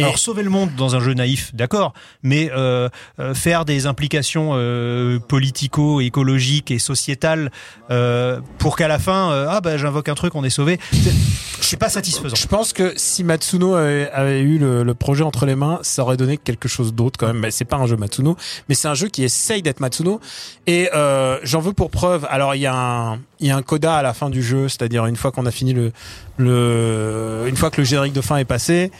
Et- 0.00 0.04
Alors 0.04 0.18
sauver 0.18 0.42
le 0.42 0.50
monde 0.50 0.70
dans 0.76 0.96
un 0.96 1.00
jeu 1.00 1.14
naïf, 1.14 1.54
d'accord, 1.54 1.92
mais 2.22 2.50
euh, 2.56 2.88
euh, 3.18 3.34
faire 3.34 3.64
des 3.64 3.86
implications 3.86 4.50
euh, 4.54 5.18
politico-écologiques 5.18 6.70
et 6.70 6.78
sociétales 6.78 7.50
euh, 7.90 8.40
pour 8.58 8.76
qu'à 8.76 8.88
la 8.88 8.98
fin, 8.98 9.30
euh, 9.32 9.46
ah 9.48 9.60
bah 9.60 9.76
j'invoque 9.76 10.08
un 10.08 10.14
truc, 10.14 10.34
on 10.34 10.44
est 10.44 10.50
sauvé, 10.50 10.78
c'est- 10.92 11.12
c'est 11.60 11.76
pas 11.76 11.88
satisfaisant. 11.88 12.34
Je 12.36 12.46
pense 12.46 12.72
que 12.72 12.92
si 12.96 13.22
Matsuno 13.24 13.74
avait, 13.74 14.10
avait 14.10 14.40
eu 14.40 14.58
le, 14.58 14.82
le 14.82 14.94
projet 14.94 15.22
entre 15.22 15.46
les 15.46 15.54
mains, 15.54 15.78
ça 15.82 16.02
aurait 16.02 16.16
donné 16.16 16.36
quelque 16.36 16.68
chose 16.68 16.92
d'autre 16.94 17.18
quand 17.18 17.26
même. 17.28 17.38
Mais 17.38 17.50
c'est 17.50 17.64
pas 17.64 17.76
un 17.76 17.86
jeu 17.86 17.96
Matsuno, 17.96 18.36
mais 18.68 18.74
c'est 18.74 18.88
un 18.88 18.94
jeu 18.94 19.08
qui 19.08 19.22
essaye 19.22 19.62
d'être 19.62 19.80
Matsuno. 19.80 20.20
Et 20.66 20.88
euh, 20.94 21.38
j'en 21.44 21.60
veux 21.60 21.72
pour 21.72 21.90
preuve. 21.90 22.26
Alors 22.30 22.54
il 22.54 22.60
y 22.60 22.66
a 22.66 22.74
un, 22.74 23.14
il 23.38 23.46
y 23.46 23.50
a 23.50 23.56
un 23.56 23.62
coda 23.62 23.94
à 23.96 24.02
la 24.02 24.14
fin 24.14 24.30
du 24.30 24.42
jeu, 24.42 24.68
c'est-à-dire 24.68 25.06
une 25.06 25.16
fois 25.16 25.30
qu'on 25.32 25.46
a 25.46 25.50
fini 25.50 25.72
le, 25.72 25.92
le, 26.38 27.44
une 27.48 27.56
fois 27.56 27.70
que 27.70 27.80
le 27.80 27.84
générique 27.86 28.12
de 28.12 28.20
fin 28.20 28.36
est 28.38 28.44
passé, 28.44 28.90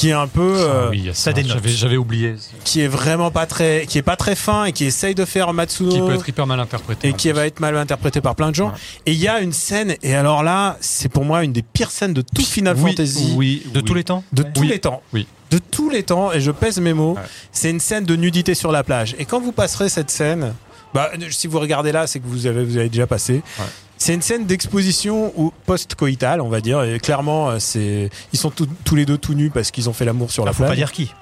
qui 0.00 0.08
est 0.08 0.12
un 0.12 0.26
peu, 0.28 0.54
euh, 0.56 0.88
oui, 0.90 1.10
ça 1.12 1.24
ça. 1.24 1.32
dénote. 1.34 1.52
J'avais, 1.52 1.68
j'avais 1.70 1.96
oublié. 1.98 2.34
qui 2.64 2.80
est 2.80 2.88
vraiment 2.88 3.30
pas 3.30 3.44
très, 3.44 3.84
qui 3.86 3.98
est 3.98 4.02
pas 4.02 4.16
très 4.16 4.34
fin 4.34 4.64
et 4.64 4.72
qui 4.72 4.84
essaye 4.86 5.14
de 5.14 5.24
faire 5.26 5.52
Matsuno. 5.52 5.90
Qui 5.90 5.98
peut 6.00 6.14
être 6.14 6.28
hyper 6.28 6.46
mal 6.46 6.58
interprété. 6.58 7.08
et 7.08 7.12
qui 7.12 7.28
plus. 7.28 7.36
va 7.36 7.46
être 7.46 7.60
mal 7.60 7.76
interprété 7.76 8.20
par 8.22 8.34
plein 8.34 8.50
de 8.50 8.54
gens. 8.54 8.68
Ouais. 8.68 8.74
Et 9.06 9.12
il 9.12 9.18
y 9.18 9.28
a 9.28 9.40
une 9.40 9.52
scène, 9.52 9.94
et 10.02 10.14
alors 10.14 10.42
là, 10.42 10.78
c'est 10.80 11.10
pour 11.10 11.24
moi 11.24 11.44
une 11.44 11.52
des 11.52 11.62
pires 11.62 11.90
scènes 11.90 12.14
de 12.14 12.22
tout 12.22 12.42
Final 12.42 12.76
Oui, 12.78 12.90
Fantasy 12.92 13.34
oui, 13.36 13.62
De 13.74 13.80
oui. 13.80 13.84
tous 13.84 13.94
les 13.94 14.04
temps 14.04 14.24
de 14.32 14.42
Ouais. 14.42 14.52
tous 14.54 14.62
les 14.62 14.78
temps. 14.78 15.02
Oui. 15.12 15.26
De 15.50 15.58
tous 15.58 15.90
les 15.90 16.02
temps, 16.02 16.32
et 16.32 16.40
je 16.40 16.50
pèse 16.50 16.80
mes 16.80 16.94
mots, 16.94 17.14
Ouais. 17.16 17.22
c'est 17.52 17.68
une 17.70 17.80
scène 17.80 18.04
de 18.04 18.16
nudité 18.16 18.54
sur 18.54 18.72
la 18.72 18.82
plage. 18.82 19.14
Et 19.18 19.24
quand 19.26 19.40
vous 19.40 19.52
passerez 19.52 19.88
cette 19.90 20.10
scène, 20.10 20.54
bah, 20.94 21.10
si 21.30 21.46
vous 21.46 21.60
regardez 21.60 21.92
là, 21.92 22.06
c'est 22.06 22.20
que 22.20 22.26
vous 22.26 22.46
avez, 22.46 22.64
vous 22.64 22.76
avez 22.78 22.88
déjà 22.88 23.06
passé. 23.06 23.34
Ouais. 23.58 23.64
C'est 24.02 24.14
une 24.14 24.22
scène 24.22 24.46
d'exposition 24.46 25.30
ou 25.36 25.52
post-coïtale, 25.66 26.40
on 26.40 26.48
va 26.48 26.62
dire. 26.62 26.82
Et 26.84 26.98
clairement, 26.98 27.50
euh, 27.50 27.56
c'est, 27.58 28.08
ils 28.32 28.38
sont 28.38 28.50
tous- 28.50 28.66
tous 28.82 28.96
les 28.96 29.04
deux 29.04 29.18
tout 29.18 29.34
nus 29.34 29.50
parce 29.50 29.70
qu'ils 29.70 29.90
ont 29.90 29.92
fait 29.92 30.06
l'amour 30.06 30.30
sur 30.30 30.44
Ah, 30.44 30.46
la 30.46 30.52
faut 30.54 30.58
plage. 30.62 30.70
pas 30.70 30.76
dire 30.76 30.90
qui. 30.90 31.12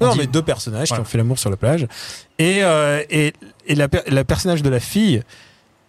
Non, 0.00 0.10
dit- 0.12 0.18
mais 0.18 0.26
deux 0.26 0.42
personnages 0.42 0.88
qui 0.88 0.98
ont 0.98 1.04
fait 1.04 1.16
l'amour 1.16 1.38
sur 1.38 1.48
la 1.48 1.56
plage. 1.56 1.86
Et, 2.40 2.64
euh, 2.64 3.04
et, 3.08 3.32
et 3.68 3.76
la, 3.76 3.86
la 4.08 4.24
personnage 4.24 4.62
de 4.62 4.68
la 4.68 4.80
fille 4.80 5.22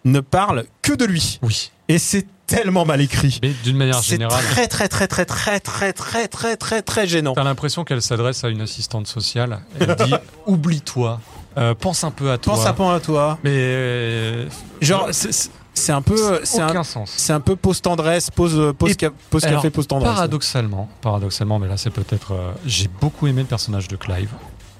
ne 0.04 0.20
parle 0.20 0.66
que 0.82 0.92
de 0.92 1.04
lui. 1.04 1.40
Oui. 1.42 1.72
Et 1.88 1.98
c'est 1.98 2.24
tellement 2.46 2.84
mal 2.86 3.00
écrit. 3.00 3.40
Mais 3.42 3.50
d'une 3.64 3.76
manière 3.76 3.96
C'est 4.04 4.10
générale, 4.12 4.44
très, 4.52 4.68
très, 4.68 4.86
très, 4.86 5.08
très, 5.08 5.24
très, 5.26 5.58
très, 5.58 5.92
très, 5.92 6.28
très, 6.28 6.56
très, 6.56 6.82
très 6.82 7.06
gênant. 7.08 7.32
t'as 7.34 7.42
l'impression 7.42 7.82
qu'elle 7.82 8.02
s'adresse 8.02 8.44
à 8.44 8.50
une 8.50 8.60
assistante 8.60 9.08
sociale. 9.08 9.58
Elle 9.80 9.96
dit 9.96 10.14
Oublie-toi, 10.46 11.20
euh, 11.58 11.74
pense 11.74 12.04
un 12.04 12.12
peu 12.12 12.30
à 12.30 12.38
toi. 12.38 12.54
Pense 12.54 12.66
à 12.66 12.72
point 12.72 12.94
à 12.94 13.00
toi. 13.00 13.40
Mais. 13.42 13.50
euh, 13.52 14.46
Genre, 14.80 15.08
c'est, 15.10 15.50
c'est- 15.76 15.92
un 15.92 16.02
peu, 16.02 16.40
c'est 16.44 16.60
un, 16.60 16.68
aucun 16.70 16.84
sens. 16.84 17.12
c'est 17.16 17.32
un 17.32 17.40
peu 17.40 17.56
pause 17.56 17.80
tendresse, 17.80 18.30
pause, 18.30 18.74
ca- 18.98 19.10
pause 19.30 19.44
alors, 19.44 19.62
café, 19.62 19.70
pause 19.70 19.86
tendresse. 19.86 20.12
Paradoxalement, 20.14 20.88
paradoxalement, 21.02 21.58
mais 21.58 21.68
là 21.68 21.76
c'est 21.76 21.90
peut-être. 21.90 22.32
euh, 22.32 22.52
j'ai 22.66 22.88
beaucoup 23.00 23.26
aimé 23.26 23.42
le 23.42 23.46
personnage 23.48 23.88
de 23.88 23.96
Clive. 23.96 24.30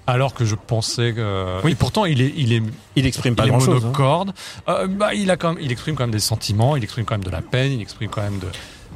Alors 0.09 0.35
que 0.35 0.45
je 0.45 0.55
pensais 0.55 1.13
que. 1.15 1.61
Oui. 1.65 1.73
Et 1.73 1.75
pourtant, 1.75 2.05
il 2.05 2.23
est, 2.23 2.33
il 2.37 2.53
est, 2.53 2.63
Il 2.95 3.07
exprime 3.07 3.35
pas 3.35 3.45
il 3.45 3.49
grand 3.51 3.59
chose. 3.59 3.83
monocorde. 3.83 4.33
Euh, 4.69 4.87
bah, 4.87 5.15
il, 5.15 5.31
a 5.33 5.37
quand 5.37 5.55
même, 5.55 5.59
il 5.63 5.73
exprime 5.73 5.97
quand 5.97 6.05
même 6.05 6.13
des 6.13 6.21
sentiments, 6.21 6.77
il 6.77 6.85
exprime 6.85 7.05
quand 7.05 7.15
même 7.15 7.25
de 7.25 7.31
la 7.31 7.43
peine, 7.43 7.73
il 7.73 7.81
exprime 7.81 8.09
quand 8.09 8.23
même 8.23 8.39
de, 8.39 8.47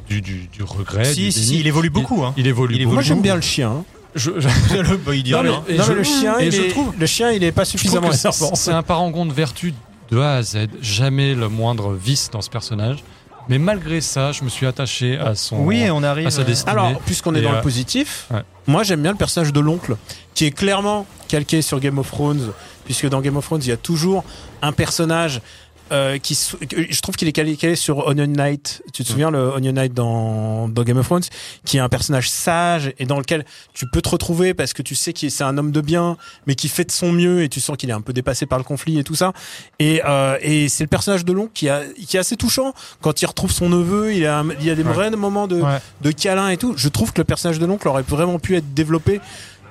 du, 0.07 0.21
du, 0.21 0.47
du 0.47 0.63
regret. 0.63 1.03
Si, 1.03 1.25
du 1.25 1.31
si, 1.33 1.59
il 1.59 1.67
évolue 1.67 1.89
beaucoup. 1.89 2.23
Hein. 2.23 2.33
Il 2.37 2.47
évolue 2.47 2.75
Il 2.75 2.83
beaucoup. 2.83 2.93
Moi 2.93 3.03
j'aime 3.03 3.21
bien 3.21 3.35
le 3.35 3.41
chien. 3.41 3.71
hein. 3.71 3.83
Je- 4.15 4.39
je- 4.39 4.95
bah, 4.95 5.13
il 5.15 5.23
dit 5.23 5.31
Non, 5.33 5.43
mais- 5.43 5.49
rien. 5.49 5.63
et 5.67 5.77
non 5.77 5.83
je- 5.83 5.89
mais 5.91 5.95
le 5.97 6.03
chien, 6.03 6.39
et 6.39 6.45
il 6.47 6.51
je 6.53 6.61
est, 6.61 6.67
trouve- 6.69 6.93
le 6.97 7.05
chien, 7.05 7.31
il 7.31 7.43
est 7.43 7.51
pas 7.51 7.65
suffisamment. 7.65 8.09
C'est 8.13 8.71
un 8.71 8.83
parangon 8.83 9.25
de 9.25 9.33
vertu 9.33 9.73
de 10.11 10.19
A 10.19 10.35
à 10.35 10.41
Z. 10.43 10.67
Jamais 10.81 11.33
le 11.33 11.49
moindre 11.49 11.93
vice 11.93 12.29
dans 12.31 12.41
ce 12.41 12.49
personnage. 12.49 13.03
Mais 13.49 13.57
malgré 13.57 14.01
ça, 14.01 14.31
je 14.31 14.43
me 14.43 14.49
suis 14.49 14.65
attaché 14.67 15.17
à 15.17 15.35
son. 15.35 15.57
Oui, 15.65 15.87
on 15.91 16.03
arrive. 16.03 16.27
à 16.27 16.31
sa 16.31 16.41
euh, 16.41 16.45
destinée. 16.45 16.71
Alors, 16.71 16.99
puisqu'on 17.01 17.33
est 17.33 17.39
Et, 17.39 17.41
dans 17.41 17.53
euh, 17.53 17.55
le 17.55 17.61
positif, 17.61 18.27
ouais. 18.31 18.43
moi 18.67 18.83
j'aime 18.83 19.01
bien 19.01 19.11
le 19.11 19.17
personnage 19.17 19.51
de 19.51 19.59
l'oncle, 19.59 19.97
qui 20.35 20.45
est 20.45 20.51
clairement 20.51 21.07
calqué 21.27 21.61
sur 21.61 21.79
Game 21.79 21.97
of 21.97 22.09
Thrones, 22.11 22.51
puisque 22.85 23.07
dans 23.07 23.19
Game 23.21 23.37
of 23.37 23.45
Thrones, 23.45 23.61
il 23.63 23.69
y 23.69 23.73
a 23.73 23.77
toujours 23.77 24.23
un 24.61 24.71
personnage 24.71 25.41
euh, 25.91 26.17
qui, 26.17 26.37
je 26.71 27.01
trouve 27.01 27.15
qu'il 27.15 27.27
est 27.27 27.31
calé, 27.33 27.75
sur 27.75 28.07
Onion 28.07 28.27
Knight. 28.27 28.81
Tu 28.93 29.03
te 29.03 29.09
souviens 29.09 29.29
le 29.31 29.39
Onion 29.53 29.73
Knight 29.73 29.93
dans, 29.93 30.67
dans 30.69 30.83
Game 30.83 30.97
of 30.97 31.05
Thrones, 31.05 31.23
qui 31.65 31.77
est 31.77 31.79
un 31.79 31.89
personnage 31.89 32.29
sage 32.29 32.93
et 32.99 33.05
dans 33.05 33.17
lequel 33.19 33.45
tu 33.73 33.85
peux 33.91 34.01
te 34.01 34.09
retrouver 34.09 34.53
parce 34.53 34.73
que 34.73 34.81
tu 34.81 34.95
sais 34.95 35.13
que 35.13 35.29
c'est 35.29 35.43
un 35.43 35.57
homme 35.57 35.71
de 35.71 35.81
bien, 35.81 36.17
mais 36.47 36.55
qui 36.55 36.67
fait 36.69 36.85
de 36.85 36.91
son 36.91 37.11
mieux 37.11 37.43
et 37.43 37.49
tu 37.49 37.59
sens 37.59 37.77
qu'il 37.77 37.89
est 37.89 37.93
un 37.93 38.01
peu 38.01 38.13
dépassé 38.13 38.45
par 38.45 38.57
le 38.57 38.63
conflit 38.63 38.99
et 38.99 39.03
tout 39.03 39.15
ça. 39.15 39.33
Et, 39.79 40.01
euh, 40.05 40.37
et 40.41 40.69
c'est 40.69 40.83
le 40.83 40.89
personnage 40.89 41.25
de 41.25 41.33
l'oncle 41.33 41.51
qui, 41.53 41.69
a, 41.69 41.81
qui 42.07 42.17
est 42.17 42.19
assez 42.19 42.37
touchant 42.37 42.73
quand 43.01 43.21
il 43.21 43.25
retrouve 43.25 43.51
son 43.51 43.69
neveu. 43.69 44.13
Il, 44.13 44.25
a, 44.25 44.43
il 44.59 44.65
y 44.65 44.69
a 44.69 44.75
des 44.75 44.83
Ouais. 44.83 44.93
vrais 44.93 45.11
moments 45.11 45.47
de, 45.47 45.61
Ouais. 45.61 45.79
de 46.01 46.11
câlin 46.11 46.49
et 46.49 46.57
tout. 46.57 46.73
Je 46.77 46.89
trouve 46.89 47.13
que 47.13 47.21
le 47.21 47.25
personnage 47.25 47.59
de 47.59 47.65
l'oncle 47.65 47.87
aurait 47.87 48.01
vraiment 48.03 48.39
pu 48.39 48.55
être 48.55 48.73
développé. 48.73 49.21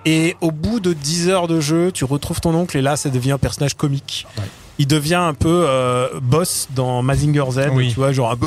Et 0.06 0.36
au 0.40 0.51
bout 0.51 0.80
de 0.80 0.92
10 0.94 1.28
heures 1.28 1.47
de 1.48 1.60
jeu, 1.60 1.90
tu 1.92 2.05
retrouves 2.05 2.40
ton 2.40 2.55
oncle 2.55 2.76
et 2.78 2.82
là, 2.82 2.97
ça 2.97 3.10
devient 3.10 3.32
un 3.32 3.38
personnage 3.38 3.74
comique. 3.74 4.26
Ouais. 4.38 4.44
Il 4.81 4.86
devient 4.86 5.15
un 5.16 5.35
peu 5.35 5.65
euh, 5.69 6.09
boss 6.23 6.66
dans 6.74 7.02
Mazinger 7.02 7.44
Z, 7.51 7.69
Oui. 7.73 7.89
tu 7.90 7.97
vois, 7.97 8.12
genre 8.12 8.31
un 8.31 8.36
peu 8.36 8.47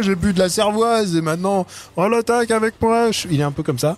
j'ai 0.00 0.14
bu 0.14 0.32
de 0.32 0.38
la 0.38 0.48
cervoise 0.48 1.16
et 1.16 1.20
maintenant 1.22 1.66
on 1.96 2.08
l'attaque 2.08 2.52
avec 2.52 2.74
moi. 2.80 3.10
Il 3.30 3.40
est 3.40 3.42
un 3.42 3.50
peu 3.50 3.64
comme 3.64 3.78
ça. 3.78 3.96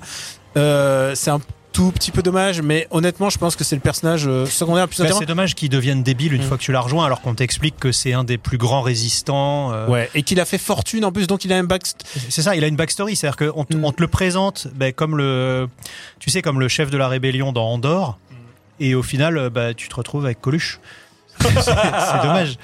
Euh, 0.56 1.12
c'est 1.14 1.30
un 1.30 1.40
tout 1.72 1.90
petit 1.90 2.10
peu 2.10 2.22
dommage, 2.22 2.60
mais 2.60 2.86
honnêtement, 2.90 3.30
je 3.30 3.38
pense 3.38 3.56
que 3.56 3.64
c'est 3.64 3.74
le 3.76 3.80
personnage 3.80 4.26
euh, 4.26 4.44
secondaire 4.44 4.84
le 4.84 4.88
plus 4.88 4.98
Bah, 4.98 5.04
intéressant. 5.04 5.20
c'est 5.20 5.26
dommage 5.26 5.54
qu'il 5.54 5.68
devienne 5.70 6.02
débile 6.02 6.34
une 6.34 6.42
Mm. 6.42 6.44
fois 6.44 6.56
que 6.58 6.62
tu 6.62 6.72
l'as 6.72 6.80
rejoint, 6.80 7.04
alors 7.06 7.20
qu'on 7.22 7.34
t'explique 7.34 7.78
que 7.78 7.92
c'est 7.92 8.12
un 8.12 8.24
des 8.24 8.36
plus 8.38 8.58
grands 8.58 8.82
résistants. 8.82 9.72
euh, 9.72 9.88
Ouais, 9.88 10.10
et 10.14 10.22
qu'il 10.22 10.38
a 10.40 10.44
fait 10.44 10.58
fortune 10.58 11.04
en 11.04 11.12
plus, 11.12 11.26
donc 11.26 11.44
il 11.46 11.52
a 11.52 11.56
un 11.56 11.64
back. 11.64 11.82
C'est 12.28 12.42
ça, 12.42 12.56
il 12.56 12.64
a 12.64 12.66
une 12.66 12.76
backstory, 12.76 13.16
c'est-à-dire 13.16 13.52
qu'on 13.52 13.64
te, 13.64 13.74
Mm. 13.76 13.92
te 13.92 14.00
le 14.02 14.08
présente 14.08 14.68
comme 14.96 15.16
le, 15.16 15.68
tu 16.18 16.28
sais, 16.30 16.42
comme 16.42 16.60
le 16.60 16.68
chef 16.68 16.90
de 16.90 16.98
la 16.98 17.08
rébellion 17.08 17.52
dans 17.52 17.66
Andorre, 17.70 18.18
et 18.80 18.94
au 18.94 19.02
final, 19.02 19.48
bah, 19.50 19.72
tu 19.74 19.88
te 19.88 19.94
retrouves 19.94 20.24
avec 20.26 20.40
Coluche. 20.42 20.78
C'est 21.42 22.22
dommage. 22.22 22.58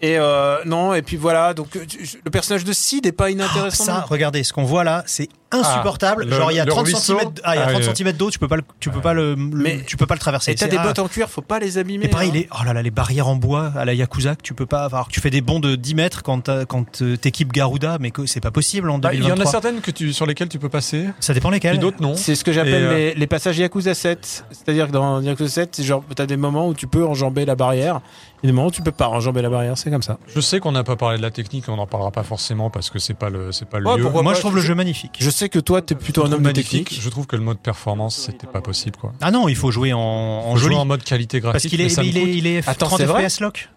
Et 0.00 0.16
euh, 0.18 0.58
non, 0.64 0.94
et 0.94 1.02
puis 1.02 1.16
voilà, 1.16 1.54
donc 1.54 1.74
euh, 1.74 1.84
le 2.24 2.30
personnage 2.30 2.64
de 2.64 2.72
Sid 2.72 3.04
est 3.06 3.12
pas 3.12 3.30
inintéressant. 3.30 3.84
Ça, 3.84 4.00
regardez, 4.08 4.44
ce 4.44 4.52
qu'on 4.52 4.64
voit 4.64 4.84
là, 4.84 5.02
c'est 5.06 5.28
insupportable. 5.50 6.22
Ah, 6.26 6.30
le- 6.30 6.36
Genre, 6.36 6.52
il 6.52 6.56
y 6.56 6.60
a 6.60 6.64
le 6.64 6.70
30 6.70 6.84
ruisseau. 6.86 7.18
cm, 7.18 7.30
ah, 7.44 7.54
il 7.54 7.58
y 7.58 7.60
a 7.60 7.64
Ah, 7.64 7.68
30 7.68 7.78
oui. 7.80 7.84
centimètres 7.86 8.18
d'eau, 8.18 8.30
tu 8.30 8.38
peux 8.38 8.48
pas 8.48 8.56
le, 8.56 8.62
tu 8.80 8.90
peux 8.90 9.00
pas 9.00 9.14
le, 9.14 9.34
Mais- 9.36 9.82
tu 9.86 9.96
peux 9.96 10.06
pas 10.06 10.14
le 10.14 10.20
traverser. 10.20 10.52
et 10.52 10.54
t'as 10.54 10.68
des 10.68 10.76
ah. 10.78 10.82
bottes 10.82 10.98
en 10.98 11.08
cuir, 11.08 11.28
faut 11.28 11.42
pas 11.42 11.58
les 11.58 11.78
abîmer. 11.78 12.04
Et 12.06 12.08
pareil, 12.08 12.30
hein. 12.30 12.34
les, 12.34 12.48
oh 12.52 12.64
là 12.64 12.72
là, 12.72 12.82
les 12.82 12.90
barrières 12.90 13.28
en 13.28 13.36
bois 13.36 13.72
à 13.76 13.84
la 13.84 13.94
Yakuza 13.94 14.36
que 14.36 14.42
tu 14.42 14.54
peux 14.54 14.66
pas 14.66 14.82
avoir. 14.84 15.08
Tu 15.08 15.20
fais 15.20 15.30
des 15.30 15.40
bonds 15.40 15.60
de 15.60 15.74
10 15.76 15.94
mètres 15.94 16.22
quand 16.22 16.50
quand 16.68 17.02
euh, 17.02 17.16
t'équipes 17.16 17.52
Garuda, 17.52 17.98
mais 18.00 18.10
que 18.10 18.26
c'est 18.26 18.40
pas 18.40 18.50
possible 18.50 18.90
en 18.90 18.98
Bah, 18.98 19.10
il 19.12 19.20
y 19.20 19.22
en 19.22 19.26
a 19.26 19.28
2023. 19.36 19.50
certaines 19.52 19.80
que 19.80 19.90
tu, 19.90 20.12
sur 20.12 20.26
lesquelles 20.26 20.48
tu 20.48 20.58
peux 20.58 20.68
passer, 20.68 21.06
Ça 21.20 21.34
dépend 21.34 21.50
et 21.50 21.54
lesquelles. 21.54 21.78
d'autres 21.78 22.02
non. 22.02 22.14
C'est 22.16 22.34
ce 22.34 22.44
que 22.44 22.52
j'appelle 22.52 22.84
euh, 22.84 22.94
les, 22.94 23.14
les 23.14 23.26
passages 23.26 23.58
Yakuza 23.58 23.94
7. 23.94 24.44
C'est-à-dire 24.50 24.86
que 24.88 24.92
dans 24.92 25.20
Yakuza 25.20 25.48
7, 25.50 25.76
c'est 25.76 25.82
genre, 25.84 26.02
t'as 26.14 26.26
des 26.26 26.36
moments 26.36 26.68
où 26.68 26.74
tu 26.74 26.86
peux 26.86 27.06
enjamber 27.06 27.44
la 27.44 27.54
barrière, 27.54 28.00
et 28.42 28.46
des 28.46 28.52
moments 28.52 28.68
où 28.68 28.72
tu 28.72 28.82
peux 28.82 28.92
pas 28.92 29.08
enjamber 29.08 29.42
la 29.42 29.50
barrière, 29.50 29.76
c'est 29.76 29.90
comme 29.90 30.02
ça. 30.02 30.18
Je 30.34 30.40
sais 30.40 30.60
qu'on 30.60 30.72
n'a 30.72 30.84
pas 30.84 30.94
parlé 30.96 31.16
de 31.18 31.22
la 31.22 31.30
technique, 31.30 31.64
on 31.68 31.76
n'en 31.76 31.86
parlera 31.86 32.10
pas 32.12 32.22
forcément 32.22 32.70
parce 32.70 32.90
que 32.90 32.98
c'est 32.98 33.14
pas 33.14 33.30
le, 33.30 33.50
c'est 33.52 33.68
pas 33.68 33.80
le 33.80 33.86
Ouais, 33.88 33.96
lieu. 33.96 34.02
Moi, 34.08 34.22
pas, 34.22 34.34
je 34.34 34.40
trouve 34.40 34.54
le 34.54 34.60
jeu 34.62 34.74
magnifique. 34.74 35.16
Je 35.18 35.30
sais 35.38 35.48
que 35.48 35.58
toi, 35.58 35.82
t'es 35.82 35.94
plutôt 35.94 36.22
un 36.24 36.32
homme 36.32 36.40
de 36.42 36.48
magnifique. 36.48 36.88
technique. 36.88 37.02
Je 37.02 37.08
trouve 37.08 37.26
que 37.26 37.36
le 37.36 37.42
mode 37.42 37.58
performance, 37.58 38.16
c'était 38.16 38.46
pas 38.46 38.60
possible 38.60 38.96
quoi. 38.96 39.12
Ah 39.20 39.30
non, 39.30 39.48
il 39.48 39.56
faut 39.56 39.70
jouer 39.70 39.92
en, 39.92 39.98
en 40.00 40.50
Faut 40.52 40.56
jouer 40.56 40.64
joli. 40.70 40.76
en 40.76 40.84
mode 40.84 41.02
qualité 41.02 41.40
graphique. 41.40 41.62
Parce 41.62 41.66
qu'il 41.70 41.80
est, 41.80 41.96
il 42.06 42.16
est, 42.18 42.36
il 42.38 42.46
est 42.46 42.68
Attends, 42.68 42.86
30 42.86 42.98
c'est 42.98 43.04
vrai 43.06 43.28
FPS 43.28 43.40
lock. 43.40 43.68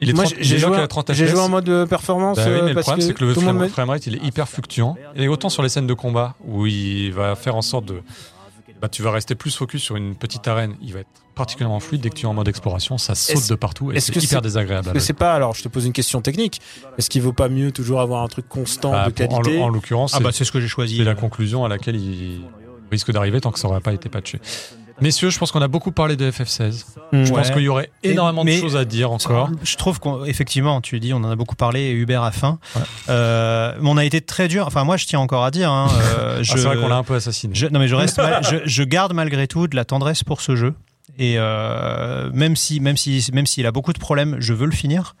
Il 0.00 0.10
est 0.10 0.12
Moi, 0.12 0.24
30 0.24 0.34
j'ai 0.40 0.56
il 0.56 0.58
est 0.58 0.62
lock 0.66 0.74
joué, 0.74 0.82
à 0.82 0.86
30 0.88 1.12
j'ai 1.14 1.26
joué 1.26 1.40
en 1.40 1.48
mode 1.48 1.68
euh, 1.70 1.86
performance 1.86 2.36
Bah 2.36 2.44
oui, 2.46 2.52
euh, 2.52 2.62
mais 2.64 2.68
le 2.68 2.74
parce 2.74 2.86
problème, 2.86 3.06
c'est 3.08 3.14
que 3.14 3.24
le 3.24 3.28
le 3.32 3.40
frame, 3.40 3.68
framerate, 3.70 4.06
il 4.06 4.16
est 4.16 4.24
hyper 4.24 4.46
fluctuant. 4.48 4.94
Et 5.14 5.26
autant 5.28 5.48
sur 5.48 5.62
les 5.62 5.70
scènes 5.70 5.86
de 5.86 5.94
combat, 5.94 6.34
où 6.46 6.66
il 6.66 7.12
va 7.12 7.34
faire 7.34 7.56
en 7.56 7.62
sorte 7.62 7.86
de. 7.86 8.02
Bah, 8.80 8.88
tu 8.88 9.02
vas 9.02 9.10
rester 9.10 9.34
plus 9.34 9.54
focus 9.56 9.82
sur 9.82 9.96
une 9.96 10.14
petite 10.14 10.46
arène, 10.48 10.76
il 10.82 10.92
va 10.92 11.00
être 11.00 11.08
particulièrement 11.34 11.80
fluide. 11.80 12.02
Dès 12.02 12.10
que 12.10 12.14
tu 12.14 12.24
es 12.24 12.28
en 12.28 12.34
mode 12.34 12.46
exploration, 12.48 12.98
ça 12.98 13.14
saute 13.14 13.36
Est-ce- 13.36 13.48
de 13.48 13.54
partout 13.54 13.90
et 13.92 13.96
est-ce 13.96 14.12
c'est 14.12 14.22
hyper 14.22 14.42
désagréable. 14.42 14.84
Parce 14.84 14.94
que 14.94 15.00
c'est 15.00 15.12
pas, 15.14 15.32
alors 15.34 15.54
je 15.54 15.62
te 15.62 15.68
pose 15.68 15.86
une 15.86 15.92
question 15.92 16.20
technique, 16.20 16.60
est-ce 16.98 17.08
qu'il 17.08 17.22
vaut 17.22 17.32
pas 17.32 17.48
mieux 17.48 17.72
toujours 17.72 18.00
avoir 18.00 18.22
un 18.22 18.28
truc 18.28 18.48
constant 18.48 18.92
Bah, 18.92 19.06
de 19.06 19.12
pour- 19.12 19.32
en, 19.32 19.40
qualité 19.40 19.60
en 19.62 19.68
l'occurrence, 19.68 20.12
Ah 20.14 20.18
c'est 20.18 20.24
bah 20.24 20.30
c'est 20.32 20.44
ce 20.44 20.52
que 20.52 20.60
j'ai 20.60 20.68
choisi. 20.68 20.98
c'est 20.98 21.04
la 21.04 21.14
conclusion 21.14 21.64
à 21.64 21.68
laquelle 21.68 21.96
il 21.96 22.42
risque 22.90 23.10
d'arriver 23.12 23.40
tant 23.40 23.50
que 23.50 23.58
ça 23.58 23.66
n'aurait 23.68 23.80
pas 23.80 23.92
été 23.92 24.08
patché. 24.08 24.40
Messieurs, 25.00 25.30
je 25.30 25.38
pense 25.38 25.52
qu'on 25.52 25.60
a 25.60 25.68
beaucoup 25.68 25.92
parlé 25.92 26.16
de 26.16 26.30
FF16. 26.30 26.84
Hmm. 27.12 27.24
Je 27.24 27.30
pense 27.30 27.50
qu'il 27.50 27.62
y 27.62 27.68
aurait 27.68 27.90
énormément 28.02 28.44
mais- 28.44 28.56
de 28.56 28.60
choses 28.60 28.76
à 28.76 28.84
dire 28.84 29.10
encore. 29.12 29.50
Je 29.62 29.76
trouve 29.76 30.00
qu'effectivement, 30.00 30.80
tu 30.80 30.98
dis, 31.00 31.12
on 31.12 31.18
en 31.18 31.30
a 31.30 31.36
beaucoup 31.36 31.54
parlé, 31.56 31.80
et 31.80 31.92
Hubert 31.92 32.22
a 32.22 32.32
faim. 32.32 32.58
Ouais. 32.74 32.82
Euh, 33.10 33.74
mais 33.80 33.88
on 33.90 33.96
a 33.96 34.04
été 34.04 34.20
très 34.20 34.48
dur. 34.48 34.66
Enfin, 34.66 34.84
moi, 34.84 34.96
je 34.96 35.06
tiens 35.06 35.20
encore 35.20 35.44
à 35.44 35.50
dire. 35.50 35.70
Hein, 35.70 35.88
euh, 36.18 36.38
Ah, 36.40 36.42
c'est 36.44 36.58
vrai 36.60 36.76
qu'on 36.76 36.88
l'a 36.88 36.96
un 36.96 37.02
peu 37.02 37.14
assassiné. 37.14 37.54
je- 37.54 37.66
non, 37.66 37.78
mais 37.78 37.88
je 37.88 37.94
reste. 37.94 38.16
mal- 38.18 38.42
je, 38.42 38.56
je 38.64 38.82
garde 38.84 39.12
malgré 39.12 39.46
tout 39.46 39.66
de 39.68 39.76
la 39.76 39.84
tendresse 39.84 40.24
pour 40.24 40.40
ce 40.40 40.56
jeu. 40.56 40.74
Et 41.18 41.34
euh, 41.38 42.30
même 42.32 42.56
si, 42.56 42.80
même 42.80 42.96
si, 42.96 43.26
même 43.32 43.46
s'il 43.46 43.66
a 43.66 43.72
beaucoup 43.72 43.92
de 43.92 43.98
problèmes, 43.98 44.36
je 44.38 44.52
veux 44.52 44.66
le 44.66 44.72
finir. 44.72 45.14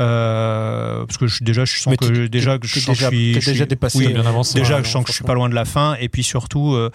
Euh, 0.00 1.04
parce 1.06 1.18
que 1.18 1.26
je, 1.28 1.44
déjà, 1.44 1.64
je 1.64 1.76
sens 1.78 1.92
Mais 1.92 1.96
que 1.96 2.26
déjà, 2.26 2.58
que 2.58 2.66
je 2.66 2.74
t'es 2.74 2.80
sens 2.80 2.98
que 2.98 3.04
déjà- 3.04 3.10
je 3.10 3.40
suis, 3.40 3.52
déjà 3.52 3.66
dépassé, 3.66 3.98
oui, 3.98 4.12
bien 4.12 4.26
avancé. 4.26 4.58
Déjà, 4.58 4.76
Ouais, 4.78 4.84
je 4.84 4.90
sens 4.90 5.04
que 5.04 5.10
je 5.10 5.14
suis 5.14 5.24
pas 5.24 5.34
loin 5.34 5.48
de 5.48 5.54
la 5.54 5.64
fin, 5.64 5.96
et 6.00 6.08
puis 6.08 6.24
surtout, 6.24 6.74
euh, 6.74 6.90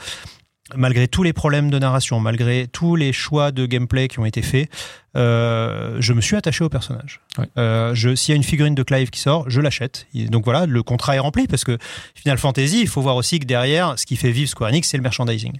malgré 0.75 1.07
tous 1.07 1.23
les 1.23 1.33
problèmes 1.33 1.69
de 1.69 1.79
narration, 1.79 2.19
malgré 2.19 2.67
tous 2.67 2.95
les 2.95 3.13
choix 3.13 3.51
de 3.51 3.65
gameplay 3.65 4.07
qui 4.07 4.19
ont 4.19 4.25
été 4.25 4.41
faits, 4.41 4.69
euh, 5.15 5.97
je 5.99 6.13
me 6.13 6.21
suis 6.21 6.35
attaché 6.35 6.63
au 6.63 6.69
personnage. 6.69 7.21
Ouais. 7.37 7.47
Euh, 7.57 7.95
S'il 8.15 8.31
y 8.31 8.33
a 8.33 8.35
une 8.35 8.43
figurine 8.43 8.75
de 8.75 8.83
Clive 8.83 9.09
qui 9.09 9.19
sort, 9.19 9.49
je 9.49 9.61
l'achète. 9.61 10.07
Donc 10.13 10.45
voilà, 10.45 10.65
le 10.65 10.83
contrat 10.83 11.15
est 11.15 11.19
rempli 11.19 11.47
parce 11.47 11.63
que 11.63 11.77
Final 12.15 12.37
Fantasy, 12.37 12.81
il 12.81 12.87
faut 12.87 13.01
voir 13.01 13.15
aussi 13.15 13.39
que 13.39 13.45
derrière, 13.45 13.97
ce 13.97 14.05
qui 14.05 14.15
fait 14.15 14.31
vivre 14.31 14.49
Square 14.49 14.69
Enix, 14.69 14.87
c'est 14.87 14.97
le 14.97 15.03
merchandising. 15.03 15.53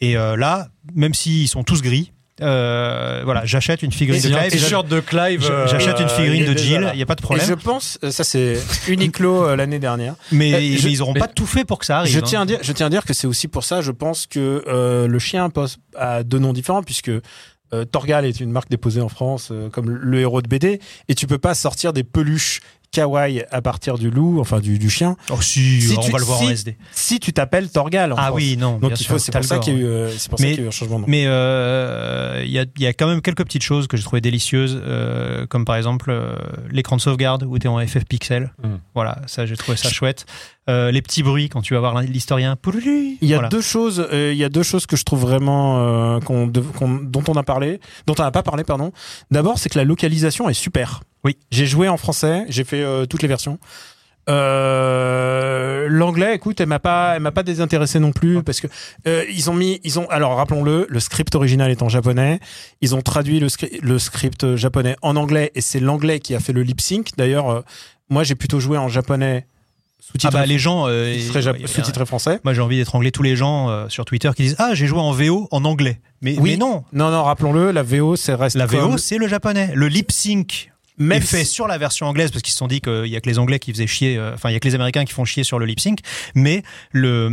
Et 0.00 0.16
euh, 0.16 0.36
là, 0.36 0.68
même 0.94 1.14
s'ils 1.14 1.48
sont 1.48 1.62
tous 1.62 1.82
gris, 1.82 2.12
euh, 2.42 3.22
voilà, 3.24 3.44
j'achète 3.44 3.82
une 3.82 3.92
figurine 3.92 4.22
de 4.22 4.28
Clive. 4.28 4.50
t-shirt 4.50 4.86
de 4.88 5.00
Clive. 5.00 5.42
J'- 5.42 5.48
euh, 5.50 5.66
J'achète 5.66 6.00
une 6.00 6.08
figurine 6.08 6.52
de 6.52 6.58
Jill, 6.58 6.90
il 6.92 6.96
n'y 6.96 7.02
a 7.02 7.06
pas 7.06 7.14
de 7.14 7.20
Et 7.20 7.22
problème. 7.22 7.46
je 7.46 7.54
pense, 7.54 7.98
ça 8.10 8.24
c'est 8.24 8.58
Uniqlo 8.88 9.44
euh, 9.48 9.56
l'année 9.56 9.78
dernière. 9.78 10.14
Mais, 10.32 10.50
mais 10.52 10.76
je- 10.76 10.88
ils 10.88 11.02
auront 11.02 11.12
mais- 11.14 11.20
pas 11.20 11.28
tout 11.28 11.46
fait 11.46 11.64
pour 11.64 11.78
que 11.78 11.86
ça 11.86 11.98
arrive. 11.98 12.12
Je 12.12 12.18
hein. 12.18 12.22
tiens, 12.24 12.42
à 12.42 12.46
dire, 12.46 12.58
je 12.62 12.72
tiens 12.72 12.86
à 12.86 12.90
dire 12.90 13.04
que 13.04 13.12
c'est 13.14 13.26
aussi 13.26 13.48
pour 13.48 13.64
ça, 13.64 13.80
je 13.82 13.90
pense 13.92 14.26
que 14.26 14.62
euh, 14.66 15.06
le 15.06 15.18
chien 15.18 15.50
pose 15.50 15.78
a 15.96 16.22
deux 16.22 16.38
noms 16.38 16.52
différents, 16.52 16.82
puisque 16.82 17.10
euh, 17.10 17.84
Torgal 17.84 18.24
est 18.24 18.40
une 18.40 18.50
marque 18.50 18.68
déposée 18.70 19.00
en 19.00 19.08
France 19.08 19.50
euh, 19.52 19.68
comme 19.68 19.90
le 19.90 20.18
héros 20.20 20.42
de 20.42 20.48
BD, 20.48 20.80
et 21.08 21.14
tu 21.14 21.26
peux 21.26 21.38
pas 21.38 21.54
sortir 21.54 21.92
des 21.92 22.02
peluches 22.04 22.60
kawaii 22.92 23.44
à 23.50 23.62
partir 23.62 23.98
du 23.98 24.10
loup, 24.10 24.40
enfin 24.40 24.58
du, 24.60 24.78
du 24.78 24.90
chien, 24.90 25.16
Oh 25.30 25.40
si, 25.40 25.80
Si 25.82 25.96
on 25.96 26.00
tu- 26.00 26.10
va 26.10 26.18
le 26.18 26.24
voir 26.24 26.40
en 26.42 26.48
SD. 26.50 26.76
si 26.92 27.20
tu 27.20 27.32
t'appelles 27.32 27.70
Torgal. 27.70 28.12
en 28.12 28.16
Ah 28.18 28.22
France. 28.26 28.36
oui, 28.36 28.56
non. 28.56 28.72
Donc 28.78 28.90
bien 28.90 28.96
il 28.98 29.06
faut, 29.06 29.18
c'est 29.18 29.30
pour 29.32 29.42
ça 29.44 29.48
Talgor, 29.58 29.64
qu'il 29.64 29.74
y 29.74 29.76
a 29.76 29.80
eu, 29.80 29.84
euh, 29.86 30.10
c'est 30.10 30.28
pour 30.28 30.38
ça 30.38 30.44
Mais- 30.44 30.50
qu'il 30.52 30.60
y 30.60 30.62
a 30.62 30.64
eu 30.64 30.68
un 30.68 30.72
changement 30.72 30.96
de 30.96 31.00
nom. 31.02 31.06
Mais 31.08 31.24
euh, 31.26 32.42
il 32.44 32.50
y, 32.50 32.58
a, 32.58 32.64
il 32.76 32.82
y 32.82 32.86
a 32.86 32.92
quand 32.92 33.06
même 33.06 33.22
quelques 33.22 33.44
petites 33.44 33.62
choses 33.62 33.86
que 33.86 33.96
j'ai 33.96 34.02
trouvé 34.02 34.20
délicieuses, 34.20 34.80
euh, 34.84 35.46
comme 35.46 35.64
par 35.64 35.76
exemple 35.76 36.10
euh, 36.10 36.34
l'écran 36.70 36.96
de 36.96 37.00
sauvegarde 37.00 37.44
où 37.44 37.58
tu 37.58 37.66
es 37.66 37.70
en 37.70 37.78
FF 37.78 38.04
pixel. 38.08 38.52
Mm. 38.62 38.68
Voilà, 38.94 39.18
ça 39.26 39.46
j'ai 39.46 39.56
trouvé 39.56 39.76
ça 39.76 39.88
chouette. 39.90 40.26
Euh, 40.68 40.90
les 40.90 41.02
petits 41.02 41.22
bruits 41.22 41.48
quand 41.48 41.62
tu 41.62 41.74
vas 41.74 41.80
voir 41.80 42.00
l'historien. 42.02 42.56
Il 42.66 43.16
y 43.22 43.32
a 43.32 43.36
Voilà. 43.36 43.48
deux 43.48 43.60
choses, 43.60 44.06
euh, 44.12 44.32
il 44.32 44.38
y 44.38 44.44
a 44.44 44.48
deux 44.48 44.62
choses 44.62 44.86
que 44.86 44.96
je 44.96 45.04
trouve 45.04 45.20
vraiment 45.20 45.78
euh, 46.16 46.20
qu'on- 46.20 46.46
dont 46.46 47.22
on 47.28 47.34
a 47.34 47.42
parlé, 47.42 47.80
dont 48.06 48.14
on 48.18 48.22
n'a 48.22 48.30
pas 48.30 48.42
parlé, 48.42 48.62
pardon. 48.64 48.92
D'abord, 49.30 49.58
c'est 49.58 49.68
que 49.68 49.78
la 49.78 49.84
localisation 49.84 50.48
est 50.48 50.54
super. 50.54 51.02
Oui. 51.24 51.36
J'ai 51.50 51.66
joué 51.66 51.88
en 51.88 51.96
français, 51.96 52.44
j'ai 52.48 52.64
fait 52.64 52.82
euh, 52.82 53.06
toutes 53.06 53.22
les 53.22 53.28
versions. 53.28 53.58
Euh, 54.70 55.86
L'anglais, 55.88 56.34
écoute, 56.34 56.60
elle 56.60 56.68
m'a 56.68 56.78
pas, 56.78 57.14
elle 57.16 57.22
m'a 57.22 57.32
pas 57.32 57.42
désintéressé 57.42 57.98
non 57.98 58.12
plus 58.12 58.42
parce 58.42 58.60
que 58.60 58.66
euh, 59.06 59.24
ils 59.32 59.50
ont 59.50 59.54
mis, 59.54 59.80
ils 59.82 59.98
ont, 59.98 60.08
alors 60.08 60.36
rappelons-le, 60.36 60.86
le 60.88 61.00
script 61.00 61.34
original 61.34 61.70
est 61.70 61.82
en 61.82 61.88
japonais. 61.88 62.38
Ils 62.80 62.94
ont 62.94 63.02
traduit 63.02 63.40
le, 63.40 63.48
scri- 63.48 63.80
le 63.82 63.98
script 63.98 64.56
japonais 64.56 64.96
en 65.02 65.16
anglais 65.16 65.50
et 65.54 65.60
c'est 65.60 65.80
l'anglais 65.80 66.20
qui 66.20 66.34
a 66.34 66.40
fait 66.40 66.52
le 66.52 66.62
lip 66.62 66.80
sync. 66.80 67.10
D'ailleurs, 67.16 67.64
moi 68.08 68.22
j'ai 68.22 68.34
plutôt 68.34 68.60
joué 68.60 68.78
en 68.78 68.88
japonais 68.88 69.46
Ah 70.24 70.30
bah 70.30 70.46
les 70.46 70.58
gens. 70.58 70.86
euh, 70.86 71.16
sous-titré 71.66 72.06
français. 72.06 72.40
Moi 72.44 72.54
j'ai 72.54 72.60
envie 72.60 72.76
d'étrangler 72.76 73.10
tous 73.10 73.22
les 73.24 73.34
gens 73.36 73.68
euh, 73.68 73.88
sur 73.88 74.04
Twitter 74.04 74.30
qui 74.36 74.42
disent 74.44 74.56
Ah, 74.58 74.74
j'ai 74.74 74.86
joué 74.86 75.00
en 75.00 75.12
VO 75.12 75.48
en 75.50 75.64
anglais. 75.64 76.00
Mais, 76.22 76.36
Oui. 76.38 76.52
mais 76.52 76.56
non, 76.56 76.84
Non, 76.92 77.10
non, 77.10 77.24
rappelons-le, 77.24 77.72
la 77.72 77.82
VO, 77.82 78.14
c'est 78.16 78.34
reste 78.34 78.56
la 78.56 78.66
comme- 78.66 78.92
VO 78.92 78.98
c'est 78.98 79.18
le 79.18 79.26
japonais. 79.26 79.70
Le 79.74 79.88
lip 79.88 80.12
sync 80.12 80.70
même 81.00 81.22
fait 81.22 81.44
sur 81.44 81.66
la 81.66 81.78
version 81.78 82.06
anglaise 82.06 82.30
parce 82.30 82.42
qu'ils 82.42 82.52
se 82.52 82.58
sont 82.58 82.68
dit 82.68 82.80
qu'il 82.80 83.06
y 83.06 83.16
a 83.16 83.20
que 83.20 83.28
les 83.28 83.38
Anglais 83.40 83.58
qui 83.58 83.72
faisaient 83.72 83.86
chier, 83.88 84.16
euh, 84.16 84.34
enfin 84.34 84.50
il 84.50 84.52
y 84.52 84.56
a 84.56 84.60
que 84.60 84.68
les 84.68 84.74
Américains 84.76 85.04
qui 85.04 85.12
font 85.12 85.24
chier 85.24 85.42
sur 85.42 85.58
le 85.58 85.66
lip 85.66 85.80
sync, 85.80 85.98
mais 86.34 86.62
le 86.92 87.28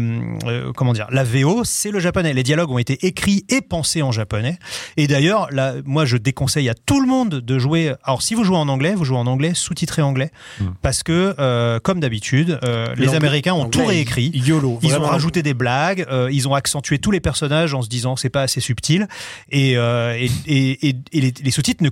euh, 0.46 0.72
comment 0.74 0.94
dire, 0.94 1.08
la 1.12 1.24
VO 1.24 1.64
c'est 1.64 1.92
le 1.92 2.00
japonais. 2.00 2.34
Les 2.34 2.44
dialogues 2.44 2.72
ont 2.72 2.78
été 2.80 3.06
écrits 3.06 3.46
et 3.50 3.62
pensés 3.62 4.02
en 4.02 4.12
japonais. 4.12 4.58
Et 4.96 5.08
d'ailleurs, 5.08 5.48
là, 5.52 5.74
moi 5.86 6.06
je 6.06 6.18
déconseille 6.18 6.70
à 6.70 6.74
tout 6.74 7.02
le 7.02 7.08
monde 7.08 7.36
de 7.42 7.60
jouer. 7.60 7.94
Alors 8.04 8.22
si 8.22 8.34
vous 8.34 8.44
jouez 8.44 8.58
en 8.58 8.68
anglais, 8.70 8.96
vous 8.96 9.06
jouez 9.06 9.18
en 9.18 9.28
anglais 9.28 9.52
sous-titré 9.54 10.02
anglais 10.02 10.32
Mm. 10.60 10.66
parce 10.82 11.04
que 11.04 11.36
euh, 11.40 11.80
comme 11.80 12.00
d'habitude, 12.00 12.60
euh, 12.64 12.88
les 12.96 13.14
Américains 13.14 13.54
ont 13.54 13.70
tout 13.70 13.86
réécrit. 13.86 14.32
YOLO. 14.34 14.80
Ils 14.82 14.96
ont 14.96 15.02
rajouté 15.04 15.44
des 15.44 15.54
blagues, 15.54 16.06
euh, 16.10 16.30
ils 16.32 16.48
ont 16.48 16.54
accentué 16.56 16.98
tous 17.00 17.12
les 17.12 17.20
personnages 17.20 17.74
en 17.74 17.82
se 17.82 17.90
disant 17.90 18.16
c'est 18.16 18.30
pas 18.30 18.42
assez 18.44 18.62
subtil 18.62 19.08
et, 19.50 19.78
euh, 19.78 20.14
et, 20.18 20.30
et, 20.48 20.96
et- 21.12 21.22
les, 21.22 21.34
les 21.44 21.52
sous-titres 21.52 21.84
ne 21.84 21.90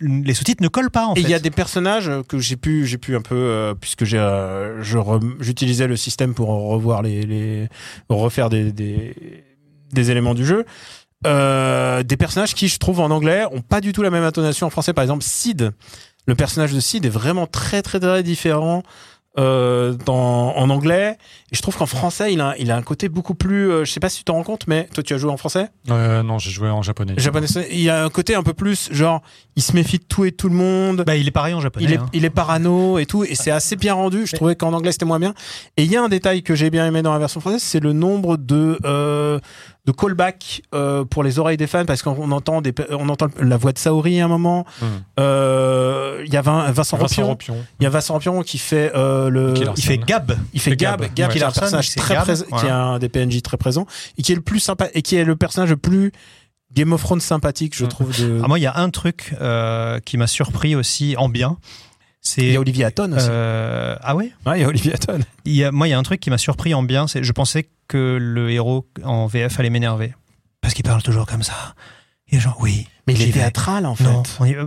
les 0.00 0.34
sous-titres 0.34 0.62
ne 0.62 0.68
collent 0.68 0.90
pas 0.90 1.06
en 1.06 1.14
Et 1.16 1.20
il 1.20 1.26
fait. 1.26 1.32
y 1.32 1.34
a 1.34 1.38
des 1.38 1.50
personnages 1.50 2.10
que 2.28 2.38
j'ai 2.38 2.56
pu, 2.56 2.86
j'ai 2.86 2.98
pu 2.98 3.16
un 3.16 3.22
peu, 3.22 3.34
euh, 3.34 3.74
puisque 3.74 4.04
j'ai, 4.04 4.18
euh, 4.18 4.82
j'utilisais 5.40 5.86
le 5.86 5.96
système 5.96 6.34
pour 6.34 6.48
revoir 6.48 7.02
les, 7.02 7.22
les 7.22 7.68
refaire 8.08 8.50
des, 8.50 8.70
des, 8.70 9.44
des 9.92 10.10
éléments 10.10 10.34
du 10.34 10.44
jeu. 10.44 10.64
Euh, 11.26 12.02
des 12.02 12.16
personnages 12.16 12.54
qui, 12.54 12.68
je 12.68 12.78
trouve, 12.78 13.00
en 13.00 13.10
anglais, 13.10 13.44
ont 13.50 13.62
pas 13.62 13.80
du 13.80 13.92
tout 13.92 14.02
la 14.02 14.10
même 14.10 14.24
intonation 14.24 14.66
en 14.66 14.70
français. 14.70 14.92
Par 14.92 15.02
exemple, 15.02 15.24
Sid, 15.24 15.72
le 16.26 16.34
personnage 16.34 16.72
de 16.72 16.80
Sid 16.80 17.04
est 17.06 17.10
vraiment 17.10 17.46
très, 17.46 17.82
très, 17.82 17.98
très 17.98 18.22
différent. 18.22 18.82
Euh, 19.38 19.92
dans, 20.06 20.56
en 20.56 20.70
anglais, 20.70 21.18
et 21.52 21.56
je 21.56 21.60
trouve 21.60 21.76
qu'en 21.76 21.84
français, 21.84 22.32
il 22.32 22.40
a, 22.40 22.54
il 22.58 22.70
a 22.70 22.76
un 22.76 22.80
côté 22.80 23.10
beaucoup 23.10 23.34
plus. 23.34 23.70
euh, 23.70 23.84
je 23.84 23.92
sais 23.92 24.00
pas 24.00 24.08
si 24.08 24.16
tu 24.16 24.24
t'en 24.24 24.32
rends 24.32 24.42
compte, 24.42 24.66
mais 24.66 24.88
toi, 24.94 25.02
tu 25.02 25.12
as 25.12 25.18
joué 25.18 25.30
en 25.30 25.36
français? 25.36 25.68
Euh, 25.90 26.22
non, 26.22 26.38
j'ai 26.38 26.50
joué 26.50 26.70
en 26.70 26.80
japonais. 26.80 27.12
Japonais, 27.18 27.46
il 27.70 27.82
y 27.82 27.90
a 27.90 28.02
un 28.02 28.08
côté 28.08 28.34
un 28.34 28.42
peu 28.42 28.54
plus 28.54 28.88
genre, 28.92 29.20
il 29.54 29.62
se 29.62 29.74
méfie 29.74 29.98
de 29.98 30.04
tout 30.04 30.24
et 30.24 30.32
tout 30.32 30.48
le 30.48 30.54
monde. 30.54 31.04
Bah, 31.06 31.16
il 31.16 31.28
est 31.28 31.32
pareil 31.32 31.52
en 31.52 31.60
japonais. 31.60 31.84
Il 31.84 31.92
est, 31.92 31.98
hein. 31.98 32.06
il 32.14 32.24
est 32.24 32.30
parano 32.30 32.98
et 32.98 33.04
tout, 33.04 33.24
et 33.24 33.34
c'est 33.34 33.50
assez 33.50 33.76
bien 33.76 33.92
rendu. 33.92 34.26
Je 34.26 34.34
trouvais 34.34 34.56
qu'en 34.56 34.72
anglais 34.72 34.92
c'était 34.92 35.04
moins 35.04 35.20
bien. 35.20 35.34
Et 35.76 35.84
il 35.84 35.92
y 35.92 35.96
a 35.96 36.02
un 36.02 36.08
détail 36.08 36.42
que 36.42 36.54
j'ai 36.54 36.70
bien 36.70 36.86
aimé 36.86 37.02
dans 37.02 37.12
la 37.12 37.18
version 37.18 37.40
française, 37.40 37.62
c'est 37.62 37.80
le 37.80 37.92
nombre 37.92 38.38
de 38.38 38.78
euh, 38.86 39.38
de 39.86 39.92
callback 39.92 40.62
euh, 40.74 41.04
pour 41.04 41.22
les 41.22 41.38
oreilles 41.38 41.56
des 41.56 41.66
fans 41.68 41.84
parce 41.84 42.02
qu'on 42.02 42.32
entend 42.32 42.60
des, 42.60 42.74
on 42.90 43.08
entend 43.08 43.28
la 43.40 43.56
voix 43.56 43.72
de 43.72 43.78
Saori 43.78 44.20
à 44.20 44.24
un 44.24 44.28
moment. 44.28 44.66
Hmm. 44.82 44.86
Euh, 45.20 46.22
Il 46.26 46.32
y 46.32 46.36
a 46.36 46.42
Vin- 46.42 46.70
Vincent, 46.72 46.96
Vincent. 46.96 47.38
Il 47.80 47.84
y 47.84 47.86
a 47.86 47.90
Vincent 47.90 48.14
Rampion 48.14 48.42
qui 48.42 48.58
fait 48.58 48.92
euh, 48.94 49.28
le. 49.28 49.54
Il 49.76 49.82
fait 49.82 49.98
Gab. 49.98 50.36
Il 50.52 50.60
fait 50.60 50.76
Gab, 50.76 51.00
Gab. 51.00 51.14
Gab, 51.14 51.28
Ouais. 51.28 51.32
qui 51.34 51.38
est 51.40 51.44
un 51.44 51.50
personnage 51.52 51.94
très 51.94 52.14
Gab, 52.14 52.24
présent, 52.24 52.44
qui 52.58 52.66
est 52.66 52.70
un 52.70 52.98
des 52.98 53.08
PNJ 53.08 53.42
très 53.42 53.56
présent 53.56 53.86
et 54.18 54.22
qui 54.22 54.32
est 54.32 54.36
le 54.36 54.40
plus 54.40 54.60
sympa 54.60 54.88
et 54.94 55.02
qui 55.02 55.16
est 55.16 55.24
le 55.24 55.36
personnage 55.36 55.70
le 55.70 55.76
plus 55.76 56.12
Game 56.74 56.92
of 56.92 57.00
Thrones 57.02 57.20
sympathique, 57.20 57.74
je 57.76 57.84
Mm. 57.84 57.88
trouve. 57.88 58.10
De... 58.20 58.40
Ah, 58.42 58.48
moi, 58.48 58.58
il 58.58 58.62
y 58.62 58.66
a 58.66 58.76
un 58.76 58.90
truc 58.90 59.34
euh, 59.40 60.00
qui 60.04 60.16
m'a 60.18 60.26
surpris 60.26 60.74
aussi 60.74 61.14
en 61.16 61.28
bien. 61.28 61.56
Il 62.38 62.52
y 62.52 62.56
a 62.56 62.60
Olivier 62.60 62.84
Hatton 62.84 63.12
aussi. 63.12 63.26
euh, 63.30 63.96
ah 64.00 64.16
ouais? 64.16 64.32
Ouais, 64.46 64.58
il 64.58 64.62
y 64.62 64.64
a 64.64 64.68
Olivier 64.68 64.94
Hatton. 64.94 65.20
Il 65.44 65.52
y 65.54 65.64
a, 65.64 65.70
moi, 65.72 65.86
il 65.88 65.90
y 65.90 65.94
a 65.94 65.98
un 65.98 66.02
truc 66.02 66.20
qui 66.20 66.30
m'a 66.30 66.38
surpris 66.38 66.74
en 66.74 66.82
bien. 66.82 67.06
C'est 67.06 67.22
je 67.22 67.32
pensais 67.32 67.68
que 67.88 68.18
le 68.20 68.50
héros 68.50 68.86
en 69.04 69.26
VF 69.26 69.58
allait 69.60 69.70
m'énerver 69.70 70.14
parce 70.60 70.74
qu'il 70.74 70.84
parle 70.84 71.02
toujours 71.02 71.26
comme 71.26 71.42
ça. 71.42 71.74
Et 72.30 72.40
genre 72.40 72.56
oui. 72.60 72.88
Mais 73.06 73.14
il 73.14 73.22
est 73.22 73.32
théâtral 73.32 73.86
en 73.86 73.94
fait. 73.94 74.04
Non, 74.04 74.22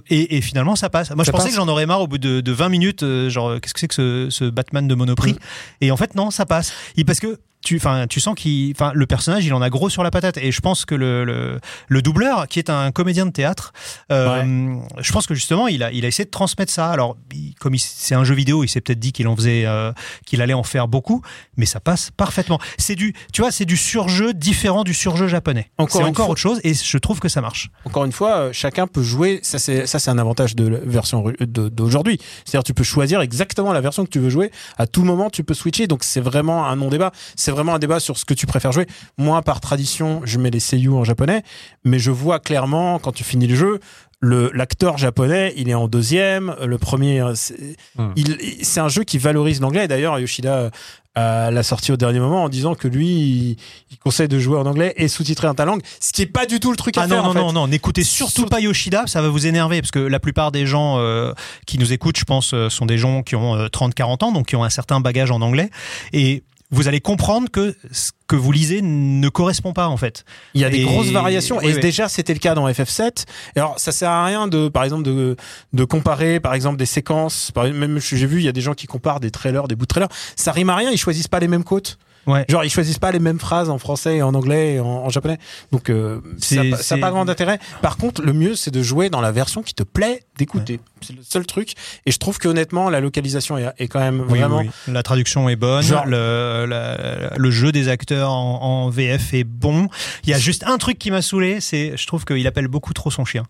et, 0.09 0.37
et 0.37 0.41
finalement 0.41 0.75
ça 0.75 0.89
passe. 0.89 1.11
Moi 1.11 1.23
je 1.25 1.31
pensais 1.31 1.43
passe. 1.45 1.51
que 1.51 1.57
j'en 1.57 1.67
aurais 1.67 1.85
marre 1.85 2.01
au 2.01 2.07
bout 2.07 2.17
de, 2.17 2.39
de 2.41 2.51
20 2.51 2.69
minutes, 2.69 3.03
euh, 3.03 3.29
genre 3.29 3.59
qu'est-ce 3.61 3.73
que 3.73 3.79
c'est 3.79 3.87
que 3.87 3.93
ce, 3.95 4.27
ce 4.29 4.45
Batman 4.45 4.87
de 4.87 4.95
Monoprix 4.95 5.33
Mm. 5.33 5.37
Et 5.81 5.91
en 5.91 5.97
fait 5.97 6.15
non, 6.15 6.31
ça 6.31 6.45
passe. 6.45 6.73
Il, 6.95 7.05
parce 7.05 7.19
que 7.19 7.39
tu, 7.61 7.75
enfin, 7.75 8.07
tu 8.07 8.21
sens 8.21 8.35
qu'il, 8.35 8.71
enfin, 8.71 8.91
le 8.95 9.05
personnage 9.05 9.45
il 9.45 9.53
en 9.53 9.61
a 9.61 9.69
gros 9.69 9.89
sur 9.89 10.01
la 10.01 10.11
patate. 10.11 10.37
Et 10.37 10.49
je 10.53 10.61
pense 10.61 10.85
que 10.85 10.95
le, 10.95 11.25
le, 11.25 11.59
le 11.89 12.01
doubleur, 12.01 12.47
qui 12.47 12.57
est 12.57 12.69
un 12.69 12.91
comédien 12.91 13.25
de 13.25 13.31
théâtre, 13.31 13.73
euh, 14.13 14.75
je 14.97 15.11
pense 15.11 15.27
que 15.27 15.35
justement 15.35 15.67
il 15.67 15.83
a, 15.83 15.91
il 15.91 16.05
a 16.05 16.07
essayé 16.07 16.23
de 16.23 16.29
transmettre 16.29 16.71
ça. 16.71 16.89
Alors 16.89 17.17
il- 17.33 17.53
comme 17.59 17.75
il- 17.75 17.79
c'est 17.79 18.15
un 18.15 18.23
jeu 18.23 18.33
vidéo, 18.33 18.63
il 18.63 18.69
s'est 18.69 18.79
peut-être 18.79 18.99
dit 18.99 19.11
qu'il 19.11 19.27
en 19.27 19.35
faisait, 19.35 19.65
euh, 19.65 19.91
qu'il 20.25 20.41
allait 20.41 20.53
en 20.53 20.63
faire 20.63 20.87
beaucoup, 20.87 21.21
mais 21.57 21.65
ça 21.65 21.81
passe 21.81 22.11
parfaitement. 22.15 22.59
C'est 22.77 22.95
du, 22.95 23.13
tu 23.33 23.41
vois, 23.41 23.51
c'est 23.51 23.65
du 23.65 23.75
surjeu 23.75 24.33
différent 24.33 24.85
du 24.85 24.93
surjeu 24.93 25.27
japonais. 25.27 25.69
Encore 25.77 26.01
c'est 26.01 26.07
encore 26.07 26.25
fois- 26.27 26.31
autre 26.31 26.41
chose 26.41 26.61
et 26.63 26.73
je 26.73 26.97
trouve 26.97 27.19
que 27.19 27.27
ça 27.29 27.41
marche. 27.41 27.69
Encore 27.83 28.05
une 28.05 28.13
fois, 28.13 28.28
euh, 28.37 28.49
chacun 28.53 28.87
peut 28.87 29.01
jouer. 29.03 29.39
Ça, 29.43 29.59
c'est 29.59 29.85
ça, 29.87 29.99
c'est 29.99 30.09
un 30.09 30.17
avantage 30.17 30.55
de 30.55 30.67
la 30.67 30.79
version 30.79 31.23
d'aujourd'hui. 31.41 32.19
C'est-à-dire, 32.45 32.63
tu 32.63 32.73
peux 32.73 32.83
choisir 32.83 33.21
exactement 33.21 33.73
la 33.73 33.81
version 33.81 34.03
que 34.05 34.09
tu 34.09 34.19
veux 34.19 34.29
jouer. 34.29 34.51
À 34.77 34.87
tout 34.87 35.03
moment, 35.03 35.29
tu 35.29 35.43
peux 35.43 35.53
switcher. 35.53 35.87
Donc, 35.87 36.03
c'est 36.03 36.21
vraiment 36.21 36.65
un 36.67 36.75
non-débat. 36.75 37.11
C'est 37.35 37.51
vraiment 37.51 37.75
un 37.75 37.79
débat 37.79 37.99
sur 37.99 38.17
ce 38.17 38.25
que 38.25 38.33
tu 38.33 38.45
préfères 38.45 38.71
jouer. 38.71 38.87
Moi, 39.17 39.41
par 39.41 39.59
tradition, 39.59 40.21
je 40.25 40.37
mets 40.39 40.49
les 40.51 40.59
seiyuu 40.59 40.93
en 40.93 41.03
japonais, 41.03 41.43
mais 41.83 41.99
je 41.99 42.11
vois 42.11 42.39
clairement 42.39 42.99
quand 42.99 43.11
tu 43.11 43.23
finis 43.23 43.47
le 43.47 43.55
jeu. 43.55 43.79
Le 44.21 44.51
l'acteur 44.53 44.97
japonais, 44.97 45.53
il 45.55 45.69
est 45.69 45.73
en 45.73 45.87
deuxième. 45.87 46.53
Le 46.65 46.77
premier, 46.77 47.21
euh, 47.21 47.35
c'est 47.35 47.77
Hmm. 47.97 48.09
il- 48.17 48.37
c'est 48.63 48.81
un 48.81 48.89
jeu 48.89 49.05
qui 49.05 49.17
valorise 49.17 49.61
l'anglais. 49.61 49.87
D'ailleurs, 49.87 50.19
Yoshida 50.19 50.71
euh, 51.17 51.49
l'a 51.51 51.63
sorti 51.63 51.91
au 51.91 51.97
dernier 51.97 52.19
moment 52.19 52.43
en 52.43 52.49
disant 52.49 52.75
que 52.75 52.87
lui, 52.87 53.07
il, 53.07 53.57
il 53.91 53.97
conseille 53.97 54.27
de 54.27 54.39
jouer 54.39 54.57
en 54.57 54.65
anglais 54.65 54.93
et 54.95 55.07
sous-titrer 55.07 55.47
en 55.47 55.53
ta 55.55 55.65
langue, 55.65 55.81
ce 55.99 56.13
qui 56.13 56.21
est 56.21 56.27
pas 56.27 56.45
du 56.45 56.59
tout 56.59 56.71
le 56.71 56.77
truc 56.77 56.97
à 56.97 57.01
Ah 57.01 57.07
faire. 57.07 57.17
non, 57.23 57.27
non, 57.29 57.33
fait. 57.33 57.39
non, 57.39 57.53
non, 57.53 57.67
n'écoutez 57.67 58.03
surtout 58.03 58.45
pas 58.45 58.59
Yoshida, 58.59 59.03
ça 59.07 59.21
va 59.21 59.29
vous 59.29 59.47
énerver, 59.47 59.81
parce 59.81 59.91
que 59.91 59.99
la 59.99 60.19
plupart 60.19 60.51
des 60.51 60.65
gens 60.65 60.97
euh, 60.99 61.33
qui 61.65 61.77
nous 61.77 61.91
écoutent, 61.93 62.17
je 62.17 62.25
pense, 62.25 62.53
euh, 62.53 62.69
sont 62.69 62.85
des 62.85 62.97
gens 62.97 63.23
qui 63.23 63.35
ont 63.35 63.55
30-40 63.67 64.23
ans, 64.25 64.31
donc 64.31 64.47
qui 64.47 64.55
ont 64.55 64.63
un 64.63 64.69
certain 64.69 64.99
bagage 64.99 65.31
en 65.31 65.41
anglais, 65.41 65.69
et 66.13 66.43
vous 66.71 66.87
allez 66.87 66.99
comprendre 67.01 67.49
que 67.49 67.75
ce 67.91 68.11
que 68.27 68.35
vous 68.35 68.51
lisez 68.51 68.81
ne 68.83 69.27
correspond 69.29 69.73
pas, 69.73 69.87
en 69.87 69.97
fait. 69.97 70.23
Il 70.53 70.61
y 70.61 70.65
a 70.65 70.69
des 70.69 70.79
Et- 70.81 70.83
grosses 70.83 71.09
variations 71.09 71.59
et 71.61 71.73
oui. 71.73 71.79
déjà 71.79 72.07
c'était 72.07 72.33
le 72.33 72.39
cas 72.39 72.53
dans 72.53 72.67
FF7. 72.69 73.25
Alors 73.55 73.79
ça 73.79 73.91
sert 73.91 74.09
à 74.11 74.23
rien 74.25 74.47
de 74.47 74.67
par 74.67 74.83
exemple 74.83 75.03
de 75.03 75.35
de 75.73 75.83
comparer 75.83 76.39
par 76.39 76.53
exemple 76.53 76.77
des 76.77 76.85
séquences. 76.85 77.51
Par, 77.51 77.65
même 77.65 77.99
j'ai 77.99 78.25
vu 78.27 78.37
il 78.39 78.43
y 78.45 78.47
a 78.47 78.51
des 78.51 78.61
gens 78.61 78.73
qui 78.75 78.85
comparent 78.85 79.19
des 79.19 79.31
trailers, 79.31 79.67
des 79.67 79.75
bouts 79.75 79.85
de 79.85 79.87
trailers. 79.87 80.09
Ça 80.35 80.51
rime 80.51 80.69
à 80.69 80.75
rien. 80.75 80.91
Ils 80.91 80.97
choisissent 80.97 81.27
pas 81.27 81.39
les 81.39 81.47
mêmes 81.47 81.63
côtes. 81.63 81.97
Ouais. 82.27 82.45
Genre 82.47 82.63
ils 82.63 82.69
choisissent 82.69 82.99
pas 82.99 83.11
les 83.11 83.19
mêmes 83.19 83.39
phrases 83.39 83.69
en 83.69 83.79
français 83.79 84.17
et 84.17 84.21
en 84.21 84.33
anglais 84.35 84.75
et 84.75 84.79
en, 84.79 84.85
en 84.85 85.09
japonais. 85.09 85.37
Donc 85.71 85.89
euh, 85.89 86.19
ça 86.37 86.63
n'a 86.63 87.01
pas- 87.01 87.09
grand 87.11 87.27
intérêt. 87.29 87.59
Par 87.81 87.97
contre 87.97 88.21
le 88.21 88.33
mieux 88.33 88.55
c'est 88.55 88.71
de 88.71 88.81
jouer 88.83 89.09
dans 89.09 89.21
la 89.21 89.31
version 89.31 89.63
qui 89.63 89.73
te 89.73 89.83
plaît 89.83 90.21
d'écouter. 90.37 90.79
C'est 91.01 91.15
le 91.15 91.23
seul 91.23 91.45
truc. 91.45 91.73
Et 92.05 92.11
je 92.11 92.17
trouve 92.17 92.37
que 92.37 92.47
honnêtement 92.47 92.89
la 92.89 92.99
localisation 92.99 93.57
est, 93.57 93.71
est 93.77 93.87
quand 93.87 93.99
même 93.99 94.21
Oui, 94.29 94.39
vraiment. 94.39 94.59
oui, 94.59 94.69
oui. 94.87 94.93
La 94.93 95.01
traduction 95.03 95.49
est 95.49 95.55
bonne, 95.55 95.83
Genre- 95.83 96.05
le, 96.05 96.65
la- 96.67 97.31
le 97.35 97.51
jeu 97.51 97.71
des 97.71 97.87
acteurs 97.87 98.31
en, 98.31 98.61
en 98.85 98.89
VF 98.89 99.33
est 99.33 99.43
bon. 99.43 99.87
Il 100.23 100.29
y 100.29 100.33
a 100.33 100.39
juste 100.39 100.63
un 100.67 100.77
truc 100.77 100.99
qui 100.99 101.09
m'a 101.11 101.21
saoulé, 101.21 101.61
c'est 101.61 101.97
je 101.97 102.05
trouve 102.07 102.25
qu'il 102.25 102.45
appelle 102.47 102.67
beaucoup 102.67 102.93
trop 102.93 103.09
son 103.11 103.25
chien. 103.25 103.43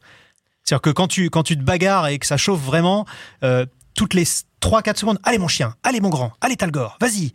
C'est-à-dire 0.63 0.81
que 0.81 0.89
quand 0.91 1.07
tu, 1.07 1.29
quand 1.31 1.41
tu 1.43 1.57
te 1.57 1.63
bagarres 1.63 2.07
et 2.07 2.19
que 2.19 2.27
ça 2.27 2.37
chauffe 2.37 2.61
vraiment, 2.61 3.05
euh, 3.43 3.65
toutes 3.99 4.13
les 4.13 4.23
3-4 4.61 4.95
secondes, 4.97 5.19
allez 5.23 5.37
mon 5.39 5.49
chien, 5.49 5.75
allez 5.83 5.99
mon 5.99 6.07
grand, 6.07 6.31
allez 6.39 6.55
Talgor, 6.55 6.97
vas-y. 7.01 7.33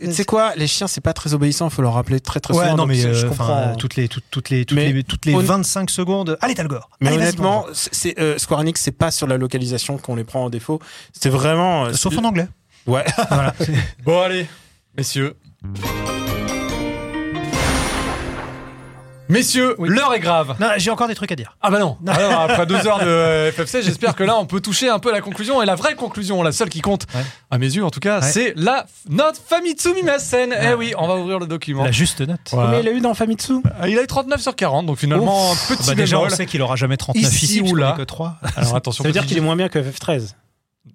Tu 0.00 0.12
sais- 0.12 0.24
quoi, 0.24 0.54
les 0.54 0.68
chiens 0.68 0.86
c'est 0.86 1.00
pas 1.00 1.12
très 1.12 1.34
obéissant. 1.34 1.68
Faut 1.70 1.82
leur 1.82 1.94
rappeler 1.94 2.20
très 2.20 2.38
très 2.38 2.54
Ouais, 2.54 2.62
souvent. 2.66 2.76
non 2.76 2.86
mais 2.86 3.04
euh, 3.04 3.14
je 3.14 3.26
comprends. 3.26 3.74
toutes 3.74 3.96
les 3.96 4.06
toutes, 4.06 4.22
toutes 4.30 4.48
les 4.50 4.64
toutes 4.64 4.76
Mais 4.76 4.92
les 4.92 5.02
toutes 5.02 5.26
les 5.26 5.34
on- 5.34 5.40
25 5.40 5.90
secondes, 5.90 6.38
allez 6.40 6.54
Talgor. 6.54 6.88
Mais 7.00 7.08
allez, 7.08 7.16
honnêtement, 7.16 7.66
c'est 7.72 7.92
c'est, 7.92 8.20
euh, 8.20 8.38
Square 8.38 8.60
Enix, 8.60 8.80
c'est 8.80 8.92
pas 8.92 9.10
sur 9.10 9.26
la 9.26 9.38
localisation 9.38 9.98
qu'on 9.98 10.14
les 10.14 10.22
prend 10.22 10.44
en 10.44 10.50
défaut. 10.50 10.78
C'est 11.12 11.30
vraiment. 11.30 11.86
euh, 11.86 11.92
sauf 11.94 12.16
en 12.16 12.22
anglais. 12.24 12.46
Ouais. 12.86 13.04
Voilà. 13.28 13.52
Bon, 14.04 14.20
allez, 14.22 14.46
messieurs. 14.96 15.34
Messieurs, 19.30 19.74
l'heure 19.78 20.12
est 20.14 20.20
grave. 20.20 20.54
non, 20.60 20.68
j'ai 20.76 20.90
encore 20.90 21.08
des 21.08 21.14
trucs 21.14 21.32
à 21.32 21.36
dire. 21.36 21.56
Ah 21.62 21.70
bah 21.70 21.78
non. 21.78 21.96
Alors, 22.06 22.40
après 22.42 22.66
deux 22.66 22.86
heures 22.86 22.98
de 23.02 23.50
FFC, 23.56 23.82
j'espère 23.82 24.14
que 24.14 24.22
là, 24.22 24.36
on 24.38 24.44
peut 24.44 24.60
toucher 24.60 24.88
un 24.90 24.98
peu 24.98 25.10
la 25.10 25.22
conclusion. 25.22 25.62
Et 25.62 25.66
la 25.66 25.74
vraie 25.76 25.94
conclusion, 25.94 26.42
la 26.42 26.52
seule 26.52 26.68
qui 26.68 26.80
compte, 26.82 27.06
Ouais. 27.14 27.22
à 27.50 27.56
mes 27.58 27.66
yeux 27.74 27.84
en 27.84 27.90
tout 27.90 28.00
cas, 28.00 28.20
Ouais. 28.20 28.30
c'est 28.30 28.52
la 28.56 28.84
note 29.08 29.40
Famitsu 29.48 29.94
Mimasen. 29.94 30.52
Eh 30.52 30.66
Ah. 30.66 30.76
oui, 30.76 30.92
on 30.98 31.06
va 31.08 31.16
ouvrir 31.16 31.38
le 31.38 31.46
document. 31.46 31.84
La 31.84 31.90
juste 31.90 32.20
note. 32.20 32.38
Combien 32.50 32.80
il 32.80 32.88
a 32.88 32.92
eu 32.92 33.00
dans 33.00 33.14
Famitsu 33.14 33.54
Ah, 33.80 33.88
Il 33.88 33.98
a 33.98 34.02
eu 34.02 34.06
39 34.06 34.40
sur 34.42 34.54
40, 34.54 34.86
donc 34.86 34.98
finalement, 34.98 35.52
un 35.52 35.54
petit 35.74 35.86
Bah 35.86 35.94
déjà, 35.94 36.18
on 36.20 36.28
sait 36.28 36.44
qu'il 36.46 36.60
aura 36.60 36.76
jamais 36.76 36.96
39 36.98 37.32
Ici 37.32 37.44
ici, 37.46 37.60
ou 37.62 37.76
là. 37.76 37.94
que 37.96 38.02
3. 38.02 38.36
Alors 38.56 38.76
attention, 38.76 39.02
Ça 39.04 39.08
veut 39.08 39.12
dire 39.12 39.24
qu'il 39.26 39.38
est 39.38 39.40
moins 39.42 39.56
bien 39.56 39.68
que 39.68 39.78
FF13, 39.78 40.34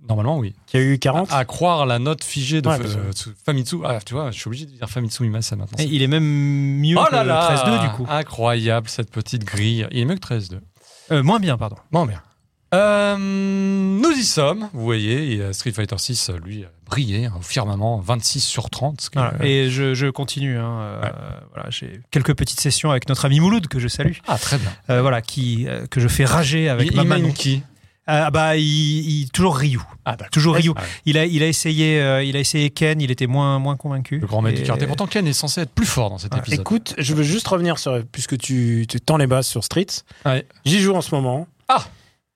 Normalement, 0.07 0.37
oui. 0.37 0.55
qui 0.67 0.77
a 0.77 0.81
eu 0.81 0.97
40. 0.99 1.31
À 1.31 1.45
croire 1.45 1.85
la 1.85 1.99
note 1.99 2.23
figée 2.23 2.61
de 2.61 2.69
Ouais, 2.69 2.77
euh, 2.79 3.11
Tsu- 3.11 3.29
Famitsu. 3.45 3.77
Ah, 3.85 3.99
tu 4.05 4.13
vois, 4.13 4.31
je 4.31 4.39
suis 4.39 4.47
obligé 4.47 4.65
de 4.65 4.71
dire 4.71 4.89
Famitsu 4.89 5.23
Mimasen 5.23 5.59
maintenant. 5.59 5.77
il 5.79 6.01
est 6.01 6.07
même 6.07 6.23
mieux 6.23 6.95
Oh 6.99 7.05
que 7.07 7.13
là 7.15 7.23
le 7.23 7.29
là 7.29 7.55
13-2 7.55 7.81
du 7.81 7.89
coup. 7.95 8.05
Incroyable 8.09 8.87
cette 8.89 9.11
petite 9.11 9.43
grille. 9.43 9.87
Il 9.91 9.99
est 9.99 10.05
mieux 10.05 10.15
que 10.15 10.19
13-2. 10.35 10.59
Euh, 11.11 11.23
moins 11.23 11.39
bien, 11.39 11.57
pardon. 11.57 11.75
Bon, 11.91 12.05
bien. 12.05 12.21
Euh, 12.71 13.17
nous 13.17 14.11
y 14.11 14.23
sommes, 14.23 14.69
vous 14.73 14.83
voyez, 14.83 15.33
et, 15.37 15.53
Street 15.53 15.71
Fighter 15.71 15.95
6, 15.97 16.29
lui, 16.43 16.65
a 16.65 16.67
brillé 16.85 17.25
hein, 17.25 17.33
au 17.37 17.41
firmament, 17.41 17.99
26 17.99 18.41
sur 18.41 18.69
30. 18.69 19.01
ce 19.01 19.09
qui 19.09 19.17
est, 19.17 19.21
Voilà. 19.21 19.37
euh, 19.41 19.43
Et 19.43 19.69
je, 19.71 19.95
je 19.95 20.05
continue. 20.07 20.57
hein, 20.59 20.79
euh, 20.79 21.09
voilà, 21.53 21.69
j'ai 21.71 22.01
quelques 22.11 22.35
petites 22.35 22.59
sessions 22.59 22.91
avec 22.91 23.09
notre 23.09 23.25
ami 23.25 23.39
Mouloud 23.39 23.67
que 23.67 23.79
je 23.79 23.87
salue. 23.87 24.13
Ah, 24.27 24.37
très 24.37 24.57
bien. 24.59 24.69
Euh, 24.91 25.01
voilà, 25.01 25.21
qui 25.23 25.67
euh, 25.67 25.87
que 25.87 25.99
je 25.99 26.07
fais 26.07 26.25
rager 26.25 26.69
avec 26.69 26.91
il, 26.91 26.95
ma 26.95 27.03
Manon. 27.05 27.31
qui? 27.31 27.63
Ah 28.11 28.31
bah 28.31 28.57
il, 28.57 28.63
il- 28.63 29.31
toujours 29.31 29.55
Ryu. 29.55 29.79
Ah, 30.05 30.11
d'accord. 30.15 30.31
Toujours 30.31 30.55
Ryu. 30.55 30.71
Ah 30.75 30.81
ouais. 30.81 30.87
Il 31.05 31.17
a 31.17 31.25
il 31.25 31.43
a 31.43 31.47
essayé 31.47 32.01
euh, 32.01 32.23
il 32.23 32.35
a 32.35 32.39
essayé 32.39 32.71
Ken, 32.71 32.99
il 32.99 33.11
était 33.11 33.27
moins 33.27 33.59
moins 33.59 33.77
convaincu. 33.77 34.17
Le 34.19 34.25
grand 34.27 34.41
maître 34.41 34.57
du 34.57 34.63
karaté. 34.63 34.87
Pourtant, 34.87 35.05
Ken 35.07 35.27
est 35.27 35.33
censé 35.33 35.61
être 35.61 35.71
plus 35.71 35.85
fort 35.85 36.09
dans 36.09 36.17
cet 36.17 36.35
épisode. 36.35 36.59
Écoute, 36.59 36.95
je 36.97 37.13
veux 37.13 37.23
juste 37.23 37.47
revenir 37.47 37.77
sur. 37.77 38.03
Puisque 38.11 38.37
tu, 38.37 38.85
tu 38.89 38.99
tends 38.99 39.17
les 39.17 39.27
bases 39.27 39.45
sur 39.47 39.63
Street. 39.63 39.85
Ouais. 40.25 40.45
J'y 40.65 40.79
joue 40.79 40.93
en 40.95 41.01
ce 41.01 41.13
moment. 41.13 41.47
Ah 41.67 41.85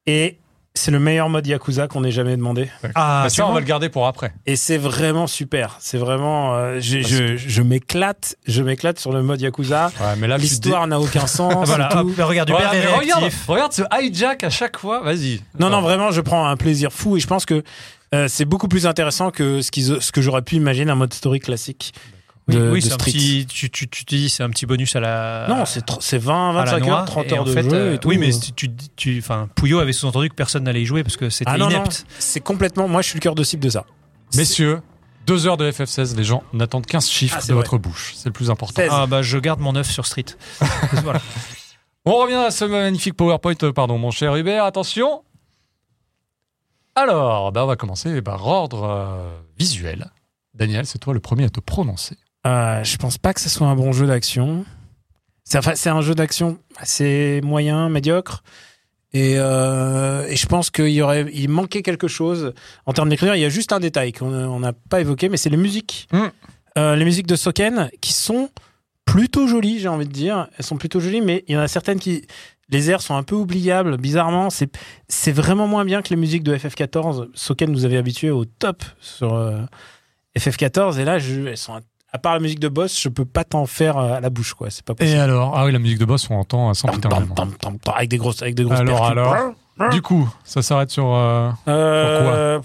Et 0.06 0.38
c'est 0.76 0.90
le 0.91 1.00
meilleur 1.00 1.30
mode 1.30 1.45
Yakuza 1.45 1.88
qu'on 1.88 2.04
ait 2.04 2.12
jamais 2.12 2.36
demandé. 2.36 2.68
Ah, 2.95 3.22
Bah, 3.24 3.30
ça, 3.30 3.48
on 3.48 3.54
va 3.54 3.60
le 3.60 3.66
garder 3.66 3.90
pour 3.90 4.08
après. 4.08 4.34
Et 4.45 4.56
c'est 4.56 4.78
vraiment 4.78 5.28
super. 5.28 5.78
C'est 5.80 5.98
vraiment. 6.00 6.56
euh, 6.56 6.80
je 6.80 7.38
je 7.38 7.62
m'éclate. 7.62 8.36
Je 8.48 8.64
m'éclate 8.64 8.98
sur 9.00 9.12
le 9.12 9.22
mode 9.22 9.40
Yakuza. 9.41 9.91
Ouais, 10.00 10.16
mais 10.18 10.28
là, 10.28 10.38
L'histoire 10.38 10.88
n'a 10.88 11.00
aucun 11.00 11.28
sens. 11.28 11.68
Voilà, 11.68 11.90
et 11.90 11.91
tout. 11.91 11.98
hop, 12.00 12.08
mais 12.18 12.24
regarde, 12.24 12.50
Ouais, 12.50 12.58
mais 12.72 12.86
regarde, 13.48 13.74
ce 13.74 13.84
hijack 14.02 14.44
à 14.44 14.50
chaque 14.50 14.78
fois. 14.78 15.02
Vas-y. 15.04 15.41
Non, 15.60 15.70
non, 15.70 15.82
vraiment, 15.82 16.12
je 16.12 16.22
prends 16.22 16.48
un 16.48 16.58
plaisir 16.58 16.91
fou 16.91 17.18
et 17.18 17.20
je 17.20 17.28
pense 17.28 17.45
que 17.45 17.64
euh, 18.16 18.28
c'est 18.28 18.45
beaucoup 18.45 18.68
plus 18.68 18.86
intéressant 18.88 19.32
que 19.32 19.62
ce, 19.62 20.00
ce 20.00 20.12
que 20.12 20.22
j'aurais 20.22 20.41
pu 20.41 20.56
imaginer 20.56 20.91
un 20.91 20.95
mode 20.95 21.14
story 21.14 21.40
classique. 21.40 21.94
Oui, 22.49 22.56
de- 22.56 22.72
oui, 22.72 22.80
de 22.82 22.86
c'est 22.86 22.94
un 22.94 22.98
petit 22.98 23.45
tu 23.48 23.70
tu 23.70 23.88
tu 23.88 24.03
te 24.06 24.14
dis 24.15 24.28
c'est 24.30 24.44
un 24.44 24.49
petit 24.49 24.65
bonus 24.65 24.95
à 24.98 24.99
la 24.99 25.45
Non, 25.48 25.65
c'est 25.65 25.88
tr- 25.88 25.98
c'est 26.02 26.18
20, 26.18 26.49
à 26.52 26.65
la 26.65 26.72
25 26.72 26.86
noix, 26.86 26.99
heures, 26.99 27.06
30 27.06 27.26
et 27.28 27.34
heures 27.34 27.45
de 27.45 27.53
fait, 27.53 27.64
jeu 27.64 27.74
euh, 27.74 27.94
et 27.95 27.98
tout. 27.99 28.10
Oui, 28.10 28.18
mais 28.18 28.32
tu 28.56 28.70
tu 28.98 29.18
enfin 29.20 29.48
Pouillot 29.56 29.80
avait 29.80 29.94
sous-entendu 29.94 30.30
que 30.30 30.36
personne 30.36 30.64
n'allait 30.64 30.82
y 30.82 30.86
jouer 30.86 31.03
parce 31.03 31.15
que 31.15 31.30
c'était 31.30 31.49
Ah 31.53 31.57
non, 31.57 31.65
non, 31.70 31.78
inepte. 31.78 32.06
c'est 32.20 32.41
complètement. 32.41 32.88
Moi, 32.90 33.02
je 33.02 33.07
suis 33.10 33.15
le 33.18 33.22
cœur 33.22 33.36
de 33.36 33.44
cible 33.44 33.64
de 33.64 33.70
ça. 33.70 33.86
Messieurs, 34.36 34.82
deux 35.26 35.48
heures 35.48 35.56
de 35.56 35.72
FF16, 35.72 36.18
les 36.18 36.26
gens 36.26 36.44
n'attendent 36.52 36.86
15 36.86 37.07
chiffres 37.10 37.38
Ah, 37.40 37.41
de 37.41 37.45
vrai. 37.53 37.56
votre 37.56 37.78
bouche. 37.78 38.14
C'est 38.18 38.28
le 38.28 38.34
plus 38.34 38.49
important. 38.49 38.82
16. 38.82 38.90
Ah 38.91 39.07
bah 39.07 39.22
je 39.22 39.38
garde 39.38 39.61
mon 39.61 39.76
œuf 39.78 39.90
sur 39.90 40.06
Street. 40.06 40.26
voilà. 41.03 41.22
On 42.06 42.18
revient 42.18 42.34
à 42.36 42.52
ce 42.52 42.65
magnifique 42.65 43.14
PowerPoint, 43.15 43.53
euh, 43.64 43.72
pardon, 43.72 43.98
mon 43.98 44.11
cher 44.11 44.36
Hubert, 44.36 44.65
attention. 44.65 45.24
Alors, 46.95 47.52
bah, 47.52 47.64
on 47.64 47.68
va 47.68 47.76
commencer 47.76 48.22
par 48.22 48.45
ordre 48.45 48.84
euh, 48.84 49.40
visuel. 49.57 50.11
Daniel, 50.53 50.86
c'est 50.86 50.99
toi 50.99 51.14
le 51.14 51.20
premier 51.20 51.45
à 51.45 51.49
te 51.49 51.60
prononcer. 51.60 52.18
Euh, 52.45 52.84
je 52.84 52.98
pense 52.98 53.18
pas 53.18 53.34
que 53.34 53.40
ce 53.40 53.49
soit 53.49 53.68
un 53.68 53.76
bon 53.76 53.91
jeu 53.91 54.07
d'action. 54.07 54.65
C'est 55.44 55.57
enfin, 55.57 55.74
un 55.86 56.02
jeu 56.02 56.15
d'action 56.15 56.60
assez 56.78 57.41
moyen, 57.44 57.90
médiocre. 57.90 58.44
Et, 59.14 59.36
euh, 59.38 60.26
et 60.28 60.36
je 60.36 60.48
pense 60.48 60.72
qu'il 60.72 60.90
y 60.90 61.02
aurait, 61.02 61.28
il 61.34 61.48
manquait 61.49 61.84
quelque 61.84 62.07
chose 62.07 62.53
en 62.86 62.94
termes 62.94 63.10
d'écriture. 63.10 63.36
Il 63.36 63.41
y 63.41 63.45
a 63.45 63.49
juste 63.49 63.72
un 63.72 63.80
détail 63.80 64.11
qu'on 64.11 64.34
on 64.34 64.60
n'a 64.60 64.74
pas 64.74 65.02
évoqué, 65.02 65.30
mais 65.30 65.38
c'est 65.38 65.49
les 65.49 65.57
musiques. 65.57 66.07
Mm. 66.11 66.24
Euh, 66.78 66.95
les 66.95 67.06
musiques 67.06 67.28
de 67.28 67.36
Soken 67.36 67.91
qui 68.02 68.14
sont 68.14 68.49
plutôt 69.06 69.48
jolies, 69.48 69.80
j'ai 69.80 69.88
envie 69.88 70.07
de 70.07 70.11
dire. 70.11 70.48
Elles 70.57 70.65
sont 70.65 70.78
plutôt 70.78 70.99
jolies, 70.99 71.22
mais 71.22 71.44
il 71.48 71.53
y 71.53 71.57
en 71.57 71.61
a 71.61 71.68
certaines 71.68 71.99
qui. 71.99 72.26
Les 72.70 72.90
airs 72.90 73.02
sont 73.02 73.15
un 73.15 73.24
peu 73.24 73.36
oubliables, 73.36 73.98
bizarrement. 73.98 74.49
C'est, 74.49 75.32
vraiment 75.32 75.68
moins 75.68 75.86
bien 75.86 76.02
que 76.02 76.10
les 76.10 76.15
musiques 76.15 76.44
de 76.44 76.56
FF14, 76.56 77.28
auxquelles 77.52 77.70
nous 77.70 77.86
avait 77.86 77.98
habitués 77.98 78.32
au 78.32 78.45
top 78.45 78.84
sur 78.99 79.36
euh, 79.36 79.60
FF14. 80.36 80.98
Et 80.98 81.06
là, 81.06 81.20
je, 81.20 81.41
elles 81.41 81.57
sont. 81.57 81.80
À 82.15 82.19
part 82.19 82.34
la 82.34 82.40
musique 82.40 82.60
de 82.60 82.68
boss, 82.69 83.02
je 83.02 83.10
peux 83.10 83.26
pas 83.26 83.44
t'en 83.44 83.65
faire 83.65 83.98
euh, 83.98 84.14
à 84.14 84.19
la 84.22 84.30
bouche, 84.30 84.53
quoi. 84.53 84.69
C'est 84.69 84.85
pas 84.85 84.94
Et 84.94 84.98
possible. 84.98 85.19
alors? 85.19 85.57
Ah 85.57 85.65
oui, 85.65 85.72
la 85.72 85.80
musique 85.80 85.98
de 85.98 86.06
boss, 86.06 86.30
on 86.30 86.35
entend 86.35 86.72
tam, 86.73 86.99
tam, 86.99 87.77
avec 87.95 88.07
des 88.10 88.18
grosses, 88.18 88.41
avec 88.44 88.53
des 88.53 88.64
grosses 88.64 88.80
Alors, 88.80 89.07
alors 89.07 89.35
Du 89.91 90.02
coup, 90.03 90.30
ça 90.44 90.61
s'arrête 90.61 90.91
sur. 90.91 91.11
euh, 91.14 91.49
Euh, 91.68 92.60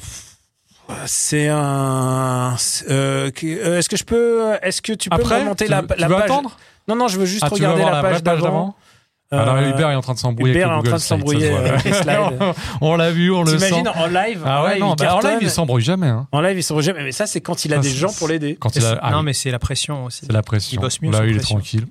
C'est 1.06 1.48
un. 1.48 2.56
euh, 2.90 3.30
est-ce 3.32 3.88
que 3.88 3.96
je 3.96 4.04
peux. 4.04 4.52
Est-ce 4.62 4.82
que 4.82 4.92
tu 4.92 5.08
peux 5.08 5.16
Après, 5.16 5.36
me 5.36 5.40
remonter 5.44 5.64
tu 5.64 5.70
la, 5.70 5.82
tu 5.82 5.98
la 5.98 6.08
veux 6.08 6.14
page? 6.16 6.24
attendre? 6.30 6.56
Non, 6.86 6.96
non, 6.96 7.08
je 7.08 7.18
veux 7.18 7.26
juste 7.26 7.44
Ah, 7.44 7.48
regarder 7.50 7.84
la 7.84 8.00
vraie 8.02 8.20
page 8.22 8.22
d'avant? 8.42 8.74
Alors, 9.30 9.56
Euh, 9.56 9.70
Hubert 9.70 9.90
est 9.90 9.94
en 9.94 10.00
train 10.00 10.14
de 10.14 10.18
s'embrouiller 10.18 10.54
Hubert 10.54 10.68
est 10.68 10.72
avec 10.72 10.86
en 10.86 10.88
train 10.88 10.96
de 10.96 11.02
s'embrouiller 11.02 11.52
on 12.80 12.96
l'a 12.96 13.10
vu, 13.10 13.30
on 13.30 13.42
le 13.42 13.58
sent. 13.58 13.66
T'imagines 13.66 13.88
en 13.88 14.06
live 14.06 14.42
Ah 14.46 14.64
ouais, 14.64 14.78
non, 14.78 14.94
il 14.94 15.04
bah, 15.04 15.16
en 15.16 15.20
live, 15.20 15.38
il 15.42 15.50
s'embrouille 15.50 15.82
jamais. 15.82 16.06
Hein. 16.08 16.26
En 16.32 16.40
live, 16.40 16.56
il 16.56 16.62
s'embrouille 16.62 16.84
jamais. 16.86 17.02
Mais 17.02 17.12
ça, 17.12 17.26
c'est 17.26 17.42
quand 17.42 17.64
il 17.66 17.74
a 17.74 17.76
Ça, 17.76 17.82
des 17.82 17.90
gens 17.90 18.12
pour 18.12 18.28
l'aider. 18.28 18.56
Quand 18.58 18.74
il 18.74 18.84
a. 18.86 18.98
ah 19.02 19.10
non, 19.10 19.22
mais 19.22 19.34
c'est 19.34 19.50
la 19.50 19.58
pression 19.58 20.06
aussi. 20.06 20.20
c'est 20.26 20.32
la 20.32 20.42
pression. 20.42 20.78
il 20.78 20.80
bosse 20.80 21.02
mieux 21.02 21.10
Là, 21.10 21.26
il 21.26 21.36
est 21.36 21.40
tranquille. 21.40 21.86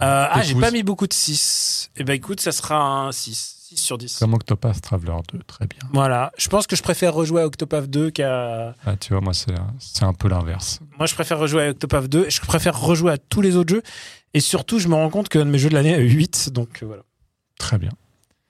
Euh, 0.00 0.26
ah, 0.30 0.42
j'ai 0.42 0.54
pas 0.54 0.70
mis 0.70 0.82
beaucoup 0.82 1.06
de 1.06 1.12
6. 1.12 1.90
Eh 1.96 2.04
ben 2.04 2.12
écoute, 2.12 2.40
ça 2.40 2.52
sera 2.52 2.76
un 2.76 3.12
6. 3.12 3.57
6 3.68 3.76
sur 3.76 3.98
10. 3.98 4.18
Comme 4.18 4.34
Octopath 4.34 4.80
Traveler 4.80 5.16
2, 5.32 5.40
très 5.46 5.66
bien. 5.66 5.78
Voilà. 5.92 6.32
Je 6.38 6.48
pense 6.48 6.66
que 6.66 6.74
je 6.76 6.82
préfère 6.82 7.12
rejouer 7.14 7.42
à 7.42 7.46
Octopath 7.46 7.88
2 7.90 8.10
qu'à. 8.10 8.74
Ah, 8.86 8.96
tu 8.96 9.12
vois, 9.12 9.20
moi, 9.20 9.34
c'est 9.34 9.52
c'est 9.78 10.04
un 10.04 10.12
peu 10.14 10.28
l'inverse. 10.28 10.80
Moi, 10.98 11.06
je 11.06 11.14
préfère 11.14 11.38
rejouer 11.38 11.64
à 11.66 11.70
Octopath 11.70 12.06
2. 12.08 12.30
Je 12.30 12.40
préfère 12.40 12.78
rejouer 12.80 13.12
à 13.12 13.18
tous 13.18 13.40
les 13.40 13.56
autres 13.56 13.74
jeux. 13.74 13.82
Et 14.34 14.40
surtout, 14.40 14.78
je 14.78 14.88
me 14.88 14.94
rends 14.94 15.10
compte 15.10 15.28
qu'un 15.28 15.44
de 15.44 15.50
mes 15.50 15.58
jeux 15.58 15.68
de 15.68 15.74
l'année 15.74 15.94
a 15.94 15.98
eu 16.00 16.08
8. 16.10 16.50
Donc 16.52 16.82
euh, 16.82 16.86
voilà. 16.86 17.02
Très 17.58 17.78
bien. 17.78 17.90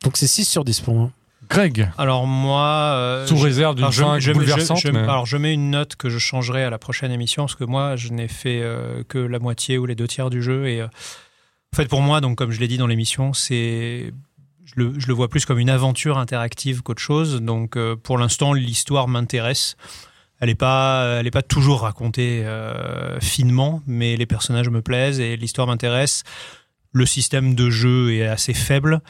Donc 0.04 0.16
c'est 0.16 0.26
6 0.28 0.44
sur 0.44 0.64
10 0.64 0.80
pour 0.80 0.94
moi. 0.94 1.10
Greg, 1.50 1.90
Alors 1.96 2.26
moi, 2.26 2.92
euh, 2.94 3.26
sous 3.26 3.36
je- 3.38 3.44
réserve 3.44 3.74
d'une 3.76 3.90
fin 3.90 4.18
je- 4.18 4.32
bouleversante. 4.32 4.78
je- 4.78 4.88
je- 4.88 4.92
mais- 4.92 4.98
alors 4.98 5.24
je 5.24 5.36
mets 5.38 5.54
une 5.54 5.70
note 5.70 5.96
que 5.96 6.10
je 6.10 6.18
changerai 6.18 6.62
à 6.62 6.68
la 6.68 6.78
prochaine 6.78 7.10
émission 7.10 7.44
parce 7.44 7.54
que 7.54 7.64
moi 7.64 7.96
je 7.96 8.10
n'ai 8.10 8.28
fait 8.28 8.60
euh, 8.62 9.02
que 9.08 9.16
la 9.18 9.38
moitié 9.38 9.78
ou 9.78 9.86
les 9.86 9.94
deux 9.94 10.06
tiers 10.06 10.28
du 10.28 10.42
jeu 10.42 10.68
et 10.68 10.82
euh, 10.82 10.86
en 11.72 11.76
fait 11.76 11.86
pour 11.86 12.02
moi 12.02 12.20
donc 12.20 12.36
comme 12.36 12.50
je 12.50 12.60
l'ai 12.60 12.68
dit 12.68 12.76
dans 12.76 12.86
l'émission 12.88 13.32
c'est 13.32 14.12
je 14.76 15.06
le, 15.06 15.14
vois 15.14 15.28
plus 15.28 15.44
comme 15.44 15.58
une 15.58 15.70
aventure 15.70 16.18
interactive 16.18 16.82
qu'autre 16.82 17.02
chose 17.02 17.40
donc 17.40 17.76
euh, 17.76 17.96
pour 17.96 18.18
l'instant 18.18 18.52
l'histoire 18.52 19.08
m'intéresse 19.08 19.76
elle 20.40 20.48
n'est 20.48 20.54
pas 20.54 21.18
elle 21.18 21.26
est 21.26 21.32
pas 21.32 21.42
toujours 21.42 21.82
racontée 21.82 22.44
euh, 22.44 23.18
finement 23.20 23.82
mais 23.86 24.16
les 24.16 24.26
personnages 24.26 24.68
me 24.68 24.82
plaisent 24.82 25.20
et 25.20 25.36
l'histoire 25.36 25.66
m'intéresse 25.66 26.22
le 26.92 27.06
système 27.06 27.54
de 27.54 27.70
jeu 27.70 28.12
est 28.12 28.26
assez 28.26 28.54
faible 28.54 29.00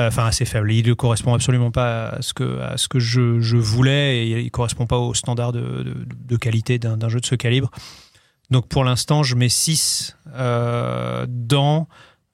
Euh, 0.00 0.08
enfin 0.08 0.26
assez 0.26 0.44
faible. 0.44 0.72
Il 0.72 0.86
ne 0.86 0.94
correspond 0.94 1.34
absolument 1.34 1.70
pas 1.70 2.10
à 2.10 2.22
ce 2.22 2.32
que, 2.32 2.98
je, 2.98 3.56
voulais 3.56 4.18
et 4.18 4.40
il 4.40 4.44
ne 4.44 4.50
correspond 4.50 4.86
pas 4.86 4.98
aux 4.98 5.14
standards 5.14 5.52
de, 5.52 5.94
de, 6.06 6.36
qualité 6.36 6.78
d'un 6.78 7.08
jeu 7.08 7.20
de 7.20 7.26
ce 7.26 7.34
calibre. 7.34 7.70
Donc 8.50 8.68
pour 8.68 8.84
l'instant, 8.84 9.22
je 9.22 9.34
mets 9.34 9.48
6 9.48 10.16
euh, 10.34 11.26
dans 11.28 11.88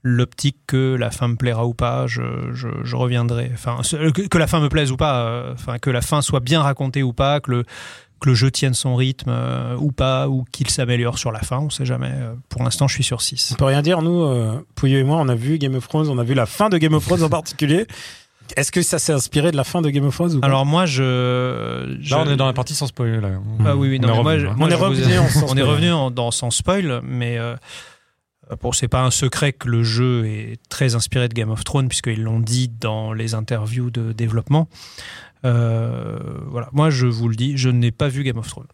l'optique 0.09 0.57
que 0.69 0.95
la 0.95 1.11
fin 1.11 1.27
me 1.29 1.35
plaira 1.37 1.67
ou 1.67 1.75
pas, 1.75 2.07
je, 2.07 2.23
je, 2.53 2.69
je 2.85 2.97
reviendrai. 2.97 3.51
Enfin, 3.53 3.79
que, 3.83 4.23
que 4.29 4.39
la 4.39 4.47
fin 4.47 4.61
me 4.61 4.69
plaise 4.69 4.93
ou 4.93 4.97
pas, 4.97 5.25
euh, 5.27 5.53
enfin, 5.55 5.79
que 5.79 5.91
la 5.91 6.01
fin 6.01 6.23
soit 6.23 6.41
bien 6.41 6.63
racontée 6.63 7.03
ou 7.03 7.13
pas, 7.13 7.41
que 7.41 7.51
le, 7.51 7.65
que 8.21 8.29
le 8.29 8.35
jeu 8.35 8.51
tienne 8.51 8.73
son 8.75 8.95
rythme 8.95 9.31
euh, 9.31 9.77
ou 9.79 9.91
pas, 9.91 10.29
ou 10.29 10.45
qu'il 10.53 10.71
s'améliore 10.71 11.19
sur 11.19 11.33
la 11.33 11.41
fin, 11.41 11.59
on 11.59 11.71
sait 11.71 11.85
jamais. 11.85 12.13
Euh, 12.13 12.35
Pour 12.49 12.63
l'instant, 12.63 12.87
je 12.87 12.95
suis 12.95 13.05
sur 13.05 13.21
6. 13.21 13.51
On 13.53 13.57
peut 13.57 13.65
rien 13.65 13.83
dire. 13.83 14.01
Nous, 14.01 14.23
euh, 14.23 14.65
Pouilleux 14.77 15.01
et 15.01 15.05
moi, 15.05 15.17
on 15.19 15.29
a 15.29 15.35
vu 15.35 15.59
Game 15.59 15.75
of 15.75 15.89
Thrones. 15.89 16.09
On 16.09 16.19
a 16.19 16.25
vu 16.25 16.35
la 16.35 16.47
fin 16.47 16.69
de 16.69 16.79
Game 16.79 16.95
of 16.95 17.05
Thrones 17.05 17.25
en 17.25 17.29
particulier. 17.29 17.87
Est-ce 18.57 18.71
que 18.71 18.81
ça 18.83 19.01
s'est 19.01 19.13
inspiré 19.13 19.51
de 19.51 19.57
la 19.57 19.65
fin 19.65 19.83
de 19.83 19.91
Game 19.91 20.05
of 20.07 20.15
Thrones 20.15 20.37
ou 20.37 20.39
Alors 20.45 20.65
moi, 20.65 20.87
je, 20.87 21.97
je- 22.01 22.11
Là, 22.15 22.23
on 22.25 22.31
est 22.31 22.37
dans 22.37 22.47
la 22.47 22.53
partie 22.53 22.75
sans 22.75 22.87
spoiler. 22.87 23.21
Là. 23.21 23.31
Ah 23.67 23.75
oui, 23.77 23.89
oui, 23.89 23.99
non, 23.99 24.09
On 24.09 24.13
est 24.13 24.17
mais 24.17 24.23
moi, 24.23 24.33
revenu, 24.33 24.41
je- 24.41 24.47
hein. 24.47 24.55
moi, 24.57 24.69
On 24.69 24.71
est 24.71 24.75
revenu 24.77 25.13
ai- 25.15 25.19
en 25.19 25.29
sans 25.29 25.41
on 25.41 25.47
est 25.47 25.49
spoil. 25.49 25.63
revenu 25.65 25.93
en- 25.93 26.11
dans 26.13 26.31
sans 26.31 26.51
spoil, 26.53 27.01
mais 27.03 27.39
euh, 27.39 27.57
bon, 28.61 28.73
c'est 28.73 28.89
pas 28.89 29.03
un 29.03 29.11
secret 29.11 29.53
que 29.53 29.69
le 29.69 29.83
jeu 29.83 30.27
est 30.27 30.59
très 30.69 30.95
inspiré 30.95 31.29
de 31.29 31.35
Game 31.35 31.51
of 31.51 31.65
Thrones 31.65 31.89
puisqu'ils 31.89 32.23
l'ont 32.23 32.41
dit 32.41 32.69
dans 32.69 33.13
les 33.13 33.35
interviews 33.35 33.91
de 33.91 34.13
développement. 34.13 34.69
Euh, 35.45 36.19
voilà, 36.49 36.69
moi 36.73 36.91
je 36.91 37.07
vous 37.07 37.29
le 37.29 37.37
dis, 37.37 37.57
je 37.57 37.69
n'ai 37.69 37.91
pas 37.91 38.09
vu 38.09 38.23
Game 38.23 38.39
of 38.39 38.49
Thrones. 38.49 38.67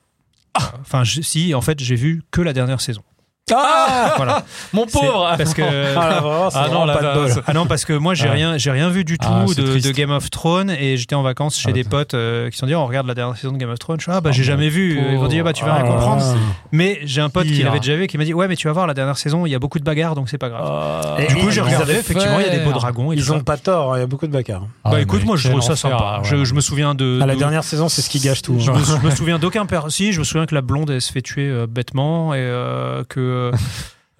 Ah. 0.54 0.74
Enfin, 0.80 1.02
je- 1.04 1.22
si, 1.22 1.54
en 1.54 1.60
fait, 1.62 1.80
j'ai 1.80 1.96
vu 1.96 2.22
que 2.30 2.40
la 2.42 2.52
dernière 2.52 2.80
saison. 2.80 3.02
Ah 3.52 4.14
Voilà. 4.16 4.44
Mon 4.72 4.86
pauvre 4.86 5.34
Parce 5.36 5.52
que 5.52 5.62
Ah, 5.96 6.20
vraiment, 6.20 6.48
Ah 6.54 6.60
non, 6.68 6.68
vraiment 6.68 6.84
là, 6.86 6.94
pas 6.94 7.00
de 7.00 7.06
là, 7.06 7.14
bol. 7.14 7.30
ça- 7.30 7.42
ah 7.46 7.52
non, 7.52 7.66
parce 7.66 7.84
que 7.84 7.92
moi 7.92 8.14
j'ai 8.14 8.28
Ah. 8.28 8.32
rien, 8.32 8.56
j'ai 8.56 8.70
rien 8.70 8.88
vu 8.88 9.04
du 9.04 9.18
tout 9.18 9.28
Ah, 9.30 9.44
c'est 9.48 9.60
de, 9.82 9.90
Game 9.90 10.10
of 10.12 10.30
Thrones 10.30 10.70
et 10.70 10.96
j'étais 10.96 11.14
en 11.16 11.22
vacances 11.22 11.58
chez 11.58 11.70
Ah, 11.70 11.72
des 11.72 11.84
potes 11.84 12.14
euh, 12.14 12.48
qui 12.50 12.56
se 12.56 12.60
sont 12.60 12.66
dit 12.66 12.74
on 12.74 12.86
regarde 12.86 13.06
la 13.06 13.14
dernière 13.14 13.36
saison 13.36 13.52
de 13.52 13.58
Game 13.58 13.68
of 13.70 13.78
Thrones. 13.78 13.98
Je 13.98 14.04
suis 14.04 14.12
ah 14.12 14.20
bah 14.20 14.30
Ah, 14.32 14.32
j'ai 14.32 14.44
jamais 14.44 14.68
vu. 14.68 14.98
Ils 15.10 15.18
vont 15.18 15.26
dire 15.26 15.44
bah 15.44 15.52
tu 15.52 15.64
vas 15.64 15.74
rien 15.74 15.84
Ah, 15.86 15.88
comprendre. 15.90 16.22
Ah. 16.24 16.38
Mais 16.70 17.00
j'ai 17.02 17.20
un 17.20 17.28
pote 17.30 17.46
qui 17.46 17.62
l'avait 17.62 17.80
déjà 17.80 17.96
vu 17.96 18.04
et 18.04 18.06
qui 18.06 18.16
m'a 18.16 18.24
dit 18.24 18.32
ouais 18.32 18.46
mais 18.48 18.56
tu 18.56 18.68
vas 18.68 18.72
voir 18.72 18.86
la 18.86 18.94
dernière 18.94 19.18
saison 19.18 19.44
il 19.44 19.50
y 19.50 19.54
a 19.54 19.58
beaucoup 19.58 19.78
de 19.80 19.84
bagarres 19.84 20.14
donc 20.14 20.28
c'est 20.28 20.38
pas 20.38 20.48
grave. 20.48 20.64
Ah, 20.64 21.16
Et 21.20 21.26
du 21.26 21.34
coup 21.36 21.50
j'ai 21.50 21.60
regardé 21.60 21.94
effectivement 21.94 22.38
il 22.38 22.46
y 22.46 22.48
a 22.48 22.56
des 22.56 22.64
beaux 22.64 22.72
dragons 22.72 23.06
tout 23.08 23.12
Ils 23.14 23.32
ont 23.32 23.40
pas 23.40 23.56
tort. 23.56 23.92
hein, 23.94 23.98
Il 23.98 24.00
y 24.00 24.04
a 24.04 24.06
beaucoup 24.06 24.26
de 24.28 24.32
bagarres. 24.32 24.66
Ah, 24.84 24.90
Bah 24.92 25.00
écoute 25.00 25.24
moi 25.24 25.36
je 25.36 25.48
trouve 25.48 25.60
ça 25.62 25.74
sympa. 25.76 26.20
ah, 26.20 26.22
je, 26.22 26.54
me 26.54 26.60
souviens 26.60 26.94
de. 26.94 27.18
La 27.18 27.34
de- 27.34 27.38
dernière 27.38 27.64
saison, 27.64 27.88
c'est 27.88 28.02
ce 28.02 28.08
qui 28.10 28.20
gâche 28.20 28.42
tout. 28.42 28.56
Je 28.60 28.70
hein. 28.70 28.74
me, 29.02 29.10
me 29.10 29.14
souviens 29.14 29.38
d'aucun. 29.38 29.66
Si, 29.88 30.12
je 30.12 30.18
me 30.20 30.24
souviens 30.24 30.46
que 30.46 30.54
la 30.54 30.60
blonde 30.60 30.90
elle 30.90 31.00
se 31.00 31.10
fait 31.12 31.22
tuer 31.22 31.48
euh, 31.48 31.66
bêtement 31.68 32.34
et 32.34 32.38
euh, 32.38 33.02
que. 33.32 33.56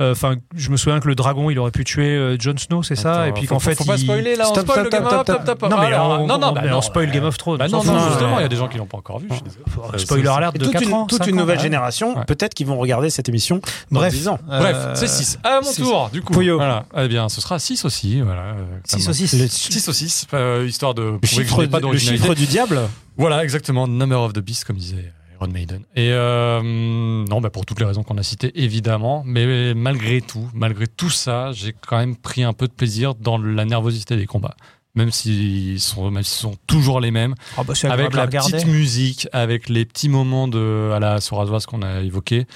Enfin, 0.01 0.35
je 0.57 0.71
me 0.71 0.77
souviens 0.77 0.99
que 0.99 1.07
le 1.07 1.15
dragon, 1.15 1.49
il 1.49 1.57
aurait 1.61 1.71
pu 1.71 1.85
tuer 1.85 2.09
euh, 2.17 2.37
Jon 2.37 2.57
Snow, 2.57 2.83
c'est 2.83 2.97
ça, 2.97 3.21
Attends, 3.23 3.25
et 3.27 3.33
puis 3.39 3.47
qu'en 3.47 3.61
fait, 3.61 3.77
faut 3.77 3.85
pas 3.85 3.95
il- 3.95 4.01
spoiler 4.03 4.35
là, 4.35 4.51
on 4.51 4.55
spoil 4.55 4.89
Game 4.91 5.05
stop, 5.05 5.05
of 5.05 5.23
stop, 5.23 5.45
Top, 5.45 5.59
top, 5.61 5.71
Non 5.71 5.79
mais 5.79 5.91
non, 5.93 6.27
non, 6.27 6.35
on- 6.35 6.53
bah 6.53 6.61
mais 6.65 6.71
non, 6.71 6.79
on 6.79 6.81
spoil 6.83 7.09
euh, 7.09 7.13
Game 7.13 7.23
of 7.25 7.37
Thrones. 7.39 7.59
Bah 7.59 7.67
on 7.69 7.71
non, 7.71 7.85
non, 7.85 8.09
justement, 8.09 8.31
Ouais. 8.35 8.39
il 8.41 8.43
y 8.43 8.47
a 8.47 8.49
des 8.49 8.57
gens 8.57 8.67
qui 8.67 8.79
l'ont 8.79 8.87
pas 8.87 8.99
encore 8.99 9.21
vu. 9.21 9.29
Euh, 9.31 9.99
Spoiler 9.99 10.27
alert 10.27 10.55
de 10.55 10.65
toute 10.65 10.73
4 10.73 10.83
une, 10.83 10.93
ans. 10.93 11.07
toute 11.07 11.19
5 11.23 11.29
une 11.29 11.37
nouvelle 11.37 11.61
génération, 11.61 12.17
Ouais. 12.19 12.25
peut-être 12.25 12.53
qu'ils 12.55 12.67
vont 12.67 12.79
regarder 12.79 13.11
cette 13.11 13.29
émission 13.29 13.61
dans 13.93 14.01
Bref, 14.01 14.13
10 14.13 14.27
ans. 14.27 14.41
Bref, 14.45 14.75
euh, 14.77 14.93
c'est 14.97 15.07
6. 15.07 15.39
À 15.45 15.61
mon 15.63 15.71
six. 15.71 15.83
tour, 15.83 16.11
du 16.13 16.21
coup. 16.21 16.33
Voilà. 16.33 16.85
Eh 16.97 17.07
bien, 17.07 17.29
ce 17.29 17.41
sera 17.41 17.61
6 17.61 17.85
aussi. 17.85 18.21
Voilà. 18.23 18.41
euh, 18.43 18.65
Six 18.85 19.05
comme- 19.05 19.11
au 19.11 19.15
six. 19.15 19.39
Le, 19.41 19.47
6 19.47 19.89
au 19.89 19.93
6, 19.93 20.27
euh, 20.35 20.67
histoire 20.69 20.95
de 20.95 21.03
le 21.03 21.19
prouver 21.21 21.45
que 21.45 21.71
pas 21.71 21.99
chiffre 21.99 22.35
du 22.35 22.47
diable. 22.47 22.81
Voilà, 23.17 23.45
exactement. 23.45 23.87
Number 23.87 24.21
of 24.21 24.33
the 24.33 24.41
Beast, 24.41 24.65
comme 24.65 24.79
disait 24.79 25.13
Iron 25.43 25.53
Maiden. 25.53 25.83
Et 25.97 26.11
euh, 26.13 26.63
non, 26.63 27.41
bah 27.41 27.51
pour 27.51 27.67
toutes 27.67 27.81
les 27.81 27.87
raisons 27.87 28.03
qu'on 28.03 28.19
a 28.19 28.23
citées, 28.23 28.53
évidemment. 28.63 29.23
Mais 29.27 29.75
malgré 29.75 30.21
tout, 30.21 30.49
malgré 30.55 30.87
tout 30.87 31.11
ça, 31.11 31.53
j'ai 31.53 31.73
quand 31.87 31.99
même 31.99 32.17
pris 32.17 32.43
un 32.43 32.53
peu 32.53 32.69
de 32.69 32.73
plaisir 32.73 33.15
dans 33.15 33.39
la 33.39 33.65
nervosité 33.65 34.17
des 34.17 34.27
combats. 34.27 34.57
Même 34.95 35.11
s'ils 35.11 35.81
sont, 35.81 36.11
même 36.11 36.23
sont 36.23 36.55
toujours 36.67 37.01
les 37.01 37.11
mêmes. 37.11 37.35
Ah 37.57 37.63
bah, 37.65 37.73
avec 37.91 38.13
la 38.15 38.27
regarder. 38.27 38.53
petite 38.53 38.67
musique, 38.69 39.27
avec 39.33 39.69
les 39.71 39.87
petits 39.87 40.11
moments 40.11 40.49
de 40.49 40.91
à 40.95 41.01
la 41.01 41.21
Sorazoise 41.21 41.65
qu'on 41.67 41.81
a 41.83 42.01
évoqué. 42.03 42.47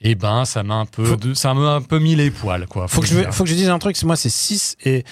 Et 0.00 0.16
ben, 0.16 0.44
ça 0.44 0.64
m'a 0.64 0.74
un 0.74 0.86
peu, 0.86 1.16
de- 1.16 1.34
ça 1.34 1.54
m'a 1.54 1.74
un 1.76 1.82
peu 1.82 2.00
mis 2.00 2.16
les 2.16 2.32
poils, 2.32 2.66
quoi. 2.66 2.88
Faut 2.88 3.00
que, 3.00 3.06
je, 3.06 3.30
faut 3.30 3.44
que 3.44 3.50
je 3.50 3.54
dise 3.54 3.68
un 3.68 3.78
truc, 3.78 4.02
moi 4.02 4.16
c'est 4.16 4.28
6 4.28 4.76
et. 4.84 5.04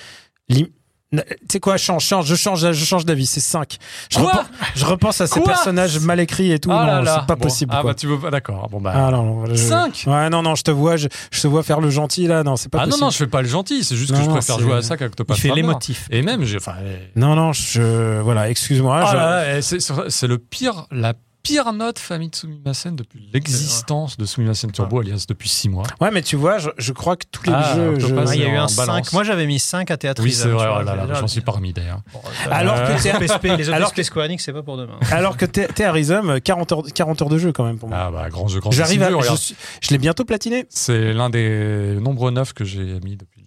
Tu 1.13 1.19
sais 1.51 1.59
quoi, 1.59 1.77
change, 1.77 2.05
change, 2.05 2.27
je 2.27 2.37
change, 2.37 2.71
je 2.71 2.85
change 2.85 3.05
d'avis, 3.05 3.27
c'est 3.27 3.41
5. 3.41 3.79
Je, 4.13 4.19
Quoi 4.19 4.31
repen- 4.33 4.45
je 4.77 4.85
repense 4.85 5.21
à 5.21 5.27
ces 5.27 5.41
Quoi 5.41 5.49
personnages 5.55 5.99
mal 5.99 6.21
écrits 6.21 6.53
et 6.53 6.61
tout. 6.61 6.71
Ah 6.73 7.01
non, 7.03 7.05
c'est 7.05 7.27
pas 7.27 7.35
Bon. 7.35 7.43
possible. 7.43 7.73
Ah 7.77 7.81
quoi. 7.81 7.91
bah 7.91 7.95
tu 7.97 8.07
veux 8.07 8.19
pas, 8.19 8.31
d'accord. 8.31 8.69
Bon 8.71 8.81
bah. 8.81 8.93
Ah 8.95 9.11
non, 9.11 9.45
non, 9.45 9.55
je- 9.55 10.09
Ouais, 10.09 10.31
non, 10.31 10.43
non, 10.43 10.55
je 10.55 10.63
te 10.63 10.71
vois, 10.71 10.97
je, 10.97 11.09
je 11.33 11.41
te 11.41 11.49
vois 11.49 11.65
faire 11.65 11.81
le 11.81 11.91
gentil 11.91 12.29
là, 12.29 12.45
non, 12.45 12.55
c'est 12.55 12.69
pas 12.69 12.79
Ah 12.79 12.83
non, 12.83 12.91
possible. 12.91 13.05
non, 13.07 13.11
je 13.11 13.17
fais 13.17 13.27
pas 13.27 13.43
le 13.43 13.49
gentil, 13.49 13.83
c'est 13.83 13.97
juste 13.97 14.13
que 14.13 14.17
Non, 14.19 14.23
je 14.23 14.29
non, 14.29 14.35
préfère 14.37 14.59
jouer 14.61 14.75
à 14.75 14.83
ça 14.83 14.97
qu'Octopath 14.97 15.37
Il 15.37 15.41
fait 15.41 15.49
Traveler. 15.49 15.63
l'émotif. 15.67 16.07
Et 16.13 16.23
même, 16.23 16.45
j'ai, 16.45 16.59
enfin, 16.59 16.75
eh, 16.87 17.19
Non, 17.19 17.35
non, 17.35 17.53
je. 17.53 18.21
Voilà, 18.21 18.49
excuse-moi. 18.49 19.03
ah 19.05 19.43
eh, 19.57 19.63
c'est, 19.63 19.79
c'est 19.81 20.27
le 20.29 20.39
pire, 20.39 20.87
la 20.93 21.15
pire 21.43 21.73
note 21.73 21.99
Famitsu 21.99 22.47
Mimasen 22.47 22.97
depuis 22.97 23.29
l'existence 23.33 24.17
de 24.17 24.25
Sumimasen 24.25 24.71
Turbo, 24.73 25.01
alias 25.01 25.25
depuis 25.29 25.49
6 25.49 25.69
mois. 25.69 25.87
Ouais, 26.01 26.11
mais 26.11 26.23
tu 26.23 26.37
vois, 26.37 26.59
je, 26.59 26.69
je 26.79 26.93
crois 26.93 27.17
que 27.17 27.25
tous 27.31 27.45
les 27.45 27.53
Ah, 27.55 27.75
jeux. 27.75 27.99
Je- 27.99 28.07
Ah, 28.15 28.35
il 28.35 28.41
y 28.41 28.45
a 28.45 28.49
eu 28.49 28.57
un 28.57 28.67
balance. 28.67 28.75
5. 29.09 29.13
Moi 29.13 29.25
j'avais 29.25 29.47
mis 29.47 29.59
5 29.59 29.91
à 29.91 29.97
Théâtre 29.97 30.23
Oui, 30.23 30.33
c'est 30.33 30.49
vrai, 30.49 30.67
oh 30.71 30.83
là 30.83 30.95
là, 30.97 31.15
j'en 31.15 31.27
suis 31.29 31.41
parmi 31.41 31.73
d'ailleurs. 31.73 32.03
Alors 32.51 32.75
que 32.77 33.03
t'es- 33.03 33.19
les 33.19 33.31
autres 33.31 33.69
alors 33.69 33.77
alors 33.77 33.95
que- 33.95 34.03
Square 34.03 34.27
Enix, 34.27 34.45
c'est 34.45 34.53
pas 34.53 34.63
pour 34.63 34.77
demain. 34.77 34.99
Alors 35.11 35.37
que 35.37 35.47
Rhythm, 35.91 36.41
40 36.41 36.73
heures, 36.73 36.83
40 36.95 37.23
heures 37.23 37.29
de 37.29 37.39
jeu 37.39 37.53
quand 37.53 37.65
même 37.65 37.79
pour 37.79 37.89
moi. 37.89 37.99
Ah 38.01 38.11
bah, 38.11 38.29
grand 38.31 38.49
jeu, 38.49 38.61
grand 38.61 38.71
J'arrive 38.71 39.03
à. 39.03 39.11
jeu. 39.11 39.17
Je, 39.23 39.55
je 39.81 39.91
l'ai 39.91 39.99
bientôt 39.99 40.25
platiné. 40.25 40.67
C'est 40.69 41.13
l'un 41.13 41.31
des 41.31 41.97
nombreux 42.01 42.31
neufs 42.31 42.53
que 42.53 42.65
j'ai 42.65 43.01
mis 43.01 43.17
depuis 43.17 43.40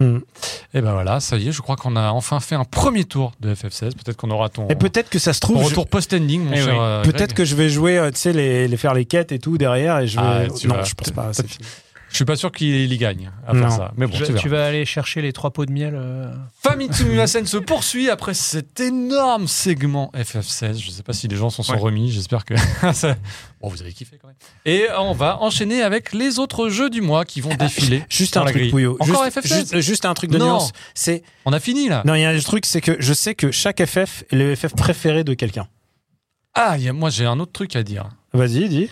Hmm. 0.00 0.18
Et 0.74 0.80
ben 0.80 0.92
voilà, 0.92 1.20
ça 1.20 1.36
y 1.38 1.48
est, 1.48 1.52
je 1.52 1.62
crois 1.62 1.76
qu'on 1.76 1.96
a 1.96 2.10
enfin 2.10 2.40
fait 2.40 2.54
un 2.54 2.64
premier 2.64 3.04
tour 3.04 3.32
de 3.40 3.54
FF16. 3.54 3.92
Peut-être 3.94 4.16
qu'on 4.16 4.30
aura 4.30 4.48
ton, 4.48 4.68
Et 4.68 4.74
peut-être 4.74 5.08
que 5.08 5.18
ça 5.18 5.32
se 5.32 5.40
ton 5.40 5.48
trouve. 5.48 5.62
je- 5.62 5.68
retour 5.68 5.86
post-ending, 5.88 6.42
mon 6.44 6.52
Eh 6.52 6.56
cher. 6.56 6.68
oui. 6.68 6.78
euh, 6.80 7.02
Peut-être 7.02 7.32
que 7.34 7.44
je 7.44 7.54
vais 7.56 7.68
jouer, 7.68 7.98
euh, 7.98 8.10
tu 8.10 8.18
sais, 8.18 8.32
les, 8.32 8.68
les 8.68 8.76
faire 8.76 8.94
les 8.94 9.04
quêtes 9.06 9.32
et 9.32 9.38
tout 9.38 9.56
derrière 9.58 9.98
et 10.00 10.06
je 10.06 10.16
vais. 10.16 10.22
Ah, 10.26 10.42
tu 10.54 10.68
non, 10.68 10.74
vas- 10.76 10.84
je 10.84 10.94
pense 10.94 11.10
pas. 11.10 11.30
Je 12.08 12.14
suis 12.18 12.24
pas 12.24 12.36
sûr 12.36 12.52
qu'il 12.52 12.90
y 12.92 12.96
gagne 12.98 13.30
à 13.46 13.52
faire 13.52 13.68
Non. 13.68 13.76
ça. 13.76 13.92
Mais 13.96 14.06
bon, 14.06 14.16
Tu 14.16 14.22
tu 14.22 14.34
tu 14.34 14.48
vas 14.48 14.64
aller 14.66 14.84
chercher 14.84 15.20
les 15.22 15.32
trois 15.32 15.50
pots 15.50 15.66
de 15.66 15.72
miel. 15.72 15.92
euh, 15.96 16.32
Famitsu 16.62 17.04
Mimasen 17.04 17.44
se 17.46 17.56
poursuit 17.56 18.08
après 18.10 18.32
cet 18.32 18.78
énorme 18.80 19.48
segment 19.48 20.12
FF16. 20.14 20.78
Je 20.80 20.90
sais 20.90 21.02
pas 21.02 21.12
si 21.12 21.26
les 21.26 21.36
gens 21.36 21.50
s'en 21.50 21.62
sont 21.64 21.72
Ouais. 21.72 21.78
remis. 21.80 22.12
J'espère 22.12 22.44
que 22.44 22.54
ça- 22.94 23.16
bon, 23.68 23.74
vous 23.74 23.82
avez 23.82 23.92
kiffé 23.92 24.18
quand 24.20 24.28
même. 24.28 24.36
Et 24.64 24.86
on 24.98 25.12
va 25.12 25.38
enchaîner 25.42 25.82
avec 25.82 26.12
les 26.12 26.38
autres 26.38 26.68
jeux 26.68 26.88
du 26.90 27.00
mois 27.00 27.24
qui 27.24 27.40
vont 27.40 27.54
défiler. 27.54 28.04
Juste 28.08 28.36
un 28.36 28.44
la 28.44 28.52
truc. 28.52 28.70
Pouillot. 28.70 28.96
Encore 29.00 29.24
juste, 29.24 29.36
FF16 29.38 29.54
juste, 29.56 29.80
juste 29.80 30.04
un 30.04 30.14
truc 30.14 30.30
de 30.30 30.38
Non. 30.38 30.46
nuance. 30.46 30.72
C'est 30.94 31.22
On 31.44 31.52
a 31.52 31.60
fini 31.60 31.88
là. 31.88 32.02
non, 32.04 32.14
il 32.14 32.20
y 32.20 32.24
a 32.24 32.30
un 32.30 32.38
truc, 32.40 32.64
c'est 32.66 32.80
que 32.80 32.96
je 33.00 33.12
sais 33.12 33.34
que 33.34 33.50
chaque 33.50 33.84
FF 33.84 34.24
est 34.30 34.36
le 34.36 34.54
FF 34.54 34.74
préféré 34.74 35.24
de 35.24 35.34
quelqu'un. 35.34 35.68
Ah, 36.54 36.76
il 36.78 36.84
y 36.84 36.88
a- 36.88 36.92
moi 36.92 37.10
j'ai 37.10 37.26
un 37.26 37.38
autre 37.40 37.52
truc 37.52 37.76
à 37.76 37.82
dire. 37.82 38.08
Vas-y, 38.32 38.68
dis. 38.68 38.90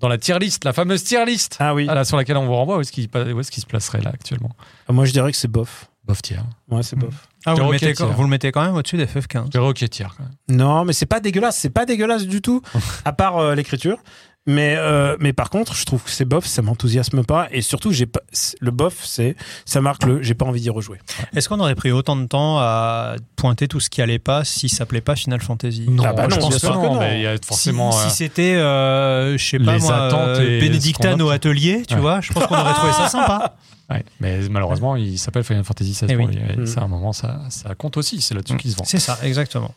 Dans 0.00 0.08
la 0.08 0.16
tier 0.18 0.38
list, 0.38 0.64
la 0.64 0.72
fameuse 0.72 1.02
tier 1.02 1.24
list. 1.26 1.56
Ah 1.58 1.74
oui. 1.74 1.86
Là, 1.86 2.04
sur 2.04 2.16
laquelle 2.16 2.36
on 2.36 2.46
vous 2.46 2.54
renvoie, 2.54 2.76
où 2.78 2.80
est-ce 2.80 2.92
qu'il 2.92 3.08
pa- 3.08 3.24
où 3.24 3.40
est-ce 3.40 3.50
qu'il 3.50 3.60
se 3.62 3.66
placerait 3.66 4.00
là 4.00 4.10
actuellement? 4.14 4.50
Moi, 4.88 5.04
je 5.06 5.12
dirais 5.12 5.32
que 5.32 5.36
c'est 5.36 5.48
bof. 5.48 5.88
Bof 6.08 6.22
tier. 6.22 6.38
Ouais, 6.70 6.82
c'est 6.82 6.96
bof. 6.96 7.28
Ah, 7.44 7.52
vous, 7.54 7.60
le 7.60 7.70
mettez, 7.72 7.86
roquette, 7.88 8.00
vous 8.16 8.22
le 8.22 8.28
mettez 8.28 8.50
quand 8.50 8.62
même 8.64 8.74
au-dessus 8.74 8.96
des 8.96 9.04
FF15. 9.06 9.44
Je 9.44 9.50
dirais 9.50 9.66
ok 9.68 9.88
tier 9.90 10.06
quand 10.16 10.24
même. 10.24 10.32
Non, 10.58 10.84
mais 10.86 10.94
c'est 10.94 11.06
pas 11.06 11.20
dégueulasse. 11.20 11.58
C'est 11.58 11.68
pas 11.70 11.84
dégueulasse 11.84 12.26
du 12.26 12.40
tout, 12.40 12.62
à 13.04 13.12
part 13.12 13.36
euh, 13.38 13.54
l'écriture. 13.54 13.98
Mais, 14.46 14.76
euh, 14.78 15.14
mais 15.20 15.34
par 15.34 15.50
contre, 15.50 15.74
je 15.74 15.84
trouve 15.84 16.02
que 16.02 16.08
c'est 16.08 16.24
bof, 16.24 16.46
ça 16.46 16.62
m'enthousiasme 16.62 17.22
pas. 17.22 17.48
Et 17.50 17.60
surtout, 17.60 17.92
j'ai 17.92 18.06
pas, 18.06 18.20
le 18.62 18.70
bof, 18.70 18.96
c'est, 19.04 19.36
ça 19.66 19.82
marque 19.82 20.06
le, 20.06 20.22
j'ai 20.22 20.32
pas 20.32 20.46
envie 20.46 20.62
d'y 20.62 20.70
rejouer. 20.70 20.98
Est-ce 21.36 21.50
qu'on 21.50 21.60
aurait 21.60 21.74
pris 21.74 21.92
autant 21.92 22.16
de 22.16 22.24
temps 22.24 22.56
à 22.58 23.16
pointer 23.36 23.68
tout 23.68 23.78
ce 23.80 23.90
qui 23.90 24.00
allait 24.00 24.18
pas 24.18 24.44
si 24.44 24.70
ça 24.70 24.86
plaît 24.86 25.02
pas 25.02 25.16
Final 25.16 25.42
Fantasy? 25.42 25.84
Non, 25.90 26.04
Ah 26.06 26.14
bah 26.14 26.28
je 26.30 26.36
non, 26.36 26.40
pense 26.40 26.48
bien 26.48 26.58
que 26.60 26.64
sûr 26.66 26.82
non, 26.82 26.98
mais 26.98 27.20
y 27.20 27.26
a 27.26 27.36
Si, 27.36 27.40
forcément. 27.46 27.92
si 27.92 28.06
euh, 28.06 28.08
c'était, 28.08 28.54
euh, 28.54 29.36
je 29.36 29.44
sais 29.44 29.58
pas 29.58 29.74
les 29.76 29.82
moi, 29.82 30.06
attentes 30.06 30.20
euh, 30.38 30.40
et 30.40 30.60
ce 30.60 30.64
Bénédictane 30.64 31.20
au 31.20 31.28
atelier, 31.28 31.82
tu 31.86 31.96
Ouais. 31.96 32.00
vois, 32.00 32.22
je 32.22 32.32
pense 32.32 32.46
qu'on 32.46 32.56
aurait 32.58 32.72
trouvé 32.72 32.92
ça 32.94 33.08
sympa. 33.10 33.54
Ouais, 33.90 34.04
mais 34.20 34.48
malheureusement, 34.48 34.96
il 34.96 35.18
s'appelle 35.18 35.44
Final 35.44 35.64
Fantasy 35.64 35.92
XVI 35.92 36.06
Eh 36.10 36.16
oui. 36.16 36.26
Mm. 36.58 36.66
ça, 36.66 36.80
à 36.80 36.84
un 36.84 36.88
moment, 36.88 37.12
ça, 37.12 37.40
ça 37.50 37.74
compte 37.74 37.96
aussi. 37.96 38.20
C'est 38.20 38.34
là-dessus 38.34 38.56
qu'il 38.56 38.70
se 38.70 38.76
vend. 38.76 38.84
C'est 38.84 38.98
ça, 38.98 39.18
exactement. 39.22 39.74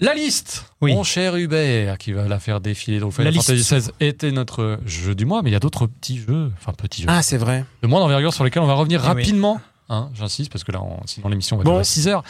La 0.00 0.12
liste 0.14 0.64
Oui. 0.80 0.92
Mon 0.92 1.04
cher 1.04 1.36
Hubert, 1.36 1.98
qui 1.98 2.12
va 2.12 2.26
la 2.26 2.40
faire 2.40 2.60
défiler. 2.60 2.98
Donc, 2.98 3.12
Final 3.12 3.26
La 3.26 3.30
liste. 3.30 3.46
Fantasy 3.46 3.74
XVI 3.76 3.90
était 4.00 4.32
notre 4.32 4.80
jeu 4.86 5.14
du 5.14 5.24
mois, 5.24 5.42
mais 5.42 5.50
il 5.50 5.52
y 5.52 5.56
a 5.56 5.60
d'autres 5.60 5.86
petits 5.86 6.18
jeux, 6.18 6.50
enfin 6.56 6.72
petits 6.72 7.02
jeux, 7.02 7.08
Ah, 7.10 7.22
c'est 7.22 7.36
vrai. 7.36 7.64
de 7.82 7.86
moins 7.86 8.00
d'envergure 8.00 8.34
sur 8.34 8.42
lesquels 8.42 8.62
on 8.62 8.66
va 8.66 8.74
revenir 8.74 9.00
Eh 9.04 9.08
oui. 9.08 9.08
rapidement. 9.08 9.60
Hein, 9.88 10.10
J'insiste, 10.14 10.50
parce 10.50 10.64
que 10.64 10.72
là, 10.72 10.82
on- 10.82 11.06
sinon 11.06 11.28
l'émission 11.28 11.56
va 11.58 11.62
Bon. 11.62 11.72
durer 11.72 11.84
6 11.84 12.08
heures. 12.08 12.24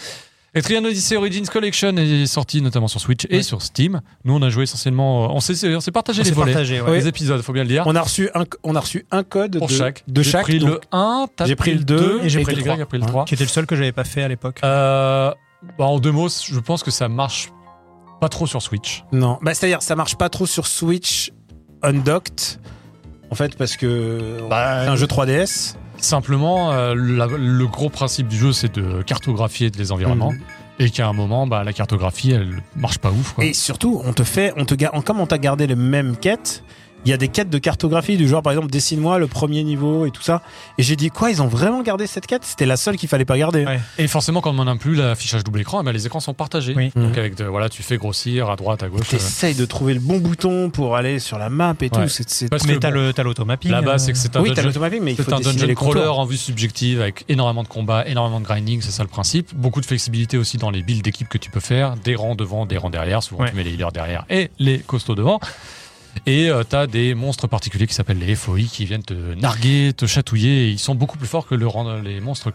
Etrian 0.55 0.85
Odyssey 0.85 1.17
Origins 1.17 1.47
Collection 1.53 1.97
est 1.97 2.27
sorti 2.27 2.63
notamment 2.63 2.87
sur 2.89 3.01
Switch 3.01 3.27
et 3.29 3.37
Ouais. 3.39 3.43
sur 3.43 3.61
Steam. 3.61 4.01
Nous, 4.25 4.35
on 4.35 4.41
a 4.43 4.51
joué 4.51 4.63
essentiellement. 4.65 5.35
On 5.35 5.41
s'est 5.41 5.75
on 5.75 5.81
s'est 5.81 5.91
partagé 5.91 6.21
On 6.21 6.23
les 6.25 6.29
s'est 6.29 6.35
volets, 6.35 6.53
partagé, 6.53 6.81
ouais. 6.81 6.93
Les 6.99 7.09
épisodes, 7.09 7.43
faut 7.43 7.53
bien 7.53 7.65
le 7.65 7.69
dire. 7.69 7.83
On 7.87 7.97
a 7.97 8.01
reçu 8.01 8.31
un, 8.35 8.45
on 8.63 8.77
a 8.77 8.81
reçu 8.81 9.05
un 9.11 9.25
code 9.25 9.59
pour 9.59 9.67
de, 9.67 9.73
chaque. 9.73 10.05
de 10.07 10.23
J'ai 10.23 10.31
chaque. 10.31 10.43
pris 10.43 10.59
donc- 10.61 10.69
le 10.71 10.81
1, 10.93 11.27
t'as 11.35 11.47
j'ai 11.47 11.57
pris 11.57 11.75
le 11.75 11.83
2 11.85 11.97
2 11.97 12.21
et 12.25 12.29
j'ai 12.29 12.41
pris 12.43 12.55
le 12.55 12.63
Greg 12.63 12.75
3. 12.77 12.83
a 12.83 12.87
pris 12.87 12.99
le 12.99 13.05
Ouais. 13.05 13.11
3. 13.11 13.25
Qui 13.25 13.35
était 13.35 13.45
le 13.45 13.51
seul 13.51 13.67
que 13.67 13.75
j'avais 13.75 13.93
pas 13.93 14.05
fait 14.05 14.23
à 14.23 14.29
l'époque. 14.29 14.61
Euh, 14.63 15.33
bah, 15.79 15.85
en 15.87 15.99
deux 15.99 16.13
mots, 16.13 16.29
je 16.29 16.61
pense 16.61 16.83
que 16.85 16.91
ça 16.93 17.09
marche 17.09 17.51
pas 18.21 18.29
trop 18.29 18.47
sur 18.47 18.63
Switch. 18.63 19.03
Non, 19.13 19.39
bah, 19.43 19.55
c'est-à-dire 19.55 19.83
ça 19.83 19.97
marche 19.97 20.15
pas 20.17 20.29
trop 20.29 20.47
sur 20.47 20.67
Switch 20.69 21.33
undocked. 21.83 22.61
En 23.31 23.35
fait, 23.35 23.57
parce 23.57 23.77
que 23.77 24.39
Bah, 24.49 24.83
c'est 24.85 24.89
un 24.91 24.97
jeu 24.97 25.07
3DS. 25.07 25.75
Simplement, 26.05 26.71
euh, 26.73 26.95
la- 26.95 27.27
le 27.27 27.67
gros 27.67 27.89
principe 27.89 28.29
du 28.29 28.37
jeu, 28.37 28.53
c'est 28.53 28.75
de 28.75 29.01
cartographier 29.03 29.71
les 29.79 29.91
environnements. 29.91 30.33
Mhm. 30.33 30.41
Et 30.81 30.91
qu'à 30.91 31.09
un 31.09 31.15
moment, 31.15 31.47
bah, 31.47 31.65
la 31.65 31.73
cartographie, 31.73 32.33
elle 32.33 32.63
marche 32.77 32.99
pas 32.99 33.11
ouf. 33.11 33.33
Quoi. 33.33 33.45
Et 33.47 33.55
surtout, 33.55 34.03
on 34.05 34.13
te 34.13 34.23
fait, 34.23 34.53
on 34.59 34.67
te 34.67 34.75
ga- 34.75 34.93
comme 35.07 35.19
on 35.21 35.27
t'a 35.27 35.39
gardé 35.39 35.67
les 35.67 35.77
mêmes 35.77 36.17
quêtes, 36.17 36.63
il 37.05 37.11
y 37.11 37.13
a 37.13 37.17
des 37.17 37.29
quêtes 37.29 37.51
de 37.51 37.59
cartographie 37.59 38.17
du 38.17 38.27
genre 38.29 38.43
par 38.43 38.53
exemple 38.53 38.71
dessine-moi 38.71 39.19
le 39.19 39.27
premier 39.27 39.63
niveau 39.65 40.07
et 40.07 40.11
tout 40.11 40.23
ça. 40.23 40.43
Et 40.79 40.83
j'ai 40.83 40.97
dit 40.97 41.11
quoi, 41.11 41.31
ils 41.31 41.43
ont 41.43 41.47
vraiment 41.49 41.83
gardé 41.83 42.07
cette 42.07 42.27
quête? 42.27 42.45
C'était 42.45 42.67
la 42.67 42.77
seule 42.77 42.97
qu'il 42.97 43.09
fallait 43.09 43.25
pas 43.25 43.37
garder. 43.39 43.65
Ouais. 43.67 43.81
Et 43.99 44.09
forcément, 44.09 44.41
quand 44.41 44.51
on 44.51 44.55
n'en 44.65 44.67
a 44.67 44.77
plus 44.77 44.95
l'affichage 44.95 45.45
double 45.45 45.61
écran, 45.61 45.81
eh 45.81 45.85
ben, 45.85 45.93
les 45.93 46.07
écrans 46.07 46.21
sont 46.21 46.35
partagés. 46.35 46.75
Oui. 46.77 46.91
Donc 46.97 47.13
Mhm. 47.13 47.19
avec 47.19 47.35
de- 47.37 47.45
voilà, 47.45 47.69
tu 47.69 47.83
fais 47.83 47.97
grossir 47.97 48.49
à 48.51 48.57
droite, 48.57 48.83
à 48.83 48.89
gauche. 48.89 49.01
euh. 49.09 49.11
T'essayes 49.17 49.55
de 49.55 49.65
trouver 49.65 49.95
le 49.95 50.01
bon 50.01 50.19
bouton 50.19 50.71
pour 50.71 50.97
aller 50.97 51.19
sur 51.19 51.39
la 51.39 51.49
map 51.51 51.75
et 51.81 51.91
tout. 51.91 52.01
C'est, 52.09 52.29
c'est- 52.29 52.49
Parce 52.49 52.65
Mais 52.67 52.75
que 52.75 52.79
t'as 52.79 52.91
bon, 52.91 52.97
le- 53.01 53.13
t'as 53.13 53.23
l'automapping. 53.23 53.71
là-bas, 53.71 53.93
euh, 53.95 53.99
c'est 53.99 54.13
que 54.13 54.19
c'est 54.19 54.35
un 54.37 54.41
Oui, 54.41 54.51
dungeon- 54.53 55.01
mais 55.03 55.13
il 55.13 55.17
faut 55.23 55.33
un 55.35 55.41
dungeon 55.41 55.67
les 55.67 55.75
crawler 55.75 56.01
en 56.07 56.25
vue 56.25 56.37
subjective 56.37 57.01
avec 57.01 57.25
énormément 57.29 57.63
de 57.63 57.69
combats, 57.69 58.07
énormément 58.07 58.41
de 58.41 58.45
grinding, 58.45 58.81
c'est 58.83 58.91
ça 58.91 59.03
le 59.03 59.09
principe. 59.09 59.55
Beaucoup 59.55 59.81
de 59.81 59.87
flexibilité 59.87 60.39
aussi 60.39 60.57
dans 60.59 60.71
les 60.71 60.83
builds 60.83 61.03
d'équipe 61.03 61.29
que 61.29 61.39
tu 61.39 61.51
peux 61.51 61.61
faire, 61.61 61.97
des 61.97 62.15
rangs 62.15 62.35
devant, 62.35 62.67
des 62.67 62.77
rangs 62.79 62.91
derrière. 62.91 63.23
Souvent 63.23 63.43
Ouais. 63.43 63.51
tu 63.51 63.57
mets 63.57 63.63
les 63.63 63.73
healers 63.73 63.93
derrière 63.93 64.25
et 64.31 64.51
les 64.59 64.79
costauds 64.79 65.15
devant. 65.15 65.41
Et 66.27 66.49
euh, 66.49 66.63
t'as 66.69 66.87
des 66.87 67.15
monstres 67.15 67.47
particuliers 67.47 67.87
qui 67.87 67.95
s'appellent 67.95 68.19
les 68.19 68.35
FOI 68.35 68.63
qui 68.63 68.85
viennent 68.85 69.03
te 69.03 69.15
narguer, 69.35 69.93
te 69.97 70.07
chatouiller. 70.07 70.69
Et 70.69 70.71
ils 70.71 70.79
sont 70.79 70.95
beaucoup 70.95 71.19
plus 71.19 71.27
forts 71.27 71.47
que 71.47 71.55
le, 71.55 71.69
les 72.03 72.21
monstres 72.21 72.53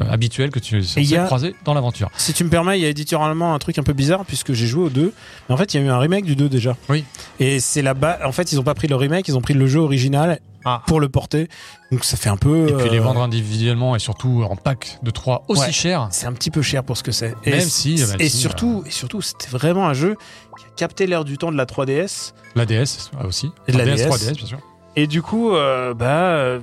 euh, 0.00 0.04
habituels 0.10 0.50
que 0.50 0.58
tu 0.58 0.80
es 0.80 1.24
croiser 1.26 1.54
dans 1.64 1.74
l'aventure. 1.74 2.10
Si 2.16 2.32
tu 2.32 2.44
me 2.44 2.50
permets, 2.50 2.78
il 2.78 2.82
y 2.82 2.86
a 2.86 2.88
éditorialement 2.88 3.54
un 3.54 3.58
truc 3.58 3.78
un 3.78 3.82
peu 3.82 3.92
bizarre 3.92 4.24
puisque 4.24 4.52
j'ai 4.52 4.66
joué 4.66 4.84
au 4.84 4.90
2. 4.90 5.12
Mais 5.48 5.54
en 5.54 5.58
fait, 5.58 5.74
il 5.74 5.80
y 5.80 5.82
a 5.82 5.86
eu 5.86 5.90
un 5.90 5.98
remake 5.98 6.24
du 6.24 6.36
2 6.36 6.48
déjà. 6.48 6.76
Oui. 6.88 7.04
Et 7.40 7.60
c'est 7.60 7.82
là-bas. 7.82 8.20
En 8.24 8.32
fait, 8.32 8.52
ils 8.52 8.60
ont 8.60 8.64
pas 8.64 8.74
pris 8.74 8.88
le 8.88 8.96
remake, 8.96 9.28
ils 9.28 9.36
ont 9.36 9.40
pris 9.40 9.54
le 9.54 9.66
jeu 9.66 9.80
original 9.80 10.40
Ah. 10.66 10.82
pour 10.86 11.00
le 11.00 11.08
porter. 11.08 11.48
Donc 11.92 12.04
ça 12.04 12.16
fait 12.16 12.28
un 12.28 12.36
peu. 12.36 12.68
Et 12.68 12.72
puis 12.74 12.90
les 12.90 12.98
euh, 12.98 13.02
vendre 13.02 13.22
individuellement 13.22 13.94
et 13.96 13.98
surtout 14.00 14.42
en 14.48 14.56
pack 14.56 14.98
de 15.02 15.10
3 15.10 15.44
aussi 15.48 15.60
Ouais. 15.62 15.72
cher. 15.72 16.08
C'est 16.10 16.26
un 16.26 16.32
petit 16.32 16.50
peu 16.50 16.60
cher 16.60 16.82
pour 16.84 16.96
ce 16.96 17.02
que 17.04 17.12
c'est. 17.12 17.34
Même 17.46 17.60
si, 17.60 17.94
même 18.04 18.16
et 18.20 18.28
si, 18.28 18.36
surtout, 18.38 18.82
et 18.84 18.90
surtout, 18.90 19.22
c'était 19.22 19.48
vraiment 19.48 19.86
un 19.86 19.94
jeu 19.94 20.16
qui 20.58 20.64
a 20.64 20.68
capté 20.76 21.06
l'air 21.06 21.24
du 21.24 21.38
temps 21.38 21.52
de 21.52 21.56
la 21.56 21.64
3DS. 21.66 22.32
La 22.56 22.66
DS 22.66 23.10
aussi. 23.24 23.50
Et 23.68 23.72
de 23.72 23.78
la 23.78 23.84
DS, 23.84 23.96
DS. 23.96 24.08
3DS 24.08 24.34
bien 24.36 24.46
sûr. 24.46 24.58
Et 24.96 25.06
du 25.06 25.22
coup, 25.22 25.52
euh, 25.54 25.94
bah, 25.94 26.06
euh, 26.06 26.60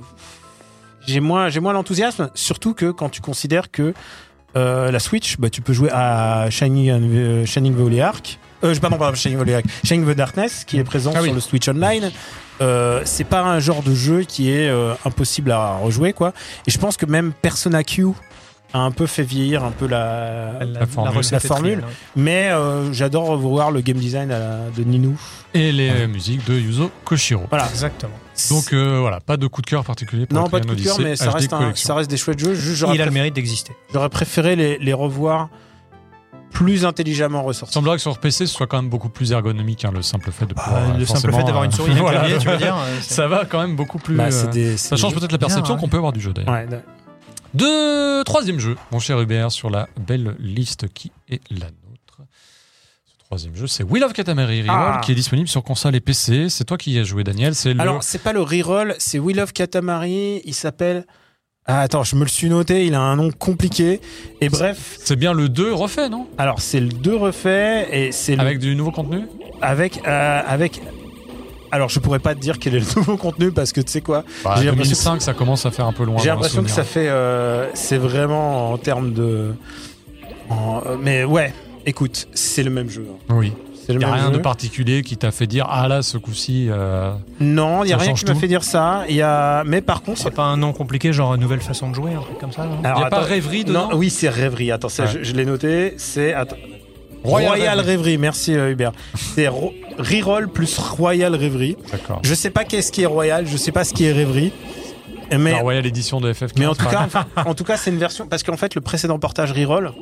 j'ai 1.06 1.20
moins, 1.20 1.48
j'ai 1.48 1.60
moins 1.60 1.72
l'enthousiasme. 1.72 2.30
Surtout 2.34 2.74
que 2.74 2.90
quand 2.90 3.08
tu 3.08 3.20
considères 3.22 3.70
que 3.70 3.94
euh, 4.56 4.90
la 4.90 4.98
Switch, 5.00 5.36
bah, 5.38 5.50
tu 5.50 5.62
peux 5.62 5.72
jouer 5.72 5.90
à 5.92 6.48
Shining, 6.50 6.90
euh, 6.90 7.46
Shining 7.46 7.74
Valley 7.74 8.00
Arc. 8.00 8.38
Euh, 8.64 8.74
pardon, 8.80 8.96
pas 8.96 9.12
Shining 9.14 9.38
Arc. 9.54 9.64
Shining 9.84 10.06
the 10.06 10.16
Darkness, 10.16 10.64
qui 10.64 10.78
est 10.78 10.84
présent 10.84 11.12
Ah 11.14 11.18
oui. 11.20 11.26
sur 11.26 11.34
le 11.34 11.40
Switch 11.40 11.68
Online. 11.68 12.10
Euh, 12.60 13.02
c'est 13.04 13.24
pas 13.24 13.42
un 13.42 13.58
genre 13.60 13.82
de 13.82 13.94
jeu 13.94 14.22
qui 14.22 14.50
est 14.50 14.68
euh, 14.68 14.94
impossible 15.04 15.50
à 15.52 15.76
rejouer, 15.76 16.12
quoi. 16.12 16.32
Et 16.66 16.70
je 16.70 16.78
pense 16.78 16.96
que 16.96 17.04
même 17.06 17.32
Persona 17.32 17.82
Q 17.82 18.06
a 18.72 18.78
un 18.80 18.90
peu 18.90 19.06
fait 19.06 19.22
vieillir 19.22 19.62
un 19.64 19.70
peu 19.70 19.86
la, 19.86 20.54
La 20.64 20.86
formule. 20.86 21.22
La 21.30 21.38
ouais. 21.86 21.92
Mais 22.16 22.48
euh, 22.50 22.92
j'adore 22.92 23.26
revoir 23.26 23.70
le 23.70 23.80
game 23.82 23.96
design 23.98 24.30
la- 24.30 24.68
de 24.76 24.82
Ninu. 24.82 25.10
Et 25.52 25.70
les 25.70 25.90
euh, 25.90 26.08
musiques 26.08 26.44
de 26.48 26.54
Yuzo 26.54 26.90
Koshiro. 27.04 27.44
Voilà. 27.50 27.68
Exactement. 27.70 28.14
Donc 28.50 28.72
euh, 28.72 28.98
voilà, 29.00 29.20
pas 29.20 29.36
de 29.36 29.46
coup 29.46 29.62
de 29.62 29.66
cœur 29.66 29.84
particulier 29.84 30.26
pour 30.26 30.36
non, 30.40 30.48
pas 30.48 30.58
de 30.58 30.66
coup 30.66 30.74
de 30.74 30.82
cœur, 30.82 30.98
mais 30.98 31.14
ça 31.14 31.30
reste, 31.30 31.52
un- 31.52 31.58
Collection. 31.58 31.86
ça 31.86 31.94
reste 31.94 32.10
des 32.10 32.16
chouettes 32.16 32.40
jeux. 32.40 32.54
Juste, 32.54 32.84
Il 32.92 33.00
a 33.00 33.04
le 33.04 33.12
mérite 33.12 33.34
d'exister. 33.34 33.72
j'aurais 33.92 34.08
préféré 34.08 34.56
les, 34.56 34.78
les 34.78 34.92
revoir 34.92 35.50
plus 36.54 36.86
intelligemment 36.86 37.42
Il 37.42 37.46
ressortis. 37.48 37.74
semblerait 37.74 37.96
que 37.96 38.02
sur 38.02 38.16
PC, 38.18 38.46
ce 38.46 38.54
soit 38.54 38.66
quand 38.66 38.80
même 38.80 38.88
beaucoup 38.88 39.10
plus 39.10 39.32
ergonomique, 39.32 39.84
hein, 39.84 39.90
le 39.92 40.00
simple 40.00 40.30
fait 40.30 40.46
de 40.46 40.54
Bah, 40.54 40.62
pouvoir. 40.64 40.82
euh, 40.82 40.86
le 40.98 41.04
simple 41.04 41.20
forcément, 41.20 41.38
fait 41.38 41.44
d'avoir 41.44 41.64
une 41.64 41.72
euh, 41.72 41.74
souris 41.76 41.92
et 41.92 41.96
un 41.96 42.00
voilà, 42.00 42.20
clavier, 42.20 42.38
tu 42.38 42.48
veux 42.48 42.56
dire 42.56 42.76
euh, 42.78 43.00
Ça 43.02 43.28
va 43.28 43.44
quand 43.44 43.60
même 43.60 43.76
beaucoup 43.76 43.98
plus. 43.98 44.16
Bah, 44.16 44.28
euh, 44.32 44.46
des, 44.46 44.76
ça 44.78 44.96
change 44.96 45.14
peut-être 45.14 45.32
la 45.32 45.38
perception 45.38 45.76
qu'on 45.76 45.88
peut 45.88 45.98
avoir 45.98 46.12
du 46.12 46.20
jeu 46.20 46.32
d'ailleurs. 46.32 46.50
Ouais, 46.54 46.66
ouais. 46.70 46.80
De 47.52 48.22
troisième 48.24 48.58
jeu, 48.58 48.76
mon 48.90 48.98
cher 48.98 49.20
Hubert, 49.20 49.52
sur 49.52 49.68
la 49.70 49.88
belle 50.00 50.34
liste 50.38 50.88
qui 50.92 51.12
est 51.28 51.40
la 51.50 51.66
nôtre. 51.66 52.20
Ce 53.06 53.24
troisième 53.26 53.54
jeu, 53.54 53.66
c'est 53.66 53.84
Will 53.84 54.02
of 54.02 54.12
Katamari 54.12 54.62
Reroll, 54.62 54.76
Ah. 54.96 55.00
qui 55.04 55.12
est 55.12 55.14
disponible 55.14 55.48
sur 55.48 55.62
console 55.62 55.94
et 55.94 56.00
PC. 56.00 56.48
C'est 56.48 56.64
toi 56.64 56.76
qui 56.78 56.92
y 56.92 56.98
as 56.98 57.04
joué, 57.04 57.22
Daniel. 57.24 57.54
C'est 57.54 57.74
le. 57.74 57.80
Alors, 57.80 58.02
c'est 58.02 58.18
pas 58.22 58.32
le 58.32 58.42
reroll, 58.42 58.94
c'est 58.98 59.18
Will 59.18 59.38
of 59.40 59.52
Katamari. 59.52 60.40
Il 60.44 60.54
s'appelle. 60.54 61.04
Ah, 61.66 61.80
attends, 61.80 62.02
je 62.04 62.14
me 62.16 62.22
le 62.22 62.28
suis 62.28 62.48
noté. 62.50 62.84
Il 62.86 62.94
a 62.94 63.00
un 63.00 63.16
nom 63.16 63.30
compliqué. 63.30 64.00
Et 64.40 64.48
bref, 64.50 64.98
c'est 65.02 65.16
bien 65.16 65.32
le 65.32 65.48
2 65.48 65.72
refait, 65.72 66.08
non? 66.10 66.26
Alors 66.36 66.60
c'est 66.60 66.80
le 66.80 66.88
2 66.88 67.16
refait 67.16 67.88
et 67.90 68.12
c'est 68.12 68.34
le- 68.36 68.42
Avec 68.42 68.58
du 68.58 68.76
nouveau 68.76 68.90
contenu? 68.90 69.20
Avec 69.62 70.00
euh, 70.06 70.40
avec. 70.46 70.80
Alors, 71.70 71.88
je 71.88 71.98
pourrais 71.98 72.18
pas 72.20 72.34
te 72.36 72.40
dire 72.40 72.58
quel 72.58 72.74
est 72.76 72.80
le 72.80 72.86
nouveau 72.96 73.16
contenu 73.16 73.50
parce 73.50 73.72
que 73.72 73.80
tu 73.80 73.90
sais 73.90 74.00
quoi? 74.02 74.24
Bah, 74.44 74.54
J'ai 74.58 74.66
l'impression 74.66 74.92
2005, 74.92 75.22
ça 75.22 75.32
commence 75.34 75.64
à 75.66 75.70
faire 75.70 75.86
un 75.86 75.92
peu 75.92 76.04
loin. 76.04 76.18
J'ai 76.18 76.28
l'impression 76.28 76.62
que 76.62 76.70
ça 76.70 76.84
fait. 76.84 77.08
euh, 77.08 77.68
c'est 77.74 77.98
vraiment 77.98 78.70
en 78.72 78.78
termes 78.78 79.12
de. 79.14 79.54
en- 80.50 80.82
euh, 80.86 80.96
mais 81.00 81.24
ouais, 81.24 81.52
écoute, 81.86 82.28
c'est 82.34 82.62
le 82.62 82.70
même 82.70 82.90
jeu. 82.90 83.06
hein. 83.10 83.34
Oui. 83.34 83.52
Il 83.88 83.98
n'y 83.98 84.04
a 84.04 84.12
rien 84.12 84.26
jeu. 84.26 84.32
de 84.32 84.38
particulier 84.38 85.02
qui 85.02 85.16
t'a 85.16 85.30
fait 85.30 85.46
dire 85.46 85.66
Ah 85.68 85.88
là, 85.88 86.02
ce 86.02 86.16
coup-ci. 86.18 86.68
euh, 86.70 87.12
Non, 87.40 87.84
il 87.84 87.90
y 87.90 87.92
a 87.92 87.96
rien 87.96 88.14
qui 88.14 88.24
m'a 88.24 88.34
fait 88.34 88.48
dire 88.48 88.64
ça. 88.64 89.04
Il 89.08 89.14
y 89.16 89.22
a, 89.22 89.62
mais 89.64 89.80
par 89.80 90.02
contre, 90.02 90.18
C'est 90.20 90.30
pas 90.30 90.44
un 90.44 90.56
nom 90.56 90.72
compliqué, 90.72 91.12
genre 91.12 91.36
nouvelle 91.36 91.60
façon 91.60 91.90
de 91.90 91.94
jouer, 91.94 92.12
un 92.14 92.20
truc 92.20 92.38
comme 92.38 92.52
ça. 92.52 92.66
Il 92.72 92.80
n'y 92.80 92.86
a 92.86 92.94
pas 92.94 93.18
attends. 93.18 93.20
rêverie 93.22 93.64
dedans 93.64 93.88
Non, 93.90 93.96
oui, 93.96 94.10
c'est 94.10 94.28
rêverie. 94.28 94.70
Attends, 94.72 94.88
Ouais. 94.98 95.06
je, 95.06 95.22
je 95.22 95.32
l'ai 95.32 95.44
noté. 95.44 95.94
C'est. 95.98 96.34
Royal 97.24 97.48
Royal, 97.52 97.78
Rêverie. 97.78 97.90
rêverie. 97.96 98.18
Merci 98.18 98.54
euh, 98.54 98.70
Hubert. 98.70 98.92
C'est 99.14 99.48
ro- 99.48 99.72
reroll 99.98 100.48
plus 100.48 100.78
Royal 100.78 101.34
rêverie. 101.34 101.76
D'accord. 101.90 102.20
Je 102.22 102.34
sais 102.34 102.50
pas 102.50 102.64
qu'est-ce 102.64 102.92
qui 102.92 103.00
est 103.02 103.06
Royal, 103.06 103.46
je 103.46 103.56
sais 103.56 103.72
pas 103.72 103.84
ce 103.84 103.94
qui 103.94 104.04
est 104.04 104.12
rêverie. 104.12 104.52
Mais 105.32 105.52
La 105.52 105.58
Royal 105.60 105.86
Édition 105.86 106.20
de 106.20 106.30
FF15. 106.32 106.52
Mais 106.58 106.66
en 106.66 106.74
tout 106.74 106.84
cas, 106.86 107.08
en 107.46 107.54
tout 107.54 107.64
cas, 107.64 107.78
c'est 107.78 107.90
une 107.90 107.96
version 107.98 108.26
parce 108.26 108.42
qu'en 108.42 108.58
fait, 108.58 108.74
le 108.74 108.82
précédent 108.82 109.18
portage 109.18 109.52
reroll 109.52 109.92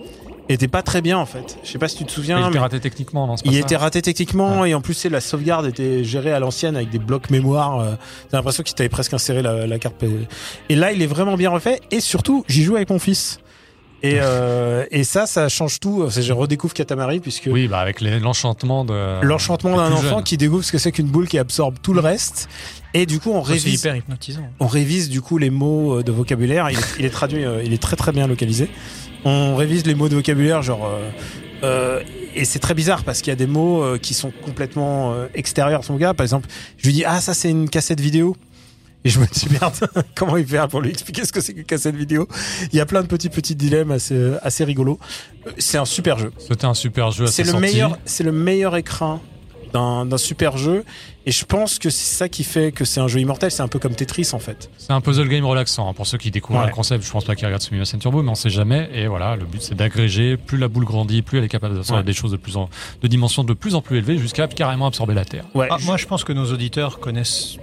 était 0.49 0.69
pas 0.69 0.83
très 0.83 1.01
bien 1.03 1.19
en 1.19 1.27
fait. 1.27 1.59
Je 1.65 1.71
sais 1.71 1.79
pas 1.79 1.89
si 1.89 1.97
tu 1.97 2.05
te 2.05 2.13
souviens. 2.13 2.39
il 2.41 2.49
était 2.49 2.59
raté 2.59 2.81
techniquement, 2.81 3.27
non 3.27 3.35
pas 3.37 3.41
il 3.45 3.53
ça 3.53 3.59
était 3.61 3.77
raté 3.77 4.03
techniquement 4.03 4.65
et 4.65 4.75
en 4.75 4.81
plus 4.81 4.95
c'est 4.95 5.09
la 5.09 5.21
sauvegarde 5.21 5.67
était 5.67 6.05
gérée 6.05 6.33
à 6.33 6.41
l'ancienne 6.41 6.77
avec 6.77 6.91
des 6.91 6.99
blocs 6.99 7.31
mémoire. 7.31 7.81
euh, 7.81 7.95
T'as 8.31 8.39
l'impression 8.39 8.63
qu'il 8.63 8.75
t'avait 8.75 8.89
presque 8.89 9.15
inséré 9.15 9.43
la, 9.43 9.67
la 9.67 9.79
carte. 9.79 9.95
Et 10.69 10.75
là 10.75 10.93
il 10.93 11.01
est 11.03 11.07
vraiment 11.07 11.37
bien 11.37 11.51
refait 11.51 11.81
et 11.91 12.01
surtout 12.01 12.45
j'y 12.49 12.63
joue 12.65 12.77
avec 12.77 12.91
mon 12.91 12.99
fils. 12.99 13.39
Et, 14.05 14.17
euh, 14.21 14.85
et 14.91 15.05
ça, 15.05 15.27
ça 15.27 15.49
change 15.49 15.79
tout. 15.79 16.07
Je 16.11 16.33
redécouvre 16.33 16.75
Katamari 16.75 17.21
puisque 17.21 17.49
Oui, 17.51 17.69
bah 17.69 17.79
avec 17.79 18.01
l'enchantement 18.01 18.85
de. 18.85 19.23
l'enchantement 19.25 19.71
le 19.73 19.77
d'un 19.77 19.93
enfant 19.93 20.17
jeune. 20.17 20.23
qui 20.25 20.37
découvre 20.37 20.65
ce 20.65 20.73
que 20.73 20.79
c'est 20.79 20.91
qu'une 20.93 21.07
boule 21.07 21.29
qui 21.29 21.39
absorbe 21.39 21.77
tout 21.83 21.93
le 21.95 22.01
reste. 22.01 22.49
Et 22.95 23.07
du 23.07 23.21
coup, 23.21 23.31
on 23.31 23.45
C'est 23.45 23.53
révise, 23.53 23.81
hyper 23.81 23.97
hypnotisant. 23.97 24.43
on 24.61 24.67
révise 24.67 25.09
du 25.09 25.21
coup 25.21 25.39
les 25.39 25.51
mots 25.51 25.99
euh, 25.99 26.03
de 26.03 26.11
vocabulaire. 26.13 26.69
Il 26.71 26.79
est, 26.79 26.95
il 26.99 27.05
est 27.05 27.11
traduit, 27.11 27.45
euh, 27.45 27.63
il 27.65 27.73
est 27.73 27.81
très 27.83 27.97
très 27.97 28.13
bien 28.13 28.27
localisé. 28.27 28.69
On 29.25 29.55
révise 29.55 29.87
les 29.87 29.95
mots 29.95 30.09
de 30.09 30.17
vocabulaire, 30.17 30.63
genre. 30.63 30.85
euh, 30.85 31.11
euh, 31.63 32.03
et 32.35 32.45
c'est 32.45 32.59
très 32.59 32.75
bizarre 32.75 33.05
parce 33.05 33.21
qu'il 33.23 33.31
y 33.31 33.33
a 33.33 33.37
des 33.37 33.47
mots 33.47 33.83
euh, 33.85 33.97
qui 33.99 34.15
sont 34.15 34.33
complètement 34.45 35.13
euh, 35.13 35.27
extérieurs 35.35 35.81
à 35.81 35.83
son 35.85 35.95
gars. 35.97 36.13
Par 36.13 36.25
exemple, 36.25 36.49
je 36.79 36.87
lui 36.87 36.93
dis 36.93 37.05
ah 37.05 37.21
ça 37.21 37.35
c'est 37.35 37.51
une 37.51 37.69
cassette 37.69 38.01
vidéo. 38.01 38.37
Et 39.05 39.09
je 39.09 39.19
me 39.19 39.27
dis 39.27 39.47
merde, 39.51 39.75
comment 40.15 40.37
il 40.37 40.47
fait 40.47 40.61
pour 40.69 40.81
lui 40.81 40.91
expliquer 40.91 41.25
ce 41.25 41.33
que 41.33 41.41
c'est 41.41 41.55
qu'une 41.55 41.65
cassette 41.65 41.97
vidéo? 41.97 42.29
Il 42.73 42.77
y 42.77 42.81
a 42.81 42.87
plein 42.87 43.03
de 43.03 43.07
petits 43.09 43.29
petits 43.31 43.57
dilemmes 43.57 43.91
assez 43.91 44.33
assez 44.43 44.65
rigolos. 44.65 44.99
Euh, 45.47 45.51
C'est 45.59 45.79
un 45.79 45.85
super 45.85 46.19
jeu. 46.19 46.33
C'était 46.39 46.67
un 46.67 46.75
super 46.75 47.11
jeu. 47.11 47.25
à 47.25 47.27
C'est 47.29 47.43
le 47.45 47.59
meilleur, 47.59 47.99
c'est 48.05 48.23
le 48.25 48.33
meilleur 48.33 48.77
écran 48.77 49.21
d'un 49.73 50.07
d'un 50.07 50.19
super 50.19 50.57
jeu. 50.57 50.85
Et 51.27 51.33
je 51.33 51.45
pense 51.45 51.79
que 51.79 51.89
c'est 51.91 52.15
ça 52.17 52.29
qui 52.29 52.45
fait 52.45 52.71
que 52.73 52.85
c'est 52.85 53.01
un 53.01 53.09
jeu 53.09 53.19
immortel. 53.21 53.51
C'est 53.51 53.63
un 53.63 53.69
peu 53.69 53.79
comme 53.79 53.95
Tetris 53.95 54.29
en 54.35 54.39
fait. 54.39 54.71
C'est 54.79 54.93
un 54.93 55.01
puzzle 55.01 55.29
game 55.29 55.45
relaxant. 55.45 55.89
hein. 55.89 55.95
Pour 55.95 56.07
ceux 56.07 56.19
qui 56.19 56.31
découvrent 56.31 56.61
Ouais. 56.61 56.67
le 56.67 56.73
concept, 56.73 57.05
je 57.05 57.11
pense 57.11 57.25
pas 57.25 57.35
qu'ils 57.35 57.47
regardent 57.47 57.63
Sumimasen 57.63 57.99
Turbo, 57.99 58.23
mais 58.23 58.31
on 58.31 58.35
sait 58.37 58.51
jamais. 58.51 58.89
Et 58.93 59.07
voilà, 59.09 59.35
le 59.37 59.47
but 59.47 59.63
c'est 59.63 59.75
d'agréger. 59.75 60.37
Plus 60.37 60.59
la 60.59 60.69
boule 60.69 60.85
grandit, 60.85 61.23
plus 61.23 61.39
elle 61.39 61.45
est 61.45 61.49
capable 61.49 61.75
d'absorber 61.75 62.01
Ouais. 62.01 62.05
des 62.07 62.13
choses 62.13 62.31
de 62.33 62.37
plus 62.37 62.57
en, 62.57 62.69
de 63.03 63.09
dimensions 63.09 63.43
de 63.45 63.53
plus 63.55 63.75
en 63.75 63.83
plus 63.83 63.99
élevées 63.99 64.19
jusqu'à 64.19 64.47
carrément 64.47 64.87
absorber 64.87 65.15
la 65.15 65.25
Terre. 65.25 65.45
Ouais. 65.55 65.67
Ah, 65.71 65.79
moi, 65.83 65.97
je 65.97 66.07
pense 66.07 66.23
que 66.23 66.33
nos 66.33 66.53
auditeurs 66.53 67.01
connaissent 67.01 67.57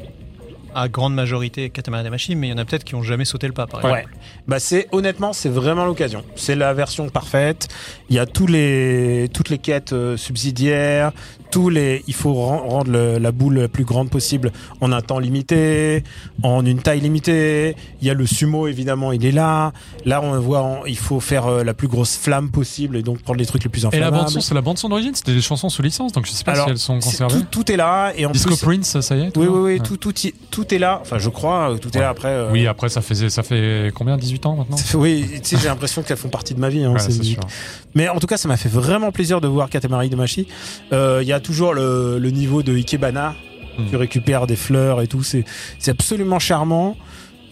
à 0.76 0.88
grande 0.88 1.14
majorité 1.14 1.70
Katamari 1.70 2.04
Damacy, 2.04 2.36
mais 2.36 2.48
il 2.48 2.52
y 2.52 2.54
en 2.54 2.58
a 2.58 2.66
peut-être 2.66 2.84
qui 2.84 2.96
ont 2.96 3.04
jamais 3.04 3.26
sauté 3.26 3.48
le 3.48 3.54
pas, 3.54 3.68
par 3.68 3.84
Ouais. 3.84 3.92
exemple. 4.02 4.16
Bah 4.48 4.60
c'est 4.60 4.88
honnêtement 4.92 5.34
c'est 5.34 5.50
vraiment 5.50 5.86
l'occasion. 5.86 6.24
C'est 6.36 6.56
la 6.56 6.74
version 6.74 7.10
parfaite. 7.10 7.68
Il 8.10 8.16
y 8.16 8.20
a 8.20 8.26
tous 8.26 8.48
les 8.48 9.30
toutes 9.34 9.50
les 9.50 9.58
quêtes 9.58 9.94
euh, 9.94 10.18
subsidiaires, 10.18 11.12
tous 11.52 11.70
les 11.70 12.04
il 12.08 12.14
faut 12.14 12.34
ren- 12.34 12.64
rendre 12.68 12.92
le- 12.92 13.18
la 13.18 13.32
boule 13.32 13.60
la 13.60 13.68
plus 13.68 13.84
grande 13.84 14.10
possible 14.10 14.52
en 14.82 14.92
un 14.92 15.02
temps 15.02 15.20
limité, 15.20 16.04
en 16.44 16.66
une 16.66 16.80
taille 16.82 17.00
limitée. 17.02 17.76
Il 18.02 18.08
y 18.08 18.12
a 18.12 18.14
le 18.14 18.26
sumo 18.28 18.68
évidemment, 18.68 19.12
il 19.12 19.26
est 19.26 19.32
là. 19.32 19.72
Là 20.06 20.22
on 20.22 20.40
voit 20.40 20.82
il 20.88 20.98
faut 20.98 21.20
faire 21.20 21.48
euh, 21.48 21.64
la 21.64 21.74
plus 21.74 21.88
grosse 21.88 22.16
flamme 22.18 22.50
possible 22.52 22.98
et 22.98 23.02
donc 23.04 23.22
prendre 23.22 23.40
les 23.40 23.46
trucs 23.46 23.64
les 23.64 23.70
plus 23.70 23.82
Et 23.82 23.84
la 23.84 23.88
inflammables. 23.90 24.18
bande 24.18 24.30
son, 24.30 24.42
c'est 24.42 24.54
la 24.56 24.62
bande 24.62 24.78
son 24.78 24.90
d'origine. 24.90 25.16
C'était 25.16 25.34
des 25.34 25.42
chansons 25.42 25.70
sous 25.70 25.82
licence, 25.82 26.12
donc 26.12 26.26
je 26.26 26.32
sais 26.32 26.44
pas 26.44 26.52
Alors, 26.54 26.66
si 26.66 26.72
elles 26.72 26.78
sont 26.78 27.00
conservées. 27.00 27.34
tout, 27.36 27.46
tout 27.64 27.72
est 27.72 27.78
là 27.78 28.12
et 28.16 28.26
en 28.26 28.32
Disco 28.32 28.56
plus 28.56 28.66
Prince, 28.66 29.00
ça 29.00 29.16
y 29.16 29.22
est. 29.22 29.38
oui 29.38 29.48
oui 29.48 29.60
oui 29.60 29.74
Ouais. 29.74 29.80
tout 29.80 29.98
tout 29.98 30.14
tout 30.52 30.74
est 30.74 30.80
là. 30.80 31.00
Enfin 31.02 31.18
je 31.20 31.30
crois 31.30 31.72
euh, 31.72 31.78
tout 31.78 31.96
est 31.98 32.02
là 32.02 32.10
après. 32.10 32.30
euh, 32.30 32.52
Oui, 32.52 32.68
après 32.68 32.90
ça 32.90 33.02
fait 33.02 33.30
ça 33.30 33.44
fait 33.44 33.92
combien 33.96 34.18
18 34.18 34.46
ans 34.46 34.56
maintenant 34.56 34.78
oui, 34.96 35.26
tu 35.36 35.40
sais, 35.44 35.58
j'ai 35.62 35.68
l'impression 35.68 36.04
qu'elles 36.04 36.18
font 36.18 36.30
partie 36.30 36.54
de 36.54 36.60
ma 36.60 36.70
vie. 36.70 36.84
Hein, 36.84 36.94
Ouais, 36.94 37.00
ces 37.00 37.12
c'est 37.12 37.20
musiques. 37.20 37.40
sûr. 37.42 37.50
Mais 37.96 38.08
en 38.08 38.20
tout 38.20 38.28
cas, 38.28 38.38
ça 38.38 38.48
m'a 38.48 38.58
fait 38.58 38.70
vraiment 38.70 39.12
plaisir 39.12 39.42
de 39.42 39.48
voir 39.48 39.70
Katamari. 39.70 40.12
Euh, 40.94 41.20
Il 41.22 41.28
y 41.28 41.34
a 41.34 41.39
toujours 41.40 41.74
le, 41.74 42.18
le 42.20 42.32
niveau 42.32 42.64
de 42.64 42.74
Ikebana. 42.74 43.36
Hmm. 43.78 43.86
Tu 43.90 43.96
récupères 43.96 44.48
des 44.48 44.56
fleurs 44.56 45.02
et 45.02 45.08
tout. 45.08 45.24
C'est 45.24 45.46
absolument 45.88 46.40
charmant. 46.40 46.98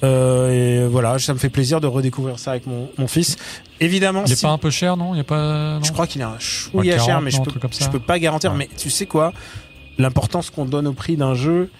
Euh, 0.03 0.83
et 0.85 0.87
voilà, 0.87 1.17
ça 1.17 1.33
me 1.33 1.39
fait 1.39 1.49
plaisir 1.49 1.81
de 1.81 1.87
redécouvrir 1.87 2.37
ça 2.37 2.51
avec 2.51 2.67
mon, 2.67 2.89
mon 2.97 3.07
fils. 3.07 3.35
Évidemment, 3.79 4.23
Il 4.27 4.31
est 4.31 4.35
si- 4.35 4.43
pas 4.43 4.51
un 4.51 4.57
peu 4.59 4.69
cher, 4.69 4.95
non? 4.97 5.15
Il 5.15 5.17
y 5.17 5.21
a 5.21 5.23
pas. 5.23 5.75
non? 5.79 5.83
Je 5.83 5.91
crois 5.91 6.05
qu'il 6.05 6.21
est 6.21 6.25
un 6.25 6.37
chouïa 6.39 6.93
Ouais, 6.93 6.99
cher, 6.99 7.05
40, 7.07 7.23
mais 7.23 7.31
je 7.31 7.37
non, 7.37 7.43
peux, 7.45 7.51
je 7.79 7.89
peux 7.89 7.99
pas 7.99 8.19
garantir. 8.19 8.51
Ouais. 8.51 8.57
Mais 8.57 8.69
tu 8.77 8.89
sais 8.91 9.05
quoi? 9.07 9.33
L'importance 9.97 10.49
qu'on 10.51 10.65
donne 10.65 10.85
au 10.85 10.93
prix 10.93 11.15
d'un 11.17 11.33
jeu, 11.33 11.71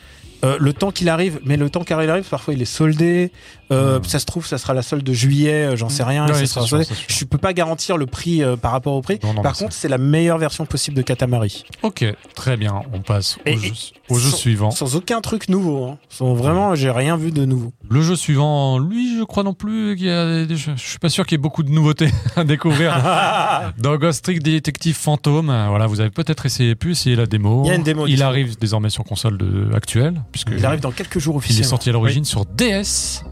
euh, 0.44 0.58
le 0.60 0.74
temps 0.74 0.90
qu'il 0.92 1.10
arrive, 1.10 1.40
mais 1.46 1.58
le 1.58 1.70
temps 1.70 1.84
qu'il 1.84 1.96
arrive, 1.96 2.24
parfois 2.24 2.54
il 2.56 2.62
est 2.62 2.66
soldé. 2.66 3.32
Euh, 3.72 4.00
Hmm. 4.00 4.04
Ça 4.06 4.20
se 4.20 4.26
trouve, 4.26 4.46
ça 4.46 4.58
sera 4.58 4.74
la 4.74 4.82
solde 4.82 5.04
de 5.04 5.12
juillet, 5.14 5.66
euh, 5.72 5.76
j'en 5.76 5.90
sais 5.90 6.04
rien. 6.04 6.26
Et 6.28 6.34
ça 6.46 6.62
sera 6.62 6.84
sûr. 6.84 6.96
Je 7.08 7.26
peux 7.26 7.38
pas 7.38 7.52
garantir 7.54 7.98
le 7.98 8.06
prix 8.06 8.42
euh, 8.44 8.56
par 8.56 8.72
rapport 8.72 8.94
au 8.94 9.02
prix. 9.02 9.20
Non, 9.24 9.34
non, 9.34 9.42
Par 9.42 9.58
contre, 9.58 9.74
c'est 9.74 9.90
la 9.90 9.98
meilleure 9.98 10.38
version 10.38 10.66
possible 10.66 10.96
de 10.96 11.02
Katamari. 11.02 11.64
Ok, 11.84 12.06
très 12.36 12.56
bien. 12.58 12.82
On 12.94 13.00
passe 13.02 13.38
au 13.46 13.50
Et- 13.50 13.58
jeu, 13.58 13.68
et- 13.68 14.14
au 14.14 14.18
jeu 14.20 14.30
sans- 14.30 14.38
suivant. 14.38 14.72
Sans 14.72 14.96
aucun 14.96 15.20
truc 15.22 15.50
nouveau. 15.50 15.86
Hein. 15.86 15.98
Sans 16.10 16.34
vraiment, 16.34 16.76
j'ai 16.76 16.90
rien 16.92 17.18
vu 17.18 17.32
de 17.32 17.44
nouveau. 17.46 17.74
Le 17.90 18.02
jeu 18.02 18.16
suivant, 18.16 18.80
lui, 18.80 19.18
je 19.18 19.24
crois 19.24 19.44
non 19.44 19.54
plus 19.54 19.96
qu'il 19.98 20.06
y 20.08 20.12
a 20.12 20.46
des 20.46 20.56
Je 20.56 20.72
suis 20.78 21.00
pas 21.00 21.10
sûr 21.10 21.26
qu'il 21.26 21.34
y 21.34 21.40
ait 21.40 21.42
beaucoup 21.42 21.64
de 21.64 21.70
nouveautés 21.72 22.10
à 22.38 22.44
découvrir. 22.46 22.94
Dans 23.80 23.98
Ghost 23.98 24.24
Trick 24.24 24.42
Detective 24.44 24.96
Phantom, 24.96 25.46
voilà, 25.70 25.88
vous 25.88 26.00
avez 26.00 26.10
peut-être 26.12 26.46
essayé, 26.46 26.76
pu 26.76 26.92
essayer 26.92 27.16
la 27.16 27.26
démo. 27.26 27.64
Il 27.66 27.68
y 27.68 27.72
a 27.72 27.76
une 27.76 27.84
démo 27.84 28.06
Il 28.08 28.12
disponible. 28.12 28.24
arrive 28.24 28.58
désormais 28.60 28.90
sur 28.90 29.04
console 29.04 29.38
de, 29.38 29.70
actuelle, 29.76 30.22
puisque 30.32 30.50
Il 30.58 30.66
arrive 30.66 30.80
dans 30.80 30.92
quelques 30.92 31.20
jours 31.20 31.36
il 31.36 31.38
est 31.38 31.40
officiellement. 31.40 31.70
sorti 31.70 31.90
à 31.90 31.94
l'origine 31.94 32.24
sur 32.26 32.46
DS. 32.46 33.24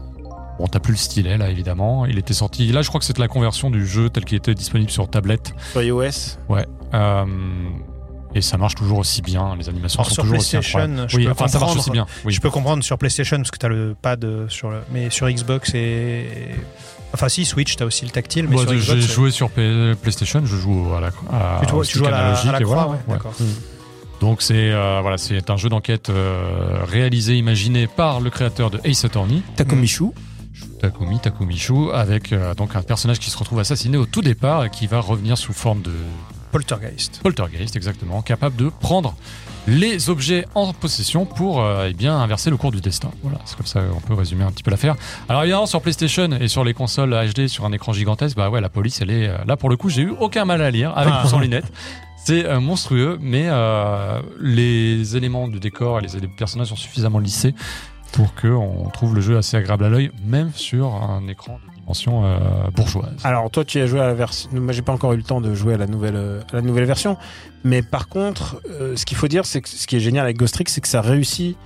Bon, 0.58 0.66
t'as 0.66 0.80
plus 0.80 0.92
le 0.92 0.98
stylet 0.98 1.36
là, 1.36 1.50
évidemment. 1.50 2.06
Il 2.06 2.18
était 2.18 2.32
sorti. 2.34 2.66
Là, 2.72 2.82
je 2.82 2.88
crois 2.88 2.98
que 2.98 3.04
c'était 3.04 3.20
la 3.20 3.28
conversion 3.28 3.70
du 3.70 3.86
jeu 3.86 4.08
tel 4.08 4.24
qu'il 4.24 4.38
était 4.38 4.54
disponible 4.54 4.90
sur 4.90 5.08
tablette. 5.08 5.52
sur 5.72 5.82
iOS. 5.82 6.38
Ouais. 6.48 6.66
Euh, 6.94 7.24
et 8.34 8.40
ça 8.40 8.56
marche 8.58 8.74
toujours 8.74 8.98
aussi 8.98 9.20
bien. 9.22 9.54
Les 9.58 9.68
animations 9.68 10.00
Alors, 10.00 10.08
sont 10.08 10.14
sur 10.14 10.22
toujours 10.24 10.38
aussi 10.38 10.50
PlayStation, 10.56 10.78
incroyables. 10.80 11.10
je 11.10 11.16
Oui, 11.16 11.24
peux 11.26 11.30
enfin, 11.32 11.48
ça 11.48 11.58
marche 11.58 11.76
aussi 11.76 11.90
bien. 11.90 12.06
Oui. 12.24 12.32
Je 12.32 12.40
peux 12.40 12.50
comprendre 12.50 12.82
sur 12.84 12.96
PlayStation 12.98 13.36
parce 13.36 13.50
que 13.50 13.58
tu 13.58 13.66
as 13.66 13.68
le 13.68 13.94
pad 14.00 14.24
euh, 14.24 14.48
sur 14.48 14.70
le. 14.70 14.78
Mais 14.92 15.10
sur 15.10 15.28
Xbox 15.30 15.74
et. 15.74 16.26
Enfin, 17.14 17.28
si, 17.28 17.44
Switch, 17.44 17.76
tu 17.76 17.82
as 17.82 17.86
aussi 17.86 18.04
le 18.04 18.10
tactile, 18.10 18.46
mais 18.48 18.56
j'ai 18.58 18.76
Xbox. 18.76 19.00
joué 19.14 19.30
sur 19.30 19.48
P- 19.50 19.92
PlayStation, 20.02 20.40
je 20.44 20.56
joue 20.56 20.86
à 20.96 21.00
la, 21.00 21.06
à, 21.32 21.60
Tu, 21.64 21.68
joues- 21.70 21.80
tu 21.80 21.84
stick 21.86 21.96
joues 21.98 22.06
à 22.06 22.10
la, 22.10 22.18
analogique 22.18 22.48
à 22.48 22.52
la 22.52 22.60
et 22.60 22.64
croix, 22.64 22.74
voilà. 22.76 22.90
ouais, 22.90 22.96
Ouais. 23.08 23.14
d'accord. 23.14 23.32
Donc 24.20 24.42
c'est 24.42 24.72
euh, 24.72 24.98
voilà, 25.02 25.16
c'est 25.18 25.48
un 25.50 25.56
jeu 25.56 25.68
d'enquête 25.68 26.10
euh, 26.10 26.78
réalisé, 26.86 27.36
imaginé 27.36 27.86
par 27.86 28.20
le 28.20 28.28
créateur 28.30 28.70
de 28.70 28.80
Ace 28.84 29.04
Attorney, 29.04 29.42
Takomichu. 29.56 30.06
Takumi 30.78 31.18
Takumishu, 31.18 31.90
avec 31.92 32.32
euh, 32.32 32.54
donc 32.54 32.76
un 32.76 32.82
personnage 32.82 33.18
qui 33.18 33.30
se 33.30 33.38
retrouve 33.38 33.58
assassiné 33.60 33.96
au 33.96 34.06
tout 34.06 34.22
départ 34.22 34.64
et 34.64 34.70
qui 34.70 34.86
va 34.86 35.00
revenir 35.00 35.36
sous 35.38 35.52
forme 35.52 35.82
de 35.82 35.92
Poltergeist. 36.52 37.20
poltergeist 37.22 37.76
exactement, 37.76 38.22
capable 38.22 38.56
de 38.56 38.70
prendre 38.80 39.14
les 39.66 40.10
objets 40.10 40.46
en 40.54 40.72
possession 40.72 41.26
pour 41.26 41.60
euh, 41.60 41.88
eh 41.90 41.92
bien 41.92 42.16
inverser 42.16 42.50
le 42.50 42.56
cours 42.56 42.70
du 42.70 42.80
destin. 42.80 43.10
Voilà, 43.22 43.38
c'est 43.44 43.56
comme 43.56 43.66
ça 43.66 43.80
qu'on 43.82 44.00
peut 44.00 44.14
résumer 44.14 44.44
un 44.44 44.52
petit 44.52 44.62
peu 44.62 44.70
l'affaire. 44.70 44.94
Alors 45.28 45.42
évidemment 45.42 45.66
sur 45.66 45.80
PlayStation 45.82 46.30
et 46.40 46.48
sur 46.48 46.62
les 46.64 46.72
consoles 46.72 47.10
HD 47.34 47.48
sur 47.48 47.64
un 47.64 47.72
écran 47.72 47.92
gigantesque, 47.92 48.36
bah 48.36 48.48
ouais, 48.48 48.60
la 48.60 48.68
police 48.68 49.00
elle 49.02 49.10
est 49.10 49.28
euh, 49.28 49.36
là 49.46 49.56
pour 49.56 49.68
le 49.68 49.76
coup, 49.76 49.88
j'ai 49.90 50.02
eu 50.02 50.14
aucun 50.20 50.44
mal 50.44 50.62
à 50.62 50.70
lire 50.70 50.96
avec 50.96 51.12
Ah. 51.16 51.24
ou 51.24 51.28
sans 51.28 51.40
lunettes. 51.40 51.70
C'est 52.24 52.44
euh, 52.46 52.60
monstrueux, 52.60 53.18
mais 53.20 53.48
les 54.40 55.16
éléments 55.16 55.46
du 55.48 55.60
décor 55.60 55.98
et 55.98 56.02
les, 56.02 56.20
les 56.20 56.28
personnages 56.28 56.68
sont 56.68 56.76
suffisamment 56.76 57.18
lissés 57.18 57.54
pour 58.16 58.34
que 58.34 58.48
on 58.48 58.88
trouve 58.90 59.14
le 59.14 59.20
jeu 59.20 59.36
assez 59.36 59.56
agréable 59.56 59.84
à 59.84 59.88
l'œil, 59.88 60.10
même 60.24 60.50
sur 60.52 60.86
un 60.94 61.26
écran 61.28 61.58
de 61.68 61.74
dimension 61.80 62.24
euh, 62.24 62.38
bourgeoise. 62.74 63.14
Alors 63.24 63.50
toi, 63.50 63.64
tu 63.64 63.78
as 63.80 63.86
joué 63.86 64.00
à 64.00 64.06
la 64.06 64.14
version. 64.14 64.50
Moi, 64.52 64.72
j'ai 64.72 64.82
pas 64.82 64.92
encore 64.92 65.12
eu 65.12 65.16
le 65.18 65.22
temps 65.22 65.40
de 65.40 65.54
jouer 65.54 65.74
à 65.74 65.76
la 65.76 65.86
nouvelle, 65.86 66.16
euh, 66.16 66.40
à 66.52 66.56
la 66.56 66.62
nouvelle 66.62 66.84
version. 66.86 67.16
Mais 67.62 67.82
par 67.82 68.08
contre, 68.08 68.60
euh, 68.70 68.96
ce 68.96 69.04
qu'il 69.06 69.16
faut 69.16 69.28
dire, 69.28 69.44
c'est 69.46 69.60
que 69.60 69.68
ce 69.68 69.86
qui 69.86 69.96
est 69.96 70.00
génial 70.00 70.24
avec 70.24 70.36
Ghost 70.38 70.54
Trick, 70.54 70.68
c'est 70.68 70.80
que 70.80 70.88
ça 70.88 71.00
réussit 71.00 71.56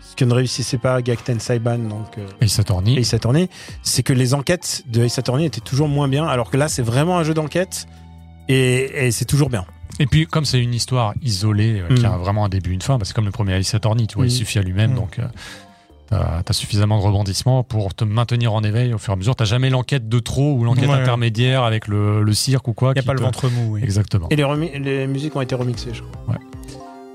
ce 0.00 0.16
que 0.16 0.24
ne 0.26 0.34
réussissait 0.34 0.76
pas 0.78 1.00
Gakten 1.00 1.40
Saiban, 1.40 1.78
donc 1.78 2.18
euh, 2.18 2.26
Ace 2.42 2.58
Attorney, 2.58 2.98
Ace 2.98 3.14
Attorney, 3.14 3.48
c'est 3.82 4.02
que 4.02 4.12
les 4.12 4.34
enquêtes 4.34 4.82
de 4.86 5.04
Ace 5.04 5.18
Attorney 5.18 5.46
étaient 5.46 5.62
toujours 5.62 5.88
moins 5.88 6.06
bien, 6.08 6.26
alors 6.26 6.50
que 6.50 6.58
là, 6.58 6.68
c'est 6.68 6.82
vraiment 6.82 7.16
un 7.18 7.22
jeu 7.24 7.32
d'enquête 7.32 7.86
et, 8.48 9.06
et 9.06 9.10
c'est 9.10 9.24
toujours 9.24 9.48
bien. 9.48 9.64
Et 10.00 10.06
puis, 10.06 10.26
comme 10.26 10.44
c'est 10.44 10.58
une 10.60 10.74
histoire 10.74 11.14
isolée, 11.22 11.80
euh, 11.80 11.94
qui 11.94 12.02
Mm. 12.02 12.06
a 12.06 12.16
vraiment 12.18 12.44
un 12.44 12.48
début, 12.48 12.72
une 12.72 12.82
fin, 12.82 12.98
bah, 12.98 13.04
c'est 13.06 13.14
comme 13.14 13.24
le 13.26 13.30
premier 13.30 13.54
Ace 13.58 13.74
Attorney, 13.74 14.06
tu 14.06 14.16
vois, 14.16 14.24
Mm. 14.24 14.28
il 14.28 14.32
suffit 14.32 14.58
à 14.58 14.62
lui-même, 14.62 14.92
Mm. 14.92 14.96
donc 14.96 15.18
euh, 15.18 15.22
t'as 16.12 16.42
as 16.48 16.52
suffisamment 16.52 16.98
de 16.98 17.04
rebondissements 17.04 17.62
pour 17.64 17.94
te 17.94 18.04
maintenir 18.04 18.52
en 18.54 18.62
éveil 18.62 18.92
au 18.94 18.98
fur 18.98 19.12
et 19.12 19.14
à 19.14 19.16
mesure. 19.16 19.34
T'as 19.36 19.44
jamais 19.44 19.70
l'enquête 19.70 20.08
de 20.08 20.18
trop 20.18 20.52
ou 20.54 20.64
l'enquête 20.64 20.88
Ouais. 20.88 20.94
intermédiaire 20.94 21.62
avec 21.64 21.88
le, 21.88 22.22
le 22.22 22.34
cirque 22.34 22.68
ou 22.68 22.72
quoi. 22.72 22.90
Il 22.90 22.94
n'y 22.94 23.00
a 23.00 23.02
pas 23.02 23.14
le 23.14 23.20
ventre 23.20 23.48
mou. 23.48 23.74
oui. 23.74 23.80
Exactement. 23.82 24.28
Et 24.30 24.36
les, 24.36 25.06
musiques 25.06 25.34
ont 25.36 25.40
été 25.40 25.54
remixées, 25.54 25.94
je 25.94 26.02
crois. 26.02 26.36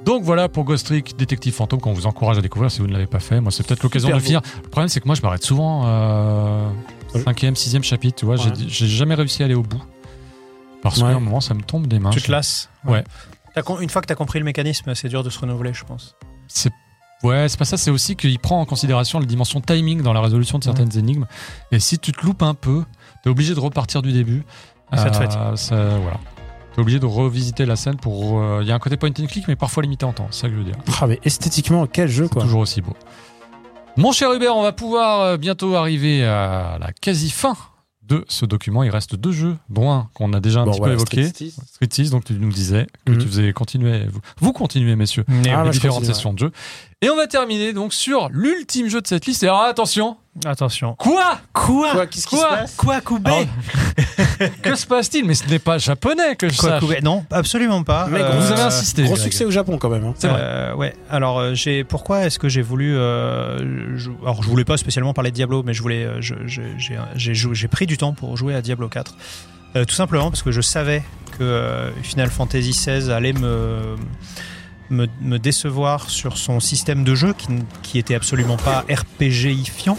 Donc 0.05 0.23
voilà 0.23 0.47
pour 0.47 0.63
Ghost 0.63 0.85
Trick 0.85 1.17
Détective 1.17 1.53
Fantôme 1.53 1.81
qu'on 1.81 1.91
vous 1.91 2.05
encourage 2.07 2.37
à 2.37 2.41
découvrir 2.41 2.71
si 2.71 2.79
vous 2.79 2.87
ne 2.87 2.93
l'avez 2.93 3.07
pas 3.07 3.19
fait. 3.19 3.41
Moi, 3.41 3.51
c'est 3.51 3.65
peut-être 3.67 3.83
l'occasion 3.83 4.07
de 4.09 4.13
le 4.13 4.19
finir. 4.21 4.41
Le 4.63 4.69
problème, 4.69 4.87
c'est 4.87 5.01
que 5.01 5.05
moi, 5.05 5.15
je 5.15 5.21
m'arrête 5.21 5.43
souvent 5.43 5.83
euh, 5.85 6.69
cinquième, 7.25 7.55
sixième 7.57 7.83
chapitre. 7.83 8.15
Tu 8.17 8.25
vois, 8.25 8.37
j'ai- 8.37 8.49
Ouais. 8.49 8.55
j'ai 8.67 8.87
jamais 8.87 9.15
réussi 9.15 9.41
à 9.41 9.45
aller 9.45 9.55
au 9.55 9.63
bout 9.63 9.81
parce 10.81 10.97
Ouais. 11.01 11.09
qu'à 11.09 11.17
un 11.17 11.19
moment, 11.19 11.41
ça 11.41 11.53
me 11.53 11.61
tombe 11.61 11.87
des 11.87 11.99
mains. 11.99 12.11
Tu 12.11 12.21
te 12.21 12.31
lasses. 12.31 12.69
Ouais. 12.85 13.03
Une 13.81 13.89
fois 13.89 14.01
que 14.01 14.07
tu 14.07 14.13
as 14.13 14.15
compris 14.15 14.39
le 14.39 14.45
mécanisme, 14.45 14.93
c'est 14.95 15.09
dur 15.09 15.23
de 15.23 15.29
se 15.29 15.39
renouveler, 15.39 15.73
je 15.73 15.83
pense. 15.83 16.15
C'est 16.47 16.71
ouais, 17.23 17.48
c'est 17.49 17.57
pas 17.60 17.65
ça. 17.65 17.77
C'est 17.77 17.91
aussi 17.91 18.15
qu'il 18.15 18.38
prend 18.39 18.60
en 18.61 18.65
considération 18.65 19.19
la 19.19 19.26
dimension 19.26 19.61
timing 19.61 20.02
dans 20.02 20.14
la 20.14 20.22
résolution 20.22 20.57
de 20.60 20.64
certaines 20.64 20.98
énigmes. 20.98 21.26
Et 21.72 21.80
si 21.80 21.99
tu 21.99 22.11
te 22.11 22.26
loupes 22.26 22.44
un 22.44 22.53
peu, 22.53 22.84
t'es 23.23 23.30
obligé 23.30 23.53
de 23.56 23.60
repartir 23.60 24.02
du 24.02 24.11
début. 24.11 24.44
Et 24.94 24.98
ça 24.98 25.10
te 25.10 25.15
Euh, 25.18 25.19
fatigue. 25.19 25.56
ça- 25.56 25.98
voilà. 25.98 26.19
T'es 26.73 26.81
obligé 26.81 26.99
de 26.99 27.06
revisiter 27.06 27.65
la 27.65 27.76
scène 27.76 27.98
pour. 27.98 28.39
euh, 28.39 28.60
Il 28.61 28.68
y 28.68 28.72
a 28.72 28.76
un 28.76 28.80
côté 28.80 28.98
point 28.98 29.10
and 29.10 29.26
click, 29.26 29.48
mais 29.48 29.56
parfois 29.56 29.81
limité 29.84 30.06
en 30.06 30.14
temps. 30.14 30.27
C'est 30.31 30.41
ça 30.41 30.48
que 30.48 30.53
je 30.53 30.60
veux 30.60 30.64
dire. 30.65 30.76
Ah, 31.02 31.07
mais 31.07 31.19
esthétiquement, 31.23 31.88
quel 31.88 32.07
jeu, 32.07 32.27
quoi. 32.30 32.44
toujours 32.44 32.61
aussi 32.61 32.81
beau. 32.81 32.94
Mon 33.98 34.11
cher 34.11 34.31
Hubert, 34.31 34.56
on 34.56 34.61
va 34.61 34.73
pouvoir 34.73 35.22
euh, 35.22 35.38
bientôt 35.38 35.76
arriver 35.76 36.23
à 36.23 36.77
la 36.80 36.91
quasi 36.94 37.31
fin 37.31 37.56
de 38.03 38.23
ce 38.30 38.45
document. 38.45 38.84
Il 38.84 38.89
reste 38.91 39.15
deux 39.15 39.31
jeux, 39.31 39.57
dont 39.69 39.91
un 39.91 40.07
qu'on 40.14 40.31
a 40.34 40.39
déjà 40.39 40.61
un 40.61 40.65
Bon, 40.65 40.72
petit 40.72 40.77
voilà, 40.77 40.94
peu 40.94 40.99
évoqué. 41.02 41.23
Street 41.23 41.45
Citizen. 41.48 41.64
Street 41.68 41.89
6, 41.91 42.10
donc 42.11 42.23
tu 42.26 42.34
nous 42.34 42.52
disais 42.52 42.85
que 43.06 43.11
Mhm. 43.14 43.18
tu 43.18 43.27
faisais 43.27 43.52
continuer, 43.53 44.06
vous, 44.10 44.19
vous 44.39 44.53
continuez 44.53 44.95
messieurs, 44.95 45.26
Ah, 45.52 45.64
les 45.65 45.72
différentes 45.72 46.06
sessions 46.06 46.31
de 46.31 46.39
jeu. 46.39 46.52
Et 47.03 47.11
on 47.11 47.15
va 47.15 47.27
terminer 47.27 47.73
donc 47.73 47.93
sur 47.93 48.27
l'ultime 48.31 48.89
jeu 48.89 49.01
de 49.01 49.05
cette 49.07 49.27
liste. 49.27 49.43
Et 49.43 49.47
alors 49.47 49.61
attention, 49.61 50.17
Attention. 50.43 50.95
quoi? 50.95 51.37
Quoi? 51.53 51.91
Quoi, 51.91 52.07
qu'est-ce 52.07 52.25
qui 52.27 52.35
se 52.35 52.41
Quoi? 52.41 52.49
passe? 52.57 52.75
Quoi, 52.75 53.01
Koubé? 53.01 53.29
Alors, 53.29 53.45
Que 54.63 54.73
se 54.73 54.87
passe-t-il? 54.87 55.23
Mais 55.23 55.35
ce 55.35 55.47
n'est 55.47 55.59
pas 55.59 55.77
japonais 55.77 56.35
que 56.35 56.49
je 56.49 56.57
Quoi, 56.57 56.69
sache. 56.69 56.79
Koubé? 56.79 56.99
Non, 57.03 57.23
absolument 57.29 57.83
pas. 57.83 58.07
Mec, 58.07 58.23
Euh, 58.23 58.39
Vous 58.39 58.51
avez 58.51 58.61
insisté. 58.63 59.03
Gros 59.03 59.13
Greg. 59.13 59.23
succès 59.25 59.45
au 59.45 59.51
Japon 59.51 59.77
quand 59.77 59.89
même. 59.91 60.05
hein. 60.05 60.15
C'est 60.17 60.27
vrai. 60.27 60.39
Euh, 60.41 60.73
ouais. 60.73 60.95
Alors 61.11 61.37
euh, 61.37 61.53
j'ai 61.53 61.83
pourquoi 61.83 62.25
est-ce 62.25 62.39
que 62.39 62.49
j'ai 62.49 62.63
voulu 62.63 62.97
euh, 62.97 63.95
je, 63.95 64.09
alors 64.23 64.41
je 64.41 64.49
voulais 64.49 64.65
pas 64.65 64.77
spécialement 64.77 65.13
parler 65.13 65.29
de 65.29 65.35
Diablo 65.35 65.61
mais 65.61 65.75
je 65.75 65.83
voulais 65.83 66.03
euh, 66.03 66.17
je- 66.19 66.33
je- 66.47 66.61
j'ai 66.79 66.97
j'ai 67.15 67.35
joué- 67.35 67.53
j'ai 67.53 67.67
pris 67.67 67.85
du 67.85 67.97
temps 67.97 68.13
pour 68.13 68.35
jouer 68.37 68.55
à 68.55 68.61
Diablo 68.63 68.89
4. 68.89 69.13
Euh, 69.75 69.85
tout 69.85 69.93
simplement 69.93 70.31
parce 70.31 70.41
que 70.41 70.51
je 70.51 70.61
savais 70.61 71.03
que 71.37 71.43
euh, 71.43 71.91
Final 72.01 72.29
Fantasy 72.31 72.71
XVI 72.71 73.11
allait 73.11 73.33
me 73.33 73.95
me, 74.89 75.38
décevoir 75.38 76.09
sur 76.09 76.38
son 76.38 76.59
système 76.59 77.03
de 77.03 77.15
jeu 77.15 77.34
qui, 77.34 77.47
qui 77.84 77.99
était 77.99 78.15
absolument 78.15 78.57
pas 78.57 78.85
RPGifiant 78.89 79.97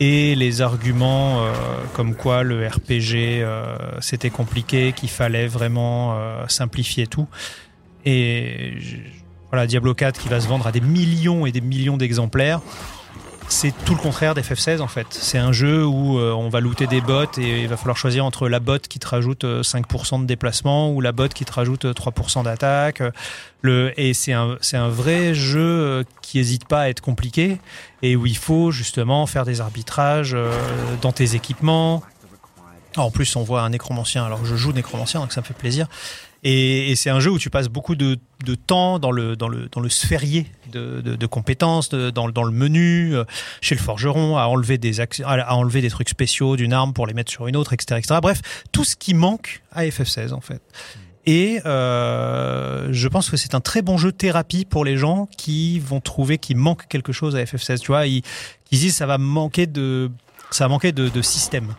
et 0.00 0.34
les 0.34 0.60
arguments 0.60 1.42
euh, 1.42 1.52
comme 1.94 2.14
quoi 2.14 2.42
le 2.42 2.66
RPG 2.66 3.14
euh, 3.42 3.76
c'était 4.00 4.30
compliqué, 4.30 4.92
qu'il 4.92 5.08
fallait 5.08 5.46
vraiment 5.46 6.16
euh, 6.16 6.44
simplifier 6.48 7.06
tout. 7.06 7.26
Et 8.04 8.74
voilà, 9.50 9.66
Diablo 9.66 9.94
4 9.94 10.20
qui 10.20 10.28
va 10.28 10.40
se 10.40 10.48
vendre 10.48 10.66
à 10.66 10.72
des 10.72 10.80
millions 10.80 11.46
et 11.46 11.52
des 11.52 11.60
millions 11.60 11.96
d'exemplaires. 11.96 12.60
C'est 13.48 13.72
tout 13.84 13.94
le 13.94 14.00
contraire 14.00 14.34
d'FF16 14.34 14.80
en 14.80 14.88
fait. 14.88 15.06
C'est 15.10 15.38
un 15.38 15.52
jeu 15.52 15.86
où 15.86 16.18
euh, 16.18 16.32
on 16.32 16.48
va 16.48 16.60
looter 16.60 16.86
des 16.86 17.00
bots 17.00 17.24
et 17.38 17.62
il 17.62 17.68
va 17.68 17.76
falloir 17.76 17.96
choisir 17.96 18.24
entre 18.24 18.48
la 18.48 18.60
bot 18.60 18.78
qui 18.78 18.98
te 18.98 19.06
rajoute 19.06 19.44
euh, 19.44 19.62
5% 19.62 20.20
de 20.20 20.26
déplacement 20.26 20.90
ou 20.90 21.00
la 21.00 21.12
bot 21.12 21.28
qui 21.28 21.44
te 21.44 21.52
rajoute 21.52 21.86
euh, 21.86 21.92
3% 21.92 22.44
d'attaque. 22.44 23.02
Le, 23.62 23.92
et 23.98 24.14
c'est 24.14 24.32
un, 24.32 24.58
un 24.72 24.88
vrai 24.88 25.34
jeu 25.34 25.60
euh, 25.60 26.04
qui 26.22 26.38
hésite 26.38 26.66
pas 26.66 26.82
à 26.82 26.88
être 26.88 27.00
compliqué 27.00 27.58
et 28.02 28.16
où 28.16 28.26
il 28.26 28.36
faut 28.36 28.70
justement 28.70 29.26
faire 29.26 29.44
des 29.44 29.60
arbitrages 29.60 30.34
euh, 30.34 30.52
dans 31.00 31.12
tes 31.12 31.34
équipements. 31.34 32.02
En 32.96 33.10
plus, 33.10 33.36
on 33.36 33.42
voit 33.42 33.62
un 33.62 33.70
nécromancien. 33.70 34.24
Alors, 34.24 34.44
je 34.44 34.56
joue 34.56 34.72
nécromancien, 34.72 35.20
donc 35.20 35.32
ça 35.32 35.40
me 35.40 35.46
fait 35.46 35.54
plaisir. 35.54 35.86
Et, 36.48 36.92
et 36.92 36.94
c'est 36.96 37.10
un 37.10 37.18
jeu 37.18 37.32
où 37.32 37.38
tu 37.40 37.50
passes 37.50 37.68
beaucoup 37.68 37.96
de, 37.96 38.18
de 38.44 38.54
temps 38.54 39.00
dans 39.00 39.10
le, 39.10 39.34
dans 39.34 39.48
le, 39.48 39.68
dans 39.72 39.80
le 39.80 39.88
sphérier 39.88 40.46
de, 40.70 41.00
de, 41.00 41.16
de 41.16 41.26
compétences, 41.26 41.88
dans, 41.88 42.26
le- 42.26 42.32
dans 42.32 42.44
le 42.44 42.52
menu, 42.52 43.16
euh, 43.16 43.24
chez 43.60 43.74
le 43.74 43.80
forgeron, 43.80 44.36
à 44.36 44.44
enlever, 44.44 44.78
des 44.78 45.00
à 45.00 45.56
enlever 45.56 45.80
des 45.80 45.90
trucs 45.90 46.08
spéciaux 46.08 46.54
d'une 46.56 46.72
arme 46.72 46.92
pour 46.92 47.08
les 47.08 47.14
mettre 47.14 47.32
sur 47.32 47.48
une 47.48 47.56
autre, 47.56 47.72
etc., 47.72 47.98
etc. 47.98 48.20
Bref, 48.22 48.40
tout 48.70 48.84
ce 48.84 48.94
qui 48.94 49.12
manque 49.12 49.62
à 49.72 49.84
FF16, 49.86 50.32
en 50.34 50.40
fait. 50.40 50.62
Et 51.28 51.58
euh, 51.66 52.88
je 52.92 53.08
pense 53.08 53.28
que 53.30 53.36
c'est 53.36 53.56
un 53.56 53.60
très 53.60 53.82
bon 53.82 53.98
jeu 53.98 54.12
de 54.12 54.16
thérapie 54.16 54.64
pour 54.64 54.84
les 54.84 54.96
gens 54.96 55.28
qui 55.36 55.80
vont 55.80 56.00
trouver 56.00 56.38
qu'il 56.38 56.56
manque 56.58 56.86
quelque 56.86 57.12
chose 57.12 57.34
à 57.34 57.42
FF16. 57.42 57.80
Tu 57.80 57.88
vois, 57.88 58.06
ils, 58.06 58.22
ils 58.70 58.78
disent 58.78 58.94
ça 58.94 59.06
va 59.06 59.18
manquer 59.18 59.66
de, 59.66 60.10
ça 60.52 60.64
va 60.66 60.68
manquer 60.68 60.92
de, 60.92 61.08
de 61.08 61.22
système. 61.22 61.74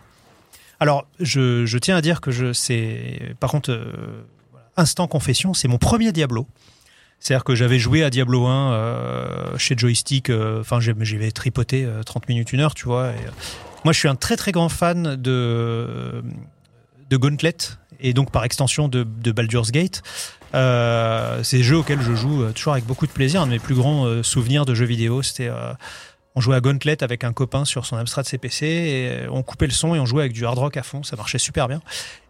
Alors, 0.80 1.06
je, 1.18 1.64
je 1.64 1.78
tiens 1.78 1.96
à 1.96 2.02
dire 2.02 2.20
que 2.20 2.30
je, 2.30 2.52
c'est, 2.52 3.34
par 3.40 3.50
contre, 3.50 3.70
euh, 3.70 3.86
instant 4.78 5.06
confession, 5.06 5.52
c'est 5.54 5.68
mon 5.68 5.78
premier 5.78 6.12
Diablo. 6.12 6.46
C'est-à-dire 7.20 7.42
que 7.44 7.54
j'avais 7.56 7.78
joué 7.80 8.04
à 8.04 8.10
Diablo 8.10 8.46
1 8.46 8.72
euh, 8.72 9.58
chez 9.58 9.76
Joystick, 9.76 10.30
euh, 10.30 10.60
enfin 10.60 10.78
j'ai- 10.80 10.94
j'y 11.00 11.16
vais 11.16 11.32
tripoter 11.32 11.84
euh, 11.84 12.02
30 12.04 12.28
minutes, 12.28 12.52
une 12.52 12.60
heure, 12.60 12.74
tu 12.74 12.84
vois. 12.84 13.02
Euh, 13.06 13.14
moi, 13.84 13.92
je 13.92 13.98
suis 13.98 14.08
un 14.08 14.14
très 14.14 14.36
très 14.36 14.52
grand 14.52 14.68
fan 14.68 15.16
de, 15.16 16.22
de 17.10 17.16
Gauntlet 17.16 17.56
et 18.00 18.12
donc 18.12 18.30
par 18.30 18.44
extension 18.44 18.86
de, 18.88 19.02
de 19.04 19.32
Baldur's 19.32 19.72
Gate. 19.72 20.02
Euh, 20.54 21.42
c'est 21.42 21.62
jeux 21.64 21.78
auxquels 21.78 22.00
je 22.00 22.14
joue 22.14 22.42
euh, 22.44 22.52
toujours 22.52 22.72
avec 22.74 22.84
beaucoup 22.86 23.06
de 23.06 23.12
plaisir. 23.12 23.42
Un 23.42 23.46
de 23.46 23.50
mes 23.52 23.58
plus 23.58 23.74
grands 23.74 24.06
euh, 24.06 24.22
souvenirs 24.22 24.64
de 24.64 24.74
jeux 24.74 24.86
vidéo, 24.86 25.20
c'était 25.22 25.48
euh, 25.48 25.72
on 26.36 26.40
jouait 26.40 26.54
à 26.56 26.60
Gauntlet 26.60 27.02
avec 27.02 27.24
un 27.24 27.32
copain 27.32 27.64
sur 27.64 27.84
son 27.84 27.96
Amstrad 27.96 28.24
CPC 28.26 28.64
et 28.66 29.08
euh, 29.10 29.26
on 29.30 29.42
coupait 29.42 29.66
le 29.66 29.72
son 29.72 29.94
et 29.96 29.98
on 29.98 30.06
jouait 30.06 30.22
avec 30.22 30.32
du 30.32 30.46
hard 30.46 30.58
rock 30.58 30.76
à 30.76 30.84
fond. 30.84 31.02
Ça 31.02 31.16
marchait 31.16 31.38
super 31.38 31.66
bien. 31.66 31.82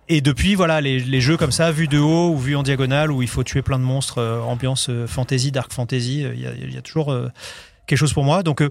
Et 0.09 0.21
depuis, 0.21 0.55
voilà, 0.55 0.81
les, 0.81 1.01
les 1.01 1.21
jeux 1.21 1.37
comme 1.37 1.53
ça, 1.53 1.71
vus 1.71 1.89
de 1.89 1.99
haut 1.99 2.31
ou 2.31 2.39
vus 2.39 2.57
en 2.57 2.63
diagonale, 2.63 3.13
où 3.13 3.21
il 3.23 3.29
faut 3.29 3.45
tuer 3.45 3.63
plein 3.63 3.79
de 3.79 3.85
monstres, 3.85 4.19
euh, 4.19 4.41
ambiance 4.41 4.89
euh, 4.89 5.07
fantasy, 5.07 5.53
dark 5.53 5.73
fantasy, 5.73 6.25
euh, 6.25 6.33
il 6.35 6.41
y, 6.41 6.47
a, 6.47 6.53
il 6.55 6.75
y 6.75 6.79
a 6.79 6.83
toujours 6.83 7.13
euh, 7.13 7.29
quelque 7.87 7.99
chose 7.99 8.13
pour 8.15 8.25
moi. 8.25 8.43
Donc, 8.43 8.63
euh, 8.63 8.71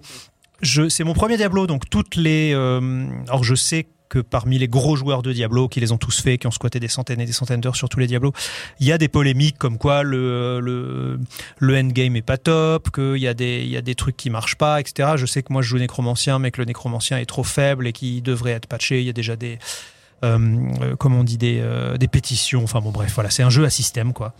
c'est 0.89 1.03
mon 1.03 1.13
premier 1.13 1.37
Diablo. 1.37 1.67
Donc, 1.67 1.89
toutes 1.89 2.15
les. 2.15 2.53
euh, 2.55 3.07
alors, 3.27 3.43
je 3.43 3.53
sais 3.53 3.85
que 4.09 4.19
parmi 4.19 4.57
les 4.57 4.69
gros 4.69 4.95
joueurs 4.95 5.21
de 5.21 5.33
Diablo, 5.33 5.67
qui 5.67 5.81
les 5.81 5.91
ont 5.91 5.97
tous 5.97 6.21
faits, 6.21 6.39
qui 6.39 6.47
ont 6.47 6.51
squatté 6.51 6.79
des 6.79 6.87
centaines 6.87 7.19
et 7.19 7.25
des 7.25 7.33
centaines 7.33 7.59
d'heures 7.59 7.75
sur 7.75 7.89
tous 7.89 7.99
les 7.99 8.07
Diablos, 8.07 8.31
il 8.79 8.87
y 8.87 8.93
a 8.93 8.97
des 8.97 9.09
polémiques 9.09 9.57
comme 9.57 9.77
quoi 9.77 10.01
le, 10.01 10.61
le, 10.61 11.19
le 11.57 11.77
endgame 11.77 12.15
est 12.15 12.21
pas 12.21 12.37
top, 12.37 12.89
qu'il 12.89 13.17
y, 13.17 13.27
a 13.27 13.33
des- 13.33 13.65
y 13.65 13.75
a 13.75 13.81
des 13.81 13.95
trucs 13.95 14.15
qui 14.15 14.29
marchent 14.29 14.55
pas, 14.55 14.79
etc. 14.79 15.09
Je 15.17 15.25
sais 15.25 15.43
que 15.43 15.51
moi 15.51 15.61
je 15.61 15.67
joue 15.67 15.77
nécromancien, 15.77 16.39
mais 16.39 16.51
que 16.51 16.61
le 16.61 16.65
nécromancien 16.65 17.17
est 17.17 17.25
trop 17.25 17.43
faible 17.43 17.85
et 17.85 17.91
qu'il 17.91 18.23
devrait 18.23 18.51
être 18.53 18.67
patché. 18.67 19.01
Il 19.01 19.05
y 19.07 19.09
a 19.09 19.13
déjà 19.13 19.35
des, 19.35 19.55
euh, 19.55 19.57
euh, 19.57 19.59
comment 20.21 21.19
on 21.19 21.23
dit, 21.23 21.37
des, 21.37 21.59
euh, 21.61 21.97
des 21.97 22.07
pétitions. 22.07 22.63
Enfin 22.63 22.79
bon, 22.81 22.91
bref, 22.91 23.11
voilà, 23.13 23.29
c'est 23.29 23.43
un 23.43 23.49
jeu 23.49 23.65
à 23.65 23.69
système, 23.69 24.13
quoi. 24.13 24.33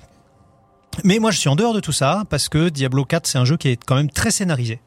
Mais 1.04 1.20
moi, 1.20 1.32
je 1.32 1.38
suis 1.38 1.50
en 1.50 1.56
dehors 1.56 1.74
de 1.74 1.80
tout 1.80 1.92
ça 1.92 2.24
parce 2.30 2.50
que 2.50 2.70
Diablo 2.70 3.06
4, 3.06 3.28
c'est 3.28 3.38
un 3.38 3.46
jeu 3.46 3.58
qui 3.58 3.70
est 3.70 3.84
quand 3.84 3.96
même 3.96 4.10
très 4.10 4.32
scénarisé. 4.32 4.80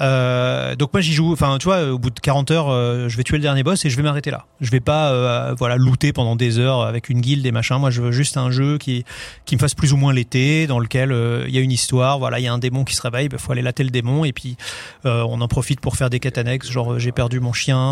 Euh, 0.00 0.74
donc 0.74 0.92
moi 0.92 1.00
j'y 1.00 1.12
joue, 1.12 1.32
enfin 1.32 1.58
tu 1.58 1.64
vois, 1.64 1.84
au 1.90 1.98
bout 1.98 2.10
de 2.10 2.18
40 2.18 2.50
heures, 2.50 2.70
euh, 2.70 3.08
je 3.08 3.16
vais 3.16 3.22
tuer 3.22 3.36
le 3.36 3.42
dernier 3.42 3.62
boss 3.62 3.84
et 3.84 3.90
je 3.90 3.96
vais 3.96 4.02
m'arrêter 4.02 4.30
là. 4.30 4.46
Je 4.60 4.70
vais 4.70 4.80
pas, 4.80 5.12
euh, 5.12 5.54
voilà, 5.58 5.76
looter 5.76 6.12
pendant 6.12 6.34
des 6.34 6.58
heures 6.58 6.82
avec 6.82 7.08
une 7.08 7.20
guilde 7.20 7.44
et 7.46 7.52
machin. 7.52 7.78
Moi 7.78 7.90
je 7.90 8.00
veux 8.00 8.12
juste 8.12 8.36
un 8.36 8.50
jeu 8.50 8.78
qui 8.78 9.04
qui 9.44 9.54
me 9.54 9.60
fasse 9.60 9.74
plus 9.74 9.92
ou 9.92 9.96
moins 9.96 10.12
l'été, 10.12 10.66
dans 10.66 10.78
lequel 10.78 11.12
euh, 11.12 11.44
il 11.46 11.54
y 11.54 11.58
a 11.58 11.60
une 11.60 11.70
histoire. 11.70 12.18
Voilà, 12.18 12.40
il 12.40 12.42
y 12.42 12.48
a 12.48 12.52
un 12.52 12.58
démon 12.58 12.84
qui 12.84 12.94
se 12.94 13.02
réveille, 13.02 13.28
il 13.30 13.38
faut 13.38 13.52
aller 13.52 13.62
latter 13.62 13.84
le 13.84 13.90
démon 13.90 14.24
et 14.24 14.32
puis 14.32 14.56
euh, 15.04 15.24
on 15.28 15.40
en 15.40 15.48
profite 15.48 15.80
pour 15.80 15.96
faire 15.96 16.10
des 16.10 16.20
quêtes 16.20 16.38
annexes, 16.38 16.70
genre 16.70 16.94
euh, 16.94 16.98
j'ai 16.98 17.12
perdu 17.12 17.40
mon 17.40 17.52
chien, 17.52 17.82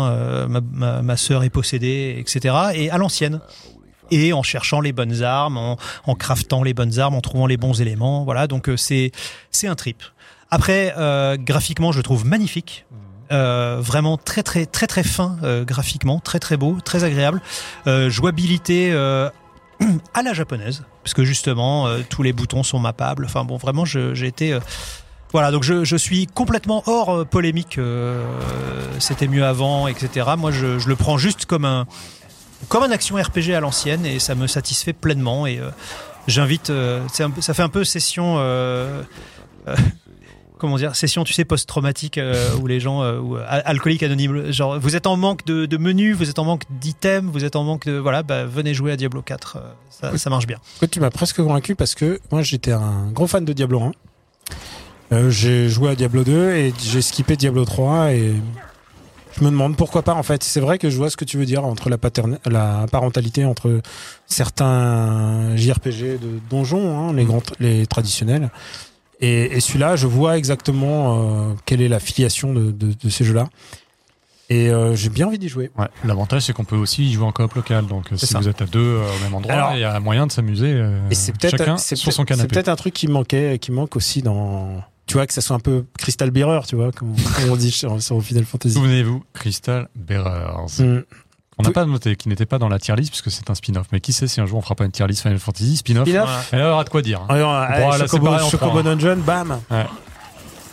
ma, 0.47 0.61
ma, 0.61 1.01
ma 1.01 1.17
sœur 1.17 1.43
est 1.43 1.49
possédée, 1.49 2.15
etc. 2.19 2.55
Et 2.73 2.89
à 2.89 2.97
l'ancienne. 2.97 3.39
Et 4.13 4.33
en 4.33 4.43
cherchant 4.43 4.81
les 4.81 4.91
bonnes 4.91 5.23
armes, 5.23 5.57
en, 5.57 5.77
en 6.05 6.15
craftant 6.15 6.63
les 6.63 6.73
bonnes 6.73 6.99
armes, 6.99 7.15
en 7.15 7.21
trouvant 7.21 7.47
les 7.47 7.55
bons 7.55 7.79
éléments. 7.79 8.25
Voilà, 8.25 8.47
donc 8.47 8.69
c'est 8.75 9.11
c'est 9.51 9.67
un 9.67 9.75
trip. 9.75 10.03
Après, 10.51 10.93
euh, 10.97 11.37
graphiquement, 11.37 11.91
je 11.91 11.97
le 11.97 12.03
trouve 12.03 12.25
magnifique. 12.25 12.85
Euh, 13.31 13.77
vraiment 13.79 14.17
très 14.17 14.43
très 14.43 14.65
très 14.65 14.87
très 14.87 15.03
fin 15.03 15.37
euh, 15.41 15.63
graphiquement, 15.63 16.19
très 16.19 16.39
très 16.39 16.57
beau, 16.57 16.77
très 16.83 17.05
agréable. 17.05 17.41
Jouabilité 17.85 18.91
à 20.13 20.21
la 20.21 20.33
japonaise, 20.33 20.83
parce 21.03 21.13
que 21.13 21.23
justement 21.23 21.87
tous 22.09 22.23
les 22.23 22.33
boutons 22.33 22.63
sont 22.63 22.79
mappables. 22.79 23.25
Enfin 23.25 23.45
bon, 23.45 23.57
vraiment, 23.57 23.85
j'ai 23.85 24.27
été 24.27 24.57
voilà, 25.31 25.51
donc 25.51 25.63
je, 25.63 25.85
je 25.85 25.95
suis 25.95 26.27
complètement 26.27 26.83
hors 26.87 27.25
polémique. 27.25 27.79
C'était 28.99 29.29
mieux 29.29 29.45
avant, 29.45 29.87
etc. 29.87 30.31
Moi, 30.37 30.51
je, 30.51 30.77
je 30.77 30.89
le 30.89 30.97
prends 30.97 31.17
juste 31.17 31.45
comme 31.45 31.63
un 31.63 31.87
comme 32.67 32.83
un 32.83 32.91
action 32.91 33.15
RPG 33.15 33.53
à 33.53 33.59
l'ancienne 33.59 34.05
et 34.05 34.19
ça 34.19 34.35
me 34.35 34.47
satisfait 34.47 34.93
pleinement. 34.93 35.47
Et 35.47 35.59
euh, 35.59 35.69
j'invite, 36.27 36.69
euh, 36.69 37.05
ça 37.09 37.53
fait 37.53 37.63
un 37.63 37.69
peu 37.69 37.83
session. 37.83 38.35
euh, 38.39 39.03
Comment 40.61 40.77
dire, 40.77 40.95
session, 40.95 41.23
tu 41.23 41.33
sais, 41.33 41.43
post-traumatique 41.43 42.19
euh, 42.19 42.55
où 42.61 42.67
les 42.67 42.79
gens, 42.79 43.01
euh, 43.01 43.17
ou, 43.17 43.35
euh, 43.35 43.43
alcooliques 43.47 44.03
anonymes, 44.03 44.51
genre 44.51 44.79
vous 44.79 44.95
êtes 44.95 45.07
en 45.07 45.17
manque 45.17 45.43
de, 45.47 45.65
de 45.65 45.77
menus, 45.77 46.15
vous 46.15 46.29
êtes 46.29 46.37
en 46.37 46.45
manque 46.45 46.65
d'items, 46.69 47.31
vous 47.33 47.43
êtes 47.43 47.55
en 47.55 47.63
manque 47.63 47.87
de, 47.87 47.93
voilà, 47.93 48.21
bah, 48.21 48.45
venez 48.45 48.75
jouer 48.75 48.91
à 48.91 48.95
Diablo 48.95 49.23
4, 49.23 49.57
euh, 49.57 49.71
ça, 49.89 50.15
ça 50.19 50.29
marche 50.29 50.45
bien. 50.45 50.59
Tu 50.91 50.99
m'as 50.99 51.09
presque 51.09 51.37
convaincu 51.37 51.73
parce 51.73 51.95
que 51.95 52.19
moi 52.31 52.43
j'étais 52.43 52.73
un 52.73 53.09
gros 53.11 53.25
fan 53.25 53.43
de 53.43 53.53
Diablo 53.53 53.81
1. 53.81 53.91
Euh, 55.13 55.31
j'ai 55.31 55.67
joué 55.67 55.89
à 55.89 55.95
Diablo 55.95 56.23
2 56.23 56.51
et 56.51 56.73
j'ai 56.79 57.01
skippé 57.01 57.37
Diablo 57.37 57.65
3 57.65 58.11
et 58.11 58.33
je 59.35 59.43
me 59.43 59.49
demande 59.49 59.75
pourquoi 59.75 60.03
pas 60.03 60.13
en 60.13 60.21
fait. 60.21 60.43
C'est 60.43 60.59
vrai 60.59 60.77
que 60.77 60.91
je 60.91 60.97
vois 60.97 61.09
ce 61.09 61.17
que 61.17 61.25
tu 61.25 61.37
veux 61.37 61.45
dire 61.45 61.65
entre 61.65 61.89
la, 61.89 61.97
la 62.45 62.85
parentalité 62.91 63.45
entre 63.45 63.81
certains 64.27 65.55
JRPG 65.55 66.19
de 66.19 66.39
donjons, 66.51 66.99
hein, 66.99 67.13
les 67.13 67.25
grands, 67.25 67.41
les 67.59 67.87
traditionnels. 67.87 68.51
Et, 69.21 69.43
et 69.55 69.59
celui-là, 69.59 69.95
je 69.95 70.07
vois 70.07 70.37
exactement 70.37 71.49
euh, 71.51 71.53
quelle 71.65 71.81
est 71.81 71.87
la 71.87 71.99
filiation 71.99 72.53
de, 72.53 72.71
de- 72.71 72.93
de 72.93 73.09
ces 73.09 73.23
jeux-là. 73.23 73.47
Et 74.49 74.69
euh, 74.69 74.95
j'ai 74.95 75.09
bien 75.09 75.27
envie 75.27 75.39
d'y 75.39 75.47
jouer. 75.47 75.71
Ouais. 75.77 75.87
L'avantage, 76.03 76.41
c'est 76.41 76.51
qu'on 76.53 76.65
peut 76.65 76.75
aussi 76.75 77.03
y 77.05 77.13
jouer 77.13 77.23
en 77.25 77.31
coop 77.31 77.53
local. 77.53 77.85
Donc, 77.87 78.11
euh, 78.11 78.17
si 78.17 78.27
ça. 78.27 78.39
vous 78.39 78.49
êtes 78.49 78.61
à 78.61 78.65
deux 78.65 78.79
euh, 78.79 79.05
au 79.15 79.23
même 79.23 79.33
endroit, 79.33 79.53
Alors- 79.53 79.73
il 79.75 79.79
y 79.79 79.83
a 79.85 79.97
moyen 80.01 80.27
de 80.27 80.31
s'amuser 80.31 80.71
Et 81.09 81.15
c'est 81.15 81.31
peut-être 81.37 81.57
chacun 81.57 81.77
c'est 81.77 81.95
sur 81.95 82.11
son 82.11 82.23
peut-être- 82.25 82.35
c'est 82.35 82.41
canapé. 82.41 82.53
peut-être 82.55 82.67
un 82.69 82.75
truc 82.75 82.93
qui 82.93 83.07
manquait, 83.07 83.59
qui 83.59 83.71
manque 83.71 83.95
aussi 83.95 84.21
dans. 84.21 84.83
Tu 85.07 85.13
vois 85.13 85.25
que 85.27 85.33
ça 85.33 85.41
soit 85.41 85.55
un 85.55 85.59
peu 85.59 85.85
Crystal 85.97 86.31
Bearer, 86.31 86.61
tu 86.67 86.75
vois, 86.75 86.91
comme 86.91 87.13
comme 87.35 87.49
on 87.51 87.55
dit 87.55 87.71
sur, 87.71 88.01
sur 88.01 88.21
Final 88.23 88.45
Fantasy. 88.45 88.73
Souvenez-vous, 88.75 89.23
Crystal 89.33 89.87
Bearers. 89.95 90.67
Mm. 90.79 91.03
On 91.61 91.63
n'a 91.63 91.69
Oui. 91.69 91.73
pas 91.73 91.85
noté, 91.85 92.15
qui 92.15 92.27
n'était 92.27 92.47
pas 92.47 92.57
dans 92.57 92.69
la 92.69 92.79
tier 92.79 92.95
list 92.95 93.11
puisque 93.11 93.29
c'est 93.29 93.49
un 93.51 93.55
spin-off. 93.55 93.85
Mais 93.91 93.99
qui 94.01 94.13
sait 94.13 94.27
si 94.27 94.41
un 94.41 94.45
jour 94.47 94.57
on 94.57 94.61
fera 94.61 94.73
pas 94.75 94.85
une 94.85 94.91
tier 94.91 95.05
list 95.07 95.21
Final 95.21 95.37
Fantasy 95.39 95.77
spin-off 95.77 96.09
Voilà. 96.09 96.41
Elle 96.51 96.61
aura 96.63 96.83
de 96.83 96.89
quoi 96.89 97.01
dire. 97.01 97.21
hein. 97.29 97.37
Là, 97.37 97.93
c'est 97.99 98.07
Chocobo, 98.07 98.79
hein. 98.79 98.83
Dungeon, 98.83 99.17
bam 99.17 99.59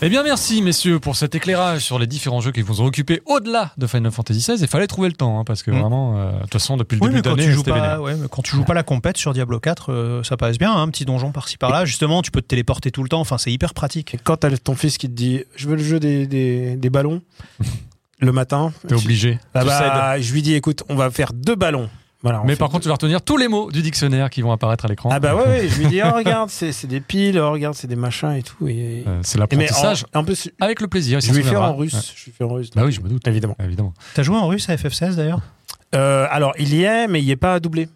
Eh 0.00 0.08
bien, 0.08 0.23
merci, 0.23 0.62
messieurs, 0.62 1.00
pour 1.00 1.17
cet 1.17 1.34
éclairage 1.34 1.81
sur 1.81 1.99
les 1.99 2.07
différents 2.07 2.41
jeux 2.41 2.52
qui 2.52 2.62
vous 2.62 2.81
ont 2.81 2.84
occupé 2.86 3.20
au-delà 3.26 3.73
de 3.76 3.86
Final 3.89 4.12
Fantasy 4.12 4.39
XVI. 4.41 4.57
Il 4.62 4.68
fallait 4.68 4.86
trouver 4.86 5.08
le 5.08 5.15
temps, 5.15 5.41
hein, 5.41 5.44
parce 5.44 5.65
que 5.65 5.73
Mm. 5.73 5.81
vraiment, 5.81 6.17
euh, 6.17 6.33
de 6.36 6.41
toute 6.42 6.52
façon, 6.52 6.76
depuis 6.76 6.94
le 6.97 7.02
Oui, 7.02 7.08
début 7.10 7.23
quand 7.23 7.31
d'année, 7.31 7.44
tu, 7.49 7.52
joues 7.52 7.58
c'était 7.65 7.73
pas, 7.73 8.00
ouais, 8.00 8.15
mais 8.15 8.28
quand 8.31 8.42
tu 8.42 8.55
joues 8.55 8.62
pas 8.65 8.75
la 8.75 8.84
compète 8.84 9.17
sur 9.17 9.33
Diablo 9.34 9.58
4, 9.58 9.92
euh, 9.92 10.23
ça 10.23 10.36
passe 10.36 10.57
bien, 10.57 10.73
hein, 10.73 10.83
un 10.83 10.89
petit 10.89 11.05
donjon 11.05 11.33
par-ci 11.33 11.57
par-là. 11.58 11.84
Justement, 11.84 12.23
tu 12.23 12.31
peux 12.31 12.41
te 12.41 12.47
téléporter 12.47 12.92
tout 12.92 13.02
le 13.02 13.08
temps. 13.08 13.18
Enfin, 13.20 13.39
c'est 13.39 13.50
hyper 13.50 13.75
pratique. 13.75 14.15
Et 14.15 14.18
quand 14.23 14.36
t'as 14.36 14.57
ton 14.57 14.76
fils 14.76 14.99
qui 14.99 15.08
te 15.08 15.15
dit 15.15 15.42
je 15.57 15.68
veux 15.68 15.75
le 15.76 15.83
jeu 15.83 15.99
des, 15.99 16.28
des, 16.28 16.76
des 16.76 16.91
ballons 16.91 17.20
le 18.20 18.32
matin, 18.32 18.72
T'es 18.86 18.94
obligé. 18.94 19.38
ah 19.55 19.64
bah, 19.64 20.20
je 20.20 20.32
lui 20.32 20.42
dis 20.42 20.55
écoute, 20.55 20.82
on 20.88 20.94
va 20.97 21.10
faire 21.10 21.32
deux 21.32 21.55
ballons. 21.55 21.88
Voilà, 22.20 22.42
Mais 22.44 22.56
par 22.56 22.66
deux- 22.68 22.72
contre, 22.72 22.82
tu 22.82 22.88
vas 22.88 22.94
retenir 22.94 23.22
tous 23.22 23.36
les 23.36 23.47
mots 23.47 23.70
du 23.70 23.80
dictionnaire 23.80 24.28
qui 24.28 24.42
vont 24.42 24.50
apparaître 24.50 24.84
à 24.84 24.88
l'écran. 24.88 25.08
ah 25.12 25.20
bah 25.20 25.36
ouais, 25.36 25.44
ouais, 25.47 25.68
je 25.68 25.78
lui 25.78 25.86
dis 25.86 26.00
oh, 26.05 26.10
regarde, 26.16 26.50
c'est 26.50 26.72
c'est 26.72 26.88
des 26.88 27.00
piles, 27.00 27.38
oh, 27.38 27.52
regarde, 27.52 27.76
c'est 27.76 27.86
des 27.86 27.94
machins 27.94 28.32
et 28.32 28.42
tout. 28.42 28.66
Et, 28.66 29.05
Euh, 29.06 29.20
c'est 29.22 29.38
l'apprentissage 29.38 30.05
en, 30.12 30.18
en 30.20 30.24
plus, 30.24 30.50
avec 30.60 30.80
le 30.80 30.88
plaisir. 30.88 31.20
je 31.20 31.28
lui 31.28 31.34
fais 31.36 31.42
souviendra. 31.44 31.70
en 31.70 31.76
russe. 31.76 31.94
Ouais. 31.94 32.00
Je 32.16 32.24
lui 32.24 32.32
fais 32.36 32.42
en 32.44 32.48
russe. 32.48 32.70
Bah 32.74 32.82
oui, 32.84 32.90
je 32.90 33.00
me 33.00 33.08
doute. 33.08 33.26
Évidemment. 33.28 33.55
Évidemment. 33.62 33.94
T'as 34.14 34.24
joué 34.24 34.36
en 34.36 34.48
russe 34.48 34.68
à 34.68 34.74
FF16 34.74 35.14
d'ailleurs? 35.14 35.42
Euh, 35.94 36.26
alors, 36.30 36.55
il 36.58 36.74
y 36.74 36.82
est, 36.82 37.06
mais 37.06 37.20
il 37.20 37.24
n'y 37.24 37.30
est 37.30 37.36
pas 37.36 37.60
doublé. 37.60 37.88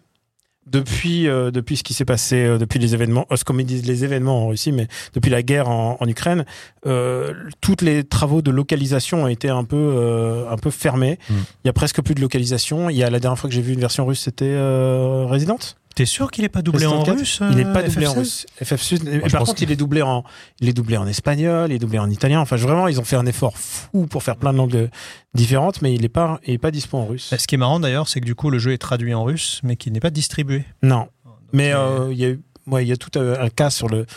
Depuis, 0.65 1.27
euh, 1.27 1.51
depuis 1.51 1.75
ce 1.75 1.83
qui 1.83 1.93
s'est 1.93 2.05
passé, 2.05 2.37
euh, 2.37 2.57
depuis 2.57 2.79
les 2.79 2.93
événements, 2.93 3.25
euh, 3.31 3.35
comme 3.45 3.59
ils 3.59 3.65
disent 3.65 3.85
les 3.85 4.05
événements 4.05 4.43
en 4.43 4.47
Russie, 4.47 4.71
mais 4.71 4.87
depuis 5.13 5.29
la 5.29 5.43
guerre 5.43 5.69
en, 5.69 5.97
en 5.99 6.07
Ukraine, 6.07 6.45
euh, 6.85 7.33
tous 7.59 7.77
les 7.81 8.03
travaux 8.05 8.41
de 8.41 8.49
localisation 8.49 9.23
ont 9.23 9.27
été 9.27 9.49
un 9.49 9.65
peu, 9.65 9.75
euh, 9.75 10.49
un 10.49 10.55
peu 10.57 10.71
fermés. 10.71 11.19
Mm. 11.29 11.33
Il 11.63 11.67
y 11.67 11.69
a 11.69 11.73
presque 11.73 12.01
plus 12.01 12.15
de 12.15 12.21
localisation. 12.21 12.89
Il 12.89 12.95
y 12.95 13.03
a 13.03 13.09
la 13.09 13.19
dernière 13.19 13.37
fois 13.37 13.49
que 13.49 13.55
j'ai 13.55 13.61
vu 13.61 13.73
une 13.73 13.81
version 13.81 14.05
russe, 14.05 14.21
c'était 14.21 14.45
euh, 14.45 15.25
Resident? 15.25 15.59
T'es 15.95 16.05
sûr 16.05 16.31
qu'il 16.31 16.43
est 16.43 16.49
pas 16.49 16.61
doublé 16.61 16.85
en 16.85 17.01
Resident 17.01 17.05
4. 17.05 17.17
russe 17.19 17.39
Il 17.51 17.55
n'est 17.57 17.65
euh, 17.65 17.73
pas 17.73 17.83
doublé 17.83 18.07
en 18.07 18.13
FF16? 18.13 18.17
russe. 18.17 18.45
FF6, 18.63 19.07
et 19.07 19.21
je 19.29 19.31
par 19.31 19.43
contre, 19.43 19.61
il 19.61 19.71
est 19.71 19.75
doublé 19.75 20.01
en, 20.01 20.23
il 20.59 20.69
est 20.69 20.73
doublé 20.73 20.97
en 20.97 21.05
espagnol, 21.07 21.71
il 21.71 21.75
est 21.75 21.79
doublé 21.79 21.99
en 21.99 22.09
italien. 22.09 22.39
Enfin, 22.39 22.55
vraiment, 22.55 22.87
ils 22.87 22.99
ont 22.99 23.03
fait 23.03 23.15
un 23.15 23.25
effort 23.25 23.57
fou 23.57 24.07
pour 24.07 24.23
faire 24.23 24.37
plein 24.37 24.53
de 24.53 24.57
langues 24.57 24.75
euh, 24.75 24.87
différentes, 25.35 25.81
mais 25.81 25.93
il 25.93 26.01
n'est 26.01 26.09
pas, 26.09 26.39
il 26.45 26.55
est 26.55 26.57
pas 26.57 26.71
dispo 26.71 26.97
en 26.97 27.05
russe. 27.05 27.29
Bah, 27.31 27.37
Ce 27.37 27.45
qui 27.47 27.55
est 27.55 27.57
marrant 27.59 27.79
d'ailleurs, 27.79 28.07
c'est 28.07 28.19
que 28.21 28.25
du 28.25 28.35
coup, 28.35 28.49
le 28.49 28.59
jeu 28.59 28.71
est 28.73 28.77
traduit 28.79 29.13
en 29.13 29.23
russe, 29.23 29.59
mais 29.63 29.75
qu'il 29.75 29.93
n'est 29.93 29.99
pas 29.99 30.09
distribué. 30.09 30.65
Non. 30.81 31.07
Mais 31.51 31.71
Donc, 31.73 31.79
euh, 31.79 32.07
il 32.11 32.17
y 32.17 32.25
a 32.25 32.29
eu, 32.29 32.41
il 32.81 32.87
y 32.87 32.91
a 32.91 32.97
tout 32.97 33.15
euh, 33.19 33.35
un 33.39 33.49
cas 33.49 33.69
sur 33.69 33.87
le, 33.87 34.07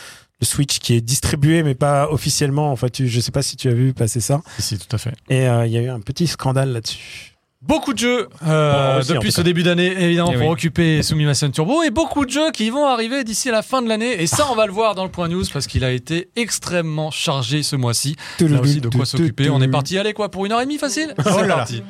le 0.40 0.46
Switch 0.46 0.78
qui 0.78 0.94
est 0.94 1.00
distribué, 1.02 1.62
mais 1.62 1.74
pas 1.74 2.08
officiellement. 2.10 2.72
Enfin, 2.72 2.88
tu, 2.88 3.08
je 3.08 3.20
sais 3.20 3.32
pas 3.32 3.42
si 3.42 3.56
tu 3.56 3.68
as 3.68 3.74
vu 3.74 3.92
passer 3.92 4.20
ça. 4.20 4.40
Si, 4.58 4.78
tout 4.78 4.94
à 4.94 4.98
fait. 4.98 5.12
Et 5.28 5.46
euh, 5.48 5.66
il 5.66 5.72
y 5.72 5.76
a 5.76 5.82
eu 5.82 5.88
un 5.88 6.00
petit 6.00 6.26
scandale 6.26 6.72
là-dessus. 6.72 7.34
Beaucoup 7.66 7.92
de 7.92 7.98
jeux 7.98 8.28
euh, 8.46 8.94
Bon, 8.94 9.00
aussi, 9.00 9.10
en 9.12 9.14
depuis 9.16 9.32
ce 9.32 9.40
début 9.40 9.62
d'année, 9.62 9.92
évidemment, 9.98 10.30
Eh 10.32 10.36
pour 10.38 10.46
oui. 10.46 10.52
occuper 10.52 11.02
Sumimasen 11.02 11.50
Turbo, 11.50 11.82
et 11.82 11.90
beaucoup 11.90 12.24
de 12.24 12.30
jeux 12.30 12.50
qui 12.52 12.70
vont 12.70 12.86
arriver 12.86 13.24
d'ici 13.24 13.48
à 13.48 13.52
la 13.52 13.62
fin 13.62 13.82
de 13.82 13.88
l'année. 13.88 14.22
Et 14.22 14.26
ça, 14.26 14.46
on 14.50 14.54
va 14.54 14.66
le 14.66 14.72
voir 14.72 14.94
dans 14.94 15.04
le 15.04 15.10
point 15.10 15.28
news 15.28 15.44
parce 15.52 15.66
qu'il 15.66 15.84
a 15.84 15.90
été 15.90 16.28
extrêmement 16.36 17.10
chargé 17.10 17.62
ce 17.62 17.74
mois-ci. 17.76 18.16
Là 18.40 18.60
aussi, 18.60 18.80
de 18.80 18.88
quoi 18.88 19.04
s'occuper. 19.04 19.50
On 19.50 19.60
est 19.60 19.68
parti, 19.68 19.98
allez 19.98 20.12
quoi, 20.12 20.30
pour 20.30 20.46
une 20.46 20.52
heure 20.52 20.60
et 20.60 20.64
demie 20.64 20.78
facile? 20.78 21.14
Oh 21.18 21.22
C'est 21.24 21.48
parti. 21.48 21.82